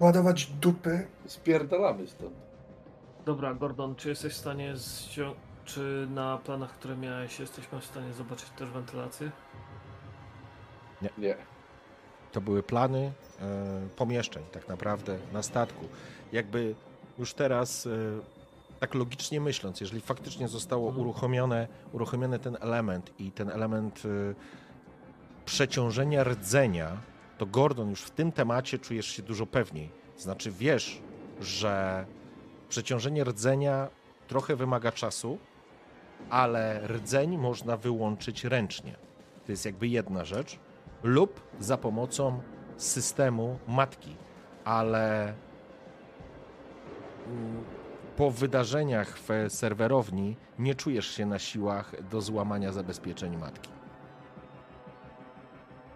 Ładować 0.00 0.46
dupy. 0.46 1.06
Spierdalamy 1.26 2.06
stąd. 2.06 2.34
Dobra, 3.24 3.54
Gordon, 3.54 3.94
czy 3.94 4.08
jesteś 4.08 4.32
w 4.32 4.36
stanie 4.36 4.74
zcią- 4.76 5.34
czy 5.64 6.06
na 6.10 6.38
planach, 6.38 6.72
które 6.72 6.96
miałeś, 6.96 7.40
jesteśmy 7.40 7.80
w 7.80 7.84
stanie 7.84 8.12
zobaczyć 8.12 8.50
też 8.50 8.70
wentylację? 8.70 9.30
Nie. 11.18 11.36
To 12.32 12.40
były 12.40 12.62
plany 12.62 13.12
e, 13.40 13.88
pomieszczeń, 13.96 14.42
tak 14.52 14.68
naprawdę, 14.68 15.18
na 15.32 15.42
statku. 15.42 15.84
Jakby 16.32 16.74
już 17.18 17.34
teraz, 17.34 17.86
e, 17.86 17.90
tak 18.80 18.94
logicznie 18.94 19.40
myśląc, 19.40 19.80
jeżeli 19.80 20.00
faktycznie 20.00 20.48
zostało 20.48 20.88
Mhm. 20.88 21.06
uruchomione, 21.06 21.68
uruchomiony 21.92 22.38
ten 22.38 22.56
element 22.60 23.12
i 23.18 23.32
ten 23.32 23.50
element 23.50 24.02
e, 24.04 24.34
przeciążenia 25.44 26.24
rdzenia, 26.24 26.96
to 27.38 27.46
Gordon 27.46 27.90
już 27.90 28.02
w 28.02 28.10
tym 28.10 28.32
temacie 28.32 28.78
czujesz 28.78 29.06
się 29.06 29.22
dużo 29.22 29.46
pewniej. 29.46 29.90
Znaczy 30.18 30.50
wiesz, 30.50 31.00
że 31.40 32.06
przeciążenie 32.68 33.24
rdzenia 33.24 33.88
trochę 34.28 34.56
wymaga 34.56 34.92
czasu, 34.92 35.38
ale 36.30 36.86
rdzeń 36.86 37.38
można 37.38 37.76
wyłączyć 37.76 38.44
ręcznie. 38.44 38.94
To 39.46 39.52
jest 39.52 39.64
jakby 39.64 39.88
jedna 39.88 40.24
rzecz 40.24 40.58
lub 41.02 41.40
za 41.60 41.76
pomocą 41.76 42.40
systemu 42.76 43.58
matki, 43.68 44.16
ale 44.64 45.34
mm, 47.26 47.64
po 48.16 48.30
wydarzeniach 48.30 49.18
w 49.18 49.28
serwerowni 49.48 50.36
nie 50.58 50.74
czujesz 50.74 51.06
się 51.06 51.26
na 51.26 51.38
siłach 51.38 52.08
do 52.10 52.20
złamania 52.20 52.72
zabezpieczeń 52.72 53.36
matki. 53.36 53.70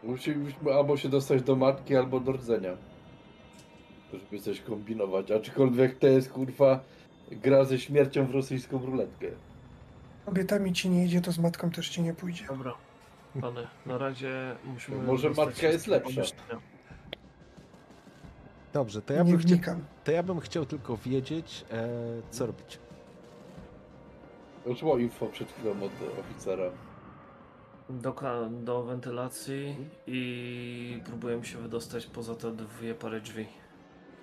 Musimy 0.03 0.53
albo 0.75 0.97
się 0.97 1.09
dostać 1.09 1.43
do 1.43 1.57
matki, 1.57 1.97
albo 1.97 2.21
do 2.21 2.33
rdzenia. 2.33 2.77
Żeby 4.13 4.39
coś 4.43 4.61
kombinować. 4.61 5.31
Aczkolwiek 5.31 5.99
to 5.99 6.07
jest 6.07 6.33
kurwa 6.33 6.81
gra 7.31 7.65
ze 7.65 7.79
śmiercią 7.79 8.27
w 8.27 8.31
rosyjską 8.31 8.79
ruletkę. 8.79 9.27
Kobietami 10.27 10.73
ci 10.73 10.91
nie 10.91 11.05
idzie, 11.05 11.21
to 11.21 11.33
z 11.33 11.39
matką 11.39 11.71
też 11.71 11.89
ci 11.89 12.03
nie 12.03 12.15
pójdzie. 12.15 12.47
Dobra. 12.47 12.75
Pany, 13.41 13.67
na 13.87 13.99
razie 13.99 14.57
musimy. 14.65 14.97
Może 15.03 15.29
dostać 15.29 15.47
matka 15.47 15.67
jest 15.67 15.87
lepsza. 15.87 16.11
pomieszczenia. 16.11 16.61
Dobrze, 18.73 19.03
to 19.03 19.13
ja 19.15 19.23
nie 19.23 19.31
bym, 19.31 19.41
chciał, 19.41 19.49
wnikam. 19.49 19.85
to 20.05 20.13
ja 20.13 20.23
bym 20.23 20.41
chciał 20.41 20.67
tylko 20.67 20.97
wiedzieć, 20.97 21.65
e, 21.71 21.89
co 22.31 22.47
robić. 22.47 22.79
Było 24.81 24.99
info 24.99 25.27
przed 25.27 25.53
chwilą 25.53 25.71
od 25.83 25.93
oficera. 26.21 26.65
Do, 27.91 28.13
ka- 28.13 28.49
do 28.51 28.83
wentylacji 28.83 29.77
i 30.07 31.01
próbujemy 31.05 31.45
się 31.45 31.59
wydostać 31.59 32.07
poza 32.07 32.35
te 32.35 32.53
dwie 32.53 32.95
pary 32.95 33.21
drzwi. 33.21 33.47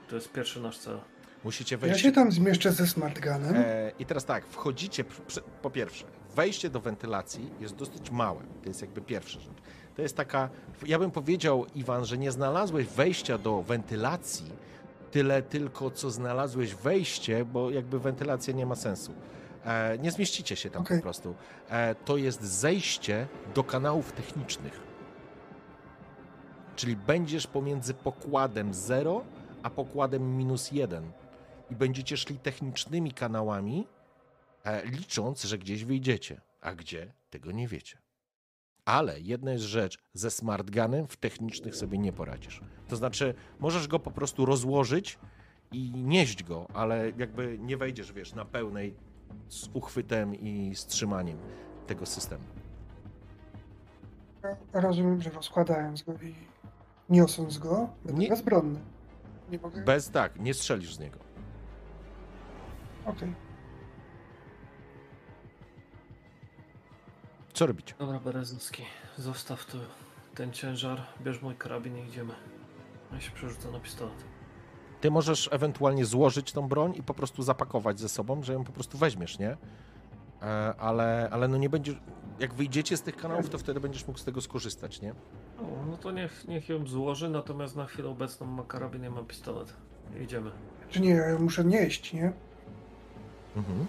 To 0.10 0.16
jest 0.16 0.32
pierwszy 0.32 0.62
nasz 0.62 0.78
cel. 0.78 1.00
Musicie 1.44 1.76
Ja 1.76 1.80
wejść. 1.80 2.02
się 2.02 2.12
tam 2.12 2.32
zmieszczę 2.32 2.72
ze 2.72 2.88
smartgunem. 2.88 3.54
E, 3.56 3.92
I 4.00 4.06
teraz 4.06 4.26
tak, 4.26 4.46
wchodzicie, 4.48 5.04
pr- 5.04 5.42
po 5.62 5.70
pierwsze, 5.70 6.06
wejście 6.35 6.69
do 6.69 6.80
wentylacji 6.80 7.49
jest 7.59 7.75
dosyć 7.75 8.11
małe. 8.11 8.41
To 8.64 8.69
jest 8.69 8.82
jakby 8.82 9.01
pierwsza 9.01 9.40
rzecz. 9.40 9.53
To 9.95 10.01
jest 10.01 10.17
taka, 10.17 10.49
ja 10.85 10.99
bym 10.99 11.11
powiedział, 11.11 11.66
Iwan, 11.75 12.06
że 12.06 12.17
nie 12.17 12.32
znalazłeś 12.32 12.88
wejścia 12.88 13.38
do 13.38 13.61
wentylacji 13.61 14.51
tyle 15.11 15.41
tylko, 15.41 15.91
co 15.91 16.11
znalazłeś 16.11 16.75
wejście, 16.75 17.45
bo 17.45 17.69
jakby 17.69 17.99
wentylacja 17.99 18.53
nie 18.53 18.66
ma 18.66 18.75
sensu. 18.75 19.14
E, 19.66 19.98
nie 19.98 20.11
zmieścicie 20.11 20.56
się 20.56 20.69
tam 20.69 20.82
Okej. 20.82 20.98
po 20.98 21.03
prostu. 21.03 21.35
E, 21.69 21.95
to 21.95 22.17
jest 22.17 22.41
zejście 22.41 23.27
do 23.56 23.64
kanałów 23.64 24.11
technicznych. 24.11 24.80
Czyli 26.75 26.95
będziesz 26.95 27.48
pomiędzy 27.48 27.93
pokładem 27.93 28.74
0 28.74 29.24
a 29.64 29.69
pokładem 29.69 30.38
minus 30.38 30.72
1 30.72 31.11
i 31.72 31.75
będziecie 31.75 32.17
szli 32.17 32.40
technicznymi 32.40 33.11
kanałami, 33.11 33.88
licząc, 34.84 35.44
że 35.44 35.58
gdzieś 35.58 35.86
wyjdziecie. 35.86 36.42
A 36.62 36.76
gdzie, 36.76 37.14
tego 37.30 37.52
nie 37.52 37.68
wiecie. 37.68 37.98
Ale 38.86 39.20
jedna 39.22 39.52
jest 39.52 39.64
rzecz, 39.64 39.98
ze 40.14 40.32
smartgunem 40.32 41.08
w 41.08 41.18
technicznych 41.18 41.76
sobie 41.76 41.98
nie 41.98 42.14
poradzisz. 42.14 42.62
To 42.88 42.96
znaczy, 42.96 43.34
możesz 43.60 43.88
go 43.88 44.00
po 44.00 44.12
prostu 44.12 44.46
rozłożyć 44.46 45.20
i 45.72 45.92
nieść 45.92 46.44
go, 46.44 46.68
ale 46.74 47.12
jakby 47.18 47.58
nie 47.60 47.78
wejdziesz, 47.78 48.14
wiesz, 48.14 48.34
na 48.34 48.46
pełnej 48.46 48.96
z 49.48 49.70
uchwytem 49.74 50.36
i 50.36 50.76
strzymaniem 50.76 51.38
tego 51.88 52.06
systemu. 52.06 52.44
Rozumiem, 54.74 55.22
że 55.22 55.30
rozkładając 55.30 56.04
go 56.04 56.14
i 56.14 56.36
niosąc 57.10 57.58
go, 57.58 57.90
będę 58.06 58.22
Nie- 58.22 58.30
bezbronny. 58.30 58.80
Nie 59.52 59.60
mogę. 59.60 59.82
Bez 59.84 60.12
tak, 60.12 60.40
nie 60.40 60.54
strzelisz 60.54 60.96
z 60.96 61.00
niego. 61.00 61.20
Okej. 63.06 63.34
Co 67.60 67.66
robicie? 67.66 67.94
Dobra, 68.00 68.20
Berezowski, 68.20 68.84
zostaw 69.18 69.66
tu 69.66 69.78
ten 70.36 70.52
ciężar, 70.52 71.02
bierz 71.22 71.42
mój 71.42 71.56
karabin 71.56 71.98
i 71.98 72.08
idziemy. 72.08 72.34
Ja 73.14 73.20
się 73.20 73.32
przerzucę 73.32 73.72
na 73.72 73.80
pistolet. 73.80 74.24
Ty 75.02 75.12
możesz 75.12 75.50
ewentualnie 75.52 76.06
złożyć 76.06 76.52
tą 76.52 76.68
broń 76.68 76.94
i 76.96 77.04
po 77.04 77.14
prostu 77.14 77.44
zapakować 77.44 78.00
ze 78.00 78.10
sobą, 78.10 78.44
że 78.44 78.54
ją 78.54 78.64
po 78.64 78.72
prostu 78.72 78.98
weźmiesz, 78.98 79.40
nie? 79.40 79.58
E, 80.42 80.74
Ale, 80.78 81.30
ale 81.32 81.48
no 81.48 81.58
nie 81.58 81.70
będziesz. 81.70 81.96
Jak 82.40 82.54
wyjdziecie 82.54 82.98
z 82.98 83.02
tych 83.02 83.16
kanałów, 83.18 83.50
to 83.50 83.58
wtedy 83.58 83.80
będziesz 83.80 84.08
mógł 84.08 84.20
z 84.20 84.26
tego 84.26 84.42
skorzystać, 84.42 85.02
nie? 85.02 85.12
O, 85.12 85.86
no 85.90 85.98
to 85.98 86.12
niech, 86.12 86.48
niech 86.48 86.70
ją 86.70 86.88
złoży, 86.88 87.30
natomiast 87.30 87.76
na 87.76 87.86
chwilę 87.86 88.10
obecną 88.10 88.48
ma 88.48 88.64
karabin, 88.64 89.04
ja 89.04 89.12
mam 89.12 89.26
pistolet. 89.26 89.74
Idziemy. 90.22 90.52
Czy 90.90 91.02
nie, 91.02 91.10
ja 91.10 91.40
muszę 91.40 91.66
nieść, 91.66 92.14
nie? 92.14 92.34
Mhm. 93.56 93.86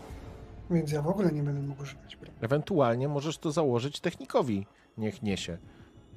Więc 0.71 0.93
ja 0.93 1.03
w 1.03 1.09
ogóle 1.09 1.33
nie 1.33 1.43
będę 1.43 1.63
mógł 1.63 1.83
używać 1.83 2.17
broni. 2.17 2.37
Ewentualnie 2.41 3.09
możesz 3.09 3.39
to 3.39 3.53
założyć 3.53 4.01
technikowi, 4.01 4.67
niech 4.99 5.23
niesie. 5.23 5.59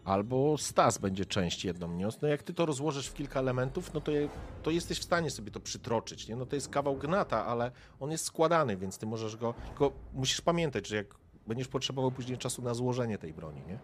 Albo 0.06 0.58
Stas 0.58 0.98
będzie 0.98 1.26
część 1.26 1.66
jedną 1.66 1.88
niósł. 1.88 2.18
No 2.22 2.28
jak 2.28 2.44
ty 2.44 2.54
to 2.54 2.66
rozłożysz 2.66 3.08
w 3.08 3.14
kilka 3.14 3.40
elementów, 3.40 3.94
no 3.94 4.02
to, 4.02 4.12
je, 4.12 4.30
to 4.64 4.72
jesteś 4.72 5.00
w 5.00 5.04
stanie 5.04 5.30
sobie 5.30 5.52
to 5.52 5.60
przytroczyć, 5.60 6.28
nie? 6.28 6.36
No 6.36 6.46
to 6.46 6.56
jest 6.56 6.70
kawał 6.70 6.96
gnata, 6.96 7.46
ale 7.46 7.72
on 8.00 8.12
jest 8.12 8.26
składany, 8.26 8.78
więc 8.78 8.98
ty 8.98 9.06
możesz 9.06 9.38
go... 9.38 9.54
Tylko 9.68 9.92
musisz 10.14 10.42
pamiętać, 10.42 10.88
że 10.88 10.96
jak 10.96 11.08
będziesz 11.48 11.68
potrzebował 11.68 12.12
później 12.12 12.38
czasu 12.38 12.62
na 12.62 12.74
złożenie 12.74 13.18
tej 13.18 13.34
broni, 13.34 13.62
nie? 13.68 13.80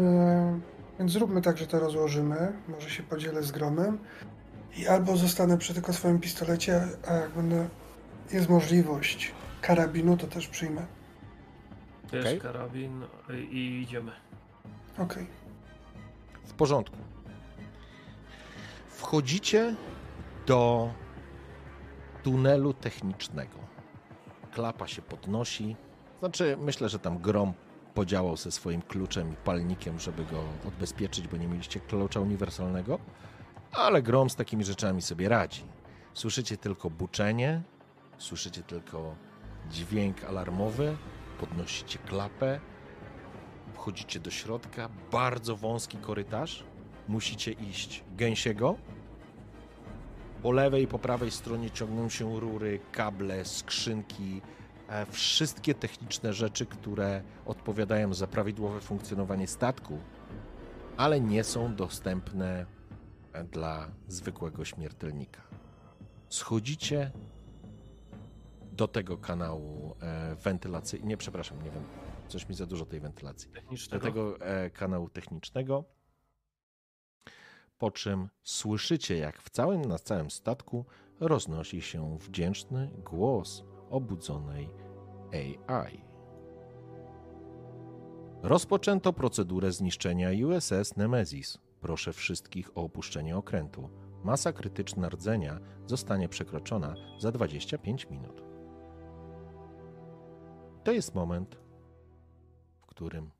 Yy, 0.00 0.60
więc 0.98 1.12
zróbmy 1.12 1.42
tak, 1.42 1.58
że 1.58 1.66
to 1.66 1.80
rozłożymy. 1.80 2.52
Może 2.68 2.90
się 2.90 3.02
podzielę 3.02 3.42
z 3.42 3.52
gromem. 3.52 3.98
I 4.76 4.86
albo 4.86 5.16
zostanę 5.16 5.58
przy 5.58 5.74
tylko 5.74 5.92
swoim 5.92 6.20
pistolecie, 6.20 6.82
a 7.08 7.14
jak 7.14 7.30
będę. 7.30 7.68
Jest 8.32 8.48
możliwość 8.48 9.32
karabinu, 9.60 10.16
to 10.16 10.26
też 10.26 10.48
przyjmę. 10.48 10.86
Bierz 12.12 12.24
Okej. 12.24 12.40
karabin 12.40 13.02
i, 13.50 13.82
idziemy. 13.82 14.12
Okej. 14.98 15.26
W 16.44 16.52
porządku. 16.52 16.96
Wchodzicie 18.88 19.74
do 20.46 20.90
tunelu 22.22 22.74
technicznego. 22.74 23.58
Klapa 24.52 24.86
się 24.86 25.02
podnosi. 25.02 25.76
Znaczy, 26.18 26.56
myślę, 26.60 26.88
że 26.88 26.98
tam 26.98 27.18
grom 27.18 27.52
podziałał 27.94 28.36
ze 28.36 28.50
swoim 28.50 28.82
kluczem 28.82 29.32
i 29.32 29.36
palnikiem, 29.36 29.98
żeby 29.98 30.24
go 30.24 30.44
odbezpieczyć, 30.68 31.28
bo 31.28 31.36
nie 31.36 31.48
mieliście 31.48 31.80
klucza 31.80 32.20
uniwersalnego. 32.20 32.98
Ale 33.72 34.02
grom 34.02 34.30
z 34.30 34.36
takimi 34.36 34.64
rzeczami 34.64 35.02
sobie 35.02 35.28
radzi. 35.28 35.62
Słyszycie 36.14 36.56
tylko 36.56 36.90
buczenie, 36.90 37.62
słyszycie 38.24 38.62
tylko 38.62 39.14
dźwięk 39.70 40.24
alarmowy, 40.24 40.96
podnosicie 41.40 41.98
klapę, 41.98 42.60
Wchodzicie 43.74 44.20
do 44.20 44.30
środka, 44.30 44.88
bardzo 45.12 45.56
wąski 45.56 45.98
korytarz. 45.98 46.64
Musicie 47.08 47.52
iść 47.52 48.04
gęsiego. 48.16 48.76
Po 50.42 50.52
lewej 50.52 50.82
i 50.82 50.86
po 50.86 50.98
prawej 50.98 51.30
stronie 51.30 51.70
ciągną 51.70 52.08
się 52.08 52.40
rury, 52.40 52.80
kable, 52.92 53.44
skrzynki, 53.44 54.42
e, 54.88 55.06
wszystkie 55.06 55.74
techniczne 55.74 56.32
rzeczy, 56.32 56.66
które 56.66 57.22
odpowiadają 57.46 58.14
za 58.14 58.26
prawidłowe 58.26 58.80
funkcjonowanie 58.80 59.46
statku, 59.46 59.98
ale 60.96 61.20
nie 61.20 61.44
są 61.44 61.74
dostępne 61.74 62.66
dla 63.52 63.88
zwykłego 64.08 64.64
śmiertelnika. 64.64 65.42
Schodzicie 66.28 67.10
do 68.74 68.88
tego 68.88 69.18
kanału 69.18 69.96
e, 70.00 70.34
wentylacyjnego. 70.34 71.08
Nie, 71.08 71.16
przepraszam, 71.16 71.62
nie 71.62 71.70
wiem. 71.70 71.84
Coś 72.28 72.48
mi 72.48 72.54
za 72.54 72.66
dużo 72.66 72.86
tej 72.86 73.00
wentylacji 73.00 73.50
do 73.90 74.00
tego 74.00 74.40
e, 74.40 74.70
kanału 74.70 75.08
technicznego. 75.08 75.84
Po 77.78 77.90
czym 77.90 78.28
słyszycie, 78.42 79.16
jak 79.16 79.42
w 79.42 79.50
całym, 79.50 79.84
na 79.84 79.98
całym 79.98 80.30
statku 80.30 80.84
roznosi 81.20 81.82
się 81.82 82.18
wdzięczny 82.18 82.90
głos 83.04 83.64
obudzonej 83.90 84.70
AI. 85.66 86.04
Rozpoczęto 88.42 89.12
procedurę 89.12 89.72
zniszczenia 89.72 90.46
USS 90.46 90.96
Nemesis. 90.96 91.58
Proszę 91.80 92.12
wszystkich 92.12 92.78
o 92.78 92.82
opuszczenie 92.82 93.36
okrętu. 93.36 93.90
Masa 94.24 94.52
krytyczna 94.52 95.08
rdzenia 95.08 95.60
zostanie 95.86 96.28
przekroczona 96.28 96.94
za 97.18 97.32
25 97.32 98.10
minut. 98.10 98.53
To 100.84 100.92
jest 100.92 101.14
moment, 101.14 101.56
w 102.80 102.86
którym 102.86 103.30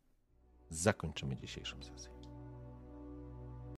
zakończymy 0.70 1.36
dzisiejszą 1.36 1.82
sesję. 1.82 2.13